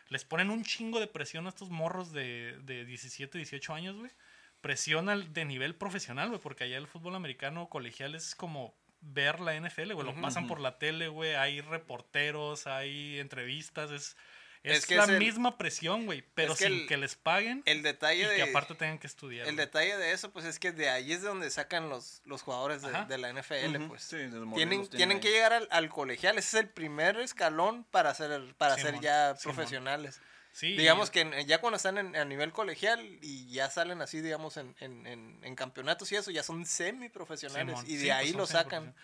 les 0.09 0.25
ponen 0.25 0.49
un 0.49 0.65
chingo 0.65 0.99
de 0.99 1.07
presión 1.07 1.45
a 1.45 1.49
estos 1.49 1.69
morros 1.69 2.11
de, 2.11 2.57
de 2.63 2.83
17, 2.83 3.37
18 3.37 3.73
años, 3.73 3.95
güey. 3.95 4.11
Presión 4.59 5.07
al- 5.07 5.31
de 5.31 5.45
nivel 5.45 5.73
profesional, 5.75 6.27
güey, 6.27 6.41
porque 6.41 6.65
allá 6.65 6.77
el 6.77 6.87
fútbol 6.87 7.15
americano 7.15 7.69
colegial 7.69 8.13
es 8.13 8.35
como 8.35 8.75
ver 8.99 9.39
la 9.39 9.55
NFL, 9.55 9.93
güey. 9.93 10.05
Lo 10.05 10.19
pasan 10.21 10.47
por 10.47 10.59
la 10.59 10.77
tele, 10.77 11.07
güey. 11.07 11.35
Hay 11.35 11.61
reporteros, 11.61 12.67
hay 12.67 13.19
entrevistas. 13.19 13.89
Es, 13.89 14.17
es, 14.63 14.79
Es 14.79 14.85
que 14.85 14.95
la 14.95 15.03
es 15.03 15.09
el- 15.09 15.17
misma 15.19 15.57
presión, 15.57 16.05
güey. 16.05 16.23
Pero 16.35 16.53
es 16.53 16.59
que 16.59 16.65
sin 16.65 16.73
el- 16.81 16.87
que 16.87 16.97
les 16.97 17.15
paguen 17.15 17.63
El 17.65 17.81
detalle 17.81 18.21
y 18.23 18.25
de... 18.27 18.35
que 18.35 18.41
aparte 18.43 18.75
tengan 18.75 18.99
que 18.99 19.07
estudiar. 19.07 19.47
El 19.47 19.55
detalle 19.55 19.97
de 19.97 20.11
eso, 20.11 20.31
pues 20.31 20.45
es 20.45 20.59
que 20.59 20.71
de 20.71 20.89
ahí 20.89 21.11
es 21.13 21.21
de 21.23 21.29
donde 21.29 21.49
sacan 21.49 21.89
los, 21.89 22.21
los 22.25 22.43
jugadores 22.43 22.81
de, 22.81 23.17
la 23.17 23.29
NFL, 23.33 23.87
pues. 23.87 24.03
sí, 24.03 24.17
tienen, 24.55 24.87
tienen 24.89 25.19
que 25.19 25.31
llegar 25.31 25.53
al, 25.53 25.67
al 25.71 25.89
colegial, 25.89 26.37
ese 26.37 26.57
es 26.57 26.63
el 26.63 26.69
primer 26.69 27.17
escalón 27.19 27.85
para 27.85 28.13
ser, 28.13 28.53
para 28.57 28.75
ser 28.77 28.99
ya 28.99 29.35
Simón. 29.35 29.55
profesionales. 29.55 30.21
Sí, 30.53 30.75
digamos 30.75 31.07
y- 31.09 31.11
que 31.13 31.45
ya 31.45 31.59
cuando 31.61 31.77
están 31.77 31.97
en, 31.97 32.13
a 32.15 32.25
nivel 32.25 32.51
colegial 32.51 32.99
y 33.21 33.49
ya 33.51 33.69
salen 33.69 34.01
así, 34.01 34.19
digamos, 34.21 34.57
en, 34.57 34.75
en, 34.81 35.07
en, 35.07 35.39
en 35.43 35.55
campeonatos 35.55 36.11
y 36.11 36.17
eso, 36.17 36.29
ya 36.29 36.43
son 36.43 36.65
semiprofesionales 36.65 37.79
Simón, 37.79 37.85
y 37.89 37.93
de 37.95 37.99
sí, 38.01 38.05
pues 38.07 38.17
ahí 38.17 38.29
son 38.31 38.37
lo 38.37 38.45
sacan. 38.47 38.95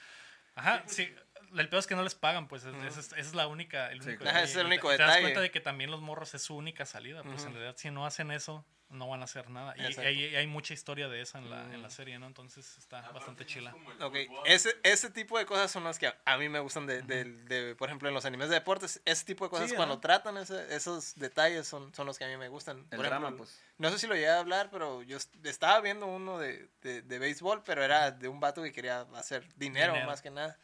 Ajá, 0.55 0.83
sí. 0.87 1.09
El 1.55 1.69
peor 1.69 1.79
es 1.79 1.87
que 1.87 1.95
no 1.95 2.03
les 2.03 2.15
pagan, 2.15 2.47
pues. 2.47 2.63
es- 2.63 2.75
esa, 2.75 2.99
es, 2.99 3.05
esa 3.07 3.15
es 3.19 3.33
la 3.35 3.47
única. 3.47 3.91
El 3.91 4.01
Sí, 4.01 4.09
único 4.09 4.23
es 4.25 4.55
el 4.55 4.65
único 4.65 4.89
te, 4.89 4.97
te 4.97 5.03
das 5.03 5.09
detalle. 5.11 5.21
cuenta 5.23 5.41
de 5.41 5.51
que 5.51 5.59
también 5.61 5.91
los 5.91 6.01
morros 6.01 6.33
es 6.33 6.41
su 6.43 6.55
única 6.55 6.85
salida. 6.85 7.23
Pues 7.23 7.37
Ujú. 7.41 7.47
en 7.47 7.53
realidad, 7.53 7.75
si 7.77 7.91
no 7.91 8.05
hacen 8.05 8.31
eso, 8.31 8.65
no 8.89 9.09
van 9.09 9.19
a 9.21 9.25
hacer 9.25 9.49
nada. 9.49 9.73
Y 9.77 9.81
hay, 9.99 10.35
hay 10.35 10.47
mucha 10.47 10.73
historia 10.73 11.09
de 11.09 11.19
esa 11.21 11.39
en 11.39 11.49
la, 11.49 11.61
en 11.73 11.81
la 11.81 11.89
serie, 11.89 12.17
¿no? 12.19 12.25
Entonces 12.27 12.77
está 12.77 12.99
Aparte, 12.99 13.15
bastante 13.15 13.43
es 13.43 13.49
chila. 13.49 13.71
como 13.71 13.91
el 13.91 14.01
Ok, 14.01 14.15
fútbol. 14.27 14.43
ese, 14.45 14.75
ese 14.83 15.09
tipo 15.09 15.37
de 15.37 15.45
cosas 15.45 15.69
son 15.69 15.83
las 15.83 15.99
que 15.99 16.07
a, 16.07 16.17
a 16.25 16.37
mí 16.37 16.47
me 16.47 16.59
gustan 16.59 16.85
de, 16.87 17.01
de, 17.01 17.75
por 17.75 17.89
ejemplo, 17.89 18.07
en 18.07 18.13
los 18.15 18.23
animes 18.25 18.47
de 18.47 18.55
deportes. 18.55 19.01
Ese 19.03 19.25
tipo 19.25 19.43
de 19.45 19.49
cosas, 19.49 19.69
Sí, 19.69 19.75
cuando 19.75 19.99
tratan 19.99 20.37
ese- 20.37 20.73
esos 20.73 21.15
detalles, 21.15 21.67
son, 21.67 21.93
son 21.93 22.05
los 22.05 22.17
que 22.17 22.23
a 22.23 22.27
mí 22.29 22.37
me 22.37 22.47
gustan. 22.47 22.77
El 22.91 22.97
Por 22.97 23.05
drama, 23.07 23.27
ejemplo, 23.27 23.43
pues. 23.45 23.61
No 23.77 23.89
sé 23.89 23.99
si 23.99 24.07
lo 24.07 24.13
llegué 24.15 24.29
a 24.29 24.39
hablar, 24.39 24.69
pero 24.71 25.03
yo 25.03 25.17
est- 25.17 25.35
estaba 25.45 25.81
viendo 25.81 26.05
uno 26.07 26.39
de, 26.39 26.69
de, 26.81 27.01
de 27.01 27.19
béisbol, 27.19 27.63
pero 27.65 27.83
era 27.83 28.11
de 28.11 28.27
un 28.29 28.39
vato 28.39 28.63
que 28.63 28.71
quería 28.71 29.01
hacer 29.15 29.45
dinero, 29.55 29.93
Dinero. 29.93 30.09
más 30.09 30.21
que 30.21 30.31
nada. 30.31 30.57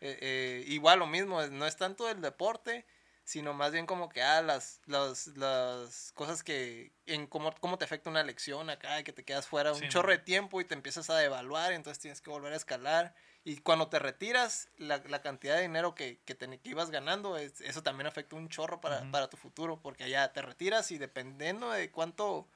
Eh, 0.00 0.18
eh, 0.20 0.64
igual 0.68 1.00
lo 1.00 1.06
mismo, 1.06 1.44
no 1.46 1.66
es 1.66 1.76
tanto 1.76 2.08
el 2.08 2.20
deporte, 2.20 2.86
sino 3.24 3.52
más 3.52 3.72
bien 3.72 3.84
como 3.86 4.08
que 4.08 4.22
ah, 4.22 4.40
las, 4.42 4.80
las, 4.86 5.26
las 5.36 6.12
cosas 6.12 6.42
que, 6.42 6.92
en 7.06 7.26
cómo, 7.26 7.52
cómo 7.60 7.76
te 7.78 7.84
afecta 7.84 8.08
una 8.10 8.22
lección 8.22 8.70
acá, 8.70 9.02
que 9.02 9.12
te 9.12 9.24
quedas 9.24 9.46
fuera 9.48 9.74
un 9.74 9.86
Sí, 9.86 9.88
chorro 9.88 10.10
de 10.12 10.18
tiempo 10.18 10.60
y 10.60 10.64
te 10.64 10.74
empiezas 10.74 11.10
a 11.10 11.16
devaluar, 11.16 11.72
entonces 11.72 12.00
tienes 12.00 12.20
que 12.20 12.30
volver 12.30 12.52
a 12.52 12.56
escalar. 12.56 13.14
Y 13.44 13.58
cuando 13.58 13.88
te 13.88 13.98
retiras, 13.98 14.68
la, 14.76 14.98
la 15.06 15.20
cantidad 15.22 15.56
de 15.56 15.62
dinero 15.62 15.94
que, 15.94 16.20
que, 16.24 16.34
te- 16.34 16.58
que 16.60 16.70
ibas 16.70 16.90
ganando, 16.90 17.36
es- 17.36 17.60
eso 17.60 17.82
también 17.82 18.06
afecta 18.06 18.36
un 18.36 18.48
chorro 18.48 18.80
para, 18.80 19.10
para 19.10 19.28
tu 19.28 19.36
futuro, 19.36 19.80
porque 19.82 20.04
allá 20.04 20.32
te 20.32 20.42
retiras 20.42 20.90
y 20.90 20.98
dependiendo 20.98 21.70
de 21.70 21.90
cuánto, 21.90 22.48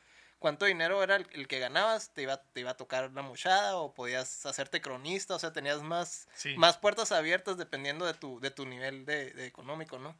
cuánto 0.43 0.66
dinero 0.66 1.02
era 1.02 1.16
el, 1.16 1.27
el 1.32 1.48
que 1.48 1.59
ganabas, 1.59 2.12
te 2.12 2.20
iba, 2.23 2.36
te 2.36 2.60
iba 2.60 2.73
a 2.73 2.77
tocar 2.77 3.10
la 3.12 3.23
mochada 3.23 3.77
o 3.77 3.94
podías 3.94 4.44
hacerte 4.44 4.82
cronista, 4.82 5.35
o 5.35 5.39
sea, 5.39 5.52
tenías 5.55 5.82
más, 5.82 6.28
Sí. 6.35 6.55
más 6.59 6.77
puertas 6.77 7.12
abiertas 7.12 7.56
dependiendo 7.56 8.05
de 8.05 8.12
tu, 8.12 8.39
de 8.40 8.51
tu 8.51 8.66
nivel 8.66 9.06
de, 9.06 9.32
de 9.32 9.47
económico, 9.47 9.98
¿no? 9.98 10.14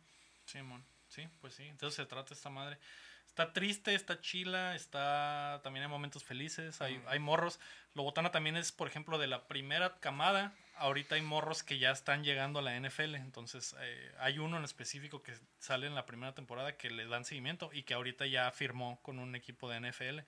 Simón. 0.47 0.83
Sí, 1.09 1.29
pues 1.43 1.55
sí. 1.55 1.65
Entonces 1.65 1.97
se 1.97 2.07
trata 2.07 2.33
esta 2.33 2.49
madre. 2.49 2.79
Está 3.27 3.53
triste, 3.53 3.95
está 3.95 4.21
chila, 4.21 4.75
está 4.75 5.61
también 5.63 5.85
hay 5.85 5.91
momentos 5.91 6.23
felices, 6.25 6.81
hay, 6.83 7.03
hay 7.07 7.19
morros. 7.19 7.61
Lo 7.95 8.03
botana 8.03 8.31
también 8.31 8.57
es, 8.57 8.73
por 8.73 8.89
ejemplo, 8.89 9.19
de 9.19 9.27
la 9.27 9.47
primera 9.49 9.99
camada. 10.01 10.55
Ahorita 10.83 11.15
hay 11.15 11.23
morros 11.23 11.63
que 11.63 11.79
ya 11.79 11.91
están 11.91 12.25
llegando 12.25 12.59
a 12.59 12.63
la 12.63 12.77
NFL. 12.77 13.15
Entonces 13.17 13.75
eh, 13.81 14.13
hay 14.19 14.39
uno 14.39 14.57
en 14.57 14.65
específico 14.65 15.23
que 15.23 15.33
sale 15.59 15.87
en 15.87 15.95
la 15.95 16.07
primera 16.07 16.35
temporada 16.35 16.77
que 16.77 16.91
le 16.91 17.07
dan 17.07 17.25
seguimiento 17.25 17.71
y 17.73 17.85
que 17.85 17.95
ahorita 17.95 18.27
ya 18.27 18.51
firmó 18.51 19.01
con 19.03 19.19
un 19.19 19.35
equipo 19.35 19.71
de 19.71 19.77
NFL. 19.81 20.21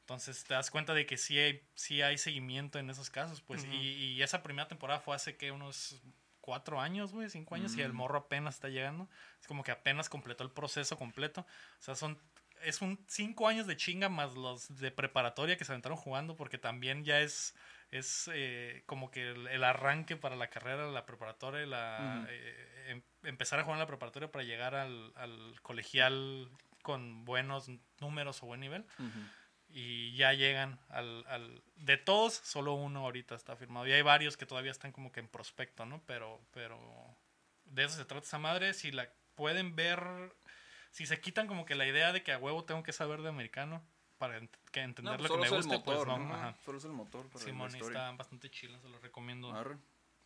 Entonces 0.00 0.44
te 0.44 0.54
das 0.54 0.70
cuenta 0.70 0.94
de 0.94 1.06
que 1.06 1.16
sí 1.16 1.38
hay, 1.38 1.62
sí 1.74 2.02
hay 2.02 2.18
seguimiento 2.18 2.78
en 2.78 2.90
esos 2.90 3.10
casos. 3.10 3.42
Pues, 3.42 3.64
y 3.64 4.20
esa 4.22 4.42
primera 4.42 4.66
temporada 4.68 5.00
fue 5.00 5.14
hace 5.14 5.36
que 5.36 5.52
unos 5.52 6.00
cuatro 6.40 6.80
años, 6.80 7.12
güey, 7.12 7.28
cinco 7.30 7.54
años, 7.54 7.76
y 7.76 7.82
el 7.82 7.92
Mm. 7.92 7.96
morro 7.96 8.18
apenas 8.18 8.54
está 8.54 8.68
llegando. 8.68 9.08
Es 9.40 9.46
como 9.46 9.62
que 9.62 9.70
apenas 9.70 10.08
completó 10.08 10.42
el 10.42 10.50
proceso 10.50 10.96
completo. 10.96 11.42
O 11.78 11.82
sea, 11.82 11.94
son 11.94 12.18
es 12.62 12.82
un 12.82 13.02
cinco 13.08 13.48
años 13.48 13.66
de 13.66 13.76
chinga 13.76 14.08
más 14.08 14.34
los 14.34 14.76
de 14.76 14.90
preparatoria 14.90 15.56
que 15.56 15.64
se 15.64 15.72
aventaron 15.72 15.96
jugando, 15.96 16.36
porque 16.36 16.58
también 16.58 17.04
ya 17.04 17.20
es 17.20 17.54
es 17.90 18.30
eh, 18.32 18.82
como 18.86 19.10
que 19.10 19.30
el, 19.30 19.46
el 19.48 19.64
arranque 19.64 20.16
para 20.16 20.36
la 20.36 20.48
carrera, 20.48 20.86
la 20.90 21.06
preparatoria, 21.06 21.66
la 21.66 22.24
eh, 22.28 22.86
em- 22.88 23.02
empezar 23.24 23.58
a 23.58 23.62
jugar 23.64 23.76
en 23.76 23.80
la 23.80 23.86
preparatoria 23.86 24.30
para 24.30 24.44
llegar 24.44 24.74
al, 24.74 25.12
al 25.16 25.60
colegial 25.62 26.48
con 26.82 27.24
buenos 27.24 27.68
números 28.00 28.42
o 28.42 28.46
buen 28.46 28.60
nivel. 28.60 28.84
Y 29.72 30.16
ya 30.16 30.32
llegan 30.32 30.80
al, 30.88 31.24
al 31.28 31.62
de 31.76 31.96
todos 31.96 32.34
solo 32.34 32.74
uno 32.74 33.00
ahorita 33.00 33.34
está 33.34 33.54
firmado. 33.56 33.86
Y 33.86 33.92
hay 33.92 34.02
varios 34.02 34.36
que 34.36 34.46
todavía 34.46 34.72
están 34.72 34.90
como 34.92 35.12
que 35.12 35.20
en 35.20 35.28
prospecto 35.28 35.86
no 35.86 36.02
pero 36.06 36.40
pero 36.52 36.78
de 37.66 37.84
eso 37.84 37.96
se 37.96 38.04
trata 38.04 38.26
esa 38.26 38.38
madre. 38.38 38.74
Si 38.74 38.90
la 38.90 39.08
pueden 39.36 39.76
ver 39.76 40.00
si 40.90 41.06
se 41.06 41.20
quitan 41.20 41.46
como 41.46 41.64
que 41.66 41.76
la 41.76 41.86
idea 41.86 42.12
de 42.12 42.22
que 42.24 42.32
a 42.32 42.38
huevo 42.38 42.64
tengo 42.64 42.82
que 42.82 42.92
saber 42.92 43.22
de 43.22 43.28
americano 43.28 43.84
para 44.20 44.38
ent- 44.38 44.50
que 44.70 44.80
entender 44.80 45.12
No, 45.16 45.18
lo 45.22 45.28
pues 45.28 45.32
que 45.32 45.38
me 45.38 45.48
solo 45.48 45.60
es 45.60 45.66
el 45.66 45.70
guste 45.72 45.84
pues 45.84 45.98
motor, 45.98 46.18
no. 46.20 46.56
Solo 46.64 46.78
es 46.78 46.84
el 46.84 46.92
motor 46.92 47.28
para 47.30 47.44
Simón 47.44 47.74
está 47.74 48.12
bastante 48.12 48.50
chila 48.50 48.78
se 48.80 48.88
lo 48.88 48.98
recomiendo 49.00 49.50
Arre. 49.52 49.78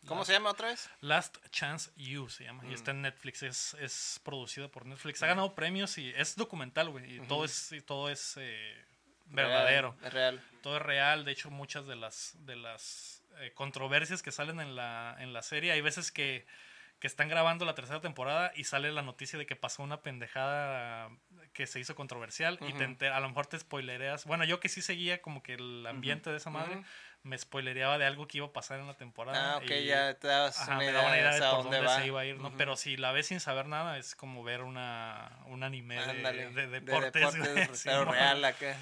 ¿Cómo 0.05 0.19
Last- 0.21 0.27
se 0.27 0.33
llama 0.33 0.49
otra 0.51 0.67
vez? 0.67 0.89
Last 0.99 1.37
Chance 1.49 1.91
You 1.95 2.29
se 2.29 2.43
llama 2.43 2.63
y 2.65 2.67
Mm. 2.67 2.73
está 2.73 2.91
en 2.91 3.01
Netflix 3.01 3.41
es, 3.41 3.73
es 3.79 4.19
producida 4.23 4.67
por 4.67 4.85
Netflix 4.85 5.23
ha 5.23 5.27
ganado 5.27 5.55
premios 5.55 5.97
y 5.97 6.09
es 6.15 6.35
documental 6.35 6.89
güey 6.89 7.15
y 7.15 7.19
todo 7.21 7.45
es 7.45 7.71
y 7.71 7.81
todo 7.81 8.09
es 8.09 8.35
eh, 8.37 8.85
verdadero 9.27 9.95
Real, 10.01 10.05
es 10.07 10.13
real. 10.13 10.41
todo 10.61 10.75
es 10.77 10.81
real. 10.83 11.25
De 11.25 11.31
hecho, 11.31 11.49
muchas 11.49 11.87
de 11.87 11.95
las, 11.95 12.33
de 12.45 12.55
las 12.57 13.23
eh, 13.37 13.51
controversias 13.55 14.21
que 14.21 14.31
salen 14.31 14.59
en 14.59 14.75
la, 14.75 15.15
en 15.19 15.31
la 15.33 15.41
serie, 15.41 15.71
hay 15.71 15.81
veces 15.81 16.11
que, 16.11 16.45
que 16.99 17.07
están 17.07 17.27
grabando 17.29 17.65
la 17.65 17.73
tercera 17.73 18.01
temporada 18.01 18.51
y 18.55 18.65
sale 18.65 18.91
la 18.91 19.01
noticia 19.01 19.39
de 19.39 19.45
que 19.47 19.55
pasó 19.55 19.81
una 19.81 20.01
pendejada 20.03 21.09
que 21.55 21.65
se 21.65 21.79
hizo 21.79 21.95
controversial 21.95 22.59
y 22.67 22.73
te 22.73 22.83
enter- 22.83 23.13
a 23.13 23.19
lo 23.19 23.29
mejor 23.29 23.47
te 23.47 23.57
spoilereas. 23.57 24.25
Bueno, 24.25 24.43
yo 24.43 24.59
que 24.59 24.69
sí 24.69 24.83
seguía 24.83 25.21
como 25.21 25.41
que 25.41 25.53
el 25.55 25.87
ambiente 25.87 26.29
de 26.29 26.37
esa 26.37 26.51
madre, 26.51 26.83
me 27.23 27.35
spoilereaba 27.37 27.97
de 27.97 28.05
algo 28.05 28.27
que 28.27 28.37
iba 28.37 28.45
a 28.47 28.53
pasar 28.53 28.79
en 28.79 28.85
la 28.87 28.93
temporada. 28.93 29.53
Ah, 29.53 29.57
ok, 29.57 29.71
y- 29.71 29.85
ya 29.85 30.13
te 30.19 30.27
das 30.27 30.59
Ajá, 30.59 30.71
una 30.71 30.77
me 30.77 30.83
idea, 30.83 30.93
daba 30.93 31.07
una 31.07 31.17
idea 31.17 31.33
de 31.33 31.39
por 31.39 31.49
dónde 31.63 31.77
dónde 31.77 31.91
va. 31.91 31.99
se 31.99 32.05
iba 32.07 32.19
a 32.21 32.25
ir. 32.25 32.37
Pero 32.57 32.75
si 32.75 32.97
la 32.97 33.11
ves 33.13 33.27
sin 33.27 33.39
saber 33.39 33.65
nada, 33.67 33.97
es 33.97 34.13
como 34.15 34.43
ver 34.43 34.61
una, 34.61 35.39
un 35.47 35.63
anime 35.63 35.95
de- 36.05 36.49
de, 36.51 36.67
deportes. 36.67 37.25
pero 37.83 38.05
real 38.05 38.45
acá. 38.45 38.77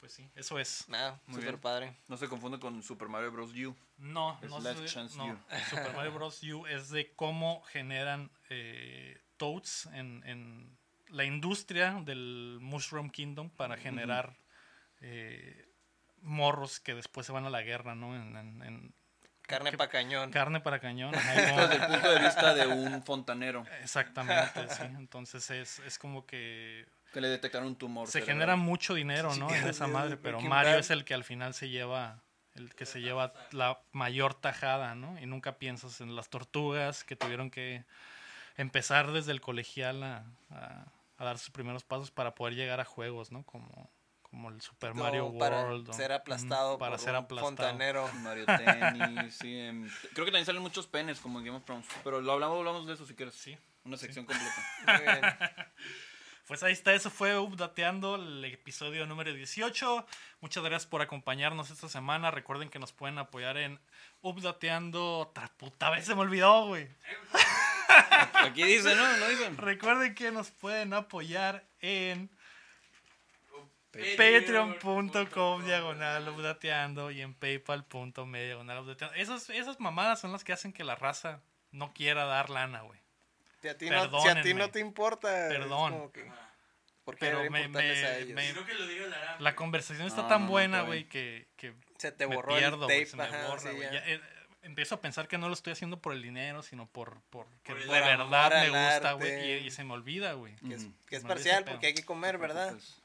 Pues 0.00 0.12
sí, 0.12 0.28
eso 0.34 0.58
es. 0.58 0.88
Nada, 0.88 1.20
Muy 1.26 1.36
súper 1.36 1.52
bien. 1.54 1.60
padre. 1.60 1.96
No 2.08 2.16
se 2.16 2.28
confunde 2.28 2.58
con 2.60 2.82
Super 2.82 3.08
Mario 3.08 3.32
Bros. 3.32 3.50
U. 3.54 3.74
No, 3.98 4.38
Es 4.42 4.50
no, 4.50 4.60
Last 4.60 4.84
Chance 4.86 5.16
no. 5.16 5.26
U. 5.26 5.38
Super 5.70 5.92
Mario 5.94 6.12
Bros. 6.12 6.42
U 6.42 6.66
es 6.66 6.90
de 6.90 7.12
cómo 7.14 7.62
generan 7.62 8.30
eh, 8.50 9.18
Toads 9.38 9.86
en, 9.94 10.22
en 10.26 10.76
la 11.10 11.24
industria 11.24 12.00
del 12.04 12.58
Mushroom 12.60 13.10
Kingdom 13.10 13.50
para 13.50 13.76
generar 13.76 14.36
eh, 15.00 15.68
morros 16.22 16.80
que 16.80 16.94
después 16.94 17.26
se 17.26 17.32
van 17.32 17.44
a 17.46 17.50
la 17.50 17.62
guerra, 17.62 17.94
¿no? 17.94 18.16
En, 18.16 18.36
en- 18.36 18.62
en 18.62 18.94
Carne 19.42 19.70
¿Qué- 19.70 19.76
pa' 19.78 19.88
cañón. 19.88 20.32
carne 20.32 20.58
para 20.60 20.80
cañón. 20.80 21.12
Desde 21.12 21.76
el 21.76 21.86
punto 21.86 22.10
de 22.10 22.18
vista 22.20 22.52
de 22.54 22.66
un 22.66 23.02
fontanero 23.04 23.64
Exactamente, 23.82 24.68
sí. 24.70 24.82
Entonces 24.98 25.48
es, 25.50 25.78
es 25.80 25.98
como 25.98 26.26
que 26.26 26.86
que 27.12 27.20
le 27.20 27.28
detectaron 27.28 27.68
un 27.68 27.76
tumor. 27.76 28.06
se 28.08 28.12
cerebral. 28.14 28.34
genera 28.34 28.56
mucho 28.56 28.92
dinero, 28.94 29.34
¿no? 29.36 29.48
En 29.54 29.62
Sí, 29.62 29.68
esa 29.68 29.86
sí, 29.86 29.90
madre, 29.92 30.16
pero 30.16 30.40
Mario 30.40 30.72
Bad. 30.72 30.80
es 30.80 30.90
el 30.90 31.04
que 31.04 31.14
al 31.14 31.22
final 31.24 31.54
se 31.54 31.68
lleva, 31.70 32.20
el 32.54 32.74
que 32.74 32.84
se 32.86 33.00
lleva 33.00 33.32
la 33.52 33.78
mayor 33.92 34.34
tajada, 34.34 34.94
¿no? 34.96 35.18
Y 35.20 35.26
nunca 35.26 35.56
piensas 35.58 36.00
en 36.00 36.14
las 36.16 36.28
tortugas 36.28 37.04
que 37.04 37.14
tuvieron 37.16 37.50
que 37.50 37.84
empezar 38.56 39.12
desde 39.12 39.30
el 39.32 39.40
colegial 39.40 40.02
a, 40.02 40.24
a- 40.50 40.86
a 41.18 41.24
dar 41.24 41.38
sus 41.38 41.50
primeros 41.50 41.84
pasos 41.84 42.10
para 42.10 42.34
poder 42.34 42.54
llegar 42.54 42.80
a 42.80 42.84
juegos, 42.84 43.32
¿no? 43.32 43.42
Como, 43.44 43.90
como 44.22 44.50
el 44.50 44.60
Super 44.60 44.94
Mario 44.94 45.32
para 45.38 45.62
World. 45.62 45.88
o- 45.90 45.92
ser 45.92 46.12
aplastado 46.12 46.78
para 46.78 46.92
por 46.92 47.00
ser 47.00 47.10
un 47.10 47.16
aplastado. 47.16 47.46
fontanero. 47.48 48.08
Mario 48.22 48.44
Tennis, 48.46 49.34
sí. 49.36 49.58
em, 49.58 49.88
creo 50.12 50.24
que 50.24 50.30
también 50.32 50.44
salen 50.46 50.62
muchos 50.62 50.86
penes 50.86 51.20
como 51.20 51.38
en 51.38 51.46
Game 51.46 51.56
of 51.58 51.64
Thrones. 51.64 51.86
Pero 52.04 52.20
lo 52.20 52.32
hablamos, 52.32 52.58
hablamos 52.58 52.86
de 52.86 52.94
eso 52.94 53.06
si 53.06 53.14
quieres. 53.14 53.34
Sí. 53.34 53.56
Una 53.84 53.96
sección 53.96 54.26
completa. 54.26 54.54
Muy 54.86 55.00
bien. 55.02 55.20
Pues 56.46 56.62
ahí 56.62 56.72
está, 56.72 56.94
eso 56.94 57.10
fue 57.10 57.36
Updateando, 57.36 58.14
el 58.14 58.44
episodio 58.44 59.04
número 59.04 59.32
18. 59.34 60.06
Muchas 60.40 60.62
gracias 60.62 60.86
por 60.88 61.02
acompañarnos 61.02 61.70
esta 61.72 61.88
semana. 61.88 62.30
Recuerden 62.30 62.68
que 62.68 62.78
nos 62.78 62.92
pueden 62.92 63.18
apoyar 63.18 63.56
en 63.56 63.80
Updateando. 64.20 65.18
Otra 65.18 65.48
puta 65.56 65.90
vez 65.90 66.04
se 66.04 66.14
me 66.14 66.20
olvidó, 66.20 66.66
güey. 66.68 66.88
Aquí 68.34 68.64
dice, 68.64 68.94
¿no? 68.94 69.16
No 69.16 69.28
dicen. 69.28 69.56
Recuerden 69.56 70.14
que 70.14 70.30
nos 70.30 70.50
pueden 70.50 70.92
apoyar 70.94 71.64
en 71.80 72.30
Patreon.com 74.16 75.64
diagonal 75.64 76.28
updateando 76.28 77.10
y 77.10 77.22
en 77.22 77.34
paypal.me 77.34 78.44
diagonal 78.44 78.80
updateando. 78.82 79.14
Esas, 79.16 79.48
esas 79.50 79.80
mamadas 79.80 80.20
son 80.20 80.32
las 80.32 80.44
que 80.44 80.52
hacen 80.52 80.72
que 80.72 80.84
la 80.84 80.94
raza 80.96 81.40
no 81.70 81.92
quiera 81.94 82.24
dar 82.24 82.50
lana, 82.50 82.82
güey. 82.82 83.00
Si 83.62 83.68
a 83.68 83.76
ti, 83.78 83.88
no, 83.90 84.02
si 84.02 84.06
a 84.06 84.10
ti 84.10 84.18
Perdónenme. 84.20 84.54
no 84.54 84.70
te 84.70 84.80
importa. 84.80 85.46
es 85.48 85.52
Perdón. 85.52 85.92
como 85.92 86.12
que, 86.12 86.30
¿Por 87.04 87.14
qué 87.16 87.26
Pero 87.26 87.38
me- 87.50 87.62
importarles 87.62 88.04
a 88.04 88.08
me- 88.08 88.18
ellos? 88.18 88.34
me- 88.34 88.50
Creo 88.52 88.66
que 88.66 88.74
lo 88.74 88.86
diga 88.86 89.06
la 89.06 89.36
La 89.38 89.54
conversación 89.56 90.06
está 90.06 90.22
No, 90.22 90.28
tan 90.28 90.46
buena, 90.46 90.82
güey, 90.82 91.08
que, 91.08 91.48
que 91.56 91.74
Se 91.98 92.12
te 92.12 92.26
me 92.26 92.36
borró 92.36 92.56
pierdo, 92.56 92.88
el 92.90 93.06
se 93.06 93.16
me 93.16 93.26
borra, 93.46 93.70
güey. 93.72 93.90
ya. 93.90 94.02
Empiezo 94.66 94.96
a 94.96 95.00
pensar 95.00 95.28
que 95.28 95.38
no 95.38 95.48
lo 95.48 95.54
estoy 95.54 95.72
haciendo 95.72 96.00
por 96.00 96.12
el 96.12 96.22
dinero, 96.22 96.62
sino 96.62 96.86
por, 96.86 97.20
por 97.30 97.46
que 97.62 97.72
Por 97.72 97.82
de 97.82 97.88
verdad 97.88 98.50
me 98.50 98.68
gusta, 98.68 99.12
güey, 99.12 99.62
y, 99.62 99.66
y 99.66 99.70
se 99.70 99.84
me 99.84 99.92
olvida, 99.92 100.32
güey. 100.32 100.56
Que 100.56 100.74
es, 100.74 100.86
que 101.06 101.20
parcial 101.20 101.64
porque 101.64 101.86
hay 101.86 101.94
que 101.94 102.04
comer, 102.04 102.36
¿verdad? 102.36 102.72
Pues, 102.72 103.00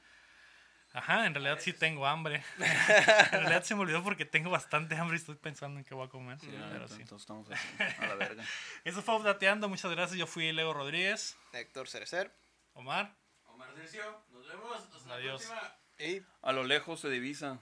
Ajá, 0.93 1.25
en 1.25 1.33
realidad 1.33 1.59
sí 1.61 1.71
tengo 1.71 2.05
hambre. 2.05 2.43
en 2.57 3.39
realidad 3.39 3.63
se 3.63 3.75
me 3.75 3.81
olvidó 3.81 4.03
porque 4.03 4.25
tengo 4.25 4.49
bastante 4.49 4.95
hambre 4.95 5.17
y 5.17 5.19
estoy 5.19 5.35
pensando 5.35 5.79
en 5.79 5.85
qué 5.85 5.93
voy 5.93 6.07
a 6.07 6.09
comer. 6.09 6.39
sí, 6.39 6.47
pero 6.49 6.65
entonces 6.73 6.97
sí. 6.97 7.15
estamos 7.15 7.49
así, 7.49 7.67
a 7.99 8.07
la 8.07 8.15
verga. 8.15 8.43
Eso 8.83 9.01
fue 9.01 9.15
Updateando, 9.15 9.69
muchas 9.69 9.91
gracias. 9.91 10.17
Yo 10.17 10.27
fui 10.27 10.51
Leo 10.51 10.73
Rodríguez. 10.73 11.37
Héctor 11.53 11.87
Cerecer. 11.87 12.35
Omar. 12.73 13.15
Omar 13.45 13.69
Sergio, 13.75 14.21
nos 14.31 14.47
vemos. 14.47 14.81
Hasta 14.95 15.13
Adiós. 15.13 15.43
la 15.43 15.49
próxima. 15.49 15.77
Y 15.99 16.25
A 16.41 16.51
lo 16.51 16.63
lejos 16.63 16.99
se 16.99 17.09
divisa 17.09 17.59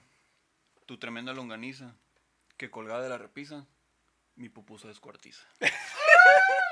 tu 0.86 0.98
tremenda 0.98 1.32
longaniza, 1.32 1.94
que 2.56 2.70
colgada 2.70 3.02
de 3.02 3.10
la 3.10 3.18
repisa, 3.18 3.66
mi 4.36 4.48
pupusa 4.48 4.88
descuartiza. 4.88 5.42